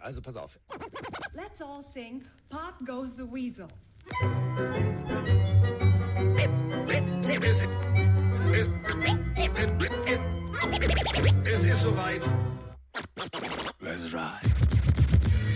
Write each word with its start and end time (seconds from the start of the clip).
Also 0.00 0.20
pass 0.20 0.36
auf. 0.36 0.58
Let's 1.34 1.60
all 1.60 1.84
sing 1.84 2.24
Pop 2.48 2.74
Goes 2.84 3.14
the 3.16 3.24
Weasel. 3.24 3.68
Es 11.44 11.64
ist 11.64 11.82
soweit. 11.82 12.30
Let's 13.80 14.04
ride. 14.12 14.48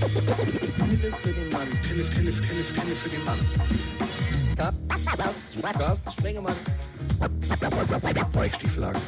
Pille 0.03 1.13
für 1.17 1.33
den 1.33 1.49
Mann. 1.51 1.69
Pille, 1.83 2.05
Pille, 2.05 2.33
Pille, 2.33 2.63
Pille 2.63 2.95
für 2.95 3.09
den 3.09 3.25
Mann. 3.25 3.39
Carsten, 4.57 5.63
Carsten 5.63 6.11
Spengemann. 6.13 6.57
Weichstieflagen. 8.33 9.01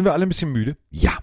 Sind 0.00 0.06
wir 0.06 0.14
alle 0.14 0.24
ein 0.24 0.30
bisschen 0.30 0.50
müde? 0.50 0.78
Ja. 0.88 1.18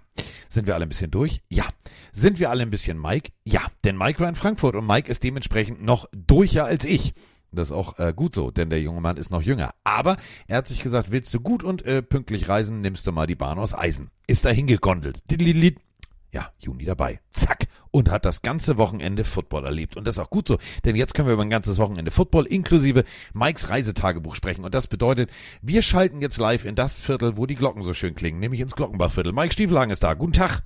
Sind 0.50 0.68
wir 0.68 0.76
alle 0.76 0.86
ein 0.86 0.90
bisschen 0.90 1.10
durch? 1.10 1.42
Ja. 1.50 1.66
Sind 2.14 2.38
wir 2.38 2.52
alle 2.52 2.62
ein 2.62 2.70
bisschen 2.70 3.02
Mike? 3.02 3.32
Ja. 3.44 3.62
Denn 3.84 3.98
Mike 3.98 4.20
war 4.20 4.30
in 4.30 4.36
Frankfurt 4.36 4.76
und 4.76 4.86
Mike 4.86 5.10
ist 5.10 5.24
dementsprechend 5.24 5.82
noch 5.82 6.06
durcher 6.12 6.66
als 6.66 6.86
ich. 6.86 7.16
Das 7.52 7.70
ist 7.70 7.72
auch 7.72 7.98
äh, 7.98 8.14
gut 8.16 8.36
so, 8.36 8.52
denn 8.52 8.70
der 8.70 8.80
junge 8.80 9.02
Mann 9.02 9.18
ist 9.18 9.32
noch 9.32 9.42
jünger. 9.42 9.72
Aber 9.84 10.18
er 10.48 10.58
hat 10.58 10.68
sich 10.68 10.84
gesagt, 10.84 11.10
willst 11.10 11.34
du 11.34 11.40
gut 11.40 11.64
und 11.64 11.86
äh, 11.86 12.04
pünktlich 12.04 12.50
reisen, 12.50 12.82
nimmst 12.82 13.08
du 13.08 13.12
mal 13.12 13.26
die 13.26 13.34
Bahn 13.34 13.58
aus 13.58 13.74
Eisen. 13.74 14.12
Ist 14.28 14.46
da 14.46 14.50
hingegondelt. 14.52 15.24
Diddlidlid. 15.32 15.80
Ja, 16.38 16.52
Juni 16.60 16.86
dabei. 16.86 17.20
Zack. 17.32 17.66
Und 17.90 18.12
hat 18.12 18.24
das 18.24 18.44
ganze 18.44 18.78
Wochenende 18.78 19.24
Football 19.24 19.66
erlebt. 19.66 19.98
Und 19.98 20.06
das 20.06 20.18
ist 20.18 20.20
auch 20.20 20.30
gut 20.30 20.48
so, 20.48 20.60
denn 20.86 20.96
jetzt 20.96 21.16
können 21.16 21.28
wir 21.28 21.34
über 21.34 21.42
ein 21.42 21.50
ganzes 21.50 21.80
Wochenende 21.80 22.12
Football 22.12 22.46
inklusive 22.46 23.06
Mikes 23.34 23.72
Reisetagebuch 23.72 24.36
sprechen. 24.36 24.64
Und 24.64 24.76
das 24.76 24.86
bedeutet, 24.86 25.32
wir 25.64 25.82
schalten 25.82 26.22
jetzt 26.22 26.38
live 26.38 26.66
in 26.66 26.76
das 26.76 27.00
Viertel, 27.00 27.38
wo 27.38 27.48
die 27.48 27.56
Glocken 27.56 27.82
so 27.82 27.96
schön 27.96 28.14
klingen, 28.14 28.40
nämlich 28.40 28.62
ins 28.62 28.76
Glockenbachviertel. 28.76 29.34
Mike 29.34 29.52
Stiefelhagen 29.52 29.90
ist 29.90 30.04
da. 30.04 30.14
Guten 30.14 30.34
Tag. 30.34 30.62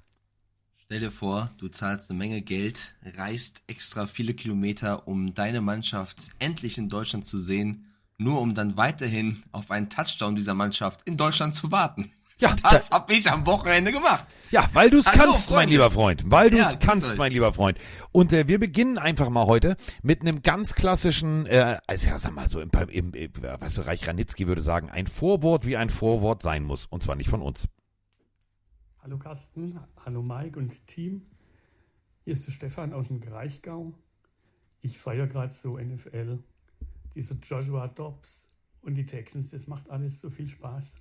Stell 0.84 1.00
dir 1.00 1.10
vor, 1.10 1.52
du 1.58 1.70
zahlst 1.70 2.10
eine 2.10 2.20
Menge 2.20 2.42
Geld, 2.42 2.94
reist 3.16 3.64
extra 3.68 4.08
viele 4.08 4.34
Kilometer, 4.34 5.08
um 5.08 5.34
deine 5.34 5.62
Mannschaft 5.62 6.32
endlich 6.40 6.78
in 6.78 6.90
Deutschland 6.90 7.26
zu 7.26 7.40
sehen, 7.40 7.86
nur 8.18 8.42
um 8.42 8.56
dann 8.56 8.76
weiterhin 8.76 9.44
auf 9.54 9.72
einen 9.72 9.88
Touchdown 9.90 10.36
dieser 10.36 10.54
Mannschaft 10.54 11.08
in 11.08 11.16
Deutschland 11.16 11.56
zu 11.56 11.72
warten. 11.72 12.12
Ja, 12.42 12.56
Das 12.64 12.90
hab 12.90 13.10
ich 13.12 13.30
am 13.32 13.46
Wochenende 13.46 13.92
gemacht. 13.92 14.26
Ja, 14.50 14.68
weil 14.74 14.90
du 14.90 14.98
es 14.98 15.06
kannst, 15.06 15.50
mein 15.52 15.58
Freunde. 15.60 15.72
lieber 15.74 15.92
Freund. 15.92 16.24
Weil 16.26 16.50
du 16.50 16.58
es 16.58 16.72
Ja, 16.74 16.78
kannst, 16.80 17.12
euch. 17.14 17.18
mein 17.18 17.32
lieber 17.32 17.54
Freund. 17.54 17.78
Und 18.12 18.34
äh, 18.34 18.48
wir 18.48 18.60
beginnen 18.60 18.98
einfach 18.98 19.30
mal 19.30 19.46
heute 19.46 19.78
mit 20.02 20.22
einem 20.22 20.42
ganz 20.42 20.74
klassischen, 20.76 21.46
äh, 21.46 21.78
also 21.88 22.10
ja, 22.10 22.18
sag 22.20 22.34
mal 22.34 22.50
so, 22.50 22.60
im, 22.60 22.70
im, 22.90 23.14
im 23.14 23.32
weißt 23.44 23.78
du, 23.78 23.82
Reich 23.84 24.08
Ranitzky 24.08 24.48
würde 24.48 24.62
sagen, 24.62 24.90
ein 24.90 25.08
Vorwort, 25.08 25.66
wie 25.68 25.78
ein 25.78 25.90
Vorwort 25.92 26.42
sein 26.42 26.64
muss. 26.64 26.88
Und 26.88 27.04
zwar 27.04 27.16
nicht 27.16 27.30
von 27.30 27.42
uns. 27.42 27.68
Hallo 29.04 29.18
Carsten, 29.18 29.80
hallo 30.06 30.22
Mike 30.22 30.58
und 30.60 30.74
Team. 30.88 31.22
Hier 32.26 32.34
ist 32.34 32.46
der 32.46 32.52
Stefan 32.52 32.94
aus 32.94 33.08
dem 33.08 33.20
Kraichgau. 33.20 33.94
Ich 34.82 34.98
feiere 35.00 35.28
gerade 35.28 35.54
so 35.54 35.78
NFL. 35.78 36.40
Dieser 37.16 37.36
Joshua 37.36 37.88
Dobbs 37.88 38.46
und 38.82 38.96
die 38.96 39.06
Texans, 39.06 39.52
das 39.52 39.68
macht 39.68 39.90
alles 39.90 40.20
so 40.22 40.30
viel 40.30 40.48
Spaß. 40.50 40.96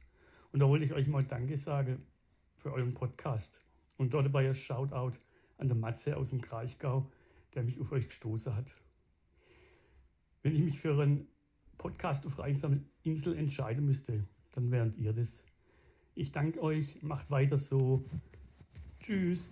Und 0.53 0.61
da 0.61 0.69
wollte 0.69 0.84
ich 0.84 0.93
euch 0.93 1.06
mal 1.06 1.25
Danke 1.25 1.56
sagen 1.56 2.03
für 2.56 2.72
euren 2.72 2.94
Podcast. 2.94 3.61
Und 3.97 4.12
dort 4.15 4.27
dabei 4.27 4.49
ein 4.49 4.55
Shoutout 4.55 5.12
an 5.59 5.69
der 5.69 5.77
Matze 5.77 6.16
aus 6.16 6.31
dem 6.31 6.41
Kraichgau, 6.41 7.06
der 7.55 7.62
mich 7.62 7.81
auf 7.81 7.93
euch 7.93 8.09
gestoßen 8.09 8.55
hat. 8.55 8.66
Wenn 10.43 10.56
ich 10.56 10.62
mich 10.62 10.81
für 10.81 11.00
einen 11.00 11.28
Podcast 11.78 12.27
auf 12.27 12.41
einsamen 12.41 12.88
Insel 13.03 13.37
entscheiden 13.37 13.84
müsste, 13.84 14.25
dann 14.53 14.71
wären 14.71 14.94
ihr 14.97 15.12
das. 15.12 15.38
Ich 16.15 16.33
danke 16.33 16.62
euch, 16.62 17.03
macht 17.03 17.31
weiter 17.31 17.59
so. 17.59 18.05
Tschüss. 19.03 19.49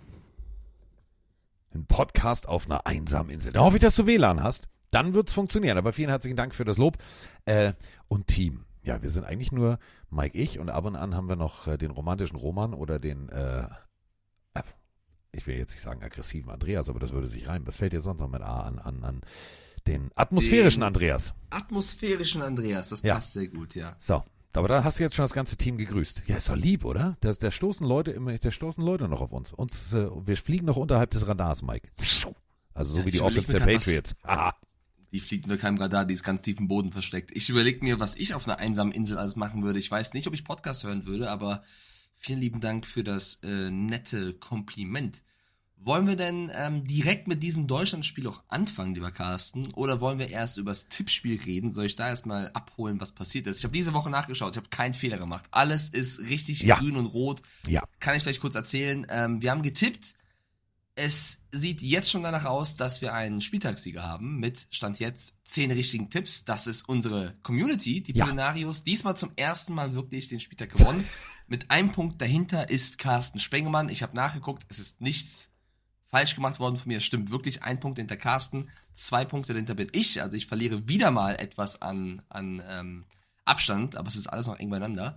Ein 1.75 1.87
Podcast 1.87 2.49
auf 2.49 2.67
einer 2.67 2.87
einsamen 2.87 3.31
Insel. 3.31 3.53
Da 3.53 3.61
hoffe 3.61 3.77
ich, 3.77 3.83
dass 3.83 3.97
du 3.97 4.07
WLAN 4.07 4.43
hast. 4.43 4.69
Dann 4.91 5.15
wird's 5.15 5.33
funktionieren. 5.33 5.79
Aber 5.79 5.93
vielen 5.93 6.09
herzlichen 6.09 6.37
Dank 6.37 6.55
für 6.55 6.65
das 6.65 6.79
Lob. 6.79 6.99
Äh, 7.45 7.75
und 8.09 8.27
Team. 8.27 8.65
Ja, 8.89 9.03
wir 9.03 9.11
sind 9.11 9.25
eigentlich 9.25 9.53
nur 9.53 9.79
Mike, 10.11 10.37
ich 10.39 10.59
und 10.59 10.71
ab 10.71 10.87
und 10.87 10.97
an 10.97 11.15
haben 11.15 11.29
wir 11.29 11.37
noch 11.37 11.67
äh, 11.67 11.77
den 11.77 11.91
romantischen 11.91 12.37
Roman 12.39 12.73
oder 12.73 12.99
den, 12.99 13.29
äh, 13.29 13.65
äh, 14.55 14.63
ich 15.31 15.47
will 15.47 15.57
jetzt 15.57 15.73
nicht 15.73 15.83
sagen 15.83 16.03
aggressiven 16.03 16.51
Andreas, 16.51 16.89
aber 16.89 16.99
das 16.99 17.13
würde 17.13 17.27
sich 17.29 17.47
reimen. 17.49 17.67
Was 17.69 17.77
fällt 17.77 17.93
dir 17.93 18.01
sonst 18.01 18.21
noch 18.21 18.31
mit 18.31 18.41
A 18.41 18.61
an? 18.63 18.79
an, 18.79 19.05
an 19.05 19.21
den 19.87 20.11
atmosphärischen 20.15 20.81
Den- 20.81 20.87
Andreas. 20.87 21.35
Atmosphärischen 21.51 22.41
Andreas, 22.41 22.89
das 22.89 23.03
Ja. 23.03 23.15
passt 23.17 23.35
sehr 23.35 23.49
gut, 23.49 23.75
ja. 23.75 23.95
So. 23.99 24.23
Aber 24.55 24.69
da 24.69 24.83
hast 24.83 24.99
du 24.99 25.03
jetzt 25.05 25.15
schon 25.15 25.23
das 25.25 25.35
ganze 25.35 25.57
Team 25.59 25.77
gegrüßt. 25.77 26.23
Ja, 26.27 26.37
ist 26.39 26.49
doch 26.49 26.57
lieb, 26.57 26.85
oder? 26.87 27.17
Da, 27.21 27.33
da 27.35 27.51
stoßen 27.51 27.87
Leute 27.87 28.11
immer, 28.13 28.37
da 28.39 28.51
stoßen 28.51 28.83
Leute 28.83 29.07
noch 29.07 29.21
auf 29.21 29.33
uns. 29.33 29.53
uns 29.53 29.93
äh, 29.93 30.09
wir 30.27 30.37
fliegen 30.39 30.65
noch 30.67 30.77
unterhalb 30.77 31.11
des 31.11 31.29
Radars, 31.29 31.63
Mike. 31.63 31.91
Also 32.75 32.95
so 32.95 32.99
Ja, 33.01 33.05
wie 33.05 33.11
die 33.11 33.21
Offense 33.21 33.53
der 33.53 33.61
grad, 33.61 33.75
was- 33.75 33.85
Patriots. 33.85 34.15
Die 35.13 35.21
fliegt 35.21 35.45
unter 35.45 35.57
keinem 35.57 35.79
Radar, 35.79 36.05
die 36.05 36.15
ist 36.15 36.23
ganz 36.23 36.43
tief 36.43 36.59
im 36.59 36.69
Boden 36.69 36.93
versteckt. 36.93 37.31
Ich 37.35 37.49
überlege 37.49 37.83
mir, 37.85 37.99
was 37.99 38.15
ich 38.17 38.35
auf 38.35 38.47
einer 38.47 38.59
einsamen 38.59 38.93
Insel 38.93 39.17
alles 39.19 39.37
machen 39.37 39.63
würde. 39.63 39.79
Ich 39.79 39.91
weiß 39.91 40.13
nicht, 40.15 40.27
ob 40.27 40.35
ich 40.35 40.45
Podcast 40.45 40.85
hören 40.85 41.07
würde, 41.07 41.31
aber 41.31 41.63
vielen 42.17 42.41
lieben 42.41 42.61
Dank 42.61 42.87
für 42.87 43.05
das 43.05 43.37
äh, 43.43 43.71
nette 43.71 44.35
Kompliment. 44.35 45.23
Wollen 45.81 46.09
wir 46.09 46.17
denn 46.17 46.51
ähm, 46.53 46.83
direkt 46.85 47.29
mit 47.29 47.41
diesem 47.41 47.69
Deutschlandspiel 47.69 48.27
auch 48.27 48.43
anfangen, 48.49 48.95
lieber 48.97 49.13
Carsten? 49.13 49.73
Oder 49.75 50.01
wollen 50.01 50.19
wir 50.19 50.29
erst 50.29 50.59
über 50.59 50.73
das 50.73 50.89
Tippspiel 50.89 51.41
reden? 51.41 51.71
Soll 51.71 51.87
ich 51.87 51.95
da 51.95 52.09
erstmal 52.09 52.51
abholen, 52.53 53.01
was 53.01 53.13
passiert 53.13 53.47
ist? 53.47 53.59
Ich 53.59 53.65
habe 53.65 53.73
diese 53.73 53.93
Woche 53.95 54.11
nachgeschaut, 54.11 54.51
ich 54.55 54.57
habe 54.57 54.69
keinen 54.71 54.95
Fehler 54.95 55.19
gemacht. 55.19 55.47
Alles 55.53 55.89
ist 55.89 56.21
richtig 56.23 56.63
Ja. 56.63 56.79
grün 56.79 56.97
und 56.97 57.07
rot. 57.07 57.43
Ja. 57.69 57.85
Kann 58.01 58.17
ich 58.17 58.25
vielleicht 58.25 58.41
kurz 58.41 58.57
erzählen. 58.57 59.07
Ähm, 59.09 59.41
wir 59.41 59.53
haben 59.53 59.63
getippt. 59.63 60.15
Es 60.99 61.45
sieht 61.53 61.81
jetzt 61.81 62.11
schon 62.11 62.25
danach 62.25 62.45
aus, 62.45 62.75
dass 62.75 63.01
wir 63.01 63.15
einen 63.15 63.41
Spieltagssieger 63.41 64.03
haben 64.03 64.41
mit 64.41 64.67
Stand 64.73 64.99
jetzt 64.99 65.37
zehn 65.45 65.71
richtigen 65.71 66.11
Tipps. 66.11 66.45
Das 66.45 66.67
ist 66.67 66.89
unsere 66.89 67.37
Community, 67.45 68.03
die 68.03 68.15
Ja. 68.15 68.25
Polinarios. 68.25 68.83
Diesmal 68.83 69.17
zum 69.17 69.31
ersten 69.37 69.75
Mal 69.75 69.95
wirklich 69.95 70.27
den 70.27 70.41
Spieltag 70.41 70.71
gewonnen. 70.71 71.05
mit 71.47 71.71
einem 71.71 71.93
Punkt 71.93 72.21
dahinter 72.21 72.69
ist 72.69 72.99
Carsten 72.99 73.39
Spengemann. 73.39 73.91
Ich 73.91 74.03
habe 74.03 74.17
nachgeguckt, 74.17 74.67
es 74.71 74.81
ist 74.81 75.01
nichts 75.01 75.51
falsch 76.09 76.35
gemacht 76.35 76.59
worden 76.59 76.77
von 76.77 76.89
mir. 76.89 76.99
Es 76.99 77.05
stimmt 77.05 77.31
wirklich. 77.31 77.63
Ein 77.63 77.79
Punkt 77.79 77.99
hinter 77.99 78.17
Carsten, 78.17 78.69
zwei 78.95 79.25
Punkte 79.25 79.53
dahinter 79.53 79.75
bin 79.75 79.89
ich. 79.93 80.21
Also 80.21 80.37
ich 80.37 80.47
verliere 80.47 80.89
wieder 80.89 81.13
mal 81.13 81.37
etwas 81.37 81.81
an, 81.81 82.23
an 82.29 82.61
ähm, 82.67 83.05
Abstand, 83.45 83.95
aber 83.95 84.09
es 84.09 84.17
ist 84.17 84.27
alles 84.27 84.49
noch 84.49 84.59
eng 84.59 84.71
beieinander. 84.71 85.17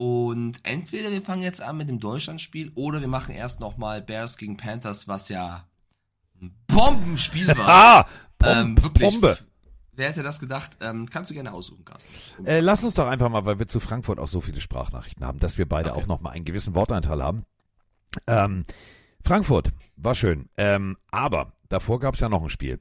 Und 0.00 0.60
entweder 0.62 1.10
wir 1.10 1.20
fangen 1.20 1.42
jetzt 1.42 1.60
an 1.60 1.76
mit 1.76 1.90
dem 1.90 2.00
Deutschlandspiel 2.00 2.72
oder 2.74 3.02
wir 3.02 3.06
machen 3.06 3.34
erst 3.34 3.60
nochmal 3.60 4.00
Bears 4.00 4.38
gegen 4.38 4.56
Panthers, 4.56 5.08
was 5.08 5.28
ja 5.28 5.66
ein 6.40 6.54
Bombenspiel 6.68 7.48
war. 7.48 7.56
Ah, 7.68 8.06
Pom 8.38 8.48
ähm, 8.48 8.82
wirklich. 8.82 9.10
Bombe. 9.12 9.36
Wer 9.92 10.08
hätte 10.08 10.22
das 10.22 10.40
gedacht? 10.40 10.78
Ähm, 10.80 11.04
kannst 11.10 11.30
du 11.30 11.34
gerne 11.34 11.52
aussuchen, 11.52 11.84
Carsten. 11.84 12.46
Äh, 12.46 12.60
lass 12.60 12.82
uns 12.82 12.94
doch 12.94 13.08
einfach 13.08 13.28
mal, 13.28 13.44
weil 13.44 13.58
wir 13.58 13.68
zu 13.68 13.78
Frankfurt 13.78 14.18
auch 14.18 14.28
so 14.28 14.40
viele 14.40 14.62
Sprachnachrichten 14.62 15.26
haben, 15.26 15.38
dass 15.38 15.58
wir 15.58 15.68
beide 15.68 15.92
Okay. 15.92 16.00
auch 16.00 16.06
noch 16.06 16.22
mal 16.22 16.30
einen 16.30 16.46
gewissen 16.46 16.74
Wortanteil 16.74 17.22
haben. 17.22 17.44
Ähm, 18.26 18.64
Frankfurt 19.22 19.68
war 19.96 20.14
schön, 20.14 20.48
ähm, 20.56 20.96
aber 21.10 21.52
davor 21.68 22.00
gab 22.00 22.14
es 22.14 22.20
ja 22.20 22.30
noch 22.30 22.42
ein 22.42 22.48
Spiel. 22.48 22.80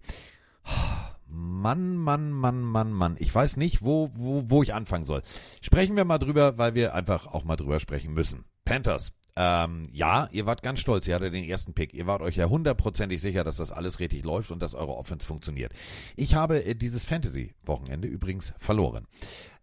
Mann, 1.30 1.96
Mann, 1.96 2.32
Mann, 2.32 2.62
Mann, 2.62 2.92
Mann. 2.92 3.16
Ich 3.20 3.34
weiß 3.34 3.58
nicht, 3.58 3.84
wo, 3.84 4.10
wo, 4.14 4.44
wo 4.48 4.64
ich 4.64 4.74
anfangen 4.74 5.04
soll. 5.04 5.22
Sprechen 5.62 5.96
wir 5.96 6.06
mal 6.06 6.18
drüber, 6.18 6.58
weil 6.58 6.76
wir 6.76 6.94
einfach 6.96 7.28
auch 7.28 7.44
mal 7.44 7.56
drüber 7.56 7.80
sprechen 7.80 8.14
müssen. 8.14 8.46
Panthers. 8.66 9.14
Ähm, 9.36 9.84
ja, 9.92 10.28
ihr 10.32 10.46
wart 10.46 10.64
ganz 10.64 10.82
stolz, 10.82 11.08
ihr 11.08 11.16
hattet 11.16 11.34
den 11.34 11.46
ersten 11.46 11.74
Pick. 11.74 11.94
Ihr 11.94 12.08
wart 12.08 12.22
euch 12.22 12.36
ja 12.36 12.50
hundertprozentig 12.50 13.22
sicher, 13.22 13.44
dass 13.44 13.58
das 13.58 13.72
alles 13.72 14.00
richtig 14.00 14.26
läuft 14.26 14.52
und 14.52 14.62
dass 14.62 14.74
eure 14.74 14.96
Offense 14.98 15.26
funktioniert. 15.26 15.72
Ich 16.18 16.36
habe 16.36 16.66
äh, 16.66 16.76
dieses 16.76 17.06
Fantasy-Wochenende 17.06 18.08
übrigens 18.08 18.54
verloren. 18.58 19.08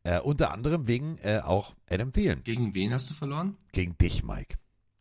Äh, 0.02 0.20
unter 0.20 0.52
anderem 0.52 0.86
wegen 0.86 1.18
äh, 1.18 1.40
auch 1.44 1.74
Adam 1.90 2.12
Thielen. 2.12 2.42
Gegen 2.44 2.74
wen 2.74 2.94
hast 2.94 3.10
du 3.10 3.14
verloren? 3.14 3.56
Gegen 3.72 3.98
dich, 3.98 4.22
Mike. 4.22 4.56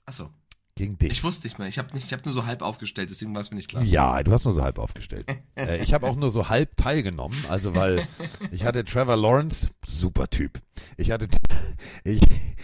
Achso, 0.06 0.29
Gegen 0.77 0.98
dich. 0.98 1.10
ich 1.10 1.24
wusste 1.24 1.48
nicht 1.48 1.57
mehr. 1.57 1.69
Ich 1.69 1.77
habe 1.77 1.94
nicht, 1.94 2.06
ich 2.06 2.12
habe 2.12 2.24
nur 2.25 2.33
so 2.33 2.45
halb 2.45 2.62
aufgestellt, 2.62 3.10
deswegen 3.10 3.33
war 3.33 3.39
es 3.39 3.50
mir 3.50 3.56
nicht 3.56 3.69
klar. 3.69 3.81
Ja, 3.81 4.22
du 4.22 4.33
hast 4.33 4.44
nur 4.44 4.54
so 4.54 4.62
halb 4.62 4.77
aufgestellt. 4.77 5.25
äh, 5.56 5.81
ich 5.81 5.94
habe 5.94 6.06
auch 6.06 6.18
nur 6.18 6.31
so 6.31 6.50
halb 6.50 6.75
teilgenommen, 6.75 7.38
also 7.48 7.75
weil 7.75 8.06
ich 8.51 8.66
hatte 8.66 8.83
Trevor 8.83 9.16
Lawrence 9.16 9.69
super 9.88 10.30
Typ. 10.30 10.62
Ich 10.98 11.12
hatte, 11.12 11.30
ich, 12.04 12.19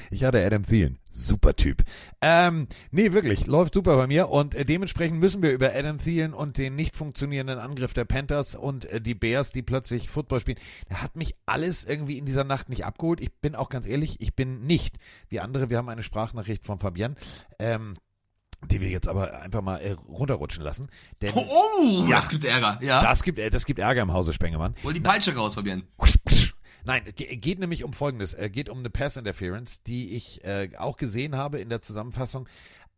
ich 0.10 0.25
hatte 0.25 0.46
Adam 0.46 0.63
Thielen, 0.63 1.00
super 1.12 1.56
Typ. 1.56 1.84
Ähm, 2.22 2.68
nee, 2.92 3.12
wirklich, 3.12 3.46
läuft 3.48 3.74
super 3.74 3.98
bei 3.98 4.08
mir 4.08 4.30
und 4.30 4.56
äh, 4.56 4.66
dementsprechend 4.66 5.19
müssen 5.19 5.44
wir 5.44 5.52
über 5.52 5.75
Adam 5.75 5.98
Thielen 5.98 6.34
und 6.34 6.58
den 6.58 6.75
nicht 6.75 6.96
funktionierenden 6.96 7.60
Angriff 7.60 7.94
der 7.94 8.06
Panthers 8.06 8.56
und 8.56 8.86
äh, 8.86 9.02
die 9.02 9.13
Bears, 9.13 9.52
die 9.52 9.62
plötzlich 9.62 10.10
Football 10.10 10.40
spielen. 10.40 10.58
Da 10.90 11.02
hat 11.02 11.16
mich 11.16 11.36
alles 11.46 11.84
irgendwie 11.84 12.18
in 12.18 12.25
dieser 12.25 12.44
Nacht 12.46 12.69
nicht 12.69 12.86
abgeholt. 12.86 13.22
Ich 13.22 13.31
bin 13.42 13.56
auch 13.56 13.69
ganz 13.69 13.86
ehrlich, 13.88 14.22
ich 14.22 14.36
bin 14.36 14.62
nicht 14.63 14.98
wie 15.30 15.40
andere. 15.40 15.69
Wir 15.69 15.78
haben 15.78 15.90
eine 15.90 16.04
Sprachnachricht 16.04 16.66
von 16.66 16.80
Fabian. 16.80 17.16
Ähm, 17.60 17.96
die 18.69 18.80
wir 18.80 18.90
jetzt 18.90 19.07
aber 19.07 19.42
einfach 19.42 19.62
mal 19.64 19.78
äh, 19.78 19.94
runterrutschen 20.07 20.64
lassen. 20.64 20.90
Denn 21.22 21.31
Oh, 21.34 21.44
oh 21.50 22.06
Ja. 22.07 22.18
das 22.18 22.30
gibt 22.30 22.44
Ärger. 22.46 22.78
Ja. 22.84 23.02
das 23.02 23.24
gibt, 23.24 23.40
äh, 23.40 23.50
das 23.50 23.66
gibt 23.66 23.80
Ärger 23.80 24.04
im 24.04 24.14
Hause 24.14 24.34
Spengemann. 24.34 24.75
Hol 24.84 24.94
die 24.94 25.00
Peitsche 25.00 25.36
raus, 25.36 25.56
Fabian. 25.56 25.84
Nein, 26.83 27.04
ge- 27.16 27.36
geht 27.36 27.60
nämlich 27.60 27.83
um 27.83 27.94
Folgendes. 27.94 28.33
Äh, 28.33 28.50
geht 28.50 28.69
um 28.69 28.80
eine 28.80 28.89
Pass 28.89 29.18
Interference, 29.18 29.83
die 29.83 30.16
ich 30.16 30.44
äh, 30.44 30.69
auch 30.78 30.98
gesehen 30.98 31.36
habe 31.36 31.60
in 31.60 31.69
der 31.69 31.81
Zusammenfassung. 31.81 32.48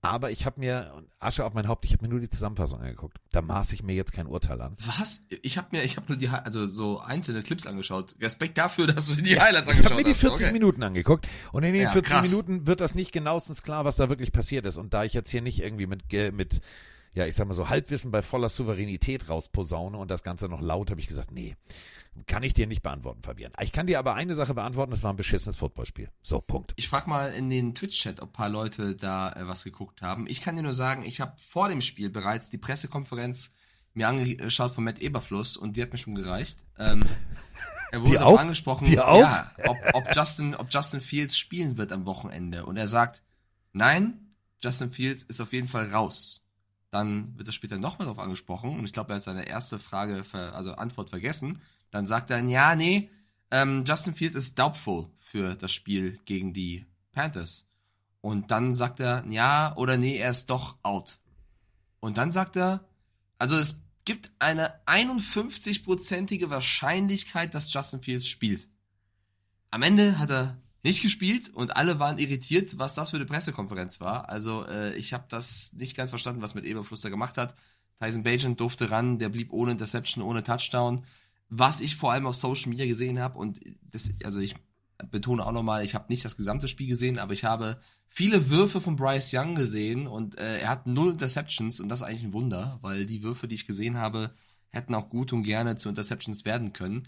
Aber 0.06 0.32
ich 0.32 0.46
habe 0.46 0.60
mir, 0.60 1.02
Asche 1.20 1.46
auf 1.46 1.54
mein 1.54 1.70
Haupt, 1.70 1.86
ich 1.86 1.94
habe 1.94 2.04
mir 2.04 2.10
nur 2.10 2.20
die 2.20 2.30
Zusammenfassung 2.30 2.82
angeguckt. 2.82 3.20
Da 3.32 3.42
maß 3.42 3.72
ich 3.72 3.84
mir 3.84 3.94
jetzt 3.96 4.12
kein 4.12 4.28
Urteil 4.28 4.60
an. 4.62 4.76
Was? 4.86 5.22
Ich 5.44 5.58
habe 5.58 5.70
mir, 5.72 5.84
ich 5.84 5.96
habe 5.96 6.08
nur 6.10 6.18
die, 6.18 6.28
also 6.28 6.66
so 6.66 7.00
einzelne 7.00 7.42
Clips 7.42 7.66
angeschaut. 7.66 8.14
Respekt 8.20 8.58
dafür, 8.58 8.88
dass 8.88 9.08
du 9.08 9.16
dir 9.16 9.22
die 9.24 9.40
Highlights 9.40 9.68
Ich 9.70 9.76
angeschaut 9.76 9.92
habe 9.94 10.02
mir 10.02 10.06
die 10.06 10.12
hast. 10.12 10.20
40 10.20 10.44
Okay. 10.48 10.52
Minuten 10.54 10.84
angeguckt 10.84 11.26
und 11.54 11.64
in 11.64 11.72
den 11.72 11.84
Ja, 11.84 11.90
40 11.92 12.12
krass. 12.12 12.30
Minuten 12.30 12.68
wird 12.68 12.82
das 12.82 12.96
nicht 12.96 13.14
genauestens 13.14 13.64
klar, 13.64 13.86
was 13.86 13.96
da 13.96 14.10
wirklich 14.10 14.34
passiert 14.34 14.66
ist. 14.66 14.76
Und 14.76 14.94
da 14.94 15.06
ich 15.06 15.14
jetzt 15.14 15.30
hier 15.30 15.42
nicht 15.42 15.62
irgendwie 15.64 15.88
mit, 15.88 16.02
mit 16.34 16.60
ja, 17.14 17.26
ich 17.26 17.36
sag 17.36 17.48
mal 17.48 17.54
so 17.54 17.70
Halbwissen 17.70 18.12
bei 18.12 18.22
voller 18.22 18.50
Souveränität 18.50 19.30
rausposaune 19.30 19.98
und 19.98 20.12
das 20.12 20.22
Ganze 20.24 20.50
noch 20.50 20.60
laut, 20.60 20.90
habe 20.92 21.00
ich 21.00 21.08
gesagt, 21.08 21.32
nee, 21.32 21.56
kann 22.28 22.44
ich 22.44 22.54
dir 22.54 22.68
nicht 22.68 22.84
beantworten, 22.84 23.24
Fabian. 23.24 23.52
Ich 23.62 23.72
kann 23.72 23.88
dir 23.88 24.00
aber 24.00 24.14
eine 24.14 24.36
Sache 24.36 24.54
beantworten, 24.54 24.92
das 24.92 25.04
war 25.04 25.12
ein 25.12 25.18
beschissenes 25.18 25.58
Footballspiel. 25.58 26.10
So, 26.22 26.40
Punkt. 26.42 26.74
Ich 26.76 26.88
frag 26.88 27.08
mal 27.08 27.34
in 27.34 27.50
den 27.50 27.74
Twitch-Chat, 27.76 28.22
ob 28.22 28.30
ein 28.30 28.34
paar 28.34 28.50
Leute 28.50 28.96
da 28.96 29.32
äh, 29.34 29.48
was 29.48 29.64
geguckt 29.64 30.02
haben. 30.02 30.28
Ich 30.28 30.42
kann 30.42 30.56
dir 30.56 30.62
nur 30.64 30.74
sagen, 30.74 31.04
ich 31.04 31.22
habe 31.22 31.34
vor 31.38 31.70
dem 31.70 31.82
Spiel 31.82 32.10
bereits 32.10 32.50
die 32.50 32.58
Pressekonferenz 32.58 33.52
mir 33.94 34.08
angeschaut 34.08 34.74
von 34.74 34.84
Matt 34.84 35.00
Eberfluss 35.00 35.58
und 35.58 35.76
die 35.76 35.82
hat 35.82 35.92
mir 35.92 35.98
schon 35.98 36.16
gereicht. 36.16 36.66
Ähm, 36.78 37.04
er 37.92 38.02
wurde 38.02 38.12
Die 38.12 38.20
auch? 38.20 38.40
angesprochen, 38.40 38.86
Die 38.86 39.00
auch? 39.00 39.20
Ja, 39.20 39.52
ob, 39.66 39.78
ob, 39.94 40.16
Justin, 40.16 40.56
ob 40.56 40.72
Justin 40.72 41.02
Fields 41.02 41.38
spielen 41.38 41.78
wird 41.78 41.92
am 41.92 42.06
Wochenende. 42.06 42.66
Und 42.66 42.78
er 42.78 42.88
sagt, 42.88 43.24
nein, 43.72 44.36
Justin 44.62 44.92
Fields 44.92 45.24
ist 45.24 45.42
auf 45.42 45.54
jeden 45.54 45.68
Fall 45.68 45.92
raus. 45.92 46.44
Dann 46.90 47.38
wird 47.38 47.50
er 47.50 47.54
später 47.54 47.80
nochmal 47.80 48.06
darauf 48.06 48.20
angesprochen 48.24 48.78
und 48.78 48.86
ich 48.86 48.94
glaube, 48.94 49.14
er 49.14 49.16
hat 49.16 49.24
seine 49.24 49.48
erste 49.48 49.80
Frage, 49.80 50.24
also 50.32 50.74
Antwort 50.74 51.10
vergessen. 51.10 51.60
Dann 51.94 52.08
sagt 52.08 52.32
er, 52.32 52.44
ja, 52.44 52.76
nee, 52.76 53.12
ähm, 53.52 53.84
Justin 53.86 54.16
Fields 54.16 54.36
ist 54.36 54.58
doubtful 54.58 55.12
für 55.20 55.54
das 55.54 55.72
Spiel 55.72 56.20
gegen 56.26 56.52
die 56.52 56.88
Panthers. 57.12 57.68
Und 58.20 58.50
dann 58.50 58.74
sagt 58.74 59.00
er, 59.00 59.24
ja 59.30 59.78
oder 59.78 59.96
nee, 59.98 60.18
er 60.18 60.32
ist 60.32 60.50
doch 60.50 60.78
out. 60.82 61.20
Und 62.00 62.18
dann 62.18 62.32
sagt 62.32 62.56
er, 62.56 62.84
also 63.38 63.56
es 63.58 63.80
gibt 64.06 64.32
eine 64.40 64.74
51-prozentige 64.88 66.50
Wahrscheinlichkeit, 66.50 67.54
dass 67.54 67.72
Justin 67.72 68.02
Fields 68.02 68.28
spielt. 68.28 68.68
Am 69.70 69.84
Ende 69.84 70.18
hat 70.18 70.32
er 70.32 70.58
nicht 70.82 71.04
gespielt 71.04 71.50
und 71.54 71.76
alle 71.76 72.00
waren 72.00 72.18
irritiert, 72.18 72.80
was 72.80 72.96
das 72.96 73.12
für 73.12 73.18
eine 73.18 73.26
Pressekonferenz 73.28 74.02
war. 74.02 74.30
Also 74.30 74.66
äh, 74.66 74.96
ich 74.96 75.14
habe 75.14 75.26
das 75.30 75.74
nicht 75.74 75.96
ganz 75.96 76.10
verstanden, 76.10 76.42
was 76.42 76.56
mit 76.56 76.66
Eberfluss 76.66 77.02
da 77.02 77.10
gemacht 77.10 77.38
hat. 77.38 77.56
Tyson 78.02 78.24
Bagent 78.24 78.60
durfte 78.60 78.90
ran, 78.90 79.20
der 79.20 79.30
blieb 79.30 79.54
ohne 79.54 79.74
Interception, 79.74 80.24
ohne 80.24 80.44
Touchdown. 80.44 81.06
Was 81.56 81.82
ich 81.82 81.98
vor 81.98 82.12
allem 82.12 82.26
auf 82.26 82.36
Social 82.36 82.70
Media 82.70 82.88
gesehen 82.88 83.20
habe 83.20 83.38
und 83.38 83.60
das, 83.92 84.12
also 84.24 84.40
ich 84.40 84.56
betone 85.12 85.46
auch 85.46 85.52
nochmal, 85.52 85.86
ich 85.86 85.94
habe 85.94 86.06
nicht 86.10 86.26
das 86.26 86.36
gesamte 86.36 86.68
Spiel 86.68 86.88
gesehen, 86.88 87.20
aber 87.20 87.34
ich 87.34 87.44
habe 87.44 87.80
viele 88.08 88.50
Würfe 88.50 88.82
von 88.82 88.96
Bryce 88.96 89.34
Young 89.34 89.54
gesehen 89.54 90.08
und 90.08 90.38
äh, 90.40 90.62
er 90.62 90.70
hat 90.70 90.88
null 90.88 91.12
Interceptions 91.12 91.80
und 91.80 91.90
das 91.90 92.00
ist 92.00 92.08
eigentlich 92.08 92.24
ein 92.24 92.34
Wunder, 92.34 92.80
weil 92.82 93.06
die 93.06 93.22
Würfe, 93.22 93.48
die 93.48 93.56
ich 93.56 93.68
gesehen 93.68 93.98
habe, 93.98 94.34
hätten 94.70 94.96
auch 94.96 95.10
gut 95.10 95.32
und 95.32 95.44
gerne 95.44 95.76
zu 95.76 95.90
Interceptions 95.90 96.44
werden 96.44 96.74
können. 96.74 97.08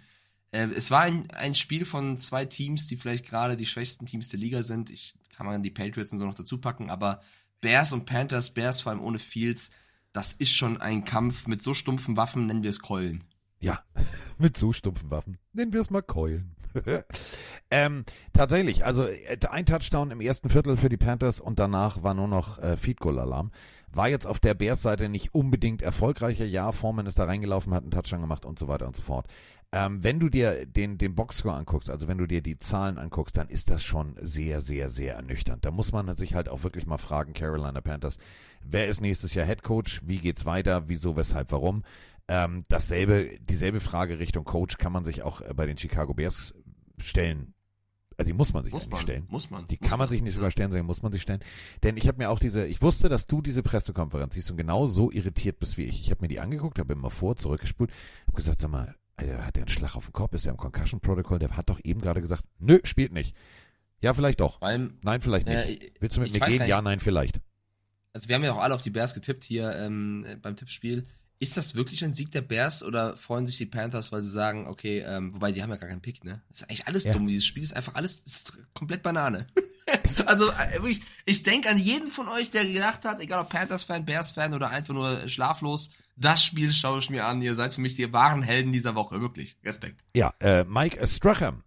Äh, 0.51 0.67
es 0.75 0.91
war 0.91 1.01
ein, 1.01 1.31
ein 1.31 1.55
Spiel 1.55 1.85
von 1.85 2.19
zwei 2.19 2.45
Teams, 2.45 2.85
die 2.85 2.97
vielleicht 2.97 3.25
gerade 3.25 3.57
die 3.57 3.65
schwächsten 3.65 4.05
Teams 4.05 4.29
der 4.29 4.39
Liga 4.39 4.61
sind. 4.61 4.91
Ich 4.91 5.15
kann 5.35 5.47
man 5.47 5.63
die 5.63 5.71
Patriots 5.71 6.11
und 6.11 6.19
so 6.19 6.25
noch 6.25 6.35
dazu 6.35 6.59
packen, 6.59 6.91
aber 6.91 7.21
Bears 7.61 7.93
und 7.93 8.05
Panthers, 8.05 8.53
Bears 8.53 8.81
vor 8.81 8.91
allem 8.91 9.01
ohne 9.01 9.17
Fields, 9.17 9.71
das 10.13 10.33
ist 10.33 10.53
schon 10.53 10.79
ein 10.79 11.03
Kampf 11.03 11.47
mit 11.47 11.63
so 11.63 11.73
stumpfen 11.73 12.15
Waffen, 12.15 12.45
nennen 12.45 12.63
wir 12.63 12.69
es 12.69 12.79
Keulen. 12.79 13.23
Ja, 13.59 13.83
mit 14.37 14.57
so 14.57 14.73
stumpfen 14.73 15.11
Waffen. 15.11 15.37
Nennen 15.53 15.73
wir 15.73 15.81
es 15.81 15.89
mal 15.89 16.01
Keulen. 16.01 16.55
ähm, 17.71 18.03
tatsächlich, 18.33 18.85
also 18.85 19.05
äh, 19.05 19.37
ein 19.49 19.65
Touchdown 19.65 20.11
im 20.11 20.21
ersten 20.21 20.49
Viertel 20.49 20.77
für 20.77 20.89
die 20.89 20.97
Panthers 20.97 21.39
und 21.39 21.59
danach 21.59 22.03
war 22.03 22.13
nur 22.13 22.27
noch 22.27 22.59
äh, 22.59 22.77
Feed 22.77 22.99
Goal 22.99 23.19
Alarm. 23.19 23.51
War 23.91 24.09
jetzt 24.09 24.27
auf 24.27 24.39
der 24.39 24.55
Bears-Seite 24.55 25.07
nicht 25.07 25.33
unbedingt 25.33 25.81
erfolgreicher. 25.81 26.45
Ja, 26.45 26.73
Foreman 26.73 27.05
ist 27.05 27.17
da 27.17 27.25
reingelaufen, 27.25 27.73
hat 27.73 27.83
einen 27.83 27.91
Touchdown 27.91 28.21
gemacht 28.21 28.45
und 28.45 28.59
so 28.59 28.67
weiter 28.67 28.87
und 28.87 28.95
so 28.95 29.01
fort. 29.01 29.27
Ähm, 29.71 30.03
wenn 30.03 30.19
du 30.19 30.29
dir 30.29 30.65
den, 30.65 30.97
den 30.97 31.15
Boxscore 31.15 31.55
anguckst, 31.55 31.89
also 31.89 32.07
wenn 32.07 32.17
du 32.17 32.27
dir 32.27 32.41
die 32.41 32.57
Zahlen 32.57 32.97
anguckst, 32.97 33.35
dann 33.35 33.49
ist 33.49 33.69
das 33.69 33.83
schon 33.83 34.15
sehr, 34.21 34.61
sehr, 34.61 34.89
sehr 34.89 35.15
ernüchternd. 35.15 35.65
Da 35.65 35.71
muss 35.71 35.91
man 35.91 36.15
sich 36.15 36.35
halt 36.35 36.49
auch 36.49 36.63
wirklich 36.63 36.85
mal 36.85 36.97
fragen, 36.97 37.33
Carolina 37.33 37.81
Panthers, 37.81 38.17
wer 38.63 38.87
ist 38.87 39.01
nächstes 39.01 39.33
Jahr 39.33 39.45
Head 39.45 39.63
Coach? 39.63 40.01
Wie 40.05 40.17
geht's 40.17 40.45
weiter? 40.45 40.83
Wieso, 40.87 41.15
weshalb, 41.15 41.51
warum? 41.51 41.83
Ähm, 42.27 42.65
dasselbe, 42.69 43.37
dieselbe 43.41 43.79
Frage 43.79 44.17
Richtung 44.19 44.45
Coach 44.45 44.77
kann 44.77 44.91
man 44.91 45.05
sich 45.05 45.21
auch 45.21 45.41
äh, 45.41 45.53
bei 45.53 45.65
den 45.67 45.77
Chicago 45.77 46.13
Bears 46.13 46.55
stellen. 46.97 47.53
Also 48.17 48.27
die 48.29 48.33
muss 48.33 48.53
man 48.53 48.63
sich 48.63 48.71
Muss 48.71 48.83
eigentlich 48.83 48.91
man, 48.93 49.01
stellen. 49.01 49.25
muss 49.29 49.49
man. 49.49 49.65
Die 49.65 49.77
muss 49.79 49.89
kann 49.89 49.99
man 49.99 50.09
sich 50.09 50.21
nicht 50.21 50.33
sogar 50.33 50.49
stellen, 50.49 50.71
sondern 50.71 50.85
muss 50.87 51.01
man 51.03 51.11
sich 51.11 51.21
stellen. 51.21 51.41
Denn 51.83 51.97
ich 51.97 52.07
habe 52.07 52.17
mir 52.17 52.29
auch 52.29 52.39
diese, 52.39 52.65
ich 52.65 52.81
wusste, 52.81 53.09
dass 53.09 53.27
du 53.27 53.41
diese 53.41 53.61
Pressekonferenz 53.61 54.35
siehst 54.35 54.49
und 54.49 54.57
genau 54.57 54.87
so 54.87 55.11
irritiert 55.11 55.59
bist 55.59 55.77
wie 55.77 55.83
ich. 55.83 56.01
Ich 56.01 56.11
habe 56.11 56.21
mir 56.21 56.29
die 56.29 56.39
angeguckt, 56.39 56.79
habe 56.79 56.93
immer 56.93 57.09
vor, 57.11 57.35
zurückgespult, 57.35 57.91
habe 58.25 58.35
gesagt, 58.37 58.61
sag 58.61 58.71
mal, 58.71 58.95
Alter, 59.17 59.45
hat 59.45 59.55
der 59.57 59.63
einen 59.63 59.69
Schlag 59.69 59.95
auf 59.95 60.05
den 60.05 60.13
Kopf? 60.13 60.33
Ist 60.33 60.45
der 60.45 60.51
im 60.53 60.57
Concussion-Protokoll? 60.57 61.39
Der 61.39 61.55
hat 61.55 61.69
doch 61.69 61.79
eben 61.83 61.99
gerade 62.01 62.21
gesagt, 62.21 62.43
nö, 62.57 62.79
spielt 62.83 63.11
nicht. 63.11 63.35
Ja, 63.99 64.13
vielleicht 64.13 64.39
doch. 64.39 64.61
Allem, 64.61 64.97
Nein, 65.03 65.21
vielleicht 65.21 65.47
nicht. 65.47 65.83
äh, 65.83 65.91
Willst 65.99 66.17
du 66.17 66.21
mit 66.21 66.33
mir 66.33 66.39
gehen? 66.39 66.65
Ja, 66.67 66.81
nein, 66.81 66.99
vielleicht. 66.99 67.39
also 68.13 68.27
wir 68.29 68.35
haben 68.35 68.43
ja 68.43 68.53
auch 68.53 68.61
alle 68.61 68.75
auf 68.75 68.81
die 68.81 68.89
Bears 68.91 69.13
getippt 69.13 69.43
hier 69.43 69.73
ähm, 69.75 70.25
beim 70.41 70.55
Tippspiel. 70.55 71.05
Ist 71.37 71.57
das 71.57 71.75
wirklich 71.75 72.03
ein 72.03 72.13
Sieg 72.13 72.31
der 72.31 72.41
Bears 72.41 72.81
oder 72.81 73.17
freuen 73.17 73.45
sich 73.45 73.57
die 73.57 73.65
Panthers, 73.65 74.11
weil 74.13 74.23
sie 74.23 74.31
sagen, 74.31 74.67
okay, 74.67 74.99
ähm, 74.99 75.33
wobei 75.33 75.51
die 75.51 75.61
haben 75.61 75.69
ja 75.69 75.75
gar 75.75 75.89
keinen 75.89 76.01
Pick, 76.01 76.23
ne? 76.23 76.41
Das 76.47 76.61
ist 76.61 76.69
eigentlich 76.69 76.87
alles 76.87 77.03
Ja. 77.03 77.13
dumm. 77.13 77.27
Dieses 77.27 77.45
Spiel 77.45 77.63
ist 77.63 77.75
einfach 77.75 77.95
alles 77.95 78.19
ist 78.19 78.53
komplett 78.73 79.03
Banane. 79.03 79.45
also 80.25 80.49
äh, 80.51 80.73
wirklich, 80.75 81.01
ich 81.25 81.43
denke 81.43 81.69
an 81.69 81.77
jeden 81.77 82.09
von 82.09 82.29
euch, 82.29 82.51
der 82.51 82.65
gedacht 82.65 83.03
hat, 83.03 83.19
egal 83.19 83.41
ob 83.41 83.49
Panthers-Fan, 83.49 84.05
Bears-Fan 84.05 84.53
oder 84.53 84.69
einfach 84.69 84.93
nur 84.93 85.27
schlaflos, 85.27 85.89
das 86.15 86.41
Spiel 86.41 86.71
schaue 86.71 86.99
ich 86.99 87.09
mir 87.09 87.25
an. 87.25 87.41
Ihr 87.41 87.55
seid 87.55 87.73
für 87.73 87.81
mich 87.81 87.95
die 87.95 88.13
wahren 88.13 88.41
Helden 88.41 88.71
dieser 88.71 88.95
Woche. 88.95 89.19
Wirklich. 89.19 89.57
Respekt. 89.65 90.01
Ja, 90.15 90.33
äh, 90.39 90.63
Mike 90.63 91.05
Strachan. 91.05 91.63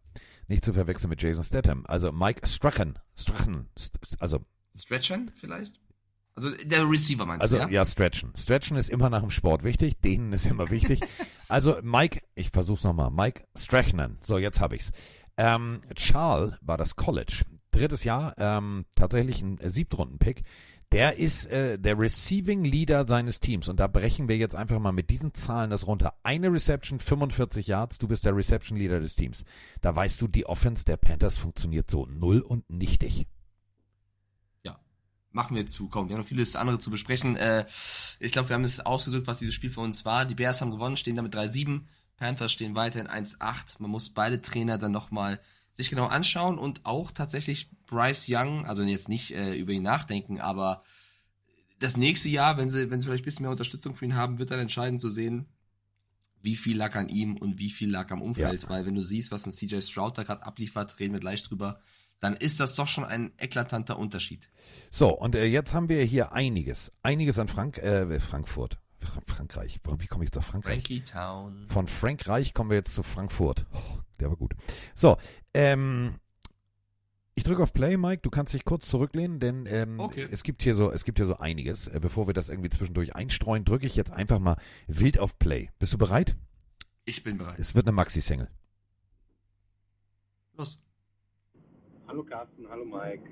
Nicht 0.46 0.64
zu 0.64 0.72
verwechseln 0.72 1.10
mit 1.10 1.22
Jason 1.22 1.44
Statham. 1.44 1.84
Also 1.86 2.10
Mike 2.10 2.46
Strachan. 2.46 2.98
Strachan. 3.18 3.68
St 3.78 3.98
also 4.18 4.44
Stretchen 4.74 5.30
vielleicht? 5.38 5.78
Also 6.38 6.50
der 6.64 6.88
Receiver 6.88 7.26
meinst 7.26 7.42
Also 7.42 7.56
du, 7.56 7.62
ja? 7.62 7.68
ja? 7.68 7.84
Stretchen. 7.84 8.32
Stretchen 8.36 8.76
ist 8.76 8.88
immer 8.88 9.10
nach 9.10 9.22
dem 9.22 9.30
Sport 9.30 9.64
wichtig, 9.64 10.00
dehnen 10.00 10.32
ist 10.32 10.46
immer 10.46 10.70
wichtig. 10.70 11.00
also 11.48 11.76
Mike, 11.82 12.22
ich 12.36 12.50
versuch's 12.50 12.84
nochmal, 12.84 13.10
Mike 13.10 13.42
Strachnan. 13.56 14.18
So, 14.20 14.38
jetzt 14.38 14.60
hab 14.60 14.72
ich's. 14.72 14.92
Ähm, 15.36 15.80
Charles 15.94 16.54
war 16.60 16.78
das 16.78 16.94
College. 16.94 17.44
Drittes 17.72 18.04
Jahr, 18.04 18.34
ähm, 18.38 18.84
tatsächlich 18.94 19.42
ein 19.42 19.58
Siebtrunden-Pick. 19.62 20.42
Der 20.92 21.18
ist 21.18 21.46
äh, 21.46 21.78
der 21.78 21.98
Receiving 21.98 22.64
Leader 22.64 23.06
seines 23.06 23.40
Teams. 23.40 23.68
Und 23.68 23.78
da 23.78 23.88
brechen 23.88 24.28
wir 24.28 24.36
jetzt 24.36 24.54
einfach 24.54 24.78
mal 24.78 24.92
mit 24.92 25.10
diesen 25.10 25.34
Zahlen 25.34 25.70
das 25.70 25.86
runter. 25.86 26.14
Eine 26.22 26.52
Reception, 26.52 26.98
45 26.98 27.66
Yards, 27.66 27.98
du 27.98 28.08
bist 28.08 28.24
der 28.24 28.34
Reception 28.34 28.78
Leader 28.78 29.00
des 29.00 29.16
Teams. 29.16 29.44
Da 29.80 29.94
weißt 29.94 30.22
du, 30.22 30.28
die 30.28 30.46
Offense 30.46 30.84
der 30.84 30.96
Panthers 30.96 31.36
funktioniert 31.36 31.90
so 31.90 32.06
null 32.06 32.40
und 32.40 32.70
nichtig. 32.70 33.26
Ja. 35.28 35.34
Machen 35.38 35.56
wir 35.56 35.66
zu. 35.66 35.88
Komm, 35.88 36.08
wir 36.08 36.16
haben 36.16 36.22
noch 36.22 36.28
vieles 36.28 36.56
andere 36.56 36.78
zu 36.78 36.90
besprechen. 36.90 37.36
Äh, 37.36 37.66
ich 38.18 38.32
glaube, 38.32 38.48
wir 38.48 38.54
haben 38.54 38.64
es 38.64 38.80
ausgedrückt, 38.80 39.26
was 39.26 39.38
dieses 39.38 39.54
Spiel 39.54 39.70
für 39.70 39.80
uns 39.80 40.04
war. 40.04 40.24
Die 40.24 40.34
Bears 40.34 40.60
haben 40.60 40.70
gewonnen, 40.70 40.96
stehen 40.96 41.16
damit 41.16 41.34
3-7. 41.34 41.82
Panthers 42.16 42.52
stehen 42.52 42.74
weiterhin 42.74 43.08
1-8. 43.08 43.76
Man 43.78 43.90
muss 43.90 44.10
beide 44.10 44.42
Trainer 44.42 44.78
dann 44.78 44.92
nochmal 44.92 45.40
sich 45.72 45.90
genau 45.90 46.06
anschauen 46.06 46.58
und 46.58 46.84
auch 46.84 47.12
tatsächlich 47.12 47.70
Bryce 47.86 48.26
Young, 48.28 48.66
also 48.66 48.82
jetzt 48.82 49.08
nicht 49.08 49.32
äh, 49.32 49.54
über 49.54 49.72
ihn 49.72 49.84
nachdenken, 49.84 50.40
aber 50.40 50.82
das 51.78 51.96
nächste 51.96 52.28
Jahr, 52.28 52.56
wenn 52.56 52.68
sie, 52.68 52.90
wenn 52.90 53.00
sie 53.00 53.06
vielleicht 53.06 53.22
ein 53.22 53.26
bisschen 53.26 53.42
mehr 53.44 53.52
Unterstützung 53.52 53.94
für 53.94 54.04
ihn 54.04 54.16
haben, 54.16 54.38
wird 54.38 54.50
dann 54.50 54.58
entscheidend 54.58 55.00
zu 55.00 55.08
sehen, 55.08 55.46
wie 56.42 56.56
viel 56.56 56.76
lag 56.76 56.96
an 56.96 57.08
ihm 57.08 57.36
und 57.36 57.58
wie 57.58 57.70
viel 57.70 57.90
lag 57.90 58.10
am 58.10 58.22
Umfeld. 58.22 58.68
Weil 58.68 58.86
wenn 58.86 58.94
du 58.94 59.02
siehst, 59.02 59.30
was 59.30 59.46
ein 59.46 59.52
CJ 59.52 59.80
Stroud 59.80 60.18
da 60.18 60.24
gerade 60.24 60.42
abliefert, 60.44 60.98
reden 60.98 61.12
wir 61.12 61.20
gleich 61.20 61.42
drüber, 61.42 61.80
dann 62.20 62.34
ist 62.36 62.60
das 62.60 62.74
doch 62.74 62.88
schon 62.88 63.04
ein 63.04 63.32
eklatanter 63.38 63.98
Unterschied. 63.98 64.48
So, 64.90 65.10
und 65.16 65.34
äh, 65.34 65.44
jetzt 65.44 65.74
haben 65.74 65.88
wir 65.88 66.02
hier 66.02 66.32
einiges. 66.32 66.90
Einiges 67.02 67.38
an 67.38 67.48
Frank 67.48 67.78
äh, 67.78 68.18
Frankfurt. 68.20 68.78
Fra- 69.00 69.22
Frankreich. 69.26 69.80
Wie 69.98 70.06
komme 70.08 70.24
ich 70.24 70.28
jetzt 70.28 70.38
auf 70.38 70.46
Frankreich? 70.46 70.74
Frankie 70.74 71.00
Town. 71.02 71.66
Von 71.68 71.86
Frankreich 71.86 72.52
kommen 72.54 72.70
wir 72.70 72.76
jetzt 72.78 72.94
zu 72.94 73.02
Frankfurt. 73.02 73.64
Oh 73.72 73.78
der 74.18 74.30
war 74.30 74.36
gut. 74.36 74.54
So, 74.96 75.16
ähm, 75.54 76.16
ich 77.36 77.44
drücke 77.44 77.62
auf 77.62 77.72
Play, 77.72 77.96
Mike. 77.96 78.22
Du 78.22 78.30
kannst 78.30 78.52
dich 78.52 78.64
kurz 78.64 78.88
zurücklehnen, 78.88 79.38
denn 79.38 79.66
ähm, 79.66 80.00
Okay. 80.00 80.26
es 80.28 80.42
gibt 80.42 80.60
hier 80.64 80.74
so, 80.74 80.90
es 80.90 81.04
gibt 81.04 81.18
hier 81.20 81.26
so 81.28 81.36
einiges. 81.38 81.86
Äh, 81.86 82.00
bevor 82.00 82.26
wir 82.26 82.34
das 82.34 82.48
irgendwie 82.48 82.70
zwischendurch 82.70 83.14
einstreuen, 83.14 83.64
drücke 83.64 83.86
ich 83.86 83.94
jetzt 83.94 84.10
einfach 84.10 84.40
mal 84.40 84.56
wild 84.88 85.20
auf 85.20 85.38
Play. 85.38 85.70
Bist 85.78 85.92
du 85.92 85.98
bereit? 85.98 86.36
Ich 87.04 87.22
bin 87.22 87.38
bereit. 87.38 87.56
Es 87.60 87.76
wird 87.76 87.86
eine 87.86 87.92
Maxi-Single. 87.92 88.48
Los. 90.56 90.80
Hallo 92.08 92.22
Carsten, 92.24 92.66
hallo 92.70 92.86
Mike. 92.86 93.22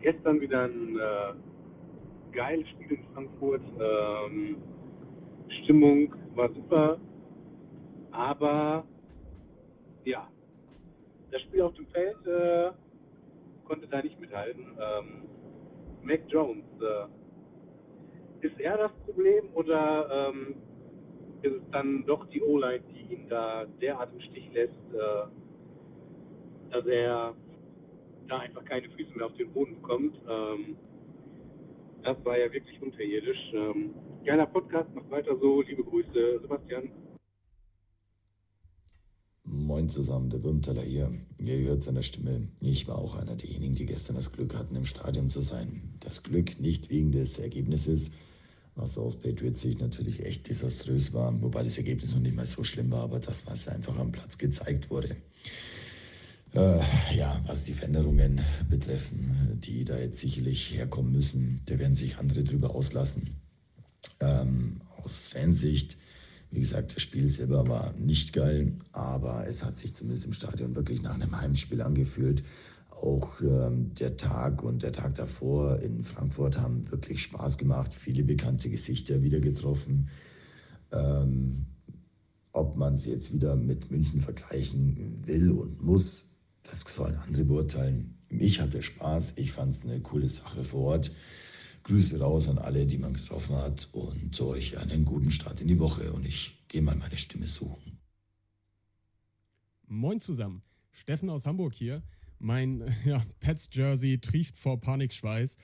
Gestern 0.00 0.40
wieder 0.40 0.66
ein 0.66 0.96
äh, 0.96 1.34
geiles 2.30 2.68
Spiel 2.68 2.98
in 2.98 3.04
Frankfurt. 3.12 3.62
Ähm, 3.80 4.62
Stimmung 5.64 6.14
war 6.36 6.52
super, 6.54 7.00
aber 8.12 8.84
ja, 10.04 10.30
das 11.32 11.42
Spiel 11.42 11.62
auf 11.62 11.74
dem 11.74 11.88
Feld 11.88 12.24
äh, 12.28 12.70
konnte 13.64 13.88
da 13.88 14.00
nicht 14.02 14.20
mithalten. 14.20 14.78
Ähm, 14.80 15.28
Mac 16.02 16.20
Jones, 16.28 16.64
äh, 16.80 18.46
ist 18.46 18.60
er 18.60 18.78
das 18.78 18.92
Problem 19.04 19.52
oder 19.54 20.30
ähm, 20.30 20.54
ist 21.42 21.54
es 21.54 21.70
dann 21.72 22.06
doch 22.06 22.24
die 22.28 22.40
O-Line, 22.40 22.84
die 22.94 23.14
ihn 23.14 23.28
da 23.28 23.64
derart 23.80 24.12
im 24.12 24.20
Stich 24.20 24.52
lässt? 24.52 24.94
Äh, 24.94 25.49
dass 26.70 26.86
er 26.86 27.34
da 28.28 28.38
einfach 28.38 28.64
keine 28.64 28.88
Füße 28.90 29.12
mehr 29.16 29.26
auf 29.26 29.34
den 29.34 29.52
Boden 29.52 29.74
bekommt. 29.74 30.16
Ähm, 30.28 30.76
das 32.02 32.16
war 32.24 32.38
ja 32.38 32.52
wirklich 32.52 32.80
unterirdisch. 32.80 33.52
Ähm, 33.52 33.94
geiler 34.24 34.46
Podcast, 34.46 34.94
macht 34.94 35.10
weiter 35.10 35.36
so. 35.40 35.62
Liebe 35.62 35.84
Grüße, 35.84 36.40
Sebastian. 36.42 36.90
Moin 39.44 39.88
zusammen, 39.88 40.30
der 40.30 40.42
Würmtaler 40.44 40.82
hier. 40.82 41.10
Ihr 41.38 41.58
hört 41.68 41.82
seiner 41.82 42.02
Stimme. 42.02 42.48
Ich 42.60 42.86
war 42.86 42.98
auch 42.98 43.16
einer 43.16 43.34
derjenigen, 43.34 43.74
die 43.74 43.86
gestern 43.86 44.16
das 44.16 44.32
Glück 44.32 44.54
hatten, 44.56 44.76
im 44.76 44.84
Stadion 44.84 45.28
zu 45.28 45.40
sein. 45.40 45.94
Das 46.00 46.22
Glück 46.22 46.60
nicht 46.60 46.88
wegen 46.88 47.10
des 47.10 47.38
Ergebnisses, 47.38 48.12
was 48.76 48.96
aus 48.96 49.16
Patriots 49.16 49.60
Sicht 49.60 49.80
natürlich 49.80 50.24
echt 50.24 50.48
desaströs 50.48 51.12
war, 51.12 51.40
wobei 51.42 51.64
das 51.64 51.78
Ergebnis 51.78 52.14
noch 52.14 52.22
nicht 52.22 52.36
mal 52.36 52.46
so 52.46 52.62
schlimm 52.62 52.90
war, 52.90 53.02
aber 53.02 53.18
das, 53.18 53.46
was 53.46 53.68
einfach 53.68 53.98
am 53.98 54.12
Platz 54.12 54.38
gezeigt 54.38 54.90
wurde. 54.90 55.16
Äh, 56.52 56.80
ja, 57.14 57.40
was 57.46 57.64
die 57.64 57.74
Veränderungen 57.74 58.40
betreffen, 58.68 59.58
die 59.60 59.84
da 59.84 59.98
jetzt 59.98 60.18
sicherlich 60.18 60.74
herkommen 60.74 61.12
müssen, 61.12 61.60
da 61.66 61.78
werden 61.78 61.94
sich 61.94 62.18
andere 62.18 62.42
drüber 62.42 62.74
auslassen. 62.74 63.36
Ähm, 64.18 64.80
aus 65.04 65.28
Fansicht, 65.28 65.96
wie 66.50 66.60
gesagt, 66.60 66.96
das 66.96 67.02
Spiel 67.02 67.28
selber 67.28 67.68
war 67.68 67.92
nicht 67.92 68.32
geil, 68.32 68.72
aber 68.92 69.46
es 69.46 69.64
hat 69.64 69.76
sich 69.76 69.94
zumindest 69.94 70.26
im 70.26 70.32
Stadion 70.32 70.74
wirklich 70.74 71.02
nach 71.02 71.14
einem 71.14 71.40
Heimspiel 71.40 71.82
angefühlt. 71.82 72.42
Auch 72.90 73.40
ähm, 73.40 73.94
der 73.94 74.16
Tag 74.16 74.62
und 74.64 74.82
der 74.82 74.92
Tag 74.92 75.14
davor 75.14 75.78
in 75.78 76.02
Frankfurt 76.02 76.58
haben 76.58 76.90
wirklich 76.90 77.22
Spaß 77.22 77.58
gemacht, 77.58 77.94
viele 77.94 78.24
bekannte 78.24 78.68
Gesichter 78.68 79.22
wieder 79.22 79.40
getroffen. 79.40 80.08
Ähm, 80.90 81.66
ob 82.52 82.76
man 82.76 82.94
es 82.94 83.06
jetzt 83.06 83.32
wieder 83.32 83.54
mit 83.54 83.92
München 83.92 84.20
vergleichen 84.20 85.22
will 85.24 85.52
und 85.52 85.80
muss, 85.80 86.24
das 86.64 86.80
sollen 86.80 87.16
andere 87.16 87.44
beurteilen. 87.44 88.18
Mich 88.28 88.60
hatte 88.60 88.82
Spaß, 88.82 89.34
ich 89.36 89.52
fand 89.52 89.72
es 89.72 89.84
eine 89.84 90.00
coole 90.00 90.28
Sache 90.28 90.64
vor 90.64 90.92
Ort. 90.92 91.12
Grüße 91.82 92.20
raus 92.20 92.48
an 92.48 92.58
alle, 92.58 92.86
die 92.86 92.98
man 92.98 93.14
getroffen 93.14 93.56
hat 93.56 93.88
und 93.92 94.38
euch 94.40 94.76
einen 94.78 95.04
guten 95.04 95.30
Start 95.30 95.62
in 95.62 95.68
die 95.68 95.78
Woche 95.78 96.12
und 96.12 96.26
ich 96.26 96.62
gehe 96.68 96.82
mal 96.82 96.94
meine 96.94 97.16
Stimme 97.16 97.48
suchen. 97.48 97.98
Moin 99.86 100.20
zusammen. 100.20 100.62
Steffen 100.92 101.30
aus 101.30 101.46
Hamburg 101.46 101.74
hier. 101.74 102.02
Mein 102.38 102.94
ja, 103.04 103.24
Pets-Jersey 103.40 104.18
trieft 104.18 104.56
vor 104.56 104.80
Panikschweiß. 104.80 105.56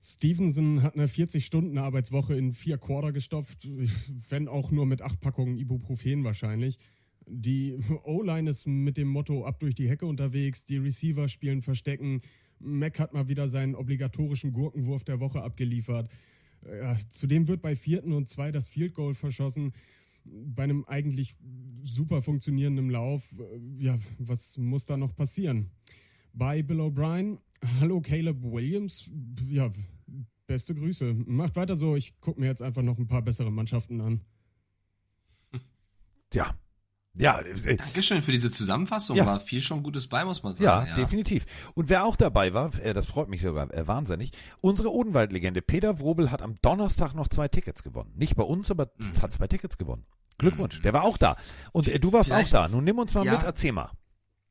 Stevenson 0.00 0.82
hat 0.82 0.94
eine 0.94 1.06
40-Stunden-Arbeitswoche 1.06 2.36
in 2.36 2.52
vier 2.52 2.78
Quarter 2.78 3.12
gestopft, 3.12 3.68
wenn 4.30 4.48
auch 4.48 4.70
nur 4.70 4.86
mit 4.86 5.02
acht 5.02 5.20
Packungen 5.20 5.58
Ibuprofen 5.58 6.24
wahrscheinlich. 6.24 6.78
Die 7.26 7.78
O-Line 8.04 8.50
ist 8.50 8.66
mit 8.66 8.96
dem 8.96 9.08
Motto 9.08 9.44
ab 9.44 9.60
durch 9.60 9.74
die 9.74 9.88
Hecke 9.88 10.06
unterwegs, 10.06 10.64
die 10.64 10.76
Receiver 10.76 11.28
spielen 11.28 11.62
Verstecken. 11.62 12.22
Mac 12.58 12.98
hat 12.98 13.12
mal 13.12 13.28
wieder 13.28 13.48
seinen 13.48 13.74
obligatorischen 13.74 14.52
Gurkenwurf 14.52 15.04
der 15.04 15.20
Woche 15.20 15.42
abgeliefert. 15.42 16.08
Ja, 16.64 16.96
zudem 17.10 17.48
wird 17.48 17.62
bei 17.62 17.76
vierten 17.76 18.12
und 18.12 18.28
zwei 18.28 18.50
das 18.50 18.68
Field 18.68 18.94
Goal 18.94 19.14
verschossen. 19.14 19.72
Bei 20.24 20.64
einem 20.64 20.84
eigentlich 20.86 21.36
super 21.82 22.22
funktionierenden 22.22 22.90
Lauf. 22.90 23.22
Äh, 23.38 23.84
Ja, 23.84 23.98
was 24.18 24.56
muss 24.58 24.86
da 24.86 24.96
noch 24.96 25.14
passieren? 25.14 25.70
Bei 26.32 26.62
Bill 26.62 26.80
O'Brien, 26.80 27.38
hallo 27.80 28.00
Caleb 28.00 28.42
Williams. 28.42 29.10
Ja, 29.48 29.70
beste 30.46 30.74
Grüße. 30.74 31.14
Macht 31.26 31.56
weiter 31.56 31.76
so. 31.76 31.96
Ich 31.96 32.18
gucke 32.20 32.40
mir 32.40 32.46
jetzt 32.46 32.62
einfach 32.62 32.82
noch 32.82 32.98
ein 32.98 33.06
paar 33.06 33.22
bessere 33.22 33.52
Mannschaften 33.52 34.00
an. 34.00 34.20
Ja. 36.32 36.54
Ja, 37.18 37.40
äh, 37.40 37.76
Dankeschön 37.76 38.22
für 38.22 38.32
diese 38.32 38.50
Zusammenfassung. 38.50 39.16
Ja. 39.16 39.24
War 39.26 39.40
viel 39.40 39.62
schon 39.62 39.82
Gutes 39.82 40.06
bei, 40.06 40.24
muss 40.24 40.42
man 40.42 40.54
ja, 40.54 40.80
sagen. 40.82 40.90
definitiv. 40.96 41.46
Und 41.74 41.88
wer 41.88 42.04
auch 42.04 42.16
dabei 42.16 42.52
war, 42.52 42.74
äh, 42.82 42.92
das 42.94 43.06
freut 43.06 43.28
mich 43.28 43.40
sogar 43.42 43.72
äh, 43.72 43.86
wahnsinnig, 43.86 44.32
unsere 44.60 44.92
Odenwald-Legende 44.92 45.62
Peter 45.62 45.98
Wrobel 46.00 46.30
hat 46.30 46.42
am 46.42 46.56
Donnerstag 46.62 47.14
noch 47.14 47.28
zwei 47.28 47.48
Tickets 47.48 47.82
gewonnen. 47.82 48.12
Nicht 48.16 48.36
bei 48.36 48.42
uns, 48.44 48.70
aber 48.70 48.90
Mhm. 48.98 49.22
hat 49.22 49.32
zwei 49.32 49.46
Tickets 49.46 49.78
gewonnen. 49.78 50.04
Glückwunsch, 50.38 50.82
der 50.82 50.92
war 50.92 51.04
auch 51.04 51.16
da. 51.16 51.36
Und 51.72 51.88
äh, 51.88 51.98
du 51.98 52.12
warst 52.12 52.28
Vielleicht- 52.30 52.54
auch 52.54 52.62
da. 52.64 52.68
Nun 52.68 52.84
nimm 52.84 52.98
uns 52.98 53.14
mal 53.14 53.24
Ja. 53.24 53.32
mit, 53.32 53.42
erzähl 53.42 53.72
mal. 53.72 53.90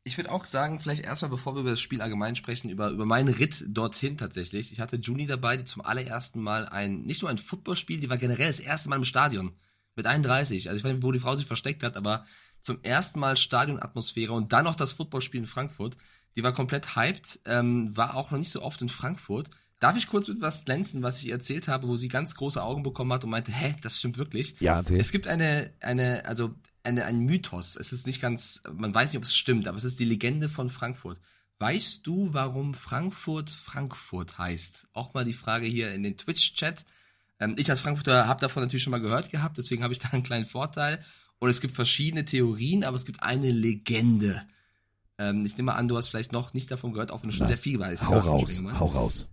Ich 0.08 0.18
würde 0.18 0.32
auch 0.32 0.46
sagen, 0.46 0.80
vielleicht 0.80 1.04
erstmal, 1.04 1.32
bevor 1.32 1.56
wir 1.56 1.62
über 1.62 1.72
das 1.72 1.82
Spiel 1.82 2.02
allgemein 2.02 2.36
sprechen, 2.36 2.70
über, 2.70 2.90
über 2.90 3.06
meinen 3.06 3.28
Ritt 3.34 3.64
dorthin 3.68 4.18
tatsächlich. 4.18 4.72
Ich 4.72 4.80
hatte 4.80 4.98
Juni 4.98 5.26
dabei, 5.26 5.58
die 5.58 5.66
zum 5.66 5.84
allerersten 5.84 6.42
Mal 6.42 6.68
ein, 6.68 7.02
nicht 7.04 7.22
nur 7.24 7.32
ein 7.32 7.40
Footballspiel, 7.40 8.00
die 8.00 8.10
war 8.10 8.18
generell 8.18 8.48
das 8.48 8.60
erste 8.60 8.90
Mal 8.90 8.98
im 8.98 9.04
Stadion. 9.04 9.54
Mit 9.96 10.06
31. 10.08 10.68
Also 10.70 10.78
ich 10.78 10.84
weiß 10.84 10.94
nicht, 10.94 11.04
wo 11.04 11.12
die 11.12 11.20
Frau 11.20 11.36
sich 11.36 11.46
versteckt 11.48 11.82
hat, 11.82 11.96
aber 11.98 12.26
zum 12.66 12.84
ersten 12.84 13.20
Mal 13.20 13.38
Stadionatmosphäre 13.38 14.34
und 14.34 14.52
dann 14.52 14.66
noch 14.66 14.76
das 14.76 14.94
Footballspiel 14.94 15.42
in 15.42 15.48
Frankfurt. 15.48 15.98
Die 16.36 16.42
war 16.44 16.52
komplett 16.52 16.96
hyped, 16.96 17.40
ähm, 17.46 17.96
war 17.96 18.16
auch 18.16 18.32
noch 18.32 18.40
nicht 18.40 18.52
so 18.52 18.62
oft 18.64 18.82
in 18.82 18.90
Frankfurt. 18.90 19.52
Darf 19.80 19.96
ich 19.96 20.08
kurz 20.08 20.28
mit 20.28 20.42
was 20.42 20.66
glänzen, 20.66 21.04
was 21.04 21.20
ich 21.20 21.28
ihr 21.28 21.34
erzählt 21.34 21.68
habe, 21.68 21.88
wo 21.88 21.96
sie 21.96 22.08
ganz 22.08 22.34
große 22.36 22.62
Augen 22.62 22.82
bekommen 22.82 23.14
hat 23.14 23.24
und 23.24 23.30
meinte, 23.30 23.52
hä, 23.52 23.76
das 23.84 24.00
stimmt 24.00 24.18
wirklich? 24.18 24.60
Ja, 24.60 24.78
erzähl. 24.78 25.00
Es 25.00 25.12
gibt 25.12 25.28
eine, 25.28 25.74
eine, 25.80 26.26
also 26.26 26.56
eine, 26.82 27.06
ein 27.06 27.20
Mythos. 27.20 27.76
Es 27.76 27.94
ist 27.94 28.08
nicht 28.08 28.20
ganz, 28.20 28.64
man 28.74 28.94
weiß 28.94 29.12
nicht, 29.12 29.18
ob 29.18 29.26
es 29.26 29.36
stimmt, 29.36 29.68
aber 29.68 29.78
es 29.78 29.84
ist 29.84 30.00
die 30.00 30.06
Legende 30.06 30.50
von 30.50 30.72
Frankfurt. 30.72 31.20
Weißt 31.60 32.06
du, 32.08 32.34
warum 32.34 32.74
Frankfurt 32.74 33.52
Frankfurt 33.52 34.40
heißt? 34.40 34.88
Auch 34.94 35.14
mal 35.14 35.24
die 35.24 35.34
Frage 35.34 35.68
hier 35.68 35.94
in 35.94 36.02
den 36.02 36.18
Twitch-Chat. 36.18 36.84
Ähm, 37.40 37.56
ich 37.60 37.70
als 37.70 37.82
Frankfurter 37.82 38.28
habe 38.28 38.42
davon 38.42 38.64
natürlich 38.64 38.84
schon 38.84 38.92
mal 38.92 39.02
gehört 39.02 39.30
gehabt, 39.30 39.60
deswegen 39.60 39.84
habe 39.84 39.94
ich 39.94 40.00
da 40.00 40.10
einen 40.10 40.24
kleinen 40.24 40.48
Vorteil. 40.48 41.06
Und 41.40 41.50
es 41.50 41.62
gibt 41.62 41.76
verschiedene 41.76 42.26
Theorien, 42.26 42.84
aber 42.84 42.96
es 42.96 43.06
gibt 43.06 43.24
eine 43.24 43.52
Legende. 43.52 44.42
Ähm, 45.18 45.46
ich 45.46 45.58
nehme 45.58 45.76
an, 45.76 45.88
du 45.88 45.98
hast 45.98 46.08
vielleicht 46.08 46.32
noch 46.32 46.54
nicht 46.54 46.72
davon 46.72 46.94
gehört, 46.94 47.12
auch 47.12 47.22
wenn 47.22 47.30
du 47.30 47.36
schon 47.36 47.44
Na, 47.44 47.48
sehr 47.48 47.58
viel 47.58 47.80
weißt. 47.80 48.08
Hau 48.08 48.20
raus, 48.20 48.62
hau 48.80 48.86
raus. 48.86 49.28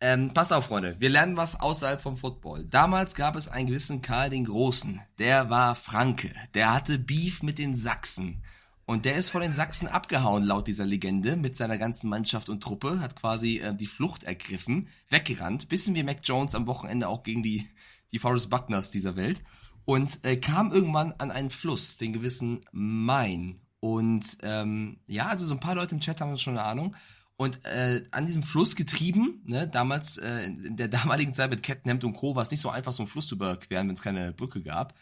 Ähm, 0.00 0.34
passt 0.34 0.52
auf, 0.52 0.66
Freunde. 0.66 0.96
Wir 0.98 1.10
lernen 1.10 1.36
was 1.36 1.60
außerhalb 1.60 2.00
vom 2.00 2.16
Football. 2.16 2.64
Damals 2.64 3.14
gab 3.14 3.36
es 3.36 3.46
einen 3.46 3.68
gewissen 3.68 4.02
Karl 4.02 4.30
den 4.30 4.44
Großen. 4.44 5.00
Der 5.20 5.48
war 5.48 5.76
Franke. 5.76 6.32
Der 6.54 6.74
hatte 6.74 6.98
Beef 6.98 7.42
mit 7.44 7.58
den 7.58 7.76
Sachsen. 7.76 8.42
Und 8.84 9.04
der 9.04 9.14
ist 9.14 9.30
von 9.30 9.42
den 9.42 9.52
Sachsen 9.52 9.86
abgehauen, 9.86 10.42
laut 10.42 10.66
dieser 10.66 10.84
Legende, 10.84 11.36
mit 11.36 11.56
seiner 11.56 11.78
ganzen 11.78 12.10
Mannschaft 12.10 12.48
und 12.48 12.60
Truppe, 12.60 13.00
hat 13.00 13.14
quasi 13.14 13.58
äh, 13.58 13.74
die 13.74 13.86
Flucht 13.86 14.24
ergriffen, 14.24 14.88
weggerannt, 15.08 15.68
bisschen 15.68 15.94
wie 15.94 16.02
Mac 16.02 16.18
Jones 16.24 16.56
am 16.56 16.66
Wochenende 16.66 17.06
auch 17.06 17.22
gegen 17.22 17.44
die, 17.44 17.68
die 18.10 18.18
Forrest 18.18 18.50
Buckners 18.50 18.90
dieser 18.90 19.14
Welt. 19.14 19.42
Und 19.84 20.24
äh, 20.24 20.36
kam 20.36 20.72
irgendwann 20.72 21.12
an 21.18 21.30
einen 21.30 21.50
Fluss, 21.50 21.96
den 21.96 22.12
gewissen 22.12 22.64
Main. 22.72 23.60
Und 23.80 24.38
ähm, 24.42 25.00
ja, 25.06 25.26
also 25.26 25.44
so 25.46 25.54
ein 25.54 25.60
paar 25.60 25.74
Leute 25.74 25.94
im 25.94 26.00
Chat 26.00 26.20
haben 26.20 26.36
schon 26.38 26.56
eine 26.56 26.66
Ahnung. 26.66 26.94
Und 27.36 27.64
äh, 27.64 28.04
an 28.12 28.26
diesem 28.26 28.44
Fluss 28.44 28.76
getrieben, 28.76 29.42
ne, 29.44 29.66
damals, 29.66 30.18
äh, 30.18 30.44
in 30.44 30.76
der 30.76 30.88
damaligen 30.88 31.34
Zeit 31.34 31.50
mit 31.50 31.62
Kettenhemd 31.62 32.04
und 32.04 32.14
Co. 32.14 32.36
war 32.36 32.42
es 32.42 32.50
nicht 32.50 32.60
so 32.60 32.70
einfach, 32.70 32.92
so 32.92 33.02
einen 33.02 33.10
Fluss 33.10 33.26
zu 33.26 33.34
überqueren, 33.34 33.88
wenn 33.88 33.94
es 33.94 34.02
keine 34.02 34.32
Brücke 34.32 34.62
gab. 34.62 34.94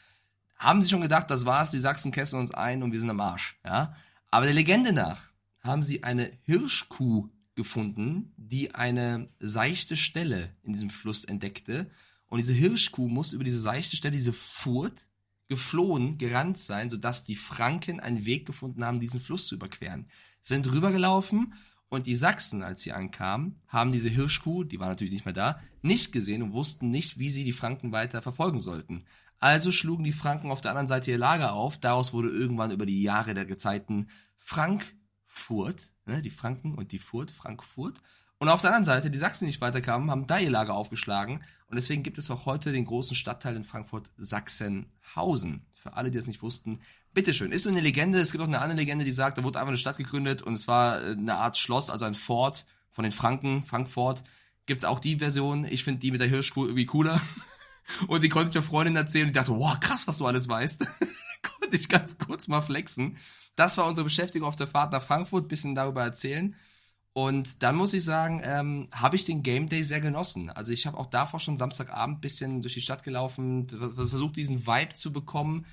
Haben 0.56 0.82
sie 0.82 0.88
schon 0.88 1.02
gedacht, 1.02 1.30
das 1.30 1.44
war's, 1.44 1.70
die 1.70 1.78
Sachsen 1.78 2.12
kesseln 2.12 2.40
uns 2.40 2.52
ein 2.52 2.82
und 2.82 2.92
wir 2.92 3.00
sind 3.00 3.10
am 3.10 3.20
Arsch, 3.20 3.58
ja. 3.64 3.94
Aber 4.30 4.46
der 4.46 4.54
Legende 4.54 4.92
nach 4.92 5.30
haben 5.62 5.82
sie 5.82 6.04
eine 6.04 6.30
Hirschkuh 6.42 7.28
gefunden, 7.54 8.32
die 8.36 8.74
eine 8.74 9.28
seichte 9.38 9.96
Stelle 9.96 10.54
in 10.62 10.72
diesem 10.72 10.88
Fluss 10.88 11.24
entdeckte. 11.24 11.90
Und 12.30 12.38
diese 12.38 12.54
Hirschkuh 12.54 13.08
muss 13.08 13.32
über 13.34 13.44
diese 13.44 13.60
seichte 13.60 13.96
Stelle, 13.96 14.16
diese 14.16 14.32
Furt, 14.32 15.06
geflohen, 15.48 16.16
gerannt 16.16 16.58
sein, 16.58 16.88
sodass 16.88 17.24
die 17.24 17.34
Franken 17.34 17.98
einen 18.00 18.24
Weg 18.24 18.46
gefunden 18.46 18.84
haben, 18.84 19.00
diesen 19.00 19.20
Fluss 19.20 19.48
zu 19.48 19.56
überqueren. 19.56 20.06
Sind 20.40 20.70
rübergelaufen 20.70 21.54
Und 21.88 22.06
die 22.06 22.14
Sachsen, 22.14 22.62
als 22.62 22.82
sie 22.82 22.92
ankamen, 22.92 23.60
haben 23.66 23.90
diese 23.90 24.08
Hirschkuh, 24.08 24.62
die 24.62 24.78
war 24.78 24.88
natürlich 24.88 25.12
nicht 25.12 25.24
mehr 25.24 25.34
da, 25.34 25.60
nicht 25.82 26.12
gesehen 26.12 26.40
und 26.40 26.52
wussten 26.52 26.88
nicht, 26.90 27.18
wie 27.18 27.30
sie 27.30 27.42
die 27.42 27.52
Franken 27.52 27.90
weiter 27.90 28.22
verfolgen 28.22 28.60
sollten. 28.60 29.04
Also 29.40 29.72
schlugen 29.72 30.04
die 30.04 30.12
Franken 30.12 30.52
auf 30.52 30.60
der 30.60 30.70
anderen 30.70 30.86
Seite 30.86 31.10
ihr 31.10 31.18
Lager 31.18 31.52
auf. 31.54 31.78
Daraus 31.78 32.12
wurde 32.12 32.28
irgendwann 32.28 32.70
über 32.70 32.86
die 32.86 33.02
Jahre 33.02 33.34
der 33.34 33.44
Gezeiten 33.44 34.08
Frankfurt, 34.36 35.90
ne, 36.06 36.22
die 36.22 36.30
Franken 36.30 36.74
und 36.74 36.92
die 36.92 36.98
Furt, 37.00 37.32
Frankfurt. 37.32 38.00
Und 38.40 38.48
auf 38.48 38.62
der 38.62 38.70
anderen 38.70 38.86
Seite, 38.86 39.10
die 39.10 39.18
Sachsen, 39.18 39.44
die 39.44 39.50
nicht 39.50 39.60
weiterkamen, 39.60 40.10
haben 40.10 40.26
da 40.26 40.38
ihr 40.38 40.48
Lager 40.48 40.74
aufgeschlagen. 40.74 41.44
Und 41.68 41.76
deswegen 41.76 42.02
gibt 42.02 42.16
es 42.16 42.30
auch 42.30 42.46
heute 42.46 42.72
den 42.72 42.86
großen 42.86 43.14
Stadtteil 43.14 43.54
in 43.54 43.64
Frankfurt 43.64 44.10
Sachsenhausen. 44.16 45.66
Für 45.74 45.92
alle, 45.92 46.10
die 46.10 46.16
das 46.16 46.26
nicht 46.26 46.42
wussten, 46.42 46.80
bitteschön. 47.12 47.52
Ist 47.52 47.64
so 47.64 47.68
eine 47.68 47.80
Legende. 47.80 48.18
Es 48.18 48.32
gibt 48.32 48.42
auch 48.42 48.48
eine 48.48 48.60
andere 48.60 48.78
Legende, 48.78 49.04
die 49.04 49.12
sagt, 49.12 49.36
da 49.36 49.44
wurde 49.44 49.58
einfach 49.58 49.68
eine 49.68 49.76
Stadt 49.76 49.98
gegründet 49.98 50.40
und 50.40 50.54
es 50.54 50.66
war 50.66 51.02
äh, 51.02 51.12
eine 51.12 51.34
Art 51.34 51.58
Schloss, 51.58 51.90
also 51.90 52.06
ein 52.06 52.14
Fort 52.14 52.64
von 52.90 53.02
den 53.02 53.12
Franken, 53.12 53.62
Frankfurt. 53.62 54.24
Gibt's 54.64 54.86
auch 54.86 55.00
die 55.00 55.16
Version. 55.16 55.66
Ich 55.66 55.84
finde 55.84 56.00
die 56.00 56.10
mit 56.10 56.22
der 56.22 56.28
Hirschkuh 56.28 56.64
irgendwie 56.64 56.86
cooler. 56.86 57.20
Und 58.06 58.22
die 58.22 58.28
konnte 58.28 58.48
ich 58.48 58.52
der 58.52 58.62
Freundin 58.62 58.94
erzählen 58.94 59.26
und 59.26 59.34
dachte, 59.34 59.50
wow, 59.50 59.78
krass, 59.80 60.06
was 60.06 60.18
du 60.18 60.24
alles 60.24 60.48
weißt. 60.48 60.86
konnte 61.42 61.76
ich 61.76 61.88
ganz 61.88 62.18
kurz 62.18 62.46
mal 62.46 62.60
flexen. 62.60 63.16
Das 63.56 63.76
war 63.78 63.86
unsere 63.86 64.04
Beschäftigung 64.04 64.46
auf 64.46 64.54
der 64.54 64.68
Fahrt 64.68 64.92
nach 64.92 65.02
Frankfurt, 65.02 65.48
bisschen 65.48 65.74
darüber 65.74 66.04
erzählen. 66.04 66.54
Und 67.12 67.62
dann 67.62 67.74
muss 67.74 67.92
ich 67.92 68.04
sagen, 68.04 68.40
ähm, 68.44 68.88
habe 68.92 69.16
ich 69.16 69.24
den 69.24 69.42
Game 69.42 69.68
Day 69.68 69.82
sehr 69.82 70.00
genossen. 70.00 70.48
Also 70.48 70.72
ich 70.72 70.86
habe 70.86 70.96
auch 70.96 71.06
davor 71.06 71.40
schon 71.40 71.56
Samstagabend 71.56 72.20
bisschen 72.20 72.62
durch 72.62 72.74
die 72.74 72.80
Stadt 72.80 73.02
gelaufen, 73.02 73.66
versucht 73.68 74.36
diesen 74.36 74.66
Vibe 74.66 74.94
zu 74.94 75.12
bekommen. 75.12 75.66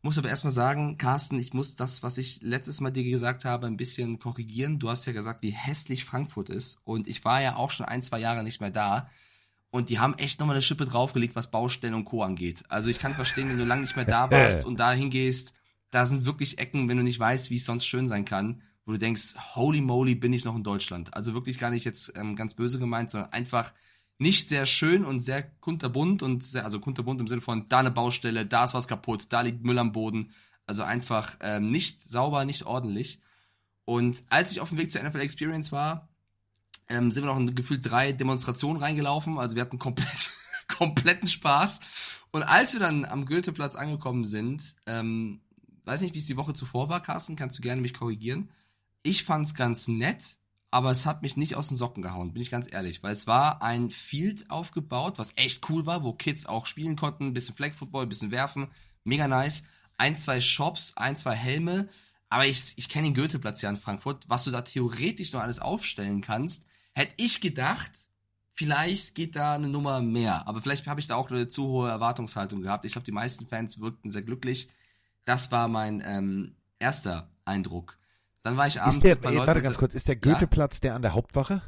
Muss 0.00 0.16
aber 0.16 0.28
erstmal 0.28 0.52
sagen, 0.52 0.96
Carsten, 0.96 1.38
ich 1.38 1.52
muss 1.52 1.76
das, 1.76 2.02
was 2.02 2.16
ich 2.16 2.40
letztes 2.40 2.80
Mal 2.80 2.90
dir 2.90 3.04
gesagt 3.04 3.44
habe, 3.44 3.66
ein 3.66 3.76
bisschen 3.76 4.18
korrigieren. 4.18 4.78
Du 4.78 4.88
hast 4.88 5.04
ja 5.06 5.12
gesagt, 5.12 5.42
wie 5.42 5.50
hässlich 5.50 6.04
Frankfurt 6.04 6.48
ist. 6.48 6.78
Und 6.84 7.06
ich 7.06 7.24
war 7.24 7.42
ja 7.42 7.56
auch 7.56 7.70
schon 7.70 7.86
ein, 7.86 8.02
zwei 8.02 8.20
Jahre 8.20 8.42
nicht 8.42 8.60
mehr 8.60 8.70
da. 8.70 9.10
Und 9.70 9.90
die 9.90 9.98
haben 9.98 10.16
echt 10.16 10.40
nochmal 10.40 10.56
eine 10.56 10.62
Schippe 10.62 10.86
draufgelegt, 10.86 11.36
was 11.36 11.50
Baustellen 11.50 11.94
und 11.94 12.06
Co. 12.06 12.22
angeht. 12.22 12.64
Also 12.68 12.88
ich 12.88 12.98
kann 12.98 13.14
verstehen, 13.14 13.50
wenn 13.50 13.58
du 13.58 13.64
lange 13.64 13.82
nicht 13.82 13.96
mehr 13.96 14.06
da 14.06 14.30
warst 14.30 14.64
und 14.64 14.78
da 14.78 14.92
hingehst, 14.92 15.52
da 15.90 16.06
sind 16.06 16.24
wirklich 16.24 16.58
Ecken, 16.58 16.88
wenn 16.88 16.96
du 16.96 17.02
nicht 17.02 17.18
weißt, 17.20 17.50
wie 17.50 17.56
es 17.56 17.66
sonst 17.66 17.84
schön 17.84 18.08
sein 18.08 18.24
kann, 18.24 18.62
wo 18.88 18.92
du 18.92 18.98
denkst, 18.98 19.34
holy 19.54 19.82
moly, 19.82 20.14
bin 20.14 20.32
ich 20.32 20.46
noch 20.46 20.56
in 20.56 20.64
Deutschland. 20.64 21.12
Also 21.12 21.34
wirklich 21.34 21.58
gar 21.58 21.68
nicht 21.68 21.84
jetzt 21.84 22.10
ähm, 22.16 22.36
ganz 22.36 22.54
böse 22.54 22.78
gemeint, 22.78 23.10
sondern 23.10 23.30
einfach 23.34 23.74
nicht 24.16 24.48
sehr 24.48 24.64
schön 24.64 25.04
und 25.04 25.20
sehr 25.20 25.42
kunterbunt 25.42 26.22
und 26.22 26.42
sehr, 26.42 26.64
also 26.64 26.80
kunterbunt 26.80 27.20
im 27.20 27.28
Sinne 27.28 27.42
von 27.42 27.68
da 27.68 27.80
eine 27.80 27.90
Baustelle, 27.90 28.46
da 28.46 28.64
ist 28.64 28.72
was 28.72 28.88
kaputt, 28.88 29.26
da 29.28 29.42
liegt 29.42 29.62
Müll 29.62 29.78
am 29.78 29.92
Boden. 29.92 30.32
Also 30.64 30.84
einfach 30.84 31.36
ähm, 31.42 31.70
nicht 31.70 32.02
sauber, 32.02 32.46
nicht 32.46 32.64
ordentlich. 32.64 33.20
Und 33.84 34.24
als 34.30 34.52
ich 34.52 34.60
auf 34.60 34.70
dem 34.70 34.78
Weg 34.78 34.90
zur 34.90 35.02
NFL 35.02 35.20
Experience 35.20 35.70
war, 35.70 36.08
ähm, 36.88 37.10
sind 37.10 37.24
wir 37.24 37.30
noch 37.30 37.38
in 37.38 37.54
gefühlt 37.54 37.84
drei 37.84 38.12
Demonstrationen 38.12 38.82
reingelaufen. 38.82 39.38
Also 39.38 39.54
wir 39.54 39.62
hatten 39.62 39.78
komplett, 39.78 40.32
kompletten 40.66 41.28
Spaß. 41.28 41.80
Und 42.30 42.42
als 42.42 42.72
wir 42.72 42.80
dann 42.80 43.04
am 43.04 43.26
Goetheplatz 43.26 43.76
angekommen 43.76 44.24
sind, 44.24 44.76
ähm, 44.86 45.42
weiß 45.84 46.00
nicht, 46.00 46.14
wie 46.14 46.20
es 46.20 46.26
die 46.26 46.38
Woche 46.38 46.54
zuvor 46.54 46.88
war, 46.88 47.02
Carsten, 47.02 47.36
kannst 47.36 47.58
du 47.58 47.62
gerne 47.62 47.82
mich 47.82 47.92
korrigieren. 47.92 48.48
Ich 49.02 49.24
fand's 49.24 49.54
ganz 49.54 49.88
nett, 49.88 50.38
aber 50.70 50.90
es 50.90 51.06
hat 51.06 51.22
mich 51.22 51.36
nicht 51.36 51.54
aus 51.54 51.68
den 51.68 51.76
Socken 51.76 52.02
gehauen, 52.02 52.32
bin 52.32 52.42
ich 52.42 52.50
ganz 52.50 52.70
ehrlich, 52.70 53.02
weil 53.02 53.12
es 53.12 53.26
war 53.26 53.62
ein 53.62 53.90
Field 53.90 54.50
aufgebaut, 54.50 55.18
was 55.18 55.32
echt 55.36 55.68
cool 55.70 55.86
war, 55.86 56.02
wo 56.02 56.12
Kids 56.12 56.46
auch 56.46 56.66
spielen 56.66 56.96
konnten, 56.96 57.28
ein 57.28 57.34
bisschen 57.34 57.54
Flag 57.54 57.74
Football, 57.74 58.04
ein 58.04 58.08
bisschen 58.08 58.30
werfen, 58.30 58.68
mega 59.04 59.28
nice. 59.28 59.62
Ein, 59.96 60.16
zwei 60.16 60.40
Shops, 60.40 60.96
ein, 60.96 61.16
zwei 61.16 61.34
Helme, 61.34 61.88
aber 62.28 62.46
ich, 62.46 62.74
ich 62.76 62.88
kenne 62.88 63.08
den 63.08 63.14
Goetheplatz 63.14 63.62
ja 63.62 63.70
in 63.70 63.76
Frankfurt, 63.76 64.28
was 64.28 64.44
du 64.44 64.50
da 64.50 64.62
theoretisch 64.62 65.32
noch 65.32 65.40
alles 65.40 65.60
aufstellen 65.60 66.20
kannst, 66.20 66.66
hätte 66.94 67.14
ich 67.16 67.40
gedacht, 67.40 67.90
vielleicht 68.54 69.14
geht 69.14 69.36
da 69.36 69.54
eine 69.54 69.68
Nummer 69.68 70.00
mehr. 70.02 70.46
Aber 70.46 70.60
vielleicht 70.60 70.86
habe 70.86 71.00
ich 71.00 71.06
da 71.06 71.14
auch 71.16 71.30
eine 71.30 71.48
zu 71.48 71.66
hohe 71.68 71.88
Erwartungshaltung 71.88 72.60
gehabt. 72.60 72.84
Ich 72.84 72.92
glaube, 72.92 73.06
die 73.06 73.12
meisten 73.12 73.46
Fans 73.46 73.80
wirkten 73.80 74.10
sehr 74.10 74.22
glücklich. 74.22 74.68
Das 75.24 75.50
war 75.52 75.68
mein 75.68 76.02
ähm, 76.04 76.56
erster 76.78 77.30
Eindruck. 77.44 77.98
Dann 78.42 78.56
war 78.56 78.66
ich 78.66 78.80
abends. 78.80 78.96
Ist 78.96 79.04
der, 79.04 79.16
mit 79.16 79.24
Leuten 79.24 79.46
warte 79.46 79.62
ganz 79.62 79.78
kurz, 79.78 79.94
ist 79.94 80.08
der 80.08 80.16
Ja? 80.16 80.32
Goetheplatz 80.32 80.80
der 80.80 80.94
an 80.94 81.02
der 81.02 81.14
Hauptwache? 81.14 81.62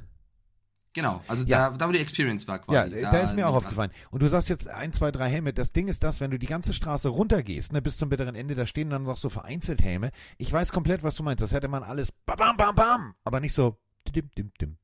Genau, 0.93 1.23
also 1.29 1.45
Ja. 1.45 1.71
da, 1.71 1.77
da 1.77 1.89
wo 1.89 1.93
die 1.93 2.01
Experience 2.01 2.49
war 2.49 2.57
Ja, 2.73 2.83
quasi. 2.85 2.97
äh, 2.97 3.03
da 3.03 3.19
ist 3.19 3.37
mir 3.37 3.47
auch 3.49 3.55
aufgefallen. 3.55 3.93
Und 4.11 4.23
du 4.23 4.29
sagst 4.29 4.49
jetzt 4.49 4.67
ein, 4.67 4.93
zwei, 4.93 5.13
drei 5.13 5.29
Helme. 5.31 5.53
Das 5.53 5.73
Ding 5.73 5.87
ist 5.87 6.03
das, 6.03 6.21
wenn 6.21 6.33
du 6.33 6.39
die 6.39 6.47
ganze 6.47 6.73
Straße 6.75 7.09
runtergehst, 7.09 7.73
ne, 7.73 7.81
bis 7.81 7.97
zum 7.97 8.09
bitteren 8.09 8.35
Ende, 8.35 8.57
da 8.57 8.67
stehen 8.67 8.91
dann 8.91 9.05
noch 9.05 9.17
so 9.17 9.29
vereinzelt 9.29 9.83
Helme. 9.83 10.11
Ich 10.37 10.53
weiß 10.53 10.73
komplett, 10.73 11.05
was 11.05 11.15
du 11.15 11.23
meinst. 11.23 11.43
Das 11.43 11.53
hätte 11.53 11.69
man 11.69 11.85
alles 11.85 12.11
bam, 12.27 12.57
bam, 12.57 12.75
bam. 12.75 13.15
Aber 13.23 13.39
nicht 13.39 13.53
so 13.53 13.79
dim, 14.09 14.31
dim, 14.37 14.51
dim. 14.61 14.77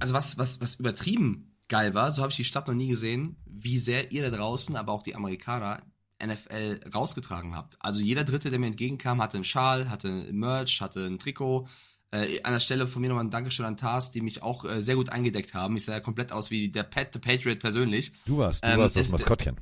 Also 0.00 0.14
was, 0.14 0.38
was, 0.38 0.60
was 0.62 0.76
übertrieben 0.76 1.54
geil 1.68 1.92
war, 1.94 2.10
so 2.10 2.22
habe 2.22 2.30
ich 2.30 2.36
die 2.36 2.44
Stadt 2.44 2.66
noch 2.66 2.74
nie 2.74 2.88
gesehen, 2.88 3.36
wie 3.44 3.78
sehr 3.78 4.10
ihr 4.10 4.28
da 4.28 4.34
draußen, 4.36 4.74
aber 4.76 4.92
auch 4.92 5.02
die 5.02 5.14
Amerikaner, 5.14 5.82
NFL 6.24 6.80
rausgetragen 6.92 7.54
habt. 7.54 7.76
Also 7.80 8.00
jeder 8.00 8.24
Dritte, 8.24 8.50
der 8.50 8.58
mir 8.58 8.66
entgegenkam, 8.66 9.22
hatte 9.22 9.36
einen 9.36 9.44
Schal, 9.44 9.90
hatte 9.90 10.08
ein 10.08 10.36
Merch, 10.36 10.80
hatte 10.80 11.06
ein 11.06 11.18
Trikot. 11.18 11.68
Äh, 12.10 12.40
an 12.42 12.52
der 12.52 12.60
Stelle 12.60 12.86
von 12.86 13.02
mir 13.02 13.08
nochmal 13.08 13.24
ein 13.24 13.30
Dankeschön 13.30 13.66
an 13.66 13.76
Tars, 13.76 14.10
die 14.12 14.22
mich 14.22 14.42
auch 14.42 14.64
äh, 14.64 14.80
sehr 14.80 14.96
gut 14.96 15.10
eingedeckt 15.10 15.52
haben. 15.52 15.76
Ich 15.76 15.84
sah 15.84 15.92
ja 15.92 16.00
komplett 16.00 16.32
aus 16.32 16.50
wie 16.50 16.70
der 16.70 16.82
Pat 16.82 17.12
the 17.12 17.18
Patriot 17.18 17.58
persönlich. 17.58 18.12
Du 18.24 18.38
warst, 18.38 18.64
du 18.64 18.68
Ähm, 18.68 18.78
warst 18.78 18.96
das 18.96 19.10
Maskottchen. 19.10 19.56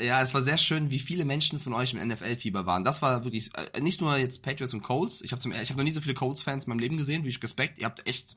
Ja, 0.00 0.22
es 0.22 0.32
war 0.32 0.40
sehr 0.40 0.58
schön, 0.58 0.92
wie 0.92 1.00
viele 1.00 1.24
Menschen 1.24 1.58
von 1.58 1.72
euch 1.72 1.92
im 1.92 2.06
NFL-Fieber 2.06 2.66
waren. 2.66 2.84
Das 2.84 3.02
war 3.02 3.24
wirklich 3.24 3.50
äh, 3.54 3.80
nicht 3.80 4.00
nur 4.00 4.16
jetzt 4.16 4.44
Patriots 4.44 4.72
und 4.72 4.82
Colts. 4.82 5.22
Ich 5.22 5.32
habe 5.32 5.42
zum 5.42 5.50
ich 5.50 5.70
habe 5.70 5.78
noch 5.78 5.84
nie 5.84 5.90
so 5.90 6.00
viele 6.00 6.14
Colts-Fans 6.14 6.66
in 6.66 6.70
meinem 6.70 6.78
Leben 6.78 6.96
gesehen, 6.96 7.24
wie 7.24 7.30
ich 7.30 7.42
Respekt. 7.42 7.78
Ihr 7.78 7.86
habt 7.86 8.06
echt, 8.06 8.36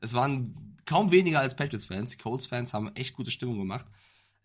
es 0.00 0.14
waren 0.14 0.78
kaum 0.86 1.10
weniger 1.10 1.40
als 1.40 1.54
Patriots-Fans. 1.54 2.12
Die 2.12 2.16
Colts-Fans 2.16 2.72
haben 2.72 2.96
echt 2.96 3.14
gute 3.14 3.30
Stimmung 3.30 3.58
gemacht. 3.58 3.84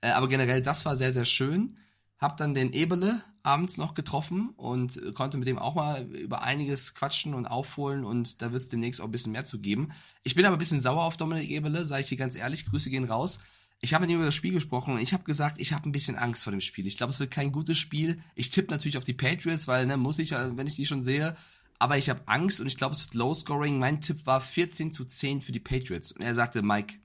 Äh, 0.01 0.09
aber 0.09 0.27
generell, 0.27 0.61
das 0.61 0.83
war 0.83 0.97
sehr 0.97 1.13
sehr 1.13 1.23
schön. 1.23 1.77
Hab 2.17 2.37
dann 2.37 2.53
den 2.53 2.73
Ebele 2.73 3.23
abends 3.43 3.77
noch 3.77 3.93
getroffen 3.93 4.49
und 4.57 4.97
äh, 4.97 5.13
konnte 5.13 5.37
mit 5.37 5.47
dem 5.47 5.57
auch 5.57 5.75
mal 5.75 6.03
über 6.03 6.41
einiges 6.41 6.93
quatschen 6.93 7.33
und 7.33 7.45
aufholen 7.45 8.03
und 8.03 8.41
da 8.41 8.51
wird 8.51 8.61
es 8.61 8.69
demnächst 8.69 8.99
auch 8.99 9.05
ein 9.05 9.11
bisschen 9.11 9.31
mehr 9.31 9.45
zu 9.45 9.59
geben. 9.59 9.91
Ich 10.23 10.35
bin 10.35 10.45
aber 10.45 10.57
ein 10.57 10.59
bisschen 10.59 10.81
sauer 10.81 11.03
auf 11.03 11.15
Dominik 11.15 11.49
Ebele, 11.49 11.85
sage 11.85 12.01
ich 12.01 12.09
dir 12.09 12.17
ganz 12.17 12.35
ehrlich. 12.35 12.65
Grüße 12.65 12.89
gehen 12.89 13.05
raus. 13.05 13.39
Ich 13.79 13.93
habe 13.93 14.01
mit 14.01 14.11
ihm 14.11 14.17
über 14.17 14.25
das 14.25 14.35
Spiel 14.35 14.53
gesprochen 14.53 14.95
und 14.95 14.99
ich 14.99 15.13
habe 15.13 15.23
gesagt, 15.23 15.61
ich 15.61 15.71
habe 15.71 15.87
ein 15.87 15.91
bisschen 15.91 16.17
Angst 16.17 16.43
vor 16.43 16.51
dem 16.51 16.61
Spiel. 16.61 16.87
Ich 16.87 16.97
glaube, 16.97 17.11
es 17.11 17.19
wird 17.19 17.31
kein 17.31 17.51
gutes 17.51 17.77
Spiel. 17.77 18.19
Ich 18.35 18.49
tippe 18.49 18.71
natürlich 18.71 18.97
auf 18.97 19.03
die 19.03 19.13
Patriots, 19.13 19.67
weil, 19.67 19.85
ne, 19.85 19.97
muss 19.97 20.19
ich, 20.19 20.31
wenn 20.31 20.67
ich 20.67 20.75
die 20.75 20.87
schon 20.87 21.03
sehe. 21.03 21.35
Aber 21.79 21.97
ich 21.97 22.09
habe 22.09 22.21
Angst 22.25 22.59
und 22.59 22.67
ich 22.67 22.75
glaube, 22.75 22.95
es 22.95 23.05
wird 23.05 23.13
Low 23.13 23.33
Scoring. 23.33 23.77
Mein 23.77 24.01
Tipp 24.01 24.25
war 24.25 24.41
14 24.41 24.91
zu 24.91 25.05
10 25.05 25.41
für 25.41 25.51
die 25.51 25.59
Patriots. 25.59 26.11
Und 26.11 26.21
er 26.21 26.33
sagte, 26.33 26.63
Mike, 26.63 26.95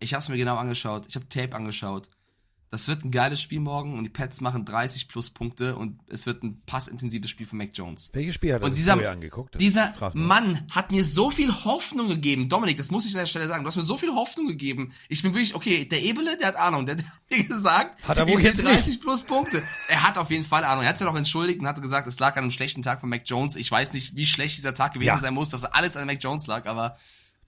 ich 0.00 0.14
habe 0.14 0.22
es 0.22 0.28
mir 0.30 0.38
genau 0.38 0.56
angeschaut. 0.56 1.04
Ich 1.08 1.14
habe 1.14 1.28
Tape 1.28 1.54
angeschaut. 1.54 2.08
Das 2.70 2.88
wird 2.88 3.04
ein 3.04 3.12
geiles 3.12 3.40
Spiel 3.40 3.60
morgen 3.60 3.96
und 3.96 4.02
die 4.02 4.10
Pets 4.10 4.40
machen 4.40 4.64
30 4.64 5.06
plus 5.06 5.30
Punkte 5.30 5.76
und 5.76 6.00
es 6.08 6.26
wird 6.26 6.42
ein 6.42 6.60
passintensives 6.66 7.30
Spiel 7.30 7.46
von 7.46 7.58
Mac 7.58 7.70
Jones. 7.72 8.10
Welches 8.14 8.34
Spiel 8.34 8.52
hat 8.52 8.62
er 8.62 8.66
Und 8.66 8.72
sich 8.74 8.90
angeguckt? 8.90 9.54
Das- 9.54 9.60
dieser. 9.60 9.94
Mann 10.14 10.66
hat 10.72 10.90
mir 10.90 11.04
so 11.04 11.30
viel 11.30 11.52
Hoffnung 11.64 12.08
gegeben. 12.08 12.48
Dominik, 12.48 12.76
das 12.76 12.90
muss 12.90 13.06
ich 13.06 13.12
an 13.14 13.20
der 13.20 13.26
Stelle 13.26 13.46
sagen. 13.46 13.62
Du 13.62 13.68
hast 13.68 13.76
mir 13.76 13.84
so 13.84 13.96
viel 13.96 14.12
Hoffnung 14.12 14.48
gegeben. 14.48 14.92
Ich 15.08 15.22
bin 15.22 15.32
wirklich, 15.34 15.54
okay, 15.54 15.84
der 15.84 16.02
Ebele, 16.02 16.36
der 16.36 16.48
hat 16.48 16.56
Ahnung. 16.56 16.84
Der, 16.84 16.96
der 16.96 17.06
hat 17.06 17.12
mir 17.30 17.44
gesagt, 17.44 18.02
Hat 18.08 18.16
er 18.16 18.26
wohl 18.26 18.40
jetzt 18.40 18.64
30 18.64 19.00
plus 19.00 19.22
Punkte. 19.22 19.62
Er 19.88 20.02
hat 20.02 20.18
auf 20.18 20.30
jeden 20.30 20.44
Fall 20.44 20.64
Ahnung. 20.64 20.82
Er 20.82 20.88
hat 20.88 20.98
sich 20.98 21.04
ja 21.06 21.10
noch 21.12 21.16
entschuldigt 21.18 21.60
und 21.60 21.68
hat 21.68 21.80
gesagt, 21.80 22.08
es 22.08 22.18
lag 22.18 22.32
an 22.36 22.42
einem 22.42 22.50
schlechten 22.50 22.82
Tag 22.82 22.98
von 22.98 23.08
Mac 23.08 23.22
Jones. 23.24 23.54
Ich 23.54 23.70
weiß 23.70 23.92
nicht, 23.92 24.16
wie 24.16 24.26
schlecht 24.26 24.56
dieser 24.56 24.74
Tag 24.74 24.94
gewesen 24.94 25.06
Ja. 25.08 25.18
sein 25.18 25.32
muss, 25.34 25.48
dass 25.50 25.64
alles 25.64 25.96
an 25.96 26.06
Mac 26.06 26.20
Jones 26.20 26.48
lag, 26.48 26.66
aber 26.66 26.96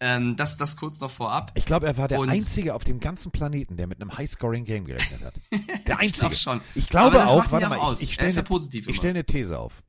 ähm, 0.01 0.37
das, 0.37 0.57
das 0.57 0.77
kurz 0.77 1.01
noch 1.01 1.11
vorab. 1.11 1.53
Ich 1.55 1.65
glaube, 1.65 1.87
er 1.87 1.97
war 1.97 2.09
der 2.09 2.21
Und- 2.21 2.29
Einzige 2.31 2.75
auf 2.75 2.85
dem 2.85 3.01
ganzen 3.01 3.31
Planeten, 3.33 3.77
der 3.77 3.87
mit 3.87 4.01
einem 4.01 4.17
High-Scoring-Game 4.17 4.85
gerechnet 4.85 5.23
hat. 5.25 5.35
Der 5.87 5.99
Einzige. 5.99 6.21
glaub 6.21 6.35
schon. 6.35 6.61
Ich 6.75 6.89
glaube 6.89 7.21
Aber 7.21 7.31
auch, 7.31 7.51
warte 7.51 7.69
mal, 7.69 7.79
aus. 7.79 8.01
ich, 8.03 8.09
ich 8.09 8.15
stelle 8.15 8.31
eine, 8.47 8.81
ich 8.91 8.97
stell 8.97 9.11
eine 9.11 9.25
These 9.25 9.59
auf. 9.59 9.83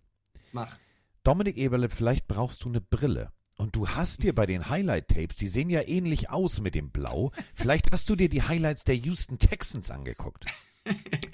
Mach. 0.51 0.75
Dominik 1.23 1.57
Eberle, 1.57 1.89
vielleicht 1.89 2.27
brauchst 2.27 2.63
du 2.63 2.69
eine 2.69 2.79
Brille. 2.81 3.31
Und 3.57 3.75
du 3.75 3.89
hast 3.89 4.21
dir 4.23 4.35
bei 4.35 4.45
den 4.45 4.69
Highlight-Tapes, 4.69 5.35
die 5.35 5.47
sehen 5.47 5.69
ja 5.71 5.81
ähnlich 5.81 6.29
aus 6.29 6.61
mit 6.61 6.75
dem 6.75 6.91
Blau, 6.91 7.31
vielleicht 7.55 7.91
hast 7.91 8.09
du 8.09 8.15
dir 8.15 8.29
die 8.29 8.43
Highlights 8.43 8.83
der 8.83 8.95
Houston 8.95 9.39
Texans 9.39 9.91
angeguckt. 9.91 10.45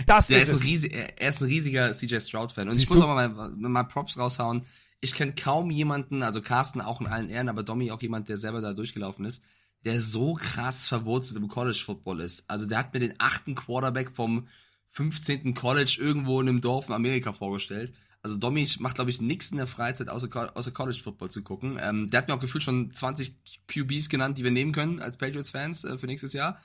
Das 0.07 0.31
ist 0.31 0.43
ist, 0.43 0.49
es. 0.49 0.63
riesig, 0.63 0.93
er 0.93 1.27
ist 1.27 1.41
ein 1.41 1.45
riesiger 1.47 1.93
CJ 1.93 2.19
Stroud-Fan. 2.21 2.67
Und 2.69 2.73
Siehst 2.75 2.85
ich 2.85 2.89
muss 2.89 2.99
du? 2.99 3.05
auch 3.05 3.13
mal, 3.13 3.29
mal 3.29 3.83
Props 3.83 4.17
raushauen. 4.17 4.65
Ich 5.03 5.13
kenne 5.13 5.35
kaum 5.35 5.69
jemanden, 5.69 6.23
also 6.23 6.41
Carsten 6.41 6.79
auch 6.79 7.01
in 7.01 7.07
allen 7.07 7.29
Ehren, 7.29 7.49
aber 7.49 7.61
Domi 7.61 7.91
auch 7.91 8.01
jemand, 8.01 8.29
der 8.29 8.37
selber 8.37 8.61
da 8.61 8.73
durchgelaufen 8.73 9.25
ist, 9.25 9.43
der 9.83 9.99
so 9.99 10.35
krass 10.35 10.87
verwurzelt 10.87 11.37
im 11.37 11.49
College-Football 11.49 12.21
ist. 12.21 12.49
Also 12.49 12.67
der 12.67 12.77
hat 12.77 12.93
mir 12.93 13.01
den 13.01 13.15
achten 13.17 13.53
Quarterback 13.53 14.15
vom 14.15 14.47
15. 14.91 15.55
College 15.55 15.97
irgendwo 15.99 16.39
in 16.39 16.47
einem 16.47 16.61
Dorf 16.61 16.87
in 16.87 16.93
Amerika 16.93 17.33
vorgestellt. 17.33 17.93
Also 18.21 18.37
Domi 18.37 18.65
macht, 18.79 18.95
glaube 18.95 19.09
ich, 19.09 19.19
nichts 19.19 19.51
in 19.51 19.57
der 19.57 19.67
Freizeit, 19.67 20.07
außer, 20.07 20.55
außer 20.55 20.71
College-Football 20.71 21.29
zu 21.29 21.43
gucken. 21.43 21.77
Ähm, 21.81 22.09
der 22.09 22.19
hat 22.19 22.29
mir 22.29 22.35
auch 22.35 22.39
gefühlt 22.39 22.63
schon 22.63 22.93
20 22.93 23.35
QBs 23.67 24.07
genannt, 24.07 24.37
die 24.37 24.45
wir 24.45 24.51
nehmen 24.51 24.71
können 24.71 25.01
als 25.01 25.17
Patriots-Fans 25.17 25.83
äh, 25.83 25.97
für 25.97 26.05
nächstes 26.05 26.31
Jahr. 26.31 26.61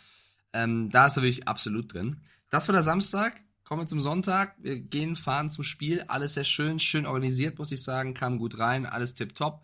Ähm, 0.53 0.90
da 0.90 1.07
ist 1.07 1.16
er 1.16 1.24
wirklich 1.24 1.48
absolut 1.48 1.92
drin. 1.92 2.22
Das 2.51 2.68
war 2.68 2.72
der 2.72 2.83
Samstag. 2.85 3.42
Kommen 3.68 3.83
wir 3.83 3.87
zum 3.87 4.00
Sonntag. 4.00 4.54
Wir 4.62 4.81
gehen, 4.81 5.14
fahren 5.14 5.50
zum 5.50 5.62
Spiel. 5.62 6.00
Alles 6.09 6.33
sehr 6.33 6.44
schön, 6.44 6.78
schön 6.78 7.04
organisiert, 7.04 7.59
muss 7.59 7.70
ich 7.70 7.83
sagen. 7.83 8.14
Kam 8.14 8.38
gut 8.38 8.59
rein, 8.59 8.87
alles 8.87 9.14
tipptopp. 9.14 9.62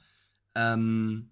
Ähm, 0.55 1.31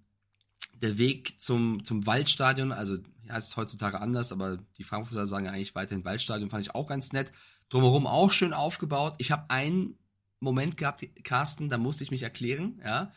der 0.80 0.96
Weg 0.96 1.38
zum, 1.38 1.84
zum 1.84 2.06
Waldstadion, 2.06 2.72
also 2.72 2.96
heißt 3.28 3.58
heutzutage 3.58 4.00
anders, 4.00 4.32
aber 4.32 4.56
die 4.78 4.84
Frankfurter 4.84 5.26
sagen 5.26 5.44
ja 5.44 5.52
eigentlich 5.52 5.74
weiterhin 5.74 6.06
Waldstadion, 6.06 6.48
fand 6.48 6.64
ich 6.64 6.74
auch 6.74 6.86
ganz 6.86 7.12
nett. 7.12 7.30
Drumherum 7.68 8.06
auch 8.06 8.32
schön 8.32 8.54
aufgebaut. 8.54 9.16
Ich 9.18 9.30
habe 9.32 9.50
einen 9.50 9.98
Moment 10.40 10.78
gehabt, 10.78 11.06
Carsten, 11.24 11.68
da 11.68 11.76
musste 11.76 12.04
ich 12.04 12.10
mich 12.10 12.22
erklären, 12.22 12.80
ja. 12.82 13.12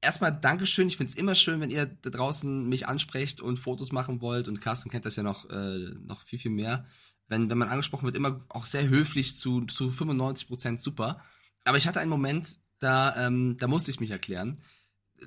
Erstmal 0.00 0.32
Dankeschön, 0.32 0.86
ich 0.86 0.96
finde 0.96 1.10
es 1.10 1.18
immer 1.18 1.34
schön, 1.34 1.60
wenn 1.60 1.70
ihr 1.70 1.86
da 1.86 2.10
draußen 2.10 2.68
mich 2.68 2.86
ansprecht 2.86 3.40
und 3.40 3.56
Fotos 3.56 3.90
machen 3.90 4.20
wollt 4.20 4.46
und 4.46 4.60
Carsten 4.60 4.88
kennt 4.88 5.04
das 5.04 5.16
ja 5.16 5.24
noch, 5.24 5.50
äh, 5.50 5.78
noch 6.06 6.22
viel, 6.22 6.38
viel 6.38 6.52
mehr. 6.52 6.86
Wenn, 7.32 7.50
wenn 7.50 7.58
man 7.58 7.68
angesprochen 7.70 8.04
wird, 8.04 8.16
immer 8.16 8.44
auch 8.48 8.66
sehr 8.66 8.88
höflich 8.88 9.36
zu, 9.36 9.62
zu 9.62 9.90
95 9.90 10.46
Prozent 10.48 10.80
super. 10.80 11.20
Aber 11.64 11.78
ich 11.78 11.86
hatte 11.88 11.98
einen 12.00 12.10
Moment, 12.10 12.58
da, 12.78 13.26
ähm, 13.26 13.56
da 13.58 13.66
musste 13.68 13.90
ich 13.90 14.00
mich 14.00 14.10
erklären. 14.10 14.58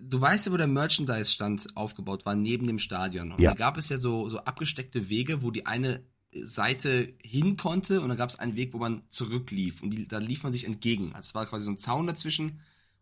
Du 0.01 0.19
weißt 0.21 0.45
ja, 0.45 0.51
wo 0.51 0.57
der 0.57 0.67
Merchandise-Stand 0.67 1.75
aufgebaut 1.75 2.25
war, 2.25 2.35
neben 2.35 2.67
dem 2.67 2.79
Stadion. 2.79 3.31
Und 3.31 3.41
Ja. 3.41 3.51
da 3.51 3.55
gab 3.55 3.77
es 3.77 3.89
ja 3.89 3.97
so, 3.97 4.29
so 4.29 4.39
abgesteckte 4.39 5.09
Wege, 5.09 5.41
wo 5.41 5.51
die 5.51 5.65
eine 5.65 6.03
Seite 6.43 7.13
hin 7.21 7.57
konnte 7.57 8.01
und 8.01 8.09
dann 8.09 8.17
gab 8.17 8.29
es 8.29 8.37
einen 8.37 8.55
Weg, 8.55 8.73
wo 8.73 8.77
man 8.77 9.03
zurücklief. 9.09 9.81
Und 9.81 9.91
die, 9.91 10.07
da 10.07 10.17
lief 10.19 10.43
man 10.43 10.51
sich 10.51 10.65
entgegen. 10.65 11.13
Also 11.13 11.27
es 11.29 11.35
war 11.35 11.45
quasi 11.45 11.65
so 11.65 11.71
ein 11.71 11.77
Zaun 11.77 12.07
dazwischen 12.07 12.59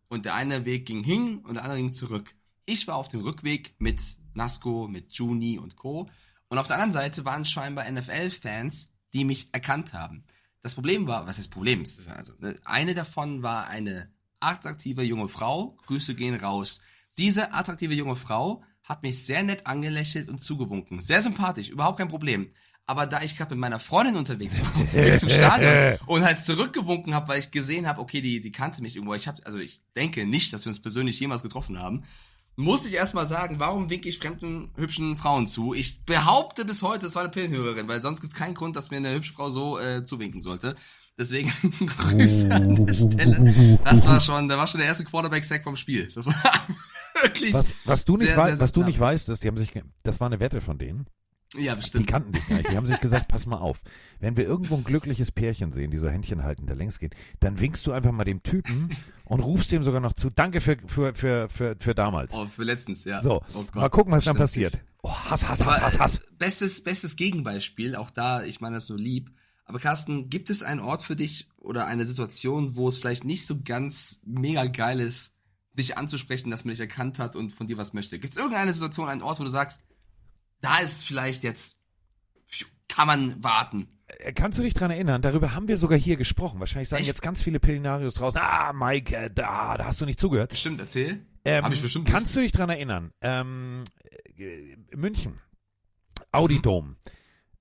und 0.08 0.24
der 0.24 0.34
eine 0.34 0.64
Weg 0.64 0.86
ging 0.86 1.02
hin 1.02 1.38
und 1.38 1.54
der 1.54 1.64
andere 1.64 1.78
ging 1.80 1.92
zurück. 1.92 2.34
Ich 2.64 2.86
war 2.86 2.94
auf 2.96 3.08
dem 3.08 3.20
Rückweg 3.20 3.74
mit 3.78 4.00
Nasco, 4.34 4.88
mit 4.88 5.12
Juni 5.12 5.58
und 5.58 5.76
Co. 5.76 6.08
Und 6.48 6.58
auf 6.58 6.66
der 6.68 6.76
anderen 6.76 6.92
Seite 6.92 7.24
waren 7.24 7.44
scheinbar 7.44 7.90
NFL-Fans, 7.90 8.92
die 9.14 9.24
mich 9.24 9.48
erkannt 9.52 9.92
haben. 9.92 10.24
Das 10.62 10.74
Problem 10.74 11.06
war, 11.06 11.26
was 11.26 11.38
ist 11.38 11.46
das 11.46 11.50
Problem? 11.50 11.82
Ist 11.82 12.08
Also, 12.08 12.32
ne, 12.38 12.58
eine 12.64 12.94
davon 12.94 13.42
war 13.42 13.68
eine 13.68 14.10
attraktive 14.40 15.02
junge 15.02 15.28
Frau. 15.28 15.76
Grüße 15.86 16.14
gehen 16.14 16.34
raus. 16.34 16.80
Diese 17.18 17.52
attraktive 17.52 17.94
junge 17.94 18.16
Frau 18.16 18.62
hat 18.82 19.02
mich 19.02 19.24
sehr 19.24 19.42
nett 19.42 19.66
angelächelt 19.66 20.28
und 20.28 20.38
zugewunken. 20.38 21.00
Sehr 21.00 21.22
sympathisch, 21.22 21.68
überhaupt 21.68 21.98
kein 21.98 22.08
Problem. 22.08 22.50
Aber 22.86 23.06
da 23.06 23.22
ich 23.22 23.36
gerade 23.36 23.54
mit 23.54 23.60
meiner 23.60 23.80
Freundin 23.80 24.16
unterwegs 24.16 24.60
war, 24.60 25.18
zum 25.18 25.30
Stadion 25.30 25.98
und 26.06 26.22
halt 26.22 26.42
zurückgewunken 26.42 27.14
habe, 27.14 27.28
weil 27.28 27.38
ich 27.38 27.50
gesehen 27.50 27.86
habe, 27.86 28.00
okay, 28.00 28.20
die, 28.20 28.42
die 28.42 28.52
kannte 28.52 28.82
mich 28.82 28.96
irgendwo. 28.96 29.14
Ich 29.14 29.26
habe, 29.26 29.44
also 29.46 29.58
ich 29.58 29.80
denke 29.96 30.26
nicht, 30.26 30.52
dass 30.52 30.66
wir 30.66 30.70
uns 30.70 30.82
persönlich 30.82 31.18
jemals 31.18 31.42
getroffen 31.42 31.78
haben. 31.78 32.04
Musste 32.56 32.88
ich 32.88 32.94
erstmal 32.94 33.26
sagen, 33.26 33.58
warum 33.58 33.90
winke 33.90 34.08
ich 34.08 34.18
fremden 34.18 34.70
hübschen 34.76 35.16
Frauen 35.16 35.48
zu? 35.48 35.74
Ich 35.74 36.04
behaupte 36.04 36.64
bis 36.64 36.82
heute, 36.82 37.06
es 37.06 37.14
war 37.16 37.22
eine 37.22 37.30
Pillenhörerin, 37.32 37.88
weil 37.88 38.00
sonst 38.00 38.20
gibt 38.20 38.32
es 38.32 38.38
keinen 38.38 38.54
Grund, 38.54 38.76
dass 38.76 38.90
mir 38.90 38.98
eine 38.98 39.12
hübsche 39.12 39.32
Frau 39.32 39.50
so 39.50 39.78
äh, 39.78 40.04
zuwinken 40.04 40.40
sollte. 40.40 40.76
Deswegen 41.18 41.52
Grüße 41.98 42.50
an 42.52 42.86
der 42.86 42.92
Stelle. 42.92 43.78
Das 43.84 44.06
war 44.06 44.20
schon, 44.20 44.48
da 44.48 44.56
war 44.56 44.66
schon 44.66 44.78
der 44.78 44.88
erste 44.88 45.04
Quarterback-Sack 45.04 45.64
vom 45.64 45.76
Spiel. 45.76 46.10
Das 46.14 46.26
war 46.26 46.34
wirklich. 47.22 47.54
Was, 47.54 47.72
was 47.84 48.04
du 48.04 48.16
nicht, 48.16 48.28
sehr, 48.28 48.36
wei 48.36 48.50
sehr, 48.50 48.60
was 48.60 48.72
du 48.72 48.80
sehr 48.80 48.86
nicht 48.86 49.00
weißt, 49.00 49.28
ist, 49.28 49.42
die 49.42 49.48
haben 49.48 49.58
sich, 49.58 49.72
das 50.02 50.20
war 50.20 50.26
eine 50.26 50.40
Wette 50.40 50.60
von 50.60 50.78
denen. 50.78 51.06
Ja, 51.56 51.72
Die 51.74 51.80
bestimmt. 51.80 52.06
kannten 52.06 52.32
dich 52.32 52.46
gar 52.48 52.56
nicht. 52.56 52.70
Die 52.70 52.76
haben 52.76 52.86
sich 52.86 53.00
gesagt, 53.00 53.28
pass 53.28 53.46
mal 53.46 53.58
auf. 53.58 53.80
Wenn 54.20 54.36
wir 54.36 54.44
irgendwo 54.44 54.76
ein 54.76 54.84
glückliches 54.84 55.30
Pärchen 55.32 55.72
sehen, 55.72 55.90
die 55.90 55.96
so 55.98 56.08
Händchen 56.08 56.42
halten, 56.42 56.66
da 56.66 56.74
längs 56.74 56.98
gehen, 56.98 57.10
dann 57.40 57.60
winkst 57.60 57.86
du 57.86 57.92
einfach 57.92 58.12
mal 58.12 58.24
dem 58.24 58.42
Typen 58.42 58.96
und 59.24 59.40
rufst 59.40 59.70
dem 59.72 59.82
sogar 59.82 60.00
noch 60.00 60.12
zu. 60.14 60.30
Danke 60.30 60.60
für, 60.60 60.76
für, 60.86 61.14
für, 61.14 61.48
für, 61.48 61.76
für 61.78 61.94
damals. 61.94 62.34
Oh, 62.34 62.46
für 62.46 62.64
letztens, 62.64 63.04
ja. 63.04 63.20
So, 63.20 63.42
Oh 63.54 63.64
mal 63.74 63.88
gucken, 63.90 64.12
was 64.12 64.24
dann 64.24 64.36
passiert. 64.36 64.78
Oh, 65.02 65.10
Hass, 65.12 65.48
Hass, 65.48 65.64
Hass, 65.64 65.80
Hass, 65.82 65.98
Hass. 65.98 66.18
äh, 66.18 66.20
Bestes, 66.38 66.82
bestes 66.82 67.16
Gegenbeispiel, 67.16 67.94
auch 67.96 68.10
da, 68.10 68.42
ich 68.42 68.60
meine 68.60 68.76
das 68.76 68.88
nur 68.88 68.98
lieb. 68.98 69.30
Aber 69.66 69.78
Carsten, 69.78 70.28
gibt 70.28 70.50
es 70.50 70.62
einen 70.62 70.80
Ort 70.80 71.02
für 71.02 71.16
dich 71.16 71.48
oder 71.58 71.86
eine 71.86 72.04
Situation, 72.04 72.76
wo 72.76 72.88
es 72.88 72.98
vielleicht 72.98 73.24
nicht 73.24 73.46
so 73.46 73.58
ganz 73.64 74.20
mega 74.24 74.66
geil 74.66 75.00
ist, 75.00 75.34
dich 75.72 75.96
anzusprechen, 75.98 76.50
dass 76.50 76.64
man 76.64 76.72
dich 76.72 76.80
erkannt 76.80 77.18
hat 77.18 77.34
und 77.34 77.50
von 77.52 77.66
dir 77.66 77.76
was 77.78 77.92
möchte? 77.94 78.18
Gibt 78.18 78.34
es 78.34 78.38
irgendeine 78.38 78.72
Situation, 78.72 79.08
einen 79.08 79.22
Ort, 79.22 79.40
wo 79.40 79.44
du 79.44 79.50
sagst, 79.50 79.82
da 80.64 80.78
ist 80.78 81.04
vielleicht 81.04 81.42
jetzt, 81.42 81.76
kann 82.88 83.06
man 83.06 83.42
warten? 83.42 83.88
Äh, 84.06 84.32
Kannst 84.32 84.58
du 84.58 84.62
dich 84.62 84.74
dran 84.74 84.90
erinnern? 84.90 85.22
Darüber 85.22 85.54
haben 85.54 85.68
wir 85.68 85.76
sogar 85.78 85.98
hier 85.98 86.16
gesprochen. 86.16 86.60
Wahrscheinlich 86.60 86.88
sagen 86.88 87.00
Echt? 87.00 87.08
jetzt 87.08 87.22
ganz 87.22 87.42
viele 87.42 87.60
Pillenarios 87.60 88.14
draußen. 88.14 88.40
Ah, 88.40 88.72
Mike, 88.72 89.16
äh, 89.16 89.30
da, 89.32 89.76
da 89.76 89.86
hast 89.86 90.00
du 90.00 90.06
nicht 90.06 90.20
zugehört. 90.20 90.50
Bestimmt, 90.50 90.80
erzähl. 90.80 91.24
Ähm, 91.44 91.64
Hab 91.64 91.72
ich 91.72 91.82
bestimmt 91.82 92.08
kannst 92.08 92.34
du 92.34 92.40
dich 92.40 92.52
dran 92.52 92.70
erinnern? 92.70 93.12
Ähm, 93.20 93.84
äh, 94.36 94.76
München, 94.96 95.38
Audi 96.32 96.56
Mhm. 96.58 96.62
Dom. 96.62 96.96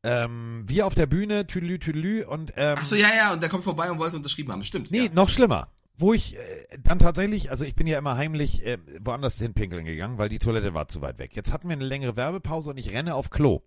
Ähm, 0.06 0.64
wir 0.68 0.86
auf 0.86 0.96
der 0.96 1.06
Bühne, 1.06 1.48
Tüdelü, 1.48 1.80
Tüdelü 1.80 2.26
und 2.26 2.54
ähm, 2.58 2.76
Ach 2.78 2.86
so, 2.86 2.96
ja, 2.96 3.08
ja, 3.16 3.34
und 3.34 3.42
der 3.42 3.50
kommt 3.50 3.64
vorbei 3.64 3.90
und 3.90 4.00
wollte 4.00 4.18
unterschrieben 4.18 4.52
haben. 4.52 4.64
Stimmt. 4.64 4.92
Nee, 4.92 5.06
ja. 5.06 5.12
noch 5.14 5.30
schlimmer. 5.30 5.73
Wo 5.96 6.14
ich 6.14 6.36
äh, 6.38 6.40
dann 6.82 6.98
tatsächlich, 7.00 7.52
also 7.52 7.66
ich 7.66 7.76
bin 7.76 7.86
ja 7.88 7.98
immer 8.00 8.18
heimlich 8.18 8.66
äh, 8.66 8.80
woanders 9.02 9.38
hin 9.38 9.54
pinkeln 9.54 9.86
gegangen, 9.86 10.18
weil 10.18 10.30
die 10.30 10.40
Toilette 10.40 10.74
war 10.74 10.88
zu 10.88 11.02
weit 11.02 11.20
weg. 11.20 11.36
Jetzt 11.36 11.52
hatten 11.54 11.68
wir 11.70 11.74
eine 11.76 11.86
längere 11.86 12.16
Werbepause 12.16 12.72
und 12.72 12.78
ich 12.78 12.90
renne 12.92 13.14
auf 13.16 13.30
Klo. 13.30 13.62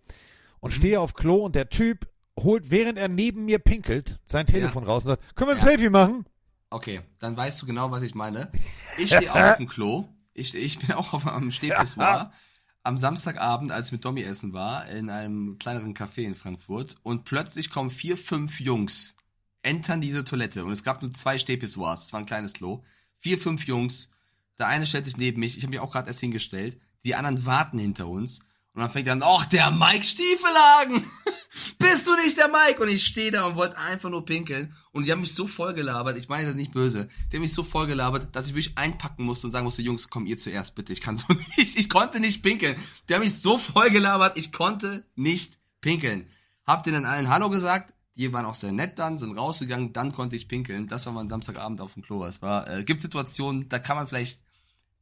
Und 0.61 0.71
Mhm. 0.73 0.77
stehe 0.77 1.01
auf 1.01 1.15
Klo 1.15 1.37
und 1.37 1.55
der 1.55 1.69
Typ 1.69 2.09
holt, 2.39 2.71
während 2.71 2.99
er 2.99 3.09
neben 3.09 3.45
mir 3.45 3.59
pinkelt, 3.61 4.19
sein 4.25 4.47
Telefon 4.47 4.85
raus 4.85 5.05
und 5.05 5.11
sagt, 5.11 5.37
können 5.37 5.51
wir 5.51 5.55
ein 5.55 5.61
Ja. 5.61 5.65
Selfie 5.67 5.89
machen? 5.91 6.27
Okay, 6.71 7.01
dann 7.21 7.37
weißt 7.37 7.63
du 7.63 7.67
genau, 7.67 7.91
was 7.93 8.03
ich 8.03 8.15
meine. 8.15 8.51
Ich 8.99 9.07
stehe 9.15 9.33
auch 9.33 9.51
auf 9.53 9.57
dem 9.59 9.69
Klo. 9.69 10.09
Ich, 10.35 10.55
ich 10.55 10.79
bin 10.81 10.93
auch 10.93 11.13
auf, 11.13 11.27
am 11.27 11.51
Stehpissoir. 11.53 12.33
Am 12.83 12.97
Samstagabend, 12.99 13.73
als 13.73 13.87
ich 13.87 13.93
mit 13.93 14.05
Domi 14.05 14.23
essen 14.23 14.53
war, 14.53 14.89
in 14.89 15.11
einem 15.11 15.59
kleineren 15.59 15.93
Café 15.93 16.19
in 16.23 16.37
Frankfurt. 16.37 16.95
Und 17.03 17.25
plötzlich 17.25 17.69
kommen 17.69 17.91
vier, 17.91 18.17
fünf 18.17 18.61
Jungs, 18.61 19.17
entern 19.67 20.01
diese 20.01 20.25
Toilette. 20.25 20.65
Und 20.65 20.71
es 20.71 20.85
gab 20.85 21.03
nur 21.03 21.13
zwei 21.13 21.39
Stehpissoirs. 21.39 22.07
Es 22.07 22.13
war 22.13 22.21
ein 22.21 22.27
kleines 22.27 22.55
Klo. 22.55 22.83
Vier, 23.19 23.39
fünf 23.39 23.67
Jungs. 23.67 24.11
Der 24.59 24.69
eine 24.69 24.87
stellt 24.87 25.05
sich 25.05 25.17
neben 25.17 25.41
mich. 25.41 25.57
Ich 25.57 25.65
habe 25.65 25.71
mich 25.71 25.81
auch 25.81 25.93
gerade 25.93 26.07
erst 26.07 26.21
hingestellt. 26.21 26.81
Die 27.05 27.15
anderen 27.15 27.45
warten 27.45 27.79
hinter 27.79 28.07
uns. 28.07 28.47
Und 28.77 28.83
dann 28.83 28.91
fängt 28.91 29.07
er 29.07 29.15
an, 29.15 29.23
ach, 29.25 29.47
der 29.47 29.71
Mike 29.71 30.05
Stiefelhagen! 30.05 31.11
Bist 31.79 32.07
du 32.07 32.15
nicht 32.17 32.37
der 32.37 32.49
Mike? 32.49 32.83
Und 32.83 32.89
ich 32.91 33.07
stehe 33.07 33.31
da 33.31 33.47
und 33.47 33.57
wollte 33.57 33.79
einfach 33.79 34.11
nur 34.11 34.27
pinkeln. 34.27 34.75
Und 34.93 35.07
die 35.07 35.13
haben 35.13 35.23
mich 35.23 35.33
so 35.33 35.47
vollgelabert, 35.47 36.19
ich 36.19 36.29
meine 36.29 36.47
das 36.47 36.57
nicht 36.57 36.75
böse, 36.75 37.09
die 37.33 37.37
haben 37.37 37.43
mich 37.43 37.55
so 37.55 37.65
vollgelabert, 37.65 38.37
dass 38.37 38.49
ich 38.49 38.55
wirklich 38.55 38.77
einpacken 38.77 39.25
musste 39.25 39.47
und 39.47 39.53
sagen 39.53 39.65
musste, 39.65 39.81
Jungs, 39.81 40.11
komm 40.11 40.27
ihr 40.27 40.37
zuerst 40.37 40.75
bitte, 40.75 40.93
ich 40.93 41.01
kann 41.01 41.17
so 41.17 41.27
nicht, 41.57 41.79
ich 41.79 41.89
konnte 41.89 42.21
nicht 42.21 42.43
pinkeln. 42.43 42.77
Die 43.09 43.15
haben 43.15 43.23
mich 43.23 43.41
so 43.41 43.57
vollgelabert, 43.57 44.37
ich 44.37 44.53
konnte 44.53 45.07
nicht 45.15 45.59
pinkeln. 45.81 46.29
Hab 46.67 46.83
denen 46.83 47.07
allen 47.07 47.31
Hallo 47.31 47.49
gesagt, 47.49 47.95
die 48.17 48.33
waren 48.33 48.47
auch 48.47 48.55
sehr 48.55 48.73
nett 48.73 48.99
dann, 48.99 49.19
sind 49.19 49.37
rausgegangen, 49.37 49.93
dann 49.93 50.13
konnte 50.13 50.37
ich 50.37 50.49
pinkeln. 50.49 50.89
Das 50.89 51.07
war 51.07 51.13
mein 51.13 51.29
Samstagabend 51.29 51.81
auf 51.81 51.95
dem 51.95 52.03
Klo. 52.03 52.25
Es 52.25 52.41
war, 52.43 52.69
äh, 52.69 52.85
gibt 52.85 53.03
Situationen, 53.03 53.69
da 53.69 53.79
kann 53.79 53.97
man 53.97 54.07
vielleicht 54.09 54.41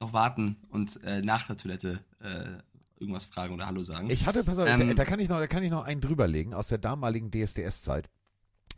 noch 0.01 0.13
warten 0.13 0.57
und 0.69 1.03
äh, 1.05 1.23
nach 1.23 1.47
der 1.47 1.57
Toilette 1.57 2.01
äh, 2.21 2.59
irgendwas 2.99 3.25
fragen 3.25 3.55
oder 3.55 3.67
Hallo 3.67 3.83
sagen. 3.83 4.11
Ich 4.11 4.27
hatte, 4.27 4.43
pass 4.45 4.59
auf, 4.59 4.67
Ähm, 4.67 4.89
da, 4.89 4.95
da 4.95 5.05
kann 5.05 5.21
ich 5.21 5.29
noch, 5.29 5.39
da 5.39 5.47
kann 5.47 5.63
ich 5.63 5.71
noch 5.71 5.85
einen 5.85 6.01
drüberlegen 6.01 6.55
aus 6.55 6.69
der 6.69 6.79
damaligen 6.79 7.31
DSDS-Zeit. 7.31 8.11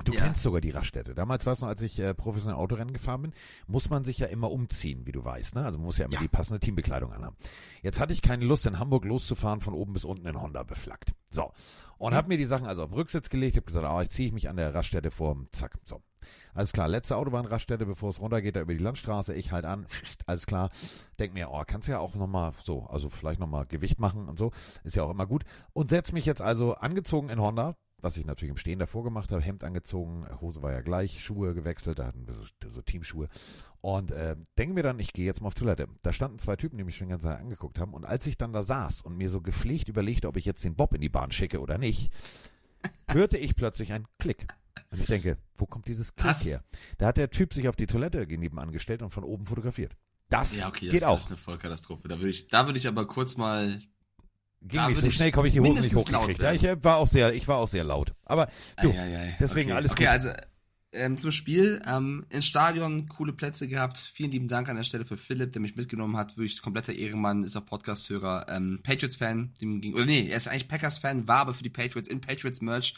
Du 0.04 0.12
Ja. 0.12 0.22
kennst 0.24 0.42
sogar 0.42 0.60
die 0.60 0.70
Raststätte. 0.70 1.14
Damals 1.14 1.46
war 1.46 1.52
es 1.54 1.60
noch, 1.60 1.68
als 1.68 1.80
ich 1.82 1.98
äh, 1.98 2.14
professionell 2.14 2.56
Autorennen 2.58 2.92
gefahren 2.92 3.22
bin, 3.22 3.32
muss 3.66 3.90
man 3.90 4.04
sich 4.04 4.18
ja 4.18 4.26
immer 4.26 4.50
umziehen, 4.50 5.06
wie 5.06 5.12
du 5.12 5.24
weißt. 5.24 5.54
Ne? 5.54 5.64
Also 5.64 5.78
man 5.78 5.86
muss 5.86 5.98
ja 5.98 6.04
immer 6.04 6.14
Ja. 6.14 6.20
die 6.20 6.28
passende 6.28 6.60
Teambekleidung 6.60 7.12
anhaben. 7.12 7.36
Jetzt 7.82 7.98
hatte 7.98 8.12
ich 8.12 8.22
keine 8.22 8.44
Lust, 8.44 8.66
in 8.66 8.78
Hamburg 8.78 9.04
loszufahren, 9.04 9.60
von 9.60 9.74
oben 9.74 9.94
bis 9.94 10.04
unten 10.04 10.26
in 10.26 10.40
Honda 10.40 10.62
beflaggt. 10.62 11.12
So. 11.30 11.52
Und 11.98 12.12
Mhm. 12.12 12.16
hab 12.16 12.28
mir 12.28 12.36
die 12.38 12.44
Sachen 12.44 12.66
also 12.66 12.82
auf 12.84 12.90
den 12.90 12.98
Rücksitz 12.98 13.30
gelegt, 13.30 13.56
hab 13.56 13.66
gesagt, 13.66 13.84
ah, 13.86 14.02
ich 14.02 14.10
ziehe 14.10 14.32
mich 14.32 14.48
an 14.48 14.56
der 14.56 14.74
Raststätte 14.74 15.10
vor, 15.10 15.36
zack, 15.52 15.76
so. 15.84 16.02
Alles 16.54 16.72
klar, 16.72 16.88
letzte 16.88 17.16
Autobahnraststätte, 17.16 17.84
bevor 17.86 18.10
es 18.10 18.20
runtergeht, 18.20 18.56
da 18.56 18.60
über 18.60 18.72
die 18.74 18.82
Landstraße, 18.82 19.34
ich 19.34 19.52
halt 19.52 19.64
an, 19.64 19.86
alles 20.26 20.46
klar. 20.46 20.70
Denk 21.18 21.34
mir, 21.34 21.50
oh, 21.50 21.62
kannst 21.66 21.88
ja 21.88 21.98
auch 21.98 22.14
nochmal 22.14 22.52
so, 22.64 22.84
also 22.86 23.08
vielleicht 23.10 23.40
nochmal 23.40 23.66
Gewicht 23.66 23.98
machen 24.00 24.28
und 24.28 24.38
so, 24.38 24.52
ist 24.84 24.96
ja 24.96 25.02
auch 25.04 25.10
immer 25.10 25.26
gut. 25.26 25.44
Und 25.72 25.88
setz 25.88 26.12
mich 26.12 26.24
jetzt 26.26 26.40
also 26.42 26.74
angezogen 26.74 27.28
in 27.28 27.40
Honda, 27.40 27.76
was 28.00 28.16
ich 28.16 28.26
natürlich 28.26 28.50
im 28.50 28.56
Stehen 28.56 28.78
davor 28.78 29.04
gemacht 29.04 29.32
habe, 29.32 29.42
Hemd 29.42 29.64
angezogen, 29.64 30.26
Hose 30.40 30.62
war 30.62 30.72
ja 30.72 30.80
gleich, 30.80 31.24
Schuhe 31.24 31.54
gewechselt, 31.54 31.98
da 31.98 32.06
hatten 32.06 32.26
wir 32.26 32.34
so, 32.34 32.44
so 32.68 32.82
Teamschuhe. 32.82 33.28
Und 33.80 34.10
äh, 34.10 34.36
denken 34.58 34.74
mir 34.74 34.82
dann, 34.82 34.98
ich 34.98 35.12
gehe 35.12 35.24
jetzt 35.24 35.40
mal 35.40 35.48
auf 35.48 35.54
Toilette. 35.54 35.88
Da 36.02 36.12
standen 36.12 36.38
zwei 36.38 36.56
Typen, 36.56 36.76
die 36.76 36.84
mich 36.84 36.96
schon 36.96 37.08
ganz 37.08 37.22
Zeit 37.22 37.38
angeguckt 37.38 37.78
haben. 37.78 37.94
Und 37.94 38.04
als 38.04 38.26
ich 38.26 38.36
dann 38.36 38.52
da 38.52 38.62
saß 38.62 39.02
und 39.02 39.16
mir 39.16 39.30
so 39.30 39.40
gepflegt 39.40 39.88
überlegte, 39.88 40.28
ob 40.28 40.36
ich 40.36 40.44
jetzt 40.44 40.64
den 40.64 40.74
Bob 40.74 40.94
in 40.94 41.00
die 41.00 41.08
Bahn 41.08 41.30
schicke 41.30 41.60
oder 41.60 41.78
nicht, 41.78 42.10
hörte 43.08 43.38
ich 43.38 43.56
plötzlich 43.56 43.92
einen 43.92 44.06
Klick. 44.18 44.46
Und 44.90 45.00
ich 45.00 45.06
denke, 45.06 45.38
wo 45.56 45.66
kommt 45.66 45.88
dieses 45.88 46.14
Klick 46.14 46.30
Was? 46.30 46.44
her? 46.44 46.62
Da 46.98 47.06
hat 47.06 47.16
der 47.16 47.30
Typ 47.30 47.54
sich 47.54 47.68
auf 47.68 47.76
die 47.76 47.86
Toilette 47.86 48.26
nebenan 48.26 48.72
gestellt 48.72 49.02
und 49.02 49.10
von 49.10 49.24
oben 49.24 49.46
fotografiert. 49.46 49.96
Das 50.28 50.58
ja, 50.58 50.68
okay, 50.68 50.86
das, 50.86 50.92
geht 50.92 51.02
das 51.02 51.08
auch. 51.08 51.18
ist 51.18 51.28
eine 51.28 51.36
Vollkatastrophe. 51.36 52.08
Da 52.08 52.18
würde 52.18 52.30
ich, 52.30 52.48
da 52.48 52.66
würde 52.66 52.78
ich 52.78 52.88
aber 52.88 53.06
kurz 53.06 53.36
mal 53.36 53.78
Ging 54.68 54.80
da 54.80 54.88
nicht 54.88 55.00
so 55.00 55.10
schnell, 55.10 55.30
komme 55.32 55.48
ich 55.48 55.54
die 55.54 55.60
Hose 55.60 55.80
nicht 55.80 55.94
hochgekriegt. 55.94 56.42
Ja, 56.42 56.52
ich 56.52 56.62
war 56.82 56.96
auch 56.96 57.08
sehr, 57.08 57.34
ich 57.34 57.46
war 57.48 57.58
auch 57.58 57.68
sehr 57.68 57.84
laut. 57.84 58.12
Aber 58.24 58.48
du, 58.80 58.90
Ei, 58.90 58.98
ei, 58.98 59.18
ei. 59.18 59.36
deswegen 59.40 59.70
okay. 59.70 59.76
alles 59.76 59.92
okay, 59.92 60.04
gut. 60.04 60.12
also 60.12 60.30
ähm, 60.96 61.18
zum 61.18 61.30
Spiel 61.30 61.82
ähm, 61.86 62.26
ins 62.30 62.46
Stadion 62.46 63.08
coole 63.08 63.32
Plätze 63.32 63.68
gehabt. 63.68 63.98
Vielen 63.98 64.30
lieben 64.30 64.48
Dank 64.48 64.68
an 64.68 64.76
der 64.76 64.84
Stelle 64.84 65.04
für 65.04 65.16
Philipp, 65.16 65.52
der 65.52 65.62
mich 65.62 65.76
mitgenommen 65.76 66.16
hat. 66.16 66.36
Wirklich 66.36 66.62
kompletter 66.62 66.94
Ehrenmann, 66.94 67.44
ist 67.44 67.56
auch 67.56 67.66
Podcast-Hörer, 67.66 68.46
ähm, 68.48 68.80
Patriots-Fan, 68.82 69.54
dem 69.60 69.80
ging, 69.80 69.94
oder 69.94 70.06
nee, 70.06 70.28
er 70.28 70.36
ist 70.36 70.48
eigentlich 70.48 70.68
Packers-Fan, 70.68 71.28
war 71.28 71.38
aber 71.38 71.54
für 71.54 71.62
die 71.62 71.70
Patriots 71.70 72.08
in 72.08 72.20
Patriots-Merch. 72.20 72.94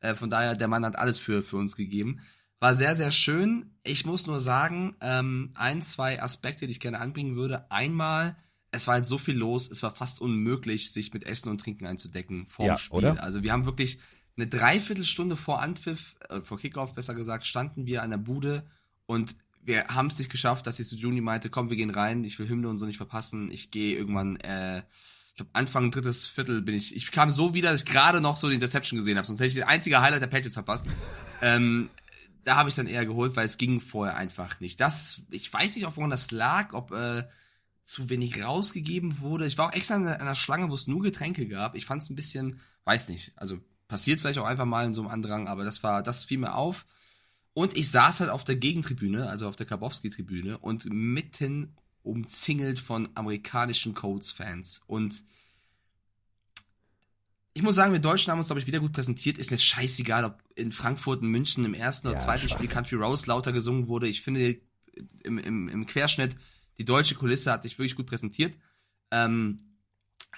Äh, 0.00 0.14
von 0.14 0.30
daher, 0.30 0.54
der 0.56 0.68
Mann 0.68 0.84
hat 0.84 0.96
alles 0.96 1.18
für, 1.18 1.42
für 1.42 1.56
uns 1.56 1.76
gegeben. 1.76 2.20
War 2.58 2.74
sehr, 2.74 2.96
sehr 2.96 3.12
schön. 3.12 3.76
Ich 3.84 4.06
muss 4.06 4.26
nur 4.26 4.40
sagen, 4.40 4.96
ähm, 5.00 5.52
ein, 5.54 5.82
zwei 5.82 6.22
Aspekte, 6.22 6.66
die 6.66 6.72
ich 6.72 6.80
gerne 6.80 7.00
anbringen 7.00 7.36
würde. 7.36 7.70
Einmal, 7.70 8.36
es 8.70 8.86
war 8.86 8.94
halt 8.94 9.06
so 9.06 9.18
viel 9.18 9.36
los, 9.36 9.70
es 9.70 9.82
war 9.82 9.94
fast 9.94 10.20
unmöglich, 10.20 10.90
sich 10.92 11.12
mit 11.14 11.24
Essen 11.24 11.48
und 11.48 11.60
Trinken 11.60 11.86
einzudecken 11.86 12.46
vor 12.46 12.66
Ja, 12.66 12.74
dem 12.74 12.78
Spiel. 12.78 12.98
oder? 12.98 13.22
Also 13.22 13.42
wir 13.42 13.52
haben 13.52 13.64
wirklich 13.64 13.98
eine 14.36 14.46
Dreiviertelstunde 14.46 15.36
vor 15.36 15.62
Anpfiff, 15.62 16.16
äh, 16.28 16.42
vor 16.42 16.58
Kickoff 16.58 16.94
besser 16.94 17.14
gesagt, 17.14 17.46
standen 17.46 17.86
wir 17.86 18.02
an 18.02 18.10
der 18.10 18.18
Bude 18.18 18.66
und 19.06 19.34
wir 19.62 19.88
haben 19.88 20.06
es 20.06 20.18
nicht 20.18 20.30
geschafft, 20.30 20.66
dass 20.66 20.78
ich 20.78 20.86
zu 20.86 20.94
Juni 20.94 21.20
meinte, 21.20 21.50
komm, 21.50 21.70
wir 21.70 21.76
gehen 21.76 21.90
rein, 21.90 22.22
ich 22.22 22.38
will 22.38 22.48
Hymne 22.48 22.68
und 22.68 22.78
so 22.78 22.86
nicht 22.86 22.98
verpassen. 22.98 23.50
Ich 23.50 23.72
gehe 23.72 23.96
irgendwann, 23.96 24.36
äh, 24.36 24.78
ich 25.30 25.34
glaube 25.36 25.50
Anfang 25.54 25.90
drittes 25.90 26.26
Viertel 26.26 26.62
bin 26.62 26.74
ich, 26.74 26.94
ich 26.94 27.10
kam 27.10 27.30
so 27.30 27.52
wieder, 27.54 27.72
dass 27.72 27.80
ich 27.80 27.86
gerade 27.86 28.20
noch 28.20 28.36
so 28.36 28.48
die 28.48 28.54
Interception 28.54 28.96
gesehen 28.98 29.16
habe, 29.16 29.26
sonst 29.26 29.40
hätte 29.40 29.48
ich 29.48 29.54
den 29.54 29.64
einzigen 29.64 30.00
Highlight 30.00 30.22
der 30.22 30.28
Patriots 30.28 30.54
verpasst. 30.54 30.86
ähm, 31.42 31.88
da 32.44 32.56
habe 32.56 32.68
ich 32.68 32.74
dann 32.76 32.86
eher 32.86 33.04
geholt, 33.06 33.34
weil 33.34 33.46
es 33.46 33.56
ging 33.56 33.80
vorher 33.80 34.16
einfach 34.16 34.60
nicht. 34.60 34.80
Das, 34.80 35.22
ich 35.30 35.52
weiß 35.52 35.74
nicht, 35.74 35.86
auch 35.86 35.96
woran 35.96 36.10
das 36.10 36.30
lag, 36.30 36.72
ob 36.74 36.92
äh, 36.92 37.24
zu 37.86 38.10
wenig 38.10 38.42
rausgegeben 38.42 39.20
wurde. 39.20 39.46
Ich 39.46 39.56
war 39.56 39.68
auch 39.68 39.72
extra 39.72 39.94
an 39.94 40.06
einer 40.06 40.34
Schlange, 40.34 40.68
wo 40.68 40.74
es 40.74 40.86
nur 40.86 41.00
Getränke 41.02 41.46
gab. 41.46 41.76
Ich 41.76 41.86
fand 41.86 42.02
es 42.02 42.10
ein 42.10 42.16
bisschen, 42.16 42.60
weiß 42.84 43.08
nicht, 43.08 43.32
also 43.36 43.58
passiert 43.88 44.20
vielleicht 44.20 44.38
auch 44.38 44.44
einfach 44.44 44.64
mal 44.64 44.84
in 44.84 44.92
so 44.92 45.02
einem 45.02 45.10
Andrang, 45.10 45.46
aber 45.46 45.64
das 45.64 45.82
war, 45.82 46.02
das 46.02 46.24
fiel 46.24 46.38
mir 46.38 46.54
auf. 46.54 46.84
Und 47.54 47.76
ich 47.76 47.90
saß 47.90 48.20
halt 48.20 48.30
auf 48.30 48.44
der 48.44 48.56
Gegentribüne, 48.56 49.28
also 49.28 49.48
auf 49.48 49.56
der 49.56 49.66
Karbowski-Tribüne 49.66 50.58
und 50.58 50.84
mitten 50.86 51.74
umzingelt 52.02 52.78
von 52.78 53.08
amerikanischen 53.14 53.94
Colts-Fans. 53.94 54.82
Und 54.86 55.24
ich 57.54 57.62
muss 57.62 57.76
sagen, 57.76 57.92
wir 57.92 58.00
Deutschen 58.00 58.30
haben 58.30 58.38
uns, 58.38 58.48
glaube 58.48 58.60
ich, 58.60 58.66
wieder 58.66 58.80
gut 58.80 58.92
präsentiert. 58.92 59.38
Ist 59.38 59.50
mir 59.50 59.58
scheißegal, 59.58 60.24
ob 60.24 60.42
in 60.56 60.72
Frankfurt 60.72 61.22
und 61.22 61.30
München 61.30 61.64
im 61.64 61.72
ersten 61.72 62.08
oder 62.08 62.16
Ja, 62.16 62.22
zweiten. 62.22 62.48
Spiel 62.48 62.68
Country 62.68 62.96
Rose 62.96 63.26
lauter 63.26 63.52
gesungen 63.52 63.88
wurde. 63.88 64.08
Ich 64.08 64.20
finde, 64.20 64.60
im, 65.22 65.38
im, 65.38 65.68
im 65.68 65.86
Querschnitt, 65.86 66.36
die 66.78 66.84
deutsche 66.84 67.14
Kulisse 67.14 67.52
hat 67.52 67.62
sich 67.62 67.78
wirklich 67.78 67.96
gut 67.96 68.06
präsentiert. 68.06 68.54
Ähm, 69.10 69.60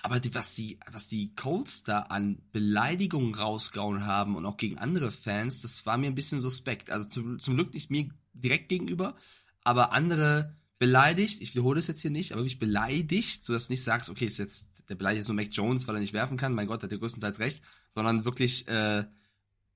aber 0.03 0.21
die, 0.21 0.33
was 0.35 0.55
die, 0.55 0.79
was 0.91 1.09
die 1.09 1.35
Colts 1.35 1.83
da 1.83 2.01
an 2.01 2.41
Beleidigungen 2.53 3.35
rausgehauen 3.35 4.07
haben 4.07 4.37
und 4.37 4.47
auch 4.47 4.57
gegen 4.57 4.79
andere 4.79 5.11
Fans, 5.11 5.63
das 5.63 5.87
war 5.87 5.99
mir 5.99 6.07
ein 6.07 6.15
bisschen 6.15 6.41
suspekt. 6.41 6.91
Also 6.91 7.09
zum, 7.09 7.41
zum 7.41 7.55
Glück 7.55 7.75
nicht 7.75 7.91
mir 7.91 8.09
direkt 8.33 8.69
gegenüber, 8.69 9.17
aber 9.65 9.93
andere 9.93 10.55
beleidigt. 10.79 11.43
Ich 11.43 11.55
wiederhole 11.55 11.77
das 11.77 11.89
jetzt 11.89 12.03
hier 12.03 12.13
nicht, 12.13 12.33
aber 12.33 12.43
wirklich 12.43 12.61
beleidigt, 12.61 13.43
sodass 13.43 13.67
du 13.67 13.73
nicht 13.73 13.83
sagst, 13.83 14.09
okay, 14.09 14.27
ist 14.27 14.39
jetzt, 14.39 14.89
der 14.89 14.95
beleidigt 14.95 15.23
jetzt 15.23 15.29
nur 15.29 15.35
Mac 15.35 15.49
Jones, 15.51 15.89
weil 15.89 15.97
er 15.97 16.01
nicht 16.01 16.13
werfen 16.13 16.37
kann. 16.37 16.55
Mein 16.55 16.69
Gott, 16.69 16.85
hat 16.85 16.93
er 16.93 16.99
größtenteils 16.99 17.41
recht, 17.41 17.63
sondern 17.89 18.25
wirklich, 18.25 18.69
äh, 18.69 19.05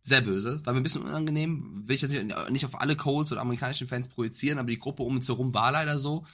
sehr 0.03 0.21
böse. 0.21 0.61
War 0.65 0.73
mir 0.73 0.81
ein 0.81 0.83
bisschen 0.83 1.03
unangenehm. 1.03 1.87
Will 1.87 1.95
ich 1.95 2.03
jetzt 2.03 2.11
nicht, 2.11 2.51
nicht 2.51 2.67
auf 2.67 2.81
alle 2.81 2.97
Colts 2.97 3.31
oder 3.33 3.41
amerikanischen 3.41 3.89
Fans 3.89 4.09
projizieren, 4.09 4.59
aber 4.59 4.69
die 4.69 4.79
Gruppe 4.79 5.03
um 5.03 5.17
uns 5.17 5.29
herum 5.29 5.55
war 5.55 5.73
leider 5.73 5.99
so. 5.99 6.27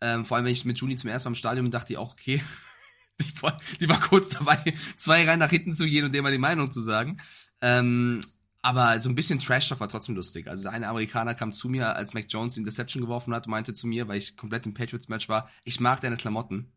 Ähm, 0.00 0.24
vor 0.24 0.36
allem, 0.36 0.46
wenn 0.46 0.52
ich 0.52 0.64
mit 0.64 0.78
Juni 0.78 0.96
zum 0.96 1.10
ersten 1.10 1.28
Mal 1.28 1.32
im 1.32 1.36
Stadion 1.36 1.64
bin, 1.64 1.72
dachte 1.72 1.92
ich 1.92 1.98
auch, 1.98 2.12
okay, 2.12 2.42
die 3.20 3.42
war, 3.42 3.60
die 3.80 3.88
war 3.88 4.00
kurz 4.00 4.30
dabei, 4.30 4.74
zwei 4.96 5.24
Reihen 5.24 5.40
nach 5.40 5.50
hinten 5.50 5.74
zu 5.74 5.86
gehen 5.86 6.04
und 6.04 6.12
dem 6.12 6.22
mal 6.22 6.32
die 6.32 6.38
Meinung 6.38 6.70
zu 6.70 6.80
sagen. 6.80 7.20
Ähm, 7.60 8.20
aber 8.62 9.00
so 9.00 9.08
ein 9.08 9.14
bisschen 9.14 9.40
Trash-Talk 9.40 9.80
war 9.80 9.88
trotzdem 9.88 10.14
lustig. 10.14 10.48
Also 10.48 10.64
der 10.64 10.72
eine 10.72 10.88
Amerikaner 10.88 11.34
kam 11.34 11.52
zu 11.52 11.68
mir, 11.68 11.96
als 11.96 12.12
Mac 12.12 12.26
Jones 12.28 12.54
die 12.54 12.60
Interception 12.60 13.00
geworfen 13.02 13.34
hat 13.34 13.46
und 13.46 13.50
meinte 13.50 13.72
zu 13.72 13.86
mir, 13.86 14.06
weil 14.06 14.18
ich 14.18 14.36
komplett 14.36 14.66
im 14.66 14.74
Patriots-Match 14.74 15.28
war, 15.28 15.48
ich 15.64 15.80
mag 15.80 16.00
deine 16.00 16.16
Klamotten. 16.16 16.72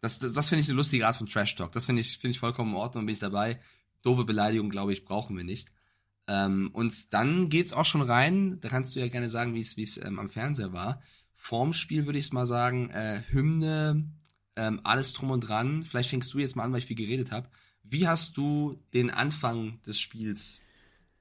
Das, 0.00 0.18
das, 0.18 0.32
das 0.32 0.48
finde 0.48 0.60
ich 0.60 0.68
eine 0.68 0.76
lustige 0.76 1.06
Art 1.06 1.16
von 1.16 1.26
Trash-Talk. 1.26 1.72
Das 1.72 1.86
finde 1.86 2.00
ich, 2.00 2.18
finde 2.18 2.32
ich 2.32 2.38
vollkommen 2.38 2.70
in 2.70 2.76
Ordnung, 2.76 3.04
bin 3.04 3.12
ich 3.12 3.18
dabei. 3.18 3.60
Doofe 4.02 4.24
Beleidigung, 4.24 4.70
glaube 4.70 4.92
ich, 4.92 5.04
brauchen 5.04 5.36
wir 5.36 5.44
nicht. 5.44 5.68
Ähm, 6.28 6.70
und 6.72 7.12
dann 7.12 7.48
geht's 7.48 7.72
auch 7.72 7.84
schon 7.84 8.02
rein. 8.02 8.60
Da 8.60 8.68
kannst 8.68 8.94
du 8.94 9.00
ja 9.00 9.08
gerne 9.08 9.28
sagen, 9.28 9.54
wie 9.54 9.60
es 9.60 9.76
wie 9.76 9.82
es 9.82 9.98
ähm, 9.98 10.18
am 10.18 10.30
Fernseher 10.30 10.72
war. 10.72 11.02
Vorm 11.38 11.72
Spiel 11.72 12.04
würde 12.04 12.18
ich 12.18 12.32
mal 12.32 12.44
sagen, 12.44 12.90
äh, 12.90 13.22
Hymne, 13.28 14.04
ähm, 14.56 14.80
alles 14.84 15.12
drum 15.12 15.30
und 15.30 15.40
dran. 15.40 15.84
Vielleicht 15.84 16.10
fängst 16.10 16.34
du 16.34 16.38
jetzt 16.38 16.56
mal 16.56 16.64
an, 16.64 16.72
weil 16.72 16.80
ich 16.80 16.86
viel 16.86 16.96
geredet 16.96 17.30
habe. 17.30 17.48
Wie 17.84 18.06
hast 18.06 18.36
du 18.36 18.82
den 18.92 19.10
Anfang 19.10 19.80
des 19.86 19.98
Spiels 19.98 20.58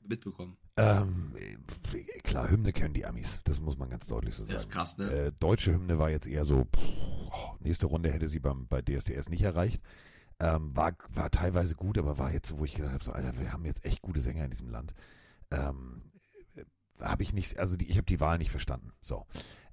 mitbekommen? 0.02 0.58
Ähm, 0.76 1.34
äh, 1.38 2.20
klar, 2.22 2.50
Hymne 2.50 2.74
kennen 2.74 2.94
die 2.94 3.06
Amis. 3.06 3.42
Das 3.46 3.62
muss 3.62 3.78
man 3.78 3.90
ganz 3.90 4.08
deutlich 4.08 4.36
so 4.36 4.44
sagen. 4.44 4.54
Das 4.54 4.66
ist 4.66 4.72
krass, 4.72 4.98
ne? 4.98 5.10
Äh, 5.10 5.32
deutsche 5.40 5.74
Hymne 5.74 5.98
war 5.98 6.10
jetzt 6.10 6.28
eher 6.28 6.46
so, 6.46 6.66
pff, 6.66 6.82
oh, 6.82 7.56
nächste 7.60 7.86
Runde 7.86 8.12
hätte 8.12 8.28
sie 8.28 8.40
beim, 8.40 8.68
bei 8.68 8.82
DSDS 8.82 9.30
nicht 9.30 9.44
erreicht. 9.44 9.82
Ähm, 10.40 10.76
war, 10.76 10.94
war 11.10 11.32
teilweise 11.32 11.76
gut, 11.76 11.98
aber 11.98 12.18
war 12.18 12.32
jetzt, 12.32 12.50
so, 12.50 12.60
wo 12.60 12.66
ich 12.66 12.76
gedacht 12.76 12.94
habe, 12.94 13.04
so, 13.04 13.12
Alter, 13.12 13.40
wir 13.40 13.54
haben 13.54 13.66
jetzt 13.66 13.86
echt 13.86 14.02
gute 14.02 14.22
Sänger 14.22 14.44
in 14.46 14.52
diesem 14.52 14.70
Land. 14.70 14.94
Ähm, 15.52 16.04
habe 17.00 17.24
ich 17.24 17.34
nicht, 17.34 17.60
also 17.60 17.76
die, 17.76 17.90
ich 17.90 17.98
habe 17.98 18.06
die 18.06 18.20
Wahl 18.20 18.38
nicht 18.38 18.52
verstanden. 18.52 18.92
So. 19.02 19.26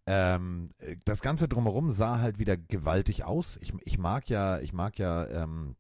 Ähm, 0.06 0.70
äh, 0.78 0.96
das 1.04 1.22
Ganze 1.22 1.48
drumherum 1.48 1.90
sah 1.90 2.20
halt 2.20 2.38
wieder 2.38 2.56
gewaltig 2.56 3.24
aus. 3.24 3.58
Ich, 3.60 3.72
ich 3.84 3.98
mag 3.98 4.28
ja, 4.28 4.58
ich 4.60 4.72
mag 4.72 4.98
ja 4.98 5.26
ähm, 5.28 5.76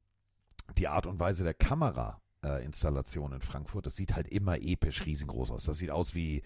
die 0.78 0.88
Art 0.88 1.06
und 1.06 1.20
Weise 1.20 1.44
der 1.44 1.54
Kamera-Installation 1.54 3.32
in 3.32 3.40
Frankfurt. 3.42 3.86
Das 3.86 3.96
sieht 3.96 4.14
halt 4.14 4.28
immer 4.28 4.60
episch 4.60 5.04
riesengroß 5.04 5.50
aus. 5.50 5.64
Das 5.64 5.78
sieht 5.78 5.90
aus 5.90 6.14
wie 6.14 6.42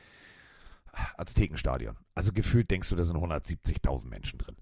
Aztekenstadion. 1.16 1.96
Also 2.14 2.32
gefühlt 2.32 2.70
denkst 2.70 2.88
du, 2.90 2.96
da 2.96 3.04
sind 3.04 3.16
170.000 3.16 4.08
Menschen 4.08 4.38
drin. 4.38 4.56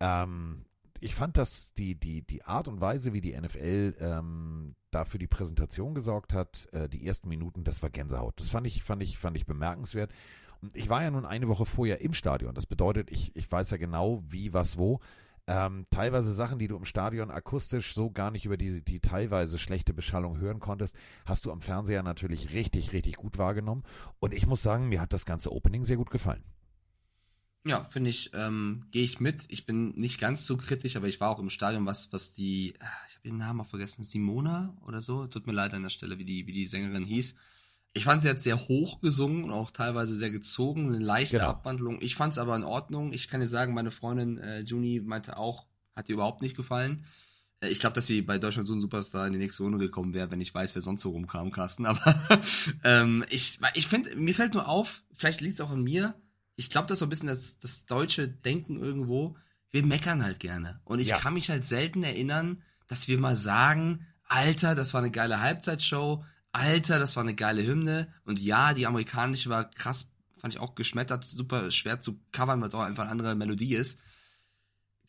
Ähm, 0.00 0.64
ich 1.00 1.14
fand, 1.14 1.36
dass 1.36 1.72
die, 1.74 1.94
die, 1.94 2.22
die 2.22 2.42
Art 2.44 2.68
und 2.68 2.80
Weise, 2.80 3.12
wie 3.12 3.20
die 3.20 3.38
NFL 3.38 3.94
ähm, 4.00 4.74
da 4.90 5.04
für 5.04 5.18
die 5.18 5.26
Präsentation 5.26 5.94
gesorgt 5.94 6.32
hat, 6.32 6.68
äh, 6.72 6.88
die 6.88 7.06
ersten 7.06 7.28
Minuten, 7.28 7.64
das 7.64 7.82
war 7.82 7.90
Gänsehaut. 7.90 8.40
Das 8.40 8.48
fand 8.48 8.66
ich, 8.66 8.82
fand 8.82 9.02
ich, 9.02 9.18
fand 9.18 9.36
ich 9.36 9.46
bemerkenswert. 9.46 10.10
Und 10.62 10.76
ich 10.76 10.88
war 10.88 11.02
ja 11.02 11.10
nun 11.10 11.24
eine 11.24 11.48
Woche 11.48 11.66
vorher 11.66 12.00
im 12.00 12.14
Stadion. 12.14 12.54
Das 12.54 12.66
bedeutet, 12.66 13.10
ich, 13.10 13.34
ich 13.36 13.50
weiß 13.50 13.70
ja 13.70 13.76
genau, 13.76 14.22
wie, 14.28 14.52
was, 14.52 14.78
wo. 14.78 15.00
Ähm, 15.48 15.86
teilweise 15.90 16.34
Sachen, 16.34 16.58
die 16.58 16.66
du 16.66 16.76
im 16.76 16.84
Stadion 16.84 17.30
akustisch 17.30 17.94
so 17.94 18.10
gar 18.10 18.32
nicht 18.32 18.46
über 18.46 18.56
die, 18.56 18.82
die 18.82 18.98
teilweise 18.98 19.58
schlechte 19.58 19.94
Beschallung 19.94 20.38
hören 20.38 20.58
konntest, 20.58 20.96
hast 21.24 21.46
du 21.46 21.52
am 21.52 21.60
Fernseher 21.60 22.02
natürlich 22.02 22.52
richtig, 22.52 22.92
richtig 22.92 23.16
gut 23.16 23.38
wahrgenommen. 23.38 23.84
Und 24.18 24.34
ich 24.34 24.46
muss 24.46 24.62
sagen, 24.62 24.88
mir 24.88 25.00
hat 25.00 25.12
das 25.12 25.24
ganze 25.24 25.52
Opening 25.52 25.84
sehr 25.84 25.96
gut 25.96 26.10
gefallen. 26.10 26.42
Ja, 27.64 27.84
finde 27.84 28.10
ich, 28.10 28.30
ähm, 28.34 28.86
gehe 28.92 29.04
ich 29.04 29.18
mit. 29.18 29.44
Ich 29.48 29.66
bin 29.66 29.90
nicht 29.98 30.20
ganz 30.20 30.46
so 30.46 30.56
kritisch, 30.56 30.96
aber 30.96 31.08
ich 31.08 31.20
war 31.20 31.30
auch 31.30 31.40
im 31.40 31.50
Stadion, 31.50 31.86
was, 31.86 32.12
was 32.12 32.32
die, 32.32 32.74
ah, 32.80 32.86
ich 33.08 33.16
habe 33.16 33.28
ihren 33.28 33.38
Namen 33.38 33.60
auch 33.60 33.66
vergessen, 33.66 34.02
Simona 34.02 34.76
oder 34.86 35.00
so. 35.00 35.26
Tut 35.26 35.46
mir 35.46 35.52
leid 35.52 35.74
an 35.74 35.82
der 35.82 35.90
Stelle, 35.90 36.18
wie 36.18 36.24
die, 36.24 36.46
wie 36.46 36.52
die 36.52 36.66
Sängerin 36.66 37.04
hieß. 37.04 37.34
Ich 37.96 38.04
fand 38.04 38.22
sie 38.22 38.28
jetzt 38.28 38.44
sehr 38.44 38.68
hoch 38.68 39.00
gesungen 39.00 39.44
und 39.44 39.50
auch 39.52 39.70
teilweise 39.70 40.14
sehr 40.16 40.30
gezogen, 40.30 40.88
eine 40.88 40.98
leichte 41.04 41.38
Genau. 41.38 41.48
Abwandlung. 41.50 41.98
Ich 42.02 42.14
fand 42.14 42.32
es 42.32 42.38
aber 42.38 42.54
in 42.56 42.64
Ordnung. 42.64 43.12
Ich 43.12 43.28
kann 43.28 43.40
dir 43.40 43.48
sagen, 43.48 43.74
meine 43.74 43.90
Freundin 43.90 44.38
äh, 44.38 44.60
Juni 44.60 45.00
meinte 45.04 45.36
auch, 45.38 45.66
hat 45.94 46.08
ihr 46.08 46.14
überhaupt 46.14 46.42
nicht 46.42 46.56
gefallen. 46.56 47.04
Äh, 47.60 47.68
Ich 47.70 47.80
glaube, 47.80 47.94
dass 47.94 48.06
sie 48.06 48.20
bei 48.22 48.38
Deutschland 48.38 48.66
so 48.68 48.74
ein 48.74 48.80
Superstar 48.80 49.26
in 49.26 49.32
die 49.32 49.38
nächste 49.38 49.62
Runde 49.62 49.78
gekommen 49.78 50.12
wäre, 50.14 50.30
wenn 50.30 50.40
ich 50.42 50.54
weiß, 50.54 50.74
wer 50.74 50.82
sonst 50.82 51.00
so 51.02 51.10
rumkam, 51.10 51.50
Carsten. 51.50 51.86
Aber 51.86 52.20
ähm, 52.84 53.24
ich, 53.30 53.58
ich 53.74 53.86
finde, 53.88 54.14
mir 54.14 54.34
fällt 54.34 54.52
nur 54.54 54.68
auf, 54.68 55.02
vielleicht 55.14 55.40
liegt 55.40 55.54
es 55.54 55.60
auch 55.62 55.70
an 55.70 55.82
mir. 55.82 56.14
Ich 56.56 56.70
glaube, 56.70 56.86
das 56.88 56.96
ist 56.96 56.98
so 57.00 57.06
ein 57.06 57.10
bisschen 57.10 57.28
das, 57.28 57.58
das 57.58 57.86
deutsche 57.86 58.28
Denken 58.28 58.78
irgendwo. 58.78 59.36
Wir 59.70 59.84
meckern 59.84 60.22
halt 60.22 60.38
gerne. 60.40 60.80
Und 60.84 60.98
ich 61.00 61.08
Ja. 61.08 61.18
kann 61.18 61.34
mich 61.34 61.48
halt 61.50 61.64
selten 61.64 62.02
erinnern, 62.02 62.62
dass 62.88 63.08
wir 63.08 63.18
mal 63.18 63.36
sagen, 63.36 64.06
Alter, 64.28 64.74
das 64.74 64.92
war 64.94 65.00
eine 65.00 65.10
geile 65.10 65.40
Halbzeitshow. 65.40 66.24
Alter, 66.56 66.98
das 66.98 67.16
war 67.16 67.22
eine 67.22 67.34
geile 67.34 67.66
Hymne. 67.66 68.08
Und 68.24 68.38
ja, 68.38 68.72
die 68.72 68.86
amerikanische 68.86 69.50
war 69.50 69.70
krass, 69.70 70.10
fand 70.38 70.54
ich 70.54 70.60
auch 70.60 70.74
geschmettert, 70.74 71.24
super 71.24 71.70
schwer 71.70 72.00
zu 72.00 72.18
covern, 72.32 72.60
weil 72.60 72.68
es 72.68 72.74
auch 72.74 72.80
einfach 72.80 73.02
eine 73.04 73.12
andere 73.12 73.34
Melodie 73.34 73.74
ist. 73.74 73.98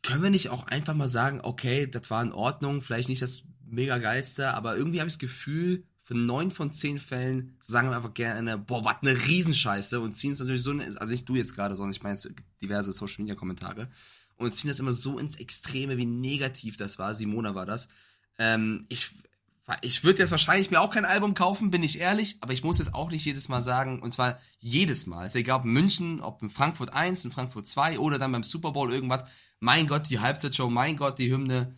Können 0.03 0.23
wir 0.23 0.29
nicht 0.29 0.49
auch 0.49 0.67
einfach 0.67 0.93
mal 0.93 1.07
sagen, 1.07 1.39
okay, 1.41 1.87
das 1.87 2.09
war 2.09 2.21
in 2.21 2.33
Ordnung, 2.33 2.81
vielleicht 2.81 3.09
nicht 3.09 3.21
das 3.21 3.43
mega 3.65 3.97
geilste, 3.97 4.53
aber 4.53 4.77
irgendwie 4.77 4.99
habe 4.99 5.07
ich 5.07 5.15
das 5.15 5.19
Gefühl, 5.19 5.83
von 6.03 6.25
neun 6.25 6.51
von 6.51 6.71
zehn 6.71 6.99
Fällen 6.99 7.57
sagen 7.59 7.89
wir 7.89 7.97
einfach 7.97 8.13
gerne, 8.13 8.57
boah, 8.57 8.85
was 8.85 9.01
eine 9.01 9.27
Riesenscheiße 9.27 9.99
und 9.99 10.13
ziehen 10.15 10.31
es 10.33 10.39
natürlich 10.39 10.63
so, 10.63 10.71
also 10.71 11.05
nicht 11.05 11.27
du 11.27 11.35
jetzt 11.35 11.53
gerade, 11.53 11.75
sondern 11.75 11.91
ich 11.91 12.03
meine 12.03 12.17
diverse 12.61 12.93
Social 12.93 13.23
Media 13.23 13.35
Kommentare 13.35 13.89
und 14.37 14.55
ziehen 14.55 14.69
das 14.69 14.79
immer 14.79 14.93
so 14.93 15.19
ins 15.19 15.35
Extreme, 15.35 15.97
wie 15.97 16.05
negativ 16.05 16.77
das 16.77 16.97
war. 16.97 17.13
Simona 17.13 17.55
war 17.55 17.65
das. 17.65 17.89
Ähm, 18.37 18.85
ich 18.87 19.11
ich 19.81 20.03
würde 20.03 20.19
jetzt 20.19 20.31
wahrscheinlich 20.31 20.71
mir 20.71 20.79
auch 20.79 20.91
kein 20.91 21.03
Album 21.03 21.33
kaufen, 21.33 21.71
bin 21.71 21.83
ich 21.83 21.99
ehrlich, 21.99 22.37
aber 22.39 22.53
ich 22.53 22.63
muss 22.63 22.77
jetzt 22.77 22.93
auch 22.93 23.11
nicht 23.11 23.25
jedes 23.25 23.49
Mal 23.49 23.61
sagen, 23.61 24.01
und 24.01 24.13
zwar 24.13 24.39
jedes 24.59 25.07
Mal. 25.07 25.25
Ist 25.25 25.35
egal, 25.35 25.59
ob 25.59 25.65
in 25.65 25.71
München, 25.71 26.21
ob 26.21 26.41
in 26.41 26.49
Frankfurt 26.49 26.93
1, 26.93 27.25
in 27.25 27.31
Frankfurt 27.31 27.67
2 27.67 27.99
oder 27.99 28.17
dann 28.17 28.31
beim 28.31 28.43
Super 28.43 28.71
Bowl 28.71 28.93
irgendwas. 28.93 29.29
Mein 29.59 29.87
Gott, 29.87 30.09
die 30.09 30.19
Halbzeitshow, 30.19 30.69
mein 30.69 30.95
Gott, 30.95 31.19
die 31.19 31.31
Hymne. 31.31 31.75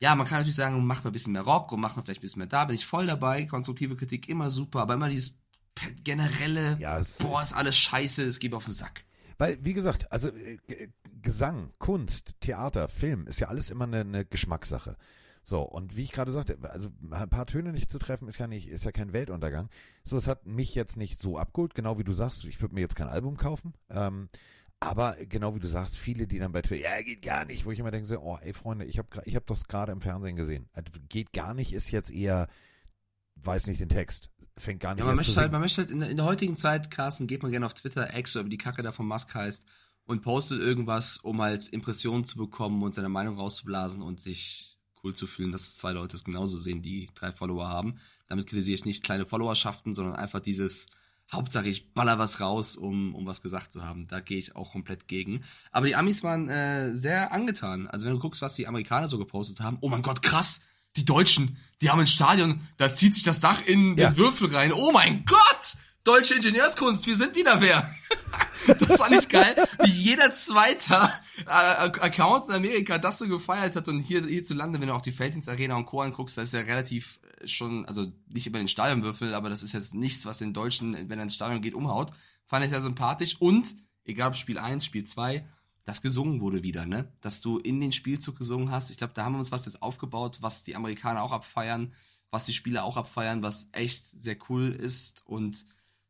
Ja, 0.00 0.16
man 0.16 0.26
kann 0.26 0.38
natürlich 0.38 0.56
sagen, 0.56 0.84
mach 0.84 1.04
mal 1.04 1.10
ein 1.10 1.12
bisschen 1.12 1.34
mehr 1.34 1.42
Rock 1.42 1.70
und 1.70 1.80
mach 1.80 1.94
mal 1.94 2.02
vielleicht 2.02 2.20
ein 2.20 2.22
bisschen 2.22 2.40
mehr 2.40 2.48
da, 2.48 2.64
bin 2.64 2.74
ich 2.74 2.84
voll 2.84 3.06
dabei. 3.06 3.46
Konstruktive 3.46 3.94
Kritik 3.94 4.28
immer 4.28 4.50
super, 4.50 4.80
aber 4.80 4.94
immer 4.94 5.08
dieses 5.08 5.38
generelle, 6.02 6.76
Ja, 6.80 6.98
es, 6.98 7.18
boah, 7.18 7.42
ist 7.42 7.52
alles 7.52 7.76
scheiße, 7.76 8.24
es 8.24 8.38
geht 8.40 8.54
auf 8.54 8.64
den 8.64 8.74
Sack. 8.74 9.04
Weil, 9.38 9.64
wie 9.64 9.72
gesagt, 9.72 10.10
also 10.12 10.28
äh, 10.28 10.88
Gesang, 11.22 11.72
Kunst, 11.78 12.34
Theater, 12.40 12.88
Film 12.88 13.26
ist 13.26 13.40
ja 13.40 13.48
alles 13.48 13.70
immer 13.70 13.84
eine, 13.84 14.00
eine 14.00 14.24
Geschmackssache. 14.24 14.96
So, 15.44 15.62
und 15.62 15.96
wie 15.96 16.02
ich 16.02 16.12
gerade 16.12 16.32
sagte, 16.32 16.58
also 16.62 16.88
ein 17.10 17.28
paar 17.28 17.46
Töne 17.46 17.72
nicht 17.72 17.92
zu 17.92 17.98
treffen, 17.98 18.28
ist 18.28 18.38
ja 18.38 18.46
nicht, 18.46 18.68
ist 18.68 18.84
ja 18.84 18.92
kein 18.92 19.12
Weltuntergang. 19.12 19.68
So, 20.04 20.16
es 20.16 20.26
hat 20.26 20.46
mich 20.46 20.74
jetzt 20.74 20.96
nicht 20.96 21.20
so 21.20 21.38
abgeholt, 21.38 21.74
genau 21.74 21.98
wie 21.98 22.04
du 22.04 22.12
sagst, 22.12 22.44
ich 22.46 22.60
würde 22.60 22.74
mir 22.74 22.80
jetzt 22.80 22.96
kein 22.96 23.08
Album 23.08 23.36
kaufen. 23.36 23.74
Ähm, 23.90 24.28
Aber 24.80 25.16
genau 25.16 25.54
wie 25.54 25.60
du 25.60 25.68
sagst, 25.68 25.96
viele, 25.96 26.26
die 26.26 26.38
dann 26.38 26.52
bei 26.52 26.60
Twitter, 26.60 26.84
ja, 26.84 27.02
geht 27.02 27.22
gar 27.22 27.44
nicht, 27.44 27.64
wo 27.64 27.70
ich 27.70 27.78
immer 27.78 27.90
denke, 27.90 28.06
so, 28.06 28.18
oh, 28.18 28.38
ey 28.42 28.52
Freunde, 28.52 28.84
ich 28.84 28.98
habe 28.98 29.08
ich 29.24 29.36
hab 29.36 29.46
das 29.46 29.64
gerade 29.64 29.92
im 29.92 30.00
Fernsehen 30.00 30.36
gesehen. 30.36 30.68
Also, 30.72 30.90
geht 31.08 31.32
gar 31.32 31.54
nicht 31.54 31.72
ist 31.72 31.90
jetzt 31.90 32.10
eher, 32.10 32.48
weiß 33.36 33.66
nicht 33.66 33.80
den 33.80 33.88
Text, 33.88 34.30
fängt 34.58 34.80
gar 34.80 34.94
nicht 34.94 35.00
Ja, 35.00 35.06
man 35.06 35.16
möchte 35.16 35.36
halt, 35.36 35.52
man 35.52 35.60
möchte 35.60 35.82
halt 35.82 35.90
in 35.90 36.00
der, 36.00 36.10
in 36.10 36.16
der 36.16 36.26
heutigen 36.26 36.56
Zeit, 36.56 36.90
Carsten, 36.90 37.26
geht 37.26 37.42
man 37.42 37.50
gerne 37.50 37.66
auf 37.66 37.74
Twitter, 37.74 38.14
X 38.16 38.36
oder 38.36 38.46
wie 38.46 38.50
die 38.50 38.58
Kacke 38.58 38.82
da 38.82 38.92
von 38.92 39.06
Musk 39.06 39.34
heißt 39.34 39.64
und 40.04 40.22
postet 40.22 40.60
irgendwas, 40.60 41.16
um 41.16 41.40
halt 41.40 41.68
Impressionen 41.68 42.24
zu 42.24 42.36
bekommen 42.36 42.82
und 42.82 42.94
seine 42.94 43.08
Meinung 43.08 43.36
rauszublasen 43.36 44.02
und 44.02 44.20
sich 44.20 44.73
cool 45.04 45.14
zu 45.14 45.26
fühlen, 45.26 45.52
dass 45.52 45.76
zwei 45.76 45.92
Leute 45.92 46.16
es 46.16 46.24
genauso 46.24 46.56
sehen, 46.56 46.82
die 46.82 47.08
drei 47.14 47.30
Follower 47.32 47.68
haben. 47.68 47.96
Damit 48.28 48.46
kritisiere 48.46 48.74
ich 48.74 48.84
nicht 48.84 49.04
kleine 49.04 49.26
Followerschaften, 49.26 49.94
sondern 49.94 50.16
einfach 50.16 50.40
dieses 50.40 50.86
Hauptsache 51.32 51.68
ich 51.68 51.92
baller 51.94 52.18
was 52.18 52.40
raus, 52.40 52.76
um, 52.76 53.14
um 53.14 53.24
was 53.26 53.42
gesagt 53.42 53.72
zu 53.72 53.82
haben. 53.84 54.06
Da 54.06 54.20
gehe 54.20 54.38
ich 54.38 54.56
auch 54.56 54.72
komplett 54.72 55.08
gegen. 55.08 55.42
Aber 55.72 55.86
die 55.86 55.94
Amis 55.96 56.22
waren 56.22 56.48
äh, 56.48 56.94
sehr 56.94 57.32
angetan. 57.32 57.86
Also 57.86 58.06
wenn 58.06 58.14
du 58.14 58.18
guckst, 58.20 58.42
was 58.42 58.54
die 58.54 58.66
Amerikaner 58.66 59.08
so 59.08 59.18
gepostet 59.18 59.60
haben, 59.60 59.78
oh 59.80 59.88
mein 59.88 60.02
Gott, 60.02 60.22
krass, 60.22 60.60
die 60.96 61.04
Deutschen, 61.04 61.56
die 61.80 61.90
haben 61.90 62.00
ein 62.00 62.06
Stadion, 62.06 62.60
da 62.76 62.92
zieht 62.92 63.14
sich 63.14 63.24
das 63.24 63.40
Dach 63.40 63.64
in 63.66 63.96
Ja. 63.96 64.10
den 64.10 64.16
Würfel 64.16 64.54
rein. 64.54 64.72
Oh 64.72 64.92
mein 64.92 65.24
Gott! 65.24 65.76
Deutsche 66.04 66.34
Ingenieurskunst, 66.34 67.06
wir 67.06 67.16
sind 67.16 67.34
wieder 67.34 67.62
wer. 67.62 67.94
das 68.66 69.00
fand 69.00 69.14
ich 69.14 69.26
geil, 69.26 69.56
wie 69.84 69.90
jeder 69.90 70.30
zweite 70.32 71.10
äh, 71.46 71.48
Account 71.48 72.50
in 72.50 72.54
Amerika 72.56 72.98
das 72.98 73.18
so 73.18 73.26
gefeiert 73.26 73.74
hat 73.74 73.88
und 73.88 74.00
hier 74.00 74.22
hierzulande, 74.26 74.78
wenn 74.78 74.88
du 74.88 74.94
auch 74.94 75.00
die 75.00 75.12
Felddienst 75.12 75.48
Arena 75.48 75.76
und 75.76 75.86
Co. 75.86 76.02
anguckst, 76.02 76.36
da 76.36 76.42
ist 76.42 76.52
ja 76.52 76.60
relativ 76.60 77.20
äh, 77.40 77.48
schon, 77.48 77.86
also 77.86 78.12
nicht 78.28 78.46
über 78.46 78.58
den 78.58 78.68
Stadionwürfel, 78.68 79.32
aber 79.32 79.48
das 79.48 79.62
ist 79.62 79.72
jetzt 79.72 79.94
nichts, 79.94 80.26
was 80.26 80.36
den 80.36 80.52
Deutschen, 80.52 80.92
wenn 81.08 81.18
er 81.18 81.22
ins 81.22 81.36
Stadion 81.36 81.62
geht, 81.62 81.72
umhaut. 81.72 82.12
Fand 82.44 82.62
ich 82.66 82.70
sehr 82.70 82.82
sympathisch 82.82 83.40
und, 83.40 83.74
egal 84.04 84.28
ob 84.28 84.36
Spiel 84.36 84.58
1, 84.58 84.84
Spiel 84.84 85.04
2, 85.04 85.48
das 85.86 86.02
gesungen 86.02 86.42
wurde 86.42 86.62
wieder, 86.62 86.84
ne? 86.84 87.10
Dass 87.22 87.40
du 87.40 87.58
in 87.58 87.80
den 87.80 87.92
Spielzug 87.92 88.36
gesungen 88.36 88.70
hast. 88.70 88.90
Ich 88.90 88.98
glaube, 88.98 89.14
da 89.14 89.24
haben 89.24 89.32
wir 89.32 89.38
uns 89.38 89.52
was 89.52 89.64
jetzt 89.64 89.80
aufgebaut, 89.80 90.38
was 90.42 90.64
die 90.64 90.76
Amerikaner 90.76 91.22
auch 91.22 91.32
abfeiern, 91.32 91.94
was 92.30 92.44
die 92.44 92.52
Spieler 92.52 92.84
auch 92.84 92.98
abfeiern, 92.98 93.42
was 93.42 93.70
echt 93.72 94.06
sehr 94.06 94.36
cool 94.50 94.70
ist. 94.70 95.22
Und 95.24 95.64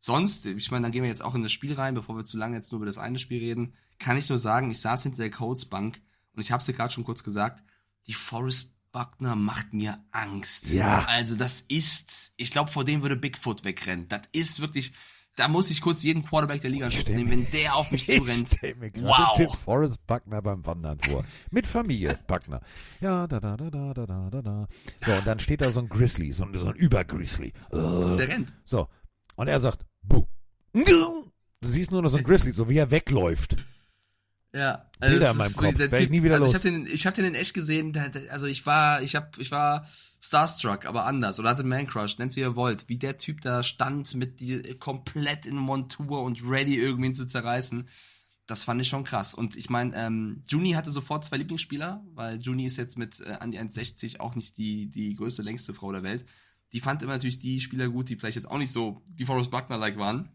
sonst, 0.04 0.44
ich 0.46 0.70
meine, 0.70 0.82
dann 0.82 0.92
gehen 0.92 1.02
wir 1.02 1.08
jetzt 1.08 1.24
auch 1.24 1.34
in 1.34 1.42
das 1.42 1.52
Spiel 1.52 1.72
rein, 1.74 1.94
bevor 1.94 2.16
wir 2.16 2.24
zu 2.24 2.36
lange 2.36 2.56
jetzt 2.56 2.70
nur 2.72 2.78
über 2.80 2.86
das 2.86 2.98
eine 2.98 3.18
Spiel 3.18 3.38
reden, 3.38 3.74
kann 3.98 4.16
ich 4.16 4.28
nur 4.28 4.38
sagen, 4.38 4.70
ich 4.70 4.80
saß 4.80 5.02
hinter 5.04 5.18
der 5.18 5.30
Colts 5.30 5.64
Bank 5.64 6.00
und 6.34 6.42
ich 6.42 6.52
habe 6.52 6.60
es 6.60 6.66
dir 6.66 6.74
gerade 6.74 6.92
schon 6.92 7.04
kurz 7.04 7.24
gesagt, 7.24 7.62
die 8.06 8.12
Forrest 8.12 8.72
Buckner 8.92 9.34
macht 9.34 9.72
mir 9.72 9.98
Angst. 10.12 10.70
Ja. 10.70 11.04
Also 11.08 11.36
das 11.36 11.62
ist, 11.62 12.32
ich 12.36 12.50
glaube, 12.52 12.70
vor 12.70 12.84
dem 12.84 13.02
würde 13.02 13.16
Bigfoot 13.16 13.64
wegrennen. 13.64 14.06
Das 14.08 14.20
ist 14.32 14.60
wirklich, 14.60 14.92
da 15.36 15.48
muss 15.48 15.70
ich 15.70 15.80
kurz 15.80 16.02
jeden 16.04 16.22
Quarterback 16.24 16.60
der 16.60 16.70
Liga 16.70 16.90
Schutz 16.92 17.08
nehmen, 17.08 17.30
wenn 17.30 17.50
der 17.50 17.74
auf 17.74 17.90
mich 17.90 18.06
zurennt. 18.06 18.52
Ich 18.52 18.58
stell 18.58 18.74
mir 18.76 18.92
Wow. 18.94 19.36
den 19.36 19.50
Forrest 19.50 20.06
Buckner 20.06 20.42
beim 20.42 20.64
Wandern 20.66 21.00
vor. 21.00 21.24
Mit 21.50 21.66
Familie 21.66 22.18
Buckner. 22.28 22.60
Ja, 23.00 23.26
da, 23.26 23.40
da, 23.40 23.56
da, 23.56 23.70
da, 23.70 23.94
da, 23.94 24.06
da, 24.06 24.30
da, 24.30 24.42
da. 24.42 24.68
So, 25.04 25.12
und 25.12 25.26
dann 25.26 25.40
steht 25.40 25.60
da 25.62 25.72
so 25.72 25.80
ein 25.80 25.88
Grizzly, 25.88 26.32
so 26.32 26.44
ein, 26.44 26.56
so 26.56 26.66
ein 26.68 26.76
Übergrizzly. 26.76 27.52
Der 27.72 28.28
rennt. 28.28 28.52
So. 28.64 28.86
Und 29.34 29.48
er 29.48 29.58
sagt, 29.58 29.84
buh. 30.08 30.26
Du 30.72 31.68
siehst 31.68 31.90
nur 31.90 32.02
noch 32.02 32.10
so 32.10 32.18
ein 32.18 32.24
Grizzly, 32.24 32.52
so 32.52 32.68
wie 32.68 32.76
er 32.76 32.90
wegläuft. 32.90 33.56
Ja, 34.52 34.88
Bilder 35.00 35.18
das 35.20 35.32
in 35.32 35.38
meinem 35.38 35.56
Kopf. 35.56 35.74
der 35.74 35.90
Werd 35.90 36.02
ich 36.02 36.08
Typ- 36.08 36.10
nie 36.10 36.22
wieder 36.22 36.34
also 36.34 36.44
los. 36.44 36.54
Ich 36.54 36.60
habe 36.60 36.70
den, 36.70 36.86
ich 36.86 37.06
hab 37.06 37.14
den 37.14 37.24
in 37.24 37.34
echt 37.34 37.54
gesehen. 37.54 37.92
Also 38.30 38.46
ich 38.46 38.64
war, 38.66 39.02
ich 39.02 39.16
hab, 39.16 39.36
ich 39.38 39.50
war 39.50 39.88
starstruck, 40.20 40.86
aber 40.86 41.06
anders. 41.06 41.40
Oder 41.40 41.50
hatte 41.50 41.64
Man 41.64 41.88
Crush, 41.88 42.18
nennt's 42.18 42.36
wie 42.36 42.40
ihr 42.40 42.54
wollt. 42.54 42.88
Wie 42.88 42.96
der 42.96 43.18
Typ 43.18 43.40
da 43.40 43.62
stand 43.62 44.14
mit 44.14 44.38
die 44.40 44.74
komplett 44.78 45.46
in 45.46 45.56
Montur 45.56 46.22
und 46.22 46.46
ready 46.48 46.76
irgendwie 46.76 47.08
ihn 47.08 47.14
zu 47.14 47.26
zerreißen. 47.26 47.88
Das 48.46 48.62
fand 48.62 48.80
ich 48.80 48.88
schon 48.88 49.04
krass. 49.04 49.34
Und 49.34 49.56
ich 49.56 49.70
meine, 49.70 49.96
ähm, 49.96 50.44
Juni 50.48 50.72
hatte 50.72 50.90
sofort 50.90 51.24
zwei 51.24 51.38
Lieblingsspieler, 51.38 52.04
weil 52.14 52.38
Juni 52.40 52.66
ist 52.66 52.76
jetzt 52.76 52.96
mit 52.96 53.20
äh, 53.20 53.32
an 53.40 53.50
die 53.50 53.58
1,60 53.58 54.20
auch 54.20 54.34
nicht 54.34 54.56
die, 54.56 54.86
die 54.90 55.14
größte, 55.14 55.42
längste 55.42 55.74
Frau 55.74 55.90
der 55.92 56.02
Welt. 56.02 56.26
Die 56.74 56.80
fand 56.80 57.02
immer 57.02 57.12
natürlich 57.12 57.38
die 57.38 57.60
Spieler 57.60 57.88
gut, 57.88 58.08
die 58.08 58.16
vielleicht 58.16 58.34
jetzt 58.34 58.50
auch 58.50 58.58
nicht 58.58 58.72
so 58.72 59.00
die 59.06 59.24
Forrest 59.24 59.50
Buckner-like 59.50 59.96
waren. 59.96 60.28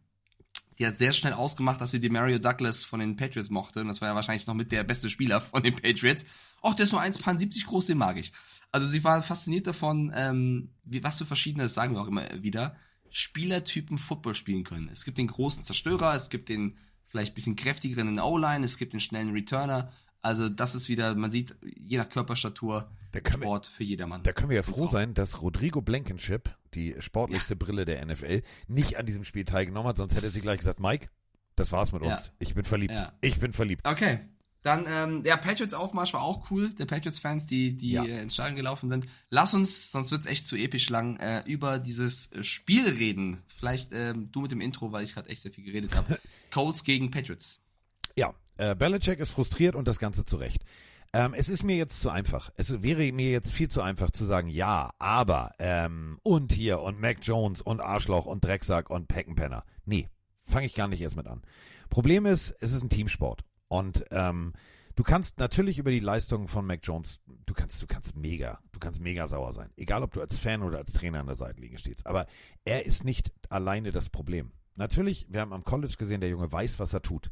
Die 0.80 0.88
hat 0.88 0.98
sehr 0.98 1.12
schnell 1.12 1.34
ausgemacht, 1.34 1.82
dass 1.82 1.92
sie 1.92 2.00
die 2.00 2.10
Mario 2.10 2.40
Douglas 2.40 2.86
von 2.86 3.02
den 3.02 3.18
Patriots 3.18 3.50
mochte. 3.50 3.82
Und 3.82 3.90
das 3.90 4.00
war 4.00 4.08
ja 4.08 4.16
wahrscheinlich 4.16 4.48
noch 4.48 4.54
mit 4.54 4.72
der 4.72 4.86
beste 4.86 5.10
Spieler 5.10 5.42
von 5.42 5.62
den 5.62 5.76
Patriots. 5.76 6.26
Och, 6.64 6.74
der 6.74 6.86
ist 6.86 6.94
nur 6.94 7.02
1,70 7.02 7.66
groß, 7.66 7.88
den 7.88 7.98
mag 7.98 8.18
ich. 8.18 8.32
Also 8.72 8.88
sie 8.88 9.04
war 9.04 9.22
fasziniert 9.22 9.68
davon, 9.68 10.12
ähm, 10.16 10.70
wie, 10.86 11.04
was 11.04 11.18
für 11.18 11.26
verschiedene, 11.26 11.64
das 11.64 11.74
sagen 11.74 11.96
wir 11.96 12.02
auch 12.02 12.08
immer 12.08 12.26
wieder, 12.42 12.78
Spielertypen 13.10 13.98
Football 13.98 14.36
spielen 14.36 14.64
können. 14.64 14.90
Es 14.94 15.04
gibt 15.04 15.18
den 15.18 15.28
großen 15.28 15.66
Zerstörer, 15.66 16.14
es 16.14 16.30
gibt 16.30 16.48
den 16.48 16.78
vielleicht 17.08 17.36
bisschen 17.36 17.56
kräftigeren 17.58 18.08
in 18.08 18.20
O-Line, 18.20 18.64
es 18.64 18.78
gibt 18.78 18.94
den 18.94 19.00
schnellen 19.00 19.32
Returner. 19.32 19.92
Also 20.22 20.50
das 20.50 20.76
ist 20.76 20.90
wieder, 20.90 21.16
man 21.16 21.32
sieht, 21.32 21.56
je 21.64 21.98
nach 21.98 22.10
Körperstatur, 22.10 22.90
können 23.12 23.24
wir- 23.26 23.32
Sport 23.44 23.68
für 23.68 23.84
jedermann. 23.84 24.24
Da 24.24 24.34
können 24.34 24.50
wir 24.50 24.58
ja 24.58 24.64
froh 24.64 24.88
sein, 24.88 25.14
dass 25.14 25.42
Rodrigo 25.42 25.82
Blankenship, 25.82 26.50
die 26.74 26.96
sportlichste 27.00 27.56
Brille 27.56 27.86
der 27.86 28.02
NFL, 28.06 28.44
nicht 28.68 28.98
an 28.98 29.06
diesem 29.06 29.24
Spiel 29.24 29.46
teilgenommen 29.46 29.88
hat, 29.90 29.98
sonst 29.98 30.16
hätte 30.16 30.30
sie 30.30 30.42
gleich 30.42 30.60
gesagt, 30.60 30.80
Mike, 30.80 31.08
das 31.56 31.72
war's 31.72 31.92
mit 31.92 32.04
Ja. 32.04 32.14
uns. 32.16 32.32
Ich 32.40 32.54
bin 32.54 32.66
verliebt. 32.66 32.92
Ja. 32.94 33.14
Ich 33.22 33.40
bin 33.40 33.54
verliebt. 33.54 33.88
Okay. 33.88 34.20
Dann, 34.62 34.86
ähm, 34.90 35.24
der 35.24 35.38
Patriots-Aufmarsch 35.38 36.14
war 36.14 36.22
auch 36.22 36.52
cool. 36.52 36.72
Der 36.74 36.86
Patriots-Fans, 36.86 37.48
die, 37.48 37.78
die 37.78 37.92
Ja. 37.92 38.04
äh, 38.04 38.22
ins 38.22 38.34
Stadion 38.34 38.58
gelaufen 38.58 38.90
sind. 38.90 39.06
Lass 39.30 39.54
uns, 39.54 39.90
sonst 39.90 40.12
wird's 40.12 40.26
echt 40.26 40.46
zu 40.46 40.58
episch 40.58 40.90
lang, 40.90 41.16
äh, 41.18 41.44
über 41.48 41.80
dieses 41.80 42.30
äh, 42.34 42.44
Spiel 42.44 42.86
reden. 42.90 43.42
Vielleicht 43.48 43.92
ähm, 43.94 44.30
du 44.34 44.42
mit 44.42 44.52
dem 44.52 44.60
Intro, 44.60 44.92
weil 44.92 45.06
ich 45.06 45.14
gerade 45.14 45.30
echt 45.30 45.44
sehr 45.44 45.52
viel 45.54 45.64
geredet 45.64 45.96
habe. 45.96 46.20
Colts 46.52 46.84
gegen 46.84 47.10
Patriots. 47.10 47.62
Äh, 48.60 48.76
Belichick 48.76 49.20
ist 49.20 49.32
frustriert 49.32 49.74
und 49.74 49.88
das 49.88 50.00
Ganze 50.00 50.26
zu 50.26 50.36
Recht. 50.36 50.66
Ähm, 51.14 51.34
es 51.34 51.48
ist 51.48 51.64
mir 51.64 51.78
jetzt 51.78 52.02
zu 52.02 52.10
einfach. 52.10 52.52
Es 52.58 52.84
wäre 52.84 53.10
mir 53.14 53.32
jetzt 53.32 53.54
viel 53.54 53.70
zu 53.70 53.82
einfach 53.82 54.12
zu 54.12 54.26
sagen, 54.26 54.50
ja, 54.50 54.92
aber 55.00 55.54
ähm, 55.60 56.20
und 56.24 56.52
hier 56.52 56.82
und 56.82 57.00
Mac 57.00 57.20
Jones 57.22 57.62
und 57.62 57.80
Arschloch 57.80 58.26
und 58.26 58.44
Drecksack 58.44 58.90
und 58.90 59.08
Peckenpenner. 59.08 59.64
Nee, 59.86 60.10
fange 60.42 60.66
ich 60.66 60.76
gar 60.76 60.90
nicht 60.90 61.00
erst 61.00 61.16
mit 61.16 61.26
an. 61.26 61.42
Problem 61.90 62.26
ist, 62.26 62.54
es 62.60 62.74
ist 62.74 62.84
ein 62.84 62.90
Teamsport. 62.90 63.46
Und 63.70 64.04
ähm, 64.12 64.52
du 64.96 65.04
kannst 65.04 65.40
natürlich 65.40 65.80
über 65.80 65.92
die 65.92 66.02
Leistungen 66.02 66.50
von 66.50 66.66
Mac 66.66 66.82
Jones, 66.84 67.22
du 67.46 67.54
kannst, 67.54 67.82
du 67.82 67.88
kannst 67.88 68.18
mega, 68.18 68.60
du 68.74 68.80
kannst 68.80 69.00
mega 69.00 69.26
sauer 69.30 69.54
sein. 69.54 69.70
Egal, 69.78 70.04
ob 70.04 70.12
du 70.12 70.20
als 70.20 70.38
Fan 70.38 70.64
oder 70.64 70.80
als 70.80 70.92
Trainer 70.92 71.22
an 71.22 71.28
der 71.28 71.36
Seitenlinie 71.36 71.78
stehst. 71.78 72.06
Aber 72.06 72.28
er 72.66 72.86
ist 72.86 73.06
nicht 73.06 73.32
alleine 73.48 73.94
das 73.94 74.10
Problem. 74.10 74.52
Natürlich, 74.76 75.28
wir 75.30 75.40
haben 75.40 75.54
am 75.54 75.64
College 75.64 75.96
gesehen, 75.98 76.20
der 76.20 76.30
Junge 76.30 76.52
weiß, 76.52 76.80
was 76.80 76.94
er 76.94 77.02
tut. 77.02 77.32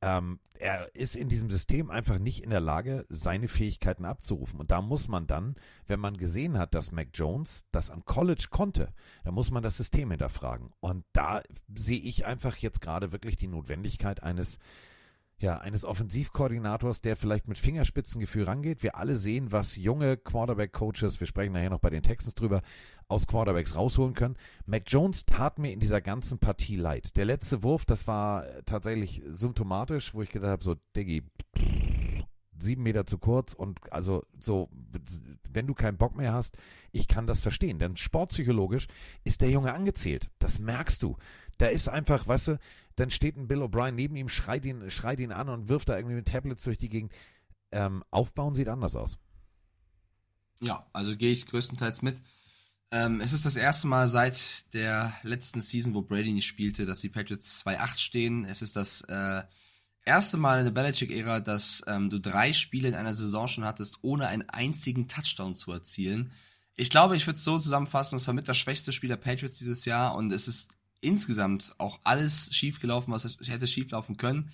Ähm, 0.00 0.38
er 0.54 0.94
ist 0.94 1.16
in 1.16 1.28
diesem 1.28 1.50
System 1.50 1.90
einfach 1.90 2.18
nicht 2.18 2.42
in 2.42 2.50
der 2.50 2.60
Lage, 2.60 3.04
seine 3.08 3.48
Fähigkeiten 3.48 4.04
abzurufen. 4.04 4.60
Und 4.60 4.70
da 4.70 4.82
muss 4.82 5.08
man 5.08 5.26
dann, 5.26 5.56
wenn 5.86 6.00
man 6.00 6.16
gesehen 6.16 6.58
hat, 6.58 6.74
dass 6.74 6.92
Mac 6.92 7.08
Jones 7.14 7.64
das 7.70 7.90
am 7.90 8.04
College 8.04 8.48
konnte, 8.50 8.92
da 9.24 9.30
muss 9.30 9.50
man 9.50 9.62
das 9.62 9.76
System 9.76 10.10
hinterfragen. 10.10 10.68
Und 10.80 11.04
da 11.12 11.42
sehe 11.74 12.00
ich 12.00 12.26
einfach 12.26 12.56
jetzt 12.56 12.80
gerade 12.80 13.12
wirklich 13.12 13.36
die 13.36 13.48
Notwendigkeit 13.48 14.22
eines 14.22 14.58
ja, 15.40 15.58
eines 15.58 15.84
Offensivkoordinators, 15.84 17.00
der 17.00 17.16
vielleicht 17.16 17.46
mit 17.46 17.58
Fingerspitzengefühl 17.58 18.44
rangeht. 18.44 18.82
Wir 18.82 18.96
alle 18.96 19.16
sehen, 19.16 19.52
was 19.52 19.76
junge 19.76 20.16
Quarterback-Coaches, 20.16 21.20
wir 21.20 21.26
sprechen 21.28 21.52
nachher 21.52 21.70
noch 21.70 21.78
bei 21.78 21.90
den 21.90 22.02
Texans 22.02 22.34
drüber, 22.34 22.62
aus 23.06 23.26
Quarterbacks 23.26 23.76
rausholen 23.76 24.14
können. 24.14 24.36
Mac 24.66 24.82
Jones 24.86 25.26
tat 25.26 25.58
mir 25.58 25.72
in 25.72 25.80
dieser 25.80 26.00
ganzen 26.00 26.38
Partie 26.38 26.76
leid. 26.76 27.16
Der 27.16 27.24
letzte 27.24 27.62
Wurf, 27.62 27.84
das 27.84 28.06
war 28.08 28.44
tatsächlich 28.64 29.22
symptomatisch, 29.26 30.12
wo 30.12 30.22
ich 30.22 30.30
gedacht 30.30 30.50
habe, 30.50 30.64
so, 30.64 30.74
Diggi, 30.96 31.22
sieben 32.60 32.82
Meter 32.82 33.06
zu 33.06 33.18
kurz 33.18 33.52
und 33.52 33.78
also 33.92 34.24
so, 34.40 34.68
wenn 35.52 35.68
du 35.68 35.74
keinen 35.74 35.96
Bock 35.96 36.16
mehr 36.16 36.32
hast, 36.32 36.56
ich 36.90 37.06
kann 37.06 37.28
das 37.28 37.40
verstehen, 37.40 37.78
denn 37.78 37.96
sportpsychologisch 37.96 38.88
ist 39.22 39.40
der 39.40 39.50
Junge 39.50 39.72
angezählt. 39.72 40.30
Das 40.40 40.58
merkst 40.58 41.02
du. 41.02 41.16
Da 41.58 41.66
ist 41.66 41.88
einfach, 41.88 42.26
weißt 42.26 42.48
du, 42.48 42.58
dann 42.98 43.10
steht 43.10 43.36
ein 43.36 43.48
Bill 43.48 43.62
O'Brien 43.62 43.92
neben 43.92 44.16
ihm, 44.16 44.28
schreit 44.28 44.64
ihn, 44.64 44.90
schreit 44.90 45.20
ihn 45.20 45.32
an 45.32 45.48
und 45.48 45.68
wirft 45.68 45.88
da 45.88 45.96
irgendwie 45.96 46.16
mit 46.16 46.26
Tablets 46.26 46.64
durch 46.64 46.78
die 46.78 46.88
Gegend. 46.88 47.12
Ähm, 47.70 48.02
aufbauen 48.10 48.54
sieht 48.54 48.68
anders 48.68 48.96
aus. 48.96 49.18
Ja, 50.60 50.86
also 50.92 51.16
gehe 51.16 51.30
ich 51.30 51.46
größtenteils 51.46 52.02
mit. 52.02 52.20
Ähm, 52.90 53.20
es 53.20 53.32
ist 53.32 53.44
das 53.44 53.56
erste 53.56 53.86
Mal 53.86 54.08
seit 54.08 54.72
der 54.72 55.14
letzten 55.22 55.60
Season, 55.60 55.94
wo 55.94 56.02
Brady 56.02 56.32
nicht 56.32 56.46
spielte, 56.46 56.86
dass 56.86 57.00
die 57.00 57.10
Patriots 57.10 57.64
2-8 57.64 57.98
stehen. 57.98 58.44
Es 58.44 58.62
ist 58.62 58.74
das 58.74 59.02
äh, 59.02 59.42
erste 60.04 60.38
Mal 60.38 60.58
in 60.58 60.64
der 60.64 60.72
Belichick-Ära, 60.72 61.40
dass 61.40 61.84
ähm, 61.86 62.08
du 62.10 62.18
drei 62.18 62.52
Spiele 62.52 62.88
in 62.88 62.94
einer 62.94 63.14
Saison 63.14 63.46
schon 63.46 63.64
hattest, 63.64 63.98
ohne 64.02 64.26
einen 64.26 64.48
einzigen 64.48 65.06
Touchdown 65.06 65.54
zu 65.54 65.70
erzielen. 65.70 66.32
Ich 66.74 66.90
glaube, 66.90 67.16
ich 67.16 67.26
würde 67.26 67.36
es 67.36 67.44
so 67.44 67.58
zusammenfassen, 67.58 68.16
es 68.16 68.26
war 68.26 68.34
mit 68.34 68.48
das 68.48 68.56
schwächste 68.56 68.92
Spiel 68.92 69.08
der 69.08 69.16
Patriots 69.16 69.58
dieses 69.58 69.84
Jahr 69.84 70.14
und 70.14 70.32
es 70.32 70.48
ist 70.48 70.77
insgesamt 71.00 71.74
auch 71.78 72.00
alles 72.04 72.48
schiefgelaufen, 72.52 73.12
was 73.12 73.36
hätte 73.46 73.66
schieflaufen 73.66 74.16
können. 74.16 74.50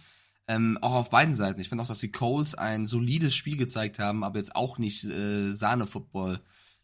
Ähm, 0.46 0.78
auch 0.82 0.92
auf 0.92 1.10
beiden 1.10 1.34
Seiten. 1.34 1.60
Ich 1.60 1.70
finde 1.70 1.82
auch, 1.82 1.88
dass 1.88 2.00
die 2.00 2.12
Coles 2.12 2.54
ein 2.54 2.86
solides 2.86 3.34
Spiel 3.34 3.56
gezeigt 3.56 3.98
haben, 3.98 4.22
aber 4.22 4.38
jetzt 4.38 4.54
auch 4.54 4.76
nicht 4.76 5.04
äh, 5.04 5.52
Sahne-Football 5.52 6.40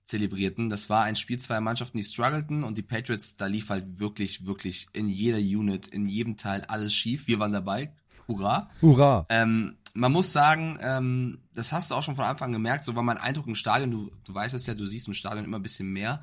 zelebrierten. 0.07 0.71
Das 0.71 0.89
war 0.89 1.05
ein 1.05 1.17
Spiel 1.17 1.39
zweier 1.39 1.61
Mannschaften, 1.61 1.99
die 1.99 2.05
struggleten 2.05 2.65
und 2.65 2.79
die 2.79 2.83
Patriots, 2.83 3.37
da 3.37 3.47
lief 3.47 3.69
halt 3.69 3.99
wirklich, 3.99 4.47
wirklich 4.47 4.89
in 4.93 5.09
jeder 5.09 5.39
Unit, 5.39 5.87
in 5.89 6.09
jedem 6.09 6.37
Teil 6.37 6.65
alles 6.65 6.95
schief. 6.95 7.27
Wir 7.27 7.39
waren 7.39 7.53
dabei. 7.53 7.93
Hurra. 8.27 8.71
Hurra! 8.81 9.27
Ähm, 9.29 9.77
man 9.95 10.13
muss 10.13 10.33
sagen, 10.33 10.79
ähm, 10.81 11.39
das 11.55 11.73
hast 11.73 11.91
du 11.91 11.95
auch 11.95 12.03
schon 12.03 12.17
von 12.17 12.25
Anfang 12.25 12.47
an 12.49 12.53
gemerkt, 12.53 12.85
so 12.85 12.95
war 12.95 13.03
mein 13.03 13.19
Eindruck 13.19 13.47
im 13.47 13.55
Stadion, 13.55 13.91
du, 13.91 14.11
du 14.25 14.35
weißt 14.35 14.55
es 14.55 14.67
ja, 14.67 14.75
du 14.75 14.87
siehst 14.87 15.09
im 15.09 15.15
Stadion 15.15 15.45
immer 15.45 15.59
ein 15.59 15.63
bisschen 15.63 15.93
mehr. 15.93 16.23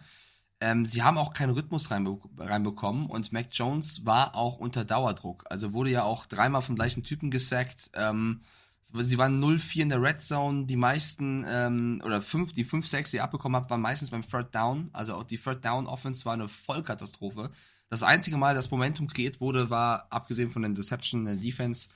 Ähm, 0.60 0.86
sie 0.86 1.04
haben 1.04 1.18
auch 1.18 1.34
keinen 1.34 1.52
Rhythmus 1.52 1.92
reinbe 1.92 2.20
reinbekommen 2.38 3.06
und 3.06 3.32
Mac 3.32 3.48
Jones 3.52 4.06
war 4.06 4.36
auch 4.36 4.58
unter 4.58 4.86
Dauerdruck. 4.86 5.46
Also 5.50 5.74
wurde 5.74 5.92
ja 5.92 6.04
auch 6.04 6.26
dreimal 6.26 6.64
vom 6.64 6.76
gleichen 6.76 7.04
Typen 7.04 7.30
gesackt. 7.30 7.92
Ähm, 7.94 8.42
sie 8.82 9.18
waren 9.18 9.44
0-4 9.44 9.82
in 9.82 9.90
der 9.90 10.02
Red 10.02 10.22
Zone. 10.22 10.66
Die 10.66 10.76
meisten, 10.76 11.46
ähm, 11.48 12.02
oder 12.04 12.22
fünf, 12.22 12.54
die 12.54 12.64
5 12.64 12.88
6 12.88 13.12
die 13.12 13.18
ihr 13.18 13.24
abbekommen 13.24 13.56
habt, 13.56 13.70
waren 13.70 13.82
meistens 13.82 14.10
beim 14.10 14.28
Third 14.28 14.54
Down. 14.56 14.90
Also 14.94 15.14
auch 15.14 15.24
die 15.24 15.38
Third 15.38 15.64
Down 15.64 15.86
Offense 15.86 16.26
war 16.26 16.34
eine 16.34 16.50
Vollkatastrophe. 16.50 17.52
Das 17.90 18.04
einzige 18.04 18.38
Mal, 18.38 18.56
das 18.56 18.72
Momentum 18.72 19.08
kreiert 19.08 19.40
wurde, 19.40 19.70
war, 19.70 20.08
abgesehen 20.10 20.50
von 20.50 20.64
den 20.64 20.76
Deception 20.76 21.22
in 21.22 21.26
der 21.26 21.36
Defense 21.36 21.90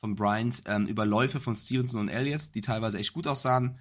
von 0.00 0.14
Bryant, 0.16 0.62
ähm, 0.66 0.86
über 0.86 1.06
Läufe 1.06 1.40
von 1.40 1.56
Stevenson 1.56 2.00
und 2.00 2.08
Elliott, 2.08 2.54
die 2.54 2.60
teilweise 2.60 2.98
echt 2.98 3.12
gut 3.12 3.26
aussahen. 3.26 3.78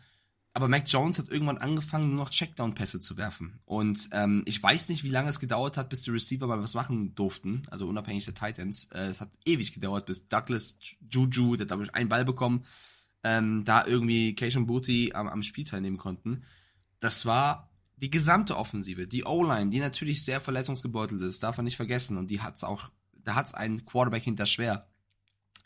Aber 0.59 0.67
Mac 0.67 0.83
Jones 0.87 1.17
hat 1.17 1.29
irgendwann 1.29 1.57
angefangen, 1.57 2.09
nur 2.09 2.17
noch 2.17 2.31
Checkdown-Pässe 2.31 2.99
zu 2.99 3.15
werfen. 3.15 3.61
Und 3.63 4.09
ähm, 4.11 4.43
ich 4.45 4.61
weiß 4.61 4.89
nicht, 4.89 5.05
wie 5.05 5.09
lange 5.09 5.29
es 5.29 5.39
gedauert 5.39 5.77
hat, 5.77 5.87
bis 5.87 6.01
die 6.01 6.09
Receiver 6.09 6.47
mal 6.47 6.61
was 6.61 6.73
machen 6.73 7.15
durften. 7.15 7.63
Also 7.71 7.87
unabhängig 7.87 8.25
der 8.25 8.33
Titans. 8.33 8.89
Äh, 8.91 9.05
es 9.05 9.21
hat 9.21 9.29
ewig 9.45 9.73
gedauert, 9.73 10.05
bis 10.05 10.27
Douglas 10.27 10.77
Juju, 11.09 11.55
der 11.55 11.63
hat 11.63 11.69
glaube 11.69 11.85
ich 11.85 11.95
einen 11.95 12.09
Ball 12.09 12.25
bekommen, 12.25 12.65
ähm, 13.23 13.63
da 13.63 13.87
irgendwie 13.87 14.35
Keishon 14.35 14.65
Booty 14.65 15.13
am, 15.13 15.29
am 15.29 15.43
Spiel 15.43 15.63
teilnehmen 15.63 15.97
konnten. 15.97 16.43
Das 16.99 17.25
war 17.25 17.69
die 17.95 18.09
gesamte 18.09 18.57
Offensive, 18.57 19.07
die 19.07 19.23
O-Line, 19.23 19.69
die 19.69 19.79
natürlich 19.79 20.25
sehr 20.25 20.41
verletzungsgebeutelt 20.41 21.21
ist, 21.21 21.41
darf 21.41 21.55
man 21.55 21.63
nicht 21.63 21.77
vergessen. 21.77 22.17
Und 22.17 22.27
die 22.27 22.41
hat's 22.41 22.65
auch, 22.65 22.89
da 23.13 23.35
hat's 23.35 23.53
einen 23.53 23.85
Quarterback 23.85 24.23
hinter 24.23 24.45
schwer. 24.45 24.89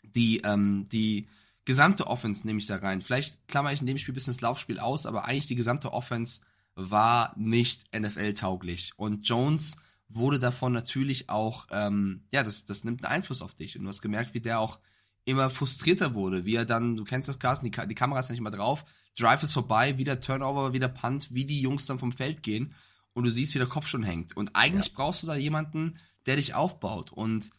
Die, 0.04 0.42
ähm, 0.44 0.86
die 0.92 1.26
gesamte 1.64 2.06
Offense 2.06 2.46
nehme 2.46 2.58
ich 2.58 2.66
da 2.66 2.76
rein. 2.76 3.00
Vielleicht 3.00 3.46
klammer 3.48 3.72
ich 3.72 3.80
in 3.80 3.86
dem 3.86 3.98
Spiel 3.98 4.12
ein 4.12 4.14
bisschen 4.16 4.32
das 4.34 4.40
Laufspiel 4.40 4.78
aus, 4.78 5.06
aber 5.06 5.24
eigentlich 5.24 5.46
die 5.46 5.54
gesamte 5.54 5.92
Offense 5.92 6.40
war 6.74 7.34
nicht 7.36 7.84
NFL-tauglich. 7.96 8.92
Und 8.96 9.26
Jones 9.28 9.76
wurde 10.08 10.38
davon 10.38 10.72
natürlich 10.72 11.28
auch, 11.30 11.66
ähm, 11.70 12.24
ja, 12.30 12.42
das, 12.42 12.66
das 12.66 12.84
nimmt 12.84 13.04
einen 13.04 13.14
Einfluss 13.14 13.42
auf 13.42 13.54
dich. 13.54 13.78
Und 13.78 13.84
du 13.84 13.88
hast 13.88 14.02
gemerkt, 14.02 14.34
wie 14.34 14.40
der 14.40 14.60
auch 14.60 14.78
immer 15.24 15.48
frustrierter 15.48 16.14
wurde, 16.14 16.44
wie 16.44 16.54
er 16.54 16.66
dann, 16.66 16.96
du 16.96 17.04
kennst 17.04 17.28
das, 17.28 17.38
Carsten, 17.38 17.70
die, 17.70 17.86
die 17.88 17.94
Kamera 17.94 18.20
ist 18.20 18.30
nicht 18.30 18.40
mal 18.40 18.50
drauf, 18.50 18.84
Drive 19.16 19.42
ist 19.42 19.52
vorbei, 19.52 19.96
wieder 19.96 20.20
Turnover, 20.20 20.72
wieder 20.72 20.88
Punt, 20.88 21.32
wie 21.32 21.46
die 21.46 21.60
Jungs 21.60 21.86
dann 21.86 21.98
vom 21.98 22.12
Feld 22.12 22.42
gehen 22.42 22.74
und 23.14 23.24
du 23.24 23.30
siehst, 23.30 23.54
wie 23.54 23.58
der 23.58 23.68
Kopf 23.68 23.86
schon 23.86 24.02
hängt. 24.02 24.36
Und 24.36 24.54
eigentlich 24.54 24.88
ja. 24.88 24.92
brauchst 24.96 25.22
du 25.22 25.26
da 25.26 25.36
jemanden, 25.36 25.98
der 26.26 26.36
dich 26.36 26.54
aufbaut. 26.54 27.12
Und 27.12 27.50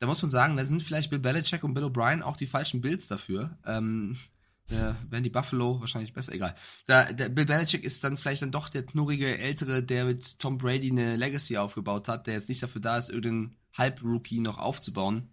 da 0.00 0.06
muss 0.06 0.22
man 0.22 0.30
sagen, 0.30 0.56
da 0.56 0.64
sind 0.64 0.82
vielleicht 0.82 1.10
Bill 1.10 1.18
Belichick 1.18 1.62
und 1.62 1.74
Bill 1.74 1.84
O'Brien 1.84 2.22
auch 2.22 2.36
die 2.36 2.46
falschen 2.46 2.80
Bills 2.80 3.06
dafür. 3.06 3.58
Ähm, 3.66 4.16
äh, 4.70 4.94
wären 5.08 5.22
die 5.22 5.30
Buffalo 5.30 5.80
wahrscheinlich 5.80 6.14
besser, 6.14 6.32
egal. 6.32 6.54
Da, 6.86 7.12
der 7.12 7.28
Bill 7.28 7.44
Belichick 7.44 7.84
ist 7.84 8.02
dann 8.02 8.16
vielleicht 8.16 8.40
dann 8.40 8.50
doch 8.50 8.70
der 8.70 8.84
knurrige 8.84 9.38
Ältere, 9.38 9.82
der 9.82 10.06
mit 10.06 10.38
Tom 10.38 10.56
Brady 10.58 10.90
eine 10.90 11.16
Legacy 11.16 11.58
aufgebaut 11.58 12.08
hat, 12.08 12.26
der 12.26 12.34
jetzt 12.34 12.48
nicht 12.48 12.62
dafür 12.62 12.80
da 12.80 12.96
ist, 12.96 13.10
irgendeinen 13.10 13.56
Halb-Rookie 13.76 14.40
noch 14.40 14.58
aufzubauen. 14.58 15.28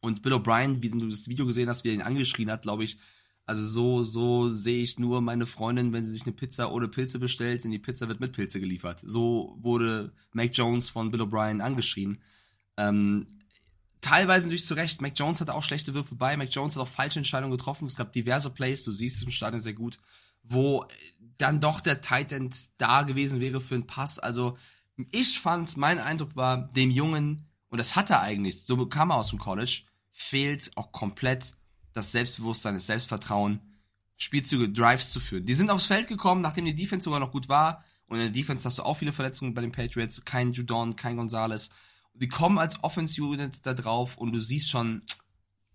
Und 0.00 0.22
Bill 0.22 0.34
O'Brien, 0.34 0.82
wie 0.82 0.90
du 0.90 1.08
das 1.08 1.28
Video 1.28 1.46
gesehen 1.46 1.68
hast, 1.68 1.84
wie 1.84 1.88
er 1.88 1.94
ihn 1.94 2.02
angeschrien 2.02 2.50
hat, 2.50 2.62
glaube 2.62 2.84
ich, 2.84 2.98
also 3.44 3.64
so, 3.64 4.02
so 4.02 4.50
sehe 4.50 4.82
ich 4.82 4.98
nur 4.98 5.20
meine 5.20 5.46
Freundin, 5.46 5.92
wenn 5.92 6.04
sie 6.04 6.10
sich 6.10 6.24
eine 6.24 6.32
Pizza 6.32 6.72
ohne 6.72 6.88
Pilze 6.88 7.20
bestellt, 7.20 7.62
denn 7.62 7.70
die 7.70 7.78
Pizza 7.78 8.08
wird 8.08 8.18
mit 8.18 8.32
Pilze 8.32 8.58
geliefert. 8.58 9.00
So 9.04 9.56
wurde 9.60 10.12
Mac 10.32 10.50
Jones 10.52 10.90
von 10.90 11.12
Bill 11.12 11.22
O'Brien 11.22 11.60
angeschrien. 11.60 12.20
Ähm, 12.76 13.35
teilweise 14.00 14.46
natürlich 14.46 14.66
zu 14.66 14.74
Recht. 14.74 15.00
Mac 15.00 15.12
Jones 15.16 15.40
hatte 15.40 15.54
auch 15.54 15.62
schlechte 15.62 15.94
Würfe 15.94 16.14
bei. 16.14 16.36
Mac 16.36 16.48
Jones 16.50 16.76
hat 16.76 16.82
auch 16.82 16.88
falsche 16.88 17.18
Entscheidungen 17.18 17.56
getroffen. 17.56 17.86
Es 17.86 17.96
gab 17.96 18.12
diverse 18.12 18.50
Plays, 18.50 18.84
du 18.84 18.92
siehst 18.92 19.18
es 19.18 19.22
im 19.22 19.30
Stadion 19.30 19.60
sehr 19.60 19.74
gut, 19.74 19.98
wo 20.42 20.86
dann 21.38 21.60
doch 21.60 21.80
der 21.80 22.00
Tight 22.00 22.32
End 22.32 22.56
da 22.78 23.02
gewesen 23.02 23.40
wäre 23.40 23.60
für 23.60 23.74
einen 23.74 23.86
Pass. 23.86 24.18
Also 24.18 24.56
ich 25.10 25.40
fand, 25.40 25.76
mein 25.76 25.98
Eindruck 25.98 26.36
war, 26.36 26.68
dem 26.72 26.90
Jungen, 26.90 27.46
und 27.68 27.78
das 27.78 27.96
hat 27.96 28.10
er 28.10 28.20
eigentlich, 28.20 28.64
so 28.64 28.86
kam 28.86 29.10
er 29.10 29.16
aus 29.16 29.28
dem 29.28 29.38
College, 29.38 29.82
fehlt 30.12 30.70
auch 30.76 30.92
komplett 30.92 31.54
das 31.92 32.12
Selbstbewusstsein, 32.12 32.74
das 32.74 32.86
Selbstvertrauen, 32.86 33.60
Spielzüge, 34.16 34.70
Drives 34.70 35.10
zu 35.10 35.20
führen. 35.20 35.44
Die 35.44 35.54
sind 35.54 35.70
aufs 35.70 35.86
Feld 35.86 36.08
gekommen, 36.08 36.40
nachdem 36.40 36.64
die 36.64 36.74
Defense 36.74 37.04
sogar 37.04 37.20
noch 37.20 37.32
gut 37.32 37.48
war. 37.48 37.84
Und 38.06 38.18
in 38.18 38.24
der 38.24 38.32
Defense 38.32 38.64
hast 38.64 38.78
du 38.78 38.82
auch 38.82 38.96
viele 38.96 39.12
Verletzungen 39.12 39.52
bei 39.52 39.60
den 39.60 39.72
Patriots. 39.72 40.24
Kein 40.24 40.52
Judon, 40.52 40.96
kein 40.96 41.16
Gonzalez. 41.16 41.70
Die 42.18 42.28
kommen 42.28 42.58
als 42.58 42.82
Offense-Unit 42.82 43.64
da 43.64 43.74
drauf 43.74 44.16
und 44.16 44.32
du 44.32 44.40
siehst 44.40 44.70
schon, 44.70 45.02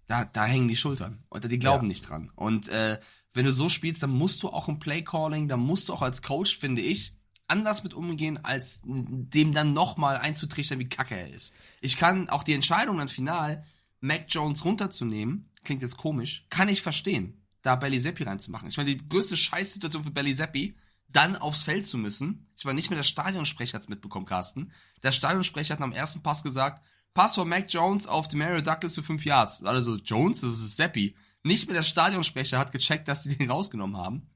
da, 0.08 0.26
da 0.26 0.46
hängen 0.46 0.68
die 0.68 0.76
Schultern. 0.76 1.24
Oder 1.30 1.48
die 1.48 1.60
glauben 1.60 1.86
ja. 1.86 1.90
nicht 1.90 2.10
dran. 2.10 2.32
Und 2.36 2.68
äh, 2.68 3.00
wenn 3.34 3.46
du 3.46 3.52
so 3.52 3.70
spielst, 3.70 4.04
dann 4.04 4.12
musst 4.12 4.44
du 4.44 4.50
auch 4.50 4.68
im 4.68 4.80
Play-Calling, 4.80 5.48
dann 5.48 5.62
musst 5.62 5.90
du 5.90 5.94
auch 5.94 6.02
als 6.02 6.22
Coach, 6.22 6.58
finde 6.58 6.82
ich, 6.82 7.16
anders 7.48 7.84
mit 7.84 7.94
umgehen, 7.94 8.44
als 8.44 8.80
dem 8.84 9.54
dann 9.54 9.74
nochmal 9.74 10.18
einzutrichtern, 10.18 10.80
wie 10.80 10.90
kacke 10.90 11.16
er 11.16 11.30
ist. 11.30 11.54
Ich 11.82 11.98
kann 11.98 12.30
auch 12.30 12.44
die 12.44 12.54
Entscheidung 12.54 12.98
dann 12.98 13.10
final, 13.10 13.64
Mac 14.00 14.26
Jones 14.30 14.66
runterzunehmen, 14.66 15.50
klingt 15.64 15.82
jetzt 15.82 15.98
komisch, 15.98 16.46
kann 16.50 16.70
ich 16.70 16.82
verstehen, 16.82 17.42
da 17.62 17.76
Belly 17.76 18.00
Seppi 18.00 18.24
reinzumachen. 18.24 18.70
Ich 18.70 18.78
meine, 18.78 18.96
die 18.96 19.08
größte 19.08 19.38
Scheißsituation 19.38 20.04
für 20.04 20.12
Belly 20.12 20.34
Seppi, 20.34 20.76
dann 21.12 21.36
aufs 21.36 21.64
Feld 21.64 21.86
zu 21.86 21.98
müssen. 21.98 22.48
Ich 22.58 22.66
meine, 22.66 22.76
nicht 22.76 22.90
mehr 22.90 22.98
der 22.98 23.04
Stadionsprecher 23.04 23.76
hat's 23.76 23.90
mitbekommen, 23.90 24.26
Carsten. 24.26 24.72
Der 25.04 25.12
Stadionsprecher 25.12 25.74
hat 25.74 25.82
am 25.82 25.92
ersten 25.92 26.22
Pass 26.24 26.44
gesagt, 26.44 26.86
Pass 27.14 27.36
von 27.36 27.50
Mac 27.50 27.66
Jones 27.68 28.08
auf 28.08 28.28
Demario 28.28 28.62
Douglas 28.62 28.96
für 28.96 29.04
fünf 29.04 29.26
Yards. 29.26 29.64
Alle 29.64 29.82
so, 29.82 29.96
Jones, 29.96 30.42
das 30.42 30.54
ist 30.54 30.78
Seppi. 30.78 31.16
Nicht 31.44 31.68
mehr 31.68 31.76
der 31.76 31.84
Stadionsprecher 31.84 32.58
hat 32.58 32.72
gecheckt, 32.72 33.08
dass 33.08 33.24
sie 33.24 33.36
den 33.38 33.52
rausgenommen 33.52 33.98
haben. 33.98 34.30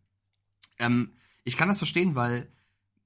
Ähm, 0.79 1.13
ich 1.43 1.57
kann 1.57 1.67
das 1.67 1.77
verstehen, 1.77 2.15
weil 2.15 2.51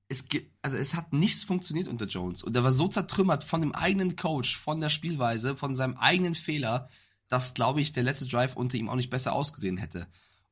es 0.07 0.27
also 0.63 0.77
es 0.77 0.95
hat 0.95 1.13
nichts 1.13 1.43
funktioniert 1.43 1.87
unter 1.87 2.05
Jones 2.05 2.41
und 2.41 2.55
er 2.55 2.63
war 2.63 2.71
so 2.71 2.87
zertrümmert 2.87 3.43
von 3.43 3.61
dem 3.61 3.75
eigenen 3.75 4.15
Coach, 4.15 4.57
von 4.57 4.81
der 4.81 4.89
Spielweise, 4.89 5.55
von 5.55 5.75
seinem 5.75 5.97
eigenen 5.97 6.33
Fehler, 6.33 6.89
dass, 7.27 7.53
glaube 7.53 7.79
ich, 7.79 7.93
der 7.93 8.03
letzte 8.03 8.25
Drive 8.25 8.55
unter 8.55 8.77
ihm 8.77 8.89
auch 8.89 8.95
nicht 8.95 9.11
besser 9.11 9.33
ausgesehen 9.33 9.77
hätte. 9.77 10.07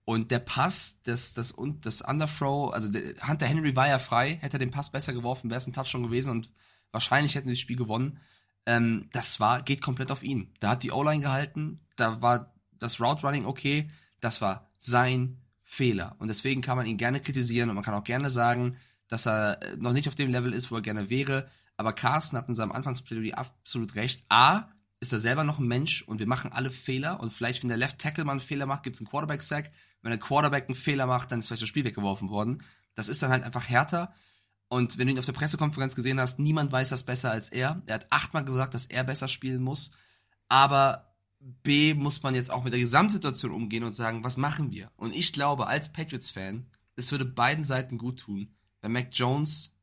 Und 0.10 0.32
der 0.32 0.39
Pass, 0.39 1.01
das, 1.03 1.34
das, 1.34 1.51
und 1.51 1.86
das 1.86 2.01
Underthrow, 2.01 2.72
also 2.72 2.88
Hunter 3.28 3.45
Henry 3.45 3.76
war 3.76 3.89
ja 3.89 3.99
frei, 3.99 4.38
hätte 4.39 4.55
er 4.55 4.60
den 4.60 4.72
Pass 4.72 4.89
besser 4.89 5.12
geworfen, 5.12 5.49
wäre 5.49 5.58
es 5.58 5.68
ein 5.68 5.74
Touchdown 5.74 6.03
gewesen 6.03 6.32
und 6.32 6.49
wahrscheinlich 6.93 7.36
hätten 7.36 7.49
sie 7.49 7.55
das 7.55 7.60
Spiel 7.60 7.76
gewonnen. 7.76 8.22
Ähm, 8.66 9.10
das 9.12 9.41
war, 9.41 9.64
geht 9.64 9.82
komplett 9.82 10.10
auf 10.10 10.24
ihn. 10.24 10.53
Da 10.62 10.70
hat 10.70 10.84
die 10.84 10.93
O-Line 10.93 11.22
gehalten, 11.22 11.82
da 11.97 12.22
war 12.22 12.53
das 12.80 13.01
Route 13.01 13.28
Running 13.28 13.45
okay, 13.45 13.89
das 14.22 14.39
war 14.39 14.70
sein 14.80 15.41
Fehler. 15.66 16.16
Und 16.20 16.30
deswegen 16.30 16.62
kann 16.62 16.78
man 16.78 16.86
ihn 16.86 16.95
gerne 16.95 17.20
kritisieren 17.20 17.68
und 17.68 17.76
man 17.76 17.84
kann 17.84 17.93
auch 17.93 18.05
gerne 18.05 18.30
sagen, 18.30 18.78
dass 19.10 19.28
er 19.28 19.60
noch 19.76 19.91
nicht 19.91 20.08
auf 20.08 20.16
dem 20.16 20.32
Level 20.32 20.53
ist, 20.53 20.72
wo 20.72 20.76
er 20.76 20.82
gerne 20.82 21.10
wäre. 21.10 21.49
Aber 21.76 21.91
Carsten 21.91 22.38
hat 22.38 22.47
in 22.47 22.55
seinem 22.55 22.72
Anfangsplädoyer 22.72 23.38
absolut 23.38 23.95
recht. 23.95 24.24
A, 24.30 24.70
ist 25.01 25.12
er 25.12 25.20
selber 25.20 25.43
noch 25.43 25.60
ein 25.60 25.68
Mensch 25.68 26.01
und 26.03 26.20
wir 26.20 26.28
machen 26.28 26.53
alle 26.53 26.72
Fehler 26.72 27.20
und 27.20 27.34
vielleicht, 27.34 27.62
wenn 27.62 27.68
der 27.68 27.78
Left 27.78 27.99
Tackle 27.99 28.24
mal 28.24 28.32
einen 28.32 28.39
Fehler 28.39 28.66
macht, 28.68 28.84
gibt 28.84 28.95
es 28.95 29.01
einen 29.01 29.10
Quarterback-Sack. 29.10 29.70
Wenn 30.01 30.11
der 30.11 30.19
Quarterback 30.19 30.65
einen 30.67 30.75
Fehler 30.75 31.07
macht, 31.07 31.31
dann 31.31 31.39
ist 31.39 31.47
vielleicht 31.47 31.63
das 31.63 31.69
Spiel 31.69 31.85
weggeworfen 31.85 32.29
worden. 32.29 32.63
Das 32.95 33.07
ist 33.07 33.21
dann 33.21 33.31
halt 33.31 33.43
einfach 33.43 33.67
härter. 33.67 34.13
Und 34.69 34.97
wenn 34.97 35.07
du 35.07 35.13
ihn 35.13 35.19
auf 35.19 35.25
der 35.25 35.33
Pressekonferenz 35.33 35.95
gesehen 35.95 36.19
hast, 36.19 36.39
niemand 36.39 36.71
weiß 36.71 36.89
das 36.89 37.03
besser 37.03 37.31
als 37.31 37.49
er. 37.49 37.81
Er 37.85 37.95
hat 37.95 38.07
achtmal 38.09 38.45
gesagt, 38.45 38.73
dass 38.73 38.85
er 38.85 39.03
besser 39.03 39.27
spielen 39.27 39.61
muss. 39.61 39.91
Aber 40.49 41.15
B 41.39 41.93
muss 41.93 42.21
man 42.23 42.35
jetzt 42.35 42.51
auch 42.51 42.63
mit 42.63 42.73
der 42.73 42.79
Gesamtsituation 42.79 43.51
umgehen 43.51 43.83
und 43.83 43.93
sagen, 43.93 44.23
was 44.23 44.37
machen 44.37 44.71
wir? 44.71 44.91
Und 44.97 45.13
ich 45.13 45.33
glaube, 45.33 45.67
als 45.67 45.91
Patriots-Fan, 45.91 46.67
es 46.95 47.11
würde 47.11 47.25
beiden 47.25 47.63
Seiten 47.63 47.97
gut 47.97 48.19
tun, 48.19 48.55
wenn 48.81 48.91
Mac 48.91 49.09
Jones 49.11 49.75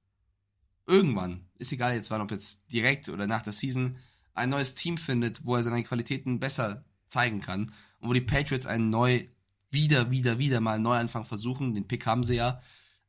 irgendwann, 0.86 1.48
ist 1.56 1.72
egal 1.72 1.94
jetzt 1.94 2.10
wann, 2.10 2.20
ob 2.20 2.30
jetzt 2.30 2.70
direkt 2.72 3.08
oder 3.08 3.26
nach 3.26 3.42
der 3.42 3.52
Season, 3.52 3.96
ein 4.34 4.50
neues 4.50 4.74
Team 4.74 4.98
findet, 4.98 5.44
wo 5.44 5.56
er 5.56 5.62
seine 5.62 5.84
Qualitäten 5.84 6.40
besser 6.40 6.84
zeigen 7.06 7.40
kann 7.40 7.72
und 8.00 8.08
wo 8.08 8.12
die 8.12 8.20
Patriots 8.20 8.66
einen 8.66 8.90
neu, 8.90 9.26
wieder, 9.75 10.11
wieder, 10.11 10.39
wieder 10.39 10.61
mal 10.61 10.75
einen 10.75 10.85
Neuanfang 10.85 11.25
versuchen. 11.25 11.75
Den 11.75 11.87
Pick 11.87 12.07
haben 12.07 12.25
sie 12.25 12.37
ja. 12.37 12.62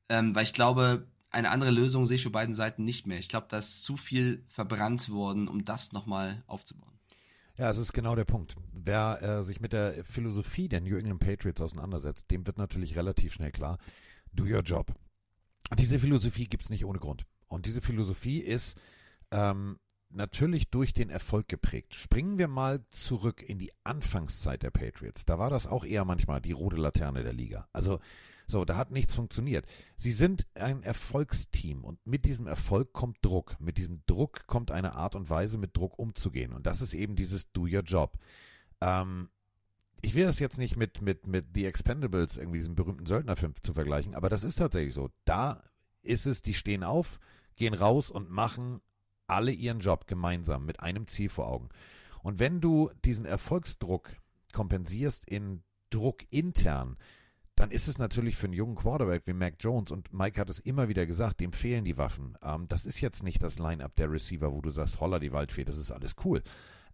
Ähm, 0.09 0.35
weil 0.35 0.43
ich 0.43 0.53
glaube, 0.53 1.07
eine 1.29 1.49
andere 1.49 1.71
Lösung 1.71 2.05
sehe 2.05 2.15
ich 2.15 2.23
für 2.23 2.29
beiden 2.29 2.53
Seiten 2.53 2.83
nicht 2.83 3.07
mehr. 3.07 3.19
Ich 3.19 3.29
glaube, 3.29 3.47
da 3.49 3.57
ist 3.57 3.83
zu 3.83 3.95
viel 3.97 4.43
verbrannt 4.49 5.09
worden, 5.09 5.47
um 5.47 5.65
das 5.65 5.93
nochmal 5.93 6.43
aufzubauen. 6.47 6.91
Ja, 7.57 7.69
es 7.69 7.77
ist 7.77 7.93
genau 7.93 8.15
der 8.15 8.25
Punkt. 8.25 8.55
Wer 8.73 9.21
äh, 9.21 9.43
sich 9.43 9.61
mit 9.61 9.71
der 9.71 10.03
Philosophie 10.03 10.67
der 10.67 10.81
New 10.81 10.97
England 10.97 11.21
Patriots 11.21 11.61
auseinandersetzt, 11.61 12.29
dem 12.29 12.45
wird 12.45 12.57
natürlich 12.57 12.97
relativ 12.97 13.33
schnell 13.33 13.51
klar, 13.51 13.77
do 14.33 14.43
your 14.43 14.61
job. 14.61 14.93
Diese 15.77 15.99
Philosophie 15.99 16.45
gibt 16.45 16.63
es 16.63 16.69
nicht 16.69 16.85
ohne 16.85 16.99
Grund. 16.99 17.25
Und 17.47 17.65
diese 17.65 17.81
Philosophie 17.81 18.39
ist, 18.39 18.77
ähm, 19.31 19.79
natürlich 20.15 20.69
durch 20.69 20.93
den 20.93 21.09
Erfolg 21.09 21.47
geprägt. 21.47 21.93
Springen 21.93 22.37
wir 22.37 22.47
mal 22.47 22.85
zurück 22.89 23.41
in 23.41 23.59
die 23.59 23.71
Anfangszeit 23.83 24.63
der 24.63 24.71
Patriots. 24.71 25.25
Da 25.25 25.39
war 25.39 25.49
das 25.49 25.67
auch 25.67 25.85
eher 25.85 26.05
manchmal 26.05 26.41
die 26.41 26.51
rote 26.51 26.77
Laterne 26.77 27.23
der 27.23 27.33
Liga. 27.33 27.67
Also 27.73 27.99
so, 28.47 28.63
da 28.63 28.77
hat 28.77 28.91
nichts 28.91 29.15
funktioniert. 29.15 29.65
Sie 29.97 30.11
sind 30.11 30.45
ein 30.55 30.83
Erfolgsteam 30.83 31.83
und 31.83 32.05
mit 32.05 32.25
diesem 32.25 32.47
Erfolg 32.47 32.93
kommt 32.93 33.17
Druck. 33.21 33.59
Mit 33.59 33.77
diesem 33.77 34.03
Druck 34.05 34.45
kommt 34.47 34.71
eine 34.71 34.95
Art 34.95 35.15
und 35.15 35.29
Weise, 35.29 35.57
mit 35.57 35.75
Druck 35.75 35.97
umzugehen. 35.97 36.53
Und 36.53 36.65
das 36.67 36.81
ist 36.81 36.93
eben 36.93 37.15
dieses 37.15 37.51
Do 37.51 37.63
Your 37.63 37.81
Job. 37.81 38.19
Ähm, 38.81 39.29
ich 40.01 40.13
will 40.13 40.25
das 40.25 40.39
jetzt 40.39 40.59
nicht 40.59 40.77
mit, 40.77 41.01
mit, 41.01 41.25
mit 41.25 41.47
The 41.55 41.65
Expendables, 41.65 42.37
irgendwie 42.37 42.59
diesem 42.59 42.75
berühmten 42.75 43.07
Söldnerfilm 43.07 43.53
zu 43.63 43.73
vergleichen, 43.73 44.13
aber 44.13 44.29
das 44.29 44.43
ist 44.43 44.57
tatsächlich 44.57 44.93
so. 44.93 45.09
Da 45.25 45.63
ist 46.03 46.27
es, 46.27 46.43
die 46.43 46.53
stehen 46.53 46.83
auf, 46.83 47.19
gehen 47.55 47.73
raus 47.73 48.11
und 48.11 48.29
machen 48.29 48.81
alle 49.27 49.51
ihren 49.51 49.79
Job 49.79 50.07
gemeinsam 50.07 50.65
mit 50.65 50.79
einem 50.79 51.07
Ziel 51.07 51.29
vor 51.29 51.47
Augen. 51.47 51.69
Und 52.23 52.39
wenn 52.39 52.61
du 52.61 52.89
diesen 53.03 53.25
Erfolgsdruck 53.25 54.11
kompensierst 54.51 55.29
in 55.29 55.63
Druck 55.89 56.23
intern, 56.31 56.97
dann 57.55 57.71
ist 57.71 57.87
es 57.87 57.97
natürlich 57.97 58.35
für 58.35 58.47
einen 58.47 58.53
jungen 58.53 58.75
Quarterback 58.75 59.27
wie 59.27 59.33
Mac 59.33 59.55
Jones, 59.59 59.91
und 59.91 60.11
Mike 60.11 60.39
hat 60.39 60.49
es 60.49 60.59
immer 60.59 60.89
wieder 60.89 61.05
gesagt, 61.05 61.39
dem 61.39 61.53
fehlen 61.53 61.85
die 61.85 61.97
Waffen. 61.97 62.37
Ähm, 62.43 62.67
das 62.67 62.85
ist 62.85 62.99
jetzt 62.99 63.23
nicht 63.23 63.41
das 63.41 63.59
Line-up 63.59 63.95
der 63.95 64.11
Receiver, 64.11 64.51
wo 64.51 64.61
du 64.61 64.69
sagst, 64.69 64.99
holla 64.99 65.19
die 65.19 65.31
Waldfee, 65.31 65.63
das 65.63 65.77
ist 65.77 65.91
alles 65.91 66.15
cool. 66.25 66.43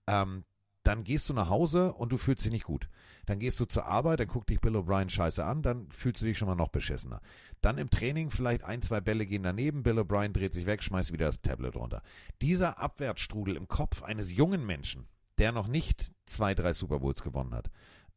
Ähm, 0.08 0.44
dann 0.84 1.04
gehst 1.04 1.30
du 1.30 1.34
nach 1.34 1.50
Hause 1.50 1.94
und 1.94 2.12
du 2.12 2.18
fühlst 2.18 2.44
dich 2.44 2.52
nicht 2.52 2.66
gut. 2.66 2.90
Dann 3.26 3.40
gehst 3.40 3.60
du 3.60 3.66
zur 3.66 3.86
Arbeit, 3.86 4.20
dann 4.20 4.28
guckt 4.28 4.50
dich 4.50 4.60
Bill 4.60 4.76
O'Brien 4.76 5.10
scheiße 5.10 5.44
an, 5.44 5.62
dann 5.62 5.92
fühlst 5.92 6.22
du 6.22 6.26
dich 6.26 6.38
schon 6.38 6.48
mal 6.48 6.56
noch 6.56 6.70
beschissener. 6.70 7.22
Dann 7.62 7.78
im 7.78 7.90
Training 7.90 8.32
vielleicht 8.32 8.64
ein, 8.64 8.82
zwei 8.82 9.00
Bälle 9.00 9.26
gehen 9.26 9.44
daneben, 9.44 9.84
Bill 9.84 10.00
O'Brien 10.00 10.34
dreht 10.34 10.54
sich 10.54 10.66
weg, 10.66 10.82
schmeißt 10.82 11.14
wieder 11.14 11.28
das 11.28 11.42
Tablet 11.42 11.76
runter. 11.76 12.02
Dieser 12.42 12.80
Abwärtsstrudel 12.80 13.56
im 13.56 13.68
Kopf 13.68 14.02
eines 14.02 14.32
jungen 14.32 14.66
Menschen, 14.66 15.08
der 15.38 15.52
noch 15.52 15.68
nicht 15.68 16.12
zwei, 16.26 16.56
drei 16.56 16.74
Super 16.74 17.00
Bowls 17.00 17.22
gewonnen 17.22 17.54
hat, 17.54 17.70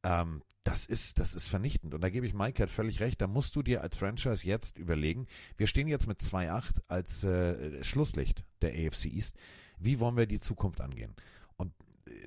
ähm, 0.03 0.43
das 0.65 0.87
ist, 0.87 1.21
das 1.21 1.35
ist 1.35 1.49
vernichtend. 1.49 1.93
Und 1.95 2.01
da 2.01 2.09
gebe 2.09 2.27
ich 2.27 2.33
Mike 2.33 2.59
halt 2.59 2.71
völlig 2.71 3.01
recht. 3.01 3.21
Da 3.21 3.27
musst 3.27 3.55
du 3.55 3.63
dir 3.63 3.83
als 3.83 3.99
Franchise 3.99 4.47
jetzt 4.47 4.79
überlegen, 4.79 5.27
wir 5.59 5.67
stehen 5.67 5.89
jetzt 5.89 6.07
mit 6.07 6.21
2-8 6.21 6.81
als 6.89 7.23
äh, 7.23 7.85
Schlusslicht 7.85 8.45
der 8.63 8.71
AFC 8.71 9.07
East. 9.07 9.37
Wie 9.79 10.01
wollen 10.01 10.17
wir 10.17 10.27
die 10.27 10.39
Zukunft 10.39 10.81
angehen? 10.81 11.15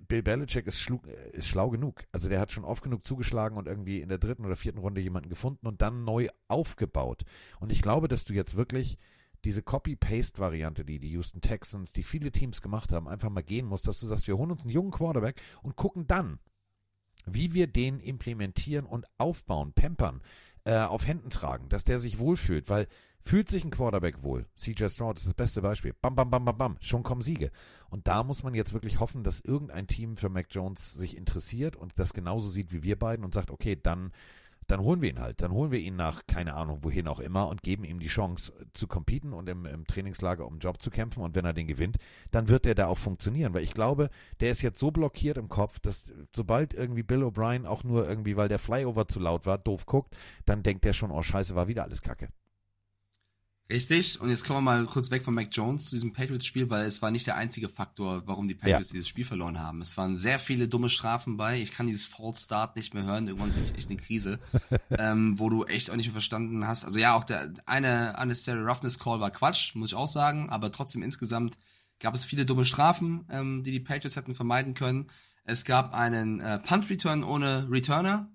Bill 0.07 0.23
Belichick 0.23 0.67
ist, 0.67 0.79
schlug, 0.79 1.07
ist 1.07 1.47
schlau 1.47 1.69
genug. 1.69 2.03
Also 2.11 2.29
der 2.29 2.39
hat 2.39 2.51
schon 2.51 2.65
oft 2.65 2.83
genug 2.83 3.05
zugeschlagen 3.05 3.57
und 3.57 3.67
irgendwie 3.67 4.01
in 4.01 4.09
der 4.09 4.17
dritten 4.17 4.45
oder 4.45 4.55
vierten 4.55 4.79
Runde 4.79 5.01
jemanden 5.01 5.29
gefunden 5.29 5.67
und 5.67 5.81
dann 5.81 6.03
neu 6.03 6.27
aufgebaut. 6.47 7.23
Und 7.59 7.71
ich 7.71 7.81
glaube, 7.81 8.07
dass 8.07 8.25
du 8.25 8.33
jetzt 8.33 8.55
wirklich 8.55 8.97
diese 9.43 9.61
Copy-Paste-Variante, 9.61 10.83
die 10.83 10.99
die 10.99 11.11
Houston 11.11 11.41
Texans, 11.41 11.93
die 11.93 12.03
viele 12.03 12.31
Teams 12.31 12.61
gemacht 12.61 12.91
haben, 12.91 13.07
einfach 13.07 13.29
mal 13.29 13.43
gehen 13.43 13.65
musst, 13.65 13.87
dass 13.87 13.99
du 13.99 14.07
sagst, 14.07 14.27
wir 14.27 14.37
holen 14.37 14.51
uns 14.51 14.61
einen 14.61 14.71
jungen 14.71 14.91
Quarterback 14.91 15.41
und 15.61 15.75
gucken 15.75 16.07
dann, 16.07 16.39
wie 17.25 17.53
wir 17.53 17.67
den 17.67 17.99
implementieren 17.99 18.85
und 18.85 19.05
aufbauen, 19.17 19.73
pampern, 19.73 20.21
äh, 20.63 20.79
auf 20.79 21.07
Händen 21.07 21.29
tragen, 21.29 21.69
dass 21.69 21.83
der 21.83 21.99
sich 21.99 22.19
wohlfühlt, 22.19 22.69
weil 22.69 22.87
fühlt 23.27 23.49
sich 23.49 23.63
ein 23.63 23.71
Quarterback 23.71 24.23
wohl. 24.23 24.45
CJ 24.55 24.89
Stroud 24.89 25.17
ist 25.17 25.27
das 25.27 25.33
beste 25.33 25.61
Beispiel. 25.61 25.93
Bam, 26.01 26.15
bam, 26.15 26.29
bam, 26.29 26.45
bam, 26.45 26.57
bam, 26.57 26.77
schon 26.79 27.03
kommen 27.03 27.21
Siege. 27.21 27.51
Und 27.89 28.07
da 28.07 28.23
muss 28.23 28.43
man 28.43 28.55
jetzt 28.55 28.73
wirklich 28.73 28.99
hoffen, 28.99 29.23
dass 29.23 29.41
irgendein 29.41 29.87
Team 29.87 30.17
für 30.17 30.29
Mac 30.29 30.47
Jones 30.49 30.93
sich 30.93 31.17
interessiert 31.17 31.75
und 31.75 31.99
das 31.99 32.13
genauso 32.13 32.49
sieht 32.49 32.71
wie 32.71 32.83
wir 32.83 32.97
beiden 32.97 33.25
und 33.25 33.33
sagt, 33.33 33.51
okay, 33.51 33.77
dann 33.81 34.11
dann 34.67 34.81
holen 34.81 35.01
wir 35.01 35.09
ihn 35.09 35.19
halt. 35.19 35.41
Dann 35.41 35.51
holen 35.51 35.71
wir 35.71 35.79
ihn 35.79 35.95
nach, 35.95 36.27
keine 36.27 36.53
Ahnung, 36.55 36.79
wohin 36.81 37.07
auch 37.07 37.21
immer 37.21 37.47
und 37.47 37.63
geben 37.63 37.85
ihm 37.85 37.99
die 37.99 38.07
Chance 38.07 38.53
zu 38.73 38.85
competen 38.85 39.31
und 39.31 39.47
im, 39.47 39.65
im 39.65 39.87
Trainingslager 39.87 40.45
um 40.45 40.53
einen 40.53 40.59
Job 40.59 40.81
zu 40.81 40.89
kämpfen. 40.89 41.23
Und 41.23 41.35
wenn 41.35 41.45
er 41.45 41.53
den 41.53 41.67
gewinnt, 41.67 41.97
dann 42.31 42.49
wird 42.49 42.65
der 42.65 42.75
da 42.75 42.87
auch 42.87 42.97
funktionieren. 42.97 43.53
Weil 43.53 43.63
ich 43.63 43.73
glaube, 43.73 44.09
der 44.41 44.51
ist 44.51 44.61
jetzt 44.61 44.79
so 44.79 44.91
blockiert 44.91 45.37
im 45.37 45.47
Kopf, 45.47 45.79
dass 45.79 46.11
sobald 46.35 46.73
irgendwie 46.73 47.03
Bill 47.03 47.23
O'Brien 47.23 47.65
auch 47.65 47.85
nur 47.85 48.07
irgendwie, 48.07 48.35
weil 48.35 48.49
der 48.49 48.59
Flyover 48.59 49.07
zu 49.07 49.21
laut 49.21 49.45
war, 49.45 49.57
doof 49.57 49.85
guckt, 49.85 50.15
dann 50.45 50.63
denkt 50.63 50.83
der 50.83 50.91
schon, 50.91 51.11
oh 51.11 51.23
scheiße, 51.23 51.55
war 51.55 51.69
wieder 51.69 51.83
alles 51.83 52.01
kacke. 52.01 52.27
Richtig, 53.69 54.21
und 54.21 54.29
jetzt 54.29 54.45
kommen 54.45 54.59
wir 54.59 54.71
mal 54.71 54.85
kurz 54.85 55.11
weg 55.11 55.25
von 55.25 55.33
Mac 55.33 55.49
Jones 55.51 55.85
zu 55.85 55.95
diesem 55.95 56.13
Patriots-Spiel, 56.13 56.69
weil 56.69 56.85
es 56.85 57.01
war 57.01 57.11
nicht 57.11 57.27
der 57.27 57.35
einzige 57.35 57.67
Faktor, 57.67 58.23
warum 58.25 58.47
die 58.47 58.55
Patriots 58.55 58.89
ja. 58.89 58.93
dieses 58.93 59.09
Spiel 59.09 59.25
verloren 59.25 59.59
haben. 59.59 59.81
Es 59.81 59.97
waren 59.97 60.15
sehr 60.15 60.39
viele 60.39 60.69
dumme 60.69 60.89
Strafen 60.89 61.35
bei. 61.35 61.59
Ich 61.59 61.73
kann 61.73 61.85
dieses 61.85 62.05
False 62.05 62.41
Start 62.41 62.77
nicht 62.77 62.93
mehr 62.93 63.03
hören. 63.03 63.27
Irgendwann 63.27 63.51
bin 63.51 63.65
ich 63.65 63.75
echt 63.75 63.89
eine 63.89 63.97
Krise, 63.97 64.39
ähm, 64.91 65.37
wo 65.37 65.49
du 65.49 65.65
echt 65.65 65.91
auch 65.91 65.97
nicht 65.97 66.05
mehr 66.05 66.13
verstanden 66.13 66.65
hast. 66.65 66.85
Also 66.85 66.97
ja, 66.97 67.13
auch 67.13 67.25
der 67.25 67.53
eine 67.65 68.15
Unnecessary 68.21 68.61
Roughness 68.61 68.99
Call 68.99 69.19
war 69.19 69.31
Quatsch, 69.31 69.75
muss 69.75 69.89
ich 69.89 69.95
auch 69.95 70.07
sagen, 70.07 70.49
aber 70.49 70.71
trotzdem 70.71 71.03
insgesamt 71.03 71.57
gab 71.99 72.15
es 72.15 72.23
viele 72.23 72.45
dumme 72.45 72.63
Strafen, 72.63 73.25
ähm, 73.29 73.63
die 73.63 73.71
die 73.71 73.81
Patriots 73.81 74.15
hätten 74.15 74.33
vermeiden 74.33 74.75
können. 74.75 75.07
Es 75.43 75.65
gab 75.65 75.93
einen 75.93 76.39
äh, 76.39 76.59
Punt-Return 76.59 77.23
ohne 77.23 77.67
Returner. 77.69 78.29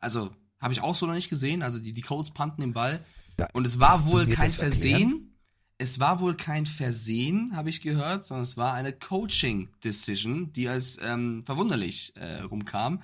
Also 0.00 0.34
habe 0.60 0.72
ich 0.72 0.80
auch 0.80 0.96
so 0.96 1.06
noch 1.06 1.14
nicht 1.14 1.30
gesehen. 1.30 1.62
Also 1.62 1.78
die, 1.78 1.92
die 1.92 2.02
Colts 2.02 2.32
punten 2.32 2.62
den 2.62 2.72
Ball. 2.72 3.04
Da, 3.36 3.48
und 3.52 3.66
es 3.66 3.78
war 3.78 4.04
wohl 4.04 4.26
kein 4.26 4.50
Versehen. 4.50 5.32
Es 5.78 6.00
war 6.00 6.20
wohl 6.20 6.34
kein 6.34 6.64
Versehen, 6.64 7.54
habe 7.54 7.68
ich 7.68 7.82
gehört, 7.82 8.24
sondern 8.24 8.44
es 8.44 8.56
war 8.56 8.72
eine 8.72 8.94
Coaching-Decision, 8.94 10.54
die 10.54 10.68
als 10.68 10.98
ähm, 11.02 11.42
verwunderlich 11.44 12.14
äh, 12.16 12.40
rumkam. 12.40 13.02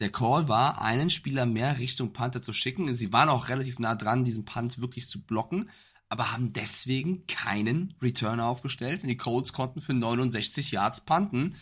Der 0.00 0.10
Call 0.10 0.48
war, 0.48 0.80
einen 0.80 1.10
Spieler 1.10 1.44
mehr 1.44 1.78
Richtung 1.78 2.14
Panther 2.14 2.40
zu 2.40 2.54
schicken. 2.54 2.92
Sie 2.94 3.12
waren 3.12 3.28
auch 3.28 3.48
relativ 3.48 3.78
nah 3.78 3.94
dran, 3.94 4.24
diesen 4.24 4.46
Punt 4.46 4.78
wirklich 4.78 5.06
zu 5.06 5.22
blocken, 5.22 5.68
aber 6.08 6.32
haben 6.32 6.54
deswegen 6.54 7.26
keinen 7.26 7.94
Returner 8.00 8.46
aufgestellt. 8.46 9.02
Und 9.02 9.08
die 9.08 9.16
Colts 9.18 9.52
konnten 9.52 9.82
für 9.82 9.94
69 9.94 10.70
Yards 10.70 11.02
punten. 11.02 11.56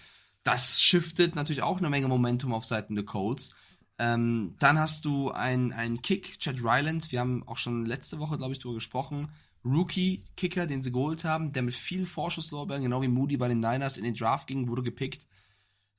Das 0.44 0.80
shiftet 0.80 1.34
natürlich 1.34 1.62
auch 1.62 1.78
eine 1.78 1.90
Menge 1.90 2.06
Momentum 2.06 2.52
auf 2.52 2.64
Seiten 2.64 2.94
der 2.94 3.04
Colts. 3.04 3.54
Ähm, 3.98 4.56
dann 4.58 4.78
hast 4.78 5.04
du 5.04 5.30
einen 5.30 6.02
Kick, 6.02 6.38
Chad 6.40 6.56
Ryland. 6.62 7.12
Wir 7.12 7.20
haben 7.20 7.46
auch 7.46 7.58
schon 7.58 7.86
letzte 7.86 8.18
Woche, 8.18 8.36
glaube 8.36 8.52
ich, 8.52 8.58
darüber 8.58 8.76
gesprochen. 8.76 9.30
Rookie-Kicker, 9.64 10.66
den 10.66 10.82
sie 10.82 10.92
geholt 10.92 11.24
haben, 11.24 11.52
der 11.52 11.62
mit 11.62 11.74
vielen 11.74 12.06
Vorschusslorbeeren, 12.06 12.82
genau 12.82 13.00
wie 13.02 13.08
Moody 13.08 13.36
bei 13.36 13.48
den 13.48 13.60
Niners, 13.60 13.96
in 13.96 14.04
den 14.04 14.14
Draft 14.14 14.46
ging, 14.46 14.68
wurde 14.68 14.82
gepickt. 14.82 15.26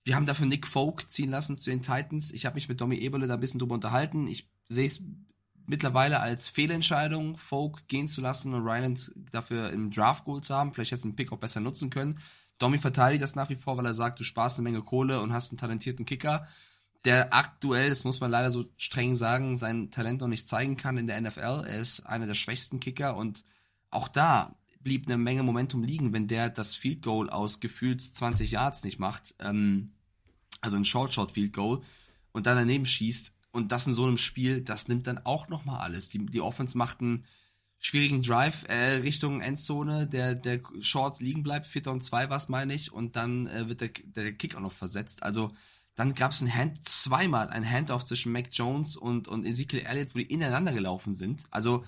Wir 0.03 0.15
haben 0.15 0.27
dafür 0.27 0.45
Nick 0.45 0.67
Folk 0.67 1.09
ziehen 1.09 1.31
lassen 1.31 1.57
zu 1.57 1.71
den 1.71 1.81
Titans. 1.81 2.31
Ich 2.31 2.45
habe 2.45 2.55
mich 2.55 2.69
mit 2.69 2.79
Domi 2.79 2.97
Eberle 2.97 3.25
da 3.25 3.33
ein 3.33 3.39
bisschen 3.39 3.59
drüber 3.59 3.73
unterhalten. 3.73 4.27
Ich 4.27 4.47
sehe 4.67 4.85
es 4.85 5.01
mittlerweile 5.65 6.19
als 6.19 6.47
Fehlentscheidung, 6.47 7.37
Folk 7.37 7.87
gehen 7.87 8.07
zu 8.07 8.21
lassen 8.21 8.53
und 8.53 8.67
Ryland 8.67 9.11
dafür 9.31 9.71
im 9.71 9.89
Draft 9.89 10.25
Goal 10.25 10.41
zu 10.41 10.53
haben. 10.53 10.73
Vielleicht 10.73 10.91
hätte 10.91 11.05
einen 11.05 11.15
Pick 11.15 11.31
auch 11.31 11.39
besser 11.39 11.59
nutzen 11.59 11.89
können. 11.89 12.19
Domi 12.59 12.77
verteidigt 12.77 13.23
das 13.23 13.33
nach 13.33 13.49
wie 13.49 13.55
vor, 13.55 13.77
weil 13.77 13.85
er 13.87 13.95
sagt, 13.95 14.19
du 14.19 14.23
sparst 14.23 14.59
eine 14.59 14.63
Menge 14.63 14.83
Kohle 14.83 15.21
und 15.21 15.33
hast 15.33 15.51
einen 15.51 15.57
talentierten 15.57 16.05
Kicker 16.05 16.47
der 17.05 17.33
aktuell, 17.33 17.89
das 17.89 18.03
muss 18.03 18.19
man 18.19 18.31
leider 18.31 18.51
so 18.51 18.65
streng 18.77 19.15
sagen, 19.15 19.55
sein 19.55 19.91
Talent 19.91 20.21
noch 20.21 20.27
nicht 20.27 20.47
zeigen 20.47 20.75
kann 20.75 20.97
in 20.97 21.07
der 21.07 21.21
NFL. 21.21 21.65
Er 21.67 21.79
ist 21.79 22.01
einer 22.01 22.27
der 22.27 22.33
schwächsten 22.33 22.79
Kicker 22.79 23.15
und 23.15 23.45
auch 23.91 24.07
da 24.07 24.55
blieb 24.81 25.07
eine 25.07 25.17
Menge 25.17 25.43
Momentum 25.43 25.83
liegen, 25.83 26.13
wenn 26.13 26.27
der 26.27 26.49
das 26.49 26.75
Field 26.75 27.01
Goal 27.01 27.29
aus 27.29 27.59
gefühlt 27.59 28.01
20 28.01 28.51
Yards 28.51 28.83
nicht 28.83 28.99
macht, 28.99 29.35
ähm, 29.39 29.93
also 30.61 30.77
ein 30.77 30.85
Short 30.85 31.13
Shot 31.13 31.31
Field 31.31 31.53
Goal 31.53 31.81
und 32.31 32.45
dann 32.45 32.57
daneben 32.57 32.85
schießt 32.85 33.33
und 33.51 33.71
das 33.71 33.87
in 33.87 33.93
so 33.93 34.05
einem 34.05 34.17
Spiel, 34.17 34.61
das 34.61 34.87
nimmt 34.87 35.07
dann 35.07 35.25
auch 35.25 35.47
nochmal 35.47 35.79
alles. 35.79 36.09
Die, 36.09 36.25
die 36.25 36.41
Offense 36.41 36.77
macht 36.77 37.01
einen 37.01 37.25
schwierigen 37.79 38.21
Drive 38.21 38.65
äh, 38.67 38.95
Richtung 38.95 39.41
Endzone, 39.41 40.07
der 40.07 40.35
der 40.35 40.61
Short 40.81 41.19
liegen 41.19 41.43
bleibt, 41.43 41.67
Vierter 41.67 41.91
und 41.91 42.03
zwei 42.03 42.29
was 42.29 42.49
meine 42.49 42.73
ich 42.73 42.91
und 42.91 43.15
dann 43.15 43.47
äh, 43.47 43.67
wird 43.69 43.81
der, 43.81 43.89
der 43.89 44.33
Kick 44.33 44.55
auch 44.55 44.61
noch 44.61 44.71
versetzt. 44.71 45.23
Also 45.23 45.51
dann 45.95 46.13
gab 46.13 46.31
es 46.31 46.41
ein 46.41 46.53
Hand, 46.53 46.87
zweimal 46.87 47.49
ein 47.49 47.69
Handoff 47.69 48.03
zwischen 48.03 48.31
Mac 48.31 48.49
Jones 48.51 48.97
und, 48.97 49.27
und 49.27 49.45
Ezekiel 49.45 49.79
Elliott, 49.81 50.13
wo 50.13 50.19
die 50.19 50.25
ineinander 50.25 50.73
gelaufen 50.73 51.13
sind. 51.13 51.43
Also 51.51 51.85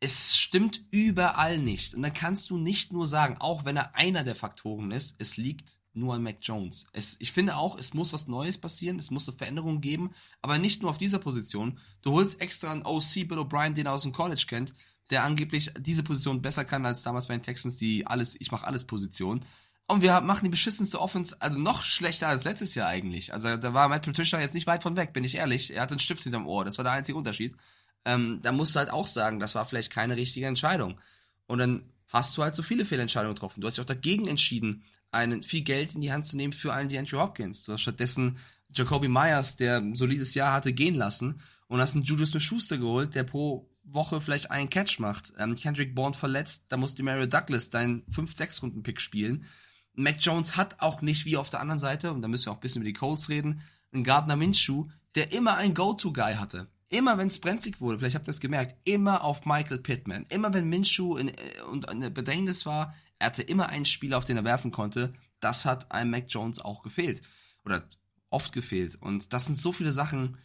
es 0.00 0.36
stimmt 0.36 0.80
überall 0.90 1.58
nicht. 1.58 1.94
Und 1.94 2.02
da 2.02 2.10
kannst 2.10 2.48
du 2.48 2.56
nicht 2.56 2.92
nur 2.92 3.06
sagen, 3.06 3.36
auch 3.38 3.66
wenn 3.66 3.76
er 3.76 3.94
einer 3.94 4.24
der 4.24 4.34
Faktoren 4.34 4.90
ist, 4.90 5.16
es 5.18 5.36
liegt 5.36 5.80
nur 5.92 6.14
an 6.14 6.22
Mac 6.22 6.38
Jones. 6.40 6.86
Es, 6.92 7.16
ich 7.18 7.32
finde 7.32 7.56
auch, 7.56 7.78
es 7.78 7.92
muss 7.92 8.12
was 8.12 8.28
Neues 8.28 8.56
passieren, 8.58 8.98
es 8.98 9.10
muss 9.10 9.28
eine 9.28 9.36
Veränderung 9.36 9.80
geben, 9.80 10.12
aber 10.40 10.56
nicht 10.58 10.80
nur 10.80 10.90
auf 10.90 10.98
dieser 10.98 11.18
Position. 11.18 11.78
Du 12.00 12.12
holst 12.12 12.40
extra 12.40 12.72
einen 12.72 12.86
OC 12.86 13.28
Bill 13.28 13.38
O'Brien, 13.38 13.74
den 13.74 13.86
er 13.86 13.92
aus 13.92 14.02
dem 14.02 14.12
College 14.12 14.44
kennt, 14.48 14.72
der 15.10 15.24
angeblich 15.24 15.72
diese 15.78 16.02
Position 16.04 16.40
besser 16.40 16.64
kann 16.64 16.86
als 16.86 17.02
damals 17.02 17.26
bei 17.26 17.36
den 17.36 17.42
Texans, 17.42 17.76
die 17.76 18.06
alles, 18.06 18.40
ich 18.40 18.52
mache 18.52 18.66
alles 18.66 18.86
Position. 18.86 19.44
Und 19.90 20.02
wir 20.02 20.20
machen 20.20 20.44
die 20.44 20.50
beschissenste 20.50 21.00
Offense, 21.00 21.34
also 21.40 21.58
noch 21.58 21.82
schlechter 21.82 22.28
als 22.28 22.44
letztes 22.44 22.76
Jahr 22.76 22.86
eigentlich. 22.86 23.34
Also 23.34 23.56
da 23.56 23.74
war 23.74 23.88
Matt 23.88 24.04
Patricia 24.04 24.40
jetzt 24.40 24.54
nicht 24.54 24.68
weit 24.68 24.84
von 24.84 24.94
weg, 24.94 25.12
bin 25.12 25.24
ich 25.24 25.34
ehrlich. 25.34 25.74
Er 25.74 25.82
hatte 25.82 25.94
einen 25.94 25.98
Stift 25.98 26.22
hinterm 26.22 26.46
Ohr, 26.46 26.64
das 26.64 26.78
war 26.78 26.84
der 26.84 26.92
einzige 26.92 27.18
Unterschied. 27.18 27.56
Ähm, 28.04 28.38
da 28.40 28.52
musst 28.52 28.76
du 28.76 28.78
halt 28.78 28.90
auch 28.90 29.08
sagen, 29.08 29.40
das 29.40 29.56
war 29.56 29.66
vielleicht 29.66 29.90
keine 29.90 30.16
richtige 30.16 30.46
Entscheidung. 30.46 31.00
Und 31.48 31.58
dann 31.58 31.82
hast 32.06 32.36
du 32.36 32.42
halt 32.44 32.54
so 32.54 32.62
viele 32.62 32.84
Fehlentscheidungen 32.84 33.34
getroffen. 33.34 33.60
Du 33.60 33.66
hast 33.66 33.78
dich 33.78 33.82
auch 33.82 33.86
dagegen 33.86 34.28
entschieden, 34.28 34.84
einen, 35.10 35.42
viel 35.42 35.62
Geld 35.62 35.96
in 35.96 36.02
die 36.02 36.12
Hand 36.12 36.24
zu 36.24 36.36
nehmen 36.36 36.52
für 36.52 36.72
einen 36.72 36.88
die 36.88 36.96
Andrew 36.96 37.18
Hopkins. 37.18 37.64
Du 37.64 37.72
hast 37.72 37.80
stattdessen 37.80 38.38
Jacoby 38.72 39.08
Myers, 39.08 39.56
der 39.56 39.78
ein 39.78 39.96
solides 39.96 40.34
Jahr 40.34 40.52
hatte, 40.52 40.72
gehen 40.72 40.94
lassen 40.94 41.40
und 41.66 41.80
hast 41.80 41.96
einen 41.96 42.04
Julius 42.04 42.30
Smith-Schuster 42.30 42.78
geholt, 42.78 43.16
der 43.16 43.24
pro 43.24 43.68
Woche 43.82 44.20
vielleicht 44.20 44.52
einen 44.52 44.70
Catch 44.70 45.00
macht. 45.00 45.32
Ähm, 45.36 45.56
Kendrick 45.56 45.96
Bourne 45.96 46.14
verletzt, 46.14 46.66
da 46.68 46.76
muss 46.76 46.94
die 46.94 47.02
Mario 47.02 47.26
Douglas 47.26 47.70
deinen 47.70 48.04
5-6-Runden-Pick 48.06 49.00
spielen. 49.00 49.46
Mac 49.94 50.16
Jones 50.20 50.56
hat 50.56 50.80
auch 50.80 51.02
nicht 51.02 51.24
wie 51.24 51.36
auf 51.36 51.50
der 51.50 51.60
anderen 51.60 51.78
Seite, 51.78 52.12
und 52.12 52.22
da 52.22 52.28
müssen 52.28 52.46
wir 52.46 52.52
auch 52.52 52.56
ein 52.56 52.60
bisschen 52.60 52.82
über 52.82 52.88
die 52.88 52.94
Colts 52.94 53.28
reden, 53.28 53.62
einen 53.92 54.04
Gardner 54.04 54.36
Minshew, 54.36 54.88
der 55.14 55.32
immer 55.32 55.56
ein 55.56 55.74
Go-To-Guy 55.74 56.34
hatte. 56.34 56.68
Immer 56.88 57.18
wenn 57.18 57.28
es 57.28 57.40
brenzlig 57.40 57.80
wurde, 57.80 57.98
vielleicht 57.98 58.16
habt 58.16 58.28
ihr 58.28 58.32
es 58.32 58.40
gemerkt, 58.40 58.76
immer 58.84 59.22
auf 59.22 59.46
Michael 59.46 59.78
Pittman. 59.78 60.26
Immer 60.28 60.52
wenn 60.52 60.68
Minshew 60.68 61.16
in, 61.16 61.28
äh, 61.28 61.62
und 61.70 61.88
in 61.90 62.12
Bedrängnis 62.12 62.66
war, 62.66 62.94
er 63.18 63.26
hatte 63.26 63.42
immer 63.42 63.68
einen 63.68 63.84
Spieler, 63.84 64.18
auf 64.18 64.24
den 64.24 64.36
er 64.36 64.44
werfen 64.44 64.72
konnte. 64.72 65.12
Das 65.38 65.64
hat 65.64 65.92
einem 65.92 66.10
Mac 66.10 66.24
Jones 66.28 66.60
auch 66.60 66.82
gefehlt. 66.82 67.22
Oder 67.64 67.84
oft 68.30 68.52
gefehlt. 68.52 68.96
Und 69.00 69.32
das 69.32 69.46
sind 69.46 69.56
so 69.56 69.72
viele 69.72 69.92
Sachen. 69.92 70.38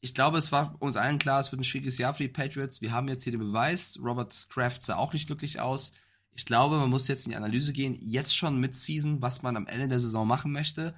Ich 0.00 0.14
glaube, 0.14 0.38
es 0.38 0.52
war 0.52 0.76
uns 0.80 0.96
allen 0.96 1.18
klar, 1.18 1.40
es 1.40 1.52
wird 1.52 1.60
ein 1.60 1.64
schwieriges 1.64 1.98
Jahr 1.98 2.12
für 2.12 2.24
die 2.24 2.28
Patriots. 2.28 2.80
Wir 2.80 2.92
haben 2.92 3.08
jetzt 3.08 3.24
hier 3.24 3.32
den 3.32 3.40
Beweis. 3.40 3.98
Robert 4.02 4.48
Kraft 4.50 4.82
sah 4.82 4.96
auch 4.96 5.12
nicht 5.12 5.26
glücklich 5.26 5.60
aus. 5.60 5.92
Ich 6.36 6.44
glaube, 6.44 6.76
man 6.76 6.90
muss 6.90 7.08
jetzt 7.08 7.24
in 7.24 7.30
die 7.30 7.36
Analyse 7.36 7.72
gehen, 7.72 7.98
jetzt 8.02 8.36
schon 8.36 8.60
mit 8.60 8.76
Season, 8.76 9.22
was 9.22 9.42
man 9.42 9.56
am 9.56 9.66
Ende 9.66 9.88
der 9.88 10.00
Saison 10.00 10.28
machen 10.28 10.52
möchte. 10.52 10.94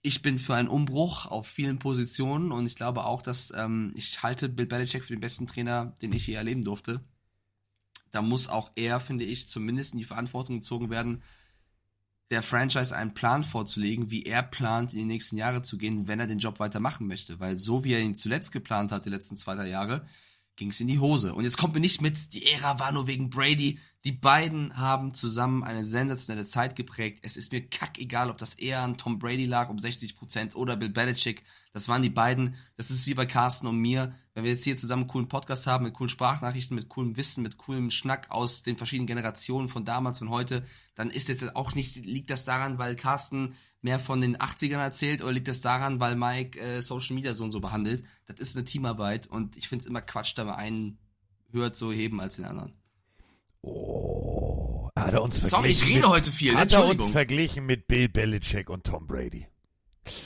Ich 0.00 0.22
bin 0.22 0.38
für 0.38 0.54
einen 0.54 0.68
Umbruch 0.68 1.26
auf 1.26 1.48
vielen 1.48 1.80
Positionen 1.80 2.52
und 2.52 2.66
ich 2.66 2.76
glaube 2.76 3.04
auch, 3.04 3.20
dass 3.20 3.52
ähm, 3.56 3.92
ich 3.96 4.22
halte 4.22 4.48
Bill 4.48 4.66
Belichick 4.66 5.02
für 5.02 5.12
den 5.12 5.20
besten 5.20 5.48
Trainer, 5.48 5.92
den 6.00 6.12
ich 6.12 6.28
je 6.28 6.34
erleben 6.34 6.62
durfte. 6.62 7.00
Da 8.12 8.22
muss 8.22 8.48
auch 8.48 8.70
er, 8.76 9.00
finde 9.00 9.24
ich, 9.24 9.48
zumindest 9.48 9.94
in 9.94 9.98
die 9.98 10.04
Verantwortung 10.04 10.60
gezogen 10.60 10.88
werden, 10.88 11.20
der 12.30 12.44
Franchise 12.44 12.96
einen 12.96 13.12
Plan 13.12 13.42
vorzulegen, 13.42 14.12
wie 14.12 14.22
er 14.22 14.44
plant, 14.44 14.92
in 14.92 15.00
die 15.00 15.04
nächsten 15.04 15.36
Jahre 15.36 15.62
zu 15.62 15.78
gehen, 15.78 16.06
wenn 16.06 16.20
er 16.20 16.28
den 16.28 16.38
Job 16.38 16.60
weitermachen 16.60 17.08
möchte. 17.08 17.40
Weil 17.40 17.58
so 17.58 17.82
wie 17.82 17.92
er 17.92 18.00
ihn 18.00 18.14
zuletzt 18.14 18.52
geplant 18.52 18.92
hat, 18.92 19.04
die 19.04 19.10
letzten 19.10 19.34
zwei, 19.34 19.56
drei 19.56 19.68
Jahre, 19.68 20.06
ging 20.56 20.70
es 20.70 20.80
in 20.80 20.88
die 20.88 20.98
Hose. 20.98 21.34
Und 21.34 21.44
jetzt 21.44 21.58
kommt 21.58 21.74
mir 21.74 21.80
nicht 21.80 22.00
mit, 22.00 22.32
die 22.32 22.46
Ära 22.46 22.78
war 22.78 22.92
nur 22.92 23.06
wegen 23.06 23.30
Brady. 23.30 23.78
Die 24.04 24.12
beiden 24.12 24.76
haben 24.76 25.14
zusammen 25.14 25.62
eine 25.64 25.84
sensationelle 25.84 26.46
Zeit 26.46 26.76
geprägt. 26.76 27.20
Es 27.22 27.36
ist 27.36 27.52
mir 27.52 27.66
kackegal, 27.66 28.30
ob 28.30 28.38
das 28.38 28.54
eher 28.54 28.82
an 28.82 28.96
Tom 28.96 29.18
Brady 29.18 29.46
lag 29.46 29.68
um 29.68 29.76
60% 29.76 30.54
oder 30.54 30.76
Bill 30.76 30.90
Belichick. 30.90 31.42
Das 31.76 31.88
waren 31.88 32.02
die 32.02 32.08
beiden. 32.08 32.54
Das 32.78 32.90
ist 32.90 33.06
wie 33.06 33.12
bei 33.12 33.26
Carsten 33.26 33.66
und 33.66 33.76
mir. 33.76 34.14
Wenn 34.32 34.44
wir 34.44 34.50
jetzt 34.50 34.64
hier 34.64 34.76
zusammen 34.76 35.02
einen 35.02 35.10
coolen 35.10 35.28
Podcast 35.28 35.66
haben, 35.66 35.84
mit 35.84 35.92
coolen 35.92 36.08
Sprachnachrichten, 36.08 36.74
mit 36.74 36.88
coolem 36.88 37.18
Wissen, 37.18 37.42
mit 37.42 37.58
coolem 37.58 37.90
Schnack 37.90 38.30
aus 38.30 38.62
den 38.62 38.78
verschiedenen 38.78 39.06
Generationen 39.06 39.68
von 39.68 39.84
damals 39.84 40.22
und 40.22 40.30
heute, 40.30 40.64
dann 40.94 41.10
ist 41.10 41.28
es 41.28 41.54
auch 41.54 41.74
nicht, 41.74 41.96
liegt 41.96 42.30
das 42.30 42.46
daran, 42.46 42.78
weil 42.78 42.96
Carsten 42.96 43.56
mehr 43.82 43.98
von 43.98 44.22
den 44.22 44.38
80ern 44.38 44.78
erzählt 44.78 45.20
oder 45.20 45.32
liegt 45.32 45.48
das 45.48 45.60
daran, 45.60 46.00
weil 46.00 46.16
Mike 46.16 46.58
äh, 46.58 46.80
Social 46.80 47.14
Media 47.14 47.34
so 47.34 47.44
und 47.44 47.50
so 47.50 47.60
behandelt? 47.60 48.04
Das 48.24 48.40
ist 48.40 48.56
eine 48.56 48.64
Teamarbeit 48.64 49.26
und 49.26 49.58
ich 49.58 49.68
finde 49.68 49.82
es 49.82 49.86
immer 49.86 50.00
Quatsch, 50.00 50.32
da 50.34 50.44
mal 50.44 50.54
einen 50.54 50.96
höher 51.52 51.74
zu 51.74 51.92
heben 51.92 52.22
als 52.22 52.36
den 52.36 52.46
anderen. 52.46 52.72
Oh, 53.60 54.88
hat 54.96 55.12
er 55.12 55.22
uns 55.22 55.42
Sorry, 55.42 55.68
ich 55.68 55.80
verglichen 55.80 55.88
rede 55.88 56.00
mit, 56.00 56.08
heute 56.08 56.32
viel. 56.32 56.56
Hat 56.56 56.72
er 56.72 56.86
uns 56.86 57.10
verglichen 57.10 57.66
mit 57.66 57.86
Bill 57.86 58.08
Belichick 58.08 58.70
und 58.70 58.84
Tom 58.84 59.06
Brady. 59.06 59.46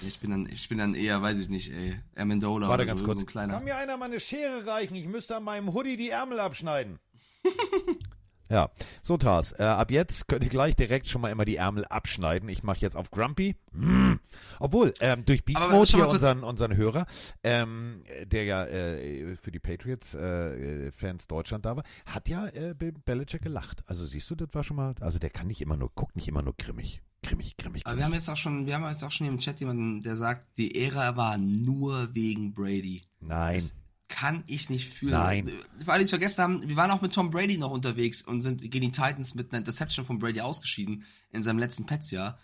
Ich 0.07 0.19
bin 0.19 0.31
dann, 0.31 0.47
ich 0.47 0.69
bin 0.69 0.79
dann 0.79 0.95
eher, 0.95 1.23
weiß 1.23 1.39
ich 1.39 1.49
nicht, 1.49 1.73
ey, 1.73 1.99
Amendola 2.17 2.69
Warte 2.69 2.83
oder 2.83 2.87
ganz 2.87 3.01
so, 3.01 3.07
kurz. 3.07 3.19
so 3.19 3.25
ein 3.25 3.27
kleiner. 3.27 3.55
Kann 3.55 3.65
mir 3.65 3.77
einer 3.77 3.97
mal 3.97 4.07
eine 4.07 4.21
Schere 4.21 4.67
reichen? 4.67 4.95
Ich 4.95 5.07
müsste 5.07 5.37
an 5.37 5.45
meinem 5.45 5.73
Hoodie 5.73 5.97
die 5.97 6.11
Ärmel 6.11 6.41
abschneiden. 6.41 6.99
ja, 8.51 8.71
so 9.03 9.17
Tars. 9.17 9.53
Äh, 9.53 9.63
ab 9.63 9.91
jetzt 9.91 10.29
könnt 10.29 10.45
ihr 10.45 10.51
gleich 10.51 10.77
direkt 10.77 11.09
schon 11.09 11.23
mal 11.23 11.31
immer 11.31 11.45
die 11.45 11.57
Ärmel 11.57 11.87
abschneiden. 11.87 12.49
Ich 12.49 12.63
mache 12.63 12.81
jetzt 12.81 12.97
auf 12.97 13.11
Grumpy. 13.11 13.57
Mm. 13.73 14.15
Obwohl, 14.59 14.93
ähm, 15.01 15.25
durch 15.25 15.45
Beast 15.45 15.63
Aber 15.63 15.73
Mode 15.73 15.91
hier 15.91 16.09
unseren, 16.09 16.45
unseren 16.45 16.77
Hörer, 16.77 17.07
ähm, 17.43 18.03
der 18.25 18.45
ja 18.45 18.67
äh, 18.67 19.37
für 19.37 19.51
die 19.51 19.61
Patriots-Fans 19.61 21.27
Deutschland 21.27 21.65
da 21.65 21.77
war, 21.77 21.85
hat 22.05 22.29
ja 22.29 22.49
äh, 22.49 22.75
Bill 22.75 22.93
Belichick 22.93 23.43
gelacht. 23.43 23.83
Also 23.87 24.05
siehst 24.05 24.29
du, 24.31 24.35
das 24.35 24.49
war 24.53 24.65
schon 24.65 24.77
mal, 24.77 24.95
also 25.01 25.19
der 25.19 25.31
kann 25.31 25.47
nicht 25.47 25.63
immer 25.63 25.77
nur, 25.77 25.91
guckt 25.95 26.17
nicht 26.17 26.29
immer 26.29 26.43
nur 26.43 26.55
grimmig. 26.59 27.01
Grimmig, 27.23 27.57
grimmig, 27.57 27.87
Aber 27.87 27.99
wir 27.99 28.05
haben 28.05 28.15
jetzt 28.15 28.31
auch 28.31 28.37
schon, 28.37 28.67
wir 28.67 28.75
haben 28.75 28.85
jetzt 28.85 29.05
auch 29.05 29.13
schon 29.13 29.27
hier 29.27 29.35
im 29.35 29.41
Chat 29.41 29.61
jemanden, 29.61 30.03
der 30.03 30.17
sagt, 30.17 30.57
die 30.57 30.75
Ära 30.75 31.17
war 31.17 31.37
nur 31.37 32.15
wegen 32.15 32.55
Brady. 32.55 33.03
Nein. 33.21 33.57
Das 33.57 33.75
kann 34.09 34.43
ich 34.47 34.71
nicht 34.71 34.93
fühlen. 34.93 35.13
Nein. 35.13 35.53
Für 35.85 35.93
alle, 35.93 36.01
die 36.01 36.05
es 36.05 36.11
vergessen 36.11 36.43
haben, 36.43 36.69
wir 36.69 36.77
waren 36.77 36.91
auch 36.91 37.03
mit 37.03 37.15
Tom 37.15 37.31
Brady 37.31 37.59
noch 37.59 37.71
unterwegs 37.71 38.23
und 38.23 38.43
sind 38.43 38.63
gegen 38.63 38.81
die 38.81 38.93
Titans 38.93 39.35
mit 39.35 39.53
einer 39.53 39.59
Interception 39.59 40.05
von 40.05 40.19
Brady 40.19 40.41
ausgeschieden 40.41 41.05
in 41.31 41.43
seinem 41.43 41.59
letzten 41.59 41.87
Pets-Jahr. 41.87 42.39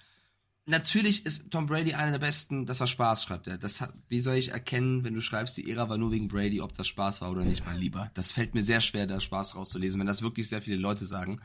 Natürlich 0.69 1.25
ist 1.25 1.51
Tom 1.51 1.67
Brady 1.67 1.95
einer 1.95 2.13
der 2.13 2.19
besten, 2.19 2.67
das 2.67 2.81
war 2.81 2.87
Spaß, 2.87 3.23
schreibt 3.23 3.47
er. 3.47 3.57
Das 3.57 3.81
hat, 3.81 3.95
wie 4.09 4.21
soll 4.21 4.35
ich 4.35 4.51
erkennen, 4.51 5.05
wenn 5.05 5.15
du 5.15 5.21
schreibst, 5.21 5.57
die 5.57 5.71
Ära 5.71 5.89
war 5.89 5.97
nur 5.97 6.11
wegen 6.11 6.29
Brady, 6.29 6.61
ob 6.61 6.75
das 6.75 6.89
Spaß 6.89 7.21
war 7.21 7.31
oder 7.31 7.45
nicht, 7.45 7.65
mein 7.65 7.79
Lieber? 7.79 8.11
Das 8.15 8.33
fällt 8.33 8.55
mir 8.55 8.63
sehr 8.63 8.81
schwer, 8.81 9.07
da 9.07 9.21
Spaß 9.21 9.55
rauszulesen, 9.55 10.01
wenn 10.01 10.09
das 10.09 10.23
wirklich 10.23 10.49
sehr 10.49 10.63
viele 10.63 10.77
Leute 10.77 11.05
sagen. 11.05 11.41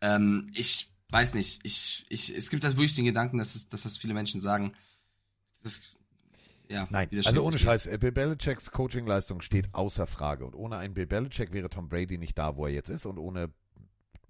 Ähm, 0.00 0.50
ich 0.54 0.89
weiß 1.12 1.34
nicht, 1.34 1.60
ich, 1.64 2.06
ich, 2.08 2.34
es 2.34 2.50
gibt 2.50 2.64
halt 2.64 2.76
wirklich 2.76 2.94
den 2.94 3.04
Gedanken, 3.04 3.38
dass, 3.38 3.54
es, 3.54 3.68
dass 3.68 3.82
das 3.82 3.96
viele 3.96 4.14
Menschen 4.14 4.40
sagen. 4.40 4.74
Das, 5.62 5.80
ja, 6.70 6.86
Nein, 6.90 7.08
also 7.24 7.44
ohne. 7.44 7.58
Scheiß, 7.58 7.86
äh, 7.86 7.98
Bill 7.98 8.12
Belichicks 8.12 8.70
Coachingleistung 8.70 9.40
steht 9.40 9.68
außer 9.72 10.06
Frage. 10.06 10.46
Und 10.46 10.54
ohne 10.54 10.76
einen 10.76 10.94
Bill 10.94 11.06
Belichick 11.06 11.52
wäre 11.52 11.68
Tom 11.68 11.88
Brady 11.88 12.16
nicht 12.16 12.38
da, 12.38 12.56
wo 12.56 12.66
er 12.66 12.72
jetzt 12.72 12.90
ist. 12.90 13.06
Und 13.06 13.18
ohne 13.18 13.50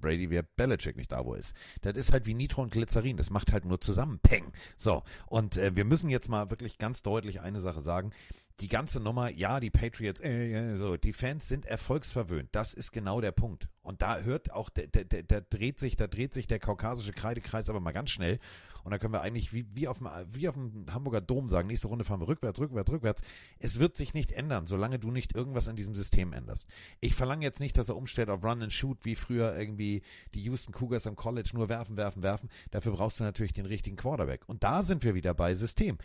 Brady 0.01 0.31
wäre 0.31 0.47
Belichick 0.57 0.97
nicht 0.97 1.13
da, 1.13 1.25
wo 1.25 1.35
er 1.35 1.41
ist. 1.41 1.55
Das 1.83 1.97
ist 1.97 2.13
halt 2.13 2.27
wie 2.27 2.35
Nitro 2.35 2.63
und 2.63 2.73
Glycerin. 2.73 3.19
Das 3.19 3.29
macht 3.29 3.53
halt 3.53 3.67
nur 3.67 3.81
zusammen. 3.81 4.19
Peng. 4.23 4.53
So, 4.79 5.03
und 5.27 5.59
äh, 5.59 5.77
wir 5.77 5.85
müssen 5.85 6.09
jetzt 6.09 6.31
mal 6.31 6.49
wirklich 6.51 6.79
ganz 6.79 7.03
deutlich 7.03 7.41
eine 7.41 7.61
Sache 7.61 7.83
sagen. 7.83 8.13
Die 8.61 8.69
ganze 8.69 9.01
Nummer, 9.01 9.31
ja, 9.31 9.59
die 9.59 9.71
Patriots, 9.71 10.21
äh, 10.21 10.53
äh, 10.53 10.77
so, 10.77 10.97
die 10.99 11.15
Fans 11.15 11.49
sind 11.49 11.65
erfolgsverwöhnt. 11.65 12.51
Das 12.53 12.75
ist 12.75 12.93
genau 12.93 13.23
der 13.23 13.33
Punkt. 13.33 13.69
Und 13.83 14.03
da 14.03 14.19
hört 14.19 14.53
auch, 14.53 14.69
der, 14.69 14.87
der, 14.87 15.23
der 15.23 15.41
dreht 15.41 15.79
sich, 15.79 15.97
da 15.97 16.07
dreht 16.07 16.35
sich 16.35 16.47
der 16.47 16.59
kaukasische 16.59 17.13
Kreidekreis 17.13 17.71
aber 17.71 17.81
mal 17.81 17.93
ganz 17.93 18.11
schnell. 18.11 18.39
Und 18.85 18.93
da 18.93 18.99
können 18.99 19.15
wir 19.15 19.23
eigentlich 19.23 19.53
wie, 19.53 19.67
wie, 19.75 19.89
auf 19.89 19.99
dem, 19.99 20.09
wie 20.31 20.49
auf 20.49 20.55
dem 20.55 20.87
Hamburger 20.93 21.21
Dom 21.21 21.49
sagen, 21.49 21.69
nächste 21.69 21.89
Runde 21.89 22.05
fahren 22.05 22.21
wir 22.21 22.29
rückwärts, 22.29 22.61
rückwärts, 22.61 22.91
rückwärts. 22.91 23.23
Es 23.59 23.79
wird 23.79 23.97
sich 23.97 24.15
nicht 24.15 24.33
ändern, 24.33 24.67
solange 24.67 24.99
du 24.99 25.11
nicht 25.11 25.35
irgendwas 25.35 25.69
an 25.69 25.77
diesem 25.77 25.95
System 25.95 26.33
änderst. 26.33 26.67
Ich 27.01 27.15
verlange 27.15 27.45
jetzt 27.45 27.61
nicht, 27.61 27.77
dass 27.79 27.89
er 27.89 27.97
umstellt 27.97 28.29
auf 28.29 28.45
Run 28.45 28.63
and 28.63 28.73
Shoot, 28.73 29.05
wie 29.05 29.17
früher 29.17 29.57
irgendwie 29.57 30.03
die 30.35 30.43
Houston 30.43 30.73
Cougars 30.73 31.07
am 31.07 31.17
College 31.17 31.51
nur 31.55 31.69
werfen, 31.69 31.97
werfen, 31.97 32.23
werfen. 32.23 32.51
Dafür 32.71 32.93
brauchst 32.93 33.21
du 33.21 33.25
natürlich 33.25 33.53
den 33.53 33.67
richtigen 33.67 33.97
Quarterback. 33.97 34.43
Und 34.47 34.63
da 34.63 34.83
sind 34.83 35.03
wir 35.03 35.15
wieder 35.15 35.35
bei 35.35 35.55
System. 35.55 35.99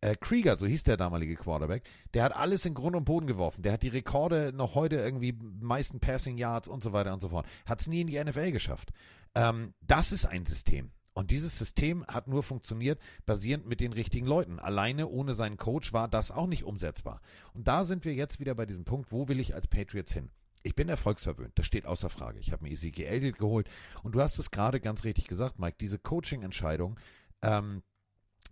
Äh, 0.00 0.14
Krieger, 0.14 0.56
so 0.56 0.66
hieß 0.66 0.84
der 0.84 0.96
damalige 0.96 1.34
Quarterback, 1.34 1.82
der 2.14 2.22
hat 2.22 2.36
alles 2.36 2.64
in 2.64 2.74
Grund 2.74 2.94
und 2.94 3.04
Boden 3.04 3.26
geworfen. 3.26 3.62
Der 3.62 3.72
hat 3.72 3.82
die 3.82 3.88
Rekorde 3.88 4.52
noch 4.54 4.74
heute 4.74 4.96
irgendwie 4.96 5.36
meisten 5.60 5.98
Passing 5.98 6.38
Yards 6.38 6.68
und 6.68 6.82
so 6.82 6.92
weiter 6.92 7.12
und 7.12 7.20
so 7.20 7.30
fort. 7.30 7.46
Hat 7.66 7.80
es 7.80 7.88
nie 7.88 8.02
in 8.02 8.06
die 8.06 8.22
NFL 8.22 8.52
geschafft. 8.52 8.92
Ähm, 9.34 9.74
das 9.80 10.12
ist 10.12 10.24
ein 10.24 10.46
System. 10.46 10.92
Und 11.14 11.32
dieses 11.32 11.58
System 11.58 12.06
hat 12.06 12.28
nur 12.28 12.44
funktioniert, 12.44 13.00
basierend 13.26 13.66
mit 13.66 13.80
den 13.80 13.92
richtigen 13.92 14.26
Leuten. 14.26 14.60
Alleine 14.60 15.08
ohne 15.08 15.34
seinen 15.34 15.56
Coach 15.56 15.92
war 15.92 16.06
das 16.06 16.30
auch 16.30 16.46
nicht 16.46 16.62
umsetzbar. 16.62 17.20
Und 17.54 17.66
da 17.66 17.82
sind 17.82 18.04
wir 18.04 18.14
jetzt 18.14 18.38
wieder 18.38 18.54
bei 18.54 18.66
diesem 18.66 18.84
Punkt, 18.84 19.10
wo 19.10 19.26
will 19.26 19.40
ich 19.40 19.52
als 19.52 19.66
Patriots 19.66 20.12
hin? 20.12 20.30
Ich 20.62 20.76
bin 20.76 20.88
erfolgsverwöhnt, 20.88 21.58
das 21.58 21.66
steht 21.66 21.86
außer 21.86 22.08
Frage. 22.08 22.38
Ich 22.38 22.52
habe 22.52 22.62
mir 22.62 22.70
Ezekiel 22.70 23.06
Elliott 23.06 23.38
geholt 23.38 23.68
und 24.04 24.14
du 24.14 24.20
hast 24.20 24.38
es 24.38 24.52
gerade 24.52 24.80
ganz 24.80 25.02
richtig 25.02 25.26
gesagt, 25.26 25.58
Mike, 25.58 25.76
diese 25.80 25.98
Coaching-Entscheidung, 25.98 27.00
ähm, 27.42 27.82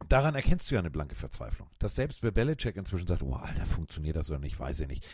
daran 0.09 0.35
erkennst 0.35 0.71
du 0.71 0.75
ja 0.75 0.81
eine 0.81 0.91
blanke 0.91 1.15
Verzweiflung. 1.15 1.69
Dass 1.79 1.95
selbst 1.95 2.21
bei 2.21 2.31
Belichick 2.31 2.77
inzwischen 2.77 3.07
sagt, 3.07 3.23
oh, 3.23 3.35
Alter, 3.35 3.67
funktioniert 3.67 4.17
das 4.17 4.31
oder 4.31 4.39
nicht, 4.39 4.59
weiß 4.59 4.81
ich 4.81 4.89
nicht. 4.89 5.07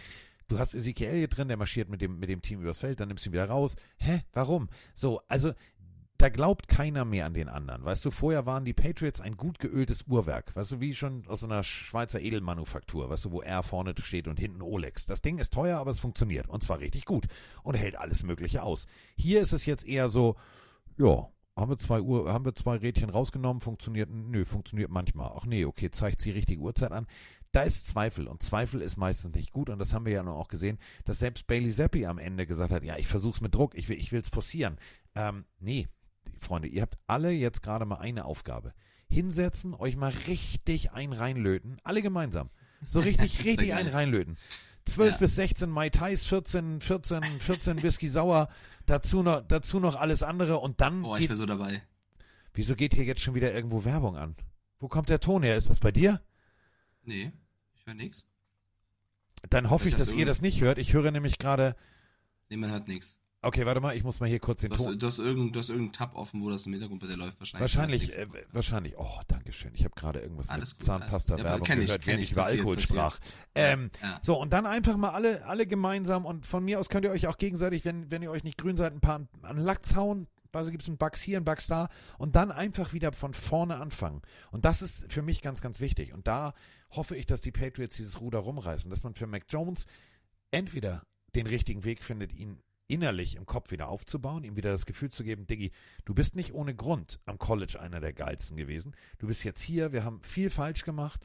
Du 0.49 0.59
hast 0.59 0.75
Ezekiel 0.75 1.09
Elliott 1.09 1.37
drin, 1.37 1.49
der 1.49 1.57
marschiert 1.57 1.89
mit 1.89 2.01
dem, 2.01 2.19
mit 2.19 2.29
dem 2.29 2.43
Team 2.43 2.61
übers 2.61 2.81
Feld, 2.81 3.01
dann 3.01 3.09
nimmst 3.09 3.25
du 3.25 3.31
ihn 3.31 3.33
wieder 3.33 3.49
raus. 3.49 3.77
Hä? 3.97 4.23
Warum? 4.33 4.69
So, 4.95 5.23
also 5.29 5.55
da 6.23 6.29
glaubt 6.29 6.69
keiner 6.69 7.05
mehr 7.05 7.27
an 7.27 7.35
den 7.35 7.49
anderen. 7.49 7.85
Weißt 7.85 8.05
du, 8.05 8.13
vorher 8.13 8.47
waren 8.47 8.65
die 8.65 8.75
Patriots 8.75 9.21
ein 9.21 9.37
gut 9.37 9.59
geöltes 9.59 10.05
Uhrwerk. 10.07 10.55
Weißt 10.55 10.71
du, 10.71 10.81
wie 10.81 10.95
schon 10.95 11.27
aus 11.27 11.41
so 11.41 11.47
einer 11.47 11.65
Schweizer 11.65 12.21
Edelmanufaktur. 12.21 13.11
Weißt 13.11 13.25
du, 13.25 13.33
wo 13.33 13.43
R 13.43 13.65
vorne 13.65 13.93
steht 14.01 14.29
und 14.29 14.39
hinten 14.39 14.63
Olex. 14.63 15.05
Das 15.05 15.21
Ding 15.21 15.39
ist 15.39 15.53
teuer, 15.53 15.79
aber 15.79 15.91
es 15.91 15.99
funktioniert. 15.99 16.49
Und 16.49 16.63
zwar 16.63 16.79
richtig 16.79 17.07
gut. 17.07 17.27
Und 17.65 17.75
hält 17.75 17.99
alles 17.99 18.23
Mögliche 18.23 18.63
aus. 18.63 18.87
Hier 19.17 19.41
ist 19.41 19.53
es 19.53 19.67
jetzt 19.67 19.85
eher 19.85 20.11
so, 20.11 20.37
ja, 20.97 21.29
haben 21.57 21.71
wir 21.71 21.79
zwei 21.79 22.01
Uhr, 22.01 22.33
haben 22.33 22.45
wir 22.45 22.55
zwei 22.55 22.77
Rädchen 22.77 23.11
rausgenommen, 23.11 23.61
funktioniert, 23.61 24.09
nö, 24.11 24.45
funktioniert 24.45 24.91
manchmal. 24.91 25.33
Ach 25.35 25.45
nee, 25.45 25.65
okay, 25.65 25.91
zeigt 25.91 26.25
die 26.25 26.31
richtige 26.31 26.61
Uhrzeit 26.61 26.93
an. 26.93 27.07
Da 27.53 27.63
ist 27.63 27.87
Zweifel 27.87 28.29
und 28.29 28.43
Zweifel 28.43 28.81
ist 28.81 28.97
meistens 28.97 29.35
nicht 29.35 29.53
gut 29.53 29.69
und 29.69 29.79
das 29.79 29.93
haben 29.93 30.07
wir 30.07 30.13
ja 30.13 30.27
auch 30.27 30.49
gesehen, 30.49 30.79
dass 31.05 31.19
selbst 31.19 31.47
Bailey 31.47 31.71
Zappi 31.71 32.07
am 32.07 32.17
Ende 32.19 32.47
gesagt 32.47 32.73
hat, 32.73 32.83
ja, 32.83 32.97
ich 32.97 33.07
versuch's 33.07 33.43
mit 33.43 33.55
Druck, 33.55 33.75
ich 33.75 33.91
will, 33.91 33.99
ich 33.99 34.11
will's 34.11 34.31
forcieren. 34.31 34.79
Ähm, 35.15 35.45
nee, 35.61 35.89
Freunde, 36.39 36.69
ihr 36.69 36.81
habt 36.81 36.97
alle 37.07 37.31
jetzt 37.31 37.63
gerade 37.63 37.85
mal 37.85 37.97
eine 37.97 38.25
Aufgabe. 38.25 38.73
Hinsetzen, 39.11 39.75
euch 39.75 39.97
mal 39.97 40.13
richtig 40.27 40.93
ein 40.93 41.13
reinlöten, 41.13 41.77
alle 41.85 42.01
gemeinsam. 42.01 42.49
So 42.87 43.01
richtig, 43.01 43.45
richtig 43.45 43.75
ein 43.75 43.89
reinlöten. 43.89 44.39
12 44.87 45.13
Ja. 45.13 45.17
bis 45.19 45.35
16 45.37 45.71
Mai 45.71 45.91
Tais, 45.91 46.27
14, 46.27 46.81
14, 46.81 47.23
14 47.41 47.83
Whisky 47.83 48.09
Sauer, 48.09 48.49
dazu 48.87 49.23
noch, 49.23 49.41
dazu 49.43 49.79
noch 49.81 49.95
alles 49.97 50.23
andere 50.23 50.59
und 50.59 50.81
dann 50.81 51.03
Boah, 51.03 51.19
ich 51.19 51.29
wäre 51.29 51.37
so 51.37 51.47
dabei. 51.47 51.83
wieso 52.55 52.75
geht 52.75 52.95
hier 52.95 53.05
jetzt 53.05 53.21
schon 53.21 53.35
wieder 53.35 53.53
irgendwo 53.55 53.85
Werbung 53.85 54.17
an? 54.17 54.35
Wo 54.81 54.89
kommt 54.89 55.09
der 55.09 55.21
Ton 55.21 55.43
her? 55.45 55.57
Ist 55.57 55.71
das 55.71 55.79
bei 55.81 55.93
dir? 55.93 56.21
Nee, 57.05 57.33
ich 57.77 57.87
höre 57.87 57.95
nix. 57.95 58.27
Dann 59.51 59.71
hoffe 59.71 59.89
ich, 59.89 59.95
hast 59.95 60.01
dass 60.01 60.13
ihr 60.13 60.27
das 60.27 60.41
nicht 60.43 60.61
hört. 60.61 60.79
Ich 60.79 60.93
höre 60.93 61.11
nämlich 61.11 61.39
gerade, 61.39 61.75
Nee, 62.49 62.57
man 62.57 62.71
hört 62.71 62.87
nix. 62.89 63.19
Okay, 63.43 63.67
warte 63.67 63.81
mal, 63.81 63.97
ich 63.97 64.05
muss 64.05 64.21
mal 64.21 64.29
hier 64.29 64.39
kurz 64.41 64.61
den 64.63 64.71
Du 64.71 64.77
hast, 64.77 64.85
Ton. 64.85 64.99
du, 64.99 65.07
hast 65.07 65.19
irgendein, 65.19 65.53
du 65.53 65.59
hast 65.59 65.69
irgendeinen 65.69 65.93
Tab 65.93 66.15
offen, 66.15 66.41
wo 66.43 66.51
das 66.51 66.65
im 66.67 66.73
Hintergrund 66.73 67.01
bei 67.01 67.09
dir 67.09 67.17
läuft. 67.17 67.39
Wahrscheinlich. 67.41 67.61
Wahrscheinlich, 67.61 68.17
äh, 68.19 68.27
wahrscheinlich. 68.53 68.99
Oh, 68.99 69.21
danke 69.29 69.53
schön. 69.53 69.73
Ich 69.75 69.85
habe 69.85 69.95
gerade 69.95 70.21
irgendwas 70.21 70.49
Alles 70.49 70.71
mit 70.71 70.79
gut, 70.79 70.87
Zahnpasta 70.87 71.35
alles- 71.35 71.45
Werbung 71.45 71.67
Ja, 71.67 71.75
ich, 71.75 71.81
gehört, 71.87 72.01
kenn 72.03 72.07
während 72.09 72.23
ich, 72.23 72.29
ich 72.29 72.33
über 72.33 72.43
passiert, 72.43 72.59
Alkohol 72.61 72.77
passiert. 72.77 72.91
sprach. 72.91 73.19
Ähm. 73.55 73.91
Ja. 74.03 74.19
So, 74.23 74.41
und 74.41 74.53
dann 74.53 74.67
einfach 74.67 74.97
mal 74.97 75.11
alle, 75.11 75.45
alle 75.47 75.67
gemeinsam 75.67 76.25
und 76.25 76.47
von 76.47 76.65
mir 76.65 76.81
aus 76.81 76.89
könnt 76.89 77.05
ihr 77.05 77.11
euch 77.11 77.27
auch 77.27 77.37
gegenseitig, 77.37 77.85
wenn, 77.85 78.11
wenn 78.11 78.23
ihr 78.23 78.31
euch 78.31 78.45
nicht 78.45 78.59
grün 78.59 78.77
seid, 78.77 78.93
ein 78.93 79.01
paar 79.01 79.27
an 79.43 79.57
Lachs 79.59 79.95
hauen. 79.97 80.27
also 80.53 80.71
gibt 80.71 80.83
es 80.83 80.89
einen 80.89 80.99
Bugs 80.99 81.21
hier, 81.23 81.39
einen 81.39 81.45
Bugs 81.45 81.67
da 81.67 81.89
und 82.19 82.37
dann 82.37 82.53
einfach 82.53 82.93
wieder 82.93 83.13
von 83.13 83.35
vorne 83.35 83.77
anfangen. 83.77 84.23
Und 84.51 84.65
das 84.65 84.83
ist 84.83 85.11
für 85.13 85.23
mich 85.23 85.43
ganz, 85.43 85.61
ganz 85.63 85.81
wichtig. 85.81 86.13
Und 86.13 86.27
da 86.27 86.53
hoffe 86.91 87.17
ich, 87.17 87.25
dass 87.27 87.41
die 87.41 87.53
Patriots 87.53 87.97
dieses 87.97 88.21
Ruder 88.21 88.39
rumreißen, 88.41 88.91
dass 88.91 89.03
man 89.03 89.15
für 89.15 89.27
Mac 89.27 89.45
Jones 89.49 89.87
entweder 90.51 91.03
den 91.35 91.47
richtigen 91.47 91.85
Weg 91.85 92.05
findet, 92.05 92.33
ihn 92.35 92.59
innerlich 92.93 93.37
im 93.37 93.47
Kopf 93.47 93.71
wieder 93.71 93.89
aufzubauen, 93.89 94.45
ihm 94.45 94.57
wieder 94.57 94.71
das 94.71 94.85
Gefühl 94.87 95.11
zu 95.11 95.25
geben, 95.25 95.47
Diggi, 95.47 95.73
du 96.05 96.15
bist 96.15 96.37
nicht 96.37 96.53
ohne 96.53 96.75
Grund 96.75 97.21
am 97.25 97.39
College 97.39 97.81
einer 97.81 98.01
der 98.01 98.13
geilsten 98.13 98.57
gewesen. 98.57 98.95
Du 99.19 99.27
bist 99.27 99.45
jetzt 99.45 99.63
hier, 99.63 99.93
wir 99.93 100.05
haben 100.05 100.21
viel 100.23 100.51
falsch 100.51 100.85
gemacht. 100.85 101.21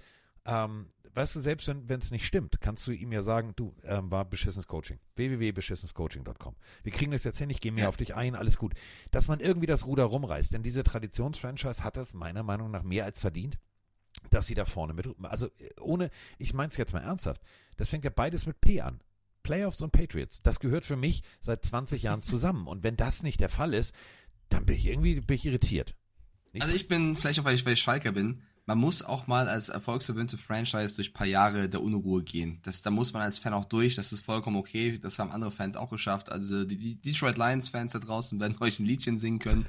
Ähm, 0.46 0.88
weißt 1.14 1.36
du, 1.36 1.42
selbst 1.42 1.68
wenn 1.68 2.00
es 2.00 2.10
nicht 2.12 2.26
stimmt, 2.26 2.62
kannst 2.62 2.88
du 2.88 2.92
ihm 2.92 3.12
ja 3.12 3.22
sagen, 3.22 3.52
du, 3.58 3.76
ähm, 3.84 4.10
war 4.12 4.24
beschissenes 4.24 4.66
Coaching. 4.68 4.98
www.beschissenscoaching.com. 5.18 6.56
Wir 6.84 6.92
kriegen 6.94 7.12
das 7.12 7.26
jetzt 7.26 7.38
hin, 7.40 7.50
ich 7.50 7.60
gehe 7.60 7.74
mehr 7.74 7.84
Ja. 7.84 7.90
auf 7.90 7.98
dich 7.98 8.16
ein, 8.16 8.34
alles 8.36 8.58
gut. 8.58 8.74
Dass 9.12 9.28
man 9.28 9.42
irgendwie 9.42 9.68
das 9.68 9.86
Ruder 9.86 10.06
rumreißt, 10.06 10.54
denn 10.54 10.64
diese 10.64 10.84
Traditionsfranchise 10.84 11.84
hat 11.84 11.98
es 11.98 12.14
meiner 12.14 12.44
Meinung 12.44 12.72
nach 12.72 12.84
mehr 12.84 13.04
als 13.04 13.20
verdient, 13.20 13.58
dass 14.30 14.48
sie 14.48 14.56
da 14.56 14.64
vorne 14.66 14.94
mit, 14.94 15.08
also 15.24 15.48
äh, 15.48 15.70
ohne, 15.82 16.12
ich 16.38 16.54
meine 16.54 16.70
es 16.70 16.78
jetzt 16.78 16.94
mal 16.94 17.02
ernsthaft, 17.04 17.42
das 17.76 17.90
fängt 17.90 18.06
ja 18.06 18.10
beides 18.10 18.46
mit 18.46 18.62
P 18.62 18.80
an. 18.80 19.02
Playoffs 19.48 19.82
und 19.82 19.94
Patriots, 19.94 20.42
das 20.42 20.60
gehört 20.60 20.86
für 20.86 20.98
mich 20.98 21.24
seit 21.40 21.64
20 21.64 22.04
Jahren 22.04 22.22
zusammen. 22.22 22.68
Und 22.68 22.84
wenn 22.84 22.98
das 22.98 23.24
nicht 23.24 23.40
der 23.40 23.48
Fall 23.48 23.74
ist, 23.74 23.96
dann 24.50 24.66
bin 24.66 24.76
ich 24.76 24.88
irgendwie 24.88 25.22
bin 25.22 25.36
ich 25.38 25.46
irritiert. 25.46 25.96
Nicht 26.52 26.64
Also 26.64 26.76
ich 26.76 26.90
bin, 26.90 27.16
vielleicht 27.16 27.40
auch 27.40 27.46
weil 27.46 27.56
ich, 27.56 27.66
weil 27.66 27.74
ich 27.74 27.80
Schalker 27.80 28.12
bin, 28.12 28.42
man 28.66 28.78
muss 28.78 29.02
auch 29.02 29.28
mal 29.28 29.48
als 29.48 29.70
erfolgsverwöhnte 29.70 30.38
Franchise 30.38 30.98
durch 30.98 31.12
ein 31.12 31.14
paar 31.14 31.28
Jahre 31.28 31.70
der 31.70 31.82
Unruhe 31.82 32.24
gehen. 32.24 32.60
Das, 32.64 32.82
da 32.82 32.92
muss 32.92 33.14
man 33.14 33.22
als 33.22 33.40
Fan 33.40 33.54
auch 33.54 33.64
durch, 33.64 33.96
das 33.96 34.12
ist 34.12 34.20
vollkommen 34.20 34.58
okay, 34.58 35.00
das 35.02 35.18
haben 35.18 35.32
andere 35.32 35.52
Fans 35.52 35.78
auch 35.78 35.90
geschafft. 35.90 36.30
Also 36.30 36.66
die, 36.66 36.96
Detroit 36.96 37.38
Lions-Fans 37.38 37.94
da 37.94 38.00
draußen 38.00 38.38
werden 38.42 38.58
euch 38.60 38.80
ein 38.80 38.86
Liedchen 38.86 39.18
singen 39.18 39.40
können. 39.40 39.66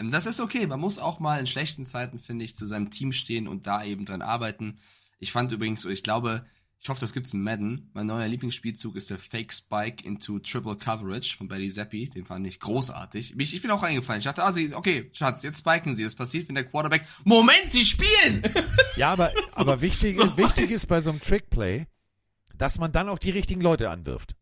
Ähm, 0.00 0.10
Das 0.10 0.26
ist 0.26 0.40
okay, 0.40 0.66
man 0.66 0.80
muss 0.80 0.98
auch 0.98 1.20
mal 1.20 1.38
in 1.38 1.46
schlechten 1.46 1.84
Zeiten, 1.84 2.18
finde 2.18 2.44
ich, 2.44 2.56
zu 2.56 2.66
seinem 2.66 2.90
Team 2.90 3.12
stehen 3.12 3.46
und 3.46 3.68
da 3.68 3.84
eben 3.84 4.04
dran 4.06 4.22
arbeiten. 4.22 4.80
Ich 5.20 5.30
fand 5.30 5.52
übrigens, 5.52 5.84
ich 5.84 6.02
glaube, 6.02 6.44
ich 6.82 6.88
hoffe, 6.88 7.00
das 7.00 7.12
gibt's 7.12 7.34
in 7.34 7.42
Madden. 7.42 7.90
Mein 7.92 8.06
neuer 8.06 8.26
Lieblingsspielzug 8.26 8.96
ist 8.96 9.10
der 9.10 9.18
Fake 9.18 9.52
Spike 9.52 10.02
into 10.06 10.38
Triple 10.38 10.76
Coverage 10.76 11.36
von 11.36 11.46
Betty 11.46 11.68
Zappi. 11.70 12.08
Den 12.08 12.24
fand 12.24 12.46
ich 12.46 12.58
großartig. 12.58 13.34
Ich, 13.38 13.54
ich 13.54 13.60
bin 13.60 13.70
auch 13.70 13.82
eingefallen. 13.82 14.20
Ich 14.20 14.24
dachte, 14.24 14.42
ah, 14.42 14.50
sie, 14.50 14.74
okay, 14.74 15.10
Schatz, 15.12 15.42
jetzt 15.42 15.58
spiken 15.58 15.94
sie. 15.94 16.04
Das 16.04 16.14
passiert, 16.14 16.48
wenn 16.48 16.54
der 16.54 16.64
Quarterback, 16.64 17.04
Moment, 17.24 17.70
sie 17.70 17.84
spielen! 17.84 18.42
Ja, 18.96 19.12
aber, 19.12 19.32
aber 19.54 19.80
wichtig, 19.80 20.16
so 20.16 20.36
wichtig 20.36 20.70
ist 20.70 20.86
bei 20.86 21.00
so 21.00 21.10
einem 21.10 21.22
Trickplay, 21.22 21.86
dass 22.54 22.78
man 22.78 22.92
dann 22.92 23.08
auch 23.08 23.18
die 23.18 23.30
richtigen 23.30 23.60
Leute 23.62 23.88
anwirft. 23.88 24.34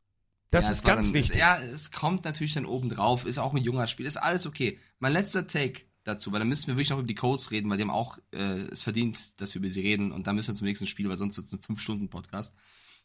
Das 0.50 0.64
Ja, 0.64 0.70
ist 0.72 0.84
ganz 0.84 1.08
dann, 1.08 1.14
wichtig. 1.14 1.38
Ja, 1.38 1.60
es 1.60 1.92
kommt 1.92 2.24
natürlich 2.24 2.54
dann 2.54 2.64
oben 2.66 2.88
drauf, 2.88 3.24
ist 3.26 3.38
auch 3.38 3.52
ein 3.54 3.62
junger 3.62 3.86
Spiel, 3.86 4.06
ist 4.06 4.16
alles 4.16 4.46
okay. 4.46 4.78
Mein 4.98 5.12
letzter 5.12 5.46
Take 5.46 5.82
dazu, 6.08 6.32
weil 6.32 6.40
dann 6.40 6.48
müssen 6.48 6.66
wir 6.66 6.74
wirklich 6.74 6.90
noch 6.90 6.98
über 6.98 7.06
die 7.06 7.14
Colts 7.14 7.50
reden, 7.50 7.70
weil 7.70 7.76
die 7.76 7.84
haben 7.84 7.90
auch 7.90 8.18
äh, 8.32 8.62
es 8.70 8.82
verdient, 8.82 9.40
dass 9.40 9.54
wir 9.54 9.60
über 9.60 9.68
sie 9.68 9.80
reden 9.80 10.12
und 10.12 10.26
dann 10.26 10.36
müssen 10.36 10.48
wir 10.48 10.54
zum 10.54 10.66
nächsten 10.66 10.86
Spiel, 10.86 11.08
weil 11.08 11.16
sonst 11.16 11.36
wird 11.36 11.46
es 11.46 11.52
ein 11.52 11.60
5-Stunden-Podcast. 11.60 12.54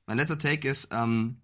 Mein 0.06 0.18
letzter 0.18 0.38
Take 0.38 0.68
ist, 0.68 0.90
ähm, 0.92 1.42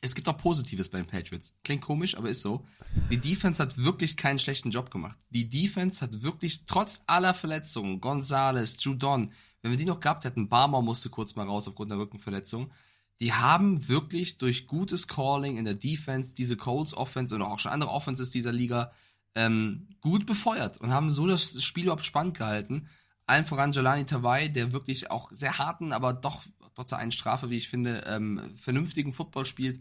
es 0.00 0.14
gibt 0.14 0.28
auch 0.28 0.38
Positives 0.38 0.88
bei 0.88 0.98
den 0.98 1.06
Patriots. 1.06 1.54
Klingt 1.62 1.82
komisch, 1.82 2.16
aber 2.16 2.28
ist 2.28 2.42
so. 2.42 2.66
Die 3.10 3.18
Defense 3.18 3.62
hat 3.62 3.78
wirklich 3.78 4.16
keinen 4.16 4.38
schlechten 4.38 4.70
Job 4.70 4.90
gemacht. 4.90 5.16
Die 5.30 5.48
Defense 5.48 6.02
hat 6.02 6.22
wirklich, 6.22 6.66
trotz 6.66 7.02
aller 7.06 7.34
Verletzungen, 7.34 8.00
Gonzalez, 8.00 8.82
Judon, 8.82 9.32
wenn 9.62 9.70
wir 9.70 9.78
die 9.78 9.84
noch 9.84 10.00
gehabt 10.00 10.24
hätten, 10.24 10.48
Barmer 10.48 10.82
musste 10.82 11.08
kurz 11.08 11.36
mal 11.36 11.46
raus 11.46 11.68
aufgrund 11.68 11.92
der 11.92 11.98
Rückenverletzung, 11.98 12.72
die 13.20 13.32
haben 13.32 13.86
wirklich 13.86 14.38
durch 14.38 14.66
gutes 14.66 15.06
Calling 15.06 15.56
in 15.56 15.64
der 15.64 15.74
Defense 15.74 16.34
diese 16.34 16.56
Colts 16.56 16.94
Offense 16.94 17.32
und 17.32 17.42
auch 17.42 17.60
schon 17.60 17.70
andere 17.70 17.92
Offenses 17.92 18.30
dieser 18.30 18.50
Liga 18.50 18.90
ähm, 19.34 19.88
gut 20.00 20.26
befeuert 20.26 20.80
und 20.80 20.92
haben 20.92 21.10
so 21.10 21.26
das 21.26 21.62
Spiel 21.62 21.84
überhaupt 21.84 22.04
spannend 22.04 22.36
gehalten. 22.36 22.88
Allen 23.26 23.46
voran 23.46 23.72
Jelani 23.72 24.04
Tawai, 24.04 24.48
der 24.48 24.72
wirklich 24.72 25.10
auch 25.10 25.30
sehr 25.30 25.58
harten, 25.58 25.92
aber 25.92 26.12
doch 26.12 26.42
trotz 26.74 26.92
einer 26.92 27.10
Strafe, 27.10 27.50
wie 27.50 27.56
ich 27.56 27.68
finde, 27.68 28.04
ähm, 28.06 28.56
vernünftigen 28.56 29.12
Football 29.12 29.46
spielt. 29.46 29.80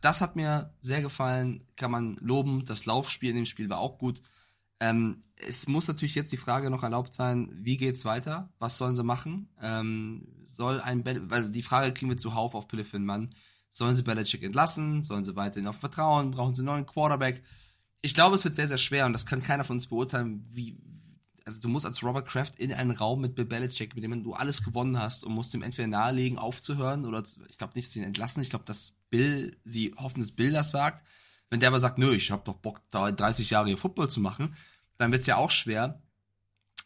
Das 0.00 0.20
hat 0.20 0.36
mir 0.36 0.74
sehr 0.80 1.00
gefallen, 1.00 1.64
kann 1.76 1.90
man 1.90 2.16
loben. 2.16 2.64
Das 2.64 2.86
Laufspiel 2.86 3.30
in 3.30 3.36
dem 3.36 3.46
Spiel 3.46 3.68
war 3.68 3.78
auch 3.78 3.98
gut. 3.98 4.20
Ähm, 4.80 5.22
es 5.36 5.68
muss 5.68 5.86
natürlich 5.86 6.16
jetzt 6.16 6.32
die 6.32 6.36
Frage 6.36 6.68
noch 6.68 6.82
erlaubt 6.82 7.14
sein, 7.14 7.50
wie 7.54 7.76
geht's 7.76 8.04
weiter? 8.04 8.52
Was 8.58 8.78
sollen 8.78 8.96
sie 8.96 9.04
machen? 9.04 9.48
Ähm, 9.60 10.26
soll 10.46 10.80
ein 10.80 11.04
Bel 11.04 11.30
weil 11.30 11.50
die 11.50 11.62
Frage 11.62 11.94
kriegen 11.94 12.10
wir 12.10 12.18
zuhauf 12.18 12.54
auf 12.54 12.66
Pille 12.66 12.84
für 12.84 12.98
den 12.98 13.06
Mann. 13.06 13.34
Sollen 13.70 13.94
sie 13.94 14.02
Belichick 14.02 14.42
entlassen? 14.42 15.02
Sollen 15.02 15.24
sie 15.24 15.36
weiterhin 15.36 15.68
auf 15.68 15.76
Vertrauen? 15.76 16.32
Brauchen 16.32 16.52
sie 16.52 16.62
einen 16.62 16.66
neuen 16.66 16.86
Quarterback? 16.86 17.42
Ich 18.02 18.14
glaube, 18.14 18.34
es 18.34 18.44
wird 18.44 18.56
sehr, 18.56 18.68
sehr 18.68 18.78
schwer 18.78 19.06
und 19.06 19.12
das 19.12 19.26
kann 19.26 19.42
keiner 19.42 19.64
von 19.64 19.76
uns 19.76 19.86
beurteilen, 19.86 20.44
wie, 20.50 20.76
also 21.44 21.60
du 21.60 21.68
musst 21.68 21.86
als 21.86 22.02
Robert 22.02 22.26
Kraft 22.26 22.58
in 22.58 22.72
einen 22.72 22.90
Raum 22.90 23.20
mit 23.20 23.34
Bill 23.36 23.44
Belichick, 23.44 23.94
mit 23.94 24.02
dem 24.04 24.24
du 24.24 24.34
alles 24.34 24.64
gewonnen 24.64 24.98
hast 24.98 25.24
und 25.24 25.32
musst 25.32 25.54
ihm 25.54 25.62
entweder 25.62 25.88
nahelegen, 25.88 26.36
aufzuhören 26.36 27.04
oder 27.04 27.22
ich 27.48 27.58
glaube 27.58 27.74
nicht, 27.74 27.86
dass 27.86 27.92
sie 27.92 28.00
ihn 28.00 28.04
entlassen. 28.06 28.42
Ich 28.42 28.50
glaube, 28.50 28.64
dass 28.64 28.94
Bill, 29.08 29.56
sie 29.64 29.94
hoffen, 29.96 30.20
dass 30.20 30.32
Bill 30.32 30.50
das 30.52 30.72
sagt. 30.72 31.06
Wenn 31.48 31.60
der 31.60 31.68
aber 31.68 31.80
sagt, 31.80 31.98
nö, 31.98 32.12
ich 32.14 32.30
habe 32.30 32.42
doch 32.44 32.56
Bock, 32.56 32.80
da 32.90 33.12
30 33.12 33.50
Jahre 33.50 33.68
hier 33.68 33.78
Football 33.78 34.10
zu 34.10 34.20
machen, 34.20 34.56
dann 34.98 35.12
wird's 35.12 35.26
ja 35.26 35.36
auch 35.36 35.50
schwer. 35.50 36.02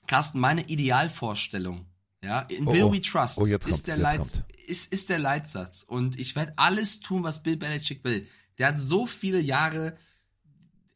Carsten, 0.07 0.39
meine 0.41 0.69
Idealvorstellung, 0.69 1.87
ja, 2.23 2.41
in 2.43 2.67
Oh, 2.67 2.73
Bill 2.73 2.85
oh. 2.85 2.93
We 2.93 3.01
Trust 3.01 3.39
Oh, 3.39 3.47
ist, 3.47 3.87
der 3.87 3.99
kommt. 4.17 4.45
ist, 4.67 4.93
ist 4.93 5.09
der 5.09 5.19
Leitsatz. 5.19 5.83
Und 5.83 6.19
ich 6.19 6.37
werde 6.37 6.55
alles 6.57 7.01
tun, 7.01 7.23
was 7.23 7.43
Bill 7.43 7.57
Belichick 7.57 8.05
will. 8.05 8.29
Der 8.59 8.69
hat 8.69 8.81
so 8.81 9.07
viele 9.07 9.41
Jahre 9.41 9.97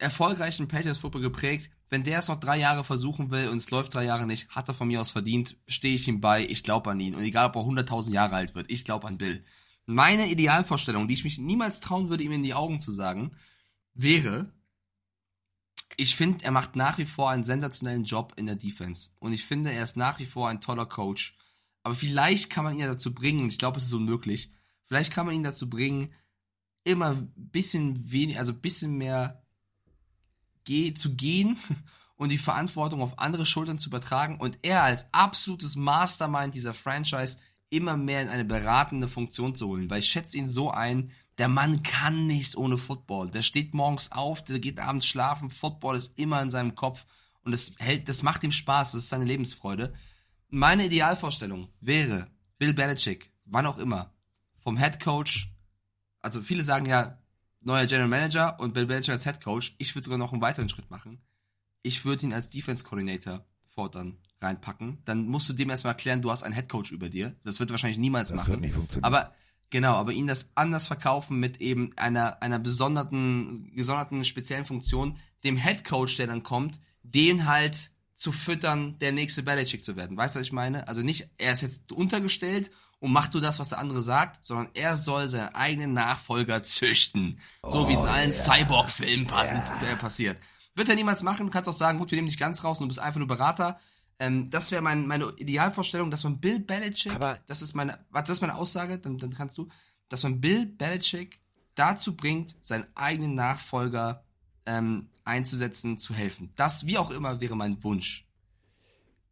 erfolgreichen 0.01 0.69
Patriots 0.69 0.99
Football 0.99 1.23
geprägt. 1.23 1.71
Wenn 1.89 2.05
der 2.05 2.21
es 2.21 2.29
noch 2.29 2.41
drei 2.41 2.59
Jahre 2.59 2.85
versuchen 2.85 3.31
will 3.31 3.49
und 3.49 3.59
es 3.59 3.71
läuft 3.71 3.95
drei 3.95 4.05
Jahre 4.05 4.27
nicht, 4.27 4.49
hat 4.49 4.69
er 4.69 4.75
von 4.75 4.89
mir 4.89 5.01
aus 5.01 5.11
verdient, 5.11 5.57
stehe 5.67 5.95
ich 5.95 6.09
ihm 6.09 6.21
bei, 6.21 6.47
ich 6.47 6.63
glaube 6.63 6.91
an 6.91 7.01
ihn. 7.01 7.15
Und 7.15 7.23
egal, 7.23 7.49
ob 7.49 7.57
er 7.57 7.63
100.000 7.63 8.13
Jahre 8.13 8.37
alt 8.37 8.55
wird, 8.55 8.71
ich 8.71 8.85
glaube 8.85 9.07
an 9.07 9.19
Bill. 9.19 9.45
Meine 9.87 10.31
Idealvorstellung, 10.31 11.09
die 11.09 11.15
ich 11.15 11.25
mich 11.25 11.39
niemals 11.39 11.81
trauen 11.81 12.09
würde, 12.09 12.23
ihm 12.23 12.33
in 12.33 12.43
die 12.43 12.55
Augen 12.55 12.81
zu 12.81 12.93
sagen, 12.93 13.33
wäre, 13.95 14.53
ich 15.97 16.17
finde, 16.17 16.45
er 16.45 16.53
macht 16.53 16.77
nach 16.77 16.99
wie 16.99 17.07
vor 17.07 17.31
einen 17.31 17.45
sensationellen 17.45 18.05
Job 18.05 18.33
in 18.37 18.47
der 18.47 18.57
Defense. 18.57 19.11
Und 19.19 19.33
ich 19.33 19.45
finde, 19.45 19.73
er 19.73 19.83
ist 19.83 19.97
nach 19.97 20.19
wie 20.19 20.27
vor 20.27 20.49
ein 20.49 20.61
toller 20.61 20.87
Coach. 20.87 21.37
Aber 21.83 21.95
vielleicht 21.95 22.51
kann 22.51 22.65
man 22.65 22.75
ihn 22.75 22.81
ja 22.81 22.87
dazu 22.87 23.13
bringen, 23.13 23.49
ich 23.49 23.59
glaube, 23.59 23.79
es 23.79 23.85
ist 23.85 23.93
unmöglich, 23.93 24.53
vielleicht 24.87 25.13
kann 25.13 25.27
man 25.27 25.35
ihn 25.35 25.43
dazu 25.43 25.69
bringen, 25.69 26.13
immer 26.85 27.11
ein 27.11 27.33
bisschen 27.35 28.11
weniger, 28.11 28.39
also 28.39 28.53
ein 28.53 28.61
bisschen 28.61 28.97
mehr 28.97 29.40
geh, 30.71 30.95
zu 30.95 31.17
gehen 31.17 31.59
und 32.17 32.29
die 32.29 32.39
Verantwortung 32.39 33.03
auf 33.03 33.19
andere 33.19 33.45
Schultern 33.45 33.81
zu 33.81 33.89
übertragen 33.89 34.39
und 34.39 34.59
er 34.63 34.85
als 34.85 35.13
absolutes 35.13 35.75
Mastermind 35.75 36.55
dieser 36.55 36.75
Franchise 36.75 37.39
immer 37.71 37.97
mehr 37.97 38.23
in 38.23 38.29
eine 38.29 38.45
beratende 38.45 39.09
Funktion 39.09 39.57
zu 39.57 39.67
holen, 39.67 39.91
weil 39.91 39.99
ich 39.99 40.09
schätze 40.09 40.39
ihn 40.39 40.49
so 40.49 40.71
ein, 40.71 41.11
der 41.39 41.49
Mann 41.49 41.83
kann 41.83 42.27
nicht 42.29 42.57
ohne 42.57 42.79
Football. 42.79 43.31
Der 43.31 43.43
steht 43.43 43.75
morgens 43.75 44.13
auf, 44.13 44.45
der 44.45 44.61
geht 44.61 44.79
abends 44.79 45.07
schlafen, 45.07 45.51
Football 45.51 45.97
ist 45.97 46.17
immer 46.19 46.41
in 46.41 46.51
seinem 46.51 46.77
Kopf 46.77 47.05
und 47.43 47.51
das 47.51 47.73
hält, 47.79 48.09
das 48.09 48.23
macht 48.23 48.45
ihm 48.45 48.53
Spaß, 48.53 48.93
das 48.93 49.03
ist 49.03 49.09
seine 49.09 49.25
Lebensfreude. 49.25 49.93
Meine 50.51 50.87
Idealvorstellung 50.87 51.69
wäre 51.81 52.29
Bill 52.59 52.75
Belichick, 52.75 53.33
wann 53.45 53.67
auch 53.67 53.79
immer, 53.79 54.13
vom 54.61 54.77
Head 54.77 55.01
Coach, 55.01 55.53
also 56.21 56.43
viele 56.43 56.63
sagen 56.63 56.87
ja, 56.87 57.20
neuer 57.61 57.87
General 57.87 58.09
Manager 58.09 58.59
und 58.61 58.75
Bill 58.75 58.87
Belichick 58.87 59.11
als 59.13 59.25
Head 59.25 59.43
Coach. 59.43 59.75
Ich 59.79 59.95
würde 59.95 60.05
sogar 60.05 60.19
noch 60.19 60.33
einen 60.33 60.43
weiteren 60.43 60.69
Schritt 60.69 60.91
machen. 60.91 61.21
Ich 61.83 62.05
würde 62.05 62.27
ihn 62.27 62.33
als 62.33 62.51
Defense 62.51 62.85
Coordinator 62.85 63.45
fortan 63.75 64.19
reinpacken. 64.41 64.99
Dann 65.05 65.27
musst 65.27 65.49
du 65.49 65.53
dem 65.53 65.71
erstmal 65.71 65.93
erklären, 65.93 66.23
du 66.23 66.31
hast 66.31 66.43
einen 66.43 66.55
Head 66.55 66.69
Coach 66.69 66.93
über 66.93 67.09
dir. 67.09 67.37
Das 67.45 67.61
wird 67.61 67.71
wahrscheinlich 67.71 67.99
niemals 67.99 68.31
Das 68.31 68.37
machen. 68.39 68.51
wird 68.53 68.61
nicht 68.61 68.75
funktionieren. 68.75 69.05
Aber 69.05 69.35
genau, 69.71 69.95
aber 69.95 70.13
ihn 70.13 70.27
das 70.27 70.51
anders 70.55 70.87
verkaufen 70.87 71.39
mit 71.39 71.61
eben 71.61 71.93
einer 71.97 72.43
einer 72.43 72.59
besonderten 72.59 73.73
gesonderten 73.75 74.25
speziellen 74.25 74.65
Funktion, 74.65 75.19
dem 75.45 75.57
Head 75.57 75.85
Coach, 75.85 76.17
der 76.17 76.27
dann 76.27 76.43
kommt, 76.43 76.81
den 77.03 77.47
halt 77.47 77.91
zu 78.15 78.33
füttern, 78.33 78.99
der 78.99 79.13
nächste 79.13 79.43
Belichick 79.43 79.83
zu 79.83 79.97
werden. 79.97 80.17
Weißt 80.17 80.35
du, 80.35 80.41
was 80.41 80.47
ich 80.47 80.53
meine? 80.53 80.89
Also 80.89 81.01
nicht, 81.03 81.31
er 81.39 81.53
ist 81.53 81.63
jetzt 81.63 81.91
untergestellt 81.93 82.71
und 83.01 83.13
macht 83.13 83.33
nur 83.33 83.43
das, 83.43 83.59
was 83.59 83.71
der 83.71 83.79
andere 83.79 84.03
sagt, 84.03 84.45
sondern 84.45 84.69
er 84.75 84.97
soll 84.97 85.29
seinen 85.29 85.55
eigenen 85.55 85.95
Nachfolger 85.95 86.63
züchten. 86.63 87.41
So 87.69 87.89
wie 87.89 87.95
es 87.95 88.01
in 88.01 88.07
allen 88.07 88.33
Cyborg-Filmen 88.33 89.27
passend, 89.27 89.63
äh, 89.83 89.97
passiert. 89.97 90.39
Wird 90.75 90.89
er 90.89 90.95
niemals 90.95 91.23
machen. 91.23 91.47
Du 91.47 91.53
kannst 91.53 91.69
auch 91.69 91.73
sagen, 91.75 91.99
gut, 91.99 92.11
wir 92.11 92.17
nehmen 92.17 92.29
dich 92.29 92.39
ganz 92.39 92.63
raus 92.63 92.79
und 92.79 92.85
du 92.85 92.89
bist 92.89 92.99
einfach 93.01 93.19
nur 93.19 93.27
Berater. 93.29 93.79
Ähm, 94.19 94.51
das 94.51 94.71
wäre 94.71 94.83
mein, 94.83 95.07
meine 95.07 95.33
Idealvorstellung, 95.37 96.11
dass 96.11 96.25
man 96.25 96.39
Bill 96.41 96.61
Belichick, 96.61 97.13
Aber- 97.15 97.39
das 97.47 97.63
ist 97.63 97.75
meine, 97.75 97.99
warte, 98.11 98.29
das 98.29 98.37
ist 98.37 98.43
meine 98.43 98.55
Aussage, 98.55 98.99
dann, 98.99 99.19
dann 99.19 99.33
kannst 99.35 99.57
du, 99.59 99.69
dass 100.11 100.23
man 100.23 100.41
Bill 100.41 100.67
Belichick 100.67 101.41
dazu 101.75 102.15
bringt, 102.15 102.55
seinen 102.61 102.87
eigenen 102.95 103.35
Nachfolger 103.35 104.25
ähm, 104.67 105.09
einzusetzen, 105.25 105.97
zu 105.97 106.13
helfen. 106.13 106.53
Das, 106.57 106.85
wie 106.87 106.99
auch 106.99 107.11
immer, 107.11 107.41
wäre 107.41 107.57
mein 107.57 107.83
Wunsch. 107.83 108.27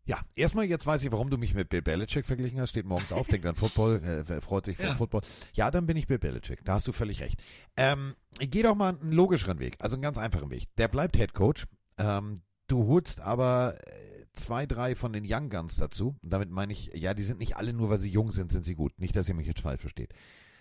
Ja, 0.08 0.20
erstmal, 0.34 0.64
jetzt 0.64 0.86
weiß 0.86 1.04
ich, 1.04 1.12
warum 1.12 1.28
du 1.28 1.36
mich 1.36 1.52
mit 1.52 1.68
Bill 1.68 1.82
Belichick 1.82 2.24
verglichen 2.24 2.58
hast. 2.58 2.70
Steht 2.70 2.86
morgens 2.86 3.12
auf, 3.12 3.28
denkt 3.28 3.44
an 3.44 3.56
Football, 3.56 4.24
äh, 4.28 4.40
freut 4.40 4.64
sich 4.64 4.78
Ja. 4.78 4.94
Football. 4.94 5.20
Ja, 5.52 5.70
dann 5.70 5.84
bin 5.84 5.98
ich 5.98 6.06
Bill 6.06 6.18
Belichick. 6.18 6.64
Da 6.64 6.74
hast 6.74 6.88
du 6.88 6.92
völlig 6.92 7.20
recht. 7.20 7.38
Ähm, 7.76 8.14
gehe 8.40 8.62
doch 8.62 8.74
mal 8.74 8.96
einen 8.98 9.12
logischeren 9.12 9.58
Weg, 9.58 9.76
also 9.80 9.96
einen 9.96 10.02
ganz 10.02 10.16
einfachen 10.16 10.50
Weg. 10.50 10.64
Der 10.78 10.88
bleibt 10.88 11.18
Head 11.18 11.34
Coach. 11.34 11.66
Ähm, 11.98 12.40
du 12.68 12.86
holst 12.86 13.20
aber 13.20 13.76
äh, 13.86 14.24
zwei, 14.32 14.64
drei 14.64 14.94
von 14.94 15.12
den 15.12 15.26
Young 15.28 15.50
Guns 15.50 15.76
dazu. 15.76 16.16
Und 16.22 16.32
damit 16.32 16.48
meine 16.48 16.72
ich, 16.72 16.86
ja, 16.94 17.12
die 17.12 17.22
sind 17.22 17.38
nicht 17.38 17.58
alle 17.58 17.74
nur, 17.74 17.90
weil 17.90 17.98
sie 17.98 18.10
jung 18.10 18.32
sind, 18.32 18.50
sind 18.50 18.64
sie 18.64 18.76
gut. 18.76 18.98
Nicht, 18.98 19.14
dass 19.14 19.28
ihr 19.28 19.34
mich 19.34 19.46
jetzt 19.46 19.60
falsch 19.60 19.82
versteht. 19.82 20.14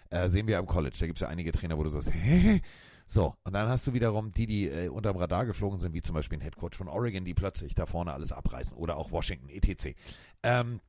Äh, 0.09 0.27
sehen 0.27 0.47
wir 0.47 0.59
am 0.59 0.65
College. 0.67 0.97
Da 0.99 1.05
gibt 1.05 1.19
es 1.19 1.21
ja 1.21 1.29
einige 1.29 1.53
Trainer, 1.53 1.77
wo 1.77 1.83
du 1.83 1.89
sagst, 1.89 2.11
hä? 2.13 2.59
So, 3.08 3.36
und 3.43 3.53
dann 3.53 3.70
hast 3.70 3.88
du 3.88 3.93
wiederum 3.93 4.34
die, 4.34 4.47
die 4.47 4.68
äh, 4.68 4.89
unterm 4.89 5.16
Radar 5.16 5.45
geflogen 5.45 5.80
sind, 5.80 5.93
wie 5.93 6.01
zum 6.01 6.14
Beispiel 6.14 6.38
ein 6.38 6.41
Headcoach 6.41 6.76
von 6.76 6.89
Oregon, 6.89 7.24
die 7.24 7.34
plötzlich 7.34 7.74
da 7.74 7.86
vorne 7.86 8.14
alles 8.14 8.34
abreißen 8.34 8.76
oder 8.76 8.97
auch 8.97 9.12
Washington, 9.12 9.49
etc. 9.49 9.95
Ähm, 10.43 10.82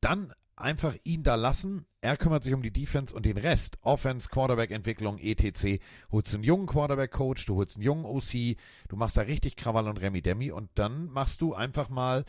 dann 0.00 0.34
einfach 0.56 0.96
ihn 1.04 1.22
da 1.22 1.36
lassen. 1.36 1.86
Er 2.00 2.16
kümmert 2.16 2.42
sich 2.44 2.52
um 2.52 2.62
die 2.62 2.72
Defense 2.72 3.14
und 3.14 3.26
den 3.26 3.38
Rest, 3.38 3.78
Offense, 3.82 4.28
Quarterback-Entwicklung, 4.28 5.18
etc. 5.18 5.80
Holst 6.10 6.34
einen 6.34 6.44
jungen 6.44 6.66
Quarterback-Coach, 6.66 7.46
du 7.46 7.56
holst 7.56 7.76
einen 7.76 7.84
jungen 7.84 8.04
OC, 8.04 8.56
du 8.88 8.96
machst 8.96 9.16
da 9.16 9.22
richtig 9.22 9.56
Krawall 9.56 9.88
und 9.88 9.98
Remi 9.98 10.20
Demi 10.20 10.50
und 10.50 10.70
dann 10.74 11.06
machst 11.06 11.40
du 11.40 11.54
einfach 11.54 11.88
mal, 11.88 12.24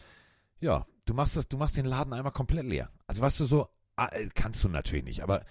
ja, 0.59 0.85
du 1.05 1.13
machst 1.13 1.37
das, 1.37 1.47
du 1.47 1.57
machst 1.57 1.77
den 1.77 1.85
Laden 1.85 2.13
einmal 2.13 2.31
komplett 2.31 2.65
leer. 2.65 2.91
Also 3.07 3.21
weißt 3.21 3.39
du 3.39 3.45
so, 3.45 3.67
ah, 3.95 4.09
äh, 4.11 4.29
kannst 4.33 4.63
du 4.63 4.69
natürlich 4.69 5.05
nicht, 5.05 5.23
aber 5.23 5.43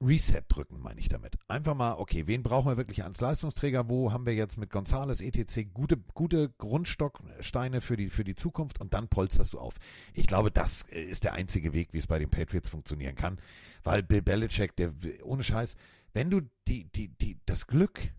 Reset 0.00 0.42
drücken, 0.48 0.80
meine 0.80 1.00
ich 1.00 1.08
damit. 1.08 1.36
Einfach 1.48 1.74
mal, 1.74 1.94
okay, 1.94 2.26
wen 2.26 2.42
brauchen 2.42 2.70
wir 2.70 2.76
wirklich 2.76 3.02
als 3.02 3.20
Leistungsträger? 3.20 3.88
Wo 3.88 4.12
haben 4.12 4.26
wir 4.26 4.34
jetzt 4.34 4.56
mit 4.56 4.70
Gonzales 4.70 5.20
etc. 5.20 5.68
gute, 5.74 5.96
gute 6.14 6.50
Grundstocksteine 6.50 7.80
für 7.80 7.96
die, 7.96 8.08
für 8.08 8.24
die 8.24 8.36
Zukunft 8.36 8.80
und 8.80 8.94
dann 8.94 9.08
polsterst 9.08 9.54
du 9.54 9.58
auf. 9.58 9.74
Ich 10.14 10.26
glaube, 10.26 10.50
das 10.50 10.82
ist 10.82 11.24
der 11.24 11.32
einzige 11.32 11.72
Weg, 11.72 11.92
wie 11.92 11.98
es 11.98 12.06
bei 12.06 12.18
den 12.18 12.30
Patriots 12.30 12.68
funktionieren 12.68 13.16
kann, 13.16 13.38
weil 13.82 14.02
Bill 14.02 14.22
Belichick, 14.22 14.76
der, 14.76 14.92
ohne 15.24 15.42
Scheiß, 15.42 15.74
wenn 16.12 16.30
du 16.30 16.42
die, 16.68 16.84
die, 16.92 17.08
die, 17.08 17.38
das 17.44 17.66
Glück 17.66 18.12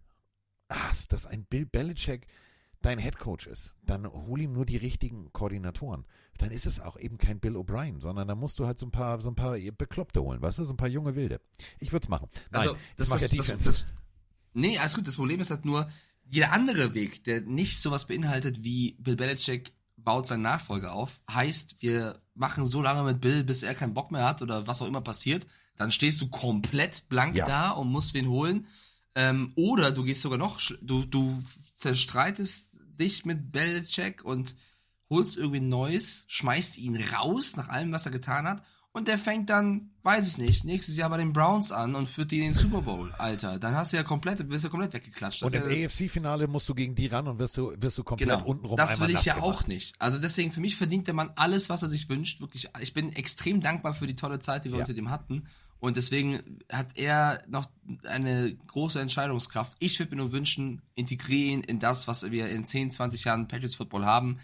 hast, 0.70 1.14
dass 1.14 1.26
ein 1.26 1.46
Bill 1.46 1.66
Belichick 1.66 2.28
dein 2.82 3.00
Headcoach 3.00 3.48
ist, 3.48 3.76
dann 3.84 4.08
hol 4.08 4.40
ihm 4.40 4.54
nur 4.54 4.66
die 4.66 4.78
richtigen 4.78 5.32
Koordinatoren. 5.34 6.06
Dann 6.40 6.52
ist 6.52 6.66
es 6.66 6.80
auch 6.80 6.98
eben 6.98 7.18
kein 7.18 7.40
Bill 7.40 7.56
O'Brien, 7.56 8.00
sondern 8.00 8.28
dann 8.28 8.40
musst 8.40 8.60
du 8.60 8.66
halt 8.66 8.80
so 8.80 8.88
ein 8.88 8.92
paar, 8.92 9.22
so 9.22 9.30
ein 9.30 9.36
paar 9.36 9.58
Bekloppte 9.58 10.22
holen, 10.24 10.42
weißt 10.42 10.60
du, 10.60 10.66
so 10.66 10.74
ein 10.74 10.78
paar 10.78 10.88
junge 10.88 11.16
Wilde. 11.16 11.42
Ich 11.80 11.92
würde 11.92 12.06
es 12.06 12.10
machen. 12.10 12.30
Nein, 12.50 12.62
also, 12.62 12.78
das, 12.98 13.10
das, 13.10 13.22
ja 13.22 13.28
das, 13.28 13.64
das, 13.64 13.86
Nee, 14.54 14.78
alles 14.78 14.96
gut. 14.96 15.08
Das 15.08 15.18
Problem 15.18 15.40
ist 15.40 15.52
halt 15.52 15.66
nur, 15.66 15.90
jeder 16.30 16.52
andere 16.52 16.94
Weg, 16.94 17.24
der 17.26 17.42
nicht 17.42 17.82
sowas 17.82 18.08
beinhaltet 18.08 18.64
wie 18.64 18.94
Bill 19.00 19.16
Belichick 19.16 19.74
baut 19.98 20.28
seinen 20.28 20.44
Nachfolger 20.44 20.94
auf, 20.94 21.20
heißt, 21.30 21.76
wir 21.80 22.22
machen 22.34 22.66
so 22.66 22.82
lange 22.82 23.04
mit 23.04 23.20
Bill, 23.20 23.44
bis 23.44 23.64
er 23.64 23.76
keinen 23.76 23.94
Bock 23.94 24.12
mehr 24.12 24.26
hat 24.26 24.42
oder 24.42 24.66
was 24.66 24.82
auch 24.82 24.88
immer 24.88 25.02
passiert. 25.02 25.46
Dann 25.76 25.92
stehst 25.92 26.22
du 26.22 26.30
komplett 26.30 27.08
blank 27.10 27.36
Ja. 27.36 27.46
da 27.46 27.72
und 27.72 27.92
musst 27.92 28.14
wen 28.14 28.28
holen. 28.30 28.68
Ähm, 29.16 29.52
oder 29.56 29.92
du 29.92 30.04
gehst 30.04 30.22
sogar 30.22 30.38
noch, 30.38 30.62
du, 30.82 31.06
du 31.06 31.44
zerstreitest 31.76 32.80
dich 33.00 33.26
mit 33.26 33.52
Belichick 33.52 34.24
und 34.24 34.56
holst 35.10 35.38
irgendwie 35.38 35.60
ein 35.60 35.70
Neues, 35.70 36.26
schmeißt 36.28 36.78
ihn 36.78 36.96
raus 37.14 37.56
nach 37.56 37.70
allem, 37.70 37.92
was 37.92 38.06
er 38.06 38.12
getan 38.12 38.48
hat. 38.48 38.64
Und 38.92 39.08
der 39.08 39.20
fängt 39.20 39.52
dann, 39.52 39.92
weiß 40.02 40.28
ich 40.28 40.38
nicht, 40.40 40.66
nächstes 40.66 40.98
Jahr 40.98 41.12
bei 41.12 41.18
den 41.18 41.32
Browns 41.32 41.72
an 41.72 41.94
und 41.94 42.10
führt 42.10 42.32
die 42.32 42.38
in 42.40 42.46
den 42.46 42.54
Super 42.56 42.82
Bowl, 42.82 43.14
Alter. 43.20 43.60
Dann 43.60 43.76
hast 43.76 43.94
du 43.94 43.98
ja 43.98 44.04
komplett, 44.04 44.48
bist 44.50 44.66
du 44.66 44.70
komplett 44.70 44.94
weggeklatscht. 44.94 45.44
Und 45.44 45.54
Das 45.54 45.64
im 45.64 45.70
ist 45.70 45.78
ja 45.78 45.84
das- 45.86 45.94
AFC-Finale 45.94 46.48
musst 46.48 46.68
du 46.70 46.74
gegen 46.74 46.96
die 46.96 47.06
ran 47.06 47.28
und 47.28 47.38
wirst 47.38 47.56
du, 47.58 47.72
wirst 47.78 48.00
du 48.00 48.04
komplett 48.04 48.30
Genau. 48.30 48.46
untenrum 48.46 48.78
das 48.78 48.90
einmal 48.92 49.10
will 49.10 49.16
ich 49.16 49.26
ja 49.26 49.36
gemacht. 49.36 49.48
auch 49.48 49.68
nicht. 49.68 49.94
Also 50.00 50.18
deswegen, 50.20 50.52
für 50.52 50.60
mich 50.60 50.76
verdient 50.76 51.06
der 51.06 51.14
Mann 51.14 51.32
alles, 51.36 51.70
was 51.70 51.84
er 51.84 51.90
sich 51.90 52.10
wünscht. 52.10 52.42
Wirklich, 52.42 52.68
ich 52.82 52.94
bin 52.96 53.14
extrem 53.14 53.62
dankbar 53.62 53.94
für 53.94 54.08
die 54.08 54.16
tolle 54.16 54.40
Zeit, 54.40 54.66
die 54.66 54.70
wir 54.70 54.78
Ja. 54.78 54.84
unter 54.84 54.96
dem 54.96 55.12
hatten. 55.12 55.46
Und 55.80 55.96
deswegen 55.96 56.60
hat 56.72 56.88
er 56.98 57.44
noch 57.48 57.70
eine 58.06 58.56
große 58.68 59.00
Entscheidungskraft. 59.00 59.74
Ich 59.80 59.98
würde 60.00 60.16
mir 60.16 60.22
nur 60.24 60.32
wünschen, 60.32 60.82
integrieren 60.96 61.64
in 61.64 61.80
das, 61.80 62.08
was 62.08 62.30
wir 62.32 62.50
in 62.50 62.66
10, 62.66 62.90
20 62.90 63.24
Jahren 63.24 63.48
Patriots 63.48 63.76
Football 63.76 64.04
haben, 64.06 64.40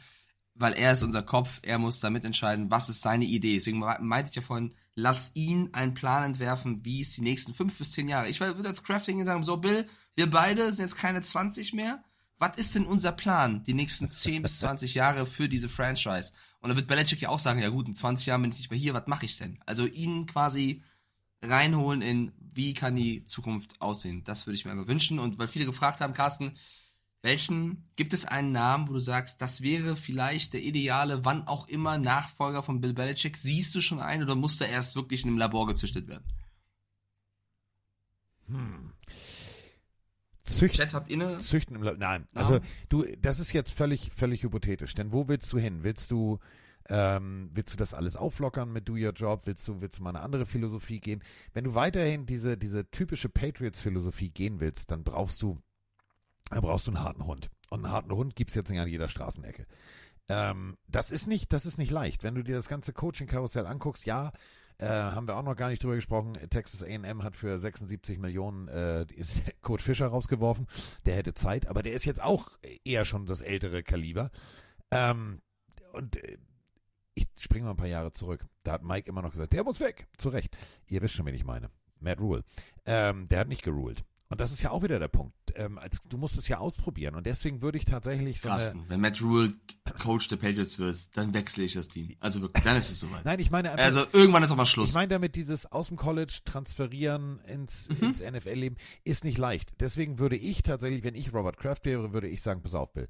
weil 0.55 0.73
er 0.73 0.93
ist 0.93 1.03
unser 1.03 1.21
Kopf, 1.21 1.59
er 1.63 1.77
muss 1.77 1.99
damit 1.99 2.25
entscheiden, 2.25 2.71
was 2.71 2.89
ist 2.89 3.01
seine 3.01 3.25
Idee. 3.25 3.55
Deswegen 3.55 3.79
me- 3.79 3.97
meinte 4.01 4.29
ich 4.29 4.35
ja 4.35 4.41
vorhin, 4.41 4.73
lass 4.95 5.31
ihn 5.35 5.69
einen 5.73 5.93
Plan 5.93 6.23
entwerfen, 6.23 6.83
wie 6.85 7.01
es 7.01 7.11
die 7.11 7.21
nächsten 7.21 7.53
fünf 7.53 7.77
bis 7.77 7.91
zehn 7.91 8.07
Jahre. 8.07 8.29
Ich 8.29 8.39
würde 8.39 8.67
als 8.67 8.83
Crafting 8.83 9.23
sagen, 9.25 9.43
so 9.43 9.57
Bill, 9.57 9.87
wir 10.15 10.29
beide 10.29 10.71
sind 10.71 10.83
jetzt 10.85 10.97
keine 10.97 11.21
20 11.21 11.73
mehr. 11.73 12.03
Was 12.37 12.57
ist 12.57 12.75
denn 12.75 12.85
unser 12.85 13.11
Plan 13.11 13.63
die 13.63 13.73
nächsten 13.73 14.09
10 14.09 14.41
bis 14.41 14.59
20 14.59 14.93
Jahre 14.93 15.25
für 15.25 15.47
diese 15.47 15.69
Franchise? 15.69 16.33
Und 16.59 16.69
dann 16.69 16.77
wird 16.77 16.87
Belichick 16.87 17.21
ja 17.21 17.29
auch 17.29 17.39
sagen, 17.39 17.61
ja 17.61 17.69
gut, 17.69 17.87
in 17.87 17.93
20 17.93 18.25
Jahren 18.25 18.41
bin 18.41 18.51
ich 18.51 18.57
nicht 18.57 18.71
mehr 18.71 18.79
hier, 18.79 18.93
was 18.93 19.07
mache 19.07 19.25
ich 19.25 19.37
denn? 19.37 19.59
Also 19.65 19.85
ihn 19.85 20.25
quasi 20.25 20.81
reinholen 21.41 22.01
in, 22.01 22.31
wie 22.39 22.73
kann 22.73 22.95
die 22.95 23.25
Zukunft 23.25 23.79
aussehen? 23.81 24.23
Das 24.25 24.47
würde 24.47 24.55
ich 24.55 24.65
mir 24.65 24.71
einfach 24.71 24.87
wünschen. 24.87 25.19
Und 25.19 25.37
weil 25.37 25.47
viele 25.47 25.65
gefragt 25.65 26.01
haben, 26.01 26.13
Carsten, 26.13 26.55
welchen, 27.25 27.83
gibt 27.97 28.13
es 28.13 28.23
einen 28.23 28.53
Namen, 28.53 28.87
wo 28.87 28.93
du 28.93 28.99
sagst, 28.99 29.41
das 29.41 29.61
wäre 29.61 29.97
vielleicht 29.97 30.53
der 30.53 30.61
ideale, 30.61 31.25
wann 31.25 31.45
auch 31.47 31.67
immer, 31.67 31.97
Nachfolger 31.97 32.63
von 32.63 32.79
Bill 32.79 32.93
Belichick? 32.93 33.35
Siehst 33.35 33.75
du 33.75 33.81
schon 33.81 33.99
einen 33.99 34.23
oder 34.23 34.35
musste 34.35 34.65
er 34.65 34.71
erst 34.71 34.95
wirklich 34.95 35.23
in 35.23 35.29
einem 35.31 35.37
Labor 35.39 35.67
gezüchtet 35.67 36.07
werden? 36.07 36.23
Hm. 38.47 38.93
Zücht, 40.43 40.75
Chat, 40.75 40.93
habt 40.93 41.11
eine? 41.11 41.39
Züchten 41.39 41.75
im 41.75 41.81
La 41.81 41.93
Nein, 41.97 42.27
Ja. 42.35 42.41
also 42.41 42.59
du, 42.89 43.03
das 43.19 43.39
ist 43.39 43.51
jetzt 43.51 43.71
völlig, 43.71 44.11
völlig 44.15 44.43
hypothetisch. 44.43 44.93
Denn 44.93 45.11
wo 45.11 45.27
willst 45.27 45.51
du 45.51 45.57
hin? 45.57 45.79
Willst 45.83 46.11
du, 46.11 46.37
ähm, 46.87 47.49
willst 47.53 47.73
du 47.73 47.77
das 47.77 47.95
alles 47.95 48.15
auflockern 48.15 48.71
mit 48.71 48.87
Do 48.87 48.93
Your 48.93 49.13
Job? 49.13 49.41
Willst 49.45 49.67
du, 49.67 49.81
willst 49.81 49.97
du 49.99 50.03
mal 50.03 50.11
eine 50.11 50.21
andere 50.21 50.45
Philosophie 50.45 50.99
gehen? 50.99 51.23
Wenn 51.53 51.63
du 51.63 51.73
weiterhin 51.73 52.27
diese, 52.27 52.57
diese 52.57 52.89
typische 52.91 53.27
Patriots-Philosophie 53.27 54.29
gehen 54.29 54.59
willst, 54.59 54.91
dann 54.91 55.03
brauchst 55.03 55.41
du, 55.41 55.59
dann 56.49 56.61
brauchst 56.61 56.87
du 56.87 56.91
einen 56.91 57.03
harten 57.03 57.25
Hund. 57.25 57.49
Und 57.69 57.85
einen 57.85 57.93
harten 57.93 58.11
Hund 58.11 58.35
gibt's 58.35 58.55
jetzt 58.55 58.69
nicht 58.69 58.79
an 58.79 58.87
jeder 58.87 59.09
Straßenecke. 59.09 59.65
Ähm, 60.27 60.77
das 60.87 61.11
ist 61.11 61.27
nicht, 61.27 61.53
das 61.53 61.65
ist 61.65 61.77
nicht 61.77 61.91
leicht. 61.91 62.23
Wenn 62.23 62.35
du 62.35 62.43
dir 62.43 62.55
das 62.55 62.67
ganze 62.67 62.93
Coaching-Karussell 62.93 63.67
anguckst, 63.67 64.05
ja, 64.05 64.31
äh, 64.77 64.87
haben 64.87 65.27
wir 65.27 65.37
auch 65.37 65.43
noch 65.43 65.55
gar 65.55 65.69
nicht 65.69 65.83
drüber 65.83 65.95
gesprochen. 65.95 66.33
Texas 66.49 66.83
A&M 66.83 67.23
hat 67.23 67.35
für 67.35 67.59
76 67.59 68.19
Millionen 68.19 68.67
äh, 68.67 69.05
Kurt 69.61 69.81
Fischer 69.81 70.07
rausgeworfen. 70.07 70.67
Der 71.05 71.15
hätte 71.15 71.33
Zeit, 71.33 71.67
aber 71.67 71.83
der 71.83 71.93
ist 71.93 72.05
jetzt 72.05 72.21
auch 72.21 72.49
eher 72.83 73.05
schon 73.05 73.25
das 73.25 73.41
ältere 73.41 73.83
Kaliber. 73.83 74.31
Ähm, 74.91 75.41
und 75.93 76.17
äh, 76.17 76.37
ich 77.13 77.27
springe 77.37 77.65
mal 77.65 77.71
ein 77.71 77.77
paar 77.77 77.87
Jahre 77.87 78.11
zurück. 78.11 78.45
Da 78.63 78.73
hat 78.73 78.83
Mike 78.83 79.09
immer 79.09 79.21
noch 79.21 79.31
gesagt, 79.31 79.53
der 79.53 79.63
muss 79.63 79.79
weg. 79.79 80.07
Zu 80.17 80.29
Recht. 80.29 80.57
Ihr 80.87 81.01
wisst 81.01 81.13
schon, 81.13 81.25
wen 81.25 81.35
ich 81.35 81.45
meine. 81.45 81.69
Matt 81.99 82.19
Rule. 82.19 82.43
Ähm, 82.85 83.29
der 83.29 83.39
hat 83.39 83.47
nicht 83.47 83.63
geruled. 83.63 84.03
Und 84.27 84.41
das 84.41 84.51
ist 84.51 84.63
ja 84.63 84.71
auch 84.71 84.81
wieder 84.81 84.97
der 84.97 85.07
Punkt. 85.07 85.35
Ähm, 85.53 85.77
als, 85.77 86.01
du 86.09 86.17
musst 86.17 86.35
es 86.37 86.47
ja 86.47 86.57
ausprobieren. 86.57 87.13
Und 87.13 87.27
deswegen 87.27 87.61
würde 87.61 87.77
ich 87.77 87.85
tatsächlich 87.85 88.41
so 88.41 88.49
eine, 88.49 88.57
Carsten, 88.57 88.83
wenn 88.87 88.99
Matt 88.99 89.21
Rule 89.21 89.53
Coach 89.99 90.27
der 90.29 90.37
Patriots 90.37 90.79
wird, 90.79 90.97
dann 91.15 91.33
wechsle 91.35 91.63
ich 91.63 91.73
das 91.73 91.87
Team. 91.89 92.15
Also 92.19 92.41
wirklich, 92.41 92.63
dann 92.63 92.75
ist 92.75 92.89
es 92.89 92.99
soweit. 92.99 93.23
Nein, 93.23 93.39
ich 93.39 93.51
meine 93.51 93.71
Also 93.73 94.03
irgendwann 94.13 94.41
ist 94.41 94.49
auch 94.51 94.55
mal 94.55 94.65
Schluss. 94.65 94.89
Ich 94.89 94.95
meine 94.95 95.09
damit, 95.09 95.35
dieses 95.35 95.71
aus 95.71 95.89
dem 95.89 95.97
College 95.97 96.39
transferieren 96.43 97.39
ins, 97.41 97.87
Mhm. 97.89 97.97
ins 98.07 98.19
NFL-Leben 98.21 98.77
ist 99.03 99.23
nicht 99.23 99.37
leicht. 99.37 99.73
Deswegen 99.79 100.17
würde 100.17 100.35
ich 100.37 100.63
tatsächlich, 100.63 101.03
wenn 101.03 101.15
ich 101.15 101.31
Robert 101.31 101.57
Kraft 101.57 101.85
wäre, 101.85 102.11
würde 102.11 102.27
ich 102.27 102.41
sagen, 102.41 102.61
pass 102.63 102.73
auf, 102.73 102.91
Bill, 102.93 103.07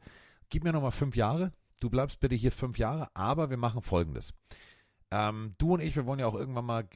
gib 0.50 0.66
mir 0.66 0.74
nochmal 0.74 0.92
fünf 0.92 1.16
Jahre. 1.16 1.54
Du 1.80 1.90
bleibst 1.90 2.20
bitte 2.20 2.36
hier 2.36 2.52
fünf 2.52 2.78
Jahre, 2.78 3.08
aber 3.14 3.50
wir 3.50 3.58
machen 3.58 3.82
Folgendes. 3.82 4.34
Ähm, 5.12 5.54
du 5.60 5.74
und 5.74 5.82
ich, 5.82 5.96
wir 5.96 6.06
wollen 6.06 6.20
ja 6.20 6.26
auch 6.26 6.34
irgendwann 6.34 6.66
mal 6.66 6.88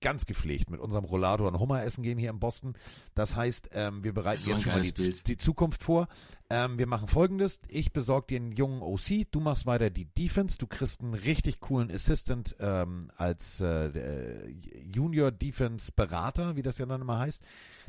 ganz 0.00 0.24
gepflegt 0.24 0.70
mit 0.70 0.80
unserem 0.80 1.04
Rollator 1.04 1.46
und 1.46 1.58
Hummer 1.58 1.84
essen 1.84 2.02
gehen 2.02 2.18
hier 2.18 2.30
in 2.30 2.40
Boston. 2.40 2.74
Das 3.14 3.36
heißt, 3.36 3.70
ähm, 3.72 4.02
wir 4.02 4.14
bereiten 4.14 4.40
So 4.40 4.50
jetzt 4.50 4.62
schon 4.62 4.72
mal 4.72 4.82
die, 4.82 5.12
die 5.12 5.36
Zukunft 5.36 5.82
vor. 5.82 6.08
Ähm, 6.48 6.78
wir 6.78 6.86
machen 6.86 7.06
folgendes. 7.06 7.60
Ich 7.68 7.92
besorge 7.92 8.28
dir 8.28 8.36
einen 8.36 8.52
jungen 8.52 8.80
OC, 8.80 9.30
du 9.30 9.40
machst 9.40 9.66
weiter 9.66 9.90
die 9.90 10.06
Defense, 10.06 10.56
du 10.58 10.66
kriegst 10.66 11.02
einen 11.02 11.14
richtig 11.14 11.60
coolen 11.60 11.90
Assistant 11.90 12.56
ähm, 12.60 13.10
als 13.16 13.60
äh, 13.60 13.88
äh, 13.88 14.54
Junior 14.92 15.30
Defense 15.30 15.92
Berater, 15.94 16.56
wie 16.56 16.62
das 16.62 16.78
ja 16.78 16.86
dann 16.86 17.02
immer 17.02 17.18
heißt, 17.18 17.42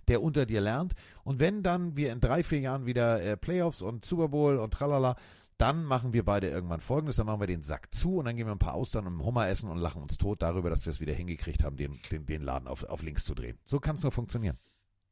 der 0.10 0.22
unter 0.22 0.46
dir 0.46 0.62
lernt. 0.62 0.94
Und 1.24 1.40
wenn 1.40 1.64
dann 1.64 1.96
wir 1.96 2.12
in 2.12 2.20
drei, 2.20 2.44
vier 2.44 2.60
Jahren 2.60 2.86
wieder 2.86 3.22
äh, 3.22 3.38
Playoffs 3.38 3.82
und 3.82 4.04
Super 4.04 4.28
Bowl 4.28 4.58
und 4.58 4.74
tralala, 4.74 5.16
dann 5.58 5.86
machen 5.86 6.14
wir 6.14 6.26
beide 6.26 6.50
irgendwann 6.50 6.82
folgendes, 6.82 7.16
dann 7.16 7.28
machen 7.28 7.40
wir 7.40 7.48
den 7.48 7.64
Sack 7.64 7.94
zu 7.94 8.18
und 8.18 8.26
dann 8.26 8.36
gehen 8.36 8.48
wir 8.48 8.52
ein 8.52 8.60
paar 8.60 8.74
Austern 8.74 9.08
und 9.08 9.24
Hummer 9.24 9.48
essen 9.48 9.70
und 9.70 9.78
lachen 9.78 10.02
uns 10.02 10.18
tot 10.18 10.42
darüber, 10.42 10.70
dass 10.70 10.86
wir 10.86 10.92
es 10.92 11.00
wieder 11.00 11.14
hingekriegt 11.14 11.64
haben, 11.64 11.78
den, 11.78 12.00
den, 12.12 12.26
den 12.26 12.42
Laden 12.42 12.68
auf, 12.68 12.84
auf 12.84 13.02
links 13.02 13.26
zu 13.26 13.34
drehen. 13.36 13.58
So 13.66 13.80
kann 13.80 13.96
es 13.96 14.04
nur 14.04 14.12
funktionieren. 14.12 14.58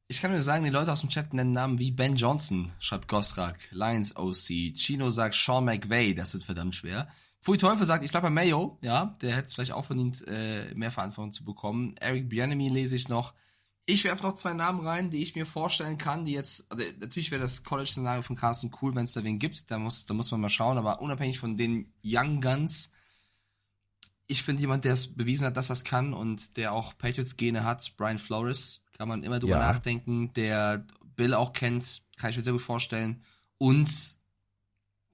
Ich 0.07 0.21
kann 0.21 0.31
nur 0.31 0.41
sagen, 0.41 0.63
die 0.63 0.69
Leute 0.69 0.91
aus 0.91 0.99
dem 0.99 1.09
Chat 1.09 1.33
nennen 1.33 1.53
Namen 1.53 1.79
wie 1.79 1.91
Ben 1.91 2.17
Johnson, 2.17 2.71
schreibt 2.79 3.07
Gosrak, 3.07 3.57
Lions 3.71 4.15
OC, 4.17 4.75
Chino 4.75 5.09
sagt 5.09 5.35
Sean 5.35 5.63
McVay, 5.63 6.13
das 6.13 6.33
wird 6.33 6.43
verdammt 6.43 6.75
schwer. 6.75 7.07
Pfui 7.41 7.57
Teufel 7.57 7.85
sagt, 7.85 8.03
ich 8.03 8.11
bleib 8.11 8.23
bei 8.23 8.29
Mayo, 8.29 8.77
ja, 8.81 9.17
der 9.21 9.35
hätte 9.35 9.47
es 9.47 9.53
vielleicht 9.53 9.71
auch 9.71 9.85
verdient, 9.85 10.23
äh, 10.27 10.73
mehr 10.75 10.91
Verantwortung 10.91 11.31
zu 11.31 11.43
bekommen. 11.43 11.95
Eric 11.97 12.29
Bianemi 12.29 12.69
lese 12.69 12.95
ich 12.95 13.07
noch. 13.07 13.33
Ich 13.85 14.03
werfe 14.05 14.23
noch 14.23 14.35
zwei 14.35 14.53
Namen 14.53 14.85
rein, 14.85 15.09
die 15.09 15.21
ich 15.21 15.35
mir 15.35 15.45
vorstellen 15.45 15.97
kann, 15.97 16.23
die 16.25 16.31
jetzt, 16.31 16.71
also 16.71 16.83
natürlich 16.99 17.31
wäre 17.31 17.41
das 17.41 17.63
College-Szenario 17.63 18.21
von 18.21 18.37
Carsten 18.37 18.71
cool, 18.81 18.95
wenn 18.95 19.03
es 19.03 19.11
da 19.13 19.23
wen 19.23 19.39
gibt, 19.39 19.69
da 19.69 19.77
muss, 19.77 20.05
da 20.05 20.13
muss 20.13 20.31
man 20.31 20.39
mal 20.39 20.49
schauen, 20.49 20.77
aber 20.77 21.01
unabhängig 21.01 21.39
von 21.39 21.57
den 21.57 21.91
Young 22.03 22.39
Guns, 22.39 22.91
ich 24.27 24.43
finde 24.43 24.61
jemand, 24.61 24.85
der 24.85 24.93
es 24.93 25.13
bewiesen 25.13 25.45
hat, 25.47 25.57
dass 25.57 25.67
das 25.67 25.83
kann 25.83 26.13
und 26.13 26.55
der 26.55 26.71
auch 26.71 26.97
Patriots-Gene 26.97 27.65
hat, 27.65 27.93
Brian 27.97 28.19
Flores, 28.19 28.81
kann 28.93 29.09
man 29.09 29.23
immer 29.23 29.39
drüber 29.39 29.53
Ja. 29.59 29.59
nachdenken, 29.73 30.31
der 30.33 30.85
Bill 31.17 31.33
auch 31.33 31.51
kennt, 31.51 32.03
kann 32.15 32.29
ich 32.29 32.37
mir 32.37 32.41
sehr 32.41 32.53
gut 32.53 32.61
vorstellen. 32.61 33.21
Und 33.57 34.17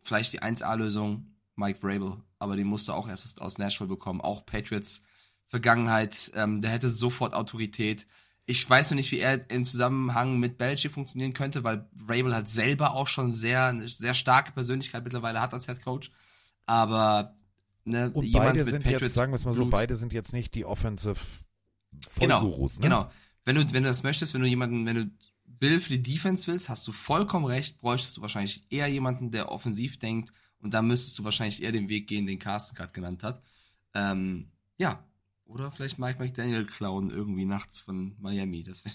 vielleicht 0.03 0.34
die 0.34 0.41
1A-Lösung, 0.43 1.34
Mike 1.55 1.80
Vrabel, 1.82 2.17
aber 2.38 2.55
die 2.55 2.63
musste 2.63 2.93
auch 2.93 3.07
erst 3.09 3.41
aus 3.41 3.57
Nashville 3.57 3.88
bekommen. 3.89 4.22
Auch 4.22 4.45
Patriots 4.45 5.03
Vergangenheit, 5.47 6.32
ähm, 6.36 6.61
der 6.61 6.70
hätte 6.72 6.89
sofort 6.89 7.34
Autorität. 7.34 8.05
Ich 8.50 8.68
weiß 8.68 8.89
noch 8.89 8.95
nicht, 8.95 9.12
wie 9.12 9.20
er 9.20 9.47
im 9.52 9.64
Zusammenhang 9.64 10.39
mit 10.39 10.58
Belichick 10.58 10.91
funktionieren 10.91 11.34
könnte, 11.34 11.64
weil 11.64 11.88
Vrabel 11.93 12.36
hat 12.36 12.50
selber 12.50 12.95
auch 12.95 13.06
schon 13.08 13.32
sehr, 13.32 13.66
eine 13.66 13.88
sehr 13.88 14.16
starke 14.16 14.52
Persönlichkeit 14.54 15.04
mittlerweile 15.04 15.39
hat 15.39 15.54
als 15.54 15.68
Head 15.68 15.84
Coach. 15.84 16.10
Aber 16.66 17.36
ne, 17.86 18.10
Und 18.12 18.32
beide 18.32 18.66
sind 18.66 18.84
Patriots 18.84 19.02
jetzt, 19.04 19.14
sagen 19.14 19.32
wir 19.32 19.36
es 19.36 19.45
mal 19.45 19.54
so, 19.54 19.62
Blut- 19.62 19.72
beide 19.72 19.95
sind 19.95 20.14
jetzt 20.14 20.34
nicht 20.34 20.56
die 20.56 20.66
Offensive 20.66 21.20
Genau, 22.20 22.41
Vollgurus, 22.41 22.78
ne? 22.78 22.84
genau. 22.84 23.12
Wenn 23.45 23.56
du, 23.56 23.62
wenn 23.72 23.84
du 23.84 23.89
das 23.89 24.02
möchtest, 24.02 24.34
wenn 24.34 24.41
du 24.41 24.47
jemanden, 24.47 24.86
wenn 24.88 24.95
du 24.95 25.12
Bill 25.45 25.80
für 25.80 25.97
die 25.97 26.02
Defense 26.02 26.47
willst, 26.47 26.70
hast 26.70 26.88
du 26.88 26.91
vollkommen 26.91 27.45
recht, 27.45 27.78
bräuchtest 27.78 28.18
du 28.18 28.22
wahrscheinlich 28.22 28.64
eher 28.72 28.88
jemanden, 28.88 29.30
der 29.32 29.52
offensiv 29.52 30.00
denkt 30.00 30.32
und 30.60 30.74
da 30.74 30.82
müsstest 30.82 31.20
du 31.20 31.24
wahrscheinlich 31.24 31.62
eher 31.62 31.72
den 31.72 31.88
Weg 31.89 32.08
gehen, 32.08 32.26
den 32.26 32.39
Carsten 32.39 32.76
gerade 32.76 32.93
genannt 32.93 33.22
hat. 33.24 33.43
Ähm, 33.93 34.50
ja. 34.78 35.04
Oder 35.50 35.72
vielleicht 35.72 35.97
Mike 36.00 36.20
McDaniel 36.20 36.66
klauen 36.66 37.10
irgendwie 37.10 37.45
nachts 37.45 37.80
von 37.80 38.16
Miami. 38.20 38.64
Das 38.64 38.84
wär 38.86 38.91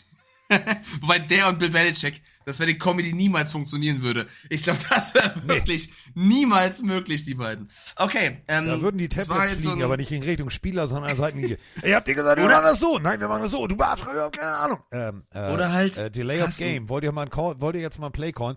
Wobei 1.01 1.19
der 1.19 1.49
und 1.49 1.59
Bill 1.59 1.71
Belichick, 1.71 2.23
das 2.45 2.59
wäre 2.59 2.71
die 2.71 2.79
Comedy 2.79 3.13
niemals 3.15 3.51
funktionieren 3.51 4.03
würde. 4.03 4.27
Ich 4.51 4.63
glaube, 4.63 4.79
das 4.91 5.15
wäre 5.15 5.35
wirklich 5.49 5.91
niemals 6.15 6.83
möglich, 6.83 7.25
die 7.25 7.35
beiden. 7.35 7.71
Okay, 7.97 8.43
ähm, 8.47 8.67
Da 8.67 8.81
würden 8.83 8.99
die 8.99 9.09
Tablets 9.09 9.53
jetzt 9.53 9.63
so 9.63 9.71
fliegen, 9.71 9.81
ein- 9.81 9.85
aber 9.87 9.97
nicht 9.97 10.13
in 10.13 10.23
Richtung 10.23 10.51
Spieler, 10.51 10.87
sondern 10.87 11.05
an 11.05 11.17
der 11.17 11.25
Seitenlinie. 11.25 11.59
Ey, 11.83 11.93
habt 11.93 12.07
ihr 12.09 12.15
gesagt, 12.15 12.37
wir 12.39 12.45
Oder- 12.45 12.57
machen 12.57 12.67
das 12.67 12.79
so? 12.81 12.99
Nein, 12.99 13.19
wir 13.21 13.29
machen 13.29 13.43
das 13.43 13.53
so. 13.53 13.67
Du 13.67 13.79
warst 13.79 14.05
keine 14.05 14.55
Ahnung. 14.57 14.79
Ähm, 14.93 15.25
äh, 15.31 15.51
Oder 15.53 15.73
halt, 15.73 15.97
Äh, 15.99 16.11
Delay 16.11 16.43
of. 16.43 16.57
Game. 16.57 16.89
Wollt 16.91 17.05
ihr 17.05 17.13
mal 17.13 17.29
Call, 17.31 17.59
wollt 17.61 17.75
ihr 17.75 17.83
jetzt 17.83 17.99
mal 17.99 18.07
ein 18.07 18.13
Play 18.13 18.33
callen? 18.33 18.57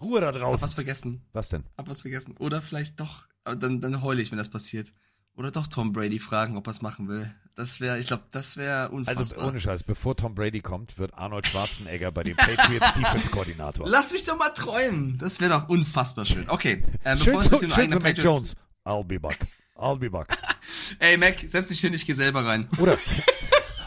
Ruhe 0.00 0.20
da 0.20 0.28
Hab 0.28 0.36
draußen. 0.36 0.62
was 0.64 0.74
vergessen. 0.74 1.26
Was 1.32 1.48
denn? 1.48 1.64
Hab 1.76 1.88
was 1.88 2.02
vergessen. 2.02 2.36
Oder 2.38 2.62
vielleicht 2.62 3.00
doch, 3.00 3.24
dann, 3.44 3.80
dann 3.80 4.00
heule 4.02 4.22
ich, 4.22 4.30
wenn 4.30 4.38
das 4.38 4.48
passiert. 4.50 4.92
Oder 5.36 5.50
doch 5.50 5.66
Tom 5.66 5.92
Brady 5.92 6.18
fragen, 6.18 6.56
ob 6.56 6.66
er 6.66 6.70
es 6.70 6.80
machen 6.80 7.08
will. 7.08 7.30
Das 7.56 7.80
wäre, 7.80 7.98
ich 7.98 8.06
glaube, 8.06 8.24
das 8.30 8.56
wäre 8.56 8.90
unfassbar. 8.90 9.38
Also 9.38 9.48
ohne 9.48 9.60
Scheiß, 9.60 9.82
bevor 9.82 10.16
Tom 10.16 10.34
Brady 10.34 10.60
kommt, 10.60 10.98
wird 10.98 11.14
Arnold 11.14 11.46
Schwarzenegger 11.46 12.10
bei 12.10 12.22
den 12.22 12.36
Patriots 12.36 12.92
Defense 12.96 13.30
Koordinator. 13.30 13.86
Lass 13.88 14.12
mich 14.12 14.24
doch 14.24 14.36
mal 14.38 14.50
träumen. 14.50 15.16
Das 15.18 15.40
wäre 15.40 15.58
doch 15.58 15.68
unfassbar 15.68 16.26
schön. 16.26 16.48
Okay, 16.48 16.82
äh, 17.02 17.16
Schön 17.16 17.26
bevor 17.26 17.40
es 17.40 17.48
zu, 17.48 17.54
jetzt 17.62 17.74
schön 17.74 17.90
zu 17.90 18.00
Mac. 18.00 18.18
Jones. 18.18 18.54
I'll 18.84 19.04
be 19.04 19.18
back. 19.18 19.46
I'll 19.76 19.98
be 19.98 20.10
back. 20.10 20.38
Ey, 20.98 21.16
Mac, 21.16 21.44
setz 21.46 21.68
dich 21.68 21.80
hier 21.80 21.90
nicht, 21.90 22.06
geh 22.06 22.12
selber 22.14 22.44
rein. 22.44 22.68
Oder 22.78 22.98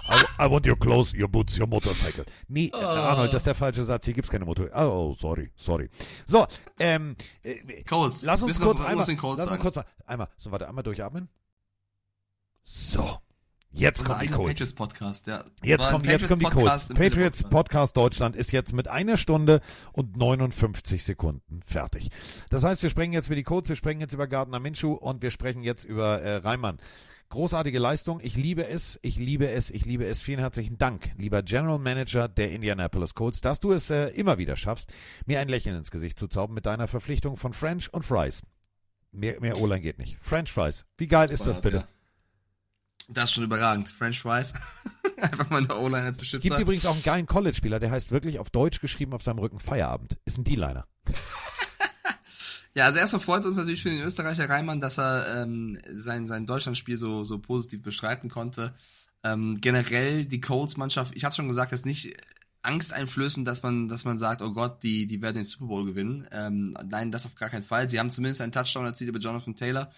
I, 0.09 0.45
I 0.45 0.49
want 0.49 0.65
your 0.65 0.77
clothes, 0.77 1.13
your 1.13 1.27
boots, 1.27 1.59
your 1.59 1.67
motorcycle. 1.67 2.25
Nee, 2.47 2.71
äh, 2.73 2.77
Arnold, 2.77 3.33
das 3.33 3.41
ist 3.41 3.47
der 3.47 3.55
falsche 3.55 3.83
Satz. 3.83 4.05
Hier 4.05 4.15
gibt's 4.15 4.31
keine 4.31 4.45
Motor. 4.45 4.69
Oh, 4.75 5.13
sorry, 5.13 5.51
sorry. 5.55 5.89
So, 6.25 6.47
ähm, 6.79 7.15
äh, 7.43 7.83
Colts. 7.83 8.23
lass 8.23 8.41
uns 8.41 8.59
kurz 8.59 8.79
einmal, 8.81 8.95
lass 8.97 9.09
uns 9.51 9.59
kurz 9.59 9.75
mal, 9.75 9.85
einmal, 10.07 10.27
so 10.37 10.51
warte, 10.51 10.67
einmal 10.67 10.83
durchatmen. 10.83 11.29
So, 12.71 13.17
jetzt 13.71 14.01
Unser 14.01 14.13
kommen 14.13 14.27
die 14.27 14.31
Colts. 14.31 14.51
Patriots 14.51 14.73
Podcast, 14.73 15.25
ja. 15.25 15.43
Jetzt 15.63 15.89
kommen, 15.89 16.05
jetzt 16.05 16.27
kommen 16.27 16.39
die 16.39 16.45
im 16.45 16.95
Patriots. 16.95 17.43
Podcast 17.43 17.97
Deutschland 17.97 18.35
ist 18.35 18.51
jetzt 18.51 18.73
mit 18.73 18.87
einer 18.87 19.17
Stunde 19.17 19.61
und 19.91 20.17
59 20.17 21.03
Sekunden 21.03 21.63
fertig. 21.65 22.11
Das 22.51 22.63
heißt, 22.63 22.83
wir 22.83 22.91
sprechen 22.91 23.11
jetzt 23.11 23.25
über 23.25 23.35
die 23.35 23.41
Colts, 23.41 23.69
wir 23.69 23.75
sprechen 23.75 24.01
jetzt 24.01 24.13
über 24.13 24.27
Gardner 24.27 24.59
Minshew 24.59 24.93
und 24.93 25.23
wir 25.23 25.31
sprechen 25.31 25.63
jetzt 25.63 25.83
über 25.83 26.21
äh, 26.21 26.35
Reimann. 26.35 26.77
Großartige 27.29 27.79
Leistung. 27.79 28.19
Ich 28.21 28.37
liebe 28.37 28.67
es, 28.67 28.99
ich 29.01 29.17
liebe 29.17 29.49
es, 29.49 29.71
ich 29.71 29.85
liebe 29.85 30.05
es. 30.05 30.21
Vielen 30.21 30.39
herzlichen 30.39 30.77
Dank, 30.77 31.09
lieber 31.17 31.41
General 31.41 31.79
Manager 31.79 32.27
der 32.27 32.51
Indianapolis 32.51 33.15
Colts, 33.15 33.41
dass 33.41 33.59
du 33.59 33.71
es 33.71 33.89
äh, 33.89 34.09
immer 34.09 34.37
wieder 34.37 34.55
schaffst, 34.55 34.93
mir 35.25 35.39
ein 35.39 35.49
Lächeln 35.49 35.75
ins 35.75 35.89
Gesicht 35.89 36.19
zu 36.19 36.27
zaubern 36.27 36.53
mit 36.53 36.67
deiner 36.67 36.87
Verpflichtung 36.87 37.35
von 37.35 37.53
French 37.53 37.91
und 37.91 38.05
Fries. 38.05 38.43
Mehr, 39.11 39.41
mehr 39.41 39.59
O-Line 39.59 39.81
geht 39.81 39.97
nicht. 39.97 40.19
French 40.21 40.51
Fries. 40.51 40.85
Wie 40.97 41.07
geil 41.07 41.31
ist 41.31 41.47
das 41.47 41.61
bitte? 41.61 41.77
Ja. 41.77 41.87
Das 43.11 43.25
ist 43.25 43.33
schon 43.33 43.43
überragend. 43.43 43.89
French 43.89 44.21
Fries. 44.21 44.53
Einfach 45.17 45.49
mal 45.49 45.57
eine 45.63 45.75
O-Line 45.75 46.03
als 46.05 46.17
Gibt 46.17 46.31
Beschützer. 46.31 46.59
übrigens 46.59 46.85
auch 46.85 46.93
einen 46.93 47.03
geilen 47.03 47.25
College-Spieler, 47.25 47.79
der 47.79 47.91
heißt 47.91 48.11
wirklich 48.11 48.39
auf 48.39 48.49
Deutsch 48.49 48.79
geschrieben 48.81 49.13
auf 49.13 49.23
seinem 49.23 49.39
Rücken 49.39 49.59
Feierabend. 49.59 50.17
Ist 50.25 50.37
ein 50.37 50.43
D-Liner. 50.43 50.85
Ja, 52.75 52.85
also 52.85 52.99
erstmal 52.99 53.21
freut 53.21 53.39
es 53.41 53.47
uns 53.47 53.57
natürlich 53.57 53.81
für 53.81 53.89
den 53.89 54.01
Österreicher 54.01 54.47
Reimann, 54.47 54.79
dass 54.79 54.99
er 54.99 55.41
ähm, 55.41 55.79
sein, 55.91 56.27
sein 56.27 56.45
Deutschlandspiel 56.45 56.97
so, 56.97 57.23
so 57.23 57.39
positiv 57.39 57.81
bestreiten 57.81 58.29
konnte. 58.29 58.75
Ähm, 59.23 59.59
generell 59.59 60.23
die 60.23 60.39
Colts-Mannschaft, 60.39 61.15
ich 61.15 61.25
habe 61.25 61.33
schon 61.33 61.47
gesagt, 61.47 61.71
das 61.71 61.81
ist 61.81 61.85
nicht 61.87 62.15
angsteinflößend, 62.61 63.47
dass 63.47 63.63
man, 63.63 63.87
dass 63.87 64.05
man 64.05 64.17
sagt, 64.17 64.41
oh 64.41 64.53
Gott, 64.53 64.83
die, 64.83 65.07
die 65.07 65.21
werden 65.21 65.37
den 65.37 65.45
Super 65.45 65.65
Bowl 65.65 65.85
gewinnen. 65.85 66.27
Ähm, 66.31 66.77
nein, 66.85 67.11
das 67.11 67.25
auf 67.25 67.35
gar 67.35 67.49
keinen 67.49 67.63
Fall. 67.63 67.89
Sie 67.89 67.99
haben 67.99 68.11
zumindest 68.11 68.41
einen 68.41 68.51
Touchdown 68.51 68.85
erzielt 68.85 69.09
über 69.09 69.19
Jonathan 69.19 69.55
Taylor. 69.55 69.91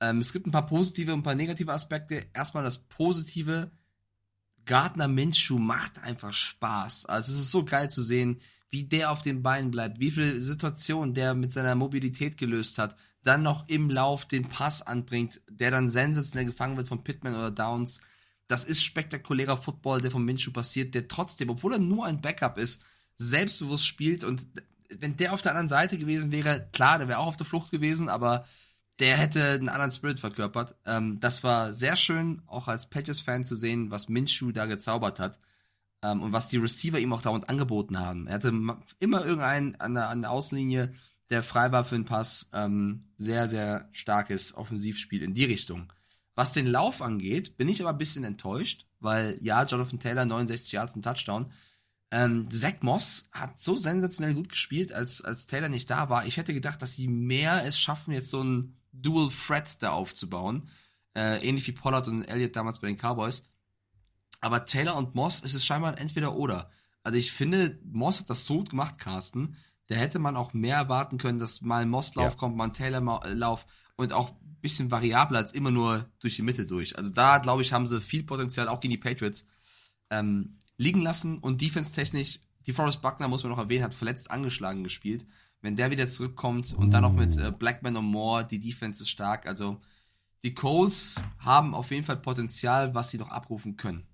Ähm, 0.00 0.18
es 0.18 0.32
gibt 0.32 0.46
ein 0.46 0.52
paar 0.52 0.66
positive 0.66 1.12
und 1.12 1.20
ein 1.20 1.24
paar 1.24 1.34
negative 1.34 1.72
Aspekte. 1.72 2.26
Erstmal 2.34 2.64
das 2.64 2.78
Positive. 2.78 3.70
Gardner 4.64 5.08
Minshew 5.08 5.58
macht 5.58 5.98
einfach 6.02 6.32
Spaß. 6.32 7.06
Also 7.06 7.32
es 7.32 7.38
ist 7.38 7.50
so 7.50 7.64
geil 7.64 7.88
zu 7.88 8.02
sehen, 8.02 8.40
wie 8.70 8.84
der 8.84 9.10
auf 9.10 9.22
den 9.22 9.42
Beinen 9.42 9.70
bleibt, 9.70 10.00
wie 10.00 10.10
viele 10.10 10.40
Situationen 10.40 11.14
der 11.14 11.34
mit 11.34 11.52
seiner 11.52 11.74
Mobilität 11.76 12.36
gelöst 12.36 12.78
hat, 12.78 12.96
dann 13.22 13.42
noch 13.42 13.68
im 13.68 13.90
Lauf 13.90 14.26
den 14.26 14.48
Pass 14.48 14.82
anbringt, 14.82 15.40
der 15.48 15.70
dann 15.70 15.88
sensationell 15.88 16.46
gefangen 16.46 16.76
wird 16.76 16.88
von 16.88 17.04
Pittman 17.04 17.34
oder 17.34 17.50
Downs. 17.50 18.00
Das 18.48 18.64
ist 18.64 18.82
spektakulärer 18.82 19.56
Football, 19.56 20.00
der 20.00 20.10
von 20.10 20.24
Minshew 20.24 20.52
passiert, 20.52 20.94
der 20.94 21.08
trotzdem, 21.08 21.50
obwohl 21.50 21.74
er 21.74 21.78
nur 21.78 22.06
ein 22.06 22.20
Backup 22.20 22.58
ist, 22.58 22.82
selbstbewusst 23.18 23.86
spielt 23.86 24.24
und 24.24 24.46
wenn 24.90 25.16
der 25.16 25.32
auf 25.32 25.42
der 25.42 25.52
anderen 25.52 25.68
Seite 25.68 25.98
gewesen 25.98 26.30
wäre, 26.30 26.68
klar, 26.72 26.98
der 26.98 27.08
wäre 27.08 27.18
auch 27.18 27.26
auf 27.26 27.36
der 27.36 27.46
Flucht 27.46 27.70
gewesen, 27.70 28.08
aber 28.08 28.46
der 28.98 29.16
hätte 29.16 29.52
einen 29.52 29.68
anderen 29.68 29.90
Spirit 29.90 30.20
verkörpert. 30.20 30.76
Ähm, 30.86 31.20
das 31.20 31.44
war 31.44 31.72
sehr 31.72 31.96
schön, 31.96 32.42
auch 32.46 32.68
als 32.68 32.88
Patriots-Fan 32.88 33.44
zu 33.44 33.54
sehen, 33.54 33.90
was 33.90 34.08
Minshew 34.08 34.52
da 34.52 34.66
gezaubert 34.66 35.20
hat. 35.20 35.38
Ähm, 36.02 36.22
und 36.22 36.32
was 36.32 36.48
die 36.48 36.56
Receiver 36.56 36.98
ihm 36.98 37.12
auch 37.12 37.22
dauernd 37.22 37.48
angeboten 37.48 37.98
haben. 37.98 38.26
Er 38.26 38.34
hatte 38.34 38.48
immer 38.98 39.24
irgendeinen 39.24 39.76
an 39.80 39.94
der, 39.94 40.08
an 40.08 40.22
der 40.22 40.30
Außenlinie, 40.30 40.94
der 41.30 41.42
frei 41.42 41.72
war 41.72 41.84
für 41.84 41.94
einen 41.94 42.04
Pass. 42.04 42.48
Ähm, 42.52 43.04
sehr, 43.18 43.46
sehr 43.46 43.88
starkes 43.92 44.54
Offensivspiel 44.54 45.22
in 45.22 45.34
die 45.34 45.44
Richtung. 45.44 45.92
Was 46.34 46.52
den 46.52 46.66
Lauf 46.66 47.00
angeht, 47.02 47.56
bin 47.56 47.68
ich 47.68 47.80
aber 47.80 47.90
ein 47.90 47.98
bisschen 47.98 48.24
enttäuscht, 48.24 48.86
weil 49.00 49.38
ja, 49.40 49.64
Jonathan 49.64 49.98
Taylor 49.98 50.24
69 50.26 50.72
Yards, 50.72 50.96
ein 50.96 51.02
Touchdown. 51.02 51.50
Ähm, 52.10 52.50
Zach 52.50 52.74
Moss 52.82 53.28
hat 53.32 53.58
so 53.58 53.76
sensationell 53.76 54.34
gut 54.34 54.50
gespielt, 54.50 54.92
als, 54.92 55.22
als 55.22 55.46
Taylor 55.46 55.68
nicht 55.68 55.90
da 55.90 56.08
war. 56.08 56.26
Ich 56.26 56.36
hätte 56.36 56.54
gedacht, 56.54 56.80
dass 56.82 56.92
sie 56.94 57.08
mehr 57.08 57.64
es 57.64 57.78
schaffen, 57.78 58.12
jetzt 58.12 58.30
so 58.30 58.42
ein 58.42 58.76
Dual 59.02 59.30
Threat 59.30 59.82
da 59.82 59.90
aufzubauen. 59.92 60.68
Äh, 61.14 61.46
ähnlich 61.46 61.66
wie 61.66 61.72
Pollard 61.72 62.08
und 62.08 62.24
Elliott 62.24 62.56
damals 62.56 62.80
bei 62.80 62.88
den 62.88 62.96
Cowboys. 62.98 63.44
Aber 64.40 64.66
Taylor 64.66 64.96
und 64.96 65.14
Moss, 65.14 65.42
es 65.42 65.54
ist 65.54 65.64
scheinbar 65.64 65.92
ein 65.92 65.98
entweder 65.98 66.36
oder. 66.36 66.70
Also 67.02 67.18
ich 67.18 67.32
finde, 67.32 67.78
Moss 67.84 68.20
hat 68.20 68.30
das 68.30 68.46
so 68.46 68.58
gut 68.58 68.70
gemacht, 68.70 68.98
Carsten. 68.98 69.56
Da 69.86 69.94
hätte 69.94 70.18
man 70.18 70.36
auch 70.36 70.52
mehr 70.52 70.76
erwarten 70.76 71.16
können, 71.18 71.38
dass 71.38 71.62
mal 71.62 71.82
ein 71.82 71.88
Moss-Lauf 71.88 72.32
Ja. 72.32 72.36
kommt, 72.36 72.56
mal 72.56 72.64
ein 72.64 72.72
Taylor-Lauf 72.74 73.66
und 73.96 74.12
auch 74.12 74.30
ein 74.30 74.58
bisschen 74.60 74.90
variabler 74.90 75.38
als 75.38 75.52
immer 75.52 75.70
nur 75.70 76.10
durch 76.18 76.36
die 76.36 76.42
Mitte 76.42 76.66
durch. 76.66 76.98
Also 76.98 77.10
da, 77.10 77.38
glaube 77.38 77.62
ich, 77.62 77.72
haben 77.72 77.86
sie 77.86 78.00
viel 78.00 78.24
Potenzial, 78.24 78.68
auch 78.68 78.80
gegen 78.80 78.90
die 78.92 78.98
Patriots, 78.98 79.46
ähm, 80.10 80.58
liegen 80.76 81.00
lassen. 81.00 81.38
Und 81.38 81.60
defense-technisch, 81.60 82.40
die 82.66 82.72
Forrest 82.72 83.00
Buckner, 83.00 83.28
muss 83.28 83.44
man 83.44 83.52
noch 83.52 83.58
erwähnen, 83.58 83.84
hat 83.84 83.94
verletzt 83.94 84.30
angeschlagen 84.30 84.82
gespielt. 84.82 85.24
Wenn 85.62 85.76
der 85.76 85.90
wieder 85.90 86.08
zurückkommt 86.08 86.74
und 86.74 86.90
dann 86.90 87.02
noch 87.02 87.12
mit 87.12 87.36
äh, 87.36 87.50
Blackman 87.50 87.96
und 87.96 88.04
Moore, 88.04 88.46
die 88.46 88.60
Defense 88.60 89.02
ist 89.02 89.08
stark. 89.08 89.46
Also 89.46 89.80
die 90.44 90.54
Colts 90.54 91.20
haben 91.38 91.74
auf 91.74 91.90
jeden 91.90 92.04
Fall 92.04 92.18
Potenzial, 92.18 92.94
was 92.94 93.10
sie 93.10 93.18
noch 93.18 93.30
abrufen 93.30 93.76
können. 93.76 94.06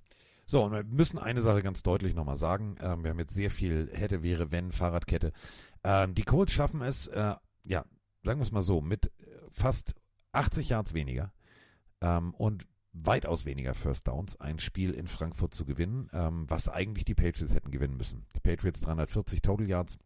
So, 0.47 0.65
und 0.65 0.73
wir 0.73 0.85
müssen 0.85 1.19
eine 1.19 1.41
Sache 1.41 1.63
ganz 1.63 1.83
deutlich 1.83 2.15
nochmal 2.15 2.37
sagen. 2.37 2.77
Ähm, 2.81 3.05
wir 3.05 3.11
haben 3.11 3.19
jetzt 3.19 3.35
sehr 3.35 3.51
viel 3.51 3.91
hätte, 3.93 4.23
wäre, 4.23 4.51
wenn, 4.51 4.73
Fahrradkette. 4.73 5.33
Ähm, 5.85 6.15
die 6.15 6.23
Colts 6.23 6.53
schaffen 6.53 6.81
es, 6.83 7.07
äh, 7.09 7.35
ja, 7.65 7.85
sagen 8.23 8.41
wir 8.41 8.45
es 8.45 8.53
mal 8.53 8.63
so, 8.63 8.81
mit 8.81 9.07
äh, 9.07 9.11
fast 9.51 9.95
80 10.33 10.71
Yards 10.71 10.95
weniger 10.95 11.33
ähm, 12.01 12.35
und 12.35 12.67
weitaus 12.93 13.47
weniger 13.47 13.75
First 13.75 14.09
Downs 14.09 14.39
ein 14.41 14.59
Spiel 14.59 14.91
in 14.91 15.07
Frankfurt 15.07 15.55
zu 15.55 15.65
gewinnen, 15.65 16.09
ähm, 16.13 16.45
was 16.49 16.69
eigentlich 16.69 17.05
die 17.05 17.15
Patriots 17.15 17.55
hätten 17.55 17.71
gewinnen 17.71 17.97
müssen. 17.97 18.27
Die 18.35 18.41
Patriots 18.41 18.83
340 18.83 19.43
Total 19.43 19.67
Yards, 19.67 19.99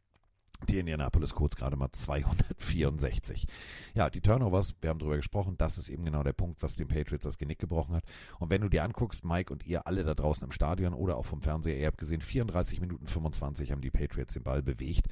die 0.68 0.78
Indianapolis 0.78 1.34
Colts 1.34 1.56
gerade 1.56 1.76
mal 1.76 1.90
264. 1.92 3.46
Ja, 3.94 4.10
die 4.10 4.20
Turnovers, 4.20 4.74
wir 4.80 4.90
haben 4.90 4.98
drüber 4.98 5.16
gesprochen, 5.16 5.56
das 5.58 5.78
ist 5.78 5.88
eben 5.88 6.04
genau 6.04 6.22
der 6.22 6.32
Punkt, 6.32 6.62
was 6.62 6.76
den 6.76 6.88
Patriots 6.88 7.24
das 7.24 7.38
Genick 7.38 7.58
gebrochen 7.58 7.94
hat. 7.94 8.04
Und 8.38 8.50
wenn 8.50 8.62
du 8.62 8.68
dir 8.68 8.84
anguckst, 8.84 9.24
Mike 9.24 9.52
und 9.52 9.66
ihr 9.66 9.86
alle 9.86 10.04
da 10.04 10.14
draußen 10.14 10.44
im 10.44 10.52
Stadion 10.52 10.94
oder 10.94 11.16
auch 11.16 11.24
vom 11.24 11.42
Fernseher, 11.42 11.78
ihr 11.78 11.86
habt 11.86 11.98
gesehen, 11.98 12.20
34 12.20 12.80
Minuten 12.80 13.06
25 13.06 13.72
haben 13.72 13.80
die 13.80 13.90
Patriots 13.90 14.34
den 14.34 14.42
Ball 14.42 14.62
bewegt. 14.62 15.06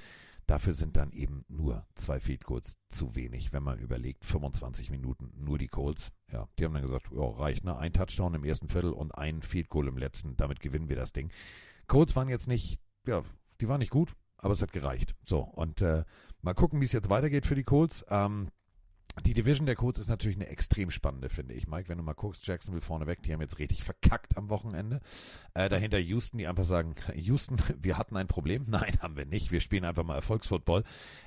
Dafür 0.46 0.74
sind 0.74 0.96
dann 0.96 1.12
eben 1.12 1.44
nur 1.48 1.86
zwei 1.94 2.20
Field 2.20 2.44
Goals 2.44 2.76
zu 2.88 3.14
wenig, 3.14 3.52
wenn 3.52 3.62
man 3.62 3.78
überlegt, 3.78 4.26
25 4.26 4.90
Minuten 4.90 5.32
nur 5.36 5.56
die 5.56 5.68
Colts. 5.68 6.12
Ja, 6.30 6.48
die 6.58 6.64
haben 6.64 6.74
dann 6.74 6.82
gesagt, 6.82 7.06
ja, 7.10 7.22
reicht, 7.22 7.64
ne? 7.64 7.78
Ein 7.78 7.94
Touchdown 7.94 8.34
im 8.34 8.44
ersten 8.44 8.68
Viertel 8.68 8.92
und 8.92 9.14
ein 9.14 9.40
Field 9.40 9.70
Goal 9.70 9.88
im 9.88 9.96
letzten, 9.96 10.36
damit 10.36 10.60
gewinnen 10.60 10.90
wir 10.90 10.96
das 10.96 11.12
Ding. 11.14 11.30
Colts 11.86 12.14
waren 12.14 12.28
jetzt 12.28 12.46
nicht, 12.46 12.78
ja, 13.06 13.22
die 13.60 13.68
waren 13.68 13.78
nicht 13.78 13.90
gut, 13.90 14.14
aber 14.44 14.52
es 14.52 14.62
hat 14.62 14.72
gereicht. 14.72 15.14
So, 15.24 15.40
und 15.40 15.80
äh, 15.82 16.04
mal 16.42 16.54
gucken, 16.54 16.80
wie 16.80 16.84
es 16.84 16.92
jetzt 16.92 17.08
weitergeht 17.10 17.46
für 17.46 17.54
die 17.54 17.64
Colts. 17.64 18.04
Ähm, 18.10 18.48
die 19.22 19.34
Division 19.34 19.66
der 19.66 19.76
Colts 19.76 20.00
ist 20.00 20.08
natürlich 20.08 20.36
eine 20.36 20.48
extrem 20.48 20.90
spannende, 20.90 21.28
finde 21.28 21.54
ich. 21.54 21.68
Mike, 21.68 21.88
wenn 21.88 21.98
du 21.98 22.04
mal 22.04 22.14
guckst, 22.14 22.46
Jacksonville 22.46 22.82
vorneweg, 22.82 23.22
die 23.22 23.32
haben 23.32 23.40
jetzt 23.40 23.60
richtig 23.60 23.84
verkackt 23.84 24.36
am 24.36 24.50
Wochenende. 24.50 25.00
Äh, 25.54 25.68
dahinter 25.68 25.98
Houston, 25.98 26.38
die 26.38 26.48
einfach 26.48 26.64
sagen, 26.64 26.96
Houston, 27.14 27.56
wir 27.80 27.96
hatten 27.96 28.16
ein 28.16 28.26
Problem. 28.26 28.64
Nein, 28.68 28.98
haben 29.00 29.16
wir 29.16 29.24
nicht. 29.24 29.52
Wir 29.52 29.60
spielen 29.60 29.84
einfach 29.84 30.02
mal 30.02 30.16
Erfolgsfootball. 30.16 30.82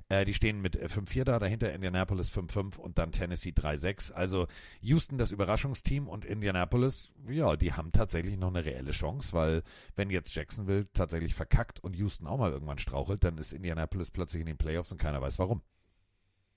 Äh, 0.09 0.25
die 0.25 0.33
stehen 0.33 0.61
mit 0.61 0.77
5-4 0.77 1.23
da, 1.23 1.39
dahinter 1.39 1.71
Indianapolis 1.71 2.31
5-5 2.31 2.77
und 2.77 2.97
dann 2.97 3.13
Tennessee 3.13 3.51
3-6. 3.51 4.11
Also 4.11 4.47
Houston 4.81 5.17
das 5.17 5.31
Überraschungsteam 5.31 6.09
und 6.09 6.25
Indianapolis, 6.25 7.11
ja, 7.29 7.55
die 7.55 7.73
haben 7.73 7.93
tatsächlich 7.93 8.37
noch 8.37 8.49
eine 8.49 8.65
reelle 8.65 8.91
Chance, 8.91 9.31
weil 9.31 9.63
wenn 9.95 10.09
jetzt 10.09 10.35
Jacksonville 10.35 10.87
tatsächlich 10.91 11.35
verkackt 11.35 11.79
und 11.81 11.95
Houston 11.95 12.27
auch 12.27 12.37
mal 12.37 12.51
irgendwann 12.51 12.79
strauchelt, 12.79 13.23
dann 13.23 13.37
ist 13.37 13.53
Indianapolis 13.53 14.11
plötzlich 14.11 14.41
in 14.41 14.47
den 14.47 14.57
Playoffs 14.57 14.91
und 14.91 14.97
keiner 14.97 15.21
weiß 15.21 15.39
warum. 15.39 15.61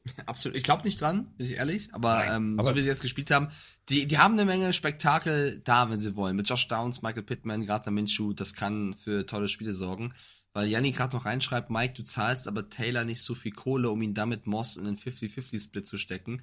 Absolut. 0.27 0.57
Ich 0.57 0.65
glaube 0.65 0.85
nicht 0.85 1.01
dran, 1.01 1.35
bin 1.37 1.47
ich 1.47 1.53
ehrlich. 1.53 1.93
Aber, 1.93 2.25
ähm, 2.27 2.59
aber- 2.59 2.71
so 2.71 2.75
wie 2.77 2.81
sie 2.81 2.89
jetzt 2.89 3.03
gespielt 3.03 3.31
haben, 3.31 3.49
die, 3.89 4.07
die 4.07 4.19
haben 4.19 4.35
eine 4.35 4.45
Menge 4.45 4.73
Spektakel 4.73 5.61
da, 5.65 5.91
wenn 5.91 6.01
sie 6.01 6.17
wollen. 6.17 6.37
Mit 6.37 6.49
Josh 6.49 6.69
Downs, 6.69 7.03
Michael 7.03 7.23
Pittman, 7.23 7.67
Gardner 7.67 7.93
Minshew, 7.93 8.33
das 8.33 8.55
kann 8.55 8.95
für 8.95 9.27
tolle 9.27 9.49
Spiele 9.49 9.73
sorgen. 9.73 10.15
Weil 10.53 10.69
Janni 10.69 10.91
gerade 10.91 11.15
noch 11.17 11.27
reinschreibt, 11.27 11.71
Mike, 11.71 11.95
du 11.95 12.03
zahlst 12.03 12.49
aber 12.49 12.69
Taylor 12.71 13.05
nicht 13.05 13.23
so 13.23 13.35
viel 13.35 13.53
Kohle, 13.53 13.91
um 13.91 14.03
ihn 14.03 14.15
damit 14.15 14.47
Moss 14.47 14.77
in 14.77 14.87
einen 14.87 14.97
50-50-Split 14.97 15.87
zu 15.87 15.97
stecken. 15.97 16.43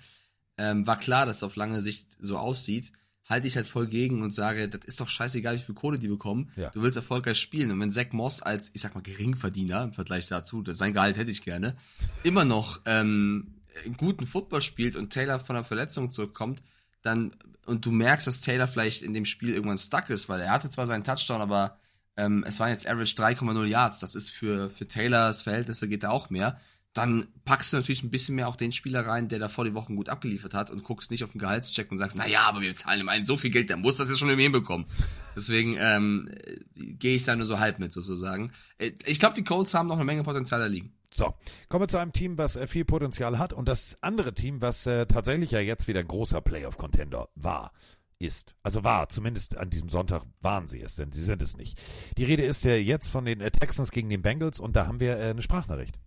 Ähm, 0.58 0.88
war 0.88 0.98
klar, 0.98 1.26
dass 1.26 1.38
es 1.38 1.44
auf 1.44 1.56
lange 1.56 1.82
Sicht 1.82 2.08
so 2.20 2.38
aussieht. 2.38 2.94
Halte 3.28 3.48
ich 3.48 3.58
halt 3.58 3.68
voll 3.68 3.88
gegen 3.88 4.22
und 4.22 4.34
sage, 4.34 4.70
das 4.70 4.86
ist 4.86 5.02
doch 5.02 5.10
scheißegal, 5.10 5.56
wie 5.56 5.62
viel 5.62 5.76
Kohle 5.76 6.00
die 6.00 6.08
bekommen. 6.08 6.52
Ja. 6.56 6.70
Du 6.70 6.82
willst 6.82 6.96
erfolgreich 6.96 7.38
spielen. 7.38 7.72
Und 7.72 7.80
wenn 7.82 7.92
Zach 7.92 8.12
Moss 8.12 8.42
als, 8.42 8.72
ich 8.74 8.82
sag 8.82 8.96
mal, 8.96 9.02
Geringverdiener 9.02 9.84
im 9.84 9.94
Vergleich 9.94 10.28
dazu, 10.28 10.62
das 10.62 10.78
sein 10.78 10.94
Gehalt 10.94 11.18
hätte 11.18 11.32
ich 11.32 11.44
gerne, 11.44 11.76
immer 12.24 12.46
noch 12.46 12.80
ähm, 12.86 13.56
guten 13.98 14.28
Football 14.28 14.62
spielt 14.62 14.96
und 14.96 15.12
Taylor 15.12 15.40
von 15.40 15.56
der 15.56 15.66
Verletzung 15.66 16.10
zurückkommt, 16.10 16.62
dann 17.02 17.36
und 17.66 17.86
du 17.86 17.92
merkst, 17.92 18.26
dass 18.28 18.42
Taylor 18.42 18.68
vielleicht 18.68 19.04
in 19.04 19.14
dem 19.14 19.26
Spiel 19.26 19.54
irgendwann 19.54 19.78
stuck 19.78 20.10
ist, 20.10 20.30
weil 20.30 20.40
er 20.40 20.52
hatte 20.52 20.70
zwar 20.70 20.86
seinen 20.86 21.04
Touchdown, 21.04 21.42
aber 21.42 21.78
ähm, 22.16 22.44
es 22.48 22.60
waren 22.60 22.70
jetzt 22.70 22.88
Average 22.88 23.16
3,0 23.16 23.66
Yards. 23.66 24.00
Das 24.00 24.16
ist 24.16 24.30
für, 24.30 24.70
für 24.70 24.88
Taylors 24.88 25.42
Verhältnisse 25.42 25.88
geht 25.88 26.04
da 26.04 26.10
auch 26.10 26.30
mehr. 26.30 26.60
Dann 26.98 27.28
packst 27.46 27.72
du 27.72 27.78
natürlich 27.78 28.02
ein 28.04 28.10
bisschen 28.10 28.36
mehr 28.36 28.48
auch 28.48 28.56
den 28.56 28.72
Spieler 28.72 29.06
rein, 29.06 29.30
der 29.30 29.40
da 29.40 29.50
vor 29.50 29.66
die 29.66 29.74
Wochen 29.74 29.96
gut 29.96 30.10
abgeliefert 30.10 30.54
hat 30.54 30.72
und 30.72 30.84
guckst 30.84 31.12
nicht 31.12 31.24
auf 31.24 31.32
den 31.32 31.40
Gehaltscheck 31.40 31.92
und 31.92 31.98
sagst, 31.98 32.18
na 32.18 32.28
ja, 32.28 32.42
aber 32.42 32.62
wir 32.62 32.76
zahlen 32.76 33.02
ihm 33.02 33.10
einen 33.10 33.24
so 33.24 33.38
viel 33.38 33.52
Geld, 33.52 33.70
der 33.70 33.78
muss 33.78 33.98
das 33.98 34.10
jetzt 34.10 34.18
schon 34.18 34.30
irgendwie 34.30 34.46
hinbekommen. 34.46 34.88
Deswegen 35.36 35.76
ähm, 35.80 36.30
äh, 36.44 36.58
gehe 36.94 37.16
ich 37.16 37.24
da 37.24 37.36
nur 37.36 37.46
so 37.46 37.60
halb 37.60 37.78
mit 37.80 37.94
sozusagen. 37.94 38.52
Äh, 38.80 38.92
Ich 39.06 39.20
glaube, 39.20 39.36
die 39.36 39.44
Colts 39.44 39.74
haben 39.74 39.88
noch 39.88 39.96
eine 39.96 40.06
Menge 40.06 40.24
Potenzial 40.24 40.60
da 40.60 40.66
liegen. 40.66 40.92
So, 41.14 41.34
kommen 41.70 41.84
wir 41.84 41.88
zu 41.88 42.00
einem 42.00 42.14
Team, 42.14 42.38
was 42.38 42.56
äh, 42.56 42.68
viel 42.68 42.84
Potenzial 42.84 43.38
hat 43.38 43.54
und 43.54 43.68
das 43.68 43.98
andere 44.02 44.34
Team, 44.34 44.62
was 44.62 44.86
äh, 44.88 45.06
tatsächlich 45.06 45.52
ja 45.52 45.60
jetzt 45.60 45.88
wieder 45.88 46.04
großer 46.04 46.42
Playoff-Contender 46.42 47.30
war, 47.36 47.72
ist. 48.20 48.56
Also 48.64 48.84
war, 48.84 49.10
zumindest 49.10 49.58
an 49.58 49.70
diesem 49.70 49.90
Sonntag 49.90 50.24
waren 50.42 50.68
sie 50.68 50.82
es, 50.82 50.96
denn 50.96 51.12
sie 51.12 51.24
sind 51.24 51.42
es 51.42 51.56
nicht. 51.56 51.80
Die 52.18 52.24
Rede 52.24 52.44
ist 52.44 52.64
ja 52.66 52.76
jetzt 52.76 53.10
von 53.10 53.26
den 53.26 53.42
äh, 53.42 53.52
Texans 53.52 53.92
gegen 53.92 54.10
den 54.10 54.22
Bengals 54.22 54.60
und 54.60 54.76
da 54.76 54.88
haben 54.88 55.00
wir 55.00 55.18
äh, 55.18 55.30
eine 55.30 55.42
Sprachnachricht. 55.42 56.00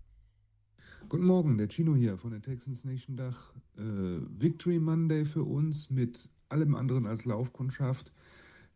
Guten 1.11 1.27
Morgen, 1.27 1.59
der 1.59 1.67
Chino 1.67 1.97
hier 1.97 2.17
von 2.17 2.31
der 2.31 2.41
Texans 2.41 2.85
Nation 2.85 3.17
Dach. 3.17 3.53
Äh, 3.77 4.21
Victory 4.39 4.79
Monday 4.79 5.25
für 5.25 5.43
uns 5.43 5.91
mit 5.91 6.31
allem 6.51 6.77
anderen 6.77 7.05
als 7.05 7.25
Laufkundschaft. 7.25 8.13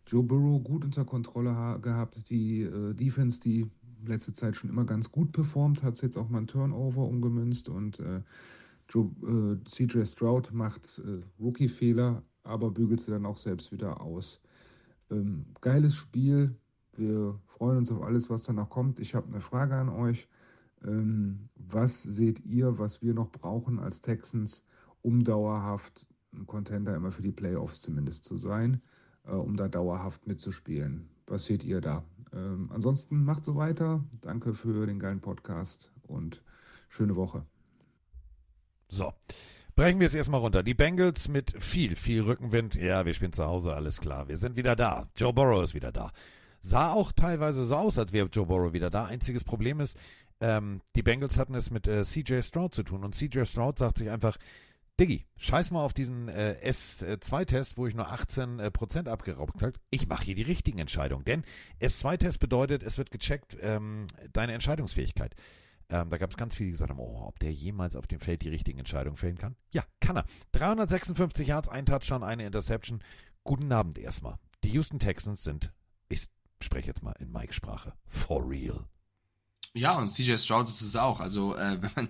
Joe 0.09 0.25
Burrow 0.25 0.61
gut 0.61 0.85
unter 0.85 1.05
Kontrolle 1.05 1.55
ha 1.55 1.77
gehabt. 1.77 2.29
Die 2.31 2.63
äh, 2.63 2.93
Defense, 2.93 3.39
die 3.39 3.71
letzte 4.05 4.33
Zeit 4.33 4.57
schon 4.57 4.69
immer 4.69 4.85
ganz 4.85 5.13
gut 5.13 5.31
performt, 5.31 5.85
hat 5.85 6.03
jetzt 6.03 6.17
auch 6.17 6.29
mal 6.29 6.39
einen 6.39 6.49
Turnover 6.49 7.03
umgemünzt 7.03 7.69
und 7.69 8.01
äh, 8.01 8.21
Joe, 8.89 9.13
äh, 9.23 9.71
CJ 9.71 10.05
Stroud 10.05 10.53
macht 10.53 11.01
äh, 11.07 11.23
Rookie-Fehler, 11.41 12.21
aber 12.43 12.73
bügelt 12.73 13.01
sie 13.01 13.13
dann 13.13 13.27
auch 13.27 13.37
selbst 13.37 13.71
wieder 13.71 14.01
aus. 14.01 14.41
Ähm, 15.09 15.45
geiles 15.61 15.95
Spiel. 15.95 16.57
Wir 16.97 17.39
freuen 17.47 17.79
uns 17.79 17.93
auf 17.93 18.03
alles, 18.03 18.29
was 18.29 18.43
danach 18.43 18.71
kommt. 18.71 18.99
Ich 18.99 19.15
habe 19.15 19.29
eine 19.29 19.41
Frage 19.41 19.77
an 19.77 19.89
euch. 19.89 20.29
Ähm, 20.85 21.49
was 21.57 22.03
seht 22.03 22.45
ihr, 22.45 22.79
was 22.79 23.03
wir 23.03 23.15
noch 23.15 23.31
brauchen 23.31 23.79
als 23.79 24.01
Texans, 24.01 24.65
um 25.03 25.25
dauerhaft 25.25 26.07
ein 26.33 26.47
Contender 26.47 26.95
immer 26.95 27.13
für 27.13 27.23
die 27.23 27.33
Playoffs 27.33 27.81
zumindest 27.81 28.25
zu 28.25 28.37
sein, 28.37 28.81
äh, 29.27 29.33
um 29.33 29.57
da 29.57 29.69
dauerhaft 29.69 30.27
mitzuspielen? 30.27 31.09
Was 31.27 31.47
seht 31.47 31.65
ihr 31.65 31.81
da? 31.81 32.05
Ähm, 32.33 32.71
ansonsten 32.73 33.25
macht 33.25 33.45
so 33.45 33.57
weiter. 33.57 34.05
Danke 34.21 34.55
für 34.55 34.87
den 34.87 34.99
geilen 34.99 35.21
Podcast 35.21 35.93
und 36.03 36.43
schöne 36.89 37.17
Woche. 37.17 37.47
So, 38.89 39.13
brechen 39.75 40.01
wir 40.01 40.07
es 40.07 40.15
erstmal 40.15 40.41
runter. 40.41 40.63
Die 40.63 40.75
Bengals 40.75 41.29
mit 41.29 41.55
viel, 41.63 41.97
viel 41.97 42.23
Rückenwind. 42.23 42.75
Ja, 42.75 43.07
wir 43.07 43.15
spielen 43.15 43.33
zu 43.33 43.45
Hause, 43.45 43.75
alles 43.75 44.01
klar. 44.01 44.29
Wir 44.29 44.37
sind 44.37 44.57
wieder 44.57 44.77
da. 44.77 45.09
Joe 45.17 45.33
Burrow 45.33 45.63
ist 45.63 45.75
wieder 45.75 45.93
da. 45.93 46.13
Sah 46.61 46.93
auch 46.93 47.13
teilweise 47.13 47.65
so 47.65 47.77
aus, 47.77 47.99
als 47.99 48.13
wäre 48.13 48.29
Joe 48.29 48.47
Burrow 48.47 48.73
wieder 48.73 48.91
da. 48.91 49.05
Einziges 49.05 49.45
Problem 49.45 49.81
ist, 49.81 49.99
ähm, 50.41 50.81
die 50.97 51.03
Bengals 51.03 51.39
hatten 51.39 51.55
es 51.55 51.71
mit 51.71 51.87
äh, 51.87 52.05
CJ 52.05 52.41
Stroud 52.43 52.75
zu 52.75 52.83
tun 52.83 53.05
und 53.05 53.15
CJ 53.15 53.45
Stroud 53.45 53.79
sagt 53.79 53.99
sich 53.99 54.11
einfach, 54.11 54.37
Diggi, 55.01 55.27
scheiß 55.37 55.73
mal 55.73 55.85
auf 55.85 55.93
diesen 55.93 56.29
äh, 56.29 56.57
S2-Test, 56.63 57.77
wo 57.77 57.89
ich 57.89 57.97
nur 57.97 58.13
18% 58.13 58.63
äh, 58.63 58.71
Prozent 58.71 59.09
abgeraubt 59.09 59.61
habe. 59.61 59.73
Ich 59.91 60.07
mache 60.07 60.25
hier 60.25 60.37
die 60.37 60.43
richtigen 60.43 60.79
Entscheidungen. 60.79 61.25
Denn 61.25 61.43
S2-Test 61.81 62.39
bedeutet, 62.39 62.85
es 62.85 62.97
wird 62.97 63.11
gecheckt, 63.11 63.57
ähm, 63.61 64.07
deine 64.33 64.53
Entscheidungsfähigkeit. 64.53 65.35
Ähm, 65.89 66.11
da 66.11 66.17
gab 66.17 66.31
es 66.31 66.37
ganz 66.37 66.55
viele, 66.55 66.69
die 66.69 66.73
gesagt 66.73 66.91
haben, 66.91 67.01
oh, 67.01 67.25
ob 67.27 67.41
der 67.41 67.53
jemals 67.53 67.97
auf 67.97 68.07
dem 68.07 68.21
Feld 68.21 68.43
die 68.43 68.49
richtigen 68.49 68.79
Entscheidungen 68.79 69.17
fällen 69.17 69.37
kann. 69.37 69.57
Ja, 69.73 69.83
kann 69.99 70.17
er. 70.17 70.27
356 70.53 71.49
Yards, 71.49 71.69
ein 71.69 71.87
Touchdown, 71.87 72.23
eine 72.23 72.47
Interception. 72.47 73.03
Guten 73.43 73.73
Abend 73.73 73.99
erstmal. 73.99 74.39
Die 74.63 74.71
Houston 74.71 75.01
Texans 75.01 75.43
sind, 75.43 75.73
ich 76.09 76.27
spreche 76.63 76.87
jetzt 76.87 77.03
mal 77.03 77.15
in 77.19 77.33
Mike-Sprache, 77.33 77.95
for 78.07 78.49
real. 78.49 78.87
Ja, 79.75 79.99
und 79.99 80.09
CJ 80.09 80.37
Stroud 80.37 80.69
ist 80.69 80.81
es 80.81 80.97
auch. 80.97 81.21
Also, 81.21 81.57
äh, 81.57 81.79
wenn 81.83 81.91
man, 81.97 82.09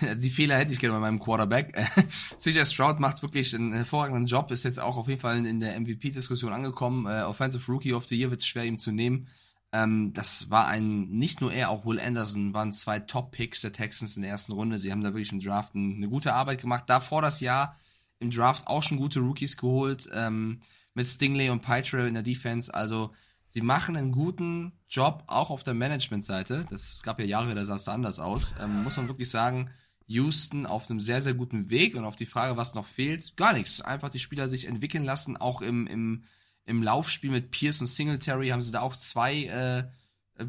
wenn, 0.00 0.20
die 0.20 0.30
Fehler 0.30 0.56
hätte 0.56 0.72
ich 0.72 0.80
gerne 0.80 0.94
bei 0.94 1.00
meinem 1.00 1.20
Quarterback. 1.20 1.72
Äh, 1.76 1.86
CJ 2.38 2.64
Stroud 2.64 3.00
macht 3.00 3.22
wirklich 3.22 3.54
einen 3.54 3.72
hervorragenden 3.72 4.26
Job, 4.26 4.50
ist 4.50 4.64
jetzt 4.64 4.80
auch 4.80 4.96
auf 4.96 5.08
jeden 5.08 5.20
Fall 5.20 5.44
in 5.44 5.60
der 5.60 5.78
MVP-Diskussion 5.78 6.52
angekommen. 6.52 7.06
Äh, 7.06 7.22
Offensive 7.22 7.70
Rookie 7.70 7.92
of 7.92 8.06
the 8.06 8.16
Year 8.18 8.30
wird 8.30 8.40
es 8.40 8.46
schwer 8.46 8.64
ihm 8.64 8.78
zu 8.78 8.92
nehmen. 8.92 9.28
Ähm, 9.72 10.12
das 10.14 10.50
war 10.50 10.66
ein, 10.68 11.08
nicht 11.10 11.40
nur 11.40 11.52
er, 11.52 11.68
auch 11.70 11.84
Will 11.84 12.00
Anderson 12.00 12.54
waren 12.54 12.72
zwei 12.72 13.00
Top-Picks 13.00 13.60
der 13.60 13.72
Texans 13.72 14.16
in 14.16 14.22
der 14.22 14.30
ersten 14.30 14.52
Runde. 14.52 14.78
Sie 14.78 14.90
haben 14.92 15.02
da 15.02 15.12
wirklich 15.12 15.32
im 15.32 15.40
Draft 15.40 15.74
ein- 15.74 15.96
eine 15.96 16.08
gute 16.08 16.32
Arbeit 16.32 16.60
gemacht. 16.62 16.84
Davor 16.86 17.20
das 17.22 17.40
Jahr 17.40 17.76
im 18.20 18.30
Draft 18.30 18.66
auch 18.68 18.82
schon 18.82 18.96
gute 18.98 19.20
Rookies 19.20 19.56
geholt, 19.56 20.08
ähm, 20.14 20.60
mit 20.94 21.08
Stingley 21.08 21.50
und 21.50 21.60
Pytre 21.60 22.06
in 22.06 22.14
der 22.14 22.22
Defense. 22.22 22.72
Also, 22.72 23.12
sie 23.54 23.62
machen 23.62 23.96
einen 23.96 24.12
guten 24.12 24.72
Job 24.88 25.24
auch 25.28 25.50
auf 25.50 25.62
der 25.62 25.74
Management-Seite. 25.74 26.66
Das 26.70 27.02
gab 27.02 27.20
ja 27.20 27.24
Jahre, 27.24 27.54
da 27.54 27.64
sah 27.64 27.76
es 27.76 27.88
anders 27.88 28.18
aus. 28.18 28.54
Ähm, 28.62 28.82
muss 28.82 28.96
man 28.96 29.08
wirklich 29.08 29.30
sagen, 29.30 29.70
Houston 30.06 30.66
auf 30.66 30.90
einem 30.90 31.00
sehr, 31.00 31.22
sehr 31.22 31.34
guten 31.34 31.70
Weg 31.70 31.94
und 31.94 32.04
auf 32.04 32.16
die 32.16 32.26
Frage, 32.26 32.56
was 32.56 32.74
noch 32.74 32.86
fehlt, 32.86 33.36
gar 33.36 33.52
nichts. 33.54 33.80
Einfach 33.80 34.10
die 34.10 34.18
Spieler 34.18 34.48
sich 34.48 34.66
entwickeln 34.66 35.04
lassen. 35.04 35.36
Auch 35.36 35.62
im, 35.62 35.86
im, 35.86 36.24
im 36.64 36.82
Laufspiel 36.82 37.30
mit 37.30 37.52
Pierce 37.52 37.80
und 37.80 37.86
Singletary 37.86 38.48
haben 38.48 38.62
sie 38.62 38.72
da 38.72 38.80
auch 38.80 38.96
zwei 38.96 39.44
äh, 39.44 39.78
äh, 40.36 40.46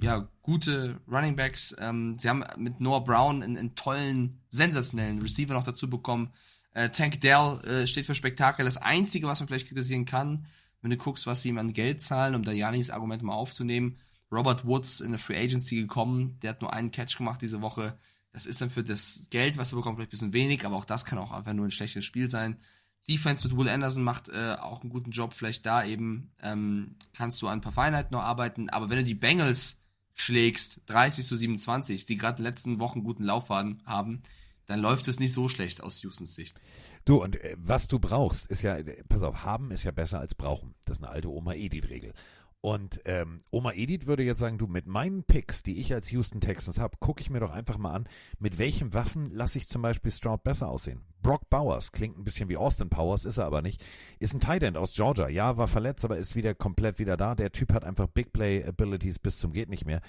ja, 0.00 0.28
gute 0.42 1.00
Running 1.08 1.36
Backs. 1.36 1.76
Ähm, 1.78 2.16
sie 2.18 2.28
haben 2.28 2.42
mit 2.56 2.80
Noah 2.80 3.04
Brown 3.04 3.42
einen, 3.42 3.56
einen 3.56 3.74
tollen, 3.74 4.40
sensationellen 4.48 5.20
Receiver 5.20 5.52
noch 5.52 5.64
dazu 5.64 5.90
bekommen. 5.90 6.32
Äh, 6.72 6.90
Tank 6.90 7.20
Dell 7.20 7.60
äh, 7.64 7.86
steht 7.86 8.06
für 8.06 8.14
Spektakel. 8.14 8.64
Das 8.64 8.78
Einzige, 8.78 9.26
was 9.26 9.40
man 9.40 9.46
vielleicht 9.46 9.68
kritisieren 9.68 10.06
kann, 10.06 10.46
wenn 10.86 10.90
du 10.90 10.98
guckst, 10.98 11.26
was 11.26 11.42
sie 11.42 11.48
ihm 11.48 11.58
an 11.58 11.72
Geld 11.72 12.00
zahlen, 12.00 12.36
um 12.36 12.44
da 12.44 12.52
Janis 12.52 12.90
Argument 12.90 13.20
mal 13.20 13.34
aufzunehmen. 13.34 13.98
Robert 14.30 14.64
Woods 14.64 15.00
in 15.00 15.10
der 15.10 15.18
Free 15.18 15.36
Agency 15.36 15.74
gekommen, 15.74 16.38
der 16.42 16.50
hat 16.50 16.60
nur 16.60 16.72
einen 16.72 16.92
Catch 16.92 17.16
gemacht 17.16 17.42
diese 17.42 17.60
Woche. 17.60 17.98
Das 18.30 18.46
ist 18.46 18.60
dann 18.60 18.70
für 18.70 18.84
das 18.84 19.26
Geld, 19.30 19.58
was 19.58 19.72
er 19.72 19.76
bekommt, 19.78 19.96
vielleicht 19.96 20.10
ein 20.10 20.16
bisschen 20.16 20.32
wenig, 20.32 20.64
aber 20.64 20.76
auch 20.76 20.84
das 20.84 21.04
kann 21.04 21.18
auch 21.18 21.32
einfach 21.32 21.54
nur 21.54 21.64
ein 21.64 21.72
schlechtes 21.72 22.04
Spiel 22.04 22.30
sein. 22.30 22.58
Defense 23.08 23.42
mit 23.48 23.56
Will 23.56 23.68
Anderson 23.68 24.04
macht 24.04 24.28
äh, 24.28 24.54
auch 24.60 24.82
einen 24.82 24.90
guten 24.90 25.10
Job. 25.10 25.34
Vielleicht 25.34 25.66
da 25.66 25.84
eben 25.84 26.30
ähm, 26.40 26.94
kannst 27.12 27.42
du 27.42 27.48
an 27.48 27.58
ein 27.58 27.62
paar 27.62 27.72
Feinheiten 27.72 28.12
noch 28.12 28.22
arbeiten. 28.22 28.70
Aber 28.70 28.88
wenn 28.88 28.98
du 28.98 29.04
die 29.04 29.14
Bengals 29.14 29.80
schlägst, 30.14 30.82
30 30.86 31.26
zu 31.26 31.34
27, 31.34 32.06
die 32.06 32.16
gerade 32.16 32.44
letzten 32.44 32.78
Wochen 32.78 33.02
guten 33.02 33.24
Lauf 33.24 33.48
haben, 33.48 34.22
dann 34.66 34.78
läuft 34.78 35.08
es 35.08 35.18
nicht 35.18 35.32
so 35.32 35.48
schlecht 35.48 35.82
aus 35.82 36.00
Houstons 36.04 36.36
Sicht. 36.36 36.54
Du, 37.06 37.22
und 37.22 37.42
äh, 37.42 37.56
was 37.58 37.88
du 37.88 37.98
brauchst, 37.98 38.46
ist 38.50 38.62
ja, 38.62 38.76
äh, 38.76 39.02
pass 39.08 39.22
auf, 39.22 39.44
haben 39.44 39.70
ist 39.70 39.84
ja 39.84 39.92
besser 39.92 40.18
als 40.18 40.34
brauchen. 40.34 40.74
Das 40.84 40.98
ist 40.98 41.04
eine 41.04 41.12
alte 41.12 41.30
Oma 41.30 41.54
Edith-Regel. 41.54 42.12
Und 42.62 43.00
ähm, 43.04 43.38
Oma 43.52 43.72
Edith 43.74 44.06
würde 44.06 44.24
jetzt 44.24 44.40
sagen, 44.40 44.58
du, 44.58 44.66
mit 44.66 44.86
meinen 44.88 45.22
Picks, 45.22 45.62
die 45.62 45.78
ich 45.78 45.94
als 45.94 46.10
Houston 46.10 46.40
Texans 46.40 46.80
habe, 46.80 46.96
gucke 46.98 47.20
ich 47.20 47.30
mir 47.30 47.38
doch 47.38 47.52
einfach 47.52 47.78
mal 47.78 47.92
an, 47.92 48.08
mit 48.40 48.58
welchen 48.58 48.92
Waffen 48.92 49.30
lasse 49.30 49.58
ich 49.58 49.68
zum 49.68 49.82
Beispiel 49.82 50.10
Stroud 50.10 50.42
besser 50.42 50.68
aussehen. 50.68 51.02
Brock 51.22 51.48
Bowers, 51.48 51.92
klingt 51.92 52.18
ein 52.18 52.24
bisschen 52.24 52.48
wie 52.48 52.56
Austin 52.56 52.88
Powers, 52.90 53.24
ist 53.24 53.38
er 53.38 53.44
aber 53.44 53.62
nicht, 53.62 53.84
ist 54.18 54.34
ein 54.34 54.40
Tight 54.40 54.64
End 54.64 54.76
aus 54.76 54.94
Georgia. 54.94 55.28
Ja, 55.28 55.56
war 55.56 55.68
verletzt, 55.68 56.04
aber 56.04 56.16
ist 56.16 56.34
wieder 56.34 56.54
komplett 56.56 56.98
wieder 56.98 57.16
da. 57.16 57.36
Der 57.36 57.52
Typ 57.52 57.72
hat 57.72 57.84
einfach 57.84 58.08
Big 58.08 58.32
Play 58.32 58.64
Abilities 58.64 59.20
bis 59.20 59.38
zum 59.38 59.52
geht 59.52 59.68
nicht 59.68 59.84
mehr. 59.84 60.00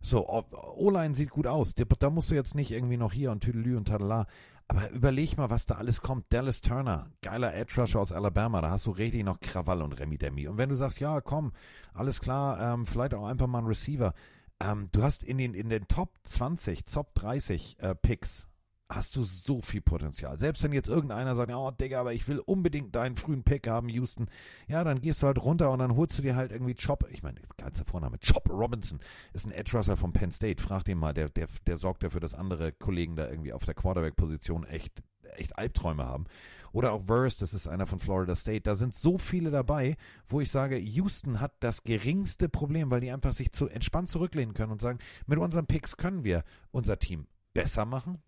So, 0.00 0.28
O-Line 0.28 1.14
sieht 1.14 1.30
gut 1.30 1.46
aus. 1.46 1.74
Da- 1.74 1.84
Da 1.98 2.10
musst 2.10 2.30
du 2.30 2.34
jetzt 2.34 2.54
nicht 2.54 2.70
irgendwie 2.70 2.98
noch 2.98 3.12
hier 3.12 3.32
und 3.32 3.40
Tüdelü 3.42 3.76
und 3.76 3.88
Tadala. 3.88 4.26
Aber 4.68 4.90
überleg 4.90 5.36
mal, 5.36 5.50
was 5.50 5.66
da 5.66 5.74
alles 5.74 6.00
kommt. 6.00 6.32
Dallas 6.32 6.60
Turner, 6.60 7.10
geiler 7.22 7.54
Edge 7.54 7.80
Rusher 7.80 8.00
aus 8.00 8.12
Alabama, 8.12 8.62
da 8.62 8.70
hast 8.70 8.86
du 8.86 8.92
richtig 8.92 9.24
noch 9.24 9.40
Krawall 9.40 9.82
und 9.82 9.92
Remi 9.92 10.16
Demi. 10.16 10.48
Und 10.48 10.56
wenn 10.56 10.70
du 10.70 10.74
sagst, 10.74 11.00
ja, 11.00 11.20
komm, 11.20 11.52
alles 11.92 12.20
klar, 12.20 12.58
ähm, 12.60 12.86
vielleicht 12.86 13.14
auch 13.14 13.26
einfach 13.26 13.46
mal 13.46 13.58
ein 13.58 13.66
Receiver. 13.66 14.14
Ähm, 14.60 14.88
du 14.92 15.02
hast 15.02 15.22
in 15.22 15.38
den, 15.38 15.54
in 15.54 15.68
den 15.68 15.86
Top 15.86 16.10
20, 16.24 16.86
Top 16.86 17.14
30 17.14 17.76
äh, 17.80 17.94
Picks 17.94 18.46
hast 18.94 19.16
du 19.16 19.22
so 19.22 19.60
viel 19.60 19.80
Potenzial. 19.80 20.38
Selbst 20.38 20.62
wenn 20.62 20.72
jetzt 20.72 20.88
irgendeiner 20.88 21.36
sagt, 21.36 21.52
oh 21.52 21.70
Digga, 21.70 22.00
aber 22.00 22.12
ich 22.12 22.26
will 22.28 22.38
unbedingt 22.38 22.94
deinen 22.94 23.16
frühen 23.16 23.42
Pick 23.42 23.66
haben, 23.66 23.88
Houston, 23.88 24.28
ja, 24.68 24.84
dann 24.84 25.00
gehst 25.00 25.22
du 25.22 25.26
halt 25.26 25.42
runter 25.42 25.70
und 25.70 25.78
dann 25.80 25.96
holst 25.96 26.18
du 26.18 26.22
dir 26.22 26.36
halt 26.36 26.52
irgendwie 26.52 26.74
Chop, 26.74 27.04
ich 27.10 27.22
meine, 27.22 27.40
ganzer 27.56 27.84
Vorname, 27.84 28.18
Chop 28.18 28.48
Robinson 28.50 29.00
ist 29.32 29.46
ein 29.46 29.52
Edge 29.52 29.76
Rusher 29.76 29.96
von 29.96 30.12
Penn 30.12 30.32
State, 30.32 30.62
frag 30.62 30.84
den 30.84 30.98
mal, 30.98 31.14
der, 31.14 31.28
der, 31.28 31.48
der 31.66 31.76
sorgt 31.76 32.02
dafür, 32.02 32.20
dass 32.20 32.34
andere 32.34 32.72
Kollegen 32.72 33.16
da 33.16 33.28
irgendwie 33.28 33.52
auf 33.52 33.64
der 33.64 33.74
Quarterback-Position 33.74 34.64
echt, 34.64 35.02
echt 35.36 35.58
Albträume 35.58 36.06
haben. 36.06 36.26
Oder 36.72 36.92
auch 36.92 37.04
Verse, 37.06 37.38
das 37.38 37.54
ist 37.54 37.68
einer 37.68 37.86
von 37.86 38.00
Florida 38.00 38.34
State. 38.34 38.62
Da 38.62 38.74
sind 38.74 38.96
so 38.96 39.16
viele 39.16 39.52
dabei, 39.52 39.96
wo 40.26 40.40
ich 40.40 40.50
sage, 40.50 40.76
Houston 40.76 41.40
hat 41.40 41.52
das 41.60 41.84
geringste 41.84 42.48
Problem, 42.48 42.90
weil 42.90 43.00
die 43.00 43.12
einfach 43.12 43.32
sich 43.32 43.52
zu 43.52 43.68
entspannt 43.68 44.10
zurücklehnen 44.10 44.54
können 44.54 44.72
und 44.72 44.80
sagen, 44.80 44.98
mit 45.26 45.38
unseren 45.38 45.66
Picks 45.66 45.96
können 45.96 46.24
wir 46.24 46.42
unser 46.72 46.98
Team 46.98 47.28
besser 47.52 47.84
machen. 47.84 48.18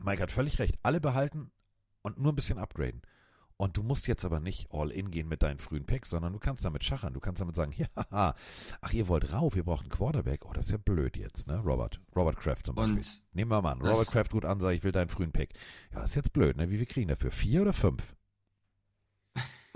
Mike 0.00 0.22
hat 0.22 0.30
völlig 0.30 0.58
recht. 0.58 0.76
Alle 0.82 1.00
behalten 1.00 1.50
und 2.02 2.18
nur 2.18 2.32
ein 2.32 2.36
bisschen 2.36 2.58
upgraden. 2.58 3.02
Und 3.56 3.76
du 3.76 3.84
musst 3.84 4.08
jetzt 4.08 4.24
aber 4.24 4.40
nicht 4.40 4.66
all 4.72 4.90
in 4.90 5.12
gehen 5.12 5.28
mit 5.28 5.44
deinen 5.44 5.58
frühen 5.60 5.86
Picks, 5.86 6.10
sondern 6.10 6.32
du 6.32 6.40
kannst 6.40 6.64
damit 6.64 6.82
schachern. 6.82 7.14
Du 7.14 7.20
kannst 7.20 7.40
damit 7.40 7.54
sagen, 7.54 7.72
ja, 7.76 7.86
ach, 8.80 8.92
ihr 8.92 9.06
wollt 9.06 9.32
rauf, 9.32 9.54
ihr 9.54 9.62
braucht 9.62 9.82
einen 9.82 9.90
Quarterback. 9.90 10.44
Oh, 10.44 10.52
das 10.52 10.66
ist 10.66 10.72
ja 10.72 10.78
blöd 10.78 11.16
jetzt, 11.16 11.46
ne? 11.46 11.58
Robert. 11.58 12.00
Robert 12.16 12.36
Kraft 12.36 12.66
zum 12.66 12.74
Beispiel. 12.74 12.96
Und 12.96 13.22
Nehmen 13.32 13.50
wir 13.52 13.62
mal 13.62 13.72
an. 13.72 13.78
das- 13.78 13.90
Robert 13.90 14.08
Kraft 14.10 14.34
ruft 14.34 14.44
an, 14.44 14.58
sagt, 14.58 14.76
ich 14.76 14.82
will 14.82 14.90
deinen 14.92 15.08
frühen 15.08 15.30
Pick. 15.30 15.54
Ja, 15.92 16.02
ist 16.02 16.16
jetzt 16.16 16.32
blöd, 16.32 16.56
ne? 16.56 16.68
Wie 16.70 16.78
wir 16.80 16.86
kriegen 16.86 17.08
dafür? 17.08 17.30
Vier 17.30 17.62
oder 17.62 17.72
fünf? 17.72 18.14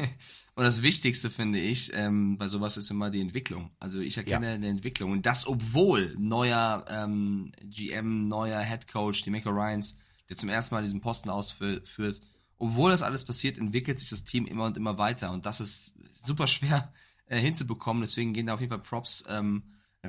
Und 0.55 0.65
das 0.65 0.83
Wichtigste 0.83 1.31
finde 1.31 1.59
ich 1.61 1.93
ähm, 1.95 2.37
bei 2.39 2.47
sowas 2.49 2.77
ist 2.77 2.91
immer 2.91 3.11
die 3.11 3.21
Entwicklung. 3.21 3.71
Also 3.79 3.99
ich 3.99 4.17
erkenne 4.17 4.47
Ja. 4.49 4.53
eine 4.55 4.69
Entwicklung 4.69 5.13
und 5.13 5.27
das 5.27 5.47
obwohl 5.47 6.15
neuer 6.19 6.85
ähm, 6.89 7.53
GM, 7.63 8.27
neuer 8.29 8.61
Head 8.61 8.89
Coach, 8.89 9.23
die 9.23 9.31
Mecca 9.31 9.51
Ryans, 9.51 9.97
der 10.29 10.37
zum 10.37 10.49
ersten 10.49 10.75
Mal 10.75 10.83
diesen 10.83 11.01
Posten 11.01 11.31
ausführt, 11.31 12.21
obwohl 12.59 12.91
das 12.91 13.03
alles 13.03 13.25
passiert, 13.25 13.59
entwickelt 13.59 13.99
sich 13.99 14.11
das 14.11 14.25
Team 14.25 14.47
immer 14.47 14.65
und 14.65 14.77
immer 14.77 14.99
weiter 14.99 15.31
und 15.33 15.47
das 15.47 15.61
ist 15.61 15.97
super 16.13 16.47
schwer 16.47 16.93
äh, 17.27 17.41
hinzubekommen. 17.41 18.03
Deswegen 18.03 18.33
gehen 18.33 18.47
da 18.47 18.55
auf 18.55 18.61
jeden 18.61 18.71
Fall 18.71 18.83
Props 18.83 19.25
ähm, 19.29 19.63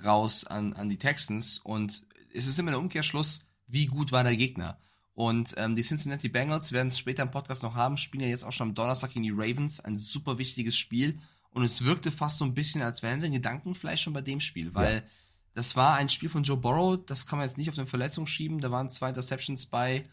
raus 0.03 0.45
an, 0.45 0.73
an 0.73 0.89
die 0.89 0.97
Texans 0.97 1.59
und 1.59 2.05
es 2.33 2.47
ist 2.47 2.59
immer 2.59 2.71
der 2.71 2.79
Umkehrschluss, 2.79 3.41
wie 3.67 3.85
gut 3.85 4.11
war 4.11 4.23
der 4.23 4.35
Gegner. 4.35 4.79
Und 5.13 5.53
ähm, 5.57 5.75
die 5.75 5.81
Cincinnati 5.81 6.29
Bengals 6.29 6.71
werden 6.71 6.87
es 6.87 6.97
später 6.97 7.23
im 7.23 7.31
Podcast 7.31 7.61
noch 7.61 7.75
haben, 7.75 7.97
spielen 7.97 8.23
ja 8.23 8.29
jetzt 8.29 8.45
auch 8.45 8.53
schon 8.53 8.69
am 8.69 8.73
Donnerstag 8.73 9.11
gegen 9.11 9.23
die 9.23 9.31
Ravens. 9.31 9.81
Ein 9.81 9.97
super 9.97 10.37
wichtiges 10.37 10.77
Spiel. 10.77 11.19
Und 11.51 11.63
es 11.63 11.83
wirkte 11.83 12.09
fast 12.09 12.37
so 12.37 12.45
ein 12.45 12.53
bisschen, 12.53 12.81
als 12.81 13.03
wären 13.03 13.19
sie 13.19 13.27
in 13.27 13.33
Gedanken 13.33 13.75
vielleicht 13.75 14.01
schon 14.01 14.13
bei 14.13 14.21
dem 14.21 14.39
Spiel, 14.39 14.73
weil 14.75 15.03
das 15.53 15.75
war 15.75 15.95
ein 15.95 16.09
Spiel 16.09 16.29
von 16.29 16.43
Joe 16.43 16.57
Burrow, 16.57 16.99
das 17.05 17.25
kann 17.25 17.39
man 17.39 17.47
jetzt 17.47 17.57
nicht 17.57 17.69
auf 17.69 17.77
eine 17.77 17.87
Verletzung 17.87 18.27
schieben. 18.27 18.59
Da 18.59 18.71
waren 18.71 18.89
zwei 18.89 19.09
Interceptions 19.09 19.65
bei, 19.65 20.05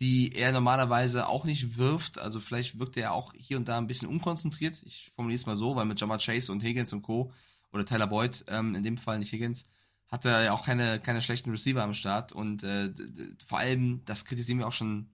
die 0.00 0.34
er 0.34 0.52
normalerweise 0.52 1.28
auch 1.28 1.44
nicht 1.44 1.76
wirft. 1.76 2.18
Also 2.18 2.40
vielleicht 2.40 2.78
wirkt 2.78 2.96
er 2.96 3.12
auch 3.12 3.32
hier 3.34 3.56
und 3.56 3.68
da 3.68 3.78
ein 3.78 3.86
bisschen 3.86 4.08
unkonzentriert. 4.08 4.82
Ich 4.84 5.12
formuliere 5.14 5.36
es 5.36 5.46
mal 5.46 5.56
so, 5.56 5.76
weil 5.76 5.84
mit 5.84 6.00
Jamar 6.00 6.18
Chase 6.18 6.50
und 6.50 6.62
Higgins 6.62 6.92
und 6.92 7.02
Co. 7.02 7.32
oder 7.72 7.86
Tyler 7.86 8.06
Boyd, 8.06 8.44
ähm, 8.48 8.74
in 8.74 8.82
dem 8.82 8.96
Fall 8.96 9.18
nicht 9.18 9.32
Higgins, 9.32 9.66
hat 10.08 10.24
er 10.26 10.42
ja 10.42 10.52
auch 10.52 10.64
keine, 10.64 11.00
keine 11.00 11.22
schlechten 11.22 11.50
Receiver 11.50 11.82
am 11.82 11.94
Start. 11.94 12.32
Und 12.32 12.64
äh, 12.64 12.92
vor 13.46 13.58
allem, 13.58 14.02
das 14.04 14.24
kritisieren 14.24 14.58
wir 14.58 14.66
auch 14.66 14.72
schon, 14.72 15.08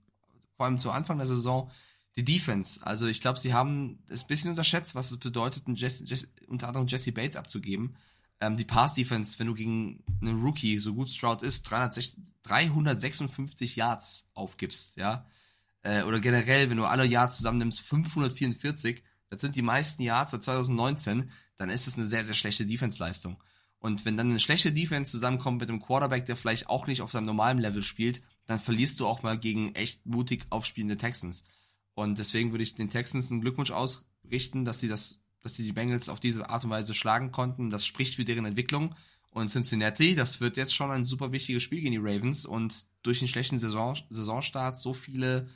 vor 0.56 0.66
allem 0.66 0.78
zu 0.78 0.90
Anfang 0.90 1.18
der 1.18 1.26
Saison, 1.26 1.70
die 2.16 2.24
Defense. 2.24 2.84
Also 2.84 3.06
ich 3.06 3.20
glaube, 3.20 3.38
sie 3.38 3.54
haben 3.54 4.00
es 4.08 4.24
ein 4.24 4.26
bisschen 4.26 4.50
unterschätzt, 4.50 4.96
was 4.96 5.12
es 5.12 5.18
bedeutet, 5.18 5.64
Jesse, 5.68 6.04
Jesse, 6.04 6.28
unter 6.48 6.66
anderem 6.66 6.88
Jesse 6.88 7.12
Bates 7.12 7.36
abzugeben. 7.36 7.94
Ähm, 8.40 8.56
die 8.56 8.64
Pass-Defense, 8.64 9.38
wenn 9.38 9.48
du 9.48 9.54
gegen 9.54 10.04
einen 10.20 10.42
Rookie, 10.42 10.78
so 10.78 10.94
gut 10.94 11.08
Stroud 11.08 11.42
ist, 11.42 11.62
360, 11.62 12.22
356 12.42 13.76
Yards 13.76 14.28
aufgibst, 14.34 14.96
ja. 14.96 15.26
Äh, 15.82 16.02
oder 16.02 16.20
generell, 16.20 16.70
wenn 16.70 16.76
du 16.76 16.84
alle 16.84 17.04
Yards 17.04 17.38
zusammennimmst, 17.38 17.80
544, 17.80 19.02
das 19.30 19.40
sind 19.40 19.56
die 19.56 19.62
meisten 19.62 20.02
Yards 20.02 20.32
seit 20.32 20.42
2019, 20.44 21.30
dann 21.56 21.70
ist 21.70 21.86
es 21.86 21.96
eine 21.96 22.06
sehr, 22.06 22.24
sehr 22.24 22.34
schlechte 22.34 22.66
Defense-Leistung. 22.66 23.42
Und 23.80 24.04
wenn 24.04 24.16
dann 24.16 24.30
eine 24.30 24.40
schlechte 24.40 24.72
Defense 24.72 25.10
zusammenkommt 25.12 25.60
mit 25.60 25.68
einem 25.68 25.80
Quarterback, 25.80 26.26
der 26.26 26.36
vielleicht 26.36 26.68
auch 26.68 26.86
nicht 26.86 27.00
auf 27.00 27.12
seinem 27.12 27.26
normalen 27.26 27.58
Level 27.58 27.82
spielt, 27.82 28.22
dann 28.46 28.58
verlierst 28.58 28.98
du 28.98 29.06
auch 29.06 29.22
mal 29.22 29.38
gegen 29.38 29.74
echt 29.74 30.04
mutig 30.06 30.46
aufspielende 30.50 30.96
Texans. 30.96 31.44
Und 31.94 32.18
deswegen 32.18 32.50
würde 32.50 32.64
ich 32.64 32.74
den 32.74 32.90
Texans 32.90 33.30
einen 33.30 33.40
Glückwunsch 33.40 33.70
ausrichten, 33.70 34.64
dass 34.64 34.80
sie 34.80 34.88
das, 34.88 35.17
dass 35.42 35.54
sie 35.54 35.64
die 35.64 35.72
Bengals 35.72 36.08
auf 36.08 36.20
diese 36.20 36.48
Art 36.50 36.64
und 36.64 36.70
Weise 36.70 36.94
schlagen 36.94 37.32
konnten. 37.32 37.70
Das 37.70 37.86
spricht 37.86 38.16
für 38.16 38.24
deren 38.24 38.44
Entwicklung. 38.44 38.94
Und 39.30 39.48
Cincinnati, 39.48 40.14
das 40.14 40.40
wird 40.40 40.56
jetzt 40.56 40.74
schon 40.74 40.90
ein 40.90 41.04
super 41.04 41.32
wichtiges 41.32 41.62
Spiel 41.62 41.80
gegen 41.80 41.92
die 41.92 41.98
Ravens. 41.98 42.44
Und 42.44 42.86
durch 43.02 43.20
den 43.20 43.28
schlechten 43.28 43.58
Saison, 43.58 43.96
Saisonstart 44.08 44.76
so 44.78 44.94
viele 44.94 45.48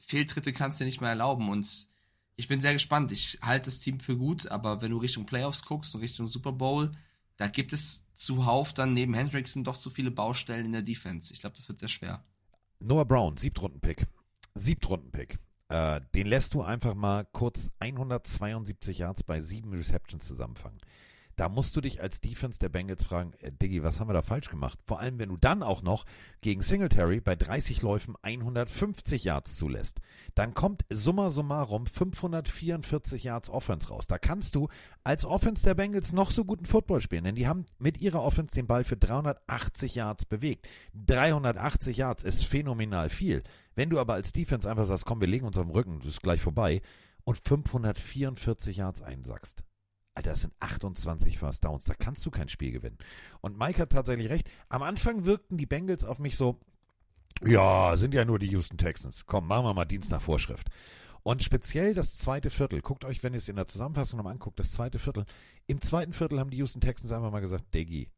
Fehltritte 0.00 0.52
kannst 0.52 0.80
du 0.80 0.84
dir 0.84 0.86
nicht 0.86 1.00
mehr 1.00 1.10
erlauben. 1.10 1.48
Und 1.48 1.88
ich 2.36 2.48
bin 2.48 2.60
sehr 2.60 2.72
gespannt. 2.72 3.12
Ich 3.12 3.38
halte 3.42 3.66
das 3.66 3.80
Team 3.80 4.00
für 4.00 4.16
gut, 4.16 4.48
aber 4.48 4.82
wenn 4.82 4.90
du 4.90 4.98
Richtung 4.98 5.26
Playoffs 5.26 5.64
guckst 5.64 5.94
und 5.94 6.00
Richtung 6.00 6.26
Super 6.26 6.52
Bowl, 6.52 6.92
da 7.36 7.48
gibt 7.48 7.72
es 7.72 8.06
zuhauf 8.12 8.74
dann 8.74 8.92
neben 8.92 9.14
Hendrickson 9.14 9.64
doch 9.64 9.78
zu 9.78 9.88
viele 9.88 10.10
Baustellen 10.10 10.66
in 10.66 10.72
der 10.72 10.82
Defense. 10.82 11.32
Ich 11.32 11.40
glaube, 11.40 11.56
das 11.56 11.68
wird 11.68 11.78
sehr 11.78 11.88
schwer. 11.88 12.24
Noah 12.80 13.06
Brown, 13.06 13.36
Siebtrunden-Pick. 13.36 14.06
Siebtrunden-Pick. 14.54 15.38
Äh, 15.70 16.00
den 16.16 16.26
lässt 16.26 16.54
du 16.54 16.62
einfach 16.62 16.94
mal 16.94 17.24
kurz 17.32 17.70
172 17.78 18.98
Yards 18.98 19.22
bei 19.22 19.40
sieben 19.40 19.72
Receptions 19.72 20.26
zusammenfangen. 20.26 20.78
Da 21.40 21.48
musst 21.48 21.74
du 21.74 21.80
dich 21.80 22.02
als 22.02 22.20
Defense 22.20 22.58
der 22.58 22.68
Bengals 22.68 23.02
fragen, 23.02 23.32
äh, 23.40 23.50
Diggi, 23.50 23.82
was 23.82 23.98
haben 23.98 24.10
wir 24.10 24.12
da 24.12 24.20
falsch 24.20 24.50
gemacht? 24.50 24.78
Vor 24.84 25.00
allem, 25.00 25.18
wenn 25.18 25.30
du 25.30 25.38
dann 25.38 25.62
auch 25.62 25.80
noch 25.80 26.04
gegen 26.42 26.60
Singletary 26.60 27.22
bei 27.22 27.34
30 27.34 27.80
Läufen 27.80 28.14
150 28.20 29.24
Yards 29.24 29.56
zulässt. 29.56 30.00
Dann 30.34 30.52
kommt 30.52 30.84
summa 30.90 31.30
summarum 31.30 31.86
544 31.86 33.24
Yards 33.24 33.48
Offense 33.48 33.88
raus. 33.88 34.06
Da 34.06 34.18
kannst 34.18 34.54
du 34.54 34.68
als 35.02 35.24
Offense 35.24 35.64
der 35.64 35.72
Bengals 35.72 36.12
noch 36.12 36.30
so 36.30 36.44
guten 36.44 36.66
Football 36.66 37.00
spielen, 37.00 37.24
denn 37.24 37.36
die 37.36 37.48
haben 37.48 37.64
mit 37.78 38.02
ihrer 38.02 38.22
Offense 38.22 38.54
den 38.54 38.66
Ball 38.66 38.84
für 38.84 38.98
380 38.98 39.94
Yards 39.94 40.26
bewegt. 40.26 40.68
380 41.06 41.96
Yards 41.96 42.22
ist 42.22 42.44
phänomenal 42.44 43.08
viel. 43.08 43.42
Wenn 43.74 43.88
du 43.88 43.98
aber 43.98 44.12
als 44.12 44.32
Defense 44.32 44.68
einfach 44.68 44.84
sagst, 44.84 45.06
komm, 45.06 45.22
wir 45.22 45.26
legen 45.26 45.46
uns 45.46 45.56
auf 45.56 45.64
den 45.64 45.74
Rücken, 45.74 46.00
das 46.00 46.08
ist 46.08 46.22
gleich 46.22 46.42
vorbei, 46.42 46.82
und 47.24 47.38
544 47.38 48.76
Yards 48.76 49.00
einsackst. 49.00 49.62
Alter, 50.14 50.30
das 50.30 50.40
sind 50.42 50.54
28 50.60 51.38
First 51.38 51.64
Downs, 51.64 51.84
da 51.84 51.94
kannst 51.94 52.26
du 52.26 52.30
kein 52.30 52.48
Spiel 52.48 52.72
gewinnen. 52.72 52.98
Und 53.40 53.58
Mike 53.58 53.80
hat 53.80 53.90
tatsächlich 53.90 54.28
recht. 54.28 54.50
Am 54.68 54.82
Anfang 54.82 55.24
wirkten 55.24 55.56
die 55.56 55.66
Bengals 55.66 56.04
auf 56.04 56.18
mich 56.18 56.36
so, 56.36 56.58
ja, 57.46 57.96
sind 57.96 58.12
ja 58.12 58.24
nur 58.24 58.38
die 58.38 58.48
Houston 58.48 58.76
Texans. 58.76 59.24
Komm, 59.24 59.46
machen 59.46 59.64
wir 59.64 59.72
mal 59.72 59.86
Dienst 59.86 60.10
nach 60.10 60.20
Vorschrift. 60.20 60.68
Und 61.22 61.42
speziell 61.42 61.94
das 61.94 62.16
zweite 62.16 62.50
Viertel, 62.50 62.80
guckt 62.80 63.04
euch, 63.04 63.22
wenn 63.22 63.34
ihr 63.34 63.38
es 63.38 63.48
in 63.48 63.56
der 63.56 63.66
Zusammenfassung 63.66 64.16
nochmal 64.16 64.32
anguckt, 64.32 64.58
das 64.58 64.72
zweite 64.72 64.98
Viertel. 64.98 65.24
Im 65.66 65.80
zweiten 65.80 66.12
Viertel 66.12 66.40
haben 66.40 66.50
die 66.50 66.58
Houston 66.58 66.80
Texans 66.80 67.12
einfach 67.12 67.30
mal 67.30 67.40
gesagt, 67.40 67.74
Diggi, 67.74 68.08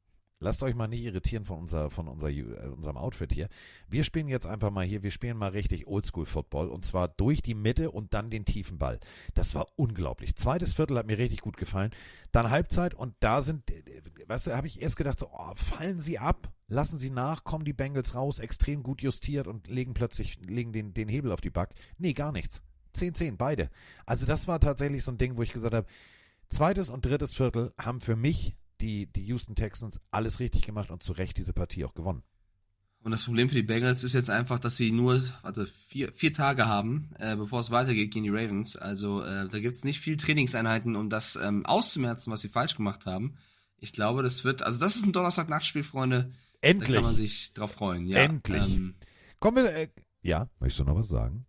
lasst 0.42 0.62
euch 0.62 0.74
mal 0.74 0.88
nicht 0.88 1.04
irritieren 1.04 1.44
von, 1.44 1.60
unser, 1.60 1.90
von 1.90 2.08
unser, 2.08 2.28
äh, 2.30 2.42
unserem 2.42 2.96
Outfit 2.96 3.32
hier. 3.32 3.48
Wir 3.88 4.04
spielen 4.04 4.28
jetzt 4.28 4.46
einfach 4.46 4.70
mal 4.70 4.84
hier, 4.84 5.02
wir 5.02 5.10
spielen 5.10 5.36
mal 5.36 5.50
richtig 5.50 5.86
Oldschool-Football 5.86 6.68
und 6.68 6.84
zwar 6.84 7.08
durch 7.08 7.42
die 7.42 7.54
Mitte 7.54 7.90
und 7.90 8.12
dann 8.12 8.30
den 8.30 8.44
tiefen 8.44 8.78
Ball. 8.78 8.98
Das 9.34 9.54
war 9.54 9.66
unglaublich. 9.76 10.36
Zweites 10.36 10.74
Viertel 10.74 10.98
hat 10.98 11.06
mir 11.06 11.18
richtig 11.18 11.40
gut 11.40 11.56
gefallen. 11.56 11.92
Dann 12.32 12.50
Halbzeit 12.50 12.94
und 12.94 13.14
da 13.20 13.40
sind, 13.42 13.72
weißt 14.26 14.48
du, 14.48 14.56
habe 14.56 14.66
ich 14.66 14.82
erst 14.82 14.96
gedacht, 14.96 15.18
so, 15.18 15.30
oh, 15.32 15.54
fallen 15.54 16.00
sie 16.00 16.18
ab, 16.18 16.52
lassen 16.66 16.98
sie 16.98 17.10
nach, 17.10 17.44
kommen 17.44 17.64
die 17.64 17.72
Bengals 17.72 18.14
raus, 18.14 18.38
extrem 18.38 18.82
gut 18.82 19.02
justiert 19.02 19.46
und 19.46 19.68
legen 19.68 19.94
plötzlich, 19.94 20.38
legen 20.44 20.72
den, 20.72 20.92
den 20.92 21.08
Hebel 21.08 21.32
auf 21.32 21.40
die 21.40 21.50
Back. 21.50 21.70
Nee, 21.98 22.12
gar 22.12 22.32
nichts. 22.32 22.62
10-10, 22.96 23.36
beide. 23.36 23.70
Also 24.04 24.26
das 24.26 24.48
war 24.48 24.60
tatsächlich 24.60 25.02
so 25.02 25.12
ein 25.12 25.18
Ding, 25.18 25.36
wo 25.36 25.42
ich 25.42 25.52
gesagt 25.52 25.74
habe, 25.74 25.86
zweites 26.50 26.90
und 26.90 27.06
drittes 27.06 27.34
Viertel 27.34 27.72
haben 27.78 28.00
für 28.00 28.16
mich 28.16 28.54
die, 28.82 29.06
die 29.06 29.24
Houston 29.24 29.54
Texans 29.54 30.00
alles 30.10 30.40
richtig 30.40 30.62
gemacht 30.62 30.90
und 30.90 31.02
zu 31.02 31.12
Recht 31.12 31.38
diese 31.38 31.52
Partie 31.52 31.84
auch 31.84 31.94
gewonnen. 31.94 32.22
Und 33.04 33.10
das 33.10 33.24
Problem 33.24 33.48
für 33.48 33.56
die 33.56 33.62
Bengals 33.62 34.04
ist 34.04 34.12
jetzt 34.12 34.30
einfach, 34.30 34.60
dass 34.60 34.76
sie 34.76 34.92
nur 34.92 35.22
warte, 35.42 35.66
vier, 35.88 36.12
vier 36.12 36.32
Tage 36.32 36.66
haben, 36.66 37.10
äh, 37.18 37.34
bevor 37.34 37.60
es 37.60 37.72
weitergeht 37.72 38.12
gegen 38.12 38.24
die 38.24 38.30
Ravens. 38.30 38.76
Also 38.76 39.22
äh, 39.22 39.48
da 39.48 39.58
gibt 39.58 39.74
es 39.74 39.84
nicht 39.84 40.00
viel 40.00 40.16
Trainingseinheiten, 40.16 40.94
um 40.94 41.10
das 41.10 41.34
ähm, 41.36 41.66
auszumerzen, 41.66 42.32
was 42.32 42.42
sie 42.42 42.48
falsch 42.48 42.76
gemacht 42.76 43.06
haben. 43.06 43.36
Ich 43.76 43.92
glaube, 43.92 44.22
das 44.22 44.44
wird, 44.44 44.62
also 44.62 44.78
das 44.78 44.94
ist 44.94 45.04
ein 45.04 45.12
Donnerstag-Nachtspiel, 45.12 45.82
Freunde. 45.82 46.32
Endlich. 46.60 46.90
Da 46.90 46.94
kann 46.94 47.04
man 47.04 47.16
sich 47.16 47.52
drauf 47.54 47.72
freuen. 47.72 48.06
Ja, 48.06 48.18
Endlich. 48.18 48.72
Ähm, 48.72 48.94
Kommen 49.40 49.64
wir, 49.64 49.74
äh, 49.74 49.88
ja, 50.22 50.48
möchtest 50.60 50.80
du 50.80 50.84
noch 50.84 50.94
was 50.94 51.08
sagen? 51.08 51.46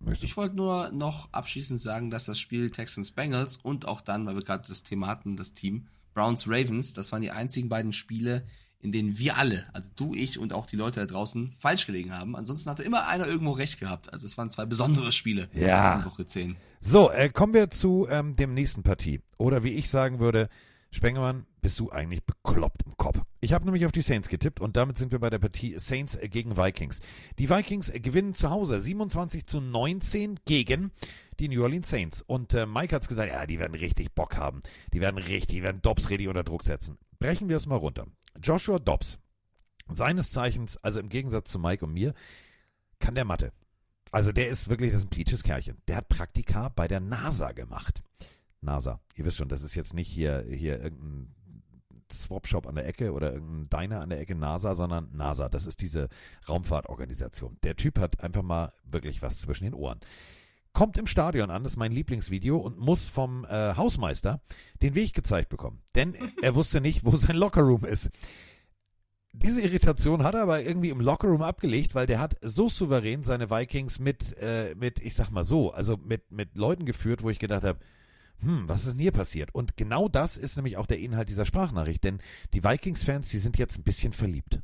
Möchtest 0.00 0.24
ich 0.24 0.36
wollte 0.36 0.56
nur 0.56 0.90
noch 0.90 1.32
abschließend 1.32 1.80
sagen, 1.80 2.10
dass 2.10 2.24
das 2.24 2.40
Spiel 2.40 2.72
Texans 2.72 3.12
Bengals 3.12 3.56
und 3.56 3.86
auch 3.86 4.00
dann, 4.00 4.26
weil 4.26 4.34
wir 4.34 4.42
gerade 4.42 4.66
das 4.66 4.82
Thema 4.82 5.06
hatten, 5.06 5.36
das 5.36 5.54
Team 5.54 5.86
Browns 6.18 6.48
Ravens, 6.48 6.94
das 6.94 7.12
waren 7.12 7.22
die 7.22 7.30
einzigen 7.30 7.68
beiden 7.68 7.92
Spiele, 7.92 8.44
in 8.80 8.90
denen 8.90 9.18
wir 9.18 9.36
alle, 9.36 9.66
also 9.72 9.88
du, 9.94 10.14
ich 10.14 10.36
und 10.38 10.52
auch 10.52 10.66
die 10.66 10.74
Leute 10.74 10.98
da 10.98 11.06
draußen, 11.06 11.52
falsch 11.60 11.86
gelegen 11.86 12.12
haben. 12.12 12.34
Ansonsten 12.34 12.68
hatte 12.68 12.82
immer 12.82 13.06
einer 13.06 13.26
irgendwo 13.28 13.52
recht 13.52 13.78
gehabt. 13.78 14.12
Also 14.12 14.26
es 14.26 14.36
waren 14.36 14.50
zwei 14.50 14.66
besondere 14.66 15.12
Spiele 15.12 15.48
Ja. 15.54 16.00
in 16.00 16.04
Woche 16.04 16.26
10. 16.26 16.56
So, 16.80 17.10
äh, 17.12 17.28
kommen 17.28 17.54
wir 17.54 17.70
zu 17.70 18.08
ähm, 18.10 18.34
dem 18.34 18.52
nächsten 18.52 18.82
Partie. 18.82 19.20
Oder 19.36 19.62
wie 19.62 19.74
ich 19.74 19.90
sagen 19.90 20.18
würde, 20.18 20.48
Spengemann, 20.90 21.46
bist 21.60 21.78
du 21.80 21.90
eigentlich 21.90 22.24
bekloppt 22.24 22.82
im 22.84 22.96
Kopf? 22.96 23.20
Ich 23.40 23.52
habe 23.52 23.64
nämlich 23.64 23.86
auf 23.86 23.92
die 23.92 24.00
Saints 24.00 24.28
getippt 24.28 24.60
und 24.60 24.76
damit 24.76 24.98
sind 24.98 25.12
wir 25.12 25.18
bei 25.18 25.30
der 25.30 25.38
Partie 25.38 25.78
Saints 25.78 26.16
äh, 26.16 26.28
gegen 26.28 26.56
Vikings. 26.56 27.00
Die 27.38 27.50
Vikings 27.50 27.88
äh, 27.88 28.00
gewinnen 28.00 28.34
zu 28.34 28.50
Hause 28.50 28.80
27 28.80 29.46
zu 29.46 29.60
19 29.60 30.40
gegen 30.44 30.92
die 31.38 31.48
New 31.48 31.62
Orleans 31.62 31.88
Saints. 31.88 32.22
Und 32.22 32.54
äh, 32.54 32.66
Mike 32.66 32.94
hat's 32.94 33.08
gesagt, 33.08 33.32
ja, 33.32 33.46
die 33.46 33.58
werden 33.58 33.74
richtig 33.74 34.14
Bock 34.14 34.36
haben. 34.36 34.60
Die 34.92 35.00
werden 35.00 35.18
richtig, 35.18 35.48
die 35.48 35.62
werden 35.62 35.82
Dobbs 35.82 36.10
richtig 36.10 36.28
unter 36.28 36.44
Druck 36.44 36.64
setzen. 36.64 36.98
Brechen 37.18 37.48
wir 37.48 37.56
es 37.56 37.66
mal 37.66 37.76
runter. 37.76 38.06
Joshua 38.42 38.78
Dobbs, 38.78 39.18
seines 39.92 40.32
Zeichens, 40.32 40.76
also 40.78 41.00
im 41.00 41.08
Gegensatz 41.08 41.50
zu 41.50 41.58
Mike 41.58 41.84
und 41.84 41.92
mir, 41.92 42.14
kann 42.98 43.14
der 43.14 43.24
Mathe. 43.24 43.52
Also 44.10 44.32
der 44.32 44.48
ist 44.48 44.68
wirklich, 44.68 44.92
das 44.92 45.02
ist 45.02 45.06
ein 45.06 45.10
Pleaches 45.10 45.42
Kerlchen. 45.42 45.78
Der 45.86 45.96
hat 45.96 46.08
Praktika 46.08 46.68
bei 46.68 46.88
der 46.88 47.00
NASA 47.00 47.52
gemacht. 47.52 48.02
NASA, 48.60 49.00
ihr 49.14 49.24
wisst 49.24 49.36
schon, 49.36 49.48
das 49.48 49.62
ist 49.62 49.74
jetzt 49.74 49.94
nicht 49.94 50.08
hier, 50.08 50.44
hier 50.48 50.80
irgendein 50.82 51.34
Swap-Shop 52.12 52.66
an 52.66 52.74
der 52.74 52.86
Ecke 52.86 53.12
oder 53.12 53.32
irgendein 53.32 53.68
Diner 53.68 54.00
an 54.00 54.10
der 54.10 54.20
Ecke 54.20 54.34
NASA, 54.34 54.74
sondern 54.74 55.08
NASA. 55.12 55.48
Das 55.48 55.66
ist 55.66 55.80
diese 55.80 56.08
Raumfahrtorganisation. 56.48 57.58
Der 57.62 57.76
Typ 57.76 57.98
hat 57.98 58.22
einfach 58.22 58.42
mal 58.42 58.72
wirklich 58.84 59.22
was 59.22 59.40
zwischen 59.40 59.64
den 59.64 59.74
Ohren. 59.74 60.00
Kommt 60.72 60.98
im 60.98 61.06
Stadion 61.06 61.50
an, 61.50 61.64
das 61.64 61.72
ist 61.72 61.76
mein 61.76 61.92
Lieblingsvideo 61.92 62.56
und 62.56 62.78
muss 62.78 63.08
vom 63.08 63.44
äh, 63.46 63.74
Hausmeister 63.74 64.40
den 64.82 64.94
Weg 64.94 65.12
gezeigt 65.12 65.48
bekommen. 65.48 65.82
Denn 65.94 66.14
er 66.42 66.54
wusste 66.54 66.80
nicht, 66.80 67.04
wo 67.04 67.16
sein 67.16 67.36
Lockerroom 67.36 67.84
ist. 67.84 68.10
Diese 69.32 69.60
Irritation 69.60 70.22
hat 70.22 70.34
er 70.34 70.42
aber 70.42 70.62
irgendwie 70.62 70.90
im 70.90 71.00
Lockerroom 71.00 71.42
abgelegt, 71.42 71.94
weil 71.94 72.06
der 72.06 72.18
hat 72.18 72.36
so 72.42 72.68
souverän 72.68 73.22
seine 73.22 73.50
Vikings 73.50 73.98
mit, 73.98 74.36
äh, 74.38 74.74
mit 74.74 75.00
ich 75.00 75.14
sag 75.14 75.30
mal 75.30 75.44
so, 75.44 75.70
also 75.72 75.96
mit, 75.96 76.30
mit 76.30 76.56
Leuten 76.56 76.86
geführt, 76.86 77.22
wo 77.22 77.30
ich 77.30 77.38
gedacht 77.38 77.62
habe, 77.62 77.78
hm, 78.40 78.68
was 78.68 78.84
ist 78.84 78.92
denn 78.92 79.00
hier 79.00 79.12
passiert? 79.12 79.54
Und 79.54 79.76
genau 79.76 80.08
das 80.08 80.36
ist 80.36 80.56
nämlich 80.56 80.76
auch 80.76 80.86
der 80.86 80.98
Inhalt 80.98 81.28
dieser 81.28 81.44
Sprachnachricht, 81.44 82.04
denn 82.04 82.20
die 82.54 82.62
Vikings-Fans, 82.62 83.28
die 83.28 83.38
sind 83.38 83.58
jetzt 83.58 83.78
ein 83.78 83.84
bisschen 83.84 84.12
verliebt. 84.12 84.60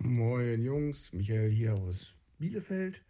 Moin 0.00 0.62
Jungs, 0.62 1.12
Michael 1.12 1.50
hier 1.50 1.74
aus 1.74 2.14
Bielefeld. 2.38 3.02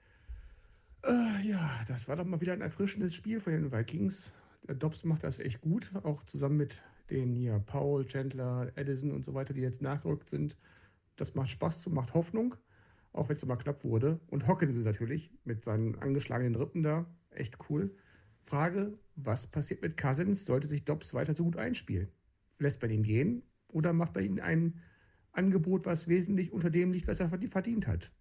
Äh, 1.03 1.47
ja, 1.47 1.81
das 1.89 2.09
war 2.09 2.17
doch 2.17 2.25
mal 2.25 2.41
wieder 2.41 2.53
ein 2.53 2.61
erfrischendes 2.61 3.15
Spiel 3.15 3.41
von 3.41 3.53
den 3.53 3.73
Vikings. 3.73 4.33
Der 4.69 4.75
Dobbs 4.75 5.05
macht 5.05 5.25
das 5.25 5.39
echt 5.39 5.61
gut, 5.61 5.91
auch 6.05 6.23
zusammen 6.25 6.57
mit 6.57 6.83
den 7.11 7.35
hier 7.35 7.59
Paul, 7.59 8.07
Chandler, 8.07 8.73
Edison 8.77 9.11
und 9.13 9.25
so 9.25 9.35
weiter, 9.35 9.55
die 9.55 9.61
jetzt 9.61 9.83
nachgerückt 9.83 10.29
sind. 10.29 10.57
Das 11.17 11.35
macht 11.35 11.51
Spaß, 11.51 11.87
macht 11.89 12.15
Hoffnung, 12.15 12.55
auch 13.13 13.29
wenn 13.29 13.37
es 13.37 13.43
immer 13.43 13.57
knapp 13.57 13.85
wurde. 13.85 14.21
Und 14.29 14.47
Hawkins 14.47 14.77
natürlich 14.85 15.31
mit 15.45 15.65
seinen 15.65 15.97
angeschlagenen 15.97 16.55
Rippen 16.55 16.83
da, 16.83 17.07
echt 17.31 17.59
cool. 17.69 17.95
Frage, 18.45 18.99
was 19.17 19.47
passiert 19.47 19.83
mit 19.83 19.97
Cousins, 19.97 20.45
sollte 20.45 20.69
sich 20.69 20.85
Dobbs 20.85 21.15
weiter 21.15 21.35
so 21.35 21.45
gut 21.45 21.57
einspielen? 21.57 22.09
Lässt 22.59 22.81
man 22.83 22.91
ihn 22.91 23.03
gehen 23.03 23.43
oder 23.69 23.93
macht 23.93 24.15
man 24.15 24.25
ihm 24.25 24.41
ein 24.41 24.81
Angebot, 25.33 25.87
was 25.87 26.09
wesentlich 26.09 26.53
unter 26.53 26.71
dem 26.71 26.93
liegt, 26.93 27.09
was 27.09 27.21
er 27.21 27.29
verdient 27.29 27.87
hat? 27.87 28.13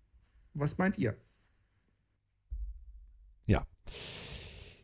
Was 0.53 0.77
meint 0.77 0.97
ihr? 0.97 1.15
Ja. 3.45 3.65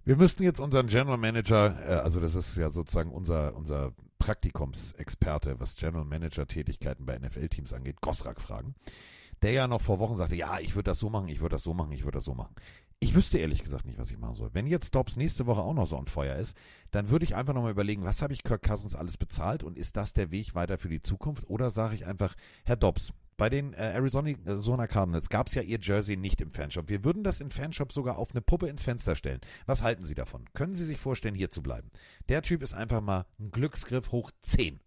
Wir 0.06 0.16
müssten 0.16 0.44
jetzt 0.44 0.60
unseren 0.60 0.88
General 0.88 1.18
Manager, 1.18 1.80
äh, 1.86 1.94
also 2.00 2.20
das 2.20 2.36
ist 2.36 2.58
ja 2.58 2.72
sozusagen 2.72 3.12
unser, 3.12 3.56
unser 3.56 3.94
Praktikumsexperte, 4.18 5.60
was 5.60 5.76
General 5.76 6.06
Manager-Tätigkeiten 6.06 7.06
bei 7.06 7.18
NFL-Teams 7.18 7.74
angeht, 7.74 8.02
Gosrak 8.02 8.42
fragen, 8.42 8.76
der 9.42 9.52
ja 9.52 9.68
noch 9.68 9.82
vor 9.82 10.00
Wochen 10.00 10.18
sagte, 10.18 10.36
ja, 10.36 10.60
ich 10.60 10.76
würde 10.76 10.92
das 10.92 11.00
so 11.00 11.10
machen, 11.10 11.30
ich 11.30 11.42
würde 11.42 11.56
das 11.56 11.64
so 11.64 11.74
machen, 11.74 11.92
ich 11.92 12.04
würde 12.04 12.18
das 12.18 12.26
so 12.26 12.34
machen. 12.34 12.56
Ich 13.02 13.16
wüsste 13.16 13.38
ehrlich 13.38 13.64
gesagt 13.64 13.86
nicht, 13.86 13.98
was 13.98 14.12
ich 14.12 14.18
machen 14.18 14.36
soll. 14.36 14.50
Wenn 14.52 14.68
jetzt 14.68 14.94
Dobbs 14.94 15.16
nächste 15.16 15.46
Woche 15.46 15.62
auch 15.62 15.74
noch 15.74 15.88
so 15.88 15.98
on 15.98 16.08
Feuer 16.08 16.36
ist, 16.36 16.58
dann 16.92 17.10
würde 17.10 17.24
ich 17.24 17.34
einfach 17.34 17.54
nochmal 17.54 17.72
überlegen, 17.72 18.04
was 18.04 18.22
habe 18.22 18.34
ich 18.34 18.44
Kirk 18.44 18.62
Cousins 18.62 18.94
alles 18.94 19.16
bezahlt 19.16 19.64
und 19.64 19.78
ist 19.78 19.96
das 19.96 20.12
der 20.12 20.32
Weg 20.32 20.54
weiter 20.54 20.78
für 20.78 20.90
die 20.90 21.02
Zukunft? 21.02 21.50
Oder 21.50 21.70
sage 21.70 21.96
ich 21.96 22.06
einfach, 22.06 22.36
Herr 22.66 22.76
Dobbs, 22.76 23.14
bei 23.38 23.50
den 23.50 23.74
äh, 23.74 23.94
Arizona 23.94 24.88
Cardinals 24.88 25.30
gab 25.30 25.48
es 25.48 25.56
ja 25.56 25.62
ihr 25.62 25.80
Jersey 25.82 26.18
nicht 26.18 26.42
im 26.42 26.52
Fanshop. 26.52 26.90
Wir 26.90 27.06
würden 27.06 27.24
das 27.24 27.40
im 27.40 27.52
Fanshop 27.52 27.94
sogar 27.94 28.18
auf 28.18 28.32
eine 28.32 28.42
Puppe 28.42 28.68
ins 28.68 28.84
Fenster 28.84 29.16
stellen. 29.16 29.40
Was 29.66 29.82
halten 29.82 30.04
Sie 30.04 30.14
davon? 30.14 30.44
Können 30.54 30.74
Sie 30.74 30.86
sich 30.86 30.98
vorstellen, 31.00 31.36
hier 31.36 31.50
zu 31.50 31.64
bleiben? 31.64 31.90
Der 32.28 32.42
Typ 32.42 32.62
ist 32.62 32.74
einfach 32.74 33.00
mal 33.00 33.26
ein 33.40 33.52
Glücksgriff 33.52 34.12
hoch 34.12 34.32
10. 34.42 34.82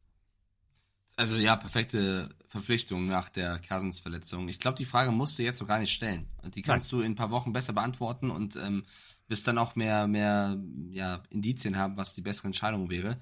Also 1.16 1.36
ja, 1.36 1.56
perfekte 1.56 2.34
Verpflichtung 2.48 3.06
nach 3.06 3.28
der 3.28 3.59
Cousins-Verletzung. 3.59 4.48
Ich 4.48 4.59
glaube, 4.59 4.78
die 4.78 4.84
Frage 4.84 5.10
musst 5.10 5.39
du 5.39 5.43
jetzt 5.43 5.59
so 5.59 5.66
gar 5.66 5.78
nicht 5.78 5.93
stellen. 5.93 6.26
Und 6.43 6.55
die 6.55 6.62
kannst 6.62 6.90
du 6.93 7.01
in 7.01 7.12
ein 7.12 7.16
paar 7.16 7.30
Wochen 7.30 7.52
besser 7.52 7.72
beantworten 7.72 8.30
und 8.30 8.56
ähm, 8.56 8.84
wirst 9.28 9.47
dann 9.47 9.59
auch 9.59 9.76
mehr, 9.76 10.06
mehr 10.06 10.59
ja, 10.90 11.22
Indizien 11.30 11.76
haben, 11.76 11.97
was 11.97 12.14
die 12.14 12.22
bessere 12.22 12.47
Entscheidung 12.48 12.90
wäre. 12.90 13.18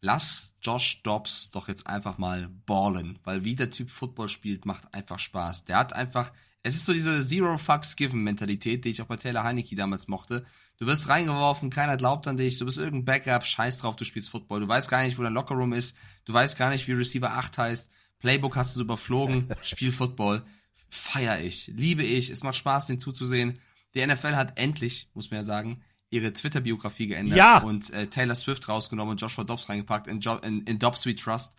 Lass 0.00 0.54
Josh 0.60 1.02
Dobbs 1.02 1.50
doch 1.50 1.68
jetzt 1.68 1.86
einfach 1.86 2.18
mal 2.18 2.50
ballen, 2.66 3.18
weil 3.24 3.44
wie 3.44 3.56
der 3.56 3.70
Typ 3.70 3.90
Football 3.90 4.28
spielt, 4.28 4.66
macht 4.66 4.92
einfach 4.92 5.18
Spaß. 5.18 5.64
Der 5.64 5.78
hat 5.78 5.94
einfach, 5.94 6.32
es 6.62 6.74
ist 6.74 6.84
so 6.84 6.92
diese 6.92 7.26
Zero 7.26 7.56
Fucks 7.56 7.96
Given 7.96 8.22
Mentalität, 8.22 8.84
die 8.84 8.90
ich 8.90 9.00
auch 9.00 9.06
bei 9.06 9.16
Taylor 9.16 9.44
Heineke 9.44 9.76
damals 9.76 10.08
mochte. 10.08 10.44
Du 10.78 10.86
wirst 10.86 11.08
reingeworfen, 11.08 11.70
keiner 11.70 11.96
glaubt 11.96 12.26
an 12.26 12.36
dich, 12.36 12.58
du 12.58 12.64
bist 12.66 12.78
irgendein 12.78 13.04
Backup, 13.04 13.46
scheiß 13.46 13.78
drauf, 13.78 13.94
du 13.96 14.04
spielst 14.04 14.30
Football. 14.30 14.60
Du 14.60 14.68
weißt 14.68 14.88
gar 14.90 15.02
nicht, 15.02 15.16
wo 15.18 15.22
dein 15.22 15.32
Lockerroom 15.32 15.72
ist, 15.72 15.96
du 16.24 16.32
weißt 16.32 16.58
gar 16.58 16.70
nicht, 16.70 16.88
wie 16.88 16.92
Receiver 16.92 17.30
8 17.30 17.58
heißt, 17.58 17.90
Playbook 18.18 18.56
hast 18.56 18.74
du 18.74 18.78
so 18.78 18.84
überflogen, 18.84 19.48
spiel 19.62 19.92
Football. 19.92 20.42
Feier 20.88 21.40
ich, 21.40 21.68
liebe 21.68 22.02
ich, 22.02 22.30
es 22.30 22.42
macht 22.42 22.56
Spaß, 22.56 22.86
den 22.86 22.98
zuzusehen. 22.98 23.58
Die 23.94 24.04
NFL 24.04 24.34
hat 24.34 24.58
endlich, 24.58 25.08
muss 25.14 25.30
man 25.30 25.40
ja 25.40 25.44
sagen, 25.44 25.82
ihre 26.10 26.32
Twitter-Biografie 26.32 27.08
geändert 27.08 27.36
Ja. 27.38 27.58
und 27.58 27.90
äh, 27.90 28.06
Taylor 28.08 28.34
Swift 28.34 28.68
rausgenommen 28.68 29.12
und 29.12 29.20
Joshua 29.20 29.44
Dobbs 29.44 29.68
reingepackt 29.68 30.06
in, 30.06 30.20
jo 30.20 30.34
in, 30.36 30.62
in 30.64 30.78
Dobbs 30.78 31.06
We 31.06 31.14
Trust. 31.16 31.52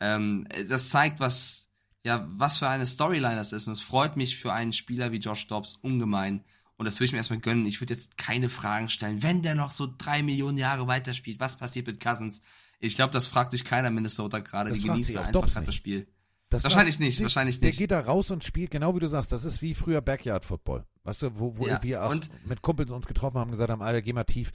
Ähm, 0.00 0.46
das 0.68 0.88
zeigt, 0.90 1.20
was, 1.20 1.68
ja, 2.04 2.26
was 2.30 2.58
für 2.58 2.68
eine 2.68 2.86
Storyline 2.86 3.36
das 3.36 3.52
ist. 3.52 3.66
Und 3.66 3.74
es 3.74 3.80
freut 3.80 4.16
mich 4.16 4.36
für 4.38 4.52
einen 4.52 4.72
Spieler 4.72 5.12
wie 5.12 5.18
Josh 5.18 5.46
Dobbs 5.46 5.74
ungemein. 5.82 6.44
Und 6.78 6.84
das 6.86 6.96
würde 6.96 7.06
ich 7.06 7.12
mir 7.12 7.18
erstmal 7.18 7.40
gönnen. 7.40 7.66
Ich 7.66 7.80
würde 7.80 7.92
jetzt 7.94 8.16
keine 8.16 8.48
Fragen 8.48 8.88
stellen. 8.88 9.22
Wenn 9.22 9.42
der 9.42 9.54
noch 9.56 9.72
so 9.72 9.92
drei 9.98 10.22
Millionen 10.22 10.56
Jahre 10.58 10.86
weiterspielt, 10.86 11.40
was 11.40 11.56
passiert 11.56 11.86
mit 11.88 12.00
Cousins? 12.00 12.40
Ich 12.80 12.94
glaube, 12.94 13.12
das 13.12 13.26
fragt 13.26 13.50
sich 13.50 13.64
keiner 13.64 13.88
in 13.88 13.94
Minnesota 13.94 14.38
gerade. 14.38 14.70
Das 14.70 14.80
Die 14.80 14.86
genießen 14.88 15.18
einfach 15.18 15.46
gerade 15.52 15.66
das. 15.66 15.74
Spiel. 15.74 16.06
Das 16.50 16.62
Wahrscheinlich 16.64 16.98
war- 16.98 17.04
nicht, 17.06 17.18
der- 17.18 17.24
wahrscheinlich 17.24 17.60
Der 17.60 17.68
nicht. 17.70 17.78
geht 17.78 17.90
da 17.90 18.00
raus 18.00 18.30
und 18.30 18.42
spielt, 18.44 18.70
genau 18.70 18.94
wie 18.94 19.00
du 19.00 19.06
sagst, 19.08 19.32
das 19.32 19.44
ist 19.44 19.60
wie 19.60 19.74
früher 19.74 20.00
Backyard 20.00 20.44
Football. 20.46 20.86
Weißt 21.04 21.22
du, 21.22 21.38
wo, 21.38 21.58
wo 21.58 21.66
Ja, 21.66 21.82
wir 21.82 22.04
auch 22.04 22.10
und- 22.10 22.30
mit 22.46 22.62
Kumpels 22.62 22.90
uns 22.90 23.06
getroffen 23.06 23.38
haben, 23.38 23.50
gesagt 23.50 23.70
haben, 23.70 23.82
Alter, 23.82 24.00
geh 24.00 24.12
mal 24.14 24.24
tief. 24.24 24.50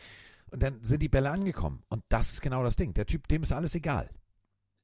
Und 0.50 0.64
dann 0.64 0.82
sind 0.82 1.02
die 1.02 1.10
Bälle 1.10 1.30
angekommen. 1.30 1.84
Und 1.90 2.04
das 2.10 2.32
ist 2.32 2.42
genau 2.42 2.64
das 2.64 2.78
Ding. 2.78 2.94
Der 2.94 3.06
Typ, 3.06 3.28
dem 3.28 3.44
ist 3.44 3.52
alles 3.52 3.76
egal. 3.76 4.10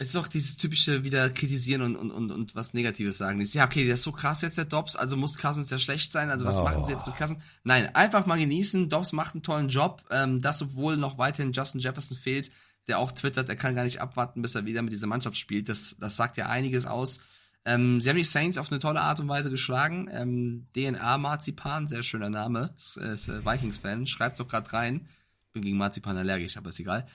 Es 0.01 0.09
ist 0.09 0.15
auch 0.15 0.29
dieses 0.29 0.55
typische 0.55 1.03
wieder 1.03 1.29
kritisieren 1.29 1.81
und, 1.81 1.97
und, 1.97 2.09
und, 2.11 2.31
und 2.31 2.55
was 2.55 2.73
Negatives 2.73 3.17
sagen. 3.17 3.41
Ist, 3.41 3.53
ja, 3.53 3.65
okay, 3.65 3.83
der 3.83 3.95
ist 3.95 4.03
so 4.03 4.13
krass 4.13 4.41
jetzt, 4.41 4.57
der 4.57 4.63
Dobbs, 4.63 4.95
also 4.95 5.17
muss 5.17 5.37
Cousins 5.37 5.69
ja 5.69 5.77
schlecht 5.77 6.09
sein. 6.09 6.29
Also 6.29 6.45
was 6.45 6.57
Oh. 6.57 6.63
machen 6.63 6.85
sie 6.85 6.93
jetzt 6.93 7.05
mit 7.05 7.17
Cousins? 7.17 7.41
Nein, 7.65 7.93
einfach 7.93 8.25
mal 8.25 8.39
genießen. 8.39 8.87
Dobbs 8.87 9.11
macht 9.11 9.35
einen 9.35 9.43
tollen 9.43 9.67
Job. 9.67 10.05
Ähm, 10.09 10.41
das, 10.41 10.61
obwohl 10.61 10.95
noch 10.95 11.17
weiterhin 11.17 11.51
Justin 11.51 11.81
Jefferson 11.81 12.15
fehlt, 12.17 12.49
der 12.87 12.97
auch 12.97 13.11
twittert, 13.11 13.49
er 13.49 13.57
kann 13.57 13.75
gar 13.75 13.83
nicht 13.83 13.99
abwarten, 13.99 14.41
bis 14.41 14.55
er 14.55 14.65
wieder 14.65 14.81
mit 14.81 14.93
dieser 14.93 15.05
Mannschaft 15.07 15.35
spielt. 15.37 15.67
Das, 15.67 15.97
das 15.99 16.15
sagt 16.15 16.37
ja 16.37 16.45
einiges 16.45 16.85
aus. 16.85 17.19
Ähm, 17.65 17.99
sie 17.99 18.07
haben 18.09 18.15
die 18.15 18.23
Saints 18.23 18.57
auf 18.57 18.71
eine 18.71 18.79
tolle 18.79 19.01
Art 19.01 19.19
und 19.19 19.27
Weise 19.27 19.49
geschlagen. 19.51 20.07
Ähm, 20.13 20.67
DNA 20.77 21.17
Marzipan, 21.17 21.89
sehr 21.89 22.03
schöner 22.03 22.29
Name. 22.29 22.73
Ist, 22.77 22.95
ist 22.95 23.27
äh, 23.27 23.45
Vikings-Fan, 23.45 24.07
schreibt's 24.07 24.37
doch 24.39 24.47
gerade 24.47 24.71
rein. 24.71 25.09
Bin 25.51 25.63
gegen 25.63 25.77
Marzipan 25.77 26.15
allergisch, 26.15 26.55
aber 26.55 26.69
ist 26.69 26.79
egal 26.79 27.05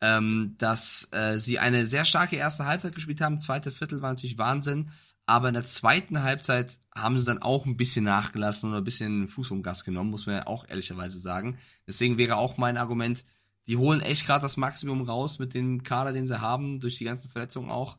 ähm, 0.00 0.54
dass 0.58 1.08
äh, 1.12 1.38
sie 1.38 1.58
eine 1.58 1.86
sehr 1.86 2.04
starke 2.04 2.36
erste 2.36 2.64
Halbzeit 2.66 2.94
gespielt 2.94 3.20
haben. 3.20 3.38
Zweite 3.38 3.70
Viertel 3.70 4.02
war 4.02 4.10
natürlich 4.10 4.38
Wahnsinn. 4.38 4.90
Aber 5.26 5.48
in 5.48 5.54
der 5.54 5.64
zweiten 5.64 6.22
Halbzeit 6.22 6.80
haben 6.92 7.16
sie 7.16 7.24
dann 7.24 7.40
auch 7.40 7.64
ein 7.64 7.76
bisschen 7.76 8.04
nachgelassen 8.04 8.70
oder 8.70 8.78
ein 8.80 8.84
bisschen 8.84 9.28
Fuß 9.28 9.48
vom 9.48 9.62
Gas 9.62 9.84
genommen, 9.84 10.10
muss 10.10 10.26
man 10.26 10.34
ja 10.36 10.46
auch 10.48 10.68
ehrlicherweise 10.68 11.20
sagen. 11.20 11.58
Deswegen 11.86 12.18
wäre 12.18 12.36
auch 12.36 12.56
mein 12.56 12.76
Argument, 12.76 13.24
die 13.68 13.76
holen 13.76 14.00
echt 14.00 14.26
gerade 14.26 14.42
das 14.42 14.56
Maximum 14.56 15.02
raus 15.02 15.38
mit 15.38 15.54
dem 15.54 15.84
Kader, 15.84 16.12
den 16.12 16.26
sie 16.26 16.40
haben, 16.40 16.80
durch 16.80 16.96
die 16.98 17.04
ganzen 17.04 17.30
Verletzungen 17.30 17.70
auch. 17.70 17.96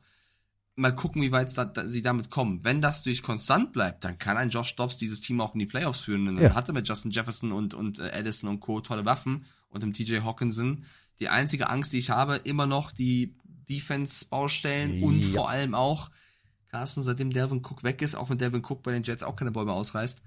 Mal 0.76 0.94
gucken, 0.95 1.22
wie 1.22 1.32
weit 1.32 1.56
da, 1.57 1.64
da, 1.64 1.88
sie 1.88 2.02
damit 2.02 2.30
kommen. 2.30 2.64
Wenn 2.64 2.82
das 2.82 3.03
durch 3.03 3.22
konstant 3.22 3.72
bleibt, 3.72 4.03
dann 4.03 4.18
kann 4.18 4.36
ein 4.36 4.49
Josh 4.49 4.76
Dobbs 4.76 4.98
dieses 4.98 5.22
Team 5.22 5.40
auch 5.40 5.53
in 5.53 5.60
die 5.60 5.65
Playoffs 5.65 5.99
führen. 6.02 6.28
Und 6.28 6.36
dann 6.36 6.44
Ja. 6.45 6.56
hat 6.56 6.68
er 6.69 6.73
mit 6.73 6.88
Justin 6.88 7.11
Jefferson 7.11 7.52
und, 7.53 7.73
und 7.73 7.99
äh, 7.99 8.11
Addison 8.11 8.49
und 8.49 8.60
Co. 8.60 8.82
tolle 8.82 9.06
Waffen 9.06 9.45
und 9.69 9.84
dem 9.84 9.94
TJ 9.94 10.19
Hawkinson. 10.22 10.84
Die 11.22 11.30
einzige 11.30 11.69
Angst, 11.69 11.93
die 11.93 11.99
ich 11.99 12.10
habe, 12.10 12.35
immer 12.35 12.65
noch 12.65 12.91
die 12.91 13.35
Defense-Baustellen 13.69 15.02
und 15.03 15.22
Ja. 15.22 15.30
vor 15.30 15.49
allem 15.49 15.76
auch, 15.76 16.10
Carsten, 16.68 17.03
seitdem 17.03 17.31
Delvin 17.31 17.60
Cook 17.60 17.84
weg 17.84 18.02
ist, 18.02 18.15
auch 18.15 18.30
wenn 18.30 18.38
Delvin 18.38 18.64
Cook 18.65 18.84
bei 18.84 18.91
den 18.91 19.03
Jets 19.03 19.23
auch 19.23 19.35
keine 19.35 19.52
Bäume 19.52 19.72
ausreißt, 19.72 20.22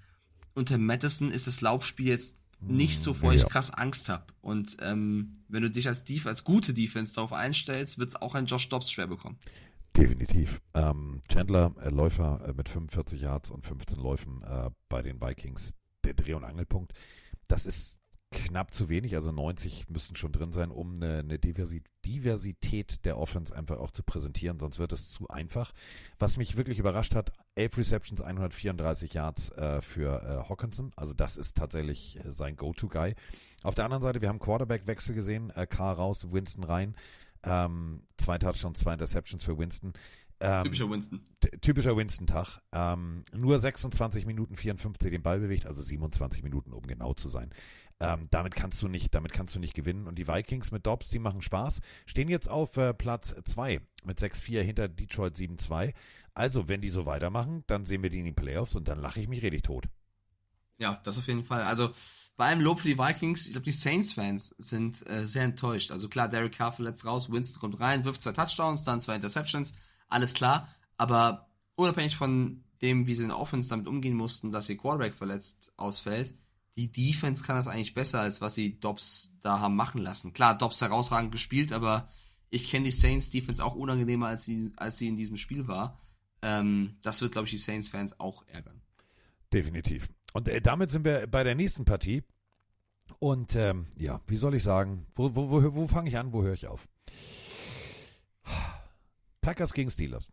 unter 0.55 0.79
Madison 0.79 1.31
ist 1.31 1.47
das 1.47 1.61
Laufspiel 1.61 2.07
jetzt 2.07 2.37
nicht 2.61 3.01
so, 3.01 3.13
vor 3.13 3.33
ich 3.33 3.43
ja. 3.43 3.49
krass 3.49 3.71
Angst 3.71 4.09
habe. 4.09 4.25
Und 4.41 4.77
ähm, 4.81 5.43
wenn 5.49 5.63
du 5.63 5.71
dich 5.71 5.89
als, 5.89 6.05
Def 6.05 6.27
als 6.27 6.45
gute 6.45 6.73
Defense 6.73 7.15
darauf 7.15 7.33
einstellst, 7.33 7.99
wird 7.99 8.11
es 8.11 8.17
auch 8.17 8.35
ein 8.35 8.47
Josh 8.47 8.69
Dobbs 8.69 8.91
schwer 8.91 9.07
bekommen. 9.07 9.39
Definitiv. 9.97 10.61
Ähm, 10.75 11.23
Chandler, 11.29 11.75
äh, 11.83 11.91
Läufer 11.91 12.41
äh, 12.47 12.53
mit 12.53 12.69
45 12.69 13.21
Yards 13.21 13.51
und 13.51 13.65
15 13.65 13.99
Läufen 13.99 14.43
äh, 14.43 14.71
bei 14.89 15.03
den 15.03 15.21
Vikings, 15.21 15.75
der 16.05 16.15
Dreh- 16.15 16.35
und 16.35 16.45
Angelpunkt. 16.45 16.93
Das 17.49 17.67
ist 17.67 17.99
knapp 18.35 18.75
zu 18.75 18.89
wenig, 18.89 19.15
also 19.15 19.33
90 19.33 19.89
müssten 19.89 20.17
schon 20.17 20.33
drin 20.33 20.53
sein, 20.53 20.71
um 20.71 20.97
eine, 20.97 21.19
eine 21.19 21.39
Diversität 21.39 23.05
der 23.05 23.19
Offense 23.19 23.55
einfach 23.55 23.79
auch 23.79 23.91
zu 23.91 24.03
präsentieren, 24.03 24.59
sonst 24.59 24.79
wird 24.79 24.93
es 24.93 25.11
zu 25.11 25.29
einfach. 25.29 25.73
Was 26.19 26.37
mich 26.37 26.57
wirklich 26.57 26.79
überrascht 26.79 27.15
hat, 27.15 27.33
11 27.55 27.79
Receptions, 27.79 28.21
134 28.21 29.15
Yards 29.15 29.51
äh, 29.51 29.81
für 29.81 30.23
äh, 30.23 30.49
Hawkinson, 30.49 30.93
also 30.97 31.15
das 31.15 31.37
ist 31.37 31.57
tatsächlich 31.57 32.19
äh, 32.25 32.31
sein 32.31 32.57
Go-To-Guy. 32.57 33.15
Auf 33.63 33.75
der 33.75 33.85
anderen 33.85 34.03
Seite, 34.03 34.21
wir 34.21 34.29
haben 34.29 34.41
Quarterback-Wechsel 34.41 35.15
gesehen, 35.15 35.51
äh, 35.51 35.67
Carr 35.67 35.97
raus, 35.97 36.27
Winston 36.31 36.65
rein, 36.65 36.97
ähm, 37.45 38.03
zwei 38.17 38.39
Touchdowns, 38.39 38.81
zwei 38.81 38.93
Interceptions 38.93 39.45
für 39.45 39.59
Winston. 39.59 39.93
Ähm, 40.41 40.65
Typischer 40.65 40.91
Winston. 40.91 41.21
Typischer 41.61 41.97
Winston-Tag. 41.97 42.61
Ähm, 42.73 43.25
nur 43.35 43.59
26 43.59 44.27
Minuten 44.27 44.57
54 44.57 45.11
den 45.11 45.23
Ball 45.23 45.41
bewegt, 45.41 45.67
also 45.67 45.83
27 45.83 46.43
Minuten, 46.43 46.73
um 46.73 46.83
genau 46.83 47.15
zu 47.15 47.29
sein. 47.29 47.51
Ähm, 48.01 48.29
damit 48.31 48.55
kannst 48.57 48.83
du 48.83 48.89
nicht, 48.89 49.15
damit 49.15 49.33
kannst 49.33 49.55
du 49.55 49.61
nicht 49.61 49.75
gewinnen. 49.75 50.07
Und 50.07 50.17
die 50.17 50.27
Vikings 50.27 50.73
mit 50.73 50.87
Dobbs, 50.87 51.11
die 51.11 51.19
machen 51.19 51.43
Spaß. 51.43 51.81
Stehen 52.07 52.29
jetzt 52.29 52.49
auf 52.49 52.77
äh, 52.77 52.93
Platz 52.93 53.35
2 53.45 53.81
mit 54.05 54.19
6-4 54.19 54.61
hinter 54.63 54.89
Detroit 54.89 55.37
7-2. 55.37 55.95
Also, 56.35 56.69
wenn 56.69 56.81
die 56.81 56.91
so 56.91 57.07
weitermachen, 57.07 57.63
dann 57.67 57.87
sehen 57.87 58.03
wir 58.03 58.11
die 58.11 58.19
in 58.19 58.25
den 58.25 58.35
Playoffs 58.35 58.75
und 58.75 58.89
dann 58.89 58.99
lache 58.99 59.21
ich 59.21 59.29
mich 59.29 59.43
richtig 59.43 59.63
tot. 59.63 59.87
Ja, 60.79 61.01
das 61.05 61.19
auf 61.19 61.29
jeden 61.29 61.45
Fall. 61.45 61.63
Also, 61.63 61.93
bei 62.37 62.47
allem 62.47 62.61
Lob 62.61 62.81
für 62.81 62.89
die 62.89 62.99
Vikings, 62.99 63.47
ich 63.47 63.53
glaube, 63.53 63.67
die 63.67 63.73
Saints-Fans 63.73 64.57
sind 64.59 65.09
äh, 65.09 65.25
sehr 65.25 65.45
enttäuscht. 65.45 65.93
Also 65.93 66.09
klar, 66.09 66.29
Derek 66.29 66.53
Carr 66.53 66.73
verletzt 66.73 67.05
raus, 67.05 67.31
Winston 67.31 67.61
kommt 67.61 67.79
rein, 67.79 68.05
wirft 68.05 68.23
zwei 68.23 68.33
Touchdowns, 68.33 68.83
dann 68.83 69.01
zwei 69.01 69.15
Interceptions, 69.15 69.75
alles 70.09 70.35
klar. 70.35 70.69
Aber 70.97 71.49
unabhängig 71.77 72.17
von 72.17 72.65
dem, 72.83 73.07
wie 73.07 73.15
sie 73.15 73.23
in 73.23 73.29
der 73.29 73.39
Offense 73.39 73.69
damit 73.69 73.87
umgehen 73.87 74.17
mussten, 74.17 74.51
dass 74.51 74.69
ihr 74.69 74.77
Quarterback 74.77 75.15
verletzt 75.15 75.73
ausfällt, 75.77 76.35
die 76.77 76.91
Defense 76.91 77.45
kann 77.45 77.57
das 77.57 77.69
eigentlich 77.69 77.95
besser, 77.95 78.21
als 78.21 78.41
was 78.41 78.55
sie 78.55 78.81
Dobbs 78.81 79.33
da 79.43 79.61
haben 79.61 79.77
machen 79.77 80.01
lassen. 80.01 80.33
Klar, 80.33 80.59
Dobbs 80.59 80.81
herausragend 80.81 81.31
gespielt, 81.33 81.73
aber 81.73 82.09
ich 82.51 82.69
kenne 82.69 82.85
die 82.85 82.91
Saints 82.91 83.31
Defense 83.31 83.65
auch 83.65 83.75
unangenehmer, 83.75 84.29
als 84.29 84.45
sie, 84.45 84.73
als 84.77 84.99
sie 84.99 85.09
in 85.09 85.17
diesem 85.17 85.37
Spiel 85.37 85.69
war. 85.69 86.01
Ähm, 86.43 86.97
das 87.03 87.21
wird, 87.21 87.33
glaube 87.33 87.47
ich, 87.47 87.53
die 87.53 87.59
Saints-Fans 87.59 88.21
auch 88.21 88.47
ärgern. 88.49 88.81
Definitiv. 89.53 90.09
Und 90.33 90.49
äh, 90.49 90.61
damit 90.61 90.91
sind 90.91 91.05
wir 91.05 91.27
bei 91.27 91.45
der 91.45 91.55
nächsten 91.55 91.85
Partie. 91.85 92.23
Und 93.19 93.55
ähm, 93.55 93.87
ja, 93.97 94.21
wie 94.27 94.37
soll 94.37 94.55
ich 94.55 94.63
sagen, 94.63 95.07
wo, 95.15 95.35
wo, 95.35 95.51
wo, 95.51 95.75
wo 95.75 95.89
fange 95.89 96.09
ich 96.09 96.19
an, 96.19 96.33
wo 96.33 96.43
höre 96.43 96.55
ich 96.55 96.67
auf? 96.67 96.89
Packers 99.41 99.75
gegen 99.75 99.91
Steelers. 99.91 100.29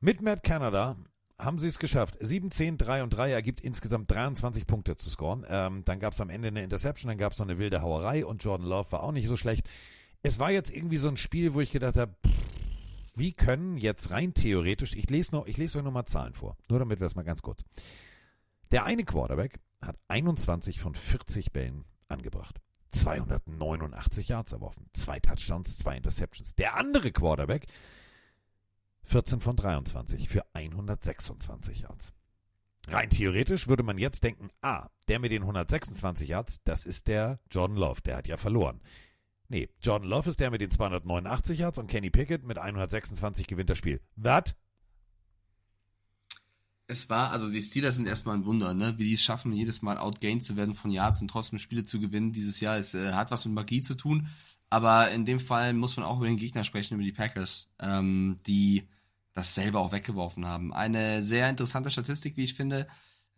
Mit 0.00 0.20
Matt 0.20 0.42
Canada 0.42 0.96
haben 1.44 1.58
sie 1.58 1.68
es 1.68 1.78
geschafft. 1.78 2.16
7, 2.20 2.50
10, 2.50 2.78
3 2.78 3.02
und 3.02 3.10
3 3.10 3.32
ergibt 3.32 3.60
insgesamt 3.60 4.10
23 4.10 4.66
Punkte 4.66 4.96
zu 4.96 5.10
scoren. 5.10 5.44
Ähm, 5.48 5.84
dann 5.84 6.00
gab 6.00 6.12
es 6.12 6.20
am 6.20 6.30
Ende 6.30 6.48
eine 6.48 6.62
Interception, 6.62 7.08
dann 7.08 7.18
gab 7.18 7.32
es 7.32 7.38
noch 7.38 7.46
eine 7.46 7.58
wilde 7.58 7.82
Hauerei 7.82 8.24
und 8.24 8.42
Jordan 8.44 8.66
Love 8.66 8.92
war 8.92 9.02
auch 9.02 9.12
nicht 9.12 9.28
so 9.28 9.36
schlecht. 9.36 9.68
Es 10.22 10.38
war 10.38 10.50
jetzt 10.50 10.70
irgendwie 10.70 10.98
so 10.98 11.08
ein 11.08 11.16
Spiel, 11.16 11.54
wo 11.54 11.60
ich 11.60 11.72
gedacht 11.72 11.96
habe, 11.96 12.14
wie 13.14 13.32
können 13.32 13.76
jetzt 13.76 14.10
rein 14.10 14.34
theoretisch, 14.34 14.94
ich 14.94 15.10
lese, 15.10 15.32
noch, 15.32 15.46
ich 15.46 15.56
lese 15.56 15.78
euch 15.78 15.84
nochmal 15.84 16.06
Zahlen 16.06 16.34
vor, 16.34 16.56
nur 16.68 16.78
damit 16.78 17.00
wir 17.00 17.06
es 17.06 17.16
mal 17.16 17.24
ganz 17.24 17.42
kurz. 17.42 17.62
Der 18.70 18.84
eine 18.84 19.04
Quarterback 19.04 19.58
hat 19.82 19.96
21 20.08 20.80
von 20.80 20.94
40 20.94 21.52
Bällen 21.52 21.84
angebracht. 22.08 22.60
289 22.92 24.28
Yards 24.28 24.52
erworfen, 24.52 24.86
zwei 24.92 25.18
Touchdowns, 25.18 25.78
zwei 25.78 25.96
Interceptions. 25.96 26.54
Der 26.54 26.76
andere 26.76 27.10
Quarterback 27.10 27.66
14 29.04 29.40
von 29.40 29.56
23 29.56 30.28
für 30.28 30.44
126 30.54 31.80
Yards. 31.80 32.12
Rein 32.88 33.10
theoretisch 33.10 33.68
würde 33.68 33.82
man 33.82 33.98
jetzt 33.98 34.24
denken, 34.24 34.50
ah, 34.60 34.88
der 35.08 35.18
mit 35.18 35.30
den 35.30 35.42
126 35.42 36.28
Yards, 36.28 36.62
das 36.64 36.84
ist 36.84 37.06
der 37.06 37.38
Jordan 37.50 37.76
Love, 37.76 38.00
der 38.02 38.16
hat 38.16 38.26
ja 38.26 38.36
verloren. 38.36 38.80
Nee, 39.48 39.68
Jordan 39.82 40.08
Love 40.08 40.30
ist 40.30 40.40
der 40.40 40.50
mit 40.50 40.60
den 40.60 40.70
289 40.70 41.58
Yards 41.58 41.78
und 41.78 41.86
Kenny 41.86 42.10
Pickett 42.10 42.42
mit 42.42 42.58
126 42.58 43.46
gewinnt 43.46 43.70
das 43.70 43.78
Spiel. 43.78 44.00
Was? 44.16 44.54
Es 46.88 47.08
war, 47.08 47.30
also 47.30 47.50
die 47.50 47.62
Steelers 47.62 47.96
sind 47.96 48.06
erstmal 48.06 48.36
ein 48.36 48.44
Wunder, 48.44 48.74
ne? 48.74 48.98
Wie 48.98 49.04
die 49.04 49.14
es 49.14 49.22
schaffen, 49.22 49.52
jedes 49.52 49.82
Mal 49.82 49.98
outgained 49.98 50.42
zu 50.42 50.56
werden 50.56 50.74
von 50.74 50.90
Yards 50.90 51.22
und 51.22 51.28
trotzdem 51.28 51.58
Spiele 51.58 51.84
zu 51.84 52.00
gewinnen. 52.00 52.32
Dieses 52.32 52.60
Jahr 52.60 52.78
ist, 52.78 52.94
äh, 52.94 53.12
hat 53.12 53.30
was 53.30 53.44
mit 53.44 53.54
Magie 53.54 53.82
zu 53.82 53.94
tun. 53.94 54.28
Aber 54.72 55.10
in 55.10 55.26
dem 55.26 55.38
Fall 55.38 55.74
muss 55.74 55.98
man 55.98 56.06
auch 56.06 56.16
über 56.16 56.28
den 56.28 56.38
Gegner 56.38 56.64
sprechen, 56.64 56.94
über 56.94 57.02
die 57.02 57.12
Packers, 57.12 57.68
ähm, 57.78 58.40
die 58.46 58.88
das 59.34 59.54
selber 59.54 59.80
auch 59.80 59.92
weggeworfen 59.92 60.46
haben. 60.46 60.72
Eine 60.72 61.20
sehr 61.22 61.50
interessante 61.50 61.90
Statistik, 61.90 62.38
wie 62.38 62.44
ich 62.44 62.54
finde, 62.54 62.88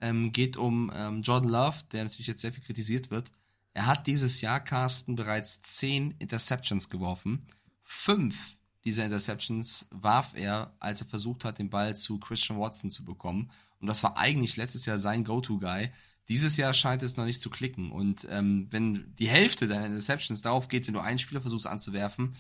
ähm, 0.01 0.31
geht 0.31 0.57
um 0.57 0.93
ähm, 0.95 1.23
Jordan 1.23 1.51
Love, 1.51 1.79
der 1.91 2.05
natürlich 2.05 2.29
jetzt 2.29 2.41
sehr 2.41 2.53
viel 2.53 2.63
kritisiert 2.63 3.11
wird. 3.11 3.33
Er 3.73 3.87
hat 3.87 4.07
dieses 4.07 4.43
Jahr, 4.43 4.61
Carsten, 4.61 5.17
bereits 5.17 5.61
zehn 5.61 6.13
Interceptions 6.21 6.89
geworfen. 6.89 7.49
Fünf 7.83 8.57
dieser 8.85 9.05
Interceptions 9.05 9.89
warf 9.91 10.35
er, 10.37 10.77
als 10.79 11.01
er 11.01 11.09
versucht 11.09 11.45
hat, 11.45 11.59
den 11.59 11.69
Ball 11.69 11.97
zu 11.97 12.21
Christian 12.21 12.61
Watson 12.61 12.93
zu 12.93 13.05
bekommen. 13.05 13.51
Und 13.81 13.89
das 13.89 14.05
war 14.05 14.17
eigentlich 14.17 14.57
letztes 14.57 14.87
Jahr 14.87 14.99
sein 14.99 15.25
Go-To-Guy. 15.25 15.91
Dieses 16.29 16.57
Jahr 16.57 16.73
scheint 16.73 17.03
es 17.03 17.17
noch 17.17 17.27
nicht 17.27 17.43
zu 17.43 17.51
klicken. 17.51 17.93
Und 17.93 18.27
ähm, 18.31 18.69
wenn 18.71 19.15
die 19.19 19.29
Hälfte 19.29 19.69
deiner 19.69 19.87
Interceptions 19.87 20.41
darauf 20.43 20.69
geht, 20.69 20.87
wenn 20.87 20.95
du 20.95 21.01
einen 21.01 21.19
Spieler 21.19 21.41
versuchst 21.41 21.67
anzuwerfen, 21.67 22.35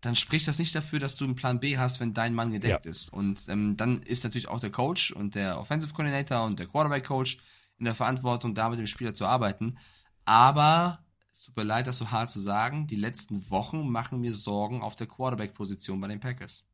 dann 0.00 0.16
spricht 0.16 0.48
das 0.48 0.58
nicht 0.58 0.74
dafür, 0.74 0.98
dass 0.98 1.16
du 1.16 1.24
einen 1.24 1.34
Plan 1.34 1.60
B 1.60 1.78
hast, 1.78 2.00
wenn 2.00 2.14
dein 2.14 2.34
Mann 2.34 2.52
gedeckt 2.52 2.84
ja. 2.84 2.90
ist. 2.90 3.12
Und 3.12 3.48
ähm, 3.48 3.76
dann 3.76 4.02
ist 4.02 4.24
natürlich 4.24 4.48
auch 4.48 4.60
der 4.60 4.70
Coach 4.70 5.12
und 5.12 5.34
der 5.34 5.58
Offensive 5.58 5.92
Coordinator 5.92 6.44
und 6.44 6.58
der 6.58 6.66
Quarterback 6.66 7.04
Coach 7.04 7.38
in 7.78 7.84
der 7.84 7.94
Verantwortung, 7.94 8.54
da 8.54 8.68
mit 8.68 8.78
dem 8.78 8.86
Spieler 8.86 9.14
zu 9.14 9.26
arbeiten. 9.26 9.78
Aber 10.24 11.04
es 11.32 11.42
tut 11.42 11.56
mir 11.56 11.64
leid, 11.64 11.86
das 11.86 11.98
so 11.98 12.10
hart 12.10 12.30
zu 12.30 12.40
sagen, 12.40 12.86
die 12.86 12.96
letzten 12.96 13.50
Wochen 13.50 13.88
machen 13.90 14.20
mir 14.20 14.32
Sorgen 14.32 14.82
auf 14.82 14.96
der 14.96 15.06
Quarterback-Position 15.06 16.00
bei 16.00 16.08
den 16.08 16.20
Packers. 16.20 16.64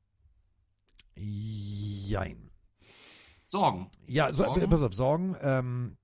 Jein. 1.16 2.50
Sorgen. 3.48 3.90
Ja, 4.06 4.32
so, 4.32 4.44
Sorgen? 4.44 4.68
pass 4.68 4.82
auf, 4.82 4.94
Sorgen. 4.94 5.36
Ähm, 5.40 5.96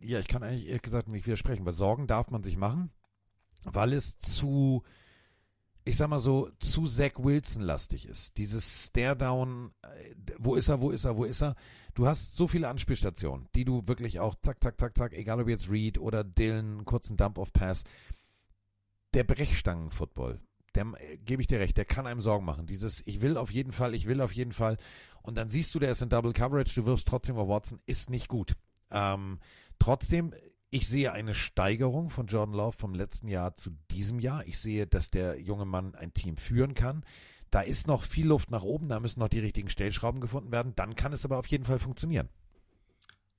ja, 0.00 0.18
ich 0.18 0.28
kann 0.28 0.42
eigentlich 0.42 0.66
ehrlich 0.66 0.82
gesagt 0.82 1.08
nicht 1.08 1.26
widersprechen, 1.26 1.64
weil 1.66 1.72
Sorgen 1.72 2.06
darf 2.06 2.30
man 2.30 2.42
sich 2.42 2.56
machen, 2.56 2.90
weil 3.64 3.92
es 3.92 4.18
zu 4.18 4.82
ich 5.88 5.96
sag 5.96 6.10
mal 6.10 6.20
so, 6.20 6.50
zu 6.60 6.86
Zach 6.86 7.12
Wilson-lastig 7.16 8.06
ist. 8.06 8.36
Dieses 8.36 8.86
Stare-Down, 8.86 9.72
äh, 9.82 10.14
wo 10.36 10.54
ist 10.54 10.68
er, 10.68 10.82
wo 10.82 10.90
ist 10.90 11.06
er, 11.06 11.16
wo 11.16 11.24
ist 11.24 11.42
er? 11.42 11.54
Du 11.94 12.06
hast 12.06 12.36
so 12.36 12.46
viele 12.46 12.68
Anspielstationen, 12.68 13.48
die 13.54 13.64
du 13.64 13.86
wirklich 13.88 14.20
auch 14.20 14.34
zack, 14.42 14.62
zack, 14.62 14.78
zack, 14.78 14.98
zack, 14.98 15.14
egal 15.14 15.40
ob 15.40 15.48
jetzt 15.48 15.70
Reed 15.70 15.96
oder 15.98 16.24
Dylan, 16.24 16.84
kurzen 16.84 17.16
Dump-Off-Pass. 17.16 17.84
Der 19.14 19.24
Brechstangen-Football, 19.24 20.40
der 20.74 20.92
äh, 20.98 21.16
gebe 21.16 21.40
ich 21.40 21.48
dir 21.48 21.58
recht, 21.58 21.78
der 21.78 21.86
kann 21.86 22.06
einem 22.06 22.20
Sorgen 22.20 22.44
machen. 22.44 22.66
Dieses, 22.66 23.02
ich 23.06 23.22
will 23.22 23.38
auf 23.38 23.50
jeden 23.50 23.72
Fall, 23.72 23.94
ich 23.94 24.06
will 24.06 24.20
auf 24.20 24.32
jeden 24.32 24.52
Fall. 24.52 24.76
Und 25.22 25.36
dann 25.36 25.48
siehst 25.48 25.74
du, 25.74 25.78
der 25.78 25.92
ist 25.92 26.02
in 26.02 26.10
Double 26.10 26.34
Coverage, 26.34 26.74
du 26.74 26.84
wirfst 26.84 27.08
trotzdem 27.08 27.38
auf 27.38 27.48
Watson, 27.48 27.80
ist 27.86 28.10
nicht 28.10 28.28
gut. 28.28 28.56
Ähm, 28.90 29.38
trotzdem 29.78 30.32
ich 30.70 30.86
sehe 30.86 31.12
eine 31.12 31.34
Steigerung 31.34 32.10
von 32.10 32.26
Jordan 32.26 32.54
Love 32.54 32.76
vom 32.76 32.94
letzten 32.94 33.28
Jahr 33.28 33.56
zu 33.56 33.70
diesem 33.90 34.18
Jahr. 34.18 34.46
Ich 34.46 34.58
sehe, 34.58 34.86
dass 34.86 35.10
der 35.10 35.40
junge 35.40 35.64
Mann 35.64 35.94
ein 35.94 36.12
Team 36.12 36.36
führen 36.36 36.74
kann. 36.74 37.04
Da 37.50 37.62
ist 37.62 37.86
noch 37.86 38.02
viel 38.04 38.26
Luft 38.26 38.50
nach 38.50 38.62
oben, 38.62 38.88
da 38.88 39.00
müssen 39.00 39.20
noch 39.20 39.28
die 39.28 39.38
richtigen 39.38 39.70
Stellschrauben 39.70 40.20
gefunden 40.20 40.52
werden. 40.52 40.74
Dann 40.76 40.94
kann 40.94 41.14
es 41.14 41.24
aber 41.24 41.38
auf 41.38 41.46
jeden 41.46 41.64
Fall 41.64 41.78
funktionieren. 41.78 42.28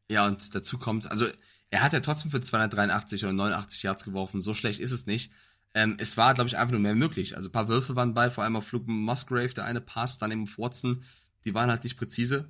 Ja, 0.09 0.25
und 0.25 0.55
dazu 0.55 0.79
kommt, 0.79 1.11
also 1.11 1.27
er 1.69 1.83
hat 1.83 1.93
ja 1.93 1.99
trotzdem 1.99 2.31
für 2.31 2.41
283 2.41 3.23
oder 3.23 3.33
89 3.33 3.83
Yards 3.83 4.03
geworfen. 4.03 4.41
So 4.41 4.55
schlecht 4.55 4.79
ist 4.79 4.91
es 4.91 5.05
nicht. 5.05 5.31
Ähm, 5.75 5.97
es 5.99 6.17
war, 6.17 6.33
glaube 6.33 6.47
ich, 6.47 6.57
einfach 6.57 6.71
nur 6.71 6.81
mehr 6.81 6.95
möglich. 6.95 7.35
Also 7.35 7.49
ein 7.49 7.51
paar 7.51 7.67
Würfe 7.67 7.95
waren 7.95 8.15
bei, 8.15 8.31
vor 8.31 8.43
allem 8.43 8.55
auf 8.55 8.71
Luke 8.71 8.89
Musgrave, 8.89 9.53
der 9.53 9.65
eine 9.65 9.81
Pass, 9.81 10.17
dann 10.17 10.31
eben 10.31 10.49
Watson. 10.57 11.03
Die 11.45 11.53
waren 11.53 11.69
halt 11.69 11.83
nicht 11.83 11.97
präzise. 11.97 12.49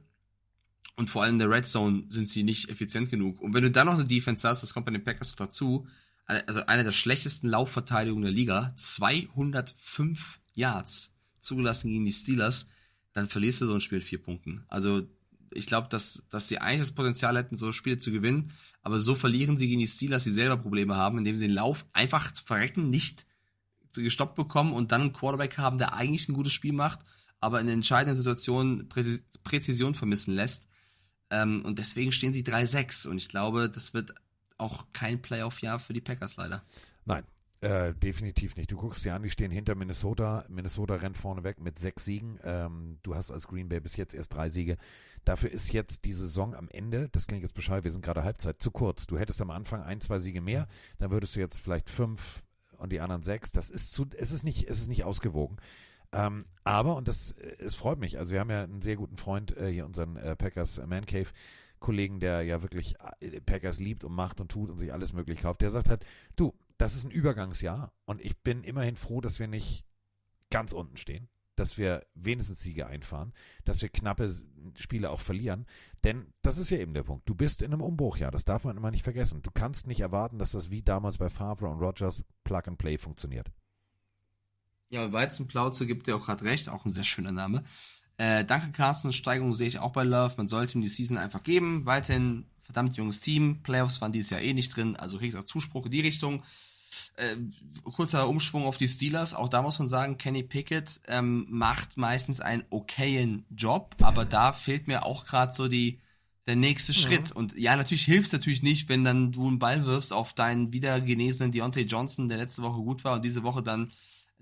Und 1.00 1.10
vor 1.10 1.24
allem 1.24 1.36
in 1.36 1.40
der 1.40 1.50
Red 1.50 1.66
Zone 1.66 2.04
sind 2.10 2.28
sie 2.28 2.44
nicht 2.44 2.68
effizient 2.68 3.10
genug. 3.10 3.40
Und 3.40 3.54
wenn 3.54 3.64
du 3.64 3.72
dann 3.72 3.88
noch 3.88 3.94
eine 3.94 4.04
Defense 4.04 4.46
hast, 4.46 4.64
das 4.64 4.74
kommt 4.74 4.86
bei 4.86 4.92
den 4.92 5.02
Packers 5.02 5.30
noch 5.30 5.38
dazu, 5.38 5.88
also 6.26 6.66
eine 6.66 6.84
der 6.84 6.92
schlechtesten 6.92 7.48
Laufverteidigungen 7.48 8.24
der 8.26 8.34
Liga, 8.34 8.74
205 8.76 10.42
Yards 10.56 11.16
zugelassen 11.40 11.90
gegen 11.90 12.04
die 12.04 12.12
Steelers, 12.12 12.68
dann 13.14 13.30
verlierst 13.30 13.62
du 13.62 13.66
so 13.66 13.76
ein 13.76 13.80
Spiel 13.80 14.00
mit 14.00 14.08
vier 14.08 14.22
Punkten. 14.22 14.66
Also 14.68 15.08
ich 15.52 15.68
glaube, 15.68 15.88
dass, 15.90 16.26
dass 16.30 16.50
sie 16.50 16.58
eigentlich 16.58 16.82
das 16.82 16.92
Potenzial 16.92 17.38
hätten, 17.38 17.56
so 17.56 17.72
Spiele 17.72 17.98
zu 17.98 18.12
gewinnen, 18.12 18.52
aber 18.82 19.00
so 19.00 19.16
verlieren 19.16 19.58
sie 19.58 19.70
gegen 19.70 19.80
die 19.80 19.88
Steelers, 19.88 20.26
die 20.26 20.32
selber 20.32 20.58
Probleme 20.58 20.98
haben, 20.98 21.18
indem 21.18 21.38
sie 21.38 21.48
den 21.48 21.56
Lauf 21.56 21.86
einfach 21.94 22.34
zu 22.34 22.44
verrecken 22.44 22.90
nicht 22.90 23.26
gestoppt 23.94 24.36
bekommen 24.36 24.74
und 24.74 24.92
dann 24.92 25.00
einen 25.00 25.14
Quarterback 25.14 25.58
haben, 25.58 25.78
der 25.78 25.94
eigentlich 25.94 26.28
ein 26.28 26.34
gutes 26.34 26.52
Spiel 26.52 26.74
macht, 26.74 27.00
aber 27.40 27.62
in 27.62 27.70
entscheidenden 27.70 28.18
Situationen 28.18 28.90
Präzision 28.90 29.96
vermissen 29.96 30.36
lässt. 30.36 30.69
Ähm, 31.30 31.64
und 31.66 31.80
deswegen 31.80 32.12
stehen 32.12 32.34
sie 32.34 32.44
3-6. 32.44 33.08
Und 33.08 33.18
ich 33.18 33.30
glaube, 33.30 33.70
das 33.70 33.94
wird 33.94 34.14
auch 34.58 34.86
kein 34.94 35.22
Playoff-Jahr 35.22 35.80
für 35.80 35.94
die 35.94 36.02
Packers 36.02 36.38
leider. 36.38 36.64
Nein. 37.06 37.24
Äh, 37.62 37.94
definitiv 37.94 38.56
nicht. 38.56 38.72
Du 38.72 38.78
guckst 38.78 39.04
dir 39.04 39.14
an, 39.14 39.24
die 39.24 39.30
stehen 39.30 39.52
hinter 39.52 39.76
Minnesota. 39.76 40.46
Minnesota 40.48 40.96
rennt 40.96 41.18
vorne 41.18 41.44
weg 41.44 41.60
mit 41.60 41.78
sechs 41.78 42.06
Siegen. 42.06 42.40
Ähm, 42.44 43.00
du 43.04 43.16
hast 43.16 43.32
als 43.32 43.48
Green 43.48 43.68
Bay 43.68 43.82
bis 43.82 43.98
jetzt 43.98 44.14
erst 44.14 44.34
drei 44.34 44.50
Siege. 44.50 44.78
Dafür 45.26 45.52
ist 45.52 45.74
jetzt 45.74 46.06
die 46.06 46.14
Saison 46.14 46.56
am 46.56 46.70
Ende, 46.70 47.10
das 47.12 47.28
klingt 47.28 47.44
jetzt 47.44 47.54
Bescheid, 47.54 47.84
wir 47.84 47.92
sind 47.92 48.04
gerade 48.04 48.24
Halbzeit, 48.24 48.62
zu 48.62 48.72
kurz. 48.72 49.08
Du 49.08 49.20
hättest 49.20 49.42
am 49.42 49.52
Anfang 49.52 49.84
ein, 49.84 50.00
zwei 50.00 50.20
Siege 50.20 50.40
mehr, 50.40 50.70
dann 51.00 51.12
würdest 51.12 51.36
du 51.36 51.42
jetzt 51.42 51.60
vielleicht 51.60 51.90
fünf 51.90 52.44
und 52.78 52.92
die 52.94 53.02
anderen 53.02 53.24
sechs. 53.24 53.52
Das 53.52 53.70
ist 53.70 53.92
zu, 53.92 54.08
es 54.18 54.32
ist 54.32 54.44
nicht, 54.44 54.70
es 54.70 54.80
ist 54.80 54.88
nicht 54.88 55.04
ausgewogen. 55.04 55.58
Ähm, 56.12 56.46
aber, 56.64 56.96
und 56.96 57.08
das, 57.08 57.32
es 57.32 57.76
freut 57.76 58.00
mich, 58.00 58.18
also 58.18 58.32
wir 58.32 58.40
haben 58.40 58.50
ja 58.50 58.64
einen 58.64 58.82
sehr 58.82 58.96
guten 58.96 59.18
Freund 59.18 59.56
äh, 59.58 59.72
hier, 59.72 59.86
unseren 59.86 60.18
äh, 60.18 60.36
Packers 60.36 60.82
Man 60.86 61.06
Cave, 61.06 61.30
Kollegen, 61.80 62.20
der 62.20 62.42
ja 62.42 62.62
wirklich 62.62 62.96
äh, 63.20 63.42
Packers 63.42 63.80
liebt 63.80 64.04
und 64.04 64.14
macht 64.14 64.42
und 64.42 64.52
tut 64.52 64.70
und 64.70 64.78
sich 64.78 64.92
alles 64.92 65.14
möglich 65.14 65.42
kauft, 65.42 65.62
der 65.62 65.72
sagt 65.72 65.90
halt, 65.90 66.06
du, 66.36 66.54
das 66.78 66.96
ist 66.96 67.04
ein 67.04 67.12
Übergangsjahr 67.12 67.94
und 68.06 68.22
ich 68.22 68.38
bin 68.42 68.64
immerhin 68.64 68.96
froh, 68.96 69.22
dass 69.22 69.40
wir 69.40 69.48
nicht 69.48 69.86
ganz 70.50 70.72
unten 70.72 70.98
stehen, 70.98 71.30
dass 71.56 71.78
wir 71.78 72.06
wenigstens 72.16 72.62
Siege 72.62 72.88
einfahren, 72.88 73.34
dass 73.66 73.82
wir 73.82 73.90
knappe 73.90 74.34
Spiele 74.76 75.12
auch 75.12 75.22
verlieren, 75.22 75.68
denn 76.04 76.34
das 76.42 76.58
ist 76.58 76.70
ja 76.70 76.78
eben 76.78 76.94
der 76.94 77.04
Punkt. 77.04 77.28
Du 77.30 77.36
bist 77.36 77.62
in 77.62 77.72
einem 77.72 77.82
Umbruchjahr, 77.82 78.32
das 78.32 78.46
darf 78.46 78.64
man 78.64 78.78
immer 78.78 78.92
nicht 78.92 79.04
vergessen. 79.04 79.42
Du 79.42 79.52
kannst 79.52 79.86
nicht 79.86 80.00
erwarten, 80.00 80.40
dass 80.40 80.52
das 80.52 80.70
wie 80.70 80.82
damals 80.82 81.18
bei 81.18 81.30
Favre 81.30 81.68
und 81.68 81.80
Rogers 81.80 82.26
Plug 82.44 82.64
and 82.66 82.78
Play 82.78 82.98
funktioniert. 82.98 83.52
Ja, 84.90 85.12
Weizenplauze 85.12 85.86
gibt 85.86 86.08
dir 86.08 86.16
auch 86.16 86.26
gerade 86.26 86.46
recht, 86.46 86.70
auch 86.70 86.86
ein 86.86 86.92
sehr 86.92 87.04
schöner 87.04 87.32
Name. 87.32 87.64
Äh, 88.18 88.44
danke, 88.44 88.72
Carsten. 88.72 89.14
Steigerung 89.14 89.54
sehe 89.54 89.68
ich 89.68 89.80
auch 89.80 89.94
bei 89.94 90.04
Love. 90.04 90.34
Man 90.38 90.48
sollte 90.48 90.78
ihm 90.78 90.82
die 90.82 90.90
Season 90.90 91.18
einfach 91.18 91.44
geben. 91.44 91.86
Weiterhin 91.86 92.46
verdammt 92.64 92.98
junges 92.98 93.22
Team. 93.22 93.62
Playoffs 93.64 94.02
waren 94.02 94.12
dieses 94.12 94.30
Jahr 94.32 94.42
eh 94.42 94.54
nicht 94.54 94.76
drin, 94.76 94.96
also 94.96 95.18
kriegst 95.18 95.38
auch 95.38 95.44
Zuspruch 95.44 95.86
in 95.86 95.92
die 95.92 96.02
Richtung. 96.02 96.44
Äh, 97.16 97.36
kurzer 97.84 98.28
Umschwung 98.28 98.66
auf 98.66 98.78
die 98.78 98.88
Steelers. 98.88 99.34
Auch 99.34 99.48
da 99.48 99.62
muss 99.62 99.80
man 99.80 99.88
sagen, 99.88 100.18
Kenny 100.18 100.44
Pickett 100.44 101.00
ähm, 101.08 101.46
macht 101.50 101.98
meistens 101.98 102.42
einen 102.42 102.64
okayen 102.70 103.46
Job, 103.56 103.96
aber 104.02 104.26
da 104.26 104.54
fehlt 104.54 104.88
mir 104.88 105.06
auch 105.06 105.26
gerade 105.26 105.54
so 105.54 105.68
die 105.68 106.00
der 106.46 106.56
nächste 106.56 106.96
Schritt. 106.96 107.32
Und 107.32 107.56
ja, 107.58 107.76
natürlich 107.76 108.06
hilft 108.06 108.28
es 108.28 108.34
natürlich 108.34 108.64
nicht, 108.64 108.90
wenn 108.90 109.04
dann 109.04 109.32
du 109.32 109.48
einen 109.48 109.60
Ball 109.60 109.86
wirfst 109.86 110.12
auf 110.12 110.34
deinen 110.34 110.74
wieder 110.74 111.00
genesenen 111.00 111.52
Deontay 111.52 111.84
Johnson, 111.84 112.28
der 112.28 112.40
letzte 112.40 112.64
Woche 112.64 112.82
gut 112.82 113.04
war 113.04 113.14
und 113.14 113.24
diese 113.24 113.44
Woche 113.44 113.62
dann 113.62 113.92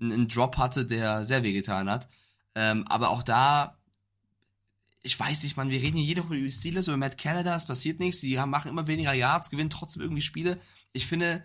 einen, 0.00 0.12
einen 0.12 0.28
Drop 0.28 0.56
hatte, 0.56 0.86
der 0.86 1.24
sehr 1.24 1.42
wehgetan 1.42 1.88
hat. 1.90 2.08
Ähm, 2.54 2.86
aber 2.88 3.10
auch 3.10 3.22
da, 3.22 3.78
ich 5.02 5.18
weiß 5.18 5.42
nicht, 5.42 5.56
man, 5.56 5.70
wir 5.70 5.80
reden 5.80 5.96
hier 5.96 6.06
jede 6.06 6.24
Woche 6.24 6.36
über 6.36 6.50
Steelers, 6.50 6.88
über 6.88 6.96
Matt 6.96 7.18
Canada, 7.18 7.54
es 7.54 7.66
passiert 7.66 8.00
nichts, 8.00 8.20
die 8.20 8.38
haben, 8.38 8.50
machen 8.50 8.70
immer 8.70 8.86
weniger 8.86 9.12
Yards, 9.12 9.50
gewinnen 9.50 9.70
trotzdem 9.70 10.02
irgendwie 10.02 10.22
Spiele. 10.22 10.60
Ich 10.92 11.06
finde, 11.06 11.44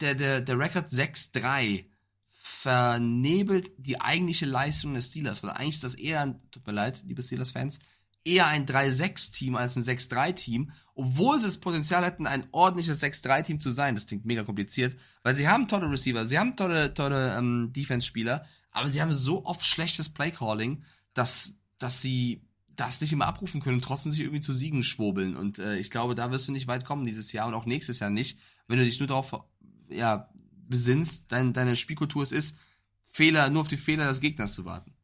der, 0.00 0.14
der, 0.14 0.40
der 0.40 0.58
Record 0.58 0.88
6-3 0.88 1.86
vernebelt 2.30 3.72
die 3.78 4.00
eigentliche 4.00 4.46
Leistung 4.46 4.94
des 4.94 5.08
Steelers, 5.08 5.42
weil 5.42 5.50
eigentlich 5.50 5.76
ist 5.76 5.84
das 5.84 5.94
eher, 5.94 6.38
tut 6.50 6.66
mir 6.66 6.72
leid, 6.72 7.02
liebe 7.06 7.22
Steelers-Fans, 7.22 7.80
eher 8.26 8.46
ein 8.46 8.66
3-6-Team 8.66 9.54
als 9.54 9.76
ein 9.76 9.84
6-3-Team, 9.84 10.72
obwohl 10.94 11.38
sie 11.38 11.46
das 11.46 11.58
Potenzial 11.58 12.04
hätten, 12.04 12.26
ein 12.26 12.46
ordentliches 12.50 13.02
6-3-Team 13.02 13.60
zu 13.60 13.70
sein. 13.70 13.94
Das 13.94 14.06
klingt 14.06 14.26
mega 14.26 14.42
kompliziert, 14.42 14.96
weil 15.22 15.34
sie 15.34 15.48
haben 15.48 15.68
tolle 15.68 15.90
Receiver, 15.90 16.24
sie 16.24 16.38
haben 16.38 16.56
tolle, 16.56 16.92
tolle 16.92 17.36
ähm, 17.36 17.72
Defense-Spieler, 17.72 18.44
aber 18.72 18.88
sie 18.88 19.00
haben 19.00 19.12
so 19.12 19.46
oft 19.46 19.64
schlechtes 19.64 20.08
Play-Calling, 20.08 20.84
dass, 21.14 21.54
dass 21.78 22.02
sie 22.02 22.42
das 22.74 23.00
nicht 23.00 23.12
immer 23.12 23.26
abrufen 23.26 23.60
können 23.60 23.76
und 23.76 23.84
trotzdem 23.84 24.12
sich 24.12 24.20
irgendwie 24.20 24.42
zu 24.42 24.52
Siegen 24.52 24.82
schwurbeln. 24.82 25.34
Und 25.34 25.58
äh, 25.58 25.78
ich 25.78 25.90
glaube, 25.90 26.14
da 26.14 26.30
wirst 26.30 26.48
du 26.48 26.52
nicht 26.52 26.66
weit 26.66 26.84
kommen 26.84 27.04
dieses 27.04 27.32
Jahr 27.32 27.46
und 27.46 27.54
auch 27.54 27.64
nächstes 27.64 28.00
Jahr 28.00 28.10
nicht, 28.10 28.38
wenn 28.66 28.78
du 28.78 28.84
dich 28.84 28.98
nur 28.98 29.06
darauf 29.06 29.44
ja, 29.88 30.28
besinnst, 30.68 31.24
dein, 31.28 31.52
deine 31.52 31.76
Spielkultur 31.76 32.22
es 32.22 32.32
ist, 32.32 32.58
Fehler, 33.04 33.48
nur 33.48 33.62
auf 33.62 33.68
die 33.68 33.78
Fehler 33.78 34.08
des 34.08 34.20
Gegners 34.20 34.54
zu 34.54 34.64
warten. 34.64 34.95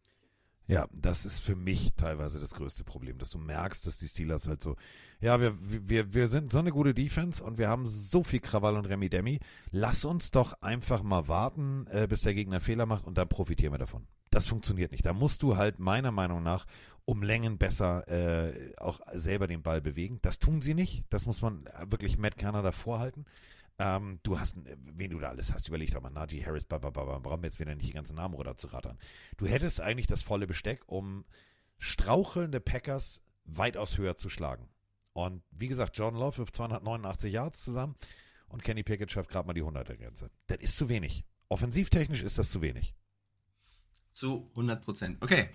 Ja, 0.69 0.87
das 0.93 1.25
ist 1.25 1.41
für 1.41 1.57
mich 1.57 1.93
teilweise 1.97 2.39
das 2.39 2.55
größte 2.55 2.85
Problem, 2.85 3.19
dass 3.19 3.31
du 3.31 3.39
merkst, 3.39 3.87
dass 3.87 3.99
die 3.99 4.09
Steelers 4.09 4.47
halt 4.47 4.63
so, 4.63 4.77
ja, 5.21 5.41
wir, 5.41 5.57
wir, 5.61 6.15
wir 6.15 6.29
sind 6.29 6.53
so 6.53 6.59
eine 6.59 6.71
gute 6.71 6.95
Defense 6.95 7.43
und 7.43 7.59
wir 7.59 7.69
haben 7.69 7.87
so 7.87 8.23
viel 8.23 8.41
Krawall 8.41 8.77
und 8.77 8.87
Remi 8.87 9.09
Demi. 9.09 9.41
Lass 9.71 10.05
uns 10.05 10.31
doch 10.31 10.55
einfach 10.63 11.03
mal 11.03 11.27
warten, 11.29 11.87
äh, 11.91 12.07
bis 12.07 12.23
der 12.23 12.35
Gegner 12.35 12.61
Fehler 12.61 12.87
macht 12.87 13.07
und 13.07 13.19
dann 13.19 13.29
profitieren 13.29 13.73
wir 13.73 13.79
davon. 13.79 14.07
Das 14.31 14.47
funktioniert 14.47 14.93
nicht. 14.93 15.05
Da 15.05 15.13
musst 15.13 15.43
du 15.43 15.57
halt 15.57 15.79
meiner 15.79 16.11
Meinung 16.11 16.43
nach 16.43 16.65
um 17.05 17.23
Längen 17.23 17.59
besser 17.59 18.09
äh, 18.09 18.73
auch 18.77 19.01
selber 19.13 19.47
den 19.47 19.63
Ball 19.63 19.81
bewegen. 19.81 20.21
Das 20.23 20.39
tun 20.39 20.63
sie 20.63 20.75
nicht. 20.75 21.05
Das 21.11 21.27
muss 21.27 21.43
man 21.43 21.69
wirklich 21.87 22.19
Matt 22.19 22.39
Canada 22.39 22.73
vorhalten. 22.73 23.27
Ähm, 23.79 24.21
du 24.23 24.39
hast, 24.39 24.57
wen 24.65 25.11
du 25.11 25.19
da 25.19 25.31
alles 25.31 25.53
hast, 25.53 25.69
überlegt 25.69 25.97
auch 25.97 26.03
mal, 26.03 26.11
Najee 26.11 26.45
Harris, 26.45 26.65
brauchen 26.65 27.43
wir 27.43 27.47
jetzt 27.49 27.59
wieder 27.59 27.75
nicht 27.75 27.89
die 27.89 27.95
ganzen 27.95 28.17
Namen 28.17 28.35
runter 28.35 28.57
zu 28.57 28.69
rattern. 28.69 28.99
Du 29.37 29.47
hättest 29.47 29.81
eigentlich 29.81 30.07
das 30.07 30.23
volle 30.23 30.47
Besteck, 30.47 30.83
um 30.87 31.25
strauchelnde 31.79 32.61
Packers 32.61 33.23
weitaus 33.45 33.99
höher 33.99 34.17
zu 34.17 34.29
schlagen. 34.29 34.69
Und 35.13 35.43
wie 35.51 35.69
gesagt, 35.69 35.97
John 35.97 36.15
Love 36.15 36.39
wirft 36.39 36.57
289 36.57 37.33
Yards 37.33 37.63
zusammen 37.63 37.97
und 38.49 38.63
Kenny 38.63 38.83
Pickett 38.83 39.11
schafft 39.11 39.31
gerade 39.31 39.47
mal 39.47 39.55
die 39.55 39.63
100er 39.63 39.97
Grenze. 39.97 40.31
Das 40.47 40.59
ist 40.59 40.77
zu 40.77 40.89
wenig. 40.89 41.25
Offensivtechnisch 41.49 42.23
ist 42.23 42.39
das 42.39 42.51
zu 42.51 42.63
wenig. 42.63 42.95
Zu 44.13 44.49
100 44.51 44.85
Prozent. 44.85 45.23
Okay. 45.23 45.51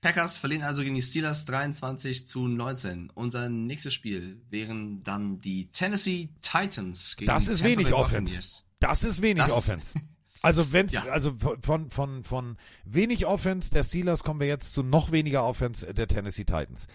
Packers 0.00 0.38
verlieren 0.38 0.62
also 0.62 0.82
gegen 0.82 0.94
die 0.94 1.02
Steelers 1.02 1.44
23 1.44 2.26
zu 2.28 2.46
19. 2.46 3.10
Unser 3.14 3.48
nächstes 3.48 3.94
Spiel 3.94 4.40
wären 4.48 5.02
dann 5.02 5.40
die 5.40 5.70
Tennessee 5.72 6.28
Titans 6.40 7.16
gegen 7.16 7.26
Das 7.26 7.48
ist 7.48 7.60
Tampa 7.60 7.70
wenig 7.70 7.92
Offense. 7.92 8.62
Das 8.78 9.02
ist 9.02 9.22
wenig 9.22 9.44
das 9.44 9.52
Offense. 9.52 10.00
Also 10.40 10.72
wenn's, 10.72 10.92
ja. 10.92 11.02
also 11.06 11.34
von, 11.62 11.90
von, 11.90 12.22
von 12.22 12.56
wenig 12.84 13.26
Offense 13.26 13.72
der 13.72 13.82
Steelers 13.82 14.22
kommen 14.22 14.38
wir 14.38 14.46
jetzt 14.46 14.72
zu 14.72 14.84
noch 14.84 15.10
weniger 15.10 15.44
Offense 15.44 15.92
der 15.92 16.06
Tennessee 16.06 16.44
Titans. 16.44 16.86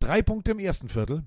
Drei 0.00 0.20
Punkte 0.20 0.50
im 0.50 0.58
ersten 0.58 0.90
Viertel, 0.90 1.24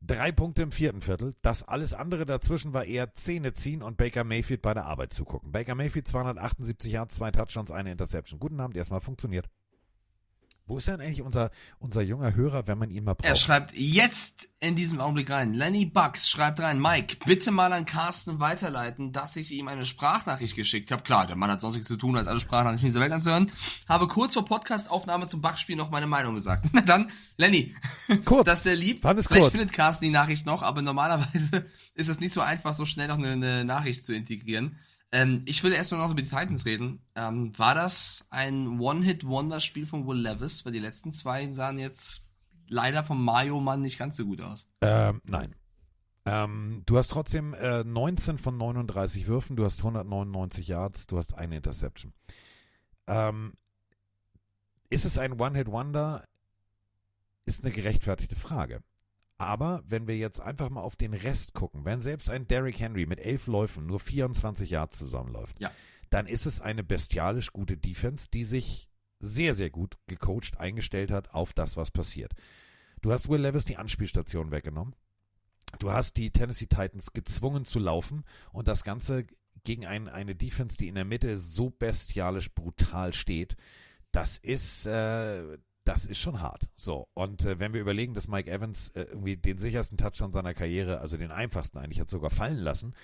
drei 0.00 0.30
Punkte 0.30 0.62
im 0.62 0.70
vierten 0.70 1.00
Viertel. 1.00 1.34
Das 1.42 1.64
alles 1.64 1.94
andere 1.94 2.26
dazwischen 2.26 2.72
war 2.72 2.84
eher 2.84 3.12
Zähne 3.14 3.52
ziehen 3.54 3.82
und 3.82 3.96
Baker 3.96 4.22
Mayfield 4.22 4.62
bei 4.62 4.72
der 4.72 4.84
Arbeit 4.84 5.12
zugucken. 5.12 5.50
Baker 5.50 5.74
Mayfield 5.74 6.06
278 6.06 6.92
Yards, 6.92 7.16
zwei 7.16 7.32
Touchdowns, 7.32 7.72
eine 7.72 7.90
Interception. 7.90 8.38
Guten 8.38 8.60
Abend, 8.60 8.76
erstmal 8.76 9.00
funktioniert. 9.00 9.48
Wo 10.70 10.78
ist 10.78 10.86
denn 10.86 11.00
eigentlich 11.00 11.20
unser, 11.20 11.50
unser 11.80 12.00
junger 12.00 12.36
Hörer, 12.36 12.68
wenn 12.68 12.78
man 12.78 12.90
ihn 12.90 13.02
mal 13.02 13.14
braucht? 13.14 13.28
Er 13.28 13.34
schreibt 13.34 13.72
jetzt 13.74 14.48
in 14.60 14.76
diesem 14.76 15.00
Augenblick 15.00 15.28
rein. 15.28 15.52
Lenny 15.52 15.84
Bucks 15.84 16.30
schreibt 16.30 16.60
rein, 16.60 16.80
Mike, 16.80 17.16
bitte 17.26 17.50
mal 17.50 17.72
an 17.72 17.86
Carsten 17.86 18.38
weiterleiten, 18.38 19.10
dass 19.10 19.34
ich 19.34 19.50
ihm 19.50 19.66
eine 19.66 19.84
Sprachnachricht 19.84 20.54
geschickt 20.54 20.92
habe. 20.92 21.02
Klar, 21.02 21.26
der 21.26 21.34
Mann 21.34 21.50
hat 21.50 21.60
sonst 21.60 21.74
nichts 21.74 21.88
zu 21.88 21.96
tun, 21.96 22.16
als 22.16 22.28
alle 22.28 22.38
Sprachnachrichten 22.38 22.86
in 22.86 22.92
dieser 22.92 23.00
Welt 23.00 23.10
anzuhören. 23.10 23.50
Habe 23.88 24.06
kurz 24.06 24.34
vor 24.34 24.44
Podcastaufnahme 24.44 25.26
zum 25.26 25.40
Buckspiel 25.40 25.74
noch 25.74 25.90
meine 25.90 26.06
Meinung 26.06 26.36
gesagt. 26.36 26.68
Na 26.72 26.82
dann, 26.82 27.10
Lenny. 27.36 27.74
Kurz. 28.24 28.44
Das 28.44 28.58
ist 28.58 28.62
sehr 28.62 28.76
lieb. 28.76 29.02
Fand 29.02 29.18
es 29.18 29.26
Vielleicht 29.26 29.42
kurz. 29.42 29.52
findet 29.52 29.72
Carsten 29.72 30.04
die 30.04 30.12
Nachricht 30.12 30.46
noch, 30.46 30.62
aber 30.62 30.82
normalerweise 30.82 31.66
ist 31.96 32.08
es 32.08 32.20
nicht 32.20 32.32
so 32.32 32.42
einfach, 32.42 32.74
so 32.74 32.86
schnell 32.86 33.08
noch 33.08 33.18
eine, 33.18 33.32
eine 33.32 33.64
Nachricht 33.64 34.06
zu 34.06 34.14
integrieren. 34.14 34.76
Ähm, 35.12 35.42
ich 35.44 35.62
würde 35.62 35.76
erstmal 35.76 36.00
noch 36.00 36.12
über 36.12 36.22
die 36.22 36.28
Titans 36.28 36.64
reden. 36.66 37.00
Ähm, 37.14 37.56
war 37.58 37.74
das 37.74 38.24
ein 38.30 38.80
One-Hit-Wonder-Spiel 38.80 39.86
von 39.86 40.06
Will 40.06 40.20
Levis? 40.20 40.64
Weil 40.64 40.72
die 40.72 40.78
letzten 40.78 41.10
zwei 41.10 41.48
sahen 41.48 41.78
jetzt 41.78 42.22
leider 42.68 43.02
vom 43.02 43.24
Mario-Mann 43.24 43.82
nicht 43.82 43.98
ganz 43.98 44.16
so 44.16 44.24
gut 44.24 44.40
aus. 44.40 44.68
Ähm, 44.80 45.20
nein. 45.24 45.54
Ähm, 46.26 46.82
du 46.86 46.96
hast 46.96 47.08
trotzdem 47.08 47.54
äh, 47.54 47.82
19 47.82 48.38
von 48.38 48.56
39 48.56 49.26
Würfen, 49.26 49.56
du 49.56 49.64
hast 49.64 49.78
199 49.78 50.68
Yards, 50.68 51.06
du 51.06 51.18
hast 51.18 51.34
eine 51.34 51.56
Interception. 51.56 52.12
Ähm, 53.06 53.54
ist 54.90 55.04
es 55.04 55.18
ein 55.18 55.40
One-Hit-Wonder? 55.40 56.24
Ist 57.46 57.64
eine 57.64 57.72
gerechtfertigte 57.72 58.36
Frage. 58.36 58.82
Aber 59.40 59.82
wenn 59.88 60.06
wir 60.06 60.18
jetzt 60.18 60.38
einfach 60.38 60.68
mal 60.68 60.82
auf 60.82 60.96
den 60.96 61.14
Rest 61.14 61.54
gucken, 61.54 61.86
wenn 61.86 62.02
selbst 62.02 62.28
ein 62.28 62.46
Derrick 62.46 62.78
Henry 62.78 63.06
mit 63.06 63.20
elf 63.20 63.46
Läufen 63.46 63.86
nur 63.86 63.98
24 63.98 64.68
Yards 64.68 64.98
zusammenläuft, 64.98 65.58
ja. 65.58 65.70
dann 66.10 66.26
ist 66.26 66.44
es 66.44 66.60
eine 66.60 66.84
bestialisch 66.84 67.50
gute 67.50 67.78
Defense, 67.78 68.28
die 68.30 68.44
sich 68.44 68.90
sehr, 69.18 69.54
sehr 69.54 69.70
gut 69.70 69.96
gecoacht 70.08 70.58
eingestellt 70.58 71.10
hat 71.10 71.32
auf 71.32 71.54
das, 71.54 71.78
was 71.78 71.90
passiert. 71.90 72.34
Du 73.00 73.12
hast 73.12 73.30
Will 73.30 73.40
Levis 73.40 73.64
die 73.64 73.78
Anspielstation 73.78 74.50
weggenommen. 74.50 74.94
Du 75.78 75.90
hast 75.90 76.18
die 76.18 76.30
Tennessee 76.30 76.66
Titans 76.66 77.14
gezwungen 77.14 77.64
zu 77.64 77.78
laufen 77.78 78.24
und 78.52 78.68
das 78.68 78.84
Ganze 78.84 79.26
gegen 79.64 79.86
ein, 79.86 80.10
eine 80.10 80.34
Defense, 80.34 80.76
die 80.76 80.88
in 80.88 80.96
der 80.96 81.06
Mitte 81.06 81.38
so 81.38 81.70
bestialisch 81.70 82.52
brutal 82.52 83.14
steht. 83.14 83.56
Das 84.12 84.36
ist, 84.36 84.84
äh, 84.84 85.56
das 85.90 86.06
ist 86.06 86.18
schon 86.18 86.40
hart. 86.40 86.68
So, 86.76 87.08
und 87.14 87.44
äh, 87.44 87.58
wenn 87.58 87.72
wir 87.72 87.80
überlegen, 87.80 88.14
dass 88.14 88.28
Mike 88.28 88.48
Evans 88.48 88.90
äh, 88.90 89.02
irgendwie 89.10 89.36
den 89.36 89.58
sichersten 89.58 89.98
Touchdown 89.98 90.32
seiner 90.32 90.54
Karriere, 90.54 91.00
also 91.00 91.16
den 91.16 91.32
einfachsten 91.32 91.78
eigentlich, 91.78 91.98
hat 91.98 92.08
sogar 92.08 92.30
fallen 92.30 92.58
lassen, 92.58 92.94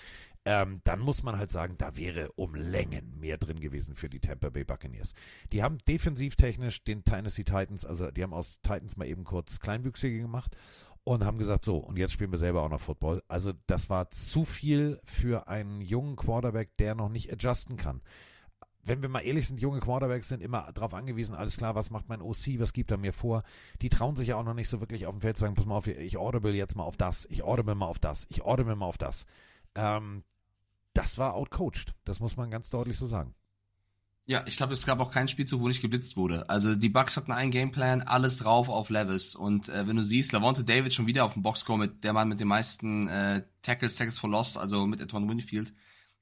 ähm, 0.45 0.83
dann 0.85 1.01
muss 1.01 1.25
man 1.25 1.37
halt 1.37 1.51
sagen, 1.51 1.75
da 1.79 1.97
wäre 1.97 2.31
um 2.37 2.55
Längen 2.55 3.19
mehr 3.19 3.39
drin 3.39 3.59
gewesen 3.59 3.97
für 3.97 4.09
die 4.09 4.21
Tampa 4.21 4.51
Bay 4.51 4.63
Buccaneers. 4.63 5.15
Die 5.53 5.65
haben 5.65 5.79
defensivtechnisch 5.89 6.85
den 6.85 7.03
Tennessee 7.03 7.43
Titans, 7.43 7.85
also 7.85 8.13
die 8.13 8.23
haben 8.23 8.33
aus 8.33 8.61
Titans 8.61 8.97
mal 8.97 9.09
eben 9.09 9.25
kurz 9.25 9.59
Kleinwüchsige 9.59 10.21
gemacht 10.21 10.57
und 11.03 11.25
haben 11.25 11.39
gesagt, 11.39 11.65
so, 11.65 11.79
und 11.79 11.99
jetzt 11.99 12.13
spielen 12.13 12.31
wir 12.31 12.39
selber 12.39 12.63
auch 12.63 12.71
noch 12.71 12.81
Football. 12.81 13.21
Also 13.27 13.53
das 13.67 13.91
war 13.91 14.13
zu 14.13 14.45
viel 14.45 15.01
für 15.05 15.49
einen 15.49 15.81
jungen 15.81 16.15
Quarterback, 16.15 16.77
der 16.77 16.95
noch 16.95 17.09
nicht 17.09 17.33
adjusten 17.33 17.77
kann. 17.77 18.01
Wenn 18.87 19.03
wir 19.03 19.09
mal 19.09 19.21
ehrlich 19.21 19.49
sind, 19.49 19.61
junge 19.61 19.81
Quarterbacks 19.81 20.29
sind 20.29 20.43
immer 20.43 20.71
darauf 20.73 20.95
angewiesen, 20.95 21.35
alles 21.35 21.57
klar, 21.57 21.75
was 21.75 21.91
macht 21.91 22.09
mein 22.09 22.23
OC, 22.23 22.59
was 22.59 22.73
gibt 22.73 22.91
er 22.91 22.97
mir 22.97 23.13
vor? 23.13 23.43
Die 23.83 23.89
trauen 23.89 24.17
sich 24.17 24.29
ja 24.29 24.37
auch 24.37 24.45
noch 24.45 24.55
nicht 24.55 24.69
so 24.69 24.81
wirklich 24.81 25.07
auf 25.07 25.15
dem 25.15 25.21
Feld 25.21 25.37
zu 25.37 25.41
sagen, 25.41 25.55
pass 25.55 25.67
mal 25.67 25.77
auf, 25.77 25.87
ich 25.87 26.17
audible 26.17 26.53
jetzt 26.53 26.77
mal 26.77 26.85
auf 26.85 26.97
das, 26.97 27.27
ich 27.31 27.43
audible 27.43 27.75
mal 27.75 27.87
auf 27.87 27.99
das, 27.99 28.27
ich 28.31 28.43
audible 28.43 28.77
mal 28.77 28.87
auf 28.87 28.99
das. 28.99 29.27
Ähm, 29.75 30.23
das 30.95 31.19
war 31.19 31.35
outcoached, 31.35 31.95
das 32.05 32.21
muss 32.21 32.37
man 32.37 32.51
ganz 32.51 32.71
deutlich 32.71 32.97
so 32.97 33.07
sagen. 33.07 33.35
Ja, 34.29 34.43
ich 34.45 34.57
glaube, 34.57 34.73
es 34.73 34.85
gab 34.85 34.99
auch 34.99 35.13
kein 35.13 35.29
Spielzug, 35.29 35.61
wo 35.61 35.69
nicht 35.69 35.83
geblitzt 35.83 36.17
wurde. 36.17 36.51
Also 36.51 36.75
die 36.75 36.89
Bucks 36.89 37.17
hatten 37.17 37.31
einen 37.31 37.53
Gameplan, 37.53 38.03
alles 38.03 38.39
drauf 38.39 38.69
auf 38.69 38.91
Levis. 38.91 39.37
Und 39.37 39.69
äh, 39.69 39.87
wenn 39.87 39.95
du 39.95 40.03
siehst, 40.03 40.33
Lavonte 40.33 40.65
David 40.65 40.93
schon 40.93 41.07
wieder 41.07 41.25
auf 41.25 41.35
dem 41.35 41.43
Boxscore 41.43 41.79
mit 41.79 42.03
der 42.03 42.13
Mann 42.13 42.29
mit 42.29 42.41
den 42.41 42.49
meisten 42.49 43.07
äh, 43.07 43.45
Tackles, 43.63 43.95
Tackles 43.95 44.19
for 44.19 44.29
Loss, 44.29 44.57
also 44.57 44.85
mit 44.85 45.01
Antoine 45.01 45.29
Winfield. 45.29 45.73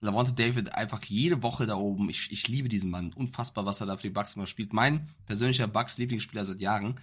Lavonte 0.05 0.35
David 0.35 0.75
einfach 0.75 1.03
jede 1.05 1.43
Woche 1.43 1.67
da 1.67 1.77
oben. 1.77 2.11
Ich, 2.11 2.31
ich 2.31 2.47
liebe 2.47 2.69
diesen 2.69 2.91
Mann. 2.91 3.13
Unfassbar, 3.15 3.65
was 3.65 3.81
er 3.81 3.87
da 3.87 3.97
für 3.97 4.05
die 4.05 4.11
Bucks 4.11 4.35
immer 4.35 4.47
spielt. 4.47 4.73
Mein 4.73 5.09
persönlicher 5.27 5.67
Bucks-Lieblingsspieler 5.67 6.45
seit 6.45 6.61
Jahren. 6.61 7.01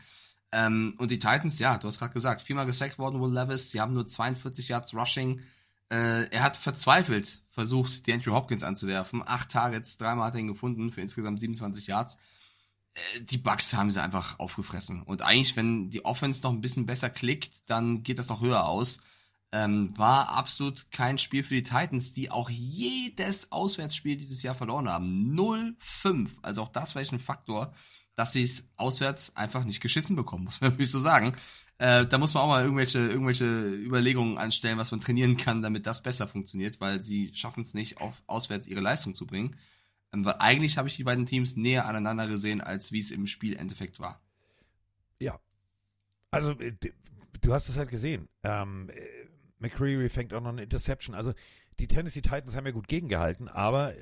Ähm, 0.51 0.95
und 0.97 1.09
die 1.09 1.19
Titans, 1.19 1.57
ja, 1.59 1.77
du 1.77 1.87
hast 1.87 1.99
gerade 1.99 2.13
gesagt, 2.13 2.41
viermal 2.41 2.65
gesackt 2.65 2.99
worden, 2.99 3.19
Will 3.19 3.33
Levis. 3.33 3.71
Sie 3.71 3.81
haben 3.81 3.93
nur 3.93 4.07
42 4.07 4.67
Yards 4.67 4.93
Rushing. 4.93 5.41
Äh, 5.89 6.29
er 6.29 6.43
hat 6.43 6.57
verzweifelt 6.57 7.41
versucht, 7.49 8.05
die 8.05 8.13
Andrew 8.13 8.33
Hopkins 8.33 8.63
anzuwerfen. 8.63 9.23
Acht 9.25 9.49
Targets, 9.49 9.97
dreimal 9.97 10.27
hat 10.27 10.35
er 10.35 10.41
ihn 10.41 10.47
gefunden 10.47 10.91
für 10.91 11.01
insgesamt 11.01 11.39
27 11.39 11.87
Yards. 11.87 12.19
Äh, 12.93 13.21
die 13.21 13.39
Bucks 13.39 13.73
haben 13.73 13.91
sie 13.91 14.01
einfach 14.01 14.37
aufgefressen. 14.37 15.01
Und 15.01 15.23
eigentlich, 15.23 15.55
wenn 15.55 15.89
die 15.89 16.05
Offense 16.05 16.43
noch 16.43 16.51
ein 16.51 16.61
bisschen 16.61 16.85
besser 16.85 17.09
klickt, 17.09 17.69
dann 17.69 18.03
geht 18.03 18.19
das 18.19 18.29
noch 18.29 18.41
höher 18.41 18.67
aus. 18.67 19.01
Ähm, 19.53 19.93
war 19.97 20.29
absolut 20.29 20.89
kein 20.91 21.17
Spiel 21.17 21.43
für 21.43 21.55
die 21.55 21.63
Titans, 21.63 22.13
die 22.13 22.31
auch 22.31 22.49
jedes 22.49 23.51
Auswärtsspiel 23.51 24.15
dieses 24.15 24.43
Jahr 24.43 24.55
verloren 24.55 24.87
haben. 24.87 25.35
0-5. 25.37 26.29
Also 26.41 26.61
auch 26.61 26.69
das 26.69 26.95
war 26.95 27.01
ein 27.01 27.19
Faktor, 27.19 27.73
dass 28.15 28.31
sie 28.31 28.43
es 28.43 28.69
auswärts 28.77 29.35
einfach 29.35 29.65
nicht 29.65 29.81
geschissen 29.81 30.15
bekommen, 30.15 30.43
muss 30.45 30.61
man 30.61 30.71
wirklich 30.71 30.89
so 30.89 30.99
sagen. 30.99 31.35
Äh, 31.79 32.05
da 32.05 32.17
muss 32.17 32.33
man 32.33 32.43
auch 32.43 32.47
mal 32.47 32.63
irgendwelche, 32.63 32.99
irgendwelche 32.99 33.45
Überlegungen 33.45 34.37
anstellen, 34.37 34.77
was 34.77 34.91
man 34.91 35.01
trainieren 35.01 35.35
kann, 35.35 35.61
damit 35.61 35.87
das 35.87 36.03
besser 36.03 36.27
funktioniert, 36.27 36.79
weil 36.79 37.03
sie 37.03 37.31
schaffen 37.33 37.61
es 37.61 37.73
nicht, 37.73 37.99
auf 37.99 38.21
auswärts 38.27 38.67
ihre 38.67 38.81
Leistung 38.81 39.15
zu 39.15 39.25
bringen. 39.25 39.57
Ähm, 40.13 40.23
weil 40.23 40.35
eigentlich 40.39 40.77
habe 40.77 40.87
ich 40.87 40.95
die 40.95 41.03
beiden 41.03 41.25
Teams 41.25 41.55
näher 41.55 41.87
aneinander 41.87 42.27
gesehen, 42.27 42.61
als 42.61 42.91
wie 42.91 42.99
es 42.99 43.11
im 43.11 43.25
Spielendeffekt 43.25 43.99
war. 43.99 44.21
Ja. 45.19 45.39
Also, 46.29 46.51
äh, 46.51 46.73
du 47.41 47.53
hast 47.53 47.69
es 47.69 47.77
halt 47.77 47.89
gesehen. 47.89 48.29
Ähm, 48.43 48.89
äh, 48.89 49.20
McCreary 49.61 50.09
fängt 50.09 50.33
auch 50.33 50.41
noch 50.41 50.49
eine 50.49 50.63
Interception. 50.63 51.15
Also, 51.15 51.33
die 51.79 51.87
Tennessee 51.87 52.21
Titans 52.21 52.55
haben 52.55 52.65
ja 52.65 52.71
gut 52.71 52.87
gegengehalten, 52.87 53.47
aber 53.47 53.93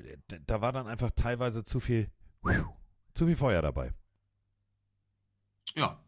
da 0.46 0.60
war 0.60 0.72
dann 0.72 0.86
einfach 0.86 1.10
teilweise 1.14 1.64
zu 1.64 1.80
viel, 1.80 2.10
zu 3.14 3.26
viel 3.26 3.36
Feuer 3.36 3.62
dabei. 3.62 3.92
Ja, 5.76 5.98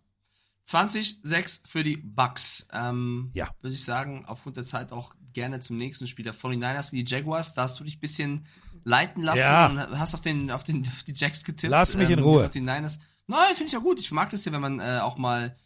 20-6 0.69 1.67
für 1.67 1.85
die 1.85 1.97
Bucks. 1.97 2.67
Ähm, 2.73 3.31
ja. 3.35 3.51
Würde 3.61 3.75
ich 3.75 3.85
sagen, 3.85 4.25
aufgrund 4.27 4.57
der 4.57 4.65
Zeit 4.65 4.93
auch 4.93 5.15
gerne 5.33 5.61
zum 5.61 5.77
nächsten 5.77 6.07
Spiel 6.07 6.25
der 6.25 6.35
49ers 6.35 6.93
wie 6.93 7.05
die 7.05 7.11
Jaguars. 7.11 7.55
Da 7.55 7.63
hast 7.63 7.79
du 7.81 7.85
dich 7.85 7.97
ein 7.97 8.01
bisschen 8.01 8.47
leiten 8.85 9.23
lassen 9.23 9.39
ja. 9.39 9.67
und 9.67 9.99
hast 9.99 10.15
auf, 10.15 10.21
den, 10.21 10.51
auf, 10.51 10.65
den, 10.65 10.87
auf 10.87 11.03
die 11.05 11.15
Jacks 11.15 11.45
getippt. 11.45 11.71
Lass 11.71 11.97
mich 11.97 12.11
in 12.11 12.19
ähm, 12.19 12.25
Ruhe. 12.25 12.45
Auf 12.45 12.51
die 12.51 12.61
Niners. 12.61 12.99
Nein, 13.27 13.55
finde 13.55 13.67
ich 13.67 13.73
ja 13.73 13.79
gut. 13.79 14.01
Ich 14.01 14.11
mag 14.11 14.31
das 14.31 14.45
ja, 14.45 14.53
wenn 14.53 14.61
man 14.61 14.81
äh, 14.81 14.99
auch 15.01 15.17
mal 15.17 15.57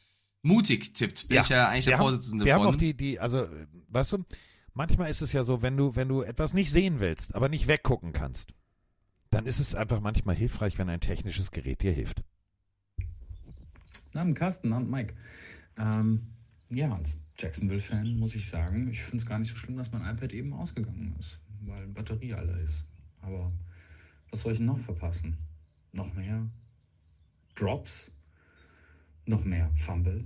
mutig 0.46 0.94
tippt. 0.94 1.28
Bin 1.28 1.36
ja. 1.36 1.42
ich 1.42 1.48
ja 1.48 1.68
eigentlich 1.68 1.86
wir 1.86 1.90
der 1.90 1.98
haben, 1.98 2.04
Vorsitzende 2.04 2.44
wir 2.44 2.54
von. 2.54 2.66
haben 2.66 2.74
auch 2.74 2.78
die, 2.78 2.94
die, 2.94 3.18
also, 3.20 3.46
weißt 3.88 4.12
du, 4.12 4.24
manchmal 4.74 5.10
ist 5.10 5.20
es 5.20 5.32
ja 5.32 5.44
so, 5.44 5.62
wenn 5.62 5.76
du, 5.76 5.96
wenn 5.96 6.08
du 6.08 6.22
etwas 6.22 6.54
nicht 6.54 6.70
sehen 6.70 7.00
willst, 7.00 7.34
aber 7.34 7.48
nicht 7.48 7.66
weggucken 7.66 8.12
kannst, 8.12 8.54
dann 9.30 9.46
ist 9.46 9.58
es 9.58 9.74
einfach 9.74 10.00
manchmal 10.00 10.36
hilfreich, 10.36 10.78
wenn 10.78 10.88
ein 10.88 11.00
technisches 11.00 11.50
Gerät 11.50 11.82
dir 11.82 11.92
hilft. 11.92 12.22
Namen 14.12 14.34
Carsten, 14.34 14.70
Namen 14.70 14.90
Mike. 14.90 15.14
Ähm, 15.76 16.28
ja, 16.70 16.92
als 16.94 17.18
Jacksonville-Fan 17.38 18.18
muss 18.18 18.34
ich 18.34 18.48
sagen, 18.48 18.88
ich 18.88 19.02
finde 19.02 19.18
es 19.18 19.26
gar 19.26 19.38
nicht 19.38 19.50
so 19.50 19.56
schlimm, 19.56 19.76
dass 19.76 19.92
mein 19.92 20.02
iPad 20.02 20.32
eben 20.32 20.54
ausgegangen 20.54 21.14
ist, 21.18 21.38
weil 21.62 21.86
Batterie 21.88 22.32
alle 22.32 22.58
ist. 22.60 22.84
Aber 23.20 23.52
was 24.30 24.42
soll 24.42 24.52
ich 24.52 24.60
noch 24.60 24.78
verpassen? 24.78 25.36
Noch 25.92 26.12
mehr 26.14 26.46
Drops? 27.54 28.10
Noch 29.28 29.44
mehr 29.44 29.68
Fumble? 29.74 30.22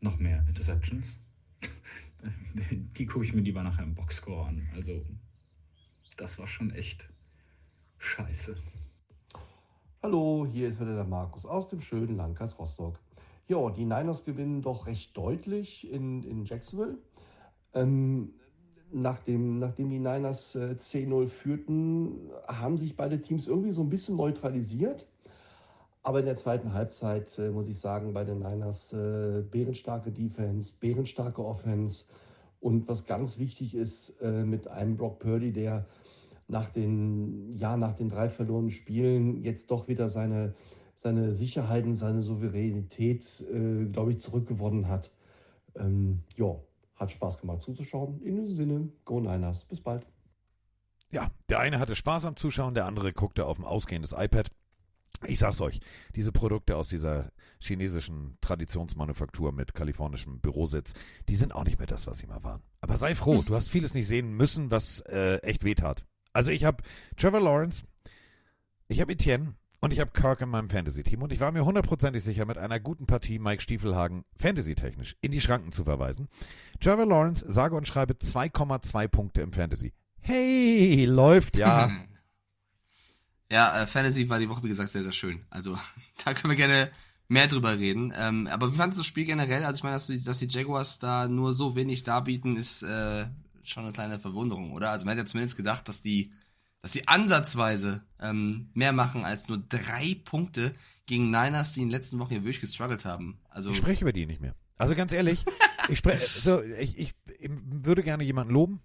Noch 0.00 0.18
mehr 0.18 0.42
Interceptions? 0.48 1.18
Die 2.96 3.04
gucke 3.04 3.26
ich 3.26 3.34
mir 3.34 3.42
lieber 3.42 3.62
nachher 3.62 3.82
im 3.82 3.94
Boxscore 3.94 4.46
an. 4.46 4.66
Also, 4.74 5.04
das 6.16 6.38
war 6.38 6.46
schon 6.46 6.70
echt 6.70 7.12
scheiße. 7.98 8.56
Hallo, 10.02 10.46
hier 10.50 10.70
ist 10.70 10.80
wieder 10.80 10.94
der 10.94 11.04
Markus 11.04 11.44
aus 11.44 11.68
dem 11.68 11.80
schönen 11.80 12.16
Landkreis 12.16 12.58
Rostock. 12.58 12.98
Ja, 13.48 13.68
die 13.68 13.84
Niners 13.84 14.24
gewinnen 14.24 14.62
doch 14.62 14.86
recht 14.86 15.14
deutlich 15.14 15.92
in, 15.92 16.22
in 16.22 16.46
Jacksonville. 16.46 16.96
Ähm, 17.74 18.32
nachdem, 18.90 19.58
nachdem 19.58 19.90
die 19.90 19.98
Niners 19.98 20.54
äh, 20.54 20.74
10-0 20.78 21.28
führten, 21.28 22.30
haben 22.46 22.78
sich 22.78 22.96
beide 22.96 23.20
Teams 23.20 23.46
irgendwie 23.46 23.72
so 23.72 23.82
ein 23.82 23.90
bisschen 23.90 24.16
neutralisiert. 24.16 25.06
Aber 26.08 26.20
in 26.20 26.24
der 26.24 26.36
zweiten 26.36 26.72
Halbzeit 26.72 27.38
äh, 27.38 27.50
muss 27.50 27.68
ich 27.68 27.78
sagen, 27.78 28.14
bei 28.14 28.24
den 28.24 28.38
Niners 28.38 28.94
äh, 28.94 29.42
bärenstarke 29.42 30.10
Defense, 30.10 30.72
bärenstarke 30.80 31.44
Offense 31.44 32.06
und 32.60 32.88
was 32.88 33.04
ganz 33.04 33.38
wichtig 33.38 33.74
ist, 33.74 34.18
äh, 34.22 34.42
mit 34.42 34.68
einem 34.68 34.96
Brock 34.96 35.18
Purdy, 35.18 35.52
der 35.52 35.84
nach 36.46 36.70
den, 36.70 37.54
ja, 37.58 37.76
nach 37.76 37.92
den 37.92 38.08
drei 38.08 38.30
verlorenen 38.30 38.70
Spielen 38.70 39.42
jetzt 39.42 39.70
doch 39.70 39.86
wieder 39.86 40.08
seine, 40.08 40.54
seine 40.94 41.32
Sicherheiten, 41.32 41.94
seine 41.94 42.22
Souveränität, 42.22 43.44
äh, 43.52 43.84
glaube 43.92 44.12
ich, 44.12 44.20
zurückgewonnen 44.20 44.88
hat. 44.88 45.12
Ähm, 45.76 46.22
ja, 46.38 46.56
hat 46.96 47.10
Spaß 47.10 47.38
gemacht 47.38 47.60
zuzuschauen. 47.60 48.22
In 48.22 48.36
diesem 48.36 48.56
Sinne, 48.56 48.88
Go 49.04 49.20
Niners. 49.20 49.66
Bis 49.66 49.82
bald. 49.82 50.06
Ja, 51.10 51.30
der 51.50 51.60
eine 51.60 51.78
hatte 51.78 51.94
Spaß 51.94 52.24
am 52.24 52.36
Zuschauen, 52.36 52.72
der 52.72 52.86
andere 52.86 53.12
guckte 53.12 53.44
auf 53.44 53.58
dem 53.58 53.66
ausgehendes 53.66 54.12
iPad. 54.12 54.50
Ich 55.26 55.38
sag's 55.38 55.60
euch, 55.60 55.80
diese 56.14 56.32
Produkte 56.32 56.76
aus 56.76 56.88
dieser 56.88 57.32
chinesischen 57.58 58.38
Traditionsmanufaktur 58.40 59.52
mit 59.52 59.74
kalifornischem 59.74 60.40
Bürositz, 60.40 60.92
die 61.28 61.36
sind 61.36 61.54
auch 61.54 61.64
nicht 61.64 61.78
mehr 61.78 61.88
das, 61.88 62.06
was 62.06 62.18
sie 62.18 62.26
mal 62.26 62.44
waren. 62.44 62.62
Aber 62.80 62.96
sei 62.96 63.14
froh, 63.14 63.42
du 63.42 63.56
hast 63.56 63.68
vieles 63.68 63.94
nicht 63.94 64.06
sehen 64.06 64.36
müssen, 64.36 64.70
was 64.70 65.00
äh, 65.00 65.38
echt 65.38 65.64
wehtat. 65.64 66.04
Also 66.32 66.52
ich 66.52 66.64
habe 66.64 66.84
Trevor 67.16 67.40
Lawrence, 67.40 67.84
ich 68.86 69.00
habe 69.00 69.12
Etienne 69.12 69.54
und 69.80 69.92
ich 69.92 70.00
habe 70.00 70.12
Kirk 70.12 70.40
in 70.40 70.50
meinem 70.50 70.70
Fantasy-Team 70.70 71.22
und 71.22 71.32
ich 71.32 71.40
war 71.40 71.50
mir 71.50 71.64
hundertprozentig 71.64 72.22
sicher, 72.22 72.46
mit 72.46 72.58
einer 72.58 72.78
guten 72.78 73.06
Partie 73.06 73.40
Mike 73.40 73.62
Stiefelhagen 73.62 74.24
Fantasy-technisch 74.36 75.16
in 75.20 75.32
die 75.32 75.40
Schranken 75.40 75.72
zu 75.72 75.84
verweisen. 75.84 76.28
Trevor 76.80 77.06
Lawrence, 77.06 77.44
sage 77.48 77.74
und 77.74 77.88
schreibe 77.88 78.14
2,2 78.14 79.08
Punkte 79.08 79.40
im 79.42 79.52
Fantasy. 79.52 79.92
Hey, 80.20 81.06
läuft, 81.06 81.56
ja. 81.56 81.90
Ja, 83.50 83.82
äh, 83.82 83.86
Fantasy 83.86 84.28
war 84.28 84.38
die 84.38 84.48
Woche, 84.48 84.62
wie 84.62 84.68
gesagt, 84.68 84.90
sehr, 84.90 85.02
sehr 85.02 85.12
schön. 85.12 85.44
Also, 85.50 85.78
da 86.24 86.34
können 86.34 86.50
wir 86.50 86.56
gerne 86.56 86.90
mehr 87.28 87.46
drüber 87.46 87.78
reden. 87.78 88.12
Ähm, 88.16 88.46
aber 88.46 88.72
wie 88.72 88.76
fandest 88.76 88.98
du 88.98 89.00
das 89.00 89.06
Spiel 89.06 89.24
generell? 89.24 89.64
Also, 89.64 89.78
ich 89.78 89.82
meine, 89.82 89.94
dass 89.96 90.06
die, 90.06 90.22
dass 90.22 90.38
die 90.38 90.48
Jaguars 90.48 90.98
da 90.98 91.28
nur 91.28 91.52
so 91.52 91.76
wenig 91.76 92.02
darbieten, 92.02 92.56
ist 92.56 92.82
äh, 92.82 93.26
schon 93.62 93.84
eine 93.84 93.92
kleine 93.92 94.18
Verwunderung, 94.18 94.72
oder? 94.72 94.90
Also, 94.90 95.04
man 95.04 95.12
hätte 95.12 95.26
ja 95.26 95.30
zumindest 95.30 95.56
gedacht, 95.56 95.88
dass 95.88 96.02
die, 96.02 96.32
dass 96.82 96.92
die 96.92 97.08
ansatzweise 97.08 98.02
ähm, 98.20 98.70
mehr 98.74 98.92
machen 98.92 99.24
als 99.24 99.48
nur 99.48 99.58
drei 99.58 100.20
Punkte 100.24 100.74
gegen 101.06 101.30
Niners, 101.30 101.72
die 101.72 101.80
in 101.80 101.88
den 101.88 101.92
letzten 101.92 102.18
Wochen 102.18 102.30
hier 102.30 102.42
wirklich 102.42 102.60
gestruggelt 102.60 103.04
haben. 103.04 103.38
Also, 103.48 103.70
ich 103.70 103.76
spreche 103.78 104.02
über 104.02 104.12
die 104.12 104.26
nicht 104.26 104.40
mehr. 104.40 104.54
Also 104.78 104.94
ganz 104.94 105.12
ehrlich, 105.12 105.44
ich, 105.88 105.98
spreche, 105.98 106.24
so, 106.24 106.62
ich, 106.62 106.96
ich, 106.96 107.14
ich 107.40 107.50
würde 107.50 108.02
gerne 108.02 108.22
jemanden 108.22 108.54
loben. 108.54 108.80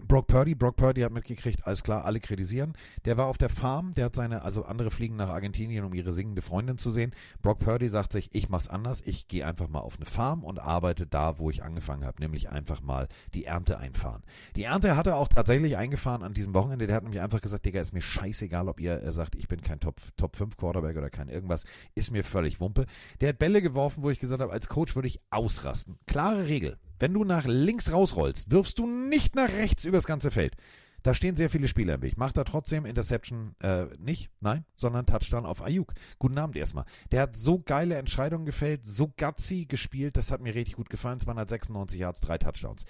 Brock 0.00 0.26
Purdy, 0.26 0.54
Brock 0.54 0.76
Purdy 0.76 1.02
hat 1.02 1.12
mitgekriegt, 1.12 1.66
alles 1.66 1.82
klar, 1.82 2.04
alle 2.04 2.20
kritisieren. 2.20 2.74
Der 3.04 3.16
war 3.16 3.26
auf 3.26 3.38
der 3.38 3.48
Farm, 3.48 3.92
der 3.94 4.06
hat 4.06 4.16
seine, 4.16 4.42
also 4.42 4.64
andere 4.64 4.90
fliegen 4.90 5.16
nach 5.16 5.28
Argentinien, 5.28 5.84
um 5.84 5.94
ihre 5.94 6.12
singende 6.12 6.42
Freundin 6.42 6.76
zu 6.76 6.90
sehen. 6.90 7.14
Brock 7.40 7.60
Purdy 7.60 7.88
sagt 7.88 8.12
sich, 8.12 8.28
ich 8.32 8.48
mach's 8.48 8.68
anders, 8.68 9.00
ich 9.04 9.28
gehe 9.28 9.46
einfach 9.46 9.68
mal 9.68 9.80
auf 9.80 9.96
eine 9.96 10.06
Farm 10.06 10.44
und 10.44 10.58
arbeite 10.58 11.06
da, 11.06 11.38
wo 11.38 11.50
ich 11.50 11.62
angefangen 11.62 12.04
habe, 12.04 12.20
nämlich 12.20 12.50
einfach 12.50 12.82
mal 12.82 13.08
die 13.34 13.44
Ernte 13.44 13.78
einfahren. 13.78 14.22
Die 14.56 14.64
Ernte 14.64 14.96
hat 14.96 15.06
er 15.06 15.16
auch 15.16 15.28
tatsächlich 15.28 15.76
eingefahren 15.76 16.22
an 16.22 16.34
diesem 16.34 16.54
Wochenende. 16.54 16.86
Der 16.86 16.96
hat 16.96 17.04
nämlich 17.04 17.22
einfach 17.22 17.40
gesagt, 17.40 17.64
Digga, 17.64 17.80
ist 17.80 17.94
mir 17.94 18.02
scheißegal, 18.02 18.68
ob 18.68 18.80
ihr 18.80 19.02
äh, 19.02 19.12
sagt, 19.12 19.34
ich 19.34 19.48
bin 19.48 19.60
kein 19.60 19.80
Top, 19.80 20.00
Top 20.16 20.36
5 20.36 20.56
Quarterback 20.56 20.96
oder 20.96 21.10
kein 21.10 21.28
irgendwas, 21.28 21.64
ist 21.94 22.10
mir 22.10 22.24
völlig 22.24 22.60
Wumpe. 22.60 22.86
Der 23.20 23.30
hat 23.30 23.38
Bälle 23.38 23.62
geworfen, 23.62 24.02
wo 24.02 24.10
ich 24.10 24.20
gesagt 24.20 24.42
habe, 24.42 24.52
als 24.52 24.68
Coach 24.68 24.94
würde 24.94 25.08
ich 25.08 25.20
ausrasten. 25.30 25.98
Klare 26.06 26.48
Regel. 26.48 26.78
Wenn 27.02 27.14
du 27.14 27.24
nach 27.24 27.46
links 27.46 27.90
rausrollst, 27.90 28.52
wirfst 28.52 28.78
du 28.78 28.86
nicht 28.86 29.34
nach 29.34 29.48
rechts 29.48 29.84
übers 29.84 30.06
ganze 30.06 30.30
Feld. 30.30 30.54
Da 31.02 31.14
stehen 31.14 31.34
sehr 31.34 31.50
viele 31.50 31.66
Spieler 31.66 31.94
im 31.94 32.02
Weg. 32.02 32.16
Macht 32.16 32.36
er 32.36 32.44
trotzdem 32.44 32.86
Interception 32.86 33.56
äh, 33.60 33.86
nicht? 33.98 34.30
Nein, 34.38 34.64
sondern 34.76 35.04
Touchdown 35.04 35.44
auf 35.44 35.64
Ayuk. 35.64 35.94
Guten 36.20 36.38
Abend 36.38 36.54
erstmal. 36.54 36.84
Der 37.10 37.22
hat 37.22 37.34
so 37.34 37.58
geile 37.58 37.96
Entscheidungen 37.96 38.46
gefällt, 38.46 38.86
so 38.86 39.08
gutsy 39.08 39.66
gespielt, 39.66 40.16
das 40.16 40.30
hat 40.30 40.42
mir 40.42 40.54
richtig 40.54 40.76
gut 40.76 40.90
gefallen. 40.90 41.18
296 41.18 41.98
Yards, 41.98 42.20
drei 42.20 42.38
Touchdowns. 42.38 42.84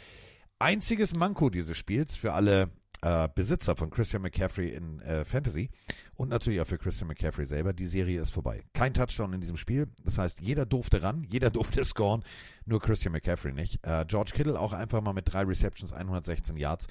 Einziges 0.58 1.16
Manko 1.16 1.48
dieses 1.48 1.78
Spiels 1.78 2.14
für 2.14 2.34
alle 2.34 2.68
äh, 3.02 3.28
Besitzer 3.34 3.76
von 3.76 3.90
Christian 3.90 4.22
McCaffrey 4.22 4.70
in 4.70 5.00
äh, 5.00 5.24
Fantasy 5.24 5.70
und 6.14 6.28
natürlich 6.28 6.60
auch 6.60 6.66
für 6.66 6.78
Christian 6.78 7.08
McCaffrey 7.08 7.44
selber, 7.44 7.72
die 7.72 7.86
Serie 7.86 8.20
ist 8.20 8.30
vorbei. 8.30 8.62
Kein 8.72 8.94
Touchdown 8.94 9.32
in 9.32 9.40
diesem 9.40 9.56
Spiel. 9.56 9.88
Das 10.04 10.18
heißt, 10.18 10.40
jeder 10.40 10.66
durfte 10.66 11.02
ran, 11.02 11.26
jeder 11.28 11.50
durfte 11.50 11.84
scoren, 11.84 12.22
nur 12.64 12.80
Christian 12.80 13.12
McCaffrey 13.12 13.52
nicht. 13.52 13.84
Äh, 13.84 14.04
George 14.06 14.32
Kittle 14.34 14.58
auch 14.58 14.72
einfach 14.72 15.00
mal 15.00 15.12
mit 15.12 15.32
drei 15.32 15.42
Receptions, 15.42 15.92
116 15.92 16.56
Yards. 16.56 16.86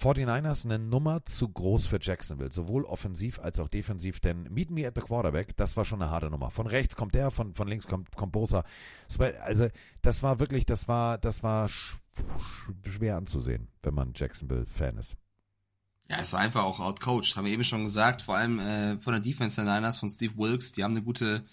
49ers 0.00 0.64
eine 0.64 0.78
Nummer 0.78 1.26
zu 1.26 1.50
groß 1.50 1.86
für 1.86 1.98
Jacksonville, 2.00 2.50
sowohl 2.50 2.84
offensiv 2.84 3.38
als 3.38 3.60
auch 3.60 3.68
defensiv, 3.68 4.18
denn 4.20 4.44
Meet 4.44 4.70
Me 4.70 4.86
at 4.86 4.94
the 4.94 5.02
Quarterback, 5.02 5.54
das 5.56 5.76
war 5.76 5.84
schon 5.84 6.00
eine 6.00 6.10
harte 6.10 6.30
Nummer. 6.30 6.50
Von 6.50 6.66
rechts 6.66 6.96
kommt 6.96 7.14
der, 7.14 7.30
von, 7.30 7.52
von 7.52 7.68
links 7.68 7.86
kommt, 7.86 8.16
kommt 8.16 8.32
Bosa. 8.32 8.64
Also, 9.42 9.68
das 10.00 10.22
war 10.22 10.38
wirklich, 10.38 10.64
das 10.64 10.88
war, 10.88 11.18
das 11.18 11.42
war 11.42 11.68
schwer 12.86 13.16
anzusehen, 13.16 13.68
wenn 13.82 13.94
man 13.94 14.12
Jacksonville-Fan 14.14 14.98
ist. 14.98 15.16
Ja, 16.08 16.18
es 16.18 16.32
war 16.32 16.40
einfach 16.40 16.64
auch 16.64 16.80
outcoached, 16.80 17.36
haben 17.36 17.44
wir 17.44 17.52
eben 17.52 17.62
schon 17.62 17.84
gesagt, 17.84 18.22
vor 18.22 18.36
allem 18.36 18.58
äh, 18.58 18.98
von 18.98 19.12
der 19.12 19.22
Defense 19.22 19.62
der 19.62 19.72
Niners, 19.72 19.98
von 19.98 20.08
Steve 20.08 20.36
Wilkes, 20.36 20.72
die 20.72 20.82
haben 20.82 20.90
eine 20.92 21.04
gute, 21.04 21.46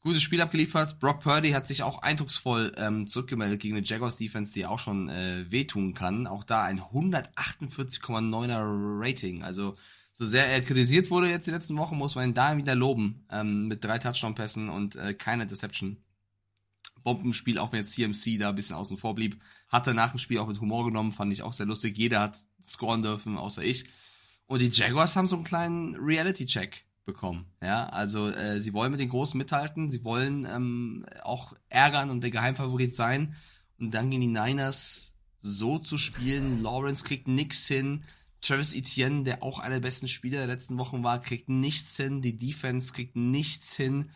gutes 0.00 0.20
Spiel 0.20 0.40
abgeliefert. 0.40 0.98
Brock 0.98 1.20
Purdy 1.20 1.52
hat 1.52 1.68
sich 1.68 1.84
auch 1.84 2.02
eindrucksvoll 2.02 2.72
ähm, 2.76 3.06
zurückgemeldet 3.06 3.60
gegen 3.60 3.76
eine 3.76 3.86
Jaguars 3.86 4.16
Defense, 4.16 4.52
die 4.52 4.66
auch 4.66 4.80
schon 4.80 5.08
äh, 5.10 5.46
wehtun 5.48 5.94
kann. 5.94 6.26
Auch 6.26 6.42
da 6.42 6.62
ein 6.62 6.80
148,9er 6.80 8.60
Rating. 9.00 9.44
Also 9.44 9.76
so 10.12 10.26
sehr 10.26 10.46
er 10.46 10.60
kritisiert 10.60 11.10
wurde 11.10 11.28
jetzt 11.28 11.46
die 11.46 11.52
letzten 11.52 11.76
Wochen, 11.76 11.96
muss 11.96 12.16
man 12.16 12.30
ihn 12.30 12.34
da 12.34 12.56
wieder 12.56 12.74
loben. 12.74 13.26
Ähm, 13.30 13.68
mit 13.68 13.84
drei 13.84 13.98
Touchdown-Pässen 13.98 14.70
und 14.70 14.96
äh, 14.96 15.14
keine 15.14 15.46
Deception. 15.46 15.98
Bombenspiel, 17.04 17.58
auch 17.58 17.72
wenn 17.72 17.80
jetzt 17.80 17.92
CMC 17.92 18.38
da 18.40 18.48
ein 18.48 18.54
bisschen 18.56 18.76
außen 18.76 18.96
vor 18.96 19.14
blieb, 19.14 19.40
hat 19.74 19.88
er 19.88 19.94
nach 19.94 20.10
dem 20.12 20.18
Spiel 20.18 20.38
auch 20.38 20.46
mit 20.46 20.60
Humor 20.60 20.84
genommen, 20.84 21.10
fand 21.10 21.32
ich 21.32 21.42
auch 21.42 21.52
sehr 21.52 21.66
lustig. 21.66 21.98
Jeder 21.98 22.20
hat 22.20 22.36
scoren 22.62 23.02
dürfen, 23.02 23.36
außer 23.36 23.64
ich. 23.64 23.86
Und 24.46 24.60
die 24.60 24.70
Jaguars 24.70 25.16
haben 25.16 25.26
so 25.26 25.34
einen 25.34 25.44
kleinen 25.44 25.96
Reality-Check 25.96 26.84
bekommen. 27.04 27.46
Ja, 27.60 27.88
also 27.88 28.28
äh, 28.28 28.60
sie 28.60 28.72
wollen 28.72 28.92
mit 28.92 29.00
den 29.00 29.08
Großen 29.08 29.36
mithalten, 29.36 29.90
sie 29.90 30.04
wollen 30.04 30.46
ähm, 30.48 31.04
auch 31.24 31.54
ärgern 31.68 32.10
und 32.10 32.20
der 32.20 32.30
Geheimfavorit 32.30 32.94
sein. 32.94 33.34
Und 33.80 33.92
dann 33.92 34.10
gehen 34.10 34.20
die 34.20 34.28
Niners 34.28 35.12
so 35.38 35.80
zu 35.80 35.98
spielen. 35.98 36.62
Lawrence 36.62 37.02
kriegt 37.02 37.26
nix 37.26 37.66
hin. 37.66 38.04
Travis 38.42 38.74
Etienne, 38.74 39.24
der 39.24 39.42
auch 39.42 39.58
einer 39.58 39.76
der 39.76 39.80
besten 39.80 40.06
Spieler 40.06 40.38
der 40.38 40.46
letzten 40.46 40.78
Wochen 40.78 41.02
war, 41.02 41.20
kriegt 41.20 41.48
nichts 41.48 41.96
hin. 41.96 42.22
Die 42.22 42.38
Defense 42.38 42.92
kriegt 42.92 43.16
nichts 43.16 43.74
hin. 43.74 44.10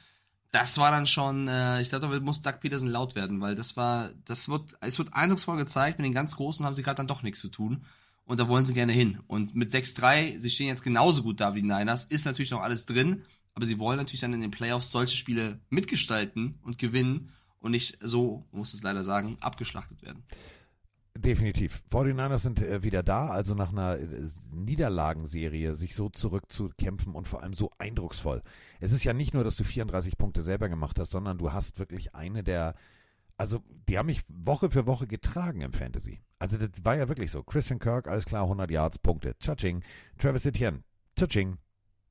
Das 0.51 0.79
war 0.79 0.91
dann 0.91 1.07
schon, 1.07 1.47
äh, 1.47 1.83
ich 1.83 1.91
glaube, 1.91 2.09
da 2.09 2.21
muss 2.21 2.43
Doug 2.43 2.55
Peterson 2.61 2.89
laut 2.89 3.15
werden, 3.15 3.41
weil 3.41 3.55
das 3.55 3.77
war, 3.77 4.11
das 4.25 4.49
wird, 4.49 4.77
es 4.81 4.99
wird 4.99 5.13
eindrucksvoll 5.13 5.59
gezeigt. 5.59 5.99
Mit 5.99 6.07
den 6.07 6.15
ganz 6.15 6.37
Großen 6.37 6.65
haben 6.65 6.75
sie 6.75 6.83
gerade 6.83 6.97
dann 6.97 7.07
doch 7.07 7.23
nichts 7.23 7.41
zu 7.41 7.49
tun 7.49 7.85
und 8.29 8.39
da 8.39 8.47
wollen 8.47 8.67
sie 8.67 8.75
gerne 8.75 8.93
hin. 8.93 9.21
Und 9.27 9.55
mit 9.55 9.73
6-3, 9.73 10.39
sie 10.39 10.51
stehen 10.51 10.69
jetzt 10.69 10.85
genauso 10.85 11.23
gut 11.23 11.41
da 11.41 11.55
wie 11.55 11.63
die 11.63 11.69
Niners, 11.69 12.05
ist 12.05 12.27
natürlich 12.27 12.51
noch 12.51 12.61
alles 12.61 12.87
drin, 12.87 13.23
aber 13.55 13.67
sie 13.67 13.79
wollen 13.79 13.97
natürlich 13.97 14.21
dann 14.21 14.35
in 14.35 14.43
den 14.43 14.51
Playoffs 14.51 14.91
solche 14.91 15.17
Spiele 15.17 15.61
mitgestalten 15.71 16.59
und 16.63 16.79
gewinnen 16.79 17.33
und 17.61 17.73
nicht 17.73 17.99
so, 18.01 18.47
muss 18.53 18.75
es 18.75 18.83
leider 18.83 19.03
sagen, 19.03 19.39
abgeschlachtet 19.41 20.03
werden. 20.03 20.23
Definitiv. 21.17 21.83
49ers 21.91 22.39
sind 22.39 22.63
äh, 22.63 22.83
wieder 22.83 23.03
da, 23.03 23.29
also 23.29 23.55
nach 23.55 23.73
einer 23.73 23.97
äh, 23.99 24.07
Niederlagenserie 24.53 25.75
sich 25.75 25.95
so 25.95 26.11
zurückzukämpfen 26.11 27.15
und 27.15 27.27
vor 27.27 27.43
allem 27.43 27.55
so 27.55 27.73
eindrucksvoll. 27.79 28.43
Es 28.81 28.93
ist 28.93 29.05
ja 29.05 29.13
nicht 29.13 29.35
nur, 29.35 29.45
dass 29.45 29.57
du 29.57 29.65
34 29.65 30.17
Punkte 30.19 30.43
selber 30.43 30.69
gemacht 30.69 30.99
hast, 30.99 31.11
sondern 31.11 31.39
du 31.39 31.53
hast 31.53 31.79
wirklich 31.79 32.15
eine 32.15 32.43
der, 32.43 32.75
also 33.37 33.63
die 33.89 33.99
haben 33.99 34.07
mich 34.07 34.23
Woche 34.29 34.71
für 34.71 34.87
Woche 34.87 35.07
getragen 35.07 35.61
im 35.63 35.73
Fantasy. 35.73 36.21
Also 36.39 36.57
das 36.59 36.85
war 36.85 36.97
ja 36.97 37.09
wirklich 37.09 37.31
so. 37.31 37.43
Christian 37.43 37.79
Kirk, 37.79 38.07
alles 38.09 38.25
klar, 38.25 38.45
100 38.45 38.71
Yards, 38.71 38.99
Punkte. 38.99 39.35
Cha-ching. 39.41 39.83
Travis 40.19 40.47
Etienne, 40.47 40.83
cha-ching. 41.19 41.57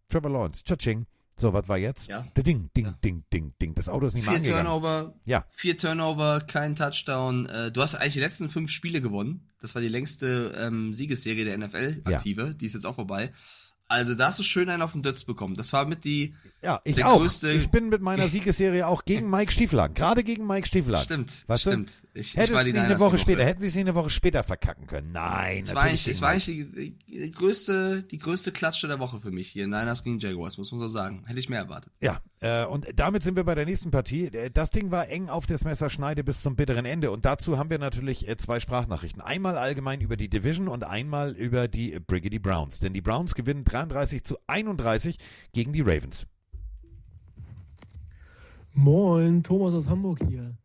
Trevor 0.09 0.29
Lawrence, 0.29 0.63
cha-ching. 0.63 1.05
So, 1.39 1.53
was 1.53 1.67
war 1.67 1.77
jetzt? 1.77 2.07
Ja. 2.07 2.21
Ding, 2.35 2.71
ding, 2.75 2.95
ding, 3.03 3.23
ding, 3.31 3.53
ding. 3.61 3.75
Das 3.75 3.89
Auto 3.89 4.07
ist 4.07 4.15
nicht 4.15 4.23
Vier 4.23 4.31
mal 4.31 4.37
angegangen. 4.37 4.65
Turnover, 4.65 5.13
Ja. 5.25 5.45
vier 5.51 5.77
Turnover, 5.77 6.41
kein 6.41 6.75
Touchdown. 6.75 7.45
Äh, 7.45 7.71
du 7.71 7.81
hast 7.81 7.93
eigentlich 7.93 8.13
die 8.13 8.21
letzten 8.21 8.49
fünf 8.49 8.71
Spiele 8.71 9.01
gewonnen. 9.01 9.47
Das 9.61 9.75
war 9.75 9.81
die 9.83 9.87
längste 9.87 10.55
ähm, 10.57 10.93
Siegesserie 10.95 11.45
der 11.45 11.57
NFL 11.59 12.01
aktive. 12.05 12.55
Die 12.55 12.65
ist 12.65 12.73
jetzt 12.73 12.85
auch 12.85 12.95
vorbei. 12.95 13.31
Also 13.89 14.15
da 14.15 14.27
hast 14.27 14.39
du 14.39 14.43
schön 14.43 14.67
einen 14.69 14.81
auf 14.81 14.91
den 14.91 15.01
Dötz 15.01 15.23
bekommen. 15.23 15.55
Das 15.55 15.71
war 15.71 15.85
mit 15.85 16.03
die 16.03 16.35
Ja, 16.61 16.81
ich 16.83 16.95
der 16.95 17.07
auch. 17.09 17.19
größte. 17.19 17.49
Ich 17.51 17.69
bin 17.69 17.87
mit 17.87 18.01
meiner 18.01 18.27
Siegesserie 18.27 18.85
auch 18.85 19.05
gegen 19.05 19.29
Mike 19.29 19.51
Stieflagen. 19.51 19.93
Gerade 19.93 20.23
gegen 20.25 20.45
Mike 20.45 20.67
Stieflagen. 20.67 21.05
Stimmt, 21.05 21.43
weißt 21.47 21.61
stimmt. 21.61 21.93
Du? 22.13 22.19
Ich- 22.19 22.37
ich 22.37 22.51
war 22.53 22.63
die 22.65 22.73
nicht 22.73 22.81
eine 22.81 22.99
Woche 22.99 23.17
später, 23.17 23.45
hätten 23.45 23.61
sie 23.61 23.67
es 23.67 23.75
nicht 23.75 23.85
eine 23.85 23.95
Woche 23.95 24.09
später 24.09 24.43
verkacken 24.43 24.87
können. 24.87 25.11
Nein, 25.13 25.67
war 25.67 25.75
natürlich 25.75 25.77
eigentlich, 25.77 25.99
es 26.01 26.05
gegen 26.07 26.21
war 26.21 26.29
eigentlich 26.29 26.45
die, 27.05 27.21
die 27.23 27.31
größte, 27.31 28.03
die 28.03 28.17
größte 28.17 28.51
Klatsche 28.51 28.87
der 28.87 28.99
Woche 28.99 29.19
für 29.21 29.31
mich 29.31 29.47
hier. 29.49 29.67
Niners 29.67 30.03
gegen 30.03 30.19
Jaguars, 30.19 30.57
muss 30.57 30.71
man 30.71 30.79
so 30.81 30.87
sagen. 30.89 31.23
Hätte 31.25 31.39
ich 31.39 31.47
mehr 31.47 31.59
erwartet. 31.59 31.93
Ja, 32.01 32.19
äh, 32.41 32.65
und 32.65 32.87
damit 32.95 33.23
sind 33.23 33.35
wir 33.37 33.43
bei 33.45 33.55
der 33.55 33.65
nächsten 33.65 33.91
Partie. 33.91 34.25
Äh, 34.25 34.49
Das 34.49 34.71
Ding 34.71 34.91
war 34.91 35.07
eng 35.09 35.29
auf 35.29 35.45
das 35.45 35.63
Messer 35.63 35.89
Schneide 35.89 36.23
bis 36.25 36.41
zum 36.41 36.55
bitteren 36.57 36.85
Ende. 36.85 37.11
Und 37.11 37.23
dazu 37.23 37.57
haben 37.57 37.69
wir 37.69 37.79
natürlich 37.79 38.27
äh, 38.27 38.35
zwei 38.35 38.59
Sprachnachrichten. 38.59 39.21
Einmal 39.21 39.57
allgemein 39.57 40.01
über 40.01 40.17
die 40.17 40.27
Division 40.29 40.67
und 40.67 40.83
einmal 40.83 41.31
über 41.33 41.67
die 41.69 41.99
Briggedy 41.99 42.39
Browns. 42.39 42.79
Denn 42.79 42.93
die 42.93 43.01
Browns 43.01 43.33
gewinnen 43.35 43.63
33 43.77 44.23
zu 44.23 44.37
31 44.47 45.17
gegen 45.53 45.71
die 45.71 45.81
Ravens. 45.81 46.25
Moin, 48.73 49.43
Thomas 49.43 49.73
aus 49.73 49.87
Hamburg 49.87 50.19
hier. 50.27 50.55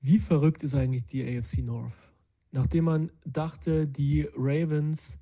Wie 0.00 0.18
verrückt 0.18 0.62
ist 0.62 0.74
eigentlich 0.74 1.06
die 1.06 1.22
AFC 1.22 1.58
North? 1.58 1.92
Nachdem 2.50 2.84
man 2.84 3.10
dachte, 3.24 3.86
die 3.86 4.28
Ravens 4.34 5.18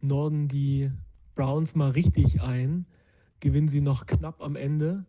norden 0.00 0.48
die 0.48 0.90
Browns 1.34 1.74
mal 1.74 1.90
richtig 1.90 2.40
ein, 2.42 2.86
gewinnen 3.40 3.68
sie 3.68 3.80
noch 3.80 4.06
knapp 4.06 4.40
am 4.40 4.56
Ende. 4.56 5.04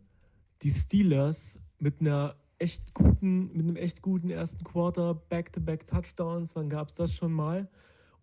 Die 0.62 0.70
Steelers 0.70 1.58
mit 1.78 2.00
einer 2.00 2.36
echt 2.58 2.94
guten, 2.94 3.52
mit 3.52 3.66
einem 3.66 3.76
echt 3.76 4.02
guten 4.02 4.30
ersten 4.30 4.64
Quarter, 4.64 5.14
Back-to-Back 5.14 5.86
Touchdowns, 5.86 6.56
wann 6.56 6.68
gab 6.68 6.88
es 6.88 6.94
das 6.94 7.12
schon 7.12 7.32
mal? 7.32 7.68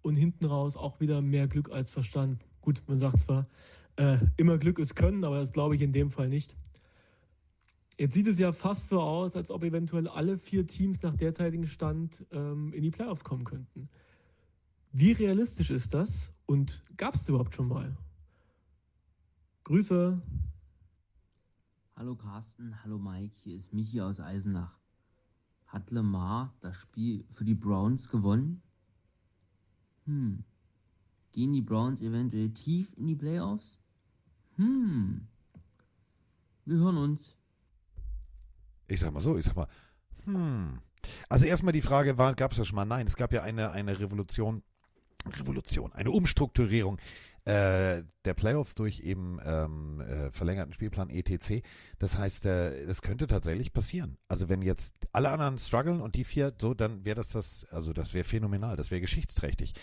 Und 0.01 0.15
hinten 0.15 0.45
raus 0.45 0.75
auch 0.75 0.99
wieder 0.99 1.21
mehr 1.21 1.47
Glück 1.47 1.71
als 1.71 1.91
Verstand. 1.91 2.45
Gut, 2.63 2.81
man 2.87 2.97
sagt 2.97 3.19
zwar, 3.19 3.45
äh, 3.97 4.19
immer 4.37 4.57
Glück 4.57 4.79
ist 4.79 4.95
Können, 4.95 5.25
aber 5.25 5.41
das 5.41 5.51
glaube 5.51 5.75
ich 5.75 5.81
in 5.81 5.91
dem 5.91 6.11
Fall 6.11 6.29
nicht. 6.29 6.55
Jetzt 7.97 8.13
sieht 8.13 8.25
es 8.25 8.39
ja 8.39 8.53
fast 8.53 8.87
so 8.87 9.01
aus, 9.01 9.35
als 9.35 9.51
ob 9.51 9.65
eventuell 9.65 10.07
alle 10.07 10.37
vier 10.37 10.65
Teams 10.65 11.01
nach 11.01 11.13
derzeitigem 11.17 11.67
Stand 11.67 12.25
ähm, 12.31 12.71
in 12.71 12.81
die 12.81 12.89
Playoffs 12.89 13.25
kommen 13.25 13.43
könnten. 13.43 13.89
Wie 14.93 15.11
realistisch 15.11 15.71
ist 15.71 15.93
das 15.93 16.33
und 16.45 16.81
gab 16.95 17.15
es 17.15 17.27
überhaupt 17.27 17.53
schon 17.53 17.67
mal? 17.67 17.97
Grüße. 19.65 20.21
Hallo 21.97 22.15
Carsten, 22.15 22.81
hallo 22.81 22.97
Mike, 22.97 23.35
hier 23.43 23.57
ist 23.57 23.73
Michi 23.73 23.99
aus 23.99 24.21
Eisenach. 24.21 24.79
Hat 25.67 25.91
Lamar 25.91 26.53
das 26.61 26.77
Spiel 26.77 27.25
für 27.33 27.43
die 27.43 27.55
Browns 27.55 28.07
gewonnen? 28.07 28.61
Hm. 30.05 30.45
Gehen 31.33 31.51
die 31.51 31.61
Browns 31.61 32.01
eventuell 32.01 32.51
tief 32.51 32.93
in 32.95 33.07
die 33.07 33.15
Playoffs? 33.15 33.79
Hm. 34.55 35.27
Wir 36.65 36.77
hören 36.77 36.97
uns. 36.97 37.35
Ich 38.87 38.99
sag 38.99 39.11
mal 39.11 39.19
so, 39.19 39.37
ich 39.37 39.45
sag 39.45 39.55
mal, 39.55 39.67
hm. 40.25 40.79
Also 41.27 41.45
erstmal 41.45 41.73
die 41.73 41.81
Frage, 41.81 42.15
gab 42.15 42.51
es 42.51 42.57
das 42.57 42.67
schon 42.67 42.75
mal? 42.75 42.85
Nein, 42.85 43.07
es 43.07 43.15
gab 43.15 43.33
ja 43.33 43.43
eine, 43.43 43.71
eine 43.71 43.99
Revolution, 43.99 44.63
Revolution, 45.25 45.91
eine 45.91 46.11
Umstrukturierung 46.11 46.97
äh, 47.45 48.03
der 48.23 48.33
Playoffs 48.35 48.73
durch 48.73 49.01
eben 49.01 49.37
ähm, 49.43 49.99
äh, 49.99 50.31
verlängerten 50.31 50.73
Spielplan 50.73 51.09
ETC. 51.09 51.61
Das 51.99 52.17
heißt, 52.17 52.45
äh, 52.45 52.85
das 52.85 53.01
könnte 53.01 53.27
tatsächlich 53.27 53.73
passieren. 53.73 54.17
Also 54.29 54.47
wenn 54.47 54.61
jetzt 54.61 54.95
alle 55.11 55.29
anderen 55.29 55.57
strugglen 55.57 55.99
und 55.99 56.15
die 56.15 56.23
vier 56.23 56.53
so, 56.57 56.73
dann 56.73 57.03
wäre 57.03 57.15
das 57.15 57.29
das, 57.29 57.65
also 57.69 57.91
das 57.91 58.13
wäre 58.13 58.23
phänomenal, 58.23 58.77
das 58.77 58.91
wäre 58.91 59.01
geschichtsträchtig. 59.01 59.73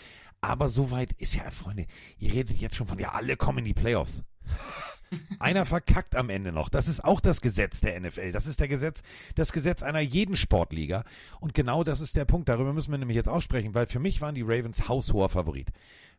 Aber 0.41 0.67
soweit 0.67 1.13
ist 1.13 1.35
ja, 1.35 1.49
Freunde, 1.51 1.85
ihr 2.17 2.33
redet 2.33 2.57
jetzt 2.57 2.75
schon 2.75 2.87
von, 2.87 2.97
ja, 2.99 3.09
alle 3.11 3.37
kommen 3.37 3.59
in 3.59 3.65
die 3.65 3.73
Playoffs. 3.73 4.23
Einer 5.39 5.65
verkackt 5.65 6.15
am 6.15 6.29
Ende 6.29 6.51
noch. 6.51 6.69
Das 6.69 6.87
ist 6.87 7.03
auch 7.03 7.19
das 7.19 7.41
Gesetz 7.41 7.81
der 7.81 7.99
NFL. 7.99 8.31
Das 8.31 8.47
ist 8.47 8.59
der 8.59 8.67
Gesetz, 8.67 9.03
das 9.35 9.51
Gesetz 9.51 9.83
einer 9.83 9.99
jeden 9.99 10.37
Sportliga. 10.37 11.03
Und 11.41 11.53
genau 11.53 11.83
das 11.83 11.99
ist 11.99 12.15
der 12.15 12.25
Punkt. 12.25 12.47
Darüber 12.47 12.71
müssen 12.71 12.91
wir 12.91 12.97
nämlich 12.97 13.17
jetzt 13.17 13.27
auch 13.27 13.41
sprechen, 13.41 13.75
weil 13.75 13.87
für 13.87 13.99
mich 13.99 14.21
waren 14.21 14.35
die 14.35 14.41
Ravens 14.41 14.87
haushoher 14.87 15.29
Favorit. 15.29 15.69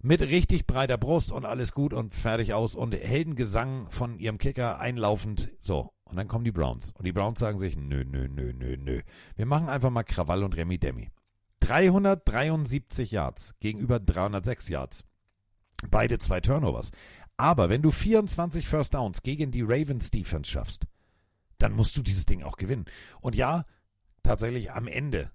Mit 0.03 0.21
richtig 0.21 0.67
breiter 0.67 0.99
Brust 0.99 1.33
und 1.33 1.47
alles 1.47 1.73
gut 1.73 1.95
und 1.95 2.15
fertig 2.15 2.53
aus 2.53 2.75
und 2.75 2.95
Heldengesang 2.95 3.87
von 3.91 4.19
ihrem 4.19 4.39
Kicker 4.39 4.79
einlaufend. 4.79 5.49
So. 5.61 5.91
Und 6.05 6.17
dann 6.17 6.29
kommen 6.29 6.45
die 6.45 6.53
Browns. 6.53 6.93
Und 6.99 7.07
die 7.07 7.13
Browns 7.13 7.39
sagen 7.39 7.59
sich, 7.59 7.77
nö, 7.77 8.05
nö, 8.05 8.29
nö, 8.29 8.53
nö, 8.53 8.77
nö. 8.77 9.01
Wir 9.37 9.47
machen 9.47 9.71
einfach 9.71 9.91
mal 9.91 10.03
Krawall 10.03 10.45
und 10.45 10.55
Remi 10.55 10.77
Demi. 10.79 11.11
373 11.73 13.13
Yards 13.13 13.55
gegenüber 13.59 13.99
306 13.99 14.69
Yards. 14.69 15.05
Beide 15.91 16.19
zwei 16.19 16.41
Turnovers. 16.41 16.91
Aber 17.39 17.71
wenn 17.71 17.81
du 17.81 17.91
24 17.91 18.69
First 18.69 18.93
Downs 18.93 19.23
gegen 19.23 19.51
die 19.51 19.63
Ravens 19.63 20.11
Defense 20.11 20.51
schaffst, 20.51 20.85
dann 21.57 21.73
musst 21.73 21.97
du 21.97 22.03
dieses 22.03 22.27
Ding 22.27 22.43
auch 22.43 22.57
gewinnen. 22.57 22.85
Und 23.23 23.35
ja, 23.35 23.65
tatsächlich 24.23 24.71
am 24.71 24.87
Ende 24.87 25.31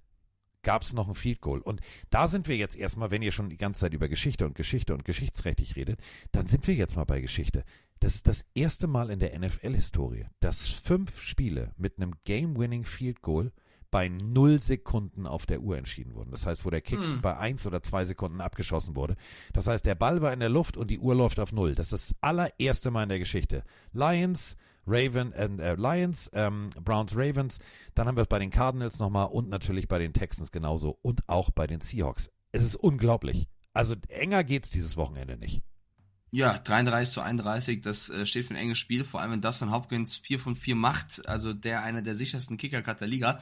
gab 0.62 0.84
es 0.84 0.94
noch 0.94 1.08
ein 1.08 1.16
Field 1.16 1.42
Goal. 1.42 1.60
Und 1.60 1.82
da 2.12 2.28
sind 2.28 2.48
wir 2.48 2.56
jetzt 2.56 2.76
erstmal, 2.76 3.10
wenn 3.10 3.24
ihr 3.24 3.32
schon 3.32 3.50
die 3.50 3.58
ganze 3.58 3.80
Zeit 3.80 3.96
über 3.96 4.08
Geschichte 4.08 4.46
und 4.46 4.54
Geschichte 4.54 4.94
und 4.94 5.06
geschichtsrechtlich 5.06 5.76
redet, 5.76 6.00
dann 6.34 6.46
sind 6.46 6.68
wir 6.68 6.76
jetzt 6.76 6.96
mal 6.96 7.06
bei 7.06 7.20
Geschichte. 7.20 7.64
Das 8.00 8.14
ist 8.14 8.28
das 8.28 8.46
erste 8.54 8.86
Mal 8.86 9.10
in 9.10 9.20
der 9.20 9.38
NFL-Historie, 9.40 10.28
dass 10.40 10.68
fünf 10.68 11.20
Spiele 11.20 11.74
mit 11.78 11.98
einem 11.98 12.14
Game-Winning 12.26 12.86
Field 12.86 13.24
Goal 13.24 13.52
bei 13.92 14.10
null 14.10 14.62
Sekunden 14.62 15.26
auf 15.28 15.46
der 15.46 15.62
Uhr 15.62 15.78
entschieden 15.78 16.14
wurden. 16.16 16.32
Das 16.32 16.46
heißt, 16.46 16.66
wo 16.66 16.70
der 16.70 16.82
Kick 16.82 17.00
Hm. 17.00 17.22
bei 17.22 17.38
eins 17.38 17.66
oder 17.66 17.82
zwei 17.82 18.06
Sekunden 18.06 18.42
abgeschossen 18.42 18.96
wurde. 18.96 19.16
Das 19.54 19.68
heißt, 19.68 19.86
der 19.86 19.96
Ball 19.96 20.22
war 20.22 20.34
in 20.34 20.40
der 20.40 20.50
Luft 20.50 20.78
und 20.78 20.90
die 20.92 21.00
Uhr 21.00 21.16
läuft 21.16 21.40
auf 21.40 21.54
null. 21.54 21.76
Das 21.76 21.94
ist 21.94 22.12
das 22.12 22.16
allererste 22.22 22.92
Mal 22.92 23.04
in 23.04 23.10
der 23.10 23.20
Geschichte. 23.20 23.64
Lions, 23.94 24.58
Raven, 24.86 25.34
äh, 25.34 25.50
äh, 25.60 25.76
Lions, 25.76 26.30
ähm, 26.34 26.70
Browns, 26.84 27.14
Ravens. 27.16 27.60
Dann 27.96 28.08
haben 28.08 28.18
wir 28.18 28.22
es 28.24 28.28
bei 28.28 28.40
den 28.40 28.52
Cardinals 28.52 29.00
nochmal 29.00 29.28
und 29.28 29.50
natürlich 29.50 29.88
bei 29.88 30.00
den 30.00 30.14
Texans 30.14 30.52
genauso 30.52 30.98
und 31.02 31.28
auch 31.28 31.52
bei 31.52 31.68
den 31.68 31.82
Seahawks. 31.82 32.30
Es 32.52 32.64
ist 32.64 32.76
unglaublich. 32.76 33.48
Also 33.74 33.96
enger 34.10 34.44
geht's 34.44 34.70
dieses 34.70 34.98
Wochenende 34.98 35.38
nicht. 35.38 35.62
Ja, 36.32 36.58
33 36.58 37.14
zu 37.14 37.22
31, 37.22 37.82
das 37.82 38.10
äh, 38.10 38.26
steht 38.26 38.46
für 38.46 38.54
ein 38.54 38.58
enges 38.58 38.78
Spiel, 38.80 39.06
vor 39.06 39.22
allem 39.22 39.32
wenn 39.32 39.42
Dustin 39.42 39.72
Hopkins 39.72 40.18
4 40.18 40.40
von 40.40 40.56
4 40.56 40.76
macht, 40.76 41.28
also 41.28 41.54
der 41.54 41.84
einer 41.84 42.02
der 42.02 42.16
sichersten 42.16 42.58
Kicker 42.58 42.82
der 42.82 43.08
Liga. 43.08 43.40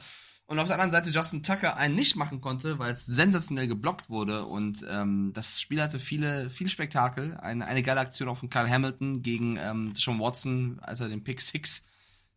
Und 0.48 0.60
auf 0.60 0.68
der 0.68 0.74
anderen 0.74 0.92
Seite 0.92 1.10
Justin 1.10 1.42
Tucker 1.42 1.76
einen 1.76 1.96
nicht 1.96 2.14
machen 2.14 2.40
konnte, 2.40 2.78
weil 2.78 2.92
es 2.92 3.04
sensationell 3.04 3.66
geblockt 3.66 4.08
wurde. 4.08 4.46
Und 4.46 4.86
ähm, 4.88 5.32
das 5.34 5.60
Spiel 5.60 5.82
hatte 5.82 5.98
viele, 5.98 6.50
viel 6.50 6.68
Spektakel. 6.68 7.36
Eine, 7.36 7.66
eine 7.66 7.82
geile 7.82 8.00
Aktion 8.00 8.28
auch 8.28 8.38
von 8.38 8.48
Kyle 8.48 8.70
Hamilton 8.70 9.22
gegen 9.22 9.56
ähm, 9.56 9.94
Sean 9.96 10.20
Watson, 10.20 10.78
als 10.80 11.00
er 11.00 11.08
den 11.08 11.24
Pick 11.24 11.40
Six 11.40 11.82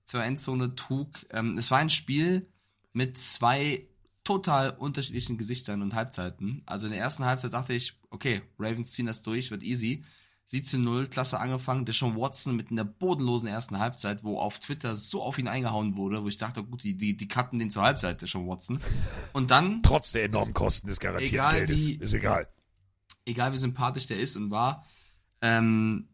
zur 0.06 0.24
Endzone 0.24 0.74
trug. 0.74 1.10
Ähm, 1.30 1.56
es 1.60 1.70
war 1.70 1.78
ein 1.78 1.92
Spiel 1.92 2.48
mit 2.94 3.20
zwei 3.20 3.88
total 4.24 4.72
unterschiedlichen 4.72 5.38
Gesichtern 5.38 5.84
und 5.84 5.94
Halbzeiten. 5.94 6.64
Also 6.66 6.88
in 6.88 6.94
der 6.94 7.02
ersten 7.02 7.26
Halbzeit 7.26 7.54
dachte 7.54 7.74
ich, 7.74 7.94
okay, 8.10 8.42
Ravens 8.58 8.92
ziehen 8.92 9.06
das 9.06 9.22
durch, 9.22 9.52
wird 9.52 9.62
easy. 9.62 10.04
17-0, 10.52 11.08
klasse 11.08 11.40
angefangen. 11.40 11.86
Der 11.86 11.94
Sean 11.94 12.16
Watson 12.16 12.56
mit 12.56 12.72
einer 12.72 12.84
bodenlosen 12.86 13.48
ersten 13.48 13.78
Halbzeit, 13.80 14.24
wo 14.24 14.40
auf 14.40 14.60
Twitter 14.60 14.96
so 14.96 15.22
auf 15.22 15.38
ihn 15.38 15.48
eingehauen 15.48 15.96
wurde, 15.96 16.24
wo 16.24 16.28
ich 16.28 16.38
dachte, 16.38 16.64
gut, 16.64 16.84
die, 16.84 16.98
die, 16.98 17.16
die 17.16 17.28
cutten 17.28 17.60
den 17.60 17.70
zur 17.72 17.84
Halbzeit, 17.84 18.22
der 18.22 18.28
Sean 18.28 18.48
Watson. 18.48 18.80
Und 19.34 19.52
dann. 19.52 19.82
Trotz 19.84 20.12
der 20.12 20.26
enormen 20.26 20.54
Kosten 20.54 20.88
des 20.88 21.00
garantierten 21.00 21.36
egal 21.36 21.54
Geldes. 21.60 21.88
wie- 21.88 21.94
Ist 21.96 22.14
egal. 22.14 22.48
Egal 23.26 23.54
wie 23.54 23.58
sympathisch 23.58 24.08
der 24.08 24.20
ist 24.20 24.36
und 24.36 24.50
war, 24.50 24.86
ähm, 25.42 26.08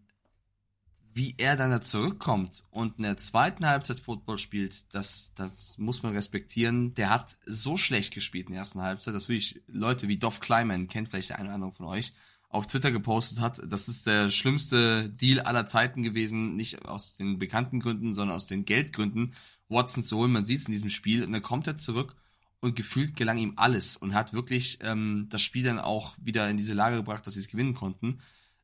wie 1.14 1.34
er 1.38 1.56
dann 1.56 1.72
da 1.72 1.80
zurückkommt 1.80 2.66
und 2.72 2.98
in 2.98 3.04
der 3.04 3.16
zweiten 3.16 3.66
Halbzeit 3.66 4.02
Football 4.02 4.38
spielt, 4.38 4.94
das, 4.94 5.32
das 5.36 5.78
muss 5.78 6.04
man 6.04 6.14
respektieren. 6.14 6.94
Der 6.96 7.10
hat 7.10 7.38
so 7.46 7.78
schlecht 7.78 8.14
gespielt 8.14 8.48
in 8.48 8.52
der 8.52 8.60
ersten 8.60 8.82
Halbzeit, 8.82 9.16
dass 9.16 9.30
wirklich 9.30 9.62
Leute 9.68 10.10
wie 10.10 10.18
Dov 10.18 10.42
Kleiman, 10.42 10.90
kennt 10.90 11.08
vielleicht 11.08 11.30
der 11.30 11.38
eine 11.40 11.46
oder 11.48 11.56
andere 11.56 11.72
von 11.72 11.86
euch, 11.86 12.12
auf 12.50 12.68
Twitter 12.68 12.92
gepostet 12.92 13.40
hat, 13.40 13.62
das 13.68 13.90
ist 13.90 14.08
der 14.08 14.30
schlimmste 14.30 15.10
Deal 15.10 15.42
aller 15.42 15.66
Zeiten 15.66 16.04
gewesen, 16.04 16.56
nicht 16.56 16.86
aus 16.86 17.14
den 17.14 17.38
bekannten 17.40 17.80
Gründen, 17.80 18.14
sondern 18.14 18.36
aus 18.36 18.48
den 18.48 18.66
Geldgründen, 18.66 19.34
Watson 19.68 20.04
zu 20.04 20.18
holen. 20.18 20.32
Man 20.32 20.46
sieht 20.46 20.60
es 20.60 20.66
in 20.68 20.74
diesem 20.74 20.90
Spiel 20.90 21.24
und 21.24 21.32
dann 21.32 21.42
kommt 21.42 21.68
er 21.68 21.78
zurück 21.78 22.16
und 22.62 22.76
gefühlt 22.76 23.16
gelang 23.16 23.38
ihm 23.38 23.54
alles 23.58 23.98
und 23.98 24.14
hat 24.14 24.34
wirklich 24.34 24.80
ähm, 24.82 25.28
das 25.30 25.42
Spiel 25.42 25.64
dann 25.64 25.80
auch 25.80 26.16
wieder 26.20 26.50
in 26.50 26.58
diese 26.58 26.74
Lage 26.74 26.98
gebracht, 26.98 27.26
dass 27.28 27.36
sie 27.36 27.42
es 27.42 27.48
gewinnen 27.48 27.74
konnten. 27.74 28.22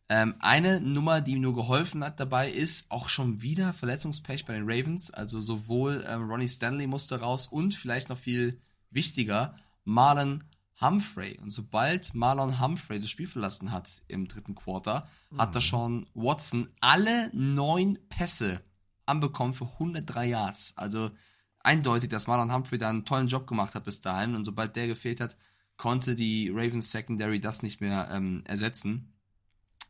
Ähm, 0.09 0.35
eine 0.39 0.81
Nummer, 0.81 1.21
die 1.21 1.33
ihm 1.33 1.41
nur 1.41 1.55
geholfen 1.55 2.03
hat 2.03 2.19
dabei, 2.19 2.51
ist 2.51 2.91
auch 2.91 3.09
schon 3.09 3.41
wieder 3.41 3.73
Verletzungspech 3.73 4.45
bei 4.45 4.53
den 4.53 4.69
Ravens. 4.69 5.11
Also 5.11 5.39
sowohl 5.39 6.03
ähm, 6.07 6.29
Ronnie 6.29 6.47
Stanley 6.47 6.87
musste 6.87 7.19
raus 7.19 7.47
und 7.47 7.75
vielleicht 7.75 8.09
noch 8.09 8.17
viel 8.17 8.59
wichtiger, 8.89 9.55
Marlon 9.85 10.43
Humphrey. 10.81 11.37
Und 11.39 11.49
sobald 11.49 12.13
Marlon 12.13 12.59
Humphrey 12.59 12.99
das 12.99 13.09
Spiel 13.09 13.27
verlassen 13.27 13.71
hat 13.71 14.01
im 14.07 14.27
dritten 14.27 14.55
Quarter, 14.55 15.07
hat 15.37 15.55
da 15.55 15.61
schon 15.61 16.07
Watson 16.13 16.69
alle 16.79 17.29
neun 17.33 17.99
Pässe 18.09 18.61
anbekommen 19.05 19.53
für 19.53 19.65
103 19.65 20.27
Yards. 20.27 20.77
Also 20.77 21.11
eindeutig, 21.59 22.09
dass 22.09 22.27
Marlon 22.27 22.53
Humphrey 22.53 22.79
da 22.79 22.89
einen 22.89 23.05
tollen 23.05 23.27
Job 23.27 23.47
gemacht 23.47 23.75
hat 23.75 23.85
bis 23.85 24.01
dahin. 24.01 24.35
Und 24.35 24.45
sobald 24.45 24.75
der 24.75 24.87
gefehlt 24.87 25.21
hat, 25.21 25.37
konnte 25.77 26.15
die 26.15 26.49
Ravens 26.49 26.91
Secondary 26.91 27.39
das 27.39 27.63
nicht 27.63 27.81
mehr 27.81 28.09
ähm, 28.11 28.43
ersetzen. 28.45 29.13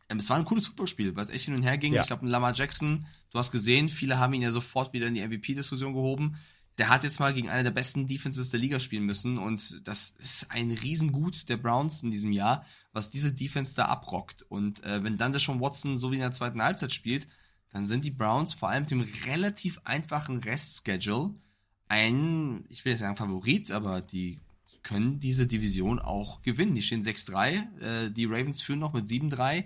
Ähm, 0.10 0.18
es 0.18 0.30
war 0.30 0.38
ein 0.38 0.46
cooles 0.46 0.68
Footballspiel, 0.68 1.16
weil 1.16 1.24
es 1.24 1.30
echt 1.30 1.46
hin 1.46 1.56
und 1.56 1.64
her 1.64 1.78
ging. 1.78 1.94
Ja. 1.94 2.02
Ich 2.02 2.08
glaube, 2.08 2.28
Lamar 2.28 2.54
Jackson, 2.54 3.06
du 3.32 3.40
hast 3.40 3.52
gesehen, 3.52 3.90
viele 3.90 4.20
haben 4.20 4.34
ihn 4.34 4.42
ja 4.42 4.52
sofort 4.52 4.94
wieder 4.94 5.08
in 5.08 5.16
die 5.16 5.26
MVP-Diskussion 5.26 5.94
gehoben. 5.94 6.38
Der 6.78 6.90
hat 6.90 7.04
jetzt 7.04 7.20
mal 7.20 7.34
gegen 7.34 7.50
eine 7.50 7.64
der 7.64 7.72
besten 7.72 8.08
Defenses 8.08 8.50
der 8.50 8.60
Liga 8.60 8.80
spielen 8.80 9.06
müssen 9.06 9.38
und 9.38 9.86
das 9.88 10.16
ist 10.20 10.50
ein 10.52 10.72
Riesengut 10.72 11.50
der 11.50 11.58
Browns 11.58 12.02
in 12.02 12.12
diesem 12.12 12.32
Jahr, 12.32 12.66
was 12.94 13.10
diese 13.10 13.34
Defense 13.34 13.76
da 13.76 13.86
abrockt. 13.86 14.44
Und 14.44 14.84
äh, 14.84 15.04
wenn 15.04 15.18
dann 15.18 15.34
der 15.34 15.40
schon 15.40 15.60
Watson 15.60 15.98
so 15.98 16.12
wie 16.12 16.16
in 16.16 16.22
der 16.22 16.32
zweiten 16.32 16.62
Halbzeit 16.62 16.94
spielt, 16.94 17.28
dann 17.72 17.86
sind 17.86 18.04
die 18.04 18.12
Browns 18.12 18.54
vor 18.54 18.70
allem 18.70 18.84
mit 18.84 18.92
dem 18.92 19.08
relativ 19.26 19.80
einfachen 19.84 20.40
Restschedule 20.40 21.36
ein, 21.88 22.64
ich 22.70 22.86
will 22.86 22.92
jetzt 22.92 23.02
sagen 23.02 23.18
Favorit, 23.18 23.70
aber 23.70 24.02
die 24.02 24.40
können 24.82 25.20
diese 25.20 25.46
Division 25.46 26.00
auch 26.00 26.42
gewinnen. 26.42 26.74
Die 26.74 26.84
stehen 26.84 27.04
6-3, 27.04 27.80
äh, 27.82 28.12
die 28.12 28.26
Ravens 28.26 28.62
führen 28.62 28.80
noch 28.80 28.94
mit 28.94 29.06
7-3. 29.06 29.66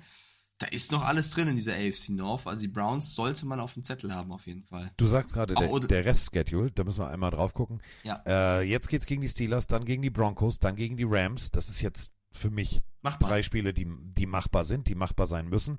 Da 0.58 0.68
ist 0.68 0.92
noch 0.92 1.04
alles 1.04 1.32
drin 1.32 1.50
in 1.50 1.58
dieser 1.58 1.74
AFC 1.74 2.10
North. 2.10 2.48
Also 2.48 2.62
die 2.62 2.70
Browns 2.70 3.14
sollte 3.14 3.46
man 3.46 3.60
auf 3.60 3.74
dem 3.74 3.84
Zettel 3.84 4.14
haben, 4.14 4.32
auf 4.32 4.48
jeden 4.48 4.64
Fall. 4.64 4.90
Du 4.96 5.06
sagst 5.06 5.34
gerade, 5.34 5.54
der, 5.54 5.80
der 5.82 6.06
Restschedule, 6.06 6.72
da 6.72 6.86
müssen 6.86 7.02
wir 7.02 7.10
einmal 7.10 7.32
drauf 7.32 7.54
gucken. 7.54 7.82
Ja. 8.04 8.24
Äh, 8.26 8.62
jetzt 8.62 8.88
geht's 8.88 9.06
gegen 9.06 9.22
die 9.22 9.28
Steelers, 9.28 9.68
dann 9.68 9.84
gegen 9.84 10.02
die 10.02 10.10
Broncos, 10.10 10.60
dann 10.60 10.78
gegen 10.78 10.96
die 10.96 11.06
Rams. 11.06 11.52
Das 11.52 11.68
ist 11.68 11.82
jetzt 11.82 12.14
für 12.32 12.50
mich 12.50 12.82
Machbar. 13.02 13.30
drei 13.30 13.44
Spiele, 13.44 13.74
die, 13.74 13.86
die 13.90 14.26
machbar 14.26 14.64
sind, 14.64 14.88
die 14.88 14.96
machbar 14.96 15.28
sein 15.28 15.50
müssen. 15.50 15.78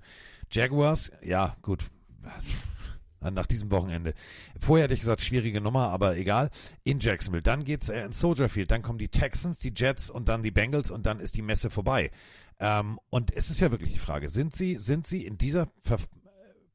Jaguars, 0.50 1.10
ja, 1.22 1.56
gut. 1.62 1.86
Nach 3.20 3.46
diesem 3.46 3.70
Wochenende. 3.70 4.12
Vorher 4.60 4.84
hätte 4.84 4.94
ich 4.94 5.00
gesagt, 5.00 5.22
schwierige 5.22 5.60
Nummer, 5.60 5.88
aber 5.88 6.16
egal. 6.16 6.50
In 6.84 7.00
Jacksonville. 7.00 7.42
Dann 7.42 7.64
geht's 7.64 7.88
äh, 7.88 8.04
in 8.04 8.12
Soldier 8.12 8.48
Field. 8.50 8.70
Dann 8.70 8.82
kommen 8.82 8.98
die 8.98 9.08
Texans, 9.08 9.58
die 9.58 9.72
Jets 9.74 10.10
und 10.10 10.28
dann 10.28 10.42
die 10.42 10.50
Bengals 10.50 10.90
und 10.90 11.06
dann 11.06 11.18
ist 11.18 11.34
die 11.36 11.42
Messe 11.42 11.70
vorbei. 11.70 12.10
Ähm, 12.58 12.98
und 13.10 13.34
es 13.34 13.50
ist 13.50 13.60
ja 13.60 13.70
wirklich 13.70 13.92
die 13.92 13.98
Frage, 13.98 14.28
sind 14.28 14.54
sie, 14.54 14.76
sind 14.76 15.06
sie 15.06 15.26
in 15.26 15.38
dieser 15.38 15.68
Ver 15.80 15.98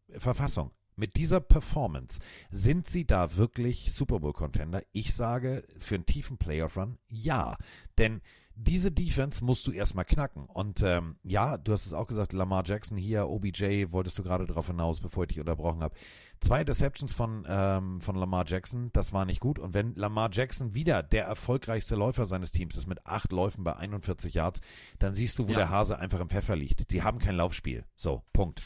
äh, 0.08 0.20
Verfassung, 0.20 0.72
mit 0.96 1.16
dieser 1.16 1.40
Performance, 1.40 2.20
sind 2.52 2.88
sie 2.88 3.06
da 3.06 3.36
wirklich 3.36 3.94
Super 3.94 4.20
Bowl 4.20 4.34
Contender? 4.34 4.84
Ich 4.92 5.14
sage 5.14 5.64
für 5.80 5.96
einen 5.96 6.06
tiefen 6.06 6.38
Playoff 6.38 6.78
Run 6.78 6.98
ja. 7.08 7.58
Denn 7.98 8.22
diese 8.56 8.92
Defense 8.92 9.44
musst 9.44 9.66
du 9.68 9.72
erstmal 9.72 10.06
knacken. 10.06 10.46
Und 10.46 10.82
ähm, 10.84 11.16
ja, 11.24 11.58
du 11.58 11.72
hast 11.72 11.86
es 11.86 11.94
auch 11.94 12.08
gesagt, 12.08 12.34
Lamar 12.34 12.64
Jackson 12.66 12.98
hier, 12.98 13.28
OBJ, 13.28 13.88
wolltest 13.92 14.18
du 14.20 14.24
gerade 14.24 14.46
darauf 14.46 14.68
hinaus, 14.68 15.00
bevor 15.00 15.24
ich 15.24 15.30
dich 15.30 15.40
unterbrochen 15.40 15.82
habe. 15.82 15.96
Zwei 16.40 16.64
Deceptions 16.64 17.14
von, 17.14 17.46
ähm, 17.48 18.02
von 18.02 18.16
Lamar 18.16 18.46
Jackson, 18.48 18.90
das 18.94 19.14
war 19.14 19.26
nicht 19.26 19.40
gut. 19.40 19.60
Und 19.60 19.74
wenn 19.74 19.94
Lamar 19.96 20.30
Jackson 20.32 20.74
wieder 20.74 21.04
der 21.04 21.26
erfolgreichste 21.26 21.96
Läufer 21.96 22.26
seines 22.26 22.52
Teams 22.52 22.76
ist, 22.76 22.88
mit 22.88 23.06
acht 23.06 23.32
Läufen 23.32 23.64
bei 23.64 23.76
41 23.76 24.34
Yards, 24.34 24.62
dann 25.00 25.14
siehst 25.14 25.38
du, 25.38 25.48
wo 25.48 25.52
Ja. 25.52 25.58
der 25.58 25.70
Hase 25.70 26.00
einfach 26.00 26.20
im 26.20 26.30
Pfeffer 26.30 26.56
liegt. 26.56 26.92
Die 26.92 27.04
haben 27.04 27.20
kein 27.20 27.36
Laufspiel. 27.36 27.86
So, 27.96 28.24
Punkt. 28.34 28.64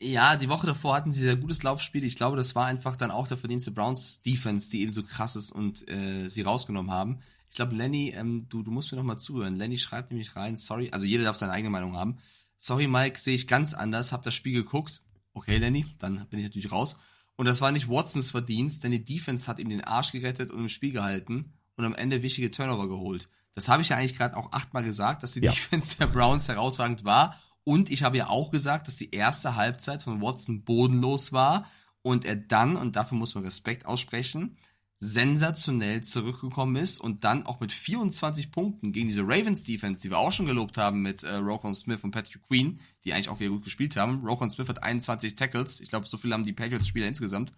Ja, 0.00 0.36
die 0.36 0.48
Woche 0.48 0.66
davor 0.66 0.94
hatten 0.94 1.12
sie 1.12 1.22
sehr 1.22 1.36
gutes 1.36 1.62
Laufspiel. 1.64 2.04
Ich 2.04 2.14
glaube, 2.16 2.36
das 2.36 2.54
war 2.54 2.66
einfach 2.66 2.94
dann 2.94 3.10
auch 3.10 3.26
der 3.26 3.36
Verdienst 3.36 3.66
der 3.66 3.72
Browns 3.72 4.22
Defense, 4.22 4.70
die 4.70 4.82
eben 4.82 4.92
so 4.92 5.02
krass 5.02 5.34
ist 5.34 5.50
und 5.50 5.88
äh, 5.88 6.28
sie 6.28 6.42
rausgenommen 6.42 6.92
haben. 6.92 7.18
Ich 7.50 7.56
glaube, 7.56 7.74
Lenny, 7.74 8.10
ähm, 8.10 8.48
du, 8.48 8.62
du 8.62 8.70
musst 8.70 8.92
mir 8.92 8.98
noch 8.98 9.04
mal 9.04 9.18
zuhören. 9.18 9.56
Lenny 9.56 9.78
schreibt 9.78 10.10
nämlich 10.10 10.36
rein, 10.36 10.56
sorry, 10.56 10.90
also 10.90 11.06
jeder 11.06 11.24
darf 11.24 11.36
seine 11.36 11.52
eigene 11.52 11.70
Meinung 11.70 11.96
haben. 11.96 12.18
Sorry, 12.58 12.86
Mike, 12.86 13.18
sehe 13.18 13.34
ich 13.34 13.46
ganz 13.46 13.74
anders, 13.74 14.12
hab 14.12 14.22
das 14.22 14.34
Spiel 14.34 14.52
geguckt. 14.52 15.02
Okay, 15.32 15.58
Lenny, 15.58 15.86
dann 15.98 16.26
bin 16.28 16.40
ich 16.40 16.46
natürlich 16.46 16.72
raus. 16.72 16.96
Und 17.36 17.46
das 17.46 17.60
war 17.60 17.70
nicht 17.70 17.88
Watsons 17.88 18.32
Verdienst, 18.32 18.82
denn 18.82 18.90
die 18.90 19.04
Defense 19.04 19.46
hat 19.46 19.60
ihm 19.60 19.68
den 19.68 19.84
Arsch 19.84 20.10
gerettet 20.12 20.50
und 20.50 20.58
im 20.58 20.68
Spiel 20.68 20.92
gehalten 20.92 21.52
und 21.76 21.84
am 21.84 21.94
Ende 21.94 22.22
wichtige 22.22 22.50
Turnover 22.50 22.88
geholt. 22.88 23.28
Das 23.54 23.68
habe 23.68 23.82
ich 23.82 23.90
ja 23.90 23.96
eigentlich 23.96 24.16
gerade 24.16 24.36
auch 24.36 24.52
achtmal 24.52 24.84
gesagt, 24.84 25.22
dass 25.22 25.34
die 25.34 25.40
Ja. 25.40 25.52
Defense 25.52 25.96
der 25.98 26.06
Browns 26.06 26.48
herausragend 26.48 27.04
war. 27.04 27.40
Und 27.64 27.90
ich 27.90 28.02
habe 28.02 28.16
ja 28.16 28.28
auch 28.28 28.50
gesagt, 28.50 28.88
dass 28.88 28.96
die 28.96 29.10
erste 29.10 29.54
Halbzeit 29.54 30.02
von 30.02 30.20
Watson 30.20 30.64
bodenlos 30.64 31.32
war 31.32 31.66
und 32.02 32.24
er 32.24 32.36
dann, 32.36 32.76
und 32.76 32.96
dafür 32.96 33.18
muss 33.18 33.34
man 33.34 33.44
Respekt 33.44 33.86
aussprechen, 33.86 34.56
sensationell 35.00 36.02
zurückgekommen 36.02 36.74
ist 36.76 37.00
und 37.00 37.22
dann 37.22 37.46
auch 37.46 37.60
mit 37.60 37.72
24 37.72 38.50
Punkten 38.50 38.92
gegen 38.92 39.06
diese 39.06 39.22
Ravens 39.22 39.62
Defense, 39.62 40.02
die 40.02 40.10
wir 40.10 40.18
auch 40.18 40.32
schon 40.32 40.46
gelobt 40.46 40.76
haben 40.76 41.02
mit 41.02 41.22
äh, 41.22 41.34
Rokon 41.34 41.74
Smith 41.74 42.02
und 42.02 42.10
Patrick 42.10 42.42
Queen, 42.42 42.80
die 43.04 43.12
eigentlich 43.12 43.28
auch 43.28 43.38
wieder 43.38 43.50
gut 43.50 43.64
gespielt 43.64 43.96
haben. 43.96 44.26
Rokon 44.26 44.50
Smith 44.50 44.68
hat 44.68 44.82
21 44.82 45.36
Tackles, 45.36 45.80
ich 45.80 45.88
glaube, 45.88 46.06
so 46.06 46.16
viel 46.16 46.32
haben 46.32 46.42
die 46.42 46.52
Patriots-Spieler 46.52 47.06
insgesamt 47.06 47.52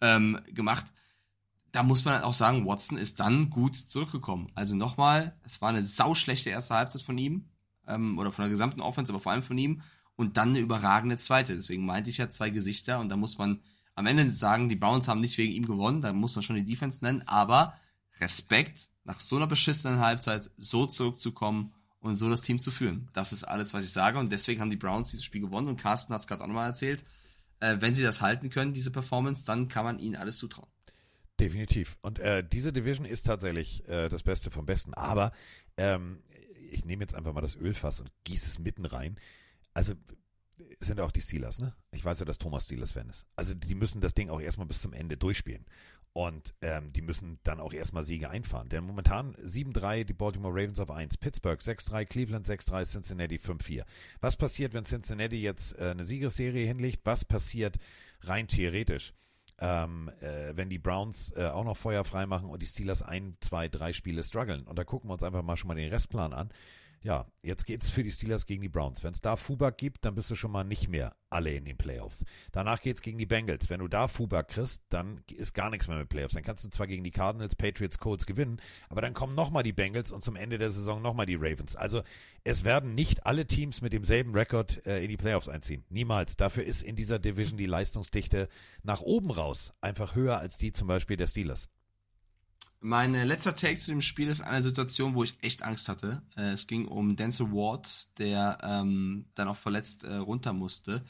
ähm, 0.00 0.38
gemacht. 0.52 0.86
Da 1.72 1.82
muss 1.82 2.04
man 2.04 2.22
auch 2.22 2.34
sagen, 2.34 2.64
Watson 2.64 2.96
ist 2.96 3.18
dann 3.18 3.50
gut 3.50 3.74
zurückgekommen. 3.76 4.52
Also 4.54 4.76
nochmal, 4.76 5.36
es 5.42 5.60
war 5.60 5.70
eine 5.70 5.82
sauschlechte 5.82 6.50
erste 6.50 6.74
Halbzeit 6.74 7.02
von 7.02 7.18
ihm 7.18 7.48
ähm, 7.88 8.18
oder 8.18 8.30
von 8.30 8.44
der 8.44 8.50
gesamten 8.50 8.80
Offense, 8.80 9.12
aber 9.12 9.20
vor 9.20 9.32
allem 9.32 9.42
von 9.42 9.58
ihm. 9.58 9.82
und 10.14 10.36
dann 10.36 10.50
eine 10.50 10.60
überragende 10.60 11.16
zweite. 11.16 11.56
Deswegen 11.56 11.84
meinte 11.84 12.10
ich 12.10 12.18
ja 12.18 12.30
zwei 12.30 12.50
Gesichter 12.50 13.00
und 13.00 13.08
da 13.08 13.16
muss 13.16 13.36
man 13.36 13.60
am 13.94 14.06
Ende 14.06 14.30
sagen, 14.30 14.68
die 14.68 14.76
Browns 14.76 15.08
haben 15.08 15.20
nicht 15.20 15.38
wegen 15.38 15.52
ihm 15.52 15.66
gewonnen, 15.66 16.02
da 16.02 16.12
muss 16.12 16.34
man 16.34 16.42
schon 16.42 16.56
die 16.56 16.64
Defense 16.64 17.04
nennen, 17.04 17.22
aber 17.26 17.74
Respekt, 18.20 18.90
nach 19.04 19.20
so 19.20 19.36
einer 19.36 19.46
beschissenen 19.46 20.00
Halbzeit 20.00 20.50
so 20.56 20.86
zurückzukommen 20.86 21.74
und 22.00 22.14
so 22.16 22.28
das 22.28 22.42
Team 22.42 22.58
zu 22.58 22.70
führen. 22.70 23.08
Das 23.12 23.32
ist 23.32 23.44
alles, 23.44 23.74
was 23.74 23.84
ich 23.84 23.92
sage 23.92 24.18
und 24.18 24.32
deswegen 24.32 24.60
haben 24.60 24.70
die 24.70 24.76
Browns 24.76 25.10
dieses 25.10 25.24
Spiel 25.24 25.42
gewonnen 25.42 25.68
und 25.68 25.80
Carsten 25.80 26.14
hat 26.14 26.22
es 26.22 26.26
gerade 26.26 26.42
auch 26.42 26.48
nochmal 26.48 26.68
erzählt. 26.68 27.04
Äh, 27.60 27.76
wenn 27.80 27.94
sie 27.94 28.02
das 28.02 28.20
halten 28.20 28.50
können, 28.50 28.72
diese 28.72 28.90
Performance, 28.90 29.44
dann 29.44 29.68
kann 29.68 29.84
man 29.84 29.98
ihnen 29.98 30.16
alles 30.16 30.38
zutrauen. 30.38 30.68
Definitiv. 31.40 31.96
Und 32.00 32.18
äh, 32.18 32.46
diese 32.46 32.72
Division 32.72 33.06
ist 33.06 33.24
tatsächlich 33.24 33.86
äh, 33.88 34.08
das 34.08 34.22
Beste 34.22 34.50
vom 34.50 34.66
Besten. 34.66 34.94
Aber 34.94 35.32
ähm, 35.76 36.22
ich 36.70 36.84
nehme 36.84 37.02
jetzt 37.02 37.14
einfach 37.14 37.32
mal 37.32 37.40
das 37.40 37.56
Ölfass 37.56 38.00
und 38.00 38.10
gieße 38.24 38.48
es 38.48 38.58
mitten 38.58 38.84
rein. 38.84 39.18
Also 39.72 39.94
sind 40.80 41.00
auch 41.00 41.10
die 41.10 41.20
Steelers, 41.20 41.58
ne? 41.58 41.74
Ich 41.92 42.04
weiß 42.04 42.20
ja, 42.20 42.24
dass 42.24 42.38
Thomas 42.38 42.64
Steelers-Fan 42.64 43.08
ist. 43.08 43.26
Also 43.36 43.54
die 43.54 43.74
müssen 43.74 44.00
das 44.00 44.14
Ding 44.14 44.30
auch 44.30 44.40
erstmal 44.40 44.66
bis 44.66 44.80
zum 44.80 44.92
Ende 44.92 45.16
durchspielen. 45.16 45.64
Und 46.12 46.54
ähm, 46.60 46.92
die 46.92 47.02
müssen 47.02 47.40
dann 47.42 47.58
auch 47.58 47.72
erstmal 47.72 48.04
Siege 48.04 48.30
einfahren. 48.30 48.68
Denn 48.68 48.84
momentan 48.84 49.34
7-3 49.36 50.04
die 50.04 50.12
Baltimore 50.12 50.54
Ravens 50.54 50.78
auf 50.78 50.90
1, 50.90 51.16
Pittsburgh 51.16 51.60
6-3, 51.60 52.04
Cleveland 52.04 52.46
6-3, 52.46 52.84
Cincinnati 52.84 53.36
5-4. 53.36 53.84
Was 54.20 54.36
passiert, 54.36 54.74
wenn 54.74 54.84
Cincinnati 54.84 55.42
jetzt 55.42 55.76
äh, 55.78 55.90
eine 55.90 56.04
Siegesserie 56.04 56.66
hinlegt? 56.66 57.00
Was 57.04 57.24
passiert 57.24 57.78
rein 58.20 58.46
theoretisch? 58.46 59.12
ähm, 59.60 60.10
äh, 60.20 60.56
wenn 60.56 60.68
die 60.68 60.78
Browns 60.78 61.32
äh, 61.36 61.46
auch 61.46 61.64
noch 61.64 61.76
Feuer 61.76 62.04
frei 62.04 62.26
machen 62.26 62.48
und 62.48 62.60
die 62.60 62.66
Steelers 62.66 63.02
ein, 63.02 63.36
zwei, 63.40 63.68
drei 63.68 63.92
Spiele 63.92 64.22
strugglen. 64.22 64.66
Und 64.66 64.78
da 64.78 64.84
gucken 64.84 65.08
wir 65.08 65.14
uns 65.14 65.22
einfach 65.22 65.42
mal 65.42 65.56
schon 65.56 65.68
mal 65.68 65.74
den 65.74 65.90
Restplan 65.90 66.32
an. 66.32 66.50
Ja, 67.04 67.26
jetzt 67.42 67.66
geht's 67.66 67.90
für 67.90 68.02
die 68.02 68.10
Steelers 68.10 68.46
gegen 68.46 68.62
die 68.62 68.70
Browns. 68.70 69.04
Wenn 69.04 69.12
es 69.12 69.20
da 69.20 69.36
Fubak 69.36 69.76
gibt, 69.76 70.06
dann 70.06 70.14
bist 70.14 70.30
du 70.30 70.36
schon 70.36 70.50
mal 70.50 70.64
nicht 70.64 70.88
mehr 70.88 71.14
alle 71.28 71.52
in 71.52 71.66
den 71.66 71.76
Playoffs. 71.76 72.24
Danach 72.50 72.80
geht's 72.80 73.02
gegen 73.02 73.18
die 73.18 73.26
Bengals. 73.26 73.68
Wenn 73.68 73.80
du 73.80 73.88
da 73.88 74.08
Fubak 74.08 74.48
kriegst, 74.48 74.84
dann 74.88 75.20
ist 75.30 75.52
gar 75.52 75.68
nichts 75.68 75.86
mehr 75.86 75.98
mit 75.98 76.08
Playoffs. 76.08 76.32
Dann 76.32 76.42
kannst 76.42 76.64
du 76.64 76.70
zwar 76.70 76.86
gegen 76.86 77.04
die 77.04 77.10
Cardinals, 77.10 77.56
Patriots, 77.56 77.98
Colts 77.98 78.24
gewinnen, 78.24 78.58
aber 78.88 79.02
dann 79.02 79.12
kommen 79.12 79.34
nochmal 79.34 79.62
die 79.62 79.74
Bengals 79.74 80.12
und 80.12 80.24
zum 80.24 80.34
Ende 80.34 80.56
der 80.56 80.70
Saison 80.70 81.02
nochmal 81.02 81.26
die 81.26 81.34
Ravens. 81.34 81.76
Also 81.76 82.02
es 82.42 82.64
werden 82.64 82.94
nicht 82.94 83.26
alle 83.26 83.46
Teams 83.46 83.82
mit 83.82 83.92
demselben 83.92 84.34
Rekord 84.34 84.86
äh, 84.86 85.02
in 85.02 85.10
die 85.10 85.18
Playoffs 85.18 85.50
einziehen. 85.50 85.84
Niemals. 85.90 86.36
Dafür 86.36 86.64
ist 86.64 86.82
in 86.82 86.96
dieser 86.96 87.18
Division 87.18 87.58
die 87.58 87.66
Leistungsdichte 87.66 88.48
nach 88.82 89.02
oben 89.02 89.30
raus 89.30 89.74
einfach 89.82 90.14
höher 90.14 90.38
als 90.38 90.56
die 90.56 90.72
zum 90.72 90.88
Beispiel 90.88 91.18
der 91.18 91.26
Steelers. 91.26 91.68
Mein 92.86 93.14
letzter 93.14 93.56
Take 93.56 93.78
zu 93.78 93.92
dem 93.92 94.02
Spiel 94.02 94.28
ist 94.28 94.42
eine 94.42 94.60
Situation, 94.60 95.14
wo 95.14 95.24
ich 95.24 95.38
echt 95.40 95.62
Angst 95.62 95.88
hatte. 95.88 96.20
Äh, 96.36 96.50
es 96.50 96.66
ging 96.66 96.86
um 96.86 97.16
Denzel 97.16 97.50
Ward, 97.50 98.18
der 98.18 98.58
ähm, 98.62 99.24
dann 99.34 99.48
auch 99.48 99.56
verletzt 99.56 100.04
äh, 100.04 100.16
runter 100.16 100.52
musste. 100.52 101.02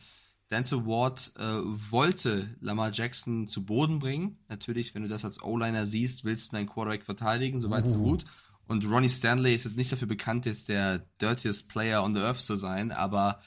Denzel 0.52 0.86
Ward 0.86 1.32
äh, 1.36 1.42
wollte 1.90 2.54
Lamar 2.60 2.92
Jackson 2.92 3.48
zu 3.48 3.64
Boden 3.64 3.98
bringen. 3.98 4.38
Natürlich, 4.46 4.94
wenn 4.94 5.02
du 5.02 5.08
das 5.08 5.24
als 5.24 5.42
O-Liner 5.42 5.84
siehst, 5.84 6.24
willst 6.24 6.52
du 6.52 6.56
deinen 6.56 6.68
Quarterback 6.68 7.02
verteidigen, 7.02 7.58
soweit 7.58 7.88
so 7.88 7.96
Uh. 7.96 8.04
gut. 8.04 8.24
Und 8.68 8.88
Ronnie 8.88 9.08
Stanley 9.08 9.52
ist 9.52 9.64
jetzt 9.64 9.76
nicht 9.76 9.90
dafür 9.90 10.06
bekannt, 10.06 10.46
jetzt 10.46 10.68
der 10.68 11.00
dirtiest 11.20 11.66
Player 11.66 12.04
on 12.04 12.14
the 12.14 12.20
Earth 12.20 12.40
zu 12.40 12.54
sein, 12.54 12.92
aber 12.92 13.40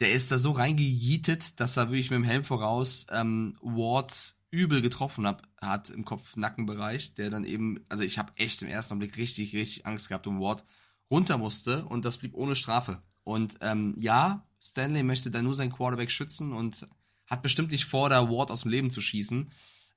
der 0.00 0.14
ist 0.14 0.32
da 0.32 0.38
so 0.38 0.52
reingejietet, 0.52 1.60
dass 1.60 1.76
er 1.76 1.90
wirklich 1.90 2.10
mit 2.10 2.20
dem 2.20 2.24
Helm 2.24 2.42
voraus 2.42 3.06
ähm, 3.10 3.58
Ward 3.60 4.34
übel 4.50 4.80
getroffen 4.80 5.26
hab, 5.26 5.42
hat 5.66 5.90
im 5.90 6.04
Kopf-Nackenbereich, 6.04 7.14
der 7.14 7.30
dann 7.30 7.44
eben, 7.44 7.84
also 7.88 8.02
ich 8.02 8.18
habe 8.18 8.32
echt 8.36 8.62
im 8.62 8.68
ersten 8.68 8.94
Augenblick 8.94 9.16
richtig, 9.16 9.54
richtig 9.54 9.86
Angst 9.86 10.08
gehabt 10.08 10.26
um 10.26 10.40
Ward 10.40 10.64
runter 11.10 11.38
musste 11.38 11.84
und 11.84 12.04
das 12.04 12.18
blieb 12.18 12.34
ohne 12.34 12.56
Strafe. 12.56 13.02
Und 13.24 13.58
ähm, 13.60 13.94
ja, 13.98 14.46
Stanley 14.60 15.02
möchte 15.02 15.30
da 15.30 15.42
nur 15.42 15.54
seinen 15.54 15.72
Quarterback 15.72 16.10
schützen 16.10 16.52
und 16.52 16.88
hat 17.26 17.42
bestimmt 17.42 17.72
nicht 17.72 17.86
vor, 17.86 18.08
da 18.08 18.30
Ward 18.30 18.50
aus 18.50 18.62
dem 18.62 18.70
Leben 18.70 18.90
zu 18.90 19.00
schießen. 19.00 19.50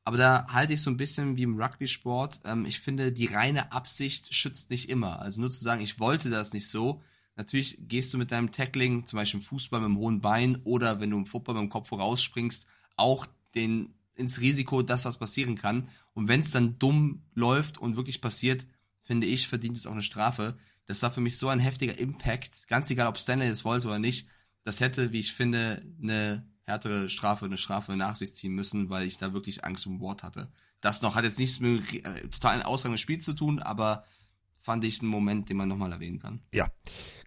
Aber 0.03 0.17
da 0.17 0.47
halte 0.47 0.73
ich 0.73 0.81
so 0.81 0.89
ein 0.89 0.97
bisschen 0.97 1.35
wie 1.37 1.43
im 1.43 1.61
Rugby-Sport. 1.61 2.41
Ähm, 2.45 2.65
ich 2.65 2.79
finde, 2.79 3.11
die 3.11 3.27
reine 3.27 3.71
Absicht 3.71 4.33
schützt 4.33 4.71
nicht 4.71 4.89
immer. 4.89 5.19
Also 5.19 5.41
nur 5.41 5.51
zu 5.51 5.63
sagen, 5.63 5.81
ich 5.81 5.99
wollte 5.99 6.29
das 6.29 6.53
nicht 6.53 6.67
so. 6.67 7.01
Natürlich 7.35 7.77
gehst 7.87 8.13
du 8.13 8.17
mit 8.17 8.31
deinem 8.31 8.51
Tackling, 8.51 9.05
zum 9.05 9.17
Beispiel 9.17 9.39
im 9.39 9.45
Fußball 9.45 9.79
mit 9.79 9.89
dem 9.89 9.97
hohen 9.97 10.19
Bein 10.19 10.61
oder 10.63 10.99
wenn 10.99 11.11
du 11.11 11.17
im 11.17 11.25
Football 11.25 11.55
mit 11.55 11.63
dem 11.63 11.69
Kopf 11.69 11.89
vorausspringst, 11.89 12.65
auch 12.95 13.25
den 13.55 13.93
ins 14.19 14.41
Risiko, 14.41 14.81
dass 14.81 15.05
was 15.05 15.17
passieren 15.17 15.55
kann. 15.55 15.89
Und 16.13 16.27
wenn 16.27 16.41
es 16.41 16.51
dann 16.51 16.77
dumm 16.77 17.23
läuft 17.33 17.77
und 17.77 17.95
wirklich 17.95 18.21
passiert, 18.21 18.65
finde 19.03 19.27
ich, 19.27 19.47
verdient 19.47 19.77
es 19.77 19.87
auch 19.87 19.93
eine 19.93 20.03
Strafe. 20.03 20.57
Das 20.85 21.01
war 21.01 21.11
für 21.11 21.21
mich 21.21 21.37
so 21.37 21.49
ein 21.49 21.59
heftiger 21.59 21.97
Impact, 21.97 22.67
ganz 22.67 22.89
egal, 22.89 23.07
ob 23.07 23.17
Stanley 23.17 23.47
es 23.47 23.65
wollte 23.65 23.87
oder 23.87 23.99
nicht. 23.99 24.27
Das 24.63 24.81
hätte, 24.81 25.11
wie 25.11 25.19
ich 25.19 25.33
finde, 25.33 25.83
eine 26.01 26.45
härtere 26.63 27.09
Strafe, 27.09 27.45
eine 27.45 27.57
Strafe 27.57 27.95
nach 27.95 28.15
sich 28.15 28.33
ziehen 28.33 28.53
müssen, 28.53 28.89
weil 28.89 29.07
ich 29.07 29.17
da 29.17 29.33
wirklich 29.33 29.63
Angst 29.63 29.87
um 29.87 29.99
Ward 29.99 30.23
hatte. 30.23 30.51
Das 30.81 31.01
noch 31.01 31.15
hat 31.15 31.23
jetzt 31.23 31.39
nichts 31.39 31.59
mit 31.59 32.05
äh, 32.05 32.27
totalen 32.29 32.61
Ausgang 32.61 32.91
des 32.91 33.01
Spiels 33.01 33.25
zu 33.25 33.33
tun, 33.33 33.59
aber 33.59 34.05
fand 34.60 34.84
ich 34.84 35.02
einen 35.02 35.10
Moment, 35.10 35.49
den 35.49 35.57
man 35.57 35.68
nochmal 35.68 35.91
erwähnen 35.91 36.19
kann. 36.19 36.41
Ja. 36.53 36.68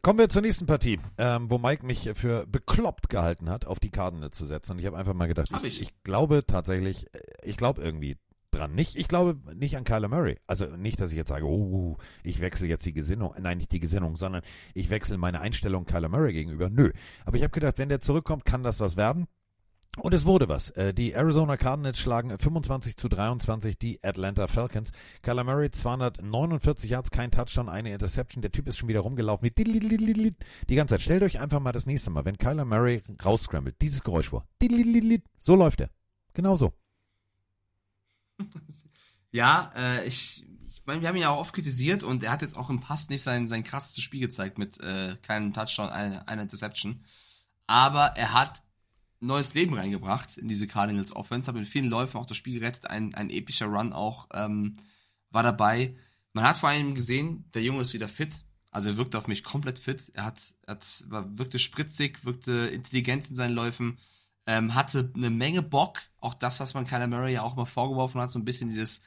Kommen 0.03 0.19
wir 0.19 0.29
zur 0.29 0.43
nächsten 0.43 0.67
Partie, 0.67 0.99
ähm, 1.19 1.51
wo 1.51 1.59
Mike 1.59 1.87
mich 1.87 2.11
für 2.15 2.47
bekloppt 2.47 3.09
gehalten 3.09 3.49
hat, 3.49 3.67
auf 3.67 3.81
die 3.81 3.91
Cardinals 3.91 4.37
zu 4.37 4.47
setzen. 4.47 4.73
Und 4.73 4.79
ich 4.79 4.87
habe 4.87 4.97
einfach 4.97 5.15
mal 5.15 5.29
gedacht, 5.29 5.51
ich, 5.57 5.65
ich. 5.65 5.83
ich 5.83 6.03
glaube 6.03 6.45
tatsächlich, 6.47 7.07
äh, 7.15 7.21
ich 7.45 7.57
glaube 7.57 7.83
irgendwie 7.83 8.17
dran. 8.53 8.75
Nicht, 8.75 8.97
ich 8.97 9.09
glaube 9.09 9.39
nicht 9.55 9.77
an 9.77 9.85
Kyler 9.85 10.09
Murray. 10.09 10.39
Also 10.47 10.67
nicht, 10.77 11.01
dass 11.01 11.11
ich 11.11 11.17
jetzt 11.17 11.29
sage, 11.29 11.47
oh, 11.47 11.97
ich 12.23 12.41
wechsle 12.41 12.69
jetzt 12.69 12.87
die 12.87 12.93
Gesinnung. 12.93 13.35
Nein, 13.41 13.59
nicht 13.59 13.73
die 13.73 13.81
Gesinnung, 13.81 14.17
sondern 14.17 14.43
ich 14.75 14.91
wechsle 14.91 15.19
meine 15.19 15.41
Einstellung 15.41 15.87
Kyler 15.87 16.09
Murray 16.09 16.33
gegenüber. 16.33 16.71
Nö. 16.71 16.93
Aber 17.25 17.37
ich 17.37 17.43
habe 17.43 17.51
gedacht, 17.51 17.79
wenn 17.79 17.89
der 17.89 18.01
zurückkommt, 18.01 18.45
kann 18.45 18.63
das 18.63 18.81
was 18.81 18.97
werden. 18.97 19.27
Und 19.99 20.15
es 20.15 20.25
wurde 20.25 20.49
was. 20.49 20.71
Äh, 20.71 20.95
Die 20.95 21.13
Arizona 21.13 21.57
Cardinals 21.59 21.99
schlagen 21.99 22.37
25 22.39 22.97
zu 22.97 23.09
23 23.09 23.79
die 23.79 24.03
Atlanta 24.03 24.47
Falcons. 24.47 24.91
Kyler 25.21 25.45
Murray 25.45 25.71
249 25.71 26.91
Yards, 26.91 27.11
kein 27.11 27.31
Touchdown, 27.31 27.69
eine 27.69 27.93
Interception. 27.93 28.41
Der 28.41 28.53
Typ 28.53 28.69
ist 28.69 28.79
schon 28.79 28.89
wieder 28.89 29.01
rumgelaufen 29.01 29.45
mit 29.45 29.59
die 29.59 30.75
ganze 30.75 30.95
Zeit. 30.95 31.03
Stellt 31.03 31.23
euch 31.23 31.41
einfach 31.41 31.61
mal 31.61 31.73
das 31.73 31.85
nächste 31.85 32.11
Mal, 32.11 32.25
wenn 32.25 32.39
Kyler 32.39 32.65
Murray 32.65 33.03
rausscrambled, 33.23 33.81
dieses 33.83 34.03
Geräusch 34.03 34.31
vor. 34.31 34.47
So 35.39 35.57
läuft 35.57 35.81
er. 35.81 35.91
Genau 36.33 36.57
so. 36.57 36.73
Ja, 39.35 39.73
äh, 39.75 40.07
ich, 40.07 40.45
ich 40.69 40.83
meine, 40.85 41.01
wir 41.01 41.09
haben 41.09 41.17
ihn 41.17 41.23
ja 41.23 41.31
auch 41.31 41.39
oft 41.39 41.55
kritisiert 41.55 42.03
und 42.03 42.23
er 42.23 42.33
hat 42.33 42.43
jetzt 42.43 42.55
auch 42.55 42.69
im 42.69 42.81
Pass 42.81 43.09
nicht 43.09 43.23
sein, 43.23 43.49
sein 43.49 43.65
krassestes 43.65 44.05
Spiel 44.05 44.21
gezeigt 44.21 44.59
mit 44.59 44.79
äh, 44.81 45.17
keinem 45.23 45.55
Touchdown, 45.55 45.89
einer 45.89 46.29
eine 46.29 46.43
Interception. 46.43 47.03
Aber 47.67 48.09
er 48.09 48.35
hat 48.35 48.63
neues 49.23 49.55
Leben 49.55 49.75
reingebracht 49.75 50.37
in 50.37 50.49
diese 50.49 50.67
Cardinals 50.67 51.15
Offense, 51.15 51.49
hat 51.49 51.55
mit 51.55 51.67
vielen 51.67 51.89
Läufen 51.89 52.19
auch 52.19 52.27
das 52.27 52.37
Spiel 52.37 52.59
gerettet, 52.59 52.87
ein, 52.87 53.15
ein 53.15 53.31
epischer 53.31 53.67
Run 53.67 53.93
auch 53.93 54.29
ähm, 54.35 54.77
war 55.31 55.43
dabei. 55.43 55.97
Man 56.33 56.45
hat 56.45 56.59
vor 56.59 56.69
allem 56.69 56.95
gesehen, 56.95 57.45
der 57.55 57.63
Junge 57.63 57.83
ist 57.83 57.95
wieder 57.95 58.09
fit. 58.09 58.45
Also 58.71 58.91
er 58.91 58.97
wirkte 58.97 59.19
auf 59.19 59.29
mich 59.29 59.45
komplett 59.45 59.79
fit. 59.79 60.11
Er 60.15 60.25
hat, 60.25 60.55
hat 60.67 61.05
war, 61.09 61.39
wirkte 61.39 61.59
spritzig, 61.59 62.25
wirkte 62.25 62.53
intelligent 62.53 63.29
in 63.29 63.35
seinen 63.35 63.55
Läufen, 63.55 63.99
ähm, 64.47 64.75
hatte 64.75 65.13
eine 65.15 65.31
Menge 65.31 65.63
Bock. 65.63 66.01
Auch 66.19 66.35
das, 66.35 66.59
was 66.59 66.75
man 66.75 66.87
Kyler 66.87 67.07
Murray 67.07 67.35
ja 67.35 67.43
auch 67.43 67.55
mal 67.55 67.67
vorgeworfen 67.67 68.21
hat, 68.21 68.31
so 68.31 68.39
ein 68.39 68.45
bisschen 68.45 68.71
dieses, 68.71 69.03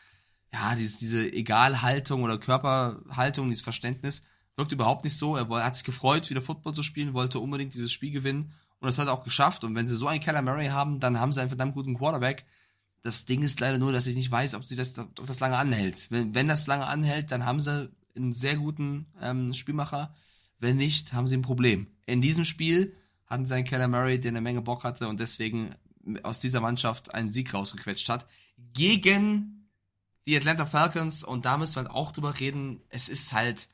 ja, 0.54 0.76
dieses, 0.76 1.00
diese 1.00 1.32
Egalhaltung 1.32 2.24
oder 2.24 2.38
Körperhaltung, 2.38 3.50
dieses 3.50 3.64
Verständnis, 3.64 4.24
wirkt 4.56 4.72
überhaupt 4.72 5.04
nicht 5.04 5.18
so. 5.18 5.36
Er, 5.36 5.50
hat 5.50 5.76
sich 5.76 5.84
gefreut, 5.86 6.30
wieder 6.30 6.42
Football 6.42 6.74
zu 6.74 6.84
spielen, 6.84 7.14
wollte 7.14 7.40
unbedingt 7.40 7.74
dieses 7.74 7.92
Spiel 7.92 8.12
gewinnen 8.12 8.54
und 8.86 8.90
das 8.90 9.00
hat 9.00 9.08
er 9.08 9.14
auch 9.14 9.24
geschafft. 9.24 9.64
Und 9.64 9.74
wenn 9.74 9.88
sie 9.88 9.96
so 9.96 10.08
einen 10.08 10.22
Kyler 10.22 10.44
Murray 10.44 10.68
haben, 10.68 11.00
dann 11.00 11.20
haben 11.20 11.32
sie 11.32 11.42
einen 11.42 11.50
verdammt 11.50 11.74
guten 11.74 11.98
Quarterback. 11.98 12.46
Das 13.02 13.26
Ding 13.26 13.42
ist 13.42 13.60
leider 13.60 13.80
nur, 13.80 13.92
dass 13.92 14.06
ich 14.06 14.16
nicht 14.16 14.30
weiß, 14.30 14.54
ob 14.54 14.64
sie 14.64 14.76
das, 14.76 14.96
ob 15.00 15.26
das 15.26 15.40
lange 15.40 15.58
anhält. 15.58 16.12
Wenn, 16.12 16.36
wenn 16.36 16.48
das 16.48 16.68
lange 16.68 16.86
anhält, 16.86 17.32
dann 17.32 17.48
haben 17.48 17.60
sie 17.60 17.90
einen 18.16 18.34
sehr 18.34 18.58
guten 18.58 19.08
ähm, 19.20 19.54
Spielmacher. 19.54 20.14
Wenn 20.60 20.78
nicht, 20.78 21.14
haben 21.14 21.26
sie 21.26 21.36
ein 21.36 21.42
Problem. 21.42 21.88
In 22.06 22.22
diesem 22.22 22.46
Spiel 22.46 22.96
hatten 23.26 23.48
sie 23.48 23.56
einen 23.56 23.66
Kyler 23.66 23.88
Murray, 23.88 24.22
der 24.22 24.30
eine 24.30 24.42
Menge 24.42 24.62
Bock 24.62 24.84
hatte 24.84 25.08
und 25.08 25.20
deswegen 25.20 25.74
aus 26.22 26.40
dieser 26.40 26.62
Mannschaft 26.62 27.16
einen 27.16 27.30
Sieg 27.30 27.56
rausgequetscht 27.56 28.08
hat. 28.08 28.28
Gegen 28.74 29.68
die 30.28 30.38
Atlanta 30.38 30.68
Falcons 30.68 31.24
und 31.24 31.46
da 31.46 31.58
müssen 31.58 31.76
wir 31.76 31.86
halt 31.86 31.92
auch 31.92 32.12
drüber 32.12 32.40
reden. 32.40 32.84
Es 32.90 33.10
ist 33.10 33.34
halt, 33.34 33.68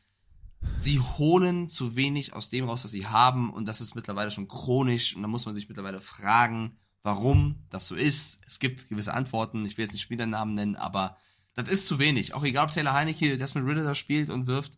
sie 0.80 1.00
holen 1.00 1.70
zu 1.70 1.96
wenig 1.96 2.34
aus 2.34 2.50
dem 2.50 2.66
raus, 2.66 2.84
was 2.84 2.92
sie 2.92 3.08
haben 3.08 3.52
und 3.52 3.68
das 3.68 3.82
ist 3.82 3.96
mittlerweile 3.96 4.32
schon 4.32 4.48
chronisch 4.48 5.16
und 5.16 5.22
da 5.22 5.28
muss 5.28 5.46
man 5.46 5.56
sich 5.56 5.68
mittlerweile 5.68 6.02
fragen, 6.02 6.78
warum 7.04 7.66
das 7.70 7.88
so 7.88 7.96
ist. 7.96 8.42
Es 8.46 8.60
gibt 8.60 8.90
gewisse 8.90 9.14
Antworten, 9.14 9.66
ich 9.66 9.78
will 9.78 9.86
jetzt 9.86 9.94
nicht 9.94 10.02
Spielernamen 10.02 10.56
nennen, 10.56 10.76
aber 10.76 11.18
das 11.54 11.70
ist 11.70 11.86
zu 11.86 12.00
wenig. 12.00 12.34
Auch 12.34 12.44
egal, 12.44 12.66
ob 12.66 12.72
Taylor 12.72 12.94
Heineke, 12.94 13.38
das 13.38 13.56
mit 13.56 13.78
da 13.78 13.96
spielt 13.96 14.30
und 14.30 14.48
wirft, 14.48 14.78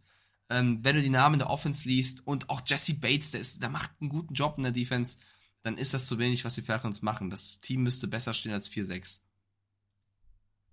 ähm, 0.50 0.84
wenn 0.84 0.96
du 0.96 1.02
die 1.02 1.10
Namen 1.10 1.40
der 1.40 1.50
Offense 1.50 1.88
liest 1.88 2.26
und 2.26 2.50
auch 2.50 2.62
Jesse 2.66 2.96
Bates, 2.96 3.32
der, 3.32 3.42
ist, 3.42 3.62
der 3.62 3.70
macht 3.70 3.92
einen 4.00 4.10
guten 4.10 4.34
Job 4.34 4.56
in 4.58 4.64
der 4.64 4.72
Defense, 4.72 5.18
dann 5.62 5.78
ist 5.78 5.94
das 5.94 6.06
zu 6.06 6.20
wenig, 6.20 6.44
was 6.44 6.56
die 6.56 6.62
Falcons 6.62 7.02
machen. 7.02 7.30
Das 7.30 7.60
Team 7.60 7.84
müsste 7.84 8.08
besser 8.08 8.34
stehen 8.34 8.54
als 8.54 8.70
4-6. 8.70 9.22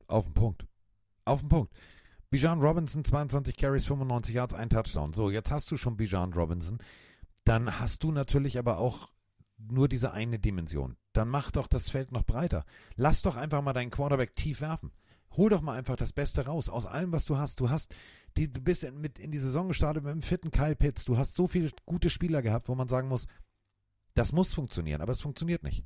Auf 0.09 0.25
den 0.25 0.35
Punkt. 0.35 0.67
Auf 1.25 1.41
den 1.41 1.49
Punkt. 1.49 1.73
Bijan 2.31 2.61
Robinson, 2.61 3.05
22 3.05 3.57
Carries, 3.57 3.87
95 3.87 4.35
Yards, 4.37 4.55
ein 4.55 4.71
Touchdown. 4.71 5.13
So, 5.13 5.31
jetzt 5.31 5.51
hast 5.51 5.69
du 5.73 5.77
schon 5.77 5.97
Bijan 5.97 6.33
Robinson. 6.33 6.79
Dann 7.43 7.81
hast 7.81 8.05
du 8.05 8.13
natürlich 8.13 8.57
aber 8.57 8.79
auch 8.79 9.11
nur 9.59 9.89
diese 9.89 10.13
eine 10.13 10.39
Dimension. 10.39 10.97
Dann 11.13 11.29
mach 11.29 11.51
doch 11.51 11.67
das 11.67 11.91
Feld 11.91 12.13
noch 12.13 12.25
breiter. 12.25 12.65
Lass 12.95 13.23
doch 13.23 13.37
einfach 13.37 13.63
mal 13.63 13.73
deinen 13.73 13.91
Quarterback 13.91 14.37
tief 14.37 14.61
werfen. 14.61 14.93
Hol 15.33 15.51
doch 15.51 15.61
mal 15.61 15.77
einfach 15.77 15.97
das 15.97 16.13
Beste 16.13 16.47
raus 16.47 16.69
aus 16.69 16.87
allem, 16.87 17.11
was 17.11 17.25
du 17.25 17.37
hast. 17.37 17.59
Du 17.59 17.69
hast, 17.69 17.93
die, 18.37 18.53
du 18.53 18.61
bist 18.61 18.85
in, 18.85 19.01
mit 19.01 19.19
in 19.19 19.33
die 19.33 19.39
Saison 19.39 19.67
gestartet 19.67 20.05
mit 20.05 20.13
dem 20.13 20.23
vierten 20.23 20.53
Kyle 20.53 20.77
Pitts. 20.77 21.05
Du 21.05 21.17
hast 21.17 21.35
so 21.35 21.49
viele 21.49 21.71
gute 21.85 22.11
Spieler 22.11 22.43
gehabt, 22.43 22.69
wo 22.69 22.77
man 22.77 22.89
sagen 22.89 23.09
muss, 23.09 23.27
das 24.15 24.31
muss 24.31 24.55
funktionieren, 24.55 25.01
aber 25.01 25.13
es 25.13 25.21
funktioniert 25.21 25.65
nicht. 25.65 25.85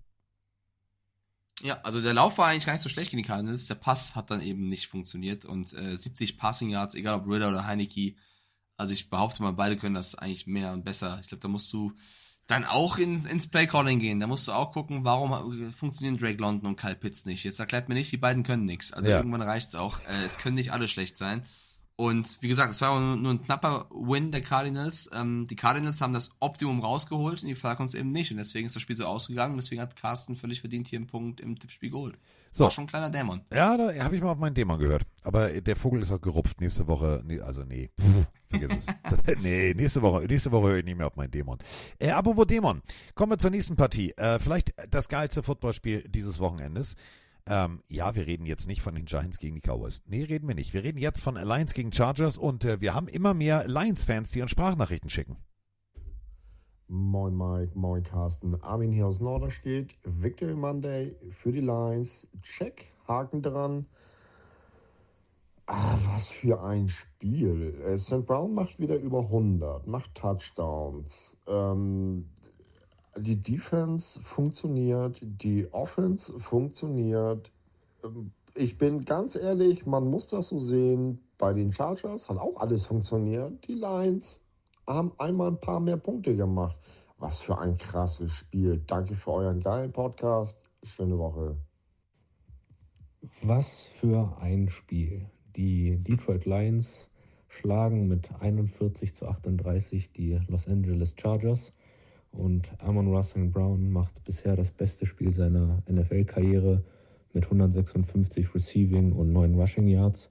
Ja, 1.63 1.81
also 1.83 2.01
der 2.01 2.15
Lauf 2.15 2.37
war 2.39 2.49
eigentlich 2.49 2.67
gar 2.67 2.73
nicht 2.73 2.83
so 2.83 2.89
schlecht 2.89 3.11
gegen 3.11 3.23
die 3.23 3.29
Cardinals. 3.29 3.67
Der 3.67 3.77
Pass 3.77 4.17
hat 4.17 4.31
dann 4.31 4.41
eben 4.43 4.69
nicht 4.69 4.89
funktioniert 4.89 5.45
und 5.45 5.73
äh, 5.73 5.97
70 5.97 6.37
Passing 6.37 6.69
Yards, 6.71 6.95
egal 6.95 7.15
ob 7.21 7.29
Ritter 7.29 7.49
oder 7.49 7.67
Heineke. 7.67 8.15
Also 8.77 8.93
ich 8.93 9.09
behaupte 9.09 9.43
mal, 9.43 9.53
beide 9.53 9.77
können 9.77 9.95
das 9.95 10.15
eigentlich 10.17 10.47
mehr 10.47 10.73
und 10.73 10.85
besser. 10.85 11.19
Ich 11.23 11.29
glaube, 11.29 11.43
da 11.43 11.49
musst 11.49 11.73
du 11.73 11.93
dann 12.49 12.65
auch 12.65 12.99
in, 12.99 13.25
ins 13.25 13.47
Playcalling 13.49 14.01
gehen. 14.01 14.21
Da 14.21 14.27
musst 14.27 14.49
du 14.49 14.53
auch 14.53 14.73
gucken, 14.73 15.05
warum 15.05 15.73
funktionieren 15.73 16.19
Drake 16.19 16.39
London 16.39 16.67
und 16.71 16.77
Kyle 16.77 16.97
Pitts 16.97 17.25
nicht. 17.25 17.45
Jetzt 17.45 17.61
erklärt 17.61 17.89
mir 17.89 17.95
nicht, 17.95 18.11
die 18.13 18.17
beiden 18.19 18.43
können 18.43 18.65
nichts. 18.65 18.93
Also 18.93 19.09
Ja. 19.11 19.17
irgendwann 19.19 19.41
reicht's 19.43 19.75
auch. 19.77 20.01
Äh, 20.09 20.25
es 20.25 20.37
können 20.39 20.57
nicht 20.57 20.73
alle 20.73 20.89
schlecht 20.89 21.17
sein. 21.17 21.45
Und 21.97 22.43
wie 22.43 22.49
gesagt, 22.49 22.73
es 22.73 22.81
war 22.81 22.99
nur, 22.99 23.17
nur 23.17 23.33
ein 23.33 23.45
knapper 23.45 23.87
Win 23.91 24.33
der 24.33 24.43
Cardinals. 24.43 25.09
Ähm, 25.13 25.47
die 25.49 25.55
Cardinals 25.55 26.01
haben 26.01 26.13
das 26.13 26.33
Optimum 26.41 26.81
rausgeholt 26.81 27.43
und 27.43 27.49
die 27.49 27.55
Falcons 27.55 27.95
eben 27.95 28.11
nicht. 28.11 28.33
Und 28.33 28.39
deswegen 28.39 28.67
ist 28.67 28.75
das 28.75 28.83
Spiel 28.83 28.97
so 28.97 29.05
ausgegangen. 29.05 29.53
Und 29.53 29.63
deswegen 29.63 29.81
hat 29.81 29.95
Carsten 29.95 30.35
völlig 30.35 30.61
verdient 30.61 30.89
hier 30.89 30.99
einen 30.99 31.07
Punkt 31.07 31.41
im 31.41 31.57
Tippspiel 31.57 31.91
geholt. 31.91 32.19
So. 32.51 32.65
War 32.65 32.73
schon 32.73 32.85
ein 32.85 32.89
kleiner 32.89 33.11
Dämon. 33.11 33.43
Ja, 33.53 33.77
da 33.77 33.93
habe 34.03 34.17
ich 34.17 34.23
mal 34.23 34.31
auf 34.31 34.39
meinen 34.39 34.55
Dämon 34.55 34.79
gehört. 34.79 35.03
Aber 35.23 35.49
der 35.61 35.77
Vogel 35.77 36.03
ist 36.03 36.11
auch 36.11 36.21
gerupft 36.21 36.61
nächste 36.61 36.89
Woche. 36.89 37.23
Nee, 37.25 37.41
also 37.41 37.63
nee, 37.63 37.91
Pff, 38.01 38.27
vergiss 38.49 38.87
es. 38.87 39.37
Nee, 39.43 39.75
nächste 39.75 40.03
Woche, 40.03 40.25
nächste 40.27 40.53
Woche 40.53 40.69
höre 40.69 40.77
ich 40.79 40.85
nicht 40.85 40.97
mehr 40.97 41.07
auf 41.07 41.17
meinen 41.17 41.31
Dämon. 41.31 41.59
Äh, 41.99 42.11
apropos 42.11 42.47
Dämon, 42.47 42.83
kommen 43.15 43.33
wir 43.33 43.39
zur 43.39 43.51
nächsten 43.51 43.77
Partie. 43.77 44.13
Äh, 44.13 44.39
vielleicht 44.39 44.73
das 44.91 45.09
geilste 45.09 45.43
Footballspiel 45.43 46.05
dieses 46.09 46.39
Wochenendes. 46.41 46.95
Ähm, 47.47 47.83
ja, 47.89 48.15
wir 48.15 48.27
reden 48.27 48.47
jetzt 48.47 48.67
nicht 48.67 48.81
von 48.81 48.95
den 48.95 49.05
Giants 49.05 49.39
gegen 49.39 49.55
die 49.55 49.61
Cowboys. 49.61 50.03
Nee, 50.07 50.25
reden 50.25 50.49
wir 50.49 50.55
nicht. 50.55 50.73
Wir 50.73 50.83
reden 50.83 50.99
jetzt 50.99 51.21
von 51.21 51.35
Lions 51.35 51.75
gegen 51.75 51.93
Chargers 51.93 52.39
und 52.39 52.65
äh, 52.65 52.81
wir 52.81 52.95
haben 52.95 53.09
immer 53.09 53.35
mehr 53.35 53.69
Lions-Fans, 53.69 54.31
die 54.31 54.41
uns 54.41 54.51
Sprachnachrichten 54.51 55.11
schicken. 55.11 55.37
Moin 56.89 57.37
Mike, 57.37 57.73
moin 57.79 58.03
Carsten. 58.03 58.61
Armin 58.63 58.93
hier 58.93 59.07
aus 59.07 59.21
Norderstedt. 59.21 59.95
Victory 60.05 60.55
Monday 60.55 61.15
für 61.31 61.53
die 61.53 61.61
Lions. 61.61 62.27
Check, 62.43 62.93
Haken 63.07 63.43
dran. 63.43 63.87
Ah, 65.67 65.97
was 66.07 66.29
für 66.29 66.63
ein 66.63 66.89
Spiel. 66.89 67.81
Äh, 67.85 67.97
St. 67.97 68.27
Brown 68.27 68.55
macht 68.55 68.79
wieder 68.79 68.97
über 68.97 69.21
100, 69.21 69.87
macht 69.87 70.15
Touchdowns. 70.15 71.39
Ähm, 71.47 72.29
die 73.17 73.37
Defense 73.43 74.19
funktioniert, 74.21 75.21
die 75.23 75.73
Offense 75.73 76.39
funktioniert. 76.39 77.51
Ähm, 78.05 78.33
Ich 78.57 78.79
bin 78.79 79.05
ganz 79.05 79.35
ehrlich, 79.35 79.85
man 79.85 80.09
muss 80.09 80.29
das 80.29 80.49
so 80.49 80.59
sehen. 80.61 81.19
Bei 81.39 81.53
den 81.53 81.73
Chargers 81.73 82.29
hat 82.29 82.39
auch 82.39 82.61
alles 82.61 82.87
funktioniert. 82.87 83.67
Die 83.67 83.75
Lions 83.75 84.41
haben 84.87 85.13
einmal 85.19 85.49
ein 85.49 85.61
paar 85.61 85.81
mehr 85.81 85.97
Punkte 85.97 86.37
gemacht. 86.37 86.77
Was 87.19 87.41
für 87.41 87.59
ein 87.59 87.77
krasses 87.79 88.31
Spiel. 88.33 88.81
Danke 88.87 89.15
für 89.17 89.33
euren 89.33 89.61
geilen 89.61 89.93
Podcast. 89.93 90.65
Schöne 90.85 91.19
Woche. 91.19 91.57
Was 93.43 93.87
für 93.87 94.37
ein 94.41 94.69
Spiel. 94.69 95.27
Die 95.57 95.97
Detroit 95.97 96.45
Lions 96.45 97.09
schlagen 97.49 98.07
mit 98.07 98.29
41 98.41 99.15
zu 99.15 99.27
38 99.27 100.13
die 100.13 100.41
Los 100.49 100.69
Angeles 100.69 101.15
Chargers 101.17 101.73
und 102.37 102.71
Amon 102.83 103.09
Russell 103.09 103.47
Brown 103.47 103.91
macht 103.91 104.23
bisher 104.25 104.57
das 104.57 104.71
beste 104.71 105.07
Spiel 105.07 105.33
seiner 105.33 105.83
NFL-Karriere 105.91 106.83
mit 107.33 107.45
156 107.45 108.55
Receiving 108.55 109.13
und 109.13 109.33
9 109.33 109.55
Rushing 109.55 109.89
Yards 109.89 110.31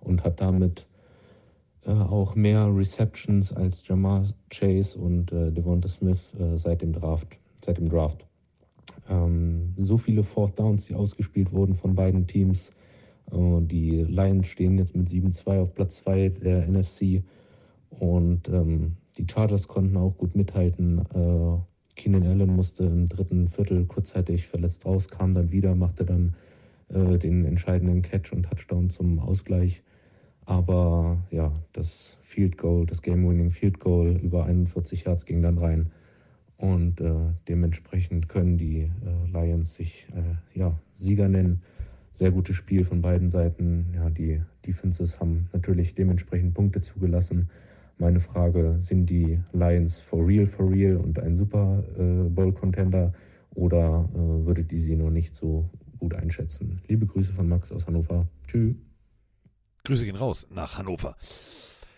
und 0.00 0.24
hat 0.24 0.40
damit 0.40 0.86
äh, 1.84 1.90
auch 1.90 2.34
mehr 2.34 2.74
Receptions 2.74 3.52
als 3.52 3.86
Jamar 3.86 4.26
Chase 4.50 4.98
und 4.98 5.32
äh, 5.32 5.50
Devonta 5.50 5.88
Smith 5.88 6.34
äh, 6.38 6.56
seit 6.56 6.82
dem 6.82 6.92
Draft. 6.92 7.38
Seit 7.64 7.78
dem 7.78 7.88
Draft. 7.88 8.26
Ähm, 9.08 9.74
so 9.78 9.98
viele 9.98 10.22
Fourth 10.22 10.58
Downs, 10.58 10.86
die 10.86 10.94
ausgespielt 10.94 11.52
wurden 11.52 11.74
von 11.74 11.94
beiden 11.94 12.26
Teams. 12.26 12.70
Äh, 13.30 13.60
die 13.62 14.02
Lions 14.02 14.46
stehen 14.46 14.78
jetzt 14.78 14.96
mit 14.96 15.08
7-2 15.08 15.60
auf 15.60 15.74
Platz 15.74 15.96
2 15.96 16.30
der 16.30 16.66
NFC 16.68 17.22
und 17.90 18.48
ähm, 18.48 18.96
die 19.18 19.26
Chargers 19.30 19.68
konnten 19.68 19.96
auch 19.96 20.16
gut 20.16 20.34
mithalten. 20.34 21.00
Äh, 21.14 21.58
Keenan 21.96 22.26
Allen 22.26 22.54
musste 22.54 22.84
im 22.84 23.08
dritten 23.08 23.48
Viertel 23.48 23.84
kurzzeitig 23.84 24.46
verletzt 24.46 24.86
raus, 24.86 25.08
kam 25.08 25.34
dann 25.34 25.52
wieder, 25.52 25.74
machte 25.74 26.04
dann 26.04 26.34
äh, 26.88 27.18
den 27.18 27.44
entscheidenden 27.44 28.02
Catch 28.02 28.32
und 28.32 28.44
Touchdown 28.44 28.90
zum 28.90 29.18
Ausgleich. 29.18 29.82
Aber 30.44 31.22
ja, 31.30 31.52
das 31.72 32.16
Field 32.22 32.58
Goal, 32.58 32.86
das 32.86 33.02
Game-Winning 33.02 33.50
Field 33.50 33.78
Goal 33.78 34.18
über 34.22 34.46
41 34.46 35.04
Yards 35.04 35.24
ging 35.24 35.42
dann 35.42 35.58
rein. 35.58 35.90
Und 36.56 37.00
äh, 37.00 37.14
dementsprechend 37.48 38.28
können 38.28 38.56
die 38.56 38.82
äh, 38.82 38.90
Lions 39.32 39.74
sich 39.74 40.08
äh, 40.14 40.58
ja, 40.58 40.78
Sieger 40.94 41.28
nennen. 41.28 41.62
Sehr 42.12 42.30
gutes 42.30 42.56
Spiel 42.56 42.84
von 42.84 43.02
beiden 43.02 43.30
Seiten. 43.30 43.86
Ja, 43.94 44.10
die 44.10 44.40
Defenses 44.66 45.18
haben 45.18 45.48
natürlich 45.52 45.94
dementsprechend 45.94 46.54
Punkte 46.54 46.80
zugelassen. 46.80 47.50
Meine 48.02 48.18
Frage, 48.18 48.74
sind 48.80 49.06
die 49.06 49.38
Lions 49.52 50.00
for 50.00 50.26
real, 50.26 50.44
for 50.44 50.68
real 50.68 50.96
und 50.96 51.20
ein 51.20 51.36
Super 51.36 51.84
äh, 51.96 52.28
Bowl-Contender 52.28 53.12
oder 53.54 54.08
äh, 54.12 54.44
würdet 54.44 54.72
ihr 54.72 54.80
sie 54.80 54.96
noch 54.96 55.10
nicht 55.10 55.36
so 55.36 55.70
gut 56.00 56.12
einschätzen? 56.12 56.82
Liebe 56.88 57.06
Grüße 57.06 57.32
von 57.32 57.48
Max 57.48 57.70
aus 57.70 57.86
Hannover. 57.86 58.26
Tschüss. 58.48 58.74
Grüße 59.84 60.04
gehen 60.04 60.16
raus 60.16 60.48
nach 60.50 60.78
Hannover. 60.78 61.16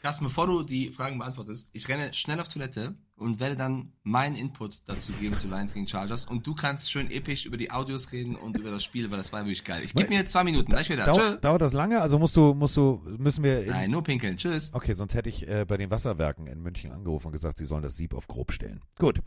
Carsten, 0.03 0.25
bevor 0.27 0.47
du 0.47 0.63
die 0.63 0.91
Fragen 0.91 1.17
beantwortest, 1.17 1.71
ich 1.73 1.89
renne 1.89 2.13
schnell 2.13 2.39
auf 2.39 2.49
Toilette 2.49 2.95
und 3.17 3.39
werde 3.41 3.57
dann 3.57 3.93
meinen 4.03 4.35
Input 4.37 4.83
dazu 4.87 5.13
geben 5.13 5.37
zu 5.39 5.47
Lions 5.47 5.73
gegen 5.73 5.87
Chargers 5.87 6.27
und 6.27 6.47
du 6.47 6.55
kannst 6.55 6.91
schön 6.91 7.11
episch 7.11 7.47
über 7.47 7.57
die 7.57 7.71
Audios 7.71 8.11
reden 8.13 8.35
und 8.35 8.57
über 8.59 8.71
das 8.71 8.83
Spiel, 8.83 9.11
weil 9.11 9.19
das 9.19 9.33
war 9.33 9.41
wirklich 9.43 9.63
geil. 9.65 9.83
Ich 9.85 9.95
gebe 9.95 10.09
mir 10.09 10.17
jetzt 10.19 10.33
zwei 10.33 10.43
Minuten, 10.45 10.71
gleich 10.71 10.91
wieder. 10.91 11.05
Tschö. 11.13 11.37
Dauert, 11.41 11.63
das 11.63 11.73
lange? 11.73 12.01
Also 12.01 12.19
musst 12.19 12.37
du, 12.37 12.55
musst 12.55 12.77
du, 12.77 13.03
müssen 13.19 13.45
wir. 13.45 13.63
in- 13.63 13.69
Nein, 13.71 13.91
nur 13.91 14.03
pinkeln. 14.03 14.37
Tschüss. 14.37 14.71
Okay, 14.75 14.95
sonst 14.95 15.15
hätte 15.15 15.29
ich 15.29 15.47
äh, 15.49 15.65
bei 15.65 15.77
den 15.77 15.91
Wasserwerken 15.91 16.47
in 16.49 16.61
München 16.61 16.91
angerufen 16.93 17.29
und 17.29 17.33
gesagt, 17.33 17.59
sie 17.59 17.67
sollen 17.67 17.83
das 17.83 17.97
Sieb 17.97 18.15
auf 18.15 18.27
grob 18.27 18.51
stellen. 18.53 18.81
Gut. 18.99 19.21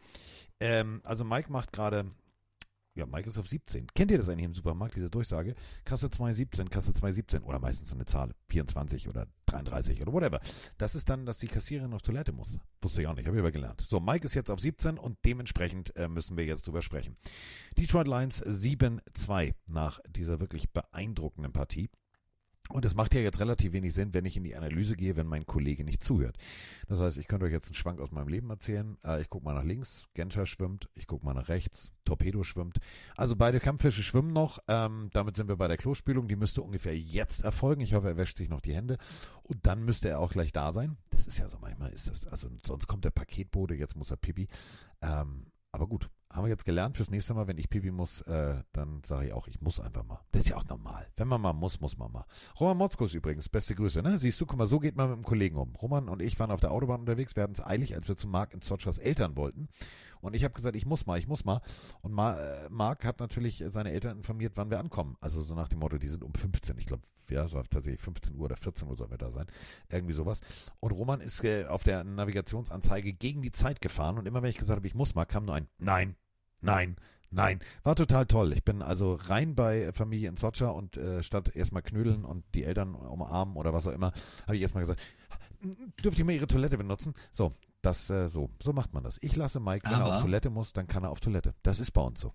Ähm, 0.60 1.02
also 1.04 1.24
Mike 1.24 1.52
macht 1.52 1.72
gerade. 1.72 2.06
Ja, 2.98 3.06
auf 3.06 3.48
17. 3.48 3.86
Kennt 3.94 4.10
ihr 4.10 4.18
das 4.18 4.28
eigentlich 4.28 4.46
im 4.46 4.56
Supermarkt, 4.56 4.96
diese 4.96 5.12
Durchsage? 5.12 5.54
Kasse 5.86 6.10
217, 6.10 6.68
Kasse 6.72 6.94
217 6.94 7.44
oder 7.44 7.60
meistens 7.60 7.94
eine 7.94 8.06
Zahl, 8.06 8.32
24 8.50 9.08
oder 9.08 9.28
33 9.46 10.02
oder 10.02 10.12
whatever. 10.14 10.40
Das 10.80 10.96
ist 10.96 11.08
dann, 11.08 11.28
dass 11.28 11.38
die 11.38 11.48
Kassiererin 11.48 11.94
auf 11.94 12.02
Toilette 12.02 12.32
muss. 12.32 12.58
Wusste 12.82 13.02
ich 13.02 13.08
auch 13.08 13.16
nicht, 13.16 13.28
habe 13.28 13.38
ich 13.38 13.42
aber 13.42 13.52
gelernt. 13.52 13.82
So, 13.88 14.00
Mike 14.00 14.26
ist 14.26 14.34
jetzt 14.34 14.50
auf 14.50 14.60
17 14.60 14.98
und 14.98 15.20
dementsprechend 15.26 15.96
äh, 15.96 16.08
müssen 16.08 16.38
wir 16.38 16.46
jetzt 16.46 16.66
drüber 16.66 16.82
sprechen. 16.82 17.18
Detroit 17.78 18.08
Lions 18.08 18.44
7-2 18.44 19.54
nach 19.68 20.00
dieser 20.10 20.40
wirklich 20.40 20.72
beeindruckenden 20.72 21.54
Partie. 21.54 21.92
Und 22.70 22.86
es 22.86 22.96
macht 22.96 23.14
ja 23.14 23.22
jetzt 23.22 23.40
relativ 23.40 23.74
wenig 23.74 23.94
Sinn, 23.94 24.14
wenn 24.14 24.26
ich 24.26 24.38
in 24.38 24.44
die 24.44 24.56
Analyse 24.56 24.96
gehe, 24.96 25.16
wenn 25.16 25.28
mein 25.28 25.46
Kollege 25.46 25.84
nicht 25.84 26.04
zuhört. 26.04 26.38
Das 26.88 27.00
heißt, 27.00 27.18
ich 27.18 27.28
könnte 27.28 27.46
euch 27.46 27.52
jetzt 27.52 27.68
einen 27.68 27.76
Schwank 27.76 28.00
aus 28.00 28.12
meinem 28.12 28.28
Leben 28.28 28.50
erzählen. 28.50 28.98
Äh, 29.04 29.22
ich 29.22 29.30
gucke 29.30 29.46
mal 29.46 29.54
nach 29.54 29.64
links, 29.64 30.08
Genscher 30.14 30.46
schwimmt, 30.46 30.90
ich 30.96 31.08
gucke 31.08 31.26
mal 31.26 31.34
nach 31.34 31.48
rechts, 31.48 31.92
Torpedo 32.06 32.44
schwimmt. 32.44 32.80
Also 33.16 33.36
beide 33.36 33.60
Kampffische 33.60 34.04
schwimmen 34.04 34.34
noch. 34.34 34.60
Ähm, 34.68 35.10
damit 35.14 35.36
sind 35.36 35.48
wir 35.48 35.58
bei 35.58 35.68
der 35.68 35.78
Klospülung. 35.78 36.28
Die 36.28 36.36
müsste 36.36 36.62
ungefähr 36.62 36.98
jetzt 36.98 37.44
erfolgen. 37.44 37.82
Ich 37.82 37.94
hoffe, 37.94 38.08
er 38.08 38.18
wäscht 38.18 38.38
sich 38.38 38.50
noch 38.50 38.62
die 38.62 38.74
Hände. 38.74 38.98
Und 39.44 39.66
dann 39.66 39.84
müsste 39.84 40.10
er 40.10 40.20
auch 40.20 40.32
gleich 40.32 40.52
da 40.52 40.72
sein. 40.72 40.98
Das 41.10 41.28
ist 41.28 41.38
ja 41.38 41.50
so, 41.50 41.58
manchmal 41.60 41.92
ist 41.92 42.08
das. 42.08 42.26
Also 42.26 42.50
sonst 42.66 42.88
kommt 42.88 43.06
der 43.06 43.12
Paketbote, 43.12 43.76
jetzt 43.76 43.96
muss 43.96 44.12
er 44.12 44.18
pipi. 44.18 44.48
Ähm, 45.02 45.48
aber 45.78 45.86
gut, 45.86 46.10
haben 46.32 46.46
wir 46.46 46.50
jetzt 46.50 46.66
gelernt 46.66 46.98
fürs 46.98 47.12
nächste 47.12 47.36
Mal, 47.36 47.48
wenn 47.48 47.60
ich 47.60 47.70
pipi 47.70 47.92
muss, 47.92 48.22
äh, 48.22 48.64
dann 48.74 49.04
sage 49.06 49.28
ich 49.28 49.34
auch, 49.34 49.48
ich 49.48 49.62
muss 49.62 49.80
einfach 49.80 50.04
mal. 50.04 50.20
Das 50.32 50.42
ist 50.42 50.50
ja 50.50 50.58
auch 50.58 50.66
normal. 50.66 51.08
Wenn 51.16 51.28
man 51.28 51.40
mal 51.40 51.54
muss, 51.54 51.80
muss 51.80 52.00
man 52.00 52.12
mal. 52.12 52.26
Roman 52.60 52.78
Motzkus 52.78 53.14
übrigens, 53.14 53.48
beste 53.48 53.76
Grüße, 53.76 54.02
ne? 54.02 54.18
Siehst 54.18 54.42
du, 54.42 54.48
guck 54.48 54.58
mal, 54.58 54.68
so 54.68 54.80
geht 54.80 54.96
man 54.96 55.10
mit 55.10 55.18
einem 55.18 55.24
Kollegen 55.24 55.56
um. 55.56 55.76
Roman 55.76 56.10
und 56.10 56.20
ich 56.20 56.40
waren 56.40 56.50
auf 56.50 56.62
der 56.62 56.72
Autobahn 56.72 57.02
unterwegs, 57.02 57.36
wir 57.36 57.44
hatten 57.44 57.54
es 57.54 57.64
eilig, 57.64 57.94
als 57.94 58.08
wir 58.08 58.18
zu 58.18 58.28
Marc 58.28 58.56
in 58.56 58.62
Zotschers 58.62 58.98
Eltern 58.98 59.36
wollten. 59.36 59.70
Und 60.20 60.36
ich 60.36 60.44
habe 60.44 60.56
gesagt, 60.56 60.76
ich 60.76 60.88
muss 60.88 61.06
mal, 61.06 61.20
ich 61.20 61.28
muss 61.28 61.46
mal. 61.46 61.62
Und 62.02 62.12
Ma 62.12 62.36
äh, 62.40 62.70
Marc 62.72 63.06
hat 63.06 63.20
natürlich 63.20 63.64
seine 63.68 63.92
Eltern 63.92 64.18
informiert, 64.18 64.54
wann 64.56 64.72
wir 64.72 64.80
ankommen. 64.80 65.16
Also 65.22 65.44
so 65.44 65.54
nach 65.54 65.68
dem 65.68 65.78
Motto, 65.78 66.00
die 66.00 66.08
sind 66.08 66.24
um 66.24 66.34
15. 66.34 66.76
Ich 66.80 66.88
glaube, 66.88 67.04
ja, 67.30 67.46
es 67.46 67.54
war 67.54 67.64
tatsächlich 67.66 68.02
15 68.02 68.36
Uhr 68.36 68.46
oder 68.46 68.56
14 68.56 68.88
Uhr 68.88 68.96
sollen 68.96 69.12
wir 69.12 69.18
da 69.18 69.30
sein. 69.32 69.48
Irgendwie 69.92 70.14
sowas. 70.14 70.42
Und 70.80 70.92
Roman 70.92 71.22
ist 71.22 71.44
äh, 71.44 71.66
auf 71.66 71.84
der 71.84 72.04
Navigationsanzeige 72.04 73.14
gegen 73.14 73.42
die 73.42 73.52
Zeit 73.52 73.82
gefahren. 73.82 74.18
Und 74.18 74.28
immer 74.28 74.42
wenn 74.42 74.50
ich 74.50 74.58
gesagt 74.58 74.78
habe, 74.78 74.88
ich 74.88 74.96
muss 74.96 75.16
mal, 75.16 75.26
kam 75.26 75.46
nur 75.46 75.56
ein 75.56 75.68
Nein, 75.78 76.16
Nein, 76.62 76.96
nein. 77.30 77.60
War 77.84 77.96
total 77.96 78.26
toll. 78.26 78.52
Ich 78.54 78.64
bin 78.64 78.82
also 78.82 79.14
rein 79.14 79.54
bei 79.56 79.92
Familie 79.94 80.30
in 80.30 80.38
Sotscha 80.38 80.70
und 80.70 80.98
äh, 80.98 81.22
statt 81.22 81.56
erstmal 81.56 81.84
knödeln 81.84 82.26
und 82.26 82.44
die 82.56 82.64
Eltern 82.64 82.96
umarmen 82.96 83.56
oder 83.58 83.74
was 83.74 83.86
auch 83.88 83.92
immer, 83.94 84.12
habe 84.48 84.56
ich 84.56 84.62
erstmal 84.64 84.84
gesagt, 84.84 85.02
dürfte 86.04 86.22
ich 86.22 86.26
mal 86.26 86.34
ihre 86.34 86.48
Toilette 86.48 86.78
benutzen? 86.78 87.14
So, 87.32 87.54
Das 87.82 88.10
äh, 88.10 88.28
so, 88.28 88.50
so 88.62 88.74
macht 88.74 88.94
man 88.94 89.04
das. 89.04 89.18
Ich 89.22 89.36
lasse 89.36 89.60
Mike, 89.60 89.86
wenn 89.90 90.00
er 90.00 90.06
Aber- 90.06 90.16
auf 90.18 90.22
Toilette 90.24 90.50
muss, 90.50 90.74
dann 90.74 90.88
kann 90.88 91.04
er 91.04 91.12
auf 91.12 91.20
Toilette. 91.20 91.54
Das 91.62 91.80
ist 91.80 91.92
bei 91.92 92.02
uns 92.02 92.20
so. 92.22 92.34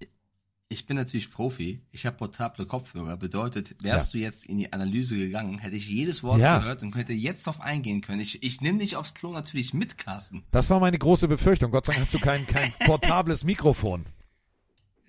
Ich 0.73 0.87
bin 0.87 0.97
natürlich 0.97 1.31
Profi. 1.31 1.83
Ich 1.93 2.07
habe 2.07 2.17
portable 2.17 2.65
Kopfhörer. 2.65 3.19
Bedeutet, 3.19 3.75
wärst 3.83 4.15
du 4.15 4.19
jetzt 4.19 4.45
in 4.45 4.57
die 4.57 4.73
Analyse 4.73 5.17
gegangen, 5.19 5.59
hätte 5.59 5.77
ich 5.77 5.87
jedes 5.87 6.23
Wort 6.23 6.41
Ja. 6.41 6.59
gehört 6.59 6.83
und 6.83 6.93
könnte 6.93 7.13
jetzt 7.13 7.47
drauf 7.47 7.61
eingehen 7.61 8.01
können. 8.01 8.21
Ich, 8.21 8.43
ich 8.43 8.63
nehme 8.63 8.79
dich 8.79 8.97
aufs 8.97 9.13
Klo 9.13 9.33
natürlich 9.33 9.75
mit, 9.75 9.99
Carsten. 9.99 10.45
Das 10.51 10.71
war 10.71 10.81
meine 10.81 10.99
große 10.99 11.29
Befürchtung. 11.29 11.71
Gott 11.71 11.85
sei 11.85 11.93
Dank 11.93 12.07
hast 12.07 12.15
du 12.15 12.19
kein, 12.19 12.47
kein 12.47 12.73
portables 12.87 13.45
Mikrofon. 13.45 14.07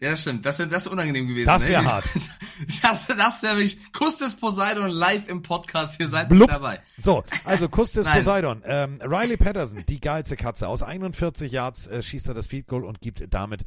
Ja, 0.01 0.11
das 0.11 0.21
stimmt. 0.21 0.45
Das 0.45 0.59
wäre 0.59 0.67
das 0.67 0.83
wär 0.85 0.91
unangenehm 0.91 1.27
gewesen. 1.27 1.47
Das 1.47 1.67
ne? 1.67 1.83
hart. 1.83 2.05
Das, 2.81 3.07
das 3.07 3.41
wäre 3.41 3.55
wirklich 3.55 3.77
Kuss 3.93 4.17
des 4.17 4.35
Poseidon 4.35 4.89
live 4.89 5.27
im 5.27 5.41
Podcast. 5.41 5.99
Ihr 5.99 6.07
seid 6.09 6.27
Blub. 6.29 6.41
mit 6.41 6.49
dabei. 6.49 6.81
So, 6.97 7.23
also 7.45 7.69
Kuss 7.69 7.93
des. 7.93 8.05
Poseidon. 8.13 8.61
Ähm, 8.65 8.99
Riley 9.01 9.37
Patterson, 9.37 9.83
die 9.87 9.99
geilste 10.01 10.35
Katze. 10.35 10.67
Aus 10.67 10.83
41 10.83 11.51
Yards 11.51 11.87
äh, 11.87 12.03
schießt 12.03 12.27
er 12.27 12.33
das 12.33 12.47
Field 12.47 12.67
Goal 12.67 12.83
und 12.83 12.99
gibt 12.99 13.23
damit 13.33 13.63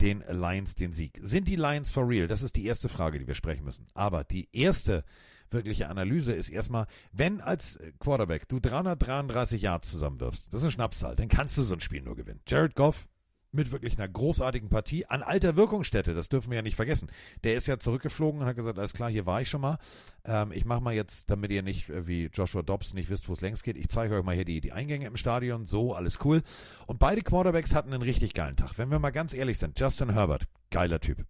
den 0.00 0.24
Lions 0.28 0.74
den 0.74 0.92
Sieg. 0.92 1.18
Sind 1.22 1.48
die 1.48 1.56
Lions 1.56 1.90
for 1.90 2.08
real? 2.08 2.26
Das 2.26 2.42
ist 2.42 2.56
die 2.56 2.66
erste 2.66 2.88
Frage, 2.88 3.18
die 3.18 3.26
wir 3.26 3.34
sprechen 3.34 3.64
müssen. 3.64 3.86
Aber 3.94 4.24
die 4.24 4.48
erste 4.52 5.04
wirkliche 5.50 5.88
Analyse 5.88 6.32
ist 6.32 6.48
erstmal, 6.48 6.86
wenn 7.12 7.40
als 7.40 7.78
Quarterback 7.98 8.48
du 8.48 8.60
333 8.60 9.62
Yards 9.62 9.90
zusammenwirfst, 9.90 10.52
das 10.52 10.60
ist 10.60 10.64
eine 10.64 10.72
Schnapszahl, 10.72 11.16
dann 11.16 11.28
kannst 11.28 11.56
du 11.56 11.62
so 11.62 11.74
ein 11.74 11.80
Spiel 11.80 12.02
nur 12.02 12.16
gewinnen. 12.16 12.40
Jared 12.46 12.74
Goff 12.74 13.06
mit 13.54 13.72
wirklich 13.72 13.96
einer 13.98 14.08
großartigen 14.08 14.68
Partie 14.68 15.06
an 15.06 15.22
alter 15.22 15.56
Wirkungsstätte, 15.56 16.14
das 16.14 16.28
dürfen 16.28 16.50
wir 16.50 16.56
ja 16.56 16.62
nicht 16.62 16.76
vergessen. 16.76 17.10
Der 17.44 17.54
ist 17.54 17.66
ja 17.66 17.78
zurückgeflogen 17.78 18.40
und 18.40 18.46
hat 18.46 18.56
gesagt, 18.56 18.78
alles 18.78 18.92
klar, 18.92 19.10
hier 19.10 19.26
war 19.26 19.40
ich 19.40 19.48
schon 19.48 19.60
mal. 19.60 19.78
Ähm, 20.24 20.52
ich 20.52 20.64
mache 20.64 20.80
mal 20.80 20.94
jetzt, 20.94 21.30
damit 21.30 21.50
ihr 21.50 21.62
nicht 21.62 21.88
äh, 21.88 22.06
wie 22.06 22.26
Joshua 22.32 22.62
Dobbs 22.62 22.94
nicht 22.94 23.10
wisst, 23.10 23.28
wo 23.28 23.32
es 23.32 23.40
längst 23.40 23.64
geht, 23.64 23.76
ich 23.76 23.88
zeige 23.88 24.16
euch 24.16 24.24
mal 24.24 24.34
hier 24.34 24.44
die, 24.44 24.60
die 24.60 24.72
Eingänge 24.72 25.06
im 25.06 25.16
Stadion, 25.16 25.64
so, 25.64 25.94
alles 25.94 26.18
cool. 26.24 26.42
Und 26.86 26.98
beide 26.98 27.22
Quarterbacks 27.22 27.74
hatten 27.74 27.92
einen 27.92 28.02
richtig 28.02 28.34
geilen 28.34 28.56
Tag. 28.56 28.76
Wenn 28.76 28.90
wir 28.90 28.98
mal 28.98 29.10
ganz 29.10 29.34
ehrlich 29.34 29.58
sind, 29.58 29.78
Justin 29.78 30.12
Herbert, 30.12 30.44
geiler 30.70 31.00
Typ. 31.00 31.24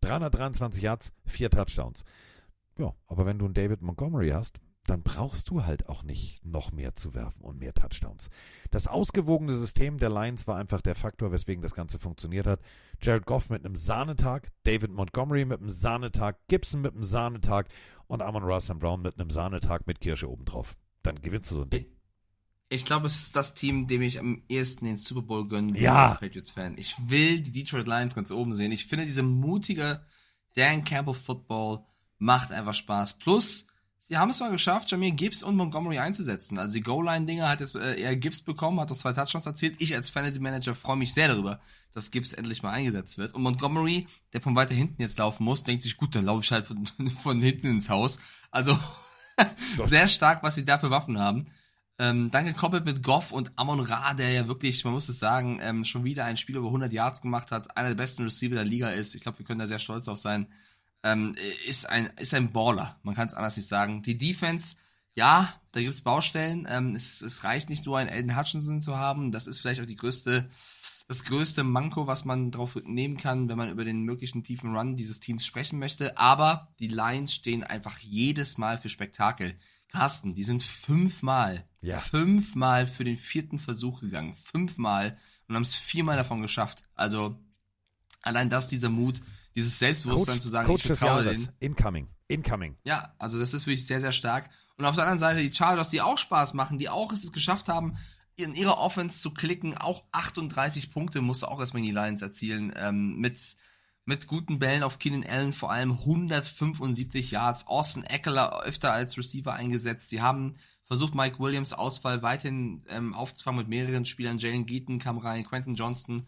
323 0.00 0.82
Yards, 0.82 1.12
vier 1.24 1.50
Touchdowns. 1.50 2.04
Ja, 2.78 2.92
aber 3.06 3.24
wenn 3.24 3.38
du 3.38 3.44
einen 3.44 3.54
David 3.54 3.82
Montgomery 3.82 4.30
hast, 4.30 4.58
dann 4.86 5.02
brauchst 5.02 5.50
du 5.50 5.64
halt 5.64 5.88
auch 5.88 6.02
nicht 6.02 6.44
noch 6.44 6.72
mehr 6.72 6.94
zu 6.94 7.14
werfen 7.14 7.42
und 7.42 7.58
mehr 7.58 7.72
Touchdowns. 7.74 8.28
Das 8.70 8.86
ausgewogene 8.86 9.54
System 9.56 9.98
der 9.98 10.10
Lions 10.10 10.46
war 10.46 10.56
einfach 10.56 10.80
der 10.82 10.94
Faktor, 10.94 11.32
weswegen 11.32 11.62
das 11.62 11.74
Ganze 11.74 11.98
funktioniert 11.98 12.46
hat. 12.46 12.60
Jared 13.00 13.26
Goff 13.26 13.50
mit 13.50 13.64
einem 13.64 13.76
Sahnetag, 13.76 14.52
David 14.64 14.90
Montgomery 14.92 15.44
mit 15.44 15.60
einem 15.60 15.70
Sahnetag, 15.70 16.36
Gibson 16.48 16.82
mit 16.82 16.92
einem 16.94 17.04
Sahnetag 17.04 17.68
und 18.06 18.22
Amon 18.22 18.42
Russell 18.44 18.76
Brown 18.76 19.00
mit 19.02 19.18
einem 19.18 19.30
Sahnetag 19.30 19.86
mit 19.86 20.00
Kirsche 20.00 20.30
obendrauf. 20.30 20.76
Dann 21.02 21.20
gewinnst 21.22 21.50
du 21.50 21.56
so 21.56 21.62
ein 21.62 21.70
Ding. 21.70 21.86
Ich 22.70 22.84
glaube, 22.84 23.06
es 23.06 23.14
ist 23.16 23.36
das 23.36 23.54
Team, 23.54 23.86
dem 23.86 24.02
ich 24.02 24.18
am 24.18 24.42
ehesten 24.48 24.86
den 24.86 24.96
Super 24.96 25.22
Bowl 25.22 25.46
gönnen 25.46 25.74
will 25.74 25.82
Ja. 25.82 26.10
als 26.12 26.20
Patriots-Fan. 26.20 26.76
Ich 26.78 26.96
will 27.08 27.40
die 27.40 27.52
Detroit 27.52 27.86
Lions 27.86 28.14
ganz 28.14 28.30
oben 28.30 28.54
sehen. 28.54 28.72
Ich 28.72 28.86
finde, 28.86 29.06
diese 29.06 29.22
mutige 29.22 30.04
Dan 30.56 30.84
Campbell 30.84 31.14
Football 31.14 31.84
macht 32.18 32.52
einfach 32.52 32.74
Spaß. 32.74 33.18
Plus, 33.18 33.66
sie 34.04 34.18
haben 34.18 34.30
es 34.30 34.40
mal 34.40 34.50
geschafft, 34.50 34.90
Jamir 34.90 35.12
Gibbs 35.12 35.42
und 35.42 35.56
Montgomery 35.56 35.98
einzusetzen. 35.98 36.58
Also 36.58 36.74
die 36.74 36.82
Goal-Line-Dinger 36.82 37.48
hat 37.48 37.60
jetzt 37.60 37.74
äh, 37.74 38.00
eher 38.00 38.16
Gibbs 38.16 38.42
bekommen, 38.42 38.78
hat 38.80 38.90
doch 38.90 38.96
zwei 38.96 39.12
Touchdowns 39.12 39.46
erzielt. 39.46 39.76
Ich 39.78 39.94
als 39.94 40.10
Fantasy-Manager 40.10 40.74
freue 40.74 40.96
mich 40.96 41.14
sehr 41.14 41.28
darüber, 41.28 41.60
dass 41.92 42.10
Gibbs 42.10 42.34
endlich 42.34 42.62
mal 42.62 42.70
eingesetzt 42.70 43.18
wird. 43.18 43.34
Und 43.34 43.42
Montgomery, 43.42 44.06
der 44.32 44.42
von 44.42 44.54
weiter 44.56 44.74
hinten 44.74 45.00
jetzt 45.00 45.18
laufen 45.18 45.44
muss, 45.44 45.64
denkt 45.64 45.82
sich, 45.82 45.96
gut, 45.96 46.14
dann 46.14 46.26
laufe 46.26 46.44
ich 46.44 46.52
halt 46.52 46.66
von, 46.66 46.86
von 47.22 47.40
hinten 47.40 47.66
ins 47.66 47.88
Haus. 47.88 48.18
Also 48.50 48.78
sehr 49.84 50.06
stark, 50.08 50.42
was 50.42 50.54
sie 50.54 50.64
da 50.64 50.78
für 50.78 50.90
Waffen 50.90 51.18
haben. 51.18 51.46
Ähm, 51.96 52.30
dann 52.32 52.44
gekoppelt 52.44 52.84
mit 52.84 53.04
Goff 53.04 53.30
und 53.30 53.52
Amon 53.56 53.78
Ra, 53.80 54.14
der 54.14 54.32
ja 54.32 54.48
wirklich, 54.48 54.84
man 54.84 54.94
muss 54.94 55.08
es 55.08 55.20
sagen, 55.20 55.60
ähm, 55.62 55.84
schon 55.84 56.02
wieder 56.02 56.24
ein 56.24 56.36
Spiel 56.36 56.56
über 56.56 56.66
100 56.66 56.92
Yards 56.92 57.22
gemacht 57.22 57.52
hat, 57.52 57.76
einer 57.76 57.88
der 57.88 57.94
besten 57.94 58.24
Receiver 58.24 58.56
der 58.56 58.64
Liga 58.64 58.90
ist. 58.90 59.14
Ich 59.14 59.22
glaube, 59.22 59.38
wir 59.38 59.46
können 59.46 59.60
da 59.60 59.68
sehr 59.68 59.78
stolz 59.78 60.06
drauf 60.06 60.18
sein. 60.18 60.48
Ähm, 61.04 61.36
ist 61.66 61.88
ein 61.88 62.06
ist 62.18 62.34
ein 62.34 62.52
Baller, 62.52 62.98
man 63.04 63.14
kann 63.14 63.28
es 63.28 63.34
anders 63.34 63.56
nicht 63.56 63.68
sagen. 63.68 64.02
Die 64.02 64.18
Defense, 64.18 64.76
ja, 65.14 65.54
da 65.72 65.80
gibt's 65.80 66.00
Baustellen. 66.00 66.66
Ähm, 66.68 66.96
es, 66.96 67.20
es 67.20 67.44
reicht 67.44 67.68
nicht 67.70 67.86
nur 67.86 67.98
einen 67.98 68.10
Aiden 68.10 68.36
Hutchinson 68.36 68.80
zu 68.80 68.96
haben. 68.96 69.30
Das 69.30 69.46
ist 69.46 69.60
vielleicht 69.60 69.80
auch 69.80 69.86
die 69.86 69.96
größte 69.96 70.48
das 71.06 71.24
größte 71.24 71.64
Manko, 71.64 72.06
was 72.06 72.24
man 72.24 72.50
drauf 72.50 72.76
nehmen 72.82 73.18
kann, 73.18 73.50
wenn 73.50 73.58
man 73.58 73.70
über 73.70 73.84
den 73.84 74.04
möglichen 74.04 74.42
tiefen 74.42 74.74
Run 74.74 74.96
dieses 74.96 75.20
Teams 75.20 75.44
sprechen 75.44 75.78
möchte. 75.78 76.16
Aber 76.16 76.72
die 76.78 76.88
Lions 76.88 77.34
stehen 77.34 77.62
einfach 77.62 77.98
jedes 77.98 78.56
Mal 78.56 78.78
für 78.78 78.88
Spektakel. 78.88 79.58
Carsten, 79.88 80.34
die 80.34 80.44
sind 80.44 80.62
fünfmal, 80.62 81.66
Ja. 81.82 81.98
fünfmal 81.98 82.86
für 82.86 83.04
den 83.04 83.18
vierten 83.18 83.58
Versuch 83.58 84.00
gegangen. 84.00 84.34
Fünfmal 84.44 85.18
und 85.46 85.54
haben 85.54 85.62
es 85.62 85.74
viermal 85.76 86.16
davon 86.16 86.40
geschafft. 86.40 86.84
Also 86.94 87.38
allein 88.22 88.48
das, 88.48 88.68
dieser 88.68 88.88
Mut, 88.88 89.20
dieses 89.54 89.78
Selbstbewusstsein 89.78 90.34
Coach, 90.34 90.42
zu 90.42 90.48
sagen, 90.48 90.66
Coach 90.66 90.90
ich 90.90 90.98
vertraue 90.98 91.24
denen. 91.24 91.48
incoming, 91.60 92.08
incoming. 92.28 92.76
Ja, 92.84 93.14
also 93.18 93.38
das 93.38 93.54
ist 93.54 93.66
wirklich 93.66 93.86
sehr, 93.86 94.00
sehr 94.00 94.12
stark. 94.12 94.50
Und 94.76 94.84
auf 94.84 94.94
der 94.94 95.04
anderen 95.04 95.18
Seite 95.20 95.40
die 95.40 95.54
Chargers, 95.54 95.90
die 95.90 96.00
auch 96.00 96.18
Spaß 96.18 96.54
machen, 96.54 96.78
die 96.78 96.88
auch 96.88 97.12
es 97.12 97.30
geschafft 97.30 97.68
haben, 97.68 97.96
in 98.36 98.54
ihrer 98.54 98.78
Offense 98.78 99.20
zu 99.20 99.32
klicken. 99.32 99.76
Auch 99.76 100.02
38 100.12 100.90
Punkte 100.90 101.20
musste 101.20 101.48
auch 101.48 101.60
erstmal 101.60 101.82
in 101.82 101.86
die 101.86 101.94
Lions 101.94 102.22
erzielen. 102.22 102.72
Ähm, 102.76 103.18
mit, 103.18 103.38
mit 104.04 104.26
guten 104.26 104.58
Bällen 104.58 104.82
auf 104.82 104.98
Keenan 104.98 105.24
Allen, 105.24 105.52
vor 105.52 105.70
allem 105.70 105.92
175 105.92 107.30
Yards. 107.30 107.66
Austin 107.68 108.04
Eckler 108.04 108.62
öfter 108.62 108.92
als 108.92 109.16
Receiver 109.16 109.54
eingesetzt. 109.54 110.08
Sie 110.08 110.20
haben 110.20 110.56
versucht, 110.86 111.14
Mike 111.14 111.38
Williams 111.38 111.72
Ausfall 111.72 112.22
weiterhin 112.22 112.84
ähm, 112.88 113.14
aufzufangen 113.14 113.58
mit 113.58 113.68
mehreren 113.68 114.04
Spielern. 114.04 114.38
Jalen 114.38 114.66
Geaton 114.66 114.98
kam 114.98 115.18
rein, 115.18 115.44
Quentin 115.44 115.76
Johnston, 115.76 116.26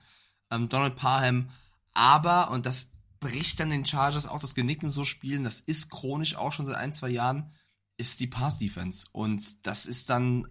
ähm, 0.50 0.68
Donald 0.68 0.96
Parham. 0.96 1.50
Aber, 1.92 2.50
und 2.50 2.66
das 2.66 2.90
bricht 3.26 3.58
dann 3.58 3.70
den 3.70 3.84
Chargers 3.84 4.26
auch 4.26 4.38
das 4.38 4.54
Genick 4.54 4.82
in 4.82 4.88
so 4.88 5.04
Spielen, 5.04 5.44
das 5.44 5.60
ist 5.60 5.90
chronisch 5.90 6.36
auch 6.36 6.52
schon 6.52 6.66
seit 6.66 6.76
ein, 6.76 6.92
zwei 6.92 7.08
Jahren, 7.08 7.52
ist 7.96 8.20
die 8.20 8.28
Pass-Defense. 8.28 9.08
Und 9.10 9.66
das 9.66 9.86
ist 9.86 10.10
dann, 10.10 10.46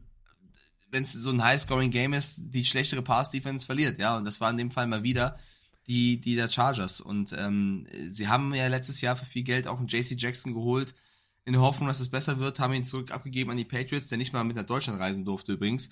wenn 0.90 1.04
es 1.04 1.14
so 1.14 1.30
ein 1.30 1.42
High-Scoring-Game 1.42 2.14
ist, 2.14 2.36
die 2.38 2.66
schlechtere 2.66 3.02
Pass-Defense 3.02 3.66
verliert, 3.66 4.00
ja. 4.00 4.18
Und 4.18 4.26
das 4.26 4.42
war 4.42 4.50
in 4.50 4.58
dem 4.58 4.72
Fall 4.72 4.88
mal 4.88 5.04
wieder 5.04 5.38
die, 5.88 6.20
die 6.20 6.36
der 6.36 6.50
Chargers. 6.50 7.00
Und 7.00 7.34
ähm, 7.34 7.88
sie 8.10 8.28
haben 8.28 8.54
ja 8.54 8.68
letztes 8.68 9.02
Jahr 9.02 9.16
für 9.16 9.26
viel 9.26 9.44
Geld 9.44 9.68
auch 9.68 9.80
einen 9.80 9.88
JC 9.88 10.20
Jackson 10.20 10.54
geholt, 10.54 10.96
in 11.46 11.54
der 11.54 11.62
Hoffnung, 11.62 11.88
dass 11.88 12.00
es 12.00 12.10
besser 12.10 12.40
wird, 12.40 12.60
haben 12.60 12.74
ihn 12.74 12.86
zurück 12.86 13.12
abgegeben 13.12 13.52
an 13.52 13.58
die 13.58 13.66
Patriots, 13.66 14.10
der 14.10 14.18
nicht 14.18 14.34
mal 14.34 14.44
mit 14.44 14.58
nach 14.58 14.66
Deutschland 14.66 15.00
reisen 15.00 15.26
durfte 15.26 15.54
übrigens, 15.54 15.90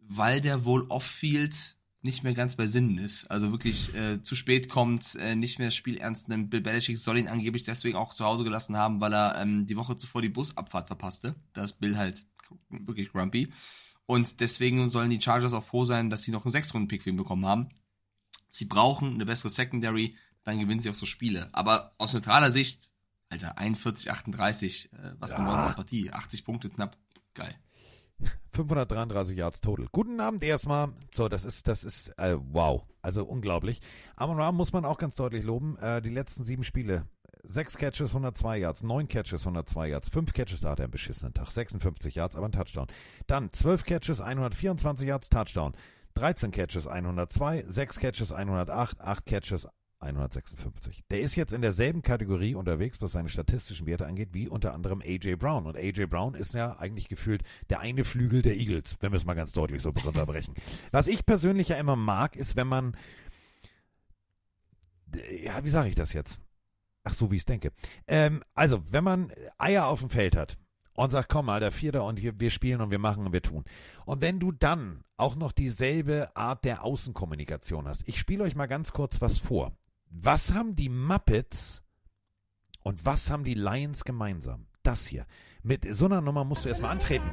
weil 0.00 0.40
der 0.40 0.64
wohl 0.64 0.86
off-field 0.88 1.76
nicht 2.00 2.22
mehr 2.22 2.34
ganz 2.34 2.56
bei 2.56 2.66
Sinnen 2.66 2.98
ist. 2.98 3.26
Also 3.30 3.50
wirklich 3.50 3.94
äh, 3.94 4.22
zu 4.22 4.34
spät 4.34 4.68
kommt, 4.68 5.16
äh, 5.16 5.34
nicht 5.34 5.58
mehr 5.58 5.68
das 5.68 5.74
Spiel 5.74 5.96
ernst 5.96 6.28
nimmt. 6.28 6.50
Bill 6.50 6.60
Belichick 6.60 6.96
soll 6.98 7.18
ihn 7.18 7.28
angeblich 7.28 7.64
deswegen 7.64 7.96
auch 7.96 8.14
zu 8.14 8.24
Hause 8.24 8.44
gelassen 8.44 8.76
haben, 8.76 9.00
weil 9.00 9.12
er 9.12 9.40
ähm, 9.40 9.66
die 9.66 9.76
Woche 9.76 9.96
zuvor 9.96 10.22
die 10.22 10.28
Busabfahrt 10.28 10.86
verpasste. 10.86 11.34
Da 11.52 11.64
ist 11.64 11.80
Bill 11.80 11.96
halt 11.96 12.24
wirklich 12.70 13.10
grumpy. 13.10 13.52
Und 14.06 14.40
deswegen 14.40 14.86
sollen 14.88 15.10
die 15.10 15.20
Chargers 15.20 15.52
auch 15.52 15.64
froh 15.64 15.84
sein, 15.84 16.08
dass 16.08 16.22
sie 16.22 16.30
noch 16.30 16.44
einen 16.44 16.52
Sechs-Runden-Pick 16.52 17.02
für 17.02 17.10
ihn 17.10 17.16
bekommen 17.16 17.44
haben. 17.44 17.68
Sie 18.48 18.64
brauchen 18.64 19.14
eine 19.14 19.26
bessere 19.26 19.50
Secondary, 19.50 20.16
dann 20.44 20.58
gewinnen 20.58 20.80
sie 20.80 20.88
auch 20.88 20.94
so 20.94 21.04
Spiele. 21.04 21.50
Aber 21.52 21.92
aus 21.98 22.14
neutraler 22.14 22.50
Sicht, 22.50 22.90
Alter, 23.28 23.58
41, 23.58 24.10
38, 24.10 24.92
äh, 24.92 25.12
was 25.18 25.32
eine 25.34 25.46
Ja. 25.46 25.52
Monsterpartie. 25.52 26.10
80 26.10 26.44
Punkte 26.44 26.70
knapp. 26.70 26.96
Geil. 27.34 27.54
533 28.52 29.36
Yards 29.36 29.60
total. 29.60 29.86
Guten 29.92 30.20
Abend 30.20 30.42
erstmal. 30.42 30.88
So, 31.12 31.28
das 31.28 31.44
ist, 31.44 31.68
das 31.68 31.84
ist, 31.84 32.08
äh, 32.18 32.36
wow. 32.50 32.82
Also 33.02 33.24
unglaublich. 33.24 33.80
Amon 34.16 34.40
Ra 34.40 34.52
muss 34.52 34.72
man 34.72 34.84
auch 34.84 34.98
ganz 34.98 35.16
deutlich 35.16 35.44
loben. 35.44 35.76
Äh, 35.78 36.02
die 36.02 36.10
letzten 36.10 36.44
sieben 36.44 36.64
Spiele. 36.64 37.06
Sechs 37.44 37.78
Catches, 37.78 38.10
102 38.10 38.58
Yards, 38.58 38.82
neun 38.82 39.06
Catches, 39.06 39.42
102 39.42 39.88
Yards, 39.88 40.08
fünf 40.08 40.32
Catches, 40.32 40.60
da 40.60 40.70
hat 40.70 40.80
er 40.80 40.86
einen 40.86 40.90
beschissenen 40.90 41.32
Tag, 41.32 41.50
56 41.50 42.16
Yards, 42.16 42.34
aber 42.34 42.46
ein 42.46 42.52
Touchdown. 42.52 42.88
Dann 43.26 43.52
12 43.52 43.84
Catches, 43.84 44.20
124 44.20 45.06
Yards, 45.06 45.28
Touchdown. 45.28 45.74
13 46.14 46.50
Catches, 46.50 46.88
102, 46.88 47.64
6 47.68 48.00
Catches, 48.00 48.32
108, 48.32 49.00
8 49.00 49.24
Catches, 49.24 49.68
156. 50.00 51.04
Der 51.10 51.20
ist 51.20 51.34
jetzt 51.34 51.52
in 51.52 51.62
derselben 51.62 52.02
Kategorie 52.02 52.54
unterwegs, 52.54 53.02
was 53.02 53.12
seine 53.12 53.28
statistischen 53.28 53.86
Werte 53.86 54.06
angeht, 54.06 54.30
wie 54.32 54.48
unter 54.48 54.74
anderem 54.74 55.02
AJ 55.02 55.36
Brown. 55.36 55.66
Und 55.66 55.76
AJ 55.76 56.06
Brown 56.06 56.34
ist 56.34 56.54
ja 56.54 56.76
eigentlich 56.78 57.08
gefühlt 57.08 57.42
der 57.68 57.80
eine 57.80 58.04
Flügel 58.04 58.42
der 58.42 58.56
Eagles, 58.56 58.96
wenn 59.00 59.12
wir 59.12 59.16
es 59.16 59.24
mal 59.24 59.34
ganz 59.34 59.52
deutlich 59.52 59.82
so 59.82 59.90
runterbrechen. 59.90 60.54
was 60.92 61.08
ich 61.08 61.26
persönlich 61.26 61.68
ja 61.68 61.76
immer 61.76 61.96
mag, 61.96 62.36
ist, 62.36 62.56
wenn 62.56 62.68
man, 62.68 62.96
ja, 65.42 65.64
wie 65.64 65.70
sage 65.70 65.88
ich 65.88 65.94
das 65.94 66.12
jetzt? 66.12 66.40
Ach 67.04 67.14
so, 67.14 67.30
wie 67.30 67.36
ich 67.36 67.42
es 67.42 67.46
denke. 67.46 67.72
Ähm, 68.06 68.42
also, 68.54 68.82
wenn 68.90 69.04
man 69.04 69.32
Eier 69.56 69.86
auf 69.86 70.00
dem 70.00 70.10
Feld 70.10 70.36
hat 70.36 70.58
und 70.94 71.10
sagt, 71.10 71.28
komm 71.28 71.46
mal, 71.46 71.60
der 71.60 71.72
Vierte 71.72 72.02
und 72.02 72.18
hier, 72.18 72.38
wir 72.38 72.50
spielen 72.50 72.80
und 72.80 72.90
wir 72.90 72.98
machen 72.98 73.24
und 73.24 73.32
wir 73.32 73.42
tun. 73.42 73.64
Und 74.04 74.20
wenn 74.20 74.38
du 74.38 74.52
dann 74.52 75.04
auch 75.18 75.34
noch 75.34 75.52
dieselbe 75.52 76.34
Art 76.34 76.64
der 76.64 76.84
Außenkommunikation 76.84 77.86
hast. 77.86 78.08
Ich 78.08 78.18
spiele 78.18 78.44
euch 78.44 78.54
mal 78.54 78.66
ganz 78.66 78.92
kurz 78.92 79.20
was 79.20 79.38
vor. 79.38 79.72
Was 80.10 80.52
haben 80.52 80.74
die 80.74 80.88
Muppets 80.88 81.82
und 82.82 83.04
was 83.04 83.30
haben 83.30 83.44
die 83.44 83.54
Lions 83.54 84.04
gemeinsam? 84.04 84.66
Das 84.82 85.06
hier. 85.06 85.26
Mit 85.62 85.86
so 85.94 86.06
einer 86.06 86.20
Nummer 86.20 86.44
musst 86.44 86.64
du 86.64 86.70
erstmal 86.70 86.92
antreten. 86.92 87.30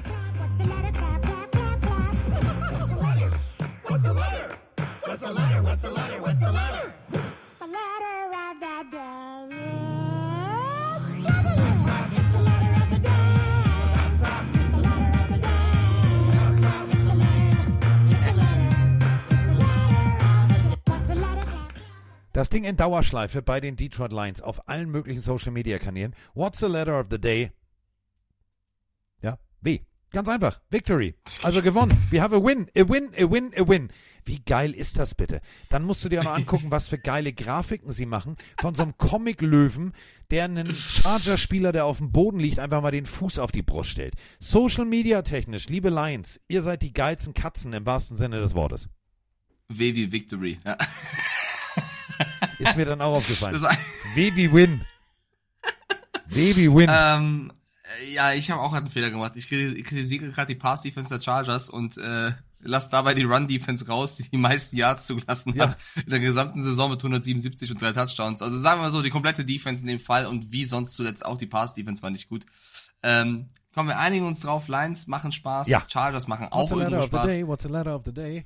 Das 22.36 22.50
Ding 22.50 22.66
in 22.66 22.76
Dauerschleife 22.76 23.42
bei 23.42 23.62
den 23.62 23.78
Detroit 23.78 24.12
Lions 24.12 24.42
auf 24.42 24.68
allen 24.68 24.90
möglichen 24.90 25.22
Social 25.22 25.54
Media 25.54 25.80
Kanälen. 25.80 26.14
What's 26.34 26.60
the 26.60 26.66
letter 26.66 27.00
of 27.00 27.08
the 27.10 27.18
day? 27.18 27.54
Ja, 29.22 29.40
W. 29.62 29.80
Ganz 30.12 30.28
einfach. 30.28 30.60
Victory. 30.70 31.16
Also 31.44 31.62
gewonnen. 31.62 31.98
We 32.12 32.22
have 32.22 32.36
a 32.36 32.44
win. 32.44 32.70
A 32.76 32.90
win, 32.90 33.12
a 33.18 33.32
win, 33.32 33.54
a 33.56 33.66
win. 33.66 33.90
Wie 34.26 34.42
geil 34.42 34.74
ist 34.74 35.00
das 35.00 35.16
bitte? 35.16 35.40
Dann 35.70 35.84
musst 35.84 36.04
du 36.04 36.10
dir 36.10 36.20
auch 36.20 36.26
noch 36.26 36.36
angucken, 36.36 36.72
was 36.72 36.90
für 36.90 36.98
geile 36.98 37.32
Grafiken 37.32 37.94
sie 37.94 38.06
machen 38.06 38.36
von 38.60 38.76
so 38.76 38.84
einem 38.84 38.98
Comic-Löwen, 38.98 39.94
der 40.30 40.44
einen 40.44 40.76
Charger-Spieler, 40.76 41.72
der 41.72 41.86
auf 41.86 42.00
dem 42.00 42.12
Boden 42.12 42.40
liegt, 42.40 42.60
einfach 42.60 42.82
mal 42.82 42.92
den 42.92 43.06
Fuß 43.06 43.40
auf 43.40 43.54
die 43.54 43.62
Brust 43.62 43.92
stellt. 43.92 44.16
Social 44.42 44.84
Media 44.84 45.22
technisch, 45.22 45.70
liebe 45.70 45.90
Lions, 45.90 46.42
ihr 46.50 46.64
seid 46.64 46.82
die 46.82 46.92
geilsten 46.92 47.34
Katzen 47.34 47.72
im 47.72 47.86
wahrsten 47.86 48.18
Sinne 48.18 48.42
des 48.42 48.56
Wortes. 48.56 48.90
W 49.70 49.96
wie 49.96 50.12
Victory. 50.12 50.60
Ja. 50.66 50.78
Ist 52.60 52.76
mir 52.78 52.86
dann 52.86 53.02
auch 53.02 53.16
aufgefallen. 53.18 53.60
Wie 54.16 54.52
Win. 54.52 54.82
Wie 56.28 56.74
Win. 56.74 56.90
Ähm, 56.92 57.52
äh, 58.02 58.14
ja, 58.14 58.34
ich 58.34 58.50
habe 58.52 58.62
auch 58.62 58.74
einen 58.74 58.88
Fehler 58.88 59.12
gemacht. 59.12 59.34
Ich 59.36 59.46
kritisi- 59.46 59.84
kritisiere 59.84 60.30
gerade 60.30 60.54
die 60.54 60.60
Pass-Defense 60.60 61.14
der 61.16 61.22
Chargers 61.22 61.70
und 61.70 61.98
äh, 61.98 62.32
lass 62.62 62.90
dabei 62.90 63.14
die 63.14 63.24
Run-Defense 63.24 63.88
raus, 63.88 64.16
die 64.16 64.24
die 64.30 64.38
meisten 64.38 64.76
Yards 64.76 65.06
zugelassen 65.06 65.54
Ja. 65.56 65.70
hat 65.70 65.78
in 66.04 66.10
der 66.10 66.20
gesamten 66.20 66.62
Saison 66.62 66.90
mit 66.90 67.00
177 67.00 67.70
und 67.72 67.82
drei 67.82 67.92
Touchdowns. 67.92 68.42
Also 68.42 68.58
sagen 68.60 68.80
wir 68.80 68.86
mal 68.86 68.92
so, 68.92 69.02
die 69.04 69.12
komplette 69.12 69.46
Defense 69.46 69.82
in 69.82 69.88
dem 69.88 70.00
Fall 70.00 70.26
und 70.26 70.52
wie 70.52 70.66
sonst 70.66 70.94
zuletzt 70.94 71.24
auch 71.26 71.38
die 71.38 71.46
Pass-Defense 71.48 72.02
war 72.02 72.10
nicht 72.10 72.28
gut. 72.28 72.46
Ähm, 73.04 73.50
kommen 73.74 73.90
wir 73.90 74.00
einigen 74.00 74.26
uns 74.26 74.40
drauf, 74.40 74.68
Lions 74.68 75.06
machen 75.06 75.32
Spaß, 75.32 75.68
Ja. 75.68 75.84
Chargers 75.88 76.28
machen 76.28 76.46
What's 76.46 76.54
auch 76.56 76.70
the 76.70 76.76
letter 76.76 76.92
irgendwo 76.98 77.04
of 77.06 77.12
the 77.12 77.18
Spaß. 77.18 77.28
day? 77.28 77.48
What's 77.48 77.64
the 77.64 77.70
letter 77.70 77.96
of 77.96 78.02
the 78.06 78.14
day? 78.14 78.46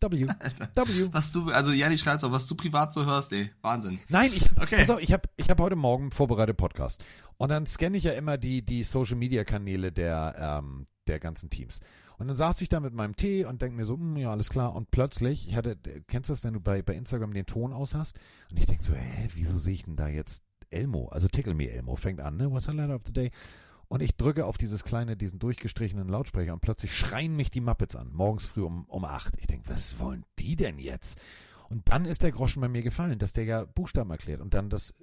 W. 0.00 0.26
W. 0.74 1.08
Was 1.12 1.32
du, 1.32 1.50
also 1.50 1.72
Janni 1.72 1.98
schreibt 1.98 2.22
auch, 2.24 2.32
was 2.32 2.46
du 2.46 2.54
privat 2.54 2.92
so 2.92 3.04
hörst, 3.04 3.32
ey, 3.32 3.50
Wahnsinn. 3.62 3.98
Nein, 4.08 4.30
ich, 4.34 4.44
Okay. 4.60 4.76
pass 4.78 4.90
auf, 4.90 5.00
ich 5.00 5.12
habe 5.12 5.28
ich 5.36 5.50
hab 5.50 5.60
heute 5.60 5.76
Morgen 5.76 6.04
einen 6.04 6.12
vorbereitet 6.12 6.56
Podcast. 6.56 7.02
Und 7.36 7.50
dann 7.50 7.66
scanne 7.66 7.96
ich 7.96 8.04
ja 8.04 8.12
immer 8.12 8.36
die, 8.38 8.62
die 8.64 8.84
Social 8.84 9.16
Media 9.16 9.44
Kanäle 9.44 9.92
der, 9.92 10.60
ähm, 10.62 10.86
der 11.06 11.18
ganzen 11.20 11.50
Teams. 11.50 11.80
Und 12.18 12.26
dann 12.26 12.36
saß 12.36 12.60
ich 12.62 12.68
da 12.68 12.80
mit 12.80 12.94
meinem 12.94 13.14
Tee 13.14 13.44
und 13.44 13.62
denke 13.62 13.76
mir 13.76 13.84
so, 13.84 13.94
hm, 13.94 14.16
ja, 14.16 14.32
alles 14.32 14.50
klar. 14.50 14.74
Und 14.74 14.90
plötzlich, 14.90 15.46
ich 15.48 15.54
hatte, 15.54 15.76
kennst 16.08 16.28
du 16.28 16.32
das, 16.32 16.42
wenn 16.42 16.54
du 16.54 16.60
bei, 16.60 16.82
bei 16.82 16.94
Instagram 16.94 17.32
den 17.32 17.46
Ton 17.46 17.72
aus 17.72 17.94
hast? 17.94 18.18
Und 18.50 18.56
ich 18.58 18.66
denke 18.66 18.82
so, 18.82 18.92
hä, 18.92 19.28
wieso 19.34 19.56
sehe 19.58 19.74
ich 19.74 19.84
denn 19.84 19.94
da 19.94 20.08
jetzt 20.08 20.42
Elmo? 20.70 21.08
Also 21.08 21.28
Tickle 21.28 21.54
Me 21.54 21.70
Elmo 21.70 21.94
fängt 21.94 22.20
an, 22.20 22.36
ne? 22.36 22.50
What's 22.50 22.66
the 22.66 22.72
letter 22.72 22.96
of 22.96 23.02
the 23.06 23.12
day? 23.12 23.30
Und 23.88 24.02
ich 24.02 24.16
drücke 24.16 24.44
auf 24.44 24.58
dieses 24.58 24.84
kleine, 24.84 25.16
diesen 25.16 25.38
durchgestrichenen 25.38 26.08
Lautsprecher 26.08 26.52
und 26.52 26.60
plötzlich 26.60 26.96
schreien 26.96 27.34
mich 27.34 27.50
die 27.50 27.62
Muppets 27.62 27.96
an, 27.96 28.12
morgens 28.12 28.44
früh 28.44 28.62
um, 28.62 28.84
um 28.84 29.04
acht. 29.04 29.36
Ich 29.38 29.46
denke, 29.46 29.70
was 29.70 29.98
wollen 29.98 30.24
die 30.38 30.56
denn 30.56 30.78
jetzt? 30.78 31.18
Und 31.70 31.88
dann 31.88 32.04
ist 32.04 32.22
der 32.22 32.32
Groschen 32.32 32.60
bei 32.60 32.68
mir 32.68 32.82
gefallen, 32.82 33.18
dass 33.18 33.32
der 33.32 33.44
ja 33.44 33.64
Buchstaben 33.64 34.10
erklärt 34.10 34.40
und 34.40 34.54
dann 34.54 34.70
das 34.70 34.94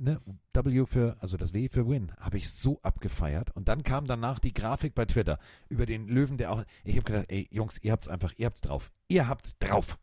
ne, 0.00 0.20
W 0.52 0.86
für, 0.86 1.16
also 1.20 1.36
das 1.36 1.52
W 1.52 1.68
für 1.68 1.88
Win, 1.88 2.12
habe 2.18 2.38
ich 2.38 2.50
so 2.50 2.80
abgefeiert. 2.82 3.54
Und 3.54 3.68
dann 3.68 3.82
kam 3.82 4.06
danach 4.06 4.38
die 4.38 4.54
Grafik 4.54 4.94
bei 4.94 5.04
Twitter 5.04 5.38
über 5.68 5.86
den 5.86 6.08
Löwen, 6.08 6.38
der 6.38 6.52
auch, 6.52 6.64
ich 6.84 6.96
habe 6.96 7.04
gedacht, 7.04 7.26
ey 7.28 7.46
Jungs, 7.50 7.78
ihr 7.82 7.92
habt's 7.92 8.08
einfach, 8.08 8.32
ihr 8.36 8.46
habt's 8.46 8.60
drauf. 8.60 8.92
Ihr 9.08 9.28
habt's 9.28 9.58
drauf. 9.58 9.98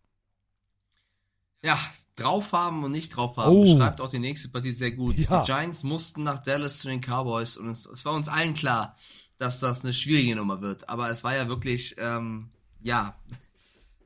Ja, 1.63 1.79
drauf 2.15 2.51
haben 2.51 2.83
und 2.83 2.91
nicht 2.91 3.09
drauf 3.09 3.37
haben. 3.37 3.55
Oh. 3.55 3.61
Beschreibt 3.61 4.01
auch 4.01 4.09
die 4.09 4.19
nächste 4.19 4.49
Partie 4.49 4.71
sehr 4.71 4.91
gut. 4.91 5.17
Ja. 5.17 5.41
Die 5.41 5.45
Giants 5.45 5.83
mussten 5.83 6.23
nach 6.23 6.39
Dallas 6.39 6.79
zu 6.79 6.87
den 6.87 7.01
Cowboys 7.01 7.57
und 7.57 7.67
es, 7.67 7.85
es 7.85 8.05
war 8.05 8.13
uns 8.13 8.27
allen 8.27 8.53
klar, 8.53 8.95
dass 9.37 9.59
das 9.59 9.83
eine 9.83 9.93
schwierige 9.93 10.35
Nummer 10.35 10.61
wird. 10.61 10.89
Aber 10.89 11.09
es 11.09 11.23
war 11.23 11.35
ja 11.35 11.47
wirklich, 11.47 11.95
ähm, 11.99 12.49
ja, 12.81 13.15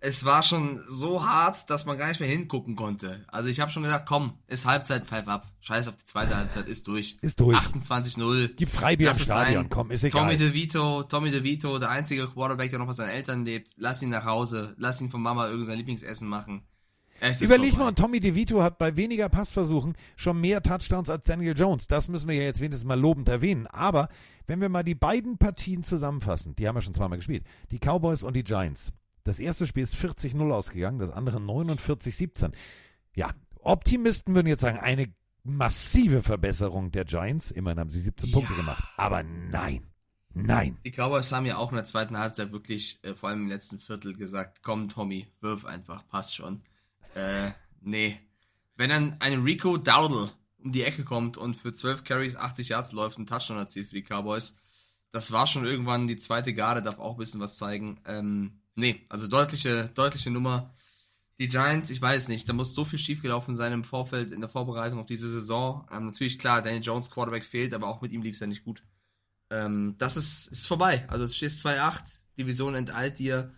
es 0.04 0.26
war 0.26 0.42
schon 0.42 0.82
so 0.88 1.24
hart, 1.24 1.70
dass 1.70 1.86
man 1.86 1.96
gar 1.98 2.08
nicht 2.08 2.20
mehr 2.20 2.28
hingucken 2.28 2.76
konnte. 2.76 3.24
Also 3.28 3.50
ich 3.50 3.60
habe 3.60 3.72
schon 3.72 3.84
gesagt, 3.84 4.08
komm, 4.08 4.34
ist 4.48 4.66
Halbzeit, 4.66 5.06
pfeif 5.06 5.28
ab. 5.28 5.48
Scheiß 5.62 5.88
auf 5.88 5.96
die 5.96 6.06
zweite 6.06 6.36
Halbzeit, 6.36 6.68
ist 6.68 6.88
durch. 6.88 7.18
Ist 7.22 7.40
durch. 7.40 7.56
28-0. 7.56 8.56
Gib 8.58 8.70
Freibier 8.70 9.10
Lass 9.10 9.20
im 9.20 9.26
Stadion, 9.26 9.64
sein. 9.64 9.70
komm, 9.70 9.92
ist 9.92 10.04
egal. 10.04 10.24
Tommy 10.24 10.38
DeVito, 10.38 11.04
Tommy 11.04 11.30
DeVito, 11.30 11.78
der 11.78 11.92
einzige 11.92 12.28
Quarterback, 12.28 12.72
der 12.72 12.80
noch 12.80 12.88
bei 12.88 12.94
seinen 12.94 13.12
Eltern 13.12 13.46
lebt. 13.46 13.74
Lass 13.78 14.02
ihn 14.02 14.10
nach 14.10 14.26
Hause. 14.26 14.74
Lass 14.80 15.00
ihn 15.02 15.12
von 15.12 15.22
Mama 15.22 15.48
irgendein 15.48 15.78
Lieblingsessen 15.78 16.28
machen. 16.28 16.64
Es 17.24 17.40
Überleg 17.40 17.70
vorbei. 17.70 17.84
mal, 17.84 17.90
und 17.90 18.00
Tommy 18.00 18.20
DeVito 18.20 18.64
hat 18.64 18.80
bei 18.80 18.96
weniger 18.96 19.30
Passversuchen 19.30 19.96
schon 20.16 20.42
mehr 20.42 20.64
Touchdowns 20.64 21.08
als 21.08 21.28
Daniel 21.28 21.56
Jones. 21.56 21.86
Das 21.86 22.08
müssen 22.08 22.28
wir 22.28 22.36
ja 22.36 22.44
jetzt 22.44 22.62
wenigstens 22.62 22.88
mal 22.88 23.00
lobend 23.00 23.30
erwähnen. 23.30 23.68
Aber 23.68 24.10
wenn 24.48 24.60
wir 24.60 24.70
mal 24.70 24.84
die 24.84 24.96
beiden 24.96 25.38
Partien 25.38 25.84
zusammenfassen, 25.84 26.56
die 26.56 26.68
haben 26.68 26.76
wir 26.76 26.82
schon 26.82 26.96
zweimal 26.96 27.20
gespielt, 27.20 27.46
die 27.72 27.78
Cowboys 27.78 28.24
und 28.24 28.36
die 28.36 28.44
Giants. 28.44 28.92
Das 29.24 29.40
erste 29.40 29.68
Spiel 29.68 29.84
ist 29.84 29.96
40-0 29.96 30.52
ausgegangen, 30.52 30.98
das 30.98 31.12
andere 31.12 31.38
49-17. 31.38 32.54
Ja, 33.16 33.36
Optimisten 33.60 34.34
würden 34.34 34.48
jetzt 34.48 34.62
sagen, 34.62 34.80
eine 34.80 35.14
massive 35.44 36.24
Verbesserung 36.24 36.92
der 36.92 37.06
Giants. 37.06 37.52
Immerhin 37.52 37.80
haben 37.80 37.92
sie 37.92 38.02
17 38.02 38.32
Punkte 38.32 38.56
gemacht. 38.56 38.84
Aber 38.98 39.22
nein, 39.22 39.86
nein. 40.34 40.80
Die 40.84 40.92
Cowboys 40.92 41.32
haben 41.32 41.46
ja 41.46 41.58
auch 41.58 41.70
in 41.70 41.76
der 41.76 41.86
zweiten 41.86 42.18
Halbzeit 42.18 42.52
wirklich, 42.52 43.00
äh, 43.04 43.14
vor 43.14 43.30
allem 43.30 43.44
im 43.44 43.48
letzten 43.48 43.78
Viertel, 43.78 44.16
gesagt, 44.16 44.64
komm 44.64 44.90
Tommy, 44.90 45.28
wirf 45.40 45.66
einfach, 45.66 46.08
passt 46.08 46.36
schon. 46.36 46.64
Äh, 47.16 47.52
nee. 47.82 48.20
Wenn 48.76 48.90
dann 48.90 49.18
ein 49.20 49.44
Rico 49.44 49.78
Dowdle 49.78 50.32
um 50.64 50.72
die 50.72 50.84
Ecke 50.84 51.04
kommt 51.04 51.38
und 51.38 51.56
für 51.56 51.74
12 51.74 52.04
Carries 52.04 52.36
80 52.36 52.70
Yards 52.70 52.92
läuft, 52.92 53.18
ein 53.18 53.26
Touchdown 53.26 53.58
erzielt 53.58 53.90
für 53.90 53.96
die 53.96 54.04
Cowboys, 54.04 54.56
das 55.12 55.32
war 55.32 55.48
schon 55.48 55.66
irgendwann, 55.66 56.08
die 56.08 56.18
zweite 56.18 56.54
Garde 56.54 56.82
darf 56.82 57.00
auch 57.00 57.14
ein 57.14 57.20
bisschen 57.20 57.42
was 57.42 57.58
zeigen. 57.58 58.00
Ähm, 58.06 58.62
nee, 58.76 59.06
also 59.10 59.28
deutliche, 59.28 59.90
deutliche 59.94 60.32
Nummer. 60.32 60.74
Die 61.40 61.48
Giants, 61.48 61.90
ich 61.90 62.02
weiß 62.02 62.28
nicht, 62.28 62.48
da 62.48 62.54
muss 62.54 62.74
so 62.74 62.86
viel 62.86 63.00
schiefgelaufen 63.00 63.56
sein 63.56 63.74
im 63.74 63.84
Vorfeld, 63.84 64.32
in 64.32 64.42
der 64.42 64.50
Vorbereitung 64.50 65.00
auf 65.00 65.08
diese 65.08 65.30
Saison. 65.30 65.88
Ähm, 65.92 66.06
natürlich, 66.06 66.40
klar, 66.40 66.62
Daniel 66.62 66.84
Jones 66.84 67.10
Quarterback 67.10 67.46
fehlt, 67.46 67.74
aber 67.74 67.88
auch 67.88 68.02
mit 68.02 68.12
ihm 68.12 68.22
lief 68.22 68.36
es 68.36 68.42
ja 68.42 68.48
nicht 68.48 68.64
gut. 68.64 68.84
Ähm, 69.50 69.96
das 69.98 70.18
ist, 70.18 70.48
ist 70.48 70.68
vorbei. 70.68 71.06
Also 71.10 71.26
es 71.26 71.36
steht 71.36 71.52
2-8, 71.52 72.02
Division 72.38 72.76
enteilt 72.76 73.20
dir. 73.20 73.52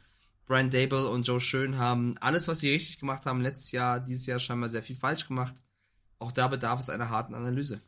Brian 0.46 0.70
Dable 0.70 1.08
und 1.10 1.28
Joe 1.28 1.40
Schön 1.40 1.78
haben 1.78 2.16
alles, 2.20 2.48
was 2.48 2.60
sie 2.60 2.72
richtig 2.72 3.00
gemacht 3.00 3.26
haben, 3.26 3.42
letztes 3.42 3.72
Jahr, 3.72 4.00
dieses 4.00 4.26
Jahr 4.26 4.40
scheinbar 4.40 4.70
sehr 4.70 4.84
viel 4.84 4.96
falsch 4.96 5.28
gemacht. 5.28 5.56
Auch 6.20 6.32
da 6.32 6.48
bedarf 6.48 6.80
es 6.80 6.90
einer 6.90 7.10
harten 7.10 7.34
Analyse. 7.34 7.82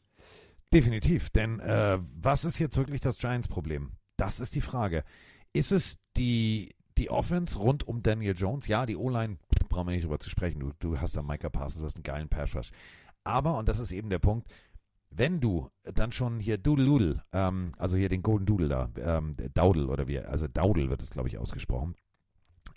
Definitiv, 0.73 1.29
denn 1.29 1.59
äh, 1.59 1.99
was 2.15 2.43
ist 2.45 2.59
jetzt 2.59 2.77
wirklich 2.77 3.01
das 3.01 3.17
Giants-Problem? 3.17 3.91
Das 4.17 4.39
ist 4.39 4.55
die 4.55 4.61
Frage. 4.61 5.03
Ist 5.53 5.71
es 5.71 5.99
die, 6.17 6.75
die 6.97 7.09
Offense 7.09 7.57
rund 7.57 7.87
um 7.87 8.01
Daniel 8.03 8.35
Jones? 8.35 8.67
Ja, 8.67 8.85
die 8.85 8.97
O-Line, 8.97 9.37
brauchen 9.69 9.87
wir 9.87 9.93
nicht 9.93 10.03
drüber 10.03 10.19
zu 10.19 10.29
sprechen. 10.29 10.59
Du, 10.59 10.71
du 10.79 10.99
hast 10.99 11.15
da 11.15 11.21
Micah 11.21 11.49
Parsons, 11.49 11.79
du 11.79 11.85
hast 11.85 11.97
einen 11.97 12.03
geilen 12.03 12.29
Pass 12.29 12.55
Rush. 12.55 12.71
Aber, 13.23 13.57
und 13.57 13.67
das 13.67 13.79
ist 13.79 13.91
eben 13.91 14.09
der 14.09 14.19
Punkt, 14.19 14.47
wenn 15.09 15.39
du 15.39 15.69
dann 15.83 16.11
schon 16.11 16.39
hier 16.39 16.57
Doodle 16.57 16.85
Doodle, 16.85 17.23
ähm, 17.31 17.71
also 17.77 17.97
hier 17.97 18.09
den 18.09 18.21
Golden 18.21 18.45
Doodle 18.45 18.67
da, 18.67 18.89
ähm, 18.97 19.35
Daudel 19.53 19.89
oder 19.89 20.07
wie, 20.07 20.19
also 20.19 20.47
Daudel 20.47 20.89
wird 20.89 21.01
es, 21.01 21.09
glaube 21.09 21.29
ich, 21.29 21.37
ausgesprochen, 21.37 21.95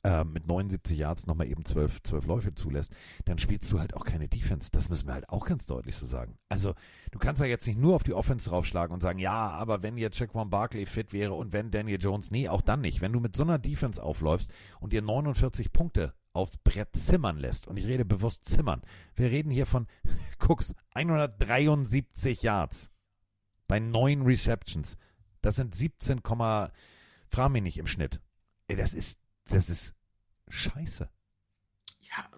ähm, 0.05 0.33
mit 0.33 0.47
79 0.47 0.97
Yards 0.99 1.27
nochmal 1.27 1.49
eben 1.49 1.65
12, 1.65 2.03
12 2.03 2.27
Läufe 2.27 2.55
zulässt, 2.55 2.93
dann 3.25 3.39
spielst 3.39 3.71
du 3.73 3.81
halt 3.81 3.95
auch 3.95 4.05
keine 4.05 4.29
Defense. 4.29 4.71
Das 4.71 4.89
müssen 4.89 5.09
wir 5.09 5.15
halt 5.15 5.29
auch 5.29 5.45
ganz 5.45 5.67
deutlich 5.67 5.97
so 5.97 6.07
sagen. 6.07 6.39
Also, 6.49 6.75
du 7.11 7.19
kannst 7.19 7.41
ja 7.41 7.47
jetzt 7.47 7.67
nicht 7.67 7.79
nur 7.79 7.95
auf 7.95 8.03
die 8.03 8.15
Offense 8.15 8.49
draufschlagen 8.49 8.95
und 8.95 9.01
sagen, 9.01 9.19
ja, 9.19 9.51
aber 9.51 9.83
wenn 9.83 9.99
jetzt 9.99 10.19
Jaquan 10.19 10.51
Barkley 10.51 10.87
fit 10.87 11.13
wäre 11.13 11.35
und 11.35 11.53
wenn 11.53 11.71
Daniel 11.71 12.01
Jones, 12.01 12.31
nee, 12.31 12.49
auch 12.49 12.63
dann 12.63 12.81
nicht. 12.81 13.01
Wenn 13.01 13.13
du 13.13 13.21
mit 13.21 13.37
so 13.37 13.43
einer 13.43 13.59
Defense 13.59 14.03
aufläufst 14.03 14.51
und 14.81 14.93
dir 14.93 15.03
49 15.03 15.73
Punkte 15.73 16.15
aufs 16.33 16.59
Brett 16.59 16.95
zimmern 16.95 17.39
lässt, 17.39 17.67
und 17.67 17.77
ich 17.77 17.87
rede 17.87 18.05
bewusst 18.05 18.45
zimmern, 18.45 18.83
wir 19.17 19.31
reden 19.31 19.51
hier 19.51 19.67
von, 19.67 19.87
guck's, 20.39 20.75
173 20.95 22.43
Yards 22.43 22.91
bei 23.67 23.81
neun 23.81 24.23
Receptions. 24.23 24.97
Das 25.41 25.57
sind 25.57 25.75
17, 25.75 26.21
frag 26.25 27.51
mich 27.51 27.63
nicht 27.63 27.79
im 27.79 27.87
Schnitt. 27.87 28.21
Ey, 28.69 28.77
das 28.77 28.93
ist, 28.93 29.19
das 29.49 29.71
ist 29.71 29.95
scheiße. 30.49 31.09
Ja, 32.01 32.29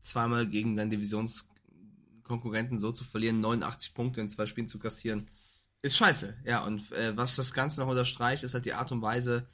zweimal 0.00 0.48
gegen 0.48 0.76
deinen 0.76 0.90
Divisionskonkurrenten 0.90 2.78
so 2.78 2.92
zu 2.92 3.04
verlieren, 3.04 3.40
89 3.40 3.94
Punkte 3.94 4.20
in 4.20 4.28
zwei 4.28 4.46
Spielen 4.46 4.66
zu 4.66 4.78
kassieren, 4.78 5.28
ist 5.82 5.96
scheiße. 5.96 6.36
Ja, 6.44 6.64
und 6.64 6.92
äh, 6.92 7.16
was 7.16 7.36
das 7.36 7.52
Ganze 7.52 7.80
noch 7.80 7.88
unterstreicht, 7.88 8.44
ist 8.44 8.54
halt 8.54 8.64
die 8.64 8.72
Art 8.72 8.92
und 8.92 9.02
Weise, 9.02 9.48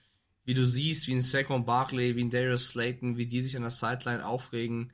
wie 0.45 0.55
du 0.55 0.67
siehst, 0.67 1.07
wie 1.09 1.15
ein 1.15 1.23
Saquon 1.23 1.65
Barkley, 1.65 2.17
wie 2.17 2.25
ein 2.25 2.31
Darius 2.31 2.69
Slayton, 2.69 3.17
wie 3.17 3.27
die 3.27 3.43
sich 3.43 3.57
an 3.57 3.63
der 3.63 3.71
Sideline 3.71 4.27
aufregen. 4.27 4.93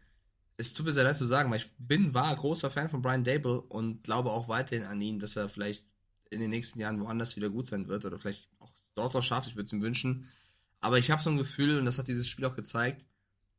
Es 0.56 0.74
tut 0.74 0.86
mir 0.86 0.92
sehr 0.92 1.04
leid 1.04 1.16
zu 1.16 1.26
sagen, 1.26 1.50
weil 1.50 1.58
ich 1.58 1.70
bin, 1.78 2.14
war 2.14 2.34
großer 2.34 2.70
Fan 2.70 2.88
von 2.88 3.02
Brian 3.02 3.24
Dable 3.24 3.60
und 3.60 4.04
glaube 4.04 4.30
auch 4.30 4.48
weiterhin 4.48 4.84
an 4.84 5.00
ihn, 5.00 5.18
dass 5.18 5.36
er 5.36 5.48
vielleicht 5.48 5.84
in 6.30 6.40
den 6.40 6.50
nächsten 6.50 6.78
Jahren 6.80 7.00
woanders 7.00 7.36
wieder 7.36 7.50
gut 7.50 7.66
sein 7.66 7.88
wird 7.88 8.04
oder 8.04 8.18
vielleicht 8.18 8.48
auch 8.60 8.72
dort 8.94 9.14
noch 9.14 9.22
schafft. 9.22 9.48
Ich 9.48 9.56
würde 9.56 9.66
es 9.66 9.72
ihm 9.72 9.82
wünschen. 9.82 10.28
Aber 10.84 10.98
ich 10.98 11.10
habe 11.10 11.22
so 11.22 11.30
ein 11.30 11.38
Gefühl, 11.38 11.78
und 11.78 11.86
das 11.86 11.96
hat 11.96 12.08
dieses 12.08 12.28
Spiel 12.28 12.44
auch 12.44 12.56
gezeigt, 12.56 13.06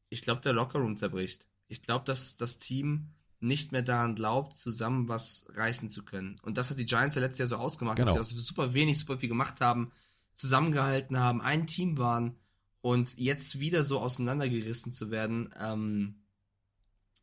ich 0.09 0.21
glaube, 0.21 0.41
der 0.41 0.53
Lockerroom 0.53 0.95
zerbricht. 0.95 1.47
Ich 1.67 1.81
glaube, 1.81 2.05
dass 2.05 2.37
das 2.37 2.59
Team 2.59 3.15
nicht 3.39 3.71
mehr 3.71 3.81
daran 3.81 4.13
glaubt, 4.13 4.57
zusammen 4.57 5.09
was 5.09 5.47
reißen 5.49 5.89
zu 5.89 6.05
können. 6.05 6.39
Und 6.43 6.57
das 6.57 6.69
hat 6.69 6.77
die 6.77 6.85
Giants 6.85 7.15
ja 7.15 7.21
letztes 7.21 7.39
Jahr 7.39 7.47
so 7.47 7.55
ausgemacht, 7.57 7.97
Genau. 7.97 8.13
dass 8.13 8.29
sie 8.29 8.35
aus 8.35 8.45
super 8.45 8.75
wenig, 8.75 8.99
super 8.99 9.17
viel 9.17 9.27
gemacht 9.27 9.59
haben, 9.59 9.91
zusammengehalten 10.33 11.17
haben, 11.17 11.41
ein 11.41 11.65
Team 11.65 11.97
waren 11.97 12.35
und 12.81 13.17
jetzt 13.17 13.59
wieder 13.59 13.83
so 13.83 13.99
auseinandergerissen 14.01 14.91
zu 14.91 15.09
werden. 15.09 15.49
Ähm, 15.57 16.21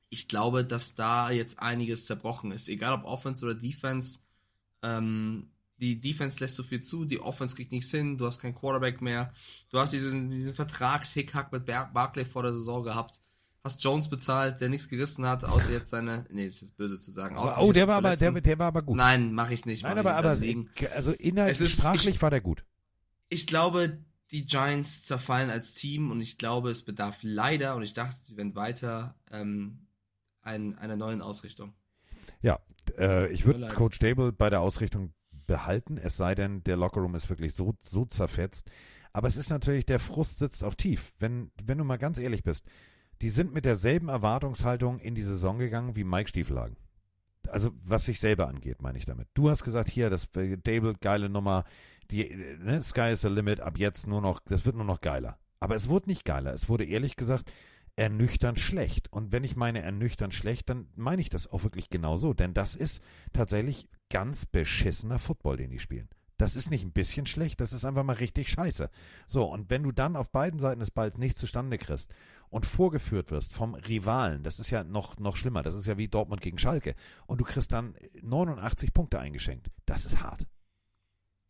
ich 0.08 0.26
glaube, 0.26 0.64
dass 0.64 0.96
da 0.96 1.30
jetzt 1.30 1.60
einiges 1.60 2.06
zerbrochen 2.06 2.50
ist. 2.50 2.68
Egal 2.68 2.92
ob 2.92 3.04
Offense 3.04 3.44
oder 3.44 3.54
Defense. 3.54 4.18
Ähm, 4.82 5.51
die 5.82 6.00
Defense 6.00 6.38
lässt 6.40 6.54
so 6.54 6.62
viel 6.62 6.80
zu, 6.80 7.04
die 7.04 7.20
Offense 7.20 7.56
kriegt 7.56 7.72
nichts 7.72 7.90
hin, 7.90 8.16
du 8.16 8.24
hast 8.26 8.38
keinen 8.40 8.54
Quarterback 8.54 9.02
mehr. 9.02 9.32
Du 9.70 9.78
hast 9.78 9.92
diesen, 9.92 10.30
diesen 10.30 10.54
Vertragshickhack 10.54 11.50
mit 11.52 11.66
Bar 11.66 11.92
Barclay 11.92 12.24
vor 12.24 12.44
der 12.44 12.52
Saison 12.52 12.84
gehabt. 12.84 13.20
Hast 13.64 13.82
Jones 13.82 14.08
bezahlt, 14.08 14.60
der 14.60 14.68
nichts 14.68 14.88
gerissen 14.88 15.26
hat, 15.26 15.44
außer 15.44 15.70
jetzt 15.72 15.90
seine. 15.90 16.24
Nee, 16.30 16.46
das 16.46 16.56
ist 16.56 16.60
jetzt 16.62 16.76
böse 16.76 16.98
zu 16.98 17.10
sagen. 17.10 17.36
Aber, 17.36 17.46
außer 17.46 17.60
oh, 17.62 17.66
sich 17.66 17.74
der 17.74 17.88
war 17.88 17.96
aber, 17.96 18.16
der, 18.16 18.32
der 18.32 18.58
war 18.58 18.66
aber 18.68 18.82
gut. 18.82 18.96
Nein, 18.96 19.32
mache 19.32 19.54
ich 19.54 19.66
nicht. 19.66 19.82
Nein, 19.82 19.98
aber, 19.98 20.14
aber. 20.14 20.30
Deswegen- 20.30 20.68
also 20.94 21.12
inhaltlich, 21.12 21.60
Es 21.60 21.72
ist- 21.72 21.78
sprachlich 21.80 22.14
ich- 22.16 22.22
war 22.22 22.30
der 22.30 22.40
gut. 22.40 22.64
ich 23.28 23.46
glaube, 23.46 23.98
die 24.30 24.46
Giants 24.46 25.04
zerfallen 25.04 25.50
als 25.50 25.74
Team 25.74 26.10
und 26.10 26.20
ich 26.20 26.38
glaube, 26.38 26.70
es 26.70 26.84
bedarf 26.84 27.18
leider, 27.22 27.76
und 27.76 27.82
ich 27.82 27.92
dachte, 27.94 28.16
sie 28.20 28.36
werden 28.36 28.54
weiter, 28.56 29.14
ähm, 29.30 29.86
ein, 30.42 30.76
einer 30.78 30.96
neuen 30.96 31.22
Ausrichtung. 31.22 31.72
Ja, 32.40 32.58
äh, 32.98 33.32
ich 33.32 33.44
würde. 33.46 33.68
Coach 33.68 33.98
Dable 34.00 34.32
bei 34.32 34.50
der 34.50 34.60
Ausrichtung 34.60 35.12
behalten, 35.52 35.98
es 35.98 36.16
sei 36.16 36.34
denn, 36.34 36.64
der 36.64 36.78
Lockerroom 36.78 37.14
ist 37.14 37.28
wirklich 37.28 37.52
so, 37.52 37.74
so 37.82 38.06
zerfetzt. 38.06 38.70
Aber 39.12 39.28
es 39.28 39.36
ist 39.36 39.50
natürlich, 39.50 39.84
der 39.84 39.98
Frust 39.98 40.38
sitzt 40.38 40.64
auch 40.64 40.74
tief. 40.74 41.12
Wenn, 41.18 41.50
wenn 41.62 41.76
du 41.76 41.84
mal 41.84 41.98
ganz 41.98 42.18
ehrlich 42.18 42.42
bist, 42.42 42.64
die 43.20 43.28
sind 43.28 43.52
mit 43.52 43.66
derselben 43.66 44.08
Erwartungshaltung 44.08 44.98
in 44.98 45.14
die 45.14 45.22
Saison 45.22 45.58
gegangen 45.58 45.94
wie 45.94 46.04
Mike 46.04 46.30
Stiefelhagen. 46.30 46.78
Also 47.48 47.70
was 47.84 48.06
sich 48.06 48.18
selber 48.18 48.48
angeht, 48.48 48.80
meine 48.80 48.96
ich 48.96 49.04
damit. 49.04 49.28
Du 49.34 49.50
hast 49.50 49.62
gesagt, 49.62 49.90
hier, 49.90 50.08
das 50.08 50.34
äh, 50.36 50.56
Dable, 50.56 50.94
geile 50.98 51.28
Nummer, 51.28 51.64
die, 52.10 52.30
äh, 52.30 52.56
ne, 52.56 52.82
Sky 52.82 53.12
is 53.12 53.20
the 53.20 53.28
limit, 53.28 53.60
ab 53.60 53.76
jetzt 53.76 54.06
nur 54.06 54.22
noch, 54.22 54.40
das 54.40 54.64
wird 54.64 54.76
nur 54.76 54.86
noch 54.86 55.02
geiler. 55.02 55.38
Aber 55.60 55.76
es 55.76 55.90
wurde 55.90 56.08
nicht 56.08 56.24
geiler. 56.24 56.54
Es 56.54 56.70
wurde 56.70 56.86
ehrlich 56.86 57.16
gesagt 57.16 57.52
ernüchternd 57.96 58.58
schlecht. 58.58 59.12
Und 59.12 59.32
wenn 59.32 59.44
ich 59.44 59.56
meine 59.56 59.82
ernüchternd 59.82 60.34
schlecht, 60.34 60.68
dann 60.68 60.88
meine 60.96 61.20
ich 61.20 61.30
das 61.30 61.46
auch 61.46 61.62
wirklich 61.62 61.90
genau 61.90 62.16
so. 62.16 62.32
Denn 62.34 62.54
das 62.54 62.74
ist 62.74 63.02
tatsächlich 63.32 63.88
ganz 64.10 64.46
beschissener 64.46 65.18
Football, 65.18 65.56
den 65.56 65.70
die 65.70 65.78
spielen. 65.78 66.08
Das 66.38 66.56
ist 66.56 66.70
nicht 66.70 66.82
ein 66.82 66.92
bisschen 66.92 67.26
schlecht, 67.26 67.60
das 67.60 67.72
ist 67.72 67.84
einfach 67.84 68.02
mal 68.02 68.14
richtig 68.14 68.48
scheiße. 68.48 68.90
So, 69.28 69.44
und 69.44 69.70
wenn 69.70 69.84
du 69.84 69.92
dann 69.92 70.16
auf 70.16 70.32
beiden 70.32 70.58
Seiten 70.58 70.80
des 70.80 70.90
Balls 70.90 71.16
nichts 71.16 71.38
zustande 71.38 71.78
kriegst 71.78 72.12
und 72.50 72.66
vorgeführt 72.66 73.30
wirst 73.30 73.52
vom 73.52 73.74
Rivalen, 73.74 74.42
das 74.42 74.58
ist 74.58 74.70
ja 74.70 74.82
noch, 74.82 75.18
noch 75.18 75.36
schlimmer, 75.36 75.62
das 75.62 75.74
ist 75.74 75.86
ja 75.86 75.98
wie 75.98 76.08
Dortmund 76.08 76.40
gegen 76.40 76.58
Schalke, 76.58 76.96
und 77.26 77.40
du 77.40 77.44
kriegst 77.44 77.70
dann 77.70 77.94
89 78.22 78.92
Punkte 78.92 79.20
eingeschenkt, 79.20 79.70
das 79.86 80.04
ist 80.04 80.20
hart. 80.20 80.44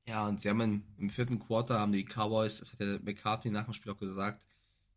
Ja, 0.07 0.27
und 0.27 0.43
sie 0.43 0.51
haben 0.51 0.61
im, 0.61 0.83
im 0.99 1.09
vierten 1.09 1.39
Quarter 1.39 1.79
haben 1.81 1.93
die 1.93 2.05
Cowboys, 2.05 2.59
das 2.59 2.73
hat 2.73 2.81
der 2.81 3.01
McCarthy 3.01 3.51
nach 3.51 3.65
dem 3.65 3.73
Spiel 3.73 3.93
auch 3.93 3.99
gesagt, 3.99 4.47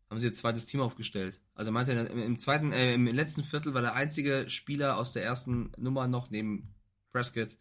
haben 0.08 0.18
sie 0.18 0.28
ihr 0.28 0.34
zweites 0.34 0.66
Team 0.66 0.80
aufgestellt. 0.80 1.40
Also 1.54 1.70
er 1.70 1.72
meinte, 1.72 1.92
im, 1.92 2.18
im 2.18 2.38
zweiten, 2.38 2.72
äh, 2.72 2.94
im 2.94 3.06
letzten 3.06 3.44
Viertel 3.44 3.74
war 3.74 3.82
der 3.82 3.94
einzige 3.94 4.48
Spieler 4.48 4.96
aus 4.96 5.12
der 5.12 5.24
ersten 5.24 5.72
Nummer 5.76 6.06
noch 6.06 6.30
neben 6.30 6.74
Prescott, 7.10 7.56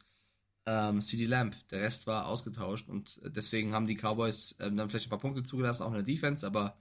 ähm, 0.66 1.02
CD 1.02 1.26
Lamb. 1.26 1.56
Der 1.70 1.82
Rest 1.82 2.08
war 2.08 2.28
ausgetauscht 2.28 2.90
und 2.90 3.20
deswegen 3.24 3.74
haben 3.74 3.88
die 3.88 3.96
Cowboys 3.96 4.56
ähm, 4.60 4.76
dann 4.76 4.90
vielleicht 4.90 5.08
ein 5.08 5.12
paar 5.12 5.20
Punkte 5.20 5.44
zugelassen, 5.44 5.84
auch 5.84 5.90
in 5.90 5.96
der 5.96 6.04
Defense, 6.04 6.46
aber 6.46 6.78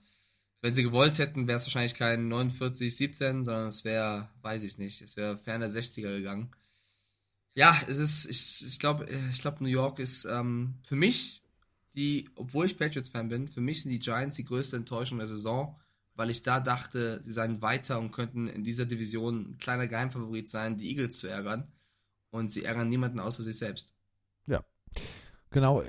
wenn 0.61 0.73
sie 0.73 0.83
gewollt 0.83 1.19
hätten, 1.19 1.47
wäre 1.47 1.57
es 1.57 1.65
wahrscheinlich 1.65 1.93
kein 1.93 2.31
49-17, 2.31 3.43
sondern 3.43 3.67
es 3.67 3.83
wäre, 3.85 4.29
weiß 4.41 4.63
ich 4.63 4.77
nicht, 4.79 5.01
es 5.01 5.15
wäre 5.15 5.37
ferner 5.37 5.67
60er 5.67 6.17
gegangen. 6.17 6.51
Ja, 7.53 7.79
es 7.87 7.99
ist, 7.99 8.25
ich, 8.25 8.67
ich 8.67 8.79
glaube, 8.79 9.07
ich 9.31 9.41
glaube, 9.41 9.63
New 9.63 9.69
York 9.69 9.99
ist 9.99 10.25
ähm, 10.25 10.79
für 10.83 10.95
mich 10.95 11.43
die, 11.95 12.29
obwohl 12.35 12.65
ich 12.65 12.77
Patriots-Fan 12.77 13.29
bin, 13.29 13.47
für 13.47 13.61
mich 13.61 13.83
sind 13.83 13.91
die 13.91 13.99
Giants 13.99 14.35
die 14.35 14.45
größte 14.45 14.77
Enttäuschung 14.77 15.17
der 15.17 15.27
Saison, 15.27 15.79
weil 16.15 16.29
ich 16.29 16.43
da 16.43 16.59
dachte, 16.59 17.21
sie 17.23 17.31
seien 17.31 17.61
weiter 17.61 17.99
und 17.99 18.11
könnten 18.11 18.47
in 18.47 18.63
dieser 18.63 18.85
Division 18.85 19.51
ein 19.51 19.57
kleiner 19.57 19.87
Geheimfavorit 19.87 20.49
sein, 20.49 20.77
die 20.77 20.89
Eagles 20.89 21.17
zu 21.17 21.27
ärgern. 21.27 21.71
Und 22.31 22.51
sie 22.51 22.65
ärgern 22.65 22.89
niemanden 22.89 23.19
außer 23.19 23.43
sich 23.43 23.57
selbst. 23.57 23.93
Ja, 24.45 24.63
genau. 25.49 25.83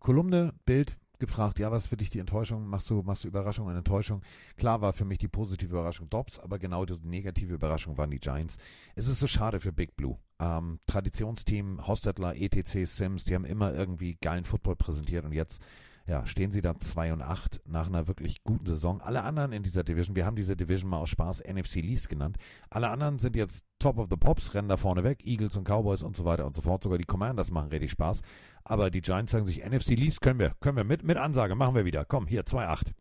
Kolumne, 0.00 0.52
Bild, 0.64 0.96
gefragt, 1.18 1.58
ja, 1.58 1.70
was 1.70 1.86
für 1.86 1.96
dich 1.96 2.10
die 2.10 2.18
Enttäuschung? 2.18 2.66
Machst 2.66 2.90
du, 2.90 3.02
machst 3.02 3.24
du 3.24 3.28
Überraschung 3.28 3.66
und 3.66 3.76
Enttäuschung? 3.76 4.22
Klar 4.56 4.80
war 4.80 4.92
für 4.92 5.04
mich 5.04 5.18
die 5.18 5.28
positive 5.28 5.70
Überraschung 5.70 6.08
Dobbs, 6.10 6.38
aber 6.38 6.58
genau 6.58 6.84
die 6.84 6.94
negative 7.02 7.54
Überraschung 7.54 7.96
waren 7.98 8.10
die 8.10 8.18
Giants. 8.18 8.56
Es 8.94 9.08
ist 9.08 9.20
so 9.20 9.26
schade 9.26 9.60
für 9.60 9.72
Big 9.72 9.96
Blue. 9.96 10.18
Ähm, 10.38 10.80
Traditionsteam, 10.86 11.86
Hostetler, 11.86 12.36
ETC, 12.36 12.86
Sims, 12.86 13.24
die 13.24 13.34
haben 13.34 13.44
immer 13.44 13.74
irgendwie 13.74 14.16
geilen 14.20 14.44
Football 14.44 14.76
präsentiert 14.76 15.24
und 15.24 15.32
jetzt 15.32 15.60
ja, 16.06 16.24
stehen 16.26 16.52
sie 16.52 16.62
da 16.62 16.78
2 16.78 17.12
und 17.12 17.22
8 17.22 17.62
nach 17.66 17.88
einer 17.88 18.06
wirklich 18.06 18.44
guten 18.44 18.66
Saison. 18.66 19.00
Alle 19.00 19.22
anderen 19.22 19.52
in 19.52 19.64
dieser 19.64 19.82
Division, 19.82 20.14
wir 20.14 20.24
haben 20.24 20.36
diese 20.36 20.56
Division 20.56 20.88
mal 20.88 20.98
aus 20.98 21.08
Spaß 21.10 21.42
NFC 21.44 21.76
Least 21.76 22.08
genannt. 22.08 22.36
Alle 22.70 22.90
anderen 22.90 23.18
sind 23.18 23.34
jetzt 23.34 23.66
Top 23.80 23.98
of 23.98 24.08
the 24.08 24.16
Pops, 24.16 24.54
rennen 24.54 24.68
da 24.68 24.76
vorne 24.76 25.02
weg, 25.02 25.26
Eagles 25.26 25.56
und 25.56 25.68
Cowboys 25.68 26.02
und 26.02 26.14
so 26.14 26.24
weiter 26.24 26.46
und 26.46 26.54
so 26.54 26.62
fort. 26.62 26.82
Sogar 26.82 26.98
die 26.98 27.04
Commanders 27.04 27.50
machen 27.50 27.70
richtig 27.70 27.90
Spaß. 27.90 28.22
Aber 28.62 28.90
die 28.90 29.00
Giants 29.00 29.32
sagen 29.32 29.46
sich, 29.46 29.64
NFC 29.64 29.90
Least 29.90 30.20
können 30.20 30.38
wir, 30.38 30.54
können 30.60 30.76
wir 30.76 30.84
mit, 30.84 31.02
mit 31.02 31.16
Ansage, 31.16 31.56
machen 31.56 31.74
wir 31.74 31.84
wieder. 31.84 32.04
Komm, 32.04 32.28
hier, 32.28 32.44
2-8. 32.44 32.92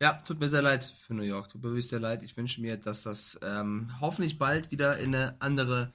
Ja, 0.00 0.14
tut 0.24 0.40
mir 0.40 0.48
sehr 0.48 0.62
leid 0.62 0.96
für 1.06 1.14
New 1.14 1.22
York. 1.22 1.48
Tut 1.48 1.62
mir 1.62 1.70
wirklich 1.70 1.88
sehr 1.88 2.00
leid. 2.00 2.22
Ich 2.22 2.36
wünsche 2.36 2.60
mir, 2.60 2.76
dass 2.76 3.02
das 3.02 3.38
ähm, 3.42 3.90
hoffentlich 4.00 4.38
bald 4.38 4.70
wieder 4.70 4.98
in 4.98 5.14
eine 5.14 5.40
andere 5.40 5.92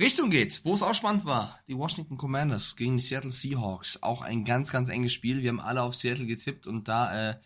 Richtung 0.00 0.30
geht, 0.30 0.64
wo 0.64 0.74
es 0.74 0.82
auch 0.82 0.94
spannend 0.94 1.24
war. 1.24 1.58
Die 1.66 1.76
Washington 1.76 2.16
Commanders 2.16 2.76
gegen 2.76 2.98
die 2.98 3.02
Seattle 3.02 3.32
Seahawks. 3.32 4.00
Auch 4.00 4.22
ein 4.22 4.44
ganz, 4.44 4.70
ganz 4.70 4.90
enges 4.90 5.12
Spiel. 5.12 5.42
Wir 5.42 5.48
haben 5.48 5.58
alle 5.58 5.82
auf 5.82 5.96
Seattle 5.96 6.26
getippt 6.26 6.68
und 6.68 6.86
da, 6.86 7.30
äh, 7.30 7.40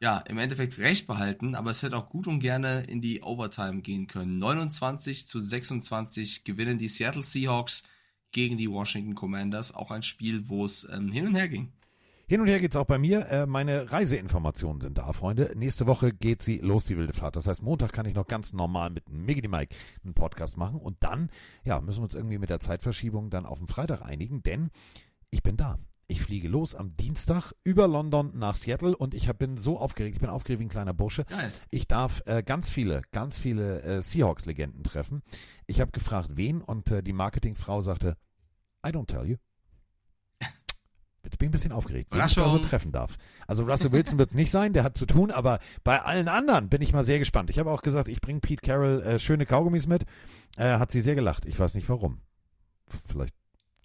ja, 0.00 0.18
im 0.20 0.38
Endeffekt 0.38 0.78
recht 0.78 1.06
behalten, 1.06 1.54
aber 1.54 1.70
es 1.70 1.82
hätte 1.82 1.98
auch 1.98 2.08
gut 2.08 2.26
und 2.26 2.40
gerne 2.40 2.84
in 2.84 3.02
die 3.02 3.22
Overtime 3.22 3.82
gehen 3.82 4.06
können. 4.06 4.38
29 4.38 5.26
zu 5.26 5.38
26 5.38 6.44
gewinnen 6.44 6.78
die 6.78 6.88
Seattle 6.88 7.22
Seahawks 7.22 7.82
gegen 8.32 8.56
die 8.56 8.70
Washington 8.70 9.14
Commanders. 9.14 9.74
Auch 9.74 9.90
ein 9.90 10.02
Spiel, 10.02 10.48
wo 10.48 10.64
es 10.64 10.88
ähm, 10.90 11.12
hin 11.12 11.26
und 11.26 11.34
her 11.34 11.48
ging. 11.48 11.72
Hin 12.26 12.40
und 12.40 12.46
her 12.46 12.60
geht's 12.60 12.76
auch 12.76 12.86
bei 12.86 12.98
mir. 12.98 13.26
Äh, 13.28 13.46
meine 13.46 13.92
Reiseinformationen 13.92 14.80
sind 14.80 14.98
da, 14.98 15.12
Freunde. 15.12 15.52
Nächste 15.54 15.86
Woche 15.86 16.12
geht 16.12 16.42
sie 16.42 16.58
los, 16.58 16.84
die 16.84 16.96
wilde 16.96 17.12
Fahrt. 17.12 17.36
Das 17.36 17.46
heißt, 17.46 17.62
Montag 17.62 17.92
kann 17.92 18.06
ich 18.06 18.14
noch 18.14 18.26
ganz 18.26 18.52
normal 18.52 18.90
mit 18.90 19.08
Miggity 19.10 19.48
Mike 19.48 19.74
einen 20.04 20.14
Podcast 20.14 20.56
machen. 20.56 20.80
Und 20.80 20.96
dann, 21.00 21.30
ja, 21.64 21.80
müssen 21.80 21.98
wir 21.98 22.04
uns 22.04 22.14
irgendwie 22.14 22.38
mit 22.38 22.50
der 22.50 22.60
Zeitverschiebung 22.60 23.30
dann 23.30 23.44
auf 23.44 23.58
den 23.58 23.68
Freitag 23.68 24.02
einigen, 24.02 24.42
denn 24.42 24.70
ich 25.30 25.42
bin 25.42 25.56
da. 25.56 25.78
Ich 26.08 26.20
fliege 26.20 26.48
los 26.48 26.74
am 26.74 26.94
Dienstag 26.96 27.52
über 27.64 27.88
London 27.88 28.32
nach 28.34 28.56
Seattle 28.56 28.94
und 28.94 29.14
ich 29.14 29.28
hab, 29.28 29.38
bin 29.38 29.56
so 29.56 29.78
aufgeregt, 29.78 30.16
ich 30.16 30.20
bin 30.20 30.28
aufgeregt 30.28 30.60
wie 30.60 30.66
ein 30.66 30.68
kleiner 30.68 30.92
Bursche. 30.92 31.24
Geil. 31.24 31.50
Ich 31.70 31.88
darf 31.88 32.22
äh, 32.26 32.42
ganz 32.42 32.68
viele, 32.68 33.00
ganz 33.12 33.38
viele 33.38 33.80
äh, 33.82 34.02
Seahawks-Legenden 34.02 34.84
treffen. 34.84 35.22
Ich 35.66 35.80
habe 35.80 35.90
gefragt, 35.90 36.30
wen 36.34 36.60
und 36.60 36.90
äh, 36.90 37.02
die 37.02 37.14
Marketingfrau 37.14 37.80
sagte, 37.80 38.16
I 38.86 38.90
don't 38.90 39.06
tell 39.06 39.24
you. 39.26 39.36
Jetzt 41.24 41.38
bin 41.38 41.46
ich 41.46 41.50
ein 41.50 41.52
bisschen 41.52 41.72
aufgeregt, 41.72 42.08
wen 42.12 42.26
ich 42.26 42.34
da 42.34 42.48
so 42.48 42.58
treffen 42.58 42.90
darf. 42.90 43.16
Also 43.46 43.64
Russell 43.64 43.92
Wilson 43.92 44.18
wird 44.18 44.30
es 44.30 44.34
nicht 44.34 44.50
sein, 44.50 44.72
der 44.72 44.82
hat 44.82 44.96
zu 44.96 45.06
tun, 45.06 45.30
aber 45.30 45.60
bei 45.84 46.02
allen 46.02 46.28
anderen 46.28 46.68
bin 46.68 46.82
ich 46.82 46.92
mal 46.92 47.04
sehr 47.04 47.20
gespannt. 47.20 47.48
Ich 47.48 47.58
habe 47.58 47.70
auch 47.70 47.82
gesagt, 47.82 48.08
ich 48.08 48.20
bringe 48.20 48.40
Pete 48.40 48.62
Carroll 48.62 49.02
äh, 49.02 49.18
schöne 49.18 49.46
Kaugummis 49.46 49.86
mit. 49.86 50.04
Äh, 50.56 50.78
hat 50.78 50.90
sie 50.90 51.00
sehr 51.00 51.14
gelacht. 51.14 51.46
Ich 51.46 51.58
weiß 51.58 51.74
nicht 51.74 51.88
warum. 51.88 52.20
Vielleicht 53.08 53.34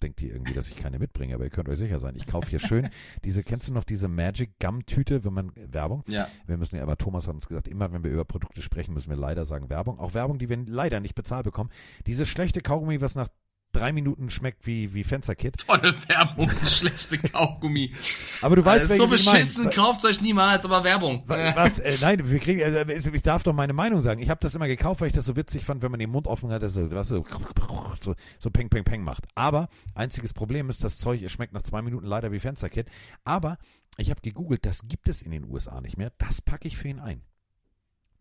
denkt 0.02 0.20
die 0.20 0.28
irgendwie, 0.28 0.54
dass 0.54 0.68
ich 0.68 0.76
keine 0.76 0.98
mitbringe, 0.98 1.34
aber 1.34 1.44
ihr 1.44 1.50
könnt 1.50 1.68
euch 1.68 1.78
sicher 1.78 1.98
sein. 1.98 2.14
Ich 2.16 2.26
kaufe 2.26 2.48
hier 2.50 2.60
schön 2.60 2.88
diese, 3.24 3.42
kennst 3.42 3.68
du 3.68 3.72
noch 3.72 3.84
diese 3.84 4.08
Magic 4.08 4.58
Gum 4.60 4.86
Tüte, 4.86 5.24
wenn 5.24 5.32
man 5.32 5.52
Werbung? 5.54 6.04
Ja. 6.08 6.28
Wir 6.46 6.56
müssen 6.56 6.76
ja, 6.76 6.82
aber 6.82 6.96
Thomas 6.96 7.26
hat 7.26 7.34
uns 7.34 7.46
gesagt, 7.46 7.68
immer 7.68 7.92
wenn 7.92 8.04
wir 8.04 8.10
über 8.10 8.24
Produkte 8.24 8.62
sprechen, 8.62 8.94
müssen 8.94 9.10
wir 9.10 9.16
leider 9.16 9.44
sagen 9.46 9.70
Werbung. 9.70 9.98
Auch 9.98 10.14
Werbung, 10.14 10.38
die 10.38 10.48
wir 10.48 10.58
leider 10.66 11.00
nicht 11.00 11.14
bezahlt 11.14 11.44
bekommen. 11.44 11.70
Diese 12.06 12.26
schlechte 12.26 12.60
Kaugummi, 12.60 13.00
was 13.00 13.14
nach 13.14 13.28
drei 13.72 13.92
Minuten 13.92 14.30
schmeckt 14.30 14.66
wie, 14.66 14.92
wie 14.94 15.04
Fensterkit. 15.04 15.58
Tolle 15.66 15.94
Werbung, 16.08 16.50
schlechte 16.66 17.18
Kaugummi. 17.18 17.94
Aber 18.40 18.56
du 18.56 18.64
weißt, 18.64 18.90
Äh, 18.90 18.96
so 18.96 19.10
welches 19.10 19.26
ich 19.26 19.32
beschissen, 19.32 19.70
kauft 19.70 20.04
euch 20.04 20.20
niemals, 20.20 20.64
aber 20.64 20.82
Werbung. 20.84 21.22
Wa- 21.26 21.54
Was? 21.56 21.78
Äh, 21.78 21.96
nein, 22.00 22.28
wir 22.30 22.38
kriegen, 22.40 22.60
äh, 22.60 22.92
ich 22.94 23.22
darf 23.22 23.42
doch 23.42 23.52
meine 23.52 23.72
Meinung 23.72 24.00
sagen. 24.00 24.20
Ich 24.20 24.30
habe 24.30 24.40
das 24.40 24.54
immer 24.54 24.66
gekauft, 24.68 25.00
weil 25.00 25.08
ich 25.08 25.12
das 25.12 25.26
so 25.26 25.36
witzig 25.36 25.64
fand, 25.64 25.82
wenn 25.82 25.90
man 25.90 26.00
den 26.00 26.10
Mund 26.10 26.26
offen 26.26 26.50
hat, 26.50 26.62
dass 26.62 26.72
so, 26.74 26.90
was 26.90 27.08
so, 27.08 27.24
so, 28.02 28.14
so 28.38 28.50
peng, 28.50 28.68
peng, 28.68 28.84
peng 28.84 29.02
macht. 29.02 29.24
Aber 29.34 29.68
einziges 29.94 30.32
Problem 30.32 30.70
ist, 30.70 30.82
das 30.82 30.98
Zeug 30.98 31.22
es 31.22 31.30
schmeckt 31.32 31.52
nach 31.52 31.62
zwei 31.62 31.82
Minuten 31.82 32.06
leider 32.06 32.32
wie 32.32 32.40
Fensterkit. 32.40 32.86
Aber 33.24 33.58
ich 33.96 34.10
habe 34.10 34.20
gegoogelt, 34.22 34.64
das 34.66 34.88
gibt 34.88 35.08
es 35.08 35.22
in 35.22 35.30
den 35.30 35.44
USA 35.44 35.80
nicht 35.80 35.96
mehr. 35.98 36.12
Das 36.18 36.40
packe 36.40 36.66
ich 36.68 36.76
für 36.76 36.88
ihn 36.88 36.98
ein. 37.00 37.22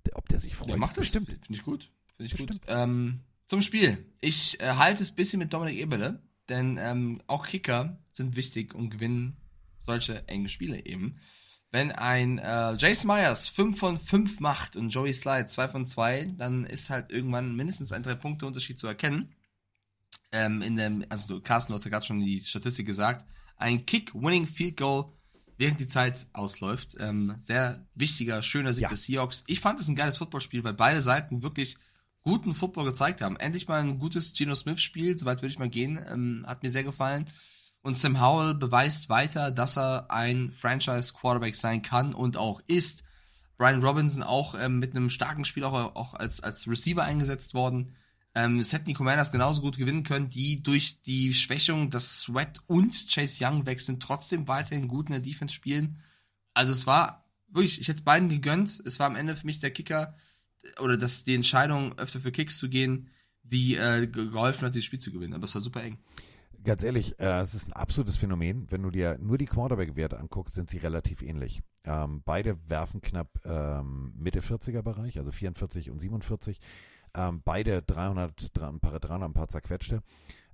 Der- 0.05 0.15
Ob 0.17 0.27
der 0.29 0.39
sich 0.39 0.55
freut? 0.55 0.69
Ja, 0.69 0.77
macht 0.77 0.97
das. 0.97 1.03
Bestimmt. 1.05 1.27
Finde 1.27 1.45
ich 1.51 1.63
gut. 1.63 1.89
Finde 2.17 2.33
ich 2.33 2.37
gut. 2.47 2.59
Ähm, 2.67 3.21
zum 3.47 3.61
Spiel. 3.61 4.05
Ich 4.21 4.59
äh, 4.59 4.73
halte 4.73 5.03
es 5.03 5.11
ein 5.11 5.15
bisschen 5.15 5.39
mit 5.39 5.53
Dominik 5.53 5.77
Eberle, 5.79 6.21
denn 6.49 6.77
ähm, 6.79 7.21
auch 7.27 7.45
Kicker 7.47 7.97
sind 8.11 8.35
wichtig 8.35 8.73
und 8.75 8.89
gewinnen 8.89 9.37
solche 9.79 10.27
engen 10.27 10.49
Spiele 10.49 10.85
eben. 10.85 11.17
wenn 11.71 11.91
ein 11.91 12.39
äh, 12.39 12.75
Jason 12.77 13.07
Myers 13.07 13.47
5 13.49 13.77
von 13.77 13.99
5 13.99 14.39
macht 14.39 14.75
und 14.75 14.89
Joey 14.89 15.13
Slide 15.13 15.45
2 15.45 15.67
von 15.69 15.85
2, 15.85 16.33
dann 16.37 16.65
ist 16.65 16.89
halt 16.89 17.11
irgendwann 17.11 17.55
mindestens 17.55 17.91
ein 17.91 18.03
3-Punkte-Unterschied 18.03 18.79
zu 18.79 18.87
erkennen. 18.87 19.33
Ähm, 20.31 20.61
in 20.61 20.75
dem, 20.75 21.05
also 21.09 21.27
du, 21.27 21.41
Carsten, 21.41 21.71
du 21.71 21.75
hast 21.75 21.85
ja 21.85 21.91
gerade 21.91 22.05
schon 22.05 22.19
die 22.19 22.41
Statistik 22.41 22.85
gesagt. 22.85 23.25
Ein 23.57 23.85
Kick-Winning-Field-Goal, 23.85 25.11
während 25.57 25.79
die 25.79 25.87
Zeit 25.87 26.27
ausläuft. 26.33 26.95
Ähm, 26.99 27.35
sehr 27.39 27.85
wichtiger, 27.95 28.43
schöner 28.43 28.73
Sieg 28.73 28.83
Ja. 28.83 28.89
des 28.89 29.03
Seahawks. 29.03 29.43
Ich 29.47 29.59
fand 29.59 29.79
es 29.79 29.87
ein 29.87 29.95
geiles 29.95 30.17
Footballspiel, 30.17 30.63
weil 30.63 30.73
beide 30.73 31.01
Seiten 31.01 31.41
wirklich 31.43 31.77
guten 32.27 32.55
Football 32.55 32.83
gezeigt 32.83 33.21
haben. 33.21 33.37
Endlich 33.37 33.69
mal 33.69 33.79
ein 33.79 33.99
gutes 33.99 34.33
Geno 34.33 34.53
Smith-Spiel, 34.53 35.17
soweit 35.17 35.37
würde 35.37 35.53
ich 35.53 35.59
mal 35.59 35.69
gehen. 35.69 35.97
Ähm, 36.11 36.43
hat 36.45 36.61
mir 36.61 36.69
sehr 36.69 36.83
gefallen. 36.83 37.29
Und 37.81 37.97
Sam 37.97 38.19
Howell 38.19 38.53
beweist 38.53 39.07
weiter, 39.07 39.49
dass 39.49 39.77
er 39.77 40.11
ein 40.11 40.51
Franchise-Quarterback 40.51 41.55
sein 41.55 41.81
kann 41.83 42.13
und 42.13 42.35
auch 42.35 42.61
ist. 42.67 43.05
Brian 43.57 43.81
Robinson 43.81 44.23
auch 44.23 44.55
ähm, 44.59 44.79
mit 44.79 44.93
einem 44.93 45.09
starken 45.09 45.45
Spiel 45.45 45.63
auch, 45.63 45.95
auch 45.95 46.15
als, 46.15 46.41
als 46.41 46.67
Receiver 46.67 47.01
eingesetzt 47.01 47.53
worden. 47.53 47.95
Ähm, 48.35 48.59
es 48.59 48.73
hätten 48.73 48.87
die 48.87 48.93
Commanders 48.93 49.31
genauso 49.31 49.61
gut 49.61 49.77
gewinnen 49.77 50.03
können, 50.03 50.29
die 50.29 50.61
durch 50.61 51.01
die 51.03 51.33
Schwächung, 51.33 51.91
das 51.91 52.19
Sweat 52.19 52.59
und 52.67 52.93
Chase 53.09 53.37
Young 53.41 53.65
weg 53.65 53.81
trotzdem 54.01 54.49
weiterhin 54.49 54.89
gut 54.89 55.07
in 55.07 55.13
der 55.13 55.21
Defense 55.21 55.55
spielen. 55.55 56.01
Also 56.53 56.73
es 56.73 56.85
war 56.85 57.23
wirklich, 57.47 57.79
ich 57.79 57.87
hätte 57.87 57.99
es 57.99 58.03
beiden 58.03 58.27
gegönnt. 58.27 58.83
Es 58.85 58.99
war 58.99 59.07
am 59.07 59.15
Ende 59.15 59.33
für 59.33 59.45
mich 59.45 59.59
der 59.59 59.71
Kicker 59.71 60.13
oder 60.79 60.97
das, 60.97 61.23
die 61.23 61.35
Entscheidung, 61.35 61.97
öfter 61.97 62.19
für 62.19 62.31
Kicks 62.31 62.57
zu 62.57 62.69
gehen, 62.69 63.09
die 63.43 63.75
äh, 63.75 64.07
ge- 64.07 64.29
geholfen 64.29 64.65
hat, 64.65 64.75
dieses 64.75 64.85
Spiel 64.85 64.99
zu 64.99 65.11
gewinnen. 65.11 65.33
Aber 65.33 65.45
es 65.45 65.53
war 65.55 65.61
super 65.61 65.83
eng. 65.83 65.97
Ganz 66.63 66.83
ehrlich, 66.83 67.17
äh, 67.19 67.39
es 67.41 67.53
ist 67.53 67.69
ein 67.69 67.73
absolutes 67.73 68.17
Phänomen. 68.17 68.69
Wenn 68.69 68.83
du 68.83 68.89
dir 68.89 69.17
nur 69.21 69.37
die 69.37 69.45
Quarterback-Werte 69.45 70.19
anguckst, 70.19 70.55
sind 70.55 70.69
sie 70.69 70.77
relativ 70.79 71.21
ähnlich. 71.21 71.61
Ähm, 71.85 72.21
beide 72.25 72.57
werfen 72.67 72.99
knapp 73.01 73.29
ähm, 73.45 74.11
Mitte 74.17 74.41
40er-Bereich, 74.41 75.17
also 75.17 75.31
44 75.31 75.89
und 75.91 75.99
47. 75.99 76.59
Ähm, 77.15 77.41
beide 77.45 77.81
300, 77.83 78.57
drei- 78.57 78.67
ein 78.67 78.79
paar, 78.81 78.99
300, 78.99 79.29
ein 79.29 79.33
paar 79.33 79.47
zerquetschte. 79.47 80.01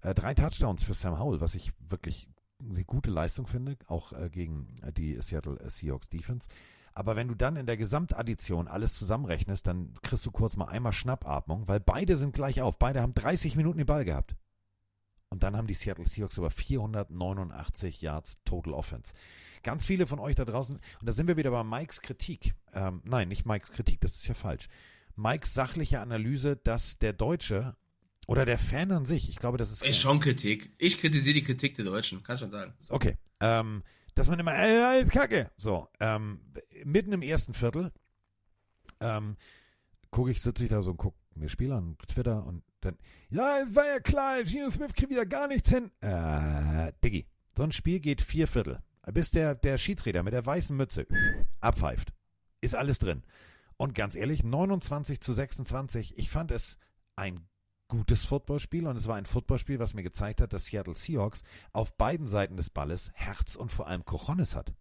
Äh, 0.01 0.13
drei 0.13 0.35
Touchdowns 0.35 0.83
für 0.83 0.93
Sam 0.93 1.17
Howell, 1.17 1.41
was 1.41 1.55
ich 1.55 1.71
wirklich 1.79 2.27
eine 2.59 2.83
gute 2.85 3.09
Leistung 3.09 3.47
finde, 3.47 3.75
auch 3.87 4.13
äh, 4.13 4.29
gegen 4.29 4.79
die 4.95 5.19
Seattle 5.21 5.57
Seahawks 5.69 6.09
Defense. 6.09 6.47
Aber 6.95 7.15
wenn 7.15 7.27
du 7.27 7.35
dann 7.35 7.55
in 7.55 7.65
der 7.65 7.77
Gesamtaddition 7.77 8.67
alles 8.67 8.97
zusammenrechnest, 8.97 9.65
dann 9.65 9.93
kriegst 10.01 10.25
du 10.25 10.31
kurz 10.31 10.55
mal 10.55 10.65
einmal 10.65 10.93
Schnappatmung, 10.93 11.67
weil 11.67 11.79
beide 11.79 12.17
sind 12.17 12.33
gleich 12.33 12.61
auf. 12.61 12.77
Beide 12.77 13.01
haben 13.01 13.13
30 13.13 13.55
Minuten 13.55 13.79
den 13.79 13.87
Ball 13.87 14.05
gehabt. 14.05 14.35
Und 15.29 15.41
dann 15.41 15.57
haben 15.57 15.65
die 15.65 15.73
Seattle 15.73 16.05
Seahawks 16.05 16.37
über 16.37 16.51
489 16.51 18.03
Yards 18.03 18.37
Total 18.45 18.73
Offense. 18.73 19.13
Ganz 19.63 19.83
viele 19.83 20.05
von 20.05 20.19
euch 20.19 20.35
da 20.35 20.45
draußen, 20.45 20.75
und 20.75 21.09
da 21.09 21.11
sind 21.11 21.27
wir 21.27 21.37
wieder 21.37 21.49
bei 21.49 21.63
Mikes 21.63 22.01
Kritik. 22.01 22.53
Ähm, 22.73 23.01
nein, 23.03 23.29
nicht 23.29 23.43
Mikes 23.43 23.71
Kritik, 23.71 23.99
das 24.01 24.15
ist 24.15 24.27
ja 24.27 24.35
falsch. 24.35 24.67
Mikes 25.15 25.55
sachliche 25.55 26.01
Analyse, 26.01 26.55
dass 26.55 26.99
der 26.99 27.13
Deutsche 27.13 27.75
oder 28.27 28.45
der 28.45 28.59
Fan 28.59 28.91
an 28.91 29.05
sich, 29.05 29.27
ich 29.27 29.37
glaube, 29.37 29.57
das 29.57 29.71
ist. 29.71 29.83
Ist 29.83 29.99
schon 29.99 30.19
Kritik. 30.19 30.71
Ich 30.77 30.99
kritisiere 30.99 31.33
die 31.33 31.43
Kritik 31.43 31.75
der 31.75 31.85
Deutschen, 31.85 32.21
kann 32.21 32.37
schon 32.37 32.51
sagen. 32.51 32.73
Okay. 32.89 33.17
Ähm, 33.39 33.81
dass 34.15 34.27
man 34.27 34.39
immer, 34.39 34.53
äh, 34.53 34.81
alles 34.81 35.09
Kacke. 35.09 35.51
So, 35.57 35.87
ähm, 35.99 36.39
mitten 36.83 37.13
im 37.13 37.21
ersten 37.21 37.53
Viertel 37.53 37.91
ähm, 38.99 39.35
gucke 40.11 40.31
ich, 40.31 40.41
sitze 40.41 40.63
ich 40.63 40.69
da 40.69 40.81
so 40.81 40.91
und 40.91 40.97
gucke 40.97 41.17
mir 41.35 41.49
Spieler 41.49 41.77
an 41.77 41.97
Twitter 42.07 42.45
und 42.45 42.63
dann, 42.81 42.97
ja, 43.29 43.59
es 43.59 43.75
war 43.75 43.85
ja 43.85 43.99
klar, 43.99 44.43
Geno 44.43 44.69
Smith 44.69 44.93
kriegt 44.93 45.09
wieder 45.09 45.25
gar 45.25 45.47
nichts 45.47 45.69
hin. 45.69 45.91
Äh, 46.01 46.91
Diggi, 47.03 47.25
so 47.57 47.63
ein 47.63 47.71
Spiel 47.71 47.99
geht 47.99 48.21
vier 48.21 48.47
Viertel. 48.47 48.79
Bis 49.11 49.31
der, 49.31 49.55
der 49.55 49.77
Schiedsrichter 49.77 50.23
mit 50.23 50.33
der 50.33 50.45
weißen 50.45 50.75
Mütze 50.75 51.05
abpfeift. 51.59 52.13
Ist 52.61 52.75
alles 52.75 52.99
drin. 52.99 53.23
Und 53.75 53.95
ganz 53.95 54.15
ehrlich, 54.15 54.43
29 54.43 55.19
zu 55.19 55.33
26, 55.33 56.17
ich 56.17 56.29
fand 56.29 56.51
es 56.51 56.77
ein 57.15 57.45
gutes 57.93 58.25
Footballspiel 58.25 58.87
und 58.87 58.97
es 58.97 59.07
war 59.07 59.15
ein 59.15 59.25
Footballspiel, 59.25 59.79
was 59.79 59.93
mir 59.93 60.03
gezeigt 60.03 60.41
hat, 60.41 60.51
dass 60.51 60.65
Seattle 60.65 60.95
Seahawks 60.95 61.43
auf 61.71 61.95
beiden 61.95 62.25
Seiten 62.27 62.57
des 62.57 62.69
Balles 62.69 63.11
Herz 63.13 63.55
und 63.55 63.71
vor 63.71 63.87
allem 63.87 64.03
Cojones 64.03 64.55
hat. 64.55 64.73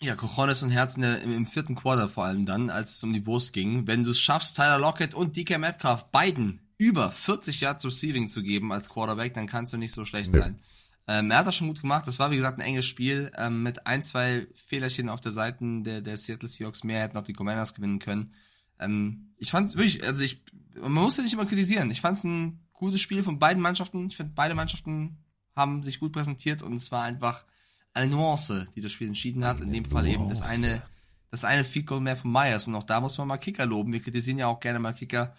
Ja, 0.00 0.16
Cojones 0.16 0.62
und 0.62 0.70
Herzen 0.70 1.02
im, 1.02 1.32
im 1.32 1.46
vierten 1.46 1.74
Quarter 1.74 2.08
vor 2.08 2.24
allem 2.24 2.46
dann, 2.46 2.70
als 2.70 2.96
es 2.96 3.04
um 3.04 3.12
die 3.12 3.26
Wurst 3.26 3.52
ging. 3.52 3.86
Wenn 3.86 4.04
du 4.04 4.10
es 4.10 4.20
schaffst, 4.20 4.56
Tyler 4.56 4.78
Lockett 4.78 5.14
und 5.14 5.36
DK 5.36 5.58
Metcalf 5.58 6.10
beiden 6.10 6.60
über 6.78 7.10
40 7.10 7.60
Yards 7.60 7.84
Receiving 7.84 8.28
zu 8.28 8.42
geben 8.42 8.72
als 8.72 8.88
Quarterback, 8.88 9.34
dann 9.34 9.46
kannst 9.46 9.72
du 9.72 9.76
nicht 9.76 9.92
so 9.92 10.04
schlecht 10.04 10.32
Nö. 10.32 10.40
sein. 10.40 10.60
Ähm, 11.06 11.30
er 11.30 11.38
hat 11.38 11.46
das 11.46 11.54
schon 11.54 11.68
gut 11.68 11.82
gemacht. 11.82 12.06
Das 12.06 12.18
war, 12.18 12.30
wie 12.30 12.36
gesagt, 12.36 12.58
ein 12.58 12.66
enges 12.66 12.86
Spiel 12.86 13.30
ähm, 13.36 13.62
mit 13.62 13.86
ein, 13.86 14.02
zwei 14.02 14.46
Fehlerchen 14.54 15.08
auf 15.08 15.20
der 15.20 15.32
Seite 15.32 15.58
der, 15.82 16.00
der 16.00 16.16
Seattle 16.16 16.48
Seahawks. 16.48 16.82
Mehr 16.82 17.02
hätten 17.02 17.16
auch 17.18 17.24
die 17.24 17.34
Commanders 17.34 17.74
gewinnen 17.74 17.98
können. 17.98 18.32
Ähm, 18.78 19.34
ich 19.38 19.50
fand 19.50 19.68
es 19.68 19.76
wirklich, 19.76 20.04
also 20.04 20.22
ich, 20.22 20.42
man 20.74 20.92
muss 20.92 21.16
ja 21.16 21.22
nicht 21.22 21.32
immer 21.32 21.46
kritisieren. 21.46 21.90
Ich 21.90 22.00
fand 22.00 22.18
es 22.18 22.24
ein 22.24 22.60
gutes 22.72 23.00
Spiel 23.00 23.22
von 23.22 23.38
beiden 23.38 23.62
Mannschaften. 23.62 24.06
Ich 24.08 24.16
finde, 24.16 24.32
beide 24.34 24.54
Mannschaften 24.54 25.18
haben 25.54 25.82
sich 25.82 26.00
gut 26.00 26.12
präsentiert 26.12 26.62
und 26.62 26.74
es 26.74 26.90
war 26.90 27.04
einfach 27.04 27.44
eine 27.92 28.08
Nuance, 28.08 28.68
die 28.74 28.80
das 28.80 28.92
Spiel 28.92 29.06
entschieden 29.06 29.44
hat. 29.44 29.60
In 29.60 29.72
dem 29.72 29.84
Fall 29.84 30.06
eben 30.06 30.28
das 30.28 30.42
eine, 30.42 30.82
das 31.30 31.44
eine 31.44 31.64
Field 31.64 31.86
Goal 31.86 32.00
mehr 32.00 32.16
von 32.16 32.32
Myers. 32.32 32.66
Und 32.66 32.74
auch 32.74 32.82
da 32.82 33.00
muss 33.00 33.16
man 33.18 33.28
mal 33.28 33.38
Kicker 33.38 33.66
loben. 33.66 33.92
Wir 33.92 34.00
kritisieren 34.00 34.38
ja 34.38 34.48
auch 34.48 34.58
gerne 34.58 34.80
mal 34.80 34.92
Kicker, 34.92 35.34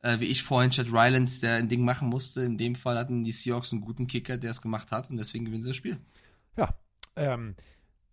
äh, 0.00 0.20
wie 0.20 0.26
ich 0.26 0.44
vorhin, 0.44 0.70
Chad 0.70 0.92
Rylands, 0.92 1.40
der 1.40 1.56
ein 1.56 1.68
Ding 1.68 1.84
machen 1.84 2.08
musste. 2.08 2.42
In 2.42 2.56
dem 2.56 2.76
Fall 2.76 2.96
hatten 2.96 3.24
die 3.24 3.32
Seahawks 3.32 3.72
einen 3.72 3.80
guten 3.80 4.06
Kicker, 4.06 4.38
der 4.38 4.52
es 4.52 4.62
gemacht 4.62 4.92
hat 4.92 5.10
und 5.10 5.16
deswegen 5.16 5.44
gewinnen 5.44 5.64
sie 5.64 5.70
das 5.70 5.76
Spiel. 5.76 5.98
Ja, 6.56 6.70
ähm, 7.16 7.56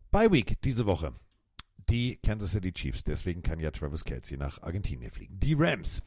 Bye 0.10 0.32
Week 0.32 0.60
diese 0.64 0.86
Woche. 0.88 1.14
Die 1.90 2.18
Kansas 2.18 2.52
City 2.52 2.72
Chiefs, 2.72 3.04
deswegen 3.04 3.42
kann 3.42 3.60
ja 3.60 3.72
Travis 3.72 4.04
Kelsey 4.04 4.38
nach 4.38 4.62
Argentinien 4.64 5.12
fliegen. 5.12 5.40
Die 5.40 5.54
Rams, 5.54 6.02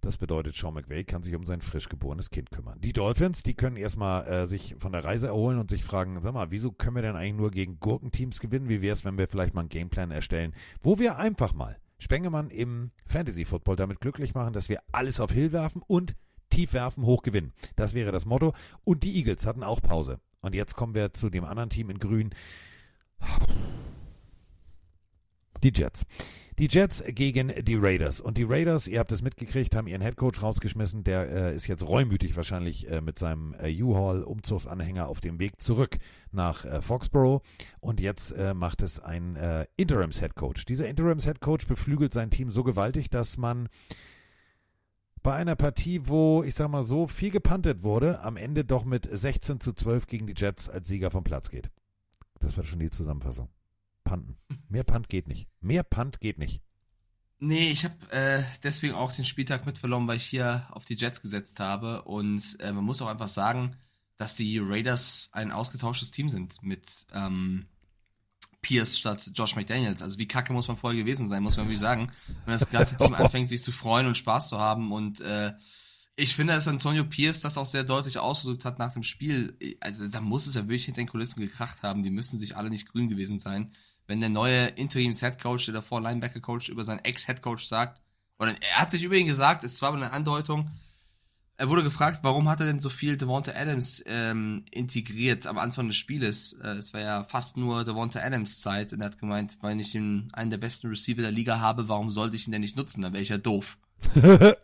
das 0.00 0.16
bedeutet, 0.16 0.56
Sean 0.56 0.74
McVay 0.74 1.04
kann 1.04 1.22
sich 1.22 1.34
um 1.36 1.44
sein 1.44 1.60
frisch 1.60 1.88
geborenes 1.88 2.30
Kind 2.30 2.50
kümmern. 2.50 2.80
Die 2.80 2.92
Dolphins, 2.92 3.44
die 3.44 3.54
können 3.54 3.76
erstmal 3.76 4.26
äh, 4.26 4.46
sich 4.46 4.74
von 4.78 4.90
der 4.90 5.04
Reise 5.04 5.28
erholen 5.28 5.58
und 5.58 5.70
sich 5.70 5.84
fragen, 5.84 6.20
sag 6.20 6.34
mal, 6.34 6.50
wieso 6.50 6.72
können 6.72 6.96
wir 6.96 7.02
denn 7.02 7.14
eigentlich 7.14 7.36
nur 7.36 7.50
gegen 7.52 7.78
Gurkenteams 7.78 8.40
gewinnen? 8.40 8.68
Wie 8.68 8.82
wäre 8.82 8.94
es, 8.94 9.04
wenn 9.04 9.16
wir 9.16 9.28
vielleicht 9.28 9.54
mal 9.54 9.60
einen 9.60 9.68
Gameplan 9.68 10.10
erstellen, 10.10 10.54
wo 10.82 10.98
wir 10.98 11.18
einfach 11.18 11.54
mal 11.54 11.78
Spengemann 11.98 12.50
im 12.50 12.90
Fantasy 13.06 13.44
Football 13.44 13.76
damit 13.76 14.00
glücklich 14.00 14.34
machen, 14.34 14.52
dass 14.52 14.68
wir 14.68 14.80
alles 14.90 15.20
auf 15.20 15.30
Hill 15.30 15.52
werfen 15.52 15.82
und 15.86 16.16
tief 16.50 16.72
werfen, 16.72 17.06
hoch 17.06 17.22
gewinnen. 17.22 17.52
Das 17.76 17.94
wäre 17.94 18.10
das 18.10 18.26
Motto. 18.26 18.54
Und 18.82 19.04
die 19.04 19.16
Eagles 19.16 19.46
hatten 19.46 19.62
auch 19.62 19.80
Pause. 19.80 20.18
Und 20.40 20.56
jetzt 20.56 20.74
kommen 20.74 20.96
wir 20.96 21.14
zu 21.14 21.30
dem 21.30 21.44
anderen 21.44 21.70
Team 21.70 21.90
in 21.90 21.98
Grün. 21.98 22.30
Die 25.62 25.72
Jets. 25.74 26.04
Die 26.58 26.68
Jets 26.68 27.02
gegen 27.06 27.52
die 27.64 27.76
Raiders. 27.76 28.20
Und 28.20 28.36
die 28.36 28.42
Raiders, 28.42 28.86
ihr 28.86 28.98
habt 28.98 29.10
es 29.10 29.22
mitgekriegt, 29.22 29.74
haben 29.74 29.86
ihren 29.86 30.02
Headcoach 30.02 30.42
rausgeschmissen. 30.42 31.02
Der 31.02 31.30
äh, 31.30 31.56
ist 31.56 31.66
jetzt 31.66 31.86
reumütig 31.88 32.36
wahrscheinlich 32.36 32.90
äh, 32.90 33.00
mit 33.00 33.18
seinem 33.18 33.54
äh, 33.54 33.82
U-Haul-Umzugsanhänger 33.82 35.08
auf 35.08 35.20
dem 35.20 35.38
Weg 35.38 35.60
zurück 35.60 35.96
nach 36.30 36.64
äh, 36.64 36.82
Foxborough. 36.82 37.42
Und 37.80 38.00
jetzt 38.00 38.32
äh, 38.32 38.54
macht 38.54 38.82
es 38.82 39.00
ein 39.00 39.36
äh, 39.36 39.66
Interims-Headcoach. 39.76 40.66
Dieser 40.66 40.88
Interims-Headcoach 40.88 41.66
beflügelt 41.66 42.12
sein 42.12 42.30
Team 42.30 42.50
so 42.50 42.64
gewaltig, 42.64 43.08
dass 43.08 43.38
man 43.38 43.68
bei 45.22 45.34
einer 45.34 45.56
Partie, 45.56 46.02
wo, 46.04 46.42
ich 46.42 46.54
sag 46.54 46.68
mal 46.68 46.84
so, 46.84 47.06
viel 47.06 47.30
gepantet 47.30 47.82
wurde, 47.82 48.20
am 48.20 48.36
Ende 48.36 48.64
doch 48.64 48.84
mit 48.84 49.08
16 49.10 49.60
zu 49.60 49.72
12 49.72 50.06
gegen 50.06 50.26
die 50.26 50.34
Jets 50.36 50.68
als 50.68 50.88
Sieger 50.88 51.10
vom 51.10 51.24
Platz 51.24 51.48
geht. 51.48 51.70
Das 52.40 52.56
war 52.56 52.64
schon 52.64 52.80
die 52.80 52.90
Zusammenfassung. 52.90 53.48
Panten. 54.12 54.36
Mehr 54.68 54.84
Punt 54.84 55.08
geht 55.08 55.26
nicht. 55.26 55.48
Mehr 55.62 55.84
Punt 55.84 56.20
geht 56.20 56.36
nicht. 56.36 56.60
Nee, 57.38 57.70
ich 57.70 57.84
habe 57.84 57.94
äh, 58.10 58.44
deswegen 58.62 58.94
auch 58.94 59.10
den 59.10 59.24
Spieltag 59.24 59.64
mit 59.64 59.78
verloren, 59.78 60.06
weil 60.06 60.18
ich 60.18 60.26
hier 60.26 60.68
auf 60.70 60.84
die 60.84 60.96
Jets 60.96 61.22
gesetzt 61.22 61.60
habe. 61.60 62.02
Und 62.02 62.60
äh, 62.60 62.72
man 62.72 62.84
muss 62.84 63.00
auch 63.00 63.06
einfach 63.06 63.28
sagen, 63.28 63.74
dass 64.18 64.36
die 64.36 64.58
Raiders 64.58 65.30
ein 65.32 65.50
ausgetauschtes 65.50 66.10
Team 66.10 66.28
sind 66.28 66.62
mit 66.62 67.06
ähm, 67.14 67.64
Pierce 68.60 68.98
statt 68.98 69.30
Josh 69.32 69.56
McDaniels. 69.56 70.02
Also 70.02 70.18
wie 70.18 70.28
kacke 70.28 70.52
muss 70.52 70.68
man 70.68 70.76
vorher 70.76 71.00
gewesen 71.00 71.26
sein, 71.26 71.42
muss 71.42 71.56
man 71.56 71.64
wirklich 71.64 71.80
sagen. 71.80 72.12
Wenn 72.44 72.52
das 72.52 72.68
ganze 72.68 72.98
Team 72.98 73.14
anfängt, 73.18 73.48
sich 73.48 73.62
zu 73.62 73.72
freuen 73.72 74.06
und 74.06 74.18
Spaß 74.18 74.50
zu 74.50 74.58
haben. 74.58 74.92
Und 74.92 75.22
äh, 75.22 75.54
ich 76.16 76.36
finde, 76.36 76.52
dass 76.52 76.68
Antonio 76.68 77.04
Pierce 77.04 77.40
das 77.40 77.56
auch 77.56 77.64
sehr 77.64 77.84
deutlich 77.84 78.18
ausgedrückt 78.18 78.66
hat 78.66 78.78
nach 78.78 78.92
dem 78.92 79.04
Spiel. 79.04 79.56
Also 79.80 80.06
da 80.06 80.20
muss 80.20 80.46
es 80.46 80.54
ja 80.54 80.64
wirklich 80.64 80.84
hinter 80.84 81.00
den 81.00 81.08
Kulissen 81.08 81.40
gekracht 81.40 81.82
haben. 81.82 82.02
Die 82.02 82.10
müssen 82.10 82.38
sich 82.38 82.58
alle 82.58 82.68
nicht 82.68 82.88
grün 82.88 83.08
gewesen 83.08 83.38
sein. 83.38 83.72
Wenn 84.12 84.20
der 84.20 84.28
neue 84.28 84.66
Interims-Headcoach, 84.66 85.64
der 85.64 85.72
davor 85.72 86.02
Linebacker-Coach, 86.02 86.68
über 86.68 86.84
seinen 86.84 87.02
Ex-Headcoach 87.02 87.66
sagt, 87.66 87.98
oder 88.38 88.54
er 88.60 88.78
hat 88.78 88.90
sich 88.90 89.04
über 89.04 89.14
ihn 89.14 89.26
gesagt, 89.26 89.64
es 89.64 89.80
war 89.80 89.88
aber 89.88 89.96
eine 89.96 90.12
Andeutung, 90.12 90.70
er 91.56 91.70
wurde 91.70 91.82
gefragt, 91.82 92.18
warum 92.20 92.46
hat 92.50 92.60
er 92.60 92.66
denn 92.66 92.78
so 92.78 92.90
viel 92.90 93.16
Devonta 93.16 93.52
Adams 93.52 94.02
ähm, 94.04 94.66
integriert 94.70 95.46
am 95.46 95.56
Anfang 95.56 95.88
des 95.88 95.96
Spieles? 95.96 96.52
Äh, 96.62 96.72
es 96.72 96.92
war 96.92 97.00
ja 97.00 97.24
fast 97.24 97.56
nur 97.56 97.84
Devonta 97.84 98.20
Adams 98.20 98.60
Zeit 98.60 98.92
und 98.92 99.00
er 99.00 99.06
hat 99.06 99.18
gemeint, 99.18 99.56
weil 99.62 99.80
ich 99.80 99.94
ihn, 99.94 100.28
einen 100.34 100.50
der 100.50 100.58
besten 100.58 100.88
Receiver 100.88 101.22
der 101.22 101.32
Liga 101.32 101.58
habe, 101.58 101.88
warum 101.88 102.10
sollte 102.10 102.36
ich 102.36 102.46
ihn 102.46 102.52
denn 102.52 102.60
nicht 102.60 102.76
nutzen? 102.76 103.00
Da 103.00 103.14
wäre 103.14 103.22
ich 103.22 103.30
ja 103.30 103.38
doof. 103.38 103.78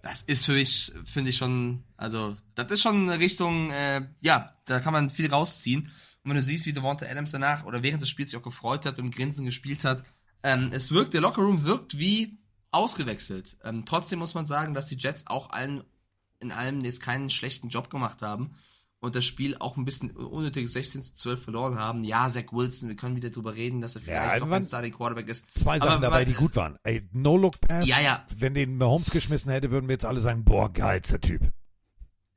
das 0.02 0.20
ist 0.26 0.44
für 0.44 0.52
mich, 0.52 0.92
finde 1.04 1.30
ich 1.30 1.38
schon, 1.38 1.84
also 1.96 2.36
das 2.54 2.70
ist 2.70 2.82
schon 2.82 3.08
eine 3.08 3.18
Richtung, 3.18 3.70
äh, 3.70 4.02
ja, 4.20 4.52
da 4.66 4.80
kann 4.80 4.92
man 4.92 5.08
viel 5.08 5.30
rausziehen. 5.30 5.90
Und 6.24 6.30
wenn 6.30 6.36
du 6.36 6.42
siehst, 6.42 6.66
wie 6.66 6.72
Devonta 6.72 7.06
Adams 7.06 7.30
danach 7.30 7.64
oder 7.64 7.82
während 7.82 8.02
des 8.02 8.08
Spiels 8.08 8.30
sich 8.30 8.38
auch 8.38 8.44
gefreut 8.44 8.84
hat, 8.86 8.98
dem 8.98 9.10
Grinsen 9.10 9.44
gespielt 9.44 9.84
hat, 9.84 10.02
ähm, 10.42 10.70
es 10.72 10.92
wirkt, 10.92 11.14
der 11.14 11.20
Lockerroom 11.20 11.64
wirkt 11.64 11.98
wie 11.98 12.38
ausgewechselt. 12.70 13.56
Ähm, 13.64 13.84
trotzdem 13.86 14.18
muss 14.18 14.34
man 14.34 14.46
sagen, 14.46 14.74
dass 14.74 14.86
die 14.86 14.96
Jets 14.96 15.26
auch 15.26 15.50
allen 15.50 15.84
in 16.40 16.52
allem 16.52 16.80
jetzt 16.84 17.02
keinen 17.02 17.30
schlechten 17.30 17.68
Job 17.68 17.90
gemacht 17.90 18.22
haben 18.22 18.54
und 19.00 19.14
das 19.14 19.24
Spiel 19.24 19.56
auch 19.58 19.76
ein 19.76 19.84
bisschen 19.84 20.10
unnötig 20.10 20.68
16 20.68 21.02
zu 21.02 21.14
12 21.14 21.42
verloren 21.42 21.78
haben. 21.78 22.04
Ja, 22.04 22.28
Zach 22.28 22.52
Wilson, 22.52 22.88
wir 22.88 22.96
können 22.96 23.16
wieder 23.16 23.30
drüber 23.30 23.54
reden, 23.54 23.80
dass 23.80 23.96
er 23.96 24.02
vielleicht 24.02 24.34
Ja, 24.34 24.38
doch 24.38 24.50
ein 24.50 24.64
Starting 24.64 24.92
Quarterback 24.92 25.28
ist. 25.28 25.44
Zwei 25.58 25.78
Sachen 25.78 26.02
dabei, 26.02 26.24
die 26.24 26.34
gut 26.34 26.56
waren. 26.56 26.76
Ey, 26.82 27.08
No-Look-Pass. 27.12 27.88
Ja, 27.88 28.00
ja. 28.00 28.26
Wenn 28.36 28.54
den 28.54 28.76
Mahomes 28.76 29.10
geschmissen 29.10 29.52
hätte, 29.52 29.70
würden 29.70 29.88
wir 29.88 29.94
jetzt 29.94 30.04
alle 30.04 30.20
sagen, 30.20 30.44
boah, 30.44 30.72
geilster 30.72 31.20
Typ. 31.20 31.52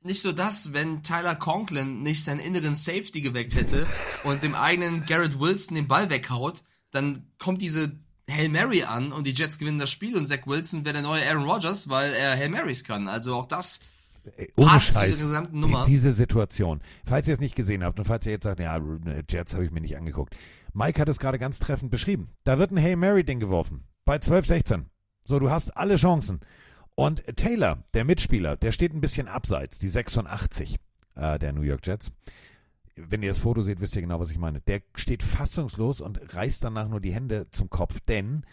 Nicht 0.04 0.24
nur 0.24 0.32
das, 0.32 0.72
wenn 0.72 1.02
Tyler 1.02 1.36
Conklin 1.36 2.02
nicht 2.02 2.24
seinen 2.24 2.40
inneren 2.40 2.74
Safety 2.74 3.20
geweckt 3.20 3.54
hätte 3.54 3.86
und 4.24 4.42
dem 4.42 4.54
eigenen 4.54 5.06
Garrett 5.06 5.38
Wilson 5.38 5.76
den 5.76 5.86
Ball 5.88 6.10
weghaut, 6.10 6.62
dann 6.90 7.26
kommt 7.38 7.62
diese 7.62 7.92
Hail 8.30 8.48
Mary 8.48 8.82
an 8.82 9.12
und 9.12 9.26
die 9.26 9.32
Jets 9.32 9.58
gewinnen 9.58 9.78
das 9.78 9.90
Spiel 9.90 10.16
und 10.16 10.26
Zach 10.26 10.46
Wilson 10.46 10.84
wäre 10.84 10.94
der 10.94 11.02
neue 11.02 11.26
Aaron 11.26 11.44
Rodgers, 11.48 11.88
weil 11.88 12.12
er 12.14 12.36
Hail 12.36 12.48
Marys 12.48 12.84
kann. 12.84 13.08
Also 13.08 13.34
auch 13.34 13.46
das 13.46 13.80
Ohne 14.56 14.80
Scheiß. 14.80 15.16
dieser 15.16 15.28
gesamten 15.28 15.60
Nummer. 15.60 15.84
Diese 15.84 16.12
Situation. 16.12 16.80
Falls 17.04 17.28
ihr 17.28 17.34
es 17.34 17.40
nicht 17.40 17.56
gesehen 17.56 17.84
habt 17.84 17.98
und 17.98 18.04
falls 18.04 18.26
ihr 18.26 18.32
jetzt 18.32 18.44
sagt, 18.44 18.60
ja, 18.60 18.80
Jets 19.28 19.54
habe 19.54 19.64
ich 19.64 19.70
mir 19.70 19.80
nicht 19.80 19.96
angeguckt. 19.96 20.36
Mike 20.72 21.00
hat 21.00 21.08
es 21.08 21.18
gerade 21.18 21.38
ganz 21.38 21.58
treffend 21.58 21.90
beschrieben. 21.90 22.30
Da 22.44 22.58
wird 22.58 22.70
ein 22.70 22.80
Hail 22.80 22.96
Mary-Ding 22.96 23.40
geworfen. 23.40 23.84
Bei 24.04 24.18
12, 24.18 24.46
16. 24.46 24.86
So, 25.24 25.38
du 25.38 25.50
hast 25.50 25.76
alle 25.76 25.96
Chancen. 25.96 26.40
Und 26.94 27.24
Taylor, 27.36 27.82
der 27.94 28.04
Mitspieler, 28.04 28.56
der 28.56 28.72
steht 28.72 28.92
ein 28.92 29.00
bisschen 29.00 29.28
abseits, 29.28 29.78
die 29.78 29.88
86 29.88 30.78
äh, 31.14 31.38
der 31.38 31.52
New 31.52 31.62
York 31.62 31.86
Jets. 31.86 32.12
Wenn 32.96 33.22
ihr 33.22 33.30
das 33.30 33.38
Foto 33.38 33.62
seht, 33.62 33.80
wisst 33.80 33.96
ihr 33.96 34.02
genau, 34.02 34.20
was 34.20 34.30
ich 34.30 34.38
meine. 34.38 34.60
Der 34.60 34.82
steht 34.94 35.22
fassungslos 35.22 36.00
und 36.00 36.34
reißt 36.34 36.62
danach 36.62 36.88
nur 36.88 37.00
die 37.00 37.12
Hände 37.14 37.48
zum 37.50 37.70
Kopf, 37.70 38.00
denn 38.00 38.44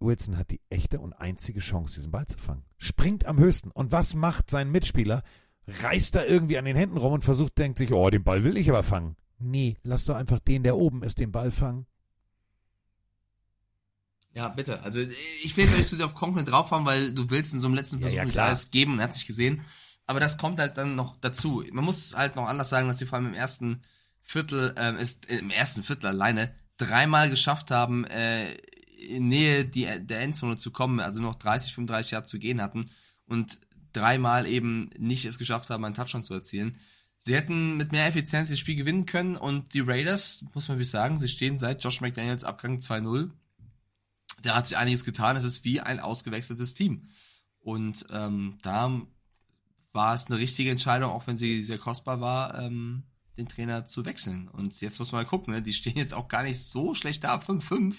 Wilson 0.00 0.38
hat 0.38 0.50
die 0.50 0.62
echte 0.70 0.98
und 0.98 1.12
einzige 1.12 1.60
Chance, 1.60 1.96
diesen 1.96 2.10
Ball 2.10 2.26
zu 2.26 2.38
fangen. 2.38 2.64
Springt 2.78 3.26
am 3.26 3.38
höchsten. 3.38 3.70
Und 3.70 3.92
was 3.92 4.14
macht 4.14 4.48
sein 4.48 4.70
Mitspieler? 4.70 5.22
Reißt 5.66 6.14
da 6.14 6.24
irgendwie 6.24 6.56
an 6.56 6.64
den 6.64 6.76
Händen 6.76 6.96
rum 6.96 7.12
und 7.12 7.24
versucht, 7.24 7.58
denkt 7.58 7.76
sich, 7.76 7.92
oh, 7.92 8.08
den 8.08 8.24
Ball 8.24 8.42
will 8.42 8.56
ich 8.56 8.70
aber 8.70 8.82
fangen. 8.82 9.16
Nee, 9.38 9.76
lass 9.82 10.06
doch 10.06 10.16
einfach 10.16 10.38
den, 10.38 10.62
der 10.62 10.76
oben 10.76 11.02
ist, 11.02 11.18
den 11.18 11.32
Ball 11.32 11.50
fangen. 11.50 11.86
Ja, 14.34 14.48
bitte. 14.48 14.82
Also 14.82 15.00
ich 15.42 15.56
will 15.56 15.64
jetzt 15.64 15.76
nicht 15.76 15.88
zu 15.88 15.96
sehr 15.96 16.06
auf 16.06 16.14
Conklin 16.14 16.44
drauf 16.44 16.70
haben, 16.70 16.86
weil 16.86 17.12
du 17.12 17.30
willst 17.30 17.52
in 17.52 17.58
so 17.58 17.66
einem 17.66 17.74
letzten 17.74 18.00
Versuch 18.00 18.14
ja, 18.14 18.24
nicht 18.24 18.34
klar. 18.34 18.48
alles 18.48 18.70
geben 18.70 18.92
und 18.92 18.98
er 19.00 19.04
hat 19.04 19.14
sich 19.14 19.26
gesehen. 19.26 19.62
Aber 20.06 20.20
das 20.20 20.38
kommt 20.38 20.58
halt 20.58 20.76
dann 20.76 20.94
noch 20.94 21.16
dazu. 21.20 21.64
Man 21.72 21.84
muss 21.84 22.14
halt 22.14 22.36
noch 22.36 22.46
anders 22.46 22.68
sagen, 22.68 22.88
dass 22.88 22.98
sie 22.98 23.06
vor 23.06 23.18
allem 23.18 23.28
im 23.28 23.34
ersten 23.34 23.82
Viertel, 24.22 24.74
ähm, 24.76 24.96
ist, 24.96 25.26
im 25.26 25.50
ersten 25.50 25.82
Viertel 25.82 26.06
alleine 26.06 26.54
dreimal 26.78 27.30
geschafft 27.30 27.70
haben, 27.70 28.04
äh, 28.04 28.54
in 29.00 29.28
Nähe 29.28 29.64
die, 29.64 29.86
der 30.00 30.20
Endzone 30.20 30.56
zu 30.56 30.70
kommen, 30.70 31.00
also 31.00 31.20
noch 31.20 31.34
30, 31.36 31.74
35 31.74 32.12
Jahre 32.12 32.24
zu 32.24 32.38
gehen 32.38 32.60
hatten 32.60 32.90
und 33.26 33.58
dreimal 33.92 34.46
eben 34.46 34.90
nicht 34.98 35.24
es 35.24 35.38
geschafft 35.38 35.70
haben, 35.70 35.84
einen 35.84 35.94
Touchdown 35.94 36.22
zu 36.22 36.34
erzielen. 36.34 36.76
Sie 37.18 37.34
hätten 37.34 37.76
mit 37.76 37.92
mehr 37.92 38.06
Effizienz 38.06 38.48
das 38.48 38.58
Spiel 38.58 38.76
gewinnen 38.76 39.06
können 39.06 39.36
und 39.36 39.74
die 39.74 39.80
Raiders, 39.80 40.44
muss 40.54 40.68
man 40.68 40.76
wirklich 40.76 40.90
sagen, 40.90 41.18
sie 41.18 41.28
stehen 41.28 41.58
seit 41.58 41.82
Josh 41.82 42.00
McDaniels 42.00 42.44
Abgang 42.44 42.78
2-0 42.78 43.30
da 44.42 44.56
hat 44.56 44.66
sich 44.66 44.76
einiges 44.76 45.04
getan. 45.04 45.36
Es 45.36 45.44
ist 45.44 45.64
wie 45.64 45.80
ein 45.80 46.00
ausgewechseltes 46.00 46.74
Team. 46.74 47.08
Und 47.60 48.06
ähm, 48.10 48.58
da 48.62 49.00
war 49.92 50.14
es 50.14 50.26
eine 50.26 50.38
richtige 50.38 50.70
Entscheidung, 50.70 51.10
auch 51.10 51.26
wenn 51.26 51.36
sie 51.36 51.62
sehr 51.64 51.78
kostbar 51.78 52.20
war, 52.20 52.58
ähm, 52.58 53.04
den 53.36 53.48
Trainer 53.48 53.86
zu 53.86 54.04
wechseln. 54.04 54.48
Und 54.48 54.80
jetzt 54.80 54.98
muss 54.98 55.12
man 55.12 55.22
mal 55.22 55.28
gucken, 55.28 55.52
ne? 55.54 55.62
die 55.62 55.72
stehen 55.72 55.96
jetzt 55.96 56.14
auch 56.14 56.28
gar 56.28 56.42
nicht 56.42 56.62
so 56.62 56.94
schlecht 56.94 57.24
da, 57.24 57.36
5-5. 57.36 57.94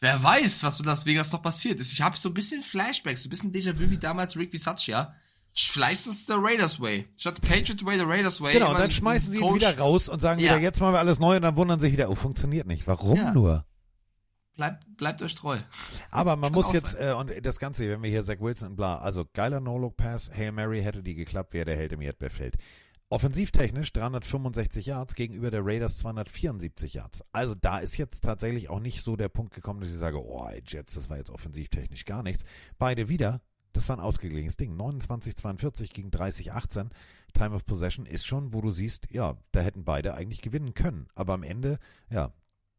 Wer 0.00 0.22
weiß, 0.22 0.62
was 0.64 0.78
mit 0.78 0.86
Las 0.86 1.06
Vegas 1.06 1.32
noch 1.32 1.42
passiert 1.42 1.80
ist. 1.80 1.92
Ich 1.92 2.02
habe 2.02 2.16
so 2.16 2.28
ein 2.30 2.34
bisschen 2.34 2.62
Flashbacks, 2.62 3.22
so 3.22 3.28
ein 3.28 3.30
bisschen 3.30 3.52
Déjà-vu 3.52 3.90
wie 3.90 3.98
damals 3.98 4.36
Rick 4.36 4.50
Bisaccia. 4.50 5.14
Vielleicht 5.54 6.00
ist 6.00 6.06
es 6.08 6.26
der 6.26 6.36
Raiders 6.40 6.80
Way. 6.80 7.06
Statt 7.16 7.40
Patriot 7.40 7.84
Way, 7.84 7.96
der 7.98 8.08
Raiders 8.08 8.40
Way. 8.40 8.54
Genau, 8.54 8.70
und 8.72 8.78
dann 8.78 8.90
schmeißen 8.90 9.30
sie 9.32 9.38
ihn 9.38 9.54
wieder 9.54 9.78
raus 9.78 10.08
und 10.08 10.20
sagen 10.20 10.40
Ja. 10.40 10.50
wieder, 10.50 10.58
jetzt 10.60 10.80
machen 10.80 10.94
wir 10.94 10.98
alles 10.98 11.20
neu 11.20 11.36
und 11.36 11.42
dann 11.42 11.56
wundern 11.56 11.78
sich 11.80 11.92
wieder, 11.92 12.10
oh, 12.10 12.14
funktioniert 12.16 12.66
nicht. 12.66 12.86
Warum 12.86 13.16
Ja. 13.16 13.32
nur? 13.32 13.64
Bleibt, 14.54 14.96
bleibt 14.96 15.20
euch 15.22 15.34
treu. 15.34 15.58
Aber 16.10 16.36
man 16.36 16.52
Kann 16.52 16.52
muss 16.52 16.72
jetzt, 16.72 16.92
sein. 16.92 17.08
äh, 17.08 17.12
und 17.14 17.44
das 17.44 17.58
Ganze, 17.58 17.88
wenn 17.88 18.02
wir 18.02 18.10
hier 18.10 18.22
Zach 18.22 18.40
Wilson 18.40 18.70
und 18.70 18.76
bla, 18.76 18.98
also 18.98 19.24
geiler 19.32 19.60
No-Look-Pass, 19.60 20.30
Hail 20.32 20.52
Mary 20.52 20.82
hätte 20.82 21.02
die 21.02 21.14
geklappt, 21.14 21.52
wäre 21.52 21.64
der 21.64 21.76
Held 21.76 21.92
im 21.92 22.00
Erdbeerfeld. 22.00 22.56
Offensivtechnisch 23.10 23.92
365 23.92 24.86
Yards 24.86 25.14
gegenüber 25.14 25.50
der 25.50 25.64
Raiders 25.64 25.98
274 25.98 26.94
Yards. 26.94 27.24
Also 27.32 27.54
da 27.54 27.78
ist 27.78 27.96
jetzt 27.96 28.22
tatsächlich 28.24 28.70
auch 28.70 28.80
nicht 28.80 29.02
so 29.02 29.14
der 29.14 29.28
Punkt 29.28 29.54
gekommen, 29.54 29.80
dass 29.80 29.90
ich 29.90 29.98
sage, 29.98 30.24
oh, 30.24 30.48
Jets, 30.66 30.94
das 30.94 31.10
war 31.10 31.18
jetzt 31.18 31.30
offensivtechnisch 31.30 32.06
gar 32.06 32.22
nichts. 32.22 32.44
Beide 32.78 33.08
wieder, 33.08 33.40
das 33.72 33.88
war 33.88 33.96
ein 33.96 34.02
ausgeglichenes 34.02 34.56
Ding. 34.56 34.76
29-42 34.76 35.92
gegen 35.92 36.10
30-18. 36.10 36.90
Time 37.34 37.54
of 37.54 37.66
Possession 37.66 38.06
ist 38.06 38.24
schon, 38.24 38.54
wo 38.54 38.60
du 38.60 38.70
siehst, 38.70 39.06
ja, 39.10 39.36
da 39.52 39.60
hätten 39.60 39.84
beide 39.84 40.14
eigentlich 40.14 40.40
gewinnen 40.40 40.74
können. 40.74 41.08
Aber 41.14 41.34
am 41.34 41.42
Ende, 41.42 41.78
ja, 42.08 42.32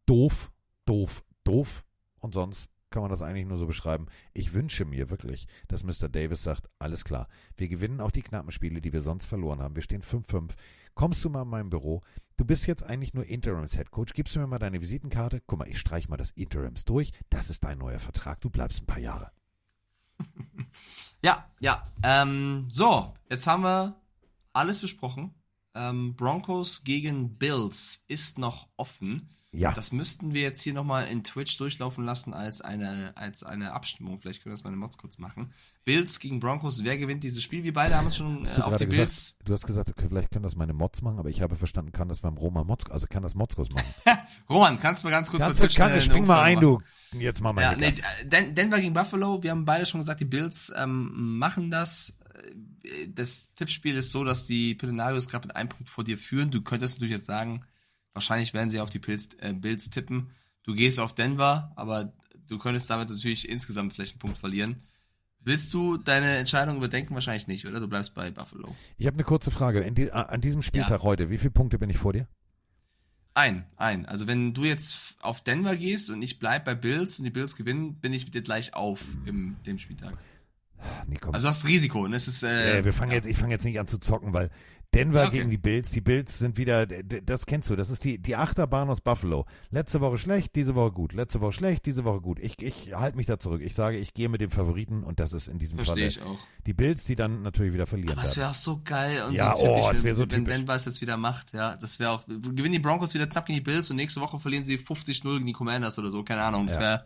doof, 0.06 0.51
doof, 0.85 1.24
doof. 1.45 1.85
Und 2.19 2.33
sonst 2.33 2.67
kann 2.90 3.01
man 3.01 3.11
das 3.11 3.22
eigentlich 3.22 3.45
nur 3.45 3.57
so 3.57 3.67
beschreiben. 3.67 4.07
Ich 4.33 4.53
wünsche 4.53 4.85
mir 4.85 5.09
wirklich, 5.09 5.48
dass 5.67 5.83
Mr. 5.83 6.07
Davis 6.09 6.43
sagt, 6.43 6.69
alles 6.80 7.03
klar, 7.03 7.27
wir 7.57 7.67
gewinnen 7.67 7.99
auch 7.99 8.11
die 8.11 8.22
knappen 8.22 8.51
Spiele, 8.51 8.82
die 8.82 8.93
wir 8.93 9.01
sonst 9.01 9.25
verloren 9.25 9.61
haben. 9.61 9.75
Wir 9.75 9.83
stehen 9.83 10.01
5-5. 10.01 10.51
Kommst 10.93 11.24
du 11.25 11.30
mal 11.30 11.41
in 11.41 11.49
mein 11.49 11.69
Büro? 11.69 12.01
Du 12.38 12.45
bist 12.45 12.67
jetzt 12.67 12.83
eigentlich 12.83 13.14
nur 13.14 13.25
Interims-Headcoach. 13.25 14.14
Gibst 14.14 14.35
du 14.35 14.40
mir 14.40 14.48
mal 14.48 14.59
deine 14.59 14.82
Visitenkarte? 14.82 15.41
Guck 15.45 15.59
mal, 15.59 15.67
ich 15.67 15.80
streiche 15.80 16.09
mal 16.09 16.17
das 16.17 16.32
Interims 16.32 16.85
durch. 16.85 17.11
Das 17.30 17.49
ist 17.49 17.64
dein 17.64 17.80
neuer 17.80 17.99
Vertrag. 17.99 18.40
Du 18.41 18.49
bleibst 18.49 18.82
ein 18.82 18.88
paar 18.88 18.99
Jahre. 18.99 19.32
Ja, 21.22 21.49
ja. 21.59 21.83
Ähm, 22.03 22.67
so, 22.69 23.15
jetzt 23.32 23.48
haben 23.48 23.64
wir 23.64 23.99
alles 24.53 24.82
besprochen. 24.82 25.33
Ähm, 25.74 26.15
Broncos 26.15 26.83
gegen 26.83 27.38
Bills 27.40 28.06
ist 28.07 28.38
noch 28.38 28.69
offen. 28.77 29.30
Ja. 29.58 29.72
Das 29.74 29.92
müssten 29.92 30.34
wir 30.34 30.42
jetzt 30.42 30.61
hier 30.61 30.74
nochmal 30.74 31.08
in 31.08 31.24
Twitch 31.24 31.58
durchlaufen 31.58 32.03
lassen 32.03 32.34
als 32.34 32.61
eine, 32.61 33.14
als 33.16 33.43
eine 33.43 33.74
Abstimmung. 33.74 34.19
Vielleicht 34.19 34.43
können 34.43 34.51
wir 34.51 34.58
das 34.58 34.64
meine 34.64 34.75
Mods 34.77 34.98
kurz 34.98 35.17
machen. 35.17 35.51
Bills 35.84 36.19
gegen 36.19 36.40
Broncos, 36.40 36.84
wer 36.84 36.98
gewinnt 36.98 37.24
dieses 37.24 37.43
Spiel? 37.43 37.64
Wir 37.64 37.74
beide 37.74 37.95
haben 37.95 38.08
es 38.08 38.17
schon 38.17 38.45
äh, 38.45 38.61
auf 38.61 38.75
die 38.77 38.85
Bills. 38.85 39.38
du 39.45 39.53
hast 39.53 39.66
gesagt, 39.66 39.90
okay, 39.90 40.06
vielleicht 40.09 40.32
können 40.32 40.43
das 40.43 40.56
meine 40.56 40.74
Mods 40.74 41.01
machen, 41.01 41.19
aber 41.19 41.30
ich 41.30 41.42
habe 41.42 41.56
verstanden, 41.56 41.92
kann 41.92 42.08
das 42.08 42.22
beim 42.22 42.38
Roma 42.38 42.64
Mods, 42.64 42.90
also 42.92 43.08
kann 43.08 43.24
das 43.24 43.35
Motzkos 43.35 43.69
machen. 43.72 43.88
Roman, 44.50 44.80
kannst 44.80 45.03
du 45.03 45.08
mal 45.08 45.11
ganz 45.11 45.30
kurz 45.30 45.42
Kannst 45.42 45.75
kann, 45.75 45.92
eine 45.92 46.01
spring 46.01 46.25
mal 46.25 46.42
ein, 46.42 46.56
machen? 46.56 46.82
du. 47.11 47.19
Jetzt 47.19 47.42
mal 47.42 47.53
mal 47.53 47.61
Ja, 47.61 47.75
nee, 47.75 47.88
äh, 47.88 48.25
Den 48.25 48.56
Denver 48.56 48.80
gegen 48.80 48.93
Buffalo, 48.93 49.42
wir 49.43 49.51
haben 49.51 49.66
beide 49.66 49.85
schon 49.85 50.00
gesagt, 50.00 50.22
die 50.22 50.25
Bills 50.25 50.72
ähm, 50.75 51.38
machen 51.38 51.72
das. 51.72 52.17
Äh, 52.84 53.08
Das 53.08 53.48
Tippspiel 53.56 53.95
ist 53.95 54.11
so, 54.11 54.24
dass 54.24 54.48
die 54.48 54.75
Pillenarios 54.75 55.27
gerade 55.27 55.48
mit 55.48 55.56
einem 55.56 55.69
Punkt 55.69 55.90
vor 55.90 56.03
dir 56.03 56.17
führen. 56.17 56.51
Du 56.51 56.61
könntest 56.61 56.95
natürlich 56.95 57.14
jetzt 57.16 57.25
sagen, 57.25 57.64
wahrscheinlich 58.16 58.56
werden 58.56 58.72
sie 58.72 58.80
auf 58.80 58.90
die 58.90 58.98
Pilz, 59.00 59.30
äh, 59.38 59.53
Bills 59.53 59.92
tippen. 59.92 60.32
Du 60.64 60.74
gehst 60.74 61.00
auf 61.00 61.14
Denver, 61.14 61.72
aber 61.76 62.11
du 62.48 62.58
könntest 62.58 62.90
damit 62.90 63.11
natürlich 63.11 63.48
insgesamt 63.48 63.94
vielleicht 63.94 64.14
einen 64.14 64.19
Punkt 64.19 64.40
verlieren. 64.40 64.82
Willst 65.42 65.72
du 65.76 65.98
deine 65.98 66.38
Entscheidung 66.38 66.77
überdenken? 66.77 67.14
Wahrscheinlich 67.14 67.45
nicht, 67.45 67.68
oder? 67.68 67.80
Du 67.80 67.88
bleibst 67.88 68.16
bei 68.16 68.32
Buffalo. 68.32 68.76
Ich 68.98 69.06
habe 69.06 69.14
eine 69.16 69.24
kurze 69.24 69.52
Frage. 69.52 69.92
Die, 69.92 70.11
an 70.11 70.42
diesem 70.42 70.64
Spieltag 70.64 71.02
Ja. 71.02 71.03
heute, 71.03 71.30
wie 71.30 71.38
viele 71.38 71.52
Punkte 71.52 71.77
bin 71.77 71.92
ich 71.92 72.00
vor 72.00 72.14
dir? 72.14 72.27
Ein, 73.35 73.66
ein. 73.76 74.06
Also 74.08 74.26
wenn 74.27 74.53
du 74.56 74.64
jetzt 74.64 75.18
auf 75.19 75.42
Denver 75.44 75.76
gehst 75.76 76.10
und 76.10 76.22
ich 76.24 76.40
bleib 76.40 76.66
bei 76.66 76.74
Bills 76.74 77.19
und 77.19 77.26
die 77.26 77.32
Bills 77.32 77.56
gewinnen, 77.56 77.95
bin 78.00 78.14
ich 78.14 78.26
mit 78.26 78.34
dir 78.34 78.42
gleich 78.42 78.74
auf 78.74 79.02
im 79.26 79.58
dem 79.66 79.77
Spieltag. 79.77 80.18
Nee. 81.08 81.18
Also 81.32 81.44
du 81.45 81.50
hast 81.50 81.66
Risiko 81.66 82.03
und 82.06 82.14
es 82.14 82.27
ist 82.27 82.44
äh, 82.44 82.80
Äh, 82.80 82.85
wir 82.85 82.94
fangen 82.94 83.11
jetzt, 83.11 83.27
ich 83.27 83.38
fange 83.38 83.52
jetzt 83.52 83.66
nicht 83.66 83.80
an 83.80 83.88
zu 83.88 83.98
zocken, 83.98 84.34
weil 84.34 84.50
Denver 84.95 85.27
okay. 85.27 85.38
gegen 85.38 85.49
die 85.49 85.57
Bills, 85.57 85.91
die 85.91 86.01
Bills 86.01 86.40
sind 86.40 86.57
wieder, 86.57 86.85
das 86.85 87.45
kennst 87.45 87.69
du, 87.69 87.75
das 87.75 87.90
ist 87.90 88.03
die, 88.03 88.17
die 88.17 88.35
Achterbahn 88.35 88.90
aus 88.90 89.01
Buffalo. 89.01 89.45
Letzte 89.69 90.01
Woche 90.01 90.17
schlecht, 90.17 90.56
diese 90.56 90.74
Woche 90.75 90.91
gut. 90.91 91.14
Letzte 91.14 91.41
Woche 91.41 91.51
schlecht, 91.51 91.85
diese 91.85 92.06
Woche 92.06 92.22
gut. 92.22 92.40
Ich, 92.40 92.61
ich 92.61 92.93
halte 92.93 93.17
mich 93.17 93.25
da 93.25 93.38
zurück. 93.40 93.61
Ich 93.61 93.75
sage, 93.75 93.98
ich 93.98 94.14
gehe 94.14 94.30
mit 94.30 94.41
dem 94.41 94.51
Favoriten 94.51 95.03
und 95.03 95.19
das 95.19 95.33
ist 95.33 95.48
in 95.48 95.59
diesem 95.59 95.80
Fall 95.80 96.09
die 96.65 96.74
Bills, 96.74 97.03
die 97.03 97.15
dann 97.15 97.41
natürlich 97.41 97.74
wieder 97.74 97.88
verlieren 97.88 98.17
Aber 98.17 98.24
es 98.24 98.38
wäre 98.38 98.49
auch 98.49 98.56
so 98.56 98.82
geil 98.83 99.24
und 99.24 99.33
Ja, 99.33 99.56
so 99.56 99.65
typisch, 99.65 99.82
oh, 99.83 100.03
wenn, 100.03 100.14
so 100.15 100.22
wenn 100.24 100.30
typisch. 100.30 100.53
Denver 100.53 100.75
es 100.75 100.85
jetzt 100.85 101.01
wieder 101.01 101.17
macht. 101.17 101.53
Ja, 101.53 101.75
das 101.75 101.99
wäre 101.99 102.11
auch. 102.11 102.25
Gewinnen 102.25 102.72
die 102.72 102.80
Broncos 102.80 103.14
wieder 103.14 103.27
knapp 103.27 103.45
gegen 103.45 103.57
die 103.57 103.64
Bills 103.64 103.90
und 103.91 103.98
nächste 103.98 104.22
Woche 104.22 104.40
verlieren 104.40 104.64
sie 104.64 104.77
50-0 104.77 105.22
gegen 105.33 105.45
die 105.45 105.53
Commanders 105.53 105.99
oder 105.99 106.09
so. 106.09 106.24
Keine 106.24 106.41
Ahnung. 106.43 106.67
Das 106.67 106.75
Ja. 106.75 106.82
wäre 106.82 107.06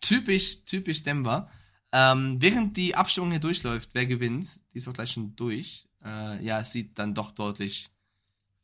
typisch, 0.00 0.64
typisch 0.64 1.02
Denver. 1.02 1.48
Ähm, 1.92 2.36
während 2.40 2.76
die 2.76 2.94
Abstimmung 2.94 3.30
hier 3.30 3.40
durchläuft, 3.40 3.90
wer 3.92 4.06
gewinnt, 4.06 4.48
die 4.74 4.78
ist 4.78 4.88
auch 4.88 4.92
gleich 4.92 5.12
schon 5.12 5.36
durch. 5.36 5.85
Äh, 6.06 6.44
ja, 6.44 6.60
es 6.60 6.70
sieht 6.72 6.98
dann 6.98 7.14
doch 7.14 7.32
deutlich, 7.32 7.88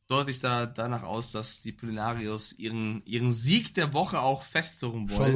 deutlich 0.07 0.39
da, 0.39 0.67
danach 0.67 1.03
aus, 1.03 1.33
dass 1.33 1.61
die 1.61 1.73
Pillenarios 1.73 2.53
ihren, 2.53 3.05
ihren 3.05 3.33
Sieg 3.33 3.75
der 3.75 3.93
Woche 3.93 4.21
auch 4.21 4.43
festzurren 4.43 5.11
wollen. 5.11 5.35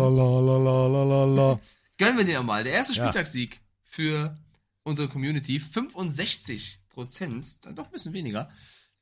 Gönnen 1.98 2.18
wir 2.18 2.24
den 2.24 2.36
nochmal. 2.36 2.62
Der 2.64 2.74
erste 2.74 2.92
Ja. 2.92 3.04
Spieltagssieg 3.08 3.60
für 3.82 4.36
unsere 4.84 5.08
Community. 5.08 5.58
65 5.58 6.80
Prozent, 6.90 7.64
dann 7.64 7.74
doch 7.74 7.86
ein 7.86 7.90
bisschen 7.92 8.12
weniger. 8.12 8.48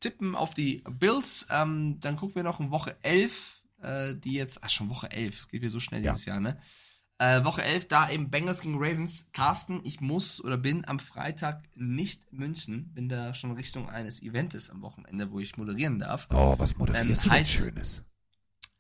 tippen 0.01 0.35
auf 0.35 0.55
die 0.55 0.83
Bills. 0.91 1.47
Ähm, 1.51 1.99
dann 2.01 2.17
gucken 2.17 2.35
wir 2.37 2.43
noch 2.43 2.61
in 2.61 2.71
Woche 2.71 2.97
11, 3.03 3.63
äh, 3.83 4.15
die 4.15 4.33
jetzt, 4.35 4.63
ach 4.63 4.69
schon 4.71 4.91
Woche 4.91 5.11
11, 5.11 5.49
geht 5.49 5.63
mir 5.63 5.71
so 5.71 5.81
schnell 5.81 6.03
dieses 6.03 6.25
Jahr, 6.27 6.41
ne? 6.41 6.59
Äh, 7.19 7.45
Woche 7.45 7.63
11, 7.63 7.87
da 7.89 8.11
eben 8.11 8.29
Bengals 8.31 8.61
gegen 8.61 8.75
Ravens. 8.77 9.29
Carsten, 9.33 9.81
ich 9.85 10.01
muss 10.01 10.43
oder 10.43 10.57
bin 10.57 10.85
am 10.85 10.99
Freitag 10.99 11.63
nicht 11.77 12.21
in 12.33 12.39
München, 12.39 12.93
bin 12.93 13.09
da 13.09 13.33
schon 13.35 13.53
Richtung 13.53 13.89
eines 13.89 14.21
Eventes 14.21 14.69
am 14.69 14.83
Wochenende, 14.83 15.31
wo 15.31 15.39
ich 15.39 15.57
moderieren 15.57 15.99
darf. 16.01 16.27
Oh, 16.33 16.55
was 16.59 16.77
moderierst 16.77 17.27
Ähm, 17.27 17.31
heißt- 17.33 17.45
Schönes? 17.47 18.03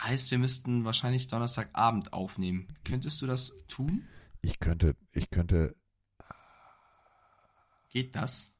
Heißt, 0.02 0.30
wir 0.32 0.38
müssten 0.38 0.84
wahrscheinlich 0.84 1.28
Donnerstagabend 1.28 2.12
aufnehmen. 2.12 2.66
Könntest 2.84 3.22
du 3.22 3.26
das 3.26 3.52
tun? 3.68 4.02
Ich 4.42 4.58
könnte, 4.58 4.96
ich 5.12 5.30
könnte, 5.30 5.74
Geht 7.90 8.16
das? 8.16 8.50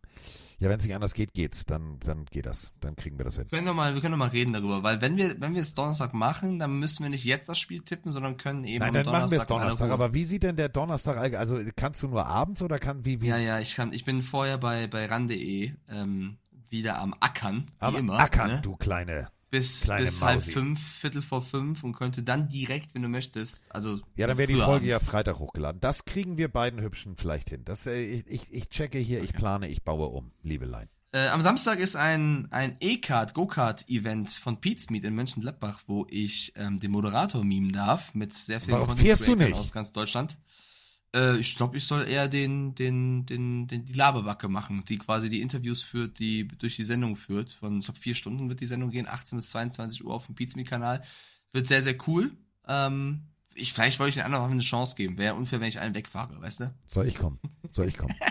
Ja, 0.64 0.70
wenn 0.70 0.78
es 0.78 0.84
nicht 0.86 0.94
anders 0.94 1.12
geht, 1.12 1.34
geht's. 1.34 1.66
Dann, 1.66 1.98
dann 2.00 2.24
geht 2.24 2.46
das. 2.46 2.72
Dann 2.80 2.96
kriegen 2.96 3.18
wir 3.18 3.24
das 3.26 3.36
hin. 3.36 3.44
Wir 3.50 3.58
können 3.58 3.66
doch 3.66 3.74
mal, 3.74 3.94
wir 3.94 4.00
können 4.00 4.12
doch 4.12 4.18
mal 4.18 4.30
reden 4.30 4.54
darüber, 4.54 4.82
weil 4.82 5.02
wenn 5.02 5.18
wir, 5.18 5.38
wenn 5.38 5.52
wir 5.52 5.60
es 5.60 5.74
Donnerstag 5.74 6.14
machen, 6.14 6.58
dann 6.58 6.78
müssen 6.78 7.02
wir 7.02 7.10
nicht 7.10 7.24
jetzt 7.24 7.50
das 7.50 7.58
Spiel 7.58 7.82
tippen, 7.82 8.10
sondern 8.10 8.38
können 8.38 8.64
eben 8.64 8.78
Nein, 8.78 8.96
am 8.96 9.04
dann 9.04 9.12
machen 9.12 9.30
wir 9.30 9.40
es 9.40 9.46
Donnerstag 9.46 9.78
Donnerstag. 9.78 9.90
Aber 9.90 10.14
wie 10.14 10.24
sieht 10.24 10.42
denn 10.42 10.56
der 10.56 10.70
Donnerstag, 10.70 11.34
also 11.34 11.60
kannst 11.76 12.02
du 12.02 12.08
nur 12.08 12.24
abends 12.26 12.62
oder 12.62 12.78
kann, 12.78 13.04
wie, 13.04 13.20
wie? 13.20 13.26
Ja, 13.26 13.36
ja, 13.36 13.60
ich 13.60 13.74
kann, 13.74 13.92
ich 13.92 14.06
bin 14.06 14.22
vorher 14.22 14.56
bei, 14.56 14.86
bei 14.86 15.04
ran.de, 15.04 15.72
ähm, 15.90 16.38
wieder 16.70 16.98
am 16.98 17.14
Ackern, 17.20 17.70
Am 17.78 17.94
immer. 17.96 18.18
Ackern, 18.18 18.50
ne? 18.50 18.60
du 18.62 18.74
kleine, 18.76 19.28
Bis, 19.54 19.82
kleine 19.82 20.06
bis 20.06 20.20
halb 20.20 20.42
fünf, 20.42 20.80
Viertel 20.80 21.22
vor 21.22 21.40
fünf 21.40 21.84
und 21.84 21.92
könnte 21.92 22.24
dann 22.24 22.48
direkt, 22.48 22.92
wenn 22.92 23.02
du 23.02 23.08
möchtest, 23.08 23.62
also. 23.70 24.00
Ja, 24.16 24.26
dann 24.26 24.36
wäre 24.36 24.48
die 24.48 24.56
Folge 24.58 24.86
ja 24.86 24.96
abends. 24.96 25.08
Freitag 25.08 25.38
hochgeladen. 25.38 25.80
Das 25.80 26.04
kriegen 26.04 26.36
wir 26.36 26.48
beiden 26.48 26.80
Hübschen 26.80 27.16
vielleicht 27.16 27.50
hin. 27.50 27.64
Das, 27.64 27.86
äh, 27.86 28.02
ich, 28.02 28.52
ich, 28.52 28.68
checke 28.68 28.98
hier, 28.98 29.22
ich 29.22 29.32
plane, 29.32 29.68
ich 29.68 29.84
baue 29.84 30.08
um, 30.08 30.32
Liebelein. 30.42 30.88
Äh, 31.12 31.28
am 31.28 31.40
Samstag 31.40 31.78
ist 31.78 31.94
ein, 31.94 32.48
ein 32.50 32.78
E-Kart, 32.80 33.34
Go-Kart-Event 33.34 34.30
von 34.30 34.60
Pete's 34.60 34.90
Meet 34.90 35.04
in 35.04 35.14
Mönchengladbach, 35.14 35.82
wo 35.86 36.04
ich 36.10 36.52
ähm, 36.56 36.80
den 36.80 36.90
Moderator 36.90 37.44
mimen 37.44 37.70
darf 37.70 38.12
mit 38.12 38.34
sehr 38.34 38.60
vielen 38.60 38.80
Warum 38.80 38.96
fährst 38.96 39.22
du 39.22 39.36
Creatern 39.36 39.50
nicht? 39.50 39.60
aus 39.60 39.70
ganz 39.70 39.92
Deutschland. 39.92 40.36
Äh, 41.14 41.38
ich 41.38 41.56
glaube, 41.56 41.76
ich 41.76 41.84
soll 41.84 42.06
eher 42.08 42.28
den, 42.28 42.74
den, 42.74 43.24
den, 43.24 43.66
den, 43.68 43.84
die 43.86 43.92
Laberbacke 43.92 44.48
machen, 44.48 44.84
die 44.88 44.98
quasi 44.98 45.30
die 45.30 45.40
Interviews 45.40 45.82
führt, 45.82 46.18
die 46.18 46.46
durch 46.48 46.76
die 46.76 46.84
Sendung 46.84 47.16
führt. 47.16 47.52
Von, 47.52 47.78
ich 47.78 47.84
glaube, 47.86 48.00
vier 48.00 48.14
Stunden 48.14 48.48
wird 48.48 48.60
die 48.60 48.66
Sendung 48.66 48.90
gehen, 48.90 49.06
18 49.08 49.38
bis 49.38 49.50
22 49.50 50.04
Uhr 50.04 50.12
auf 50.12 50.26
dem 50.26 50.34
Pete's 50.34 50.56
Meet-Kanal. 50.56 51.02
Wird 51.52 51.66
sehr, 51.68 51.82
sehr 51.82 51.96
cool. 52.08 52.32
Ähm, 52.66 53.22
ich, 53.54 53.72
vielleicht 53.72 54.00
wollte 54.00 54.08
ich 54.10 54.14
den 54.16 54.24
anderen 54.24 54.44
auch 54.44 54.50
eine 54.50 54.60
Chance 54.60 54.96
geben. 54.96 55.16
Wäre 55.16 55.36
unfair, 55.36 55.60
wenn 55.60 55.68
ich 55.68 55.80
allen 55.80 55.94
wegfahre, 55.94 56.40
weißt 56.40 56.60
du? 56.60 56.74
Soll 56.88 57.06
ich 57.06 57.14
kommen? 57.14 57.38
Soll 57.70 57.88
ich 57.88 57.96
kommen? 57.96 58.14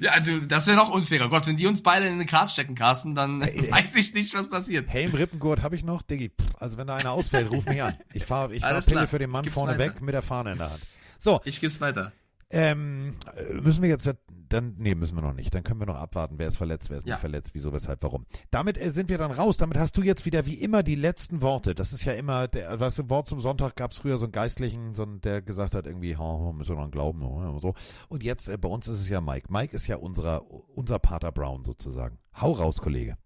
Ja, 0.00 0.12
also 0.12 0.38
das 0.40 0.66
wäre 0.66 0.76
noch 0.76 0.90
unfairer. 0.90 1.28
Gott, 1.28 1.46
wenn 1.46 1.56
die 1.56 1.66
uns 1.66 1.82
beide 1.82 2.06
in 2.06 2.14
eine 2.14 2.24
Karte 2.26 2.52
stecken, 2.52 2.74
Carsten, 2.74 3.14
dann 3.14 3.40
weiß 3.42 3.94
ich 3.96 4.14
nicht, 4.14 4.32
was 4.34 4.48
passiert. 4.48 4.88
Helm, 4.88 5.14
Rippengurt 5.14 5.62
habe 5.62 5.76
ich 5.76 5.84
noch, 5.84 6.02
Diggi. 6.02 6.30
Pff, 6.30 6.54
Also 6.56 6.76
wenn 6.76 6.86
da 6.86 6.96
einer 6.96 7.12
ausfällt, 7.12 7.50
ruf 7.50 7.66
mich 7.66 7.82
an. 7.82 7.94
Ich 8.12 8.24
fahre 8.24 8.54
ich 8.54 8.62
fahr 8.62 8.70
Alles 8.70 8.86
Pille 8.86 8.96
klar. 9.00 9.06
für 9.08 9.18
den 9.18 9.30
Mann 9.30 9.42
Gib's 9.42 9.54
vorne 9.54 9.72
weiter. 9.78 9.94
weg 9.94 10.02
mit 10.02 10.14
der 10.14 10.22
Fahne 10.22 10.52
in 10.52 10.58
der 10.58 10.70
Hand. 10.70 10.80
So. 11.18 11.40
Ich 11.44 11.60
geb's 11.60 11.80
weiter. 11.80 12.12
Ähm, 12.48 13.16
äh, 13.34 13.54
müssen 13.54 13.82
wir 13.82 13.88
jetzt, 13.88 14.08
dann, 14.48 14.76
nee, 14.78 14.94
müssen 14.94 15.16
wir 15.16 15.22
noch 15.22 15.32
nicht. 15.34 15.52
Dann 15.52 15.64
können 15.64 15.80
wir 15.80 15.86
noch 15.86 15.96
abwarten, 15.96 16.36
wer 16.38 16.46
ist 16.46 16.56
verletzt, 16.56 16.90
wer 16.90 16.98
ist 16.98 17.06
Ja. 17.06 17.14
nicht 17.14 17.20
verletzt, 17.20 17.50
wieso, 17.54 17.72
weshalb, 17.72 18.00
warum. 18.04 18.24
Damit 18.52 18.78
äh, 18.78 18.92
sind 18.92 19.08
wir 19.08 19.18
dann 19.18 19.32
raus. 19.32 19.56
Damit 19.56 19.78
hast 19.78 19.96
du 19.96 20.02
jetzt 20.02 20.26
wieder 20.26 20.46
wie 20.46 20.54
immer 20.54 20.84
die 20.84 20.94
letzten 20.94 21.42
Worte. 21.42 21.74
Das 21.74 21.92
ist 21.92 22.04
ja 22.04 22.12
immer, 22.12 22.46
der, 22.46 22.78
weißt 22.78 23.00
du, 23.00 23.10
Wort 23.10 23.26
zum 23.26 23.40
Sonntag 23.40 23.74
gab 23.74 23.90
es 23.90 23.98
früher 23.98 24.18
so 24.18 24.26
einen 24.26 24.32
Geistlichen, 24.32 24.94
so 24.94 25.02
einen, 25.02 25.20
der 25.22 25.42
gesagt 25.42 25.74
hat 25.74 25.86
irgendwie, 25.86 26.14
oh, 26.16 26.52
müssen 26.52 26.76
wir 26.76 26.80
noch 26.80 26.90
glauben, 26.92 27.22
oh, 27.24 27.58
so. 27.58 27.74
Und 28.08 28.22
jetzt, 28.22 28.48
äh, 28.48 28.56
bei 28.56 28.68
uns 28.68 28.86
ist 28.86 29.00
es 29.00 29.08
ja 29.08 29.20
Mike. 29.20 29.48
Mike 29.52 29.74
ist 29.74 29.88
ja 29.88 29.96
unserer, 29.96 30.48
unser 30.76 31.00
Pater 31.00 31.32
Brown 31.32 31.64
sozusagen. 31.64 32.18
Hau 32.40 32.52
raus, 32.52 32.80
Kollege. 32.80 33.16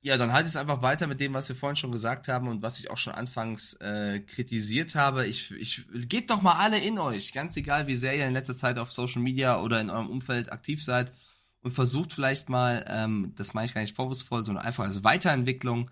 Ja, 0.00 0.16
dann 0.16 0.32
halt 0.32 0.46
es 0.46 0.54
einfach 0.54 0.80
weiter 0.80 1.08
mit 1.08 1.20
dem, 1.20 1.34
was 1.34 1.48
wir 1.48 1.56
vorhin 1.56 1.76
schon 1.76 1.90
gesagt 1.90 2.28
haben 2.28 2.46
und 2.46 2.62
was 2.62 2.78
ich 2.78 2.90
auch 2.90 2.98
schon 2.98 3.14
anfangs 3.14 3.74
äh, 3.74 4.20
kritisiert 4.20 4.94
habe. 4.94 5.26
Ich, 5.26 5.50
ich 5.50 5.86
geht 6.08 6.30
doch 6.30 6.40
mal 6.40 6.54
alle 6.54 6.78
in 6.78 6.98
euch, 6.98 7.32
ganz 7.32 7.56
egal, 7.56 7.88
wie 7.88 7.96
sehr 7.96 8.16
ihr 8.16 8.26
in 8.26 8.32
letzter 8.32 8.54
Zeit 8.54 8.78
auf 8.78 8.92
Social 8.92 9.22
Media 9.22 9.60
oder 9.60 9.80
in 9.80 9.90
eurem 9.90 10.08
Umfeld 10.08 10.52
aktiv 10.52 10.84
seid 10.84 11.12
und 11.62 11.72
versucht 11.72 12.12
vielleicht 12.12 12.48
mal, 12.48 12.84
ähm, 12.88 13.32
das 13.36 13.54
meine 13.54 13.66
ich 13.66 13.74
gar 13.74 13.80
nicht 13.80 13.96
vorwurfsvoll, 13.96 14.44
sondern 14.44 14.64
einfach 14.64 14.84
als 14.84 15.02
Weiterentwicklung 15.02 15.90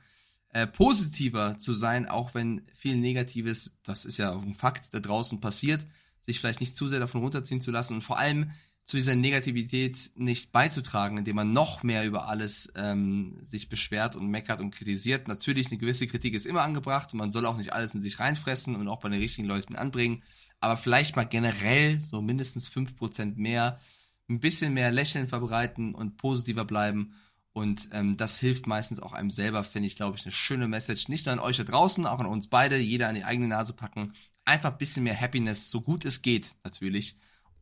äh, 0.52 0.68
positiver 0.68 1.58
zu 1.58 1.74
sein, 1.74 2.08
auch 2.08 2.32
wenn 2.32 2.62
viel 2.74 2.96
Negatives, 2.96 3.76
das 3.82 4.04
ist 4.04 4.18
ja 4.18 4.32
auch 4.32 4.42
ein 4.42 4.54
Fakt, 4.54 4.94
da 4.94 5.00
draußen 5.00 5.40
passiert, 5.40 5.84
sich 6.20 6.38
vielleicht 6.38 6.60
nicht 6.60 6.76
zu 6.76 6.86
sehr 6.88 7.00
davon 7.00 7.20
runterziehen 7.22 7.60
zu 7.60 7.72
lassen 7.72 7.94
und 7.94 8.02
vor 8.02 8.18
allem 8.18 8.52
zu 8.86 8.96
dieser 8.96 9.16
Negativität 9.16 10.12
nicht 10.14 10.52
beizutragen, 10.52 11.18
indem 11.18 11.36
man 11.36 11.52
noch 11.52 11.82
mehr 11.82 12.06
über 12.06 12.28
alles 12.28 12.72
ähm, 12.76 13.36
sich 13.44 13.68
beschwert 13.68 14.14
und 14.14 14.28
meckert 14.28 14.60
und 14.60 14.70
kritisiert. 14.70 15.26
Natürlich, 15.26 15.66
eine 15.66 15.78
gewisse 15.78 16.06
Kritik 16.06 16.34
ist 16.34 16.46
immer 16.46 16.62
angebracht 16.62 17.12
und 17.12 17.18
man 17.18 17.32
soll 17.32 17.46
auch 17.46 17.56
nicht 17.56 17.72
alles 17.72 17.96
in 17.96 18.00
sich 18.00 18.20
reinfressen 18.20 18.76
und 18.76 18.86
auch 18.86 19.00
bei 19.00 19.08
den 19.08 19.18
richtigen 19.18 19.48
Leuten 19.48 19.74
anbringen. 19.74 20.22
Aber 20.60 20.76
vielleicht 20.76 21.16
mal 21.16 21.24
generell 21.24 21.98
so 21.98 22.22
mindestens 22.22 22.70
5% 22.70 23.34
mehr, 23.36 23.80
ein 24.28 24.38
bisschen 24.38 24.72
mehr 24.72 24.92
Lächeln 24.92 25.26
verbreiten 25.26 25.92
und 25.92 26.16
positiver 26.16 26.64
bleiben. 26.64 27.14
Und 27.52 27.88
ähm, 27.90 28.16
das 28.16 28.38
hilft 28.38 28.68
meistens 28.68 29.00
auch 29.00 29.12
einem 29.12 29.30
selber, 29.30 29.64
finde 29.64 29.88
ich, 29.88 29.96
glaube 29.96 30.16
ich, 30.16 30.24
eine 30.24 30.32
schöne 30.32 30.68
Message. 30.68 31.08
Nicht 31.08 31.26
nur 31.26 31.32
an 31.32 31.40
euch 31.40 31.56
da 31.56 31.64
draußen, 31.64 32.06
auch 32.06 32.20
an 32.20 32.26
uns 32.26 32.46
beide, 32.46 32.76
jeder 32.76 33.08
an 33.08 33.16
die 33.16 33.24
eigene 33.24 33.48
Nase 33.48 33.72
packen. 33.72 34.12
Einfach 34.44 34.72
ein 34.72 34.78
bisschen 34.78 35.02
mehr 35.02 35.20
Happiness, 35.20 35.70
so 35.70 35.80
gut 35.80 36.04
es 36.04 36.22
geht, 36.22 36.54
natürlich 36.62 37.16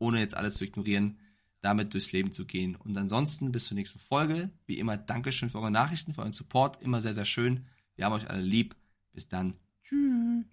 ohne 0.05 0.20
jetzt 0.20 0.36
alles 0.36 0.57
zu 0.57 0.65
ignorieren, 0.65 1.18
damit 1.62 1.94
durchs 1.94 2.12
Leben 2.12 2.31
zu 2.31 2.44
gehen. 2.44 2.76
Und 2.76 2.97
ansonsten 2.99 3.50
bis 3.52 3.65
zur 3.65 3.74
nächsten 3.74 3.99
Folge. 3.99 4.50
Wie 4.66 4.78
immer, 4.78 4.99
Dankeschön 4.99 5.49
für 5.49 5.58
eure 5.58 5.70
Nachrichten, 5.70 6.12
für 6.12 6.20
euren 6.20 6.34
Support. 6.34 6.83
Immer 6.83 7.00
sehr, 7.00 7.15
sehr 7.15 7.24
schön. 7.24 7.65
Wir 7.97 8.05
haben 8.05 8.12
euch 8.12 8.28
alle 8.28 8.42
lieb. 8.42 8.76
Bis 9.12 9.28
dann. 9.28 9.55
Tschüss. 9.83 10.44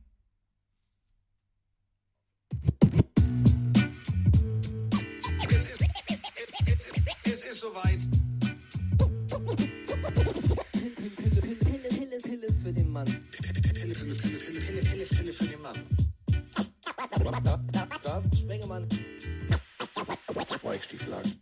Es 7.23 7.43
ist, 7.43 7.59
soweit. 7.59 7.99
Pille, 10.71 11.89
Pille, 11.91 12.17
Pille, 12.19 12.53
für 12.63 12.73
den 12.73 12.89
Mann. 12.89 13.05
Pille, 13.05 13.53
Pille, 13.53 13.95
Pille, 13.95 15.33
für 15.33 15.45
den 15.45 15.61
Mann. 15.61 15.75
Carsten 18.11 18.37
Sprengemann. 18.37 18.87
Wo 20.61 20.71
ist 20.71 20.91
die 20.91 20.97
Flasche? 20.97 21.35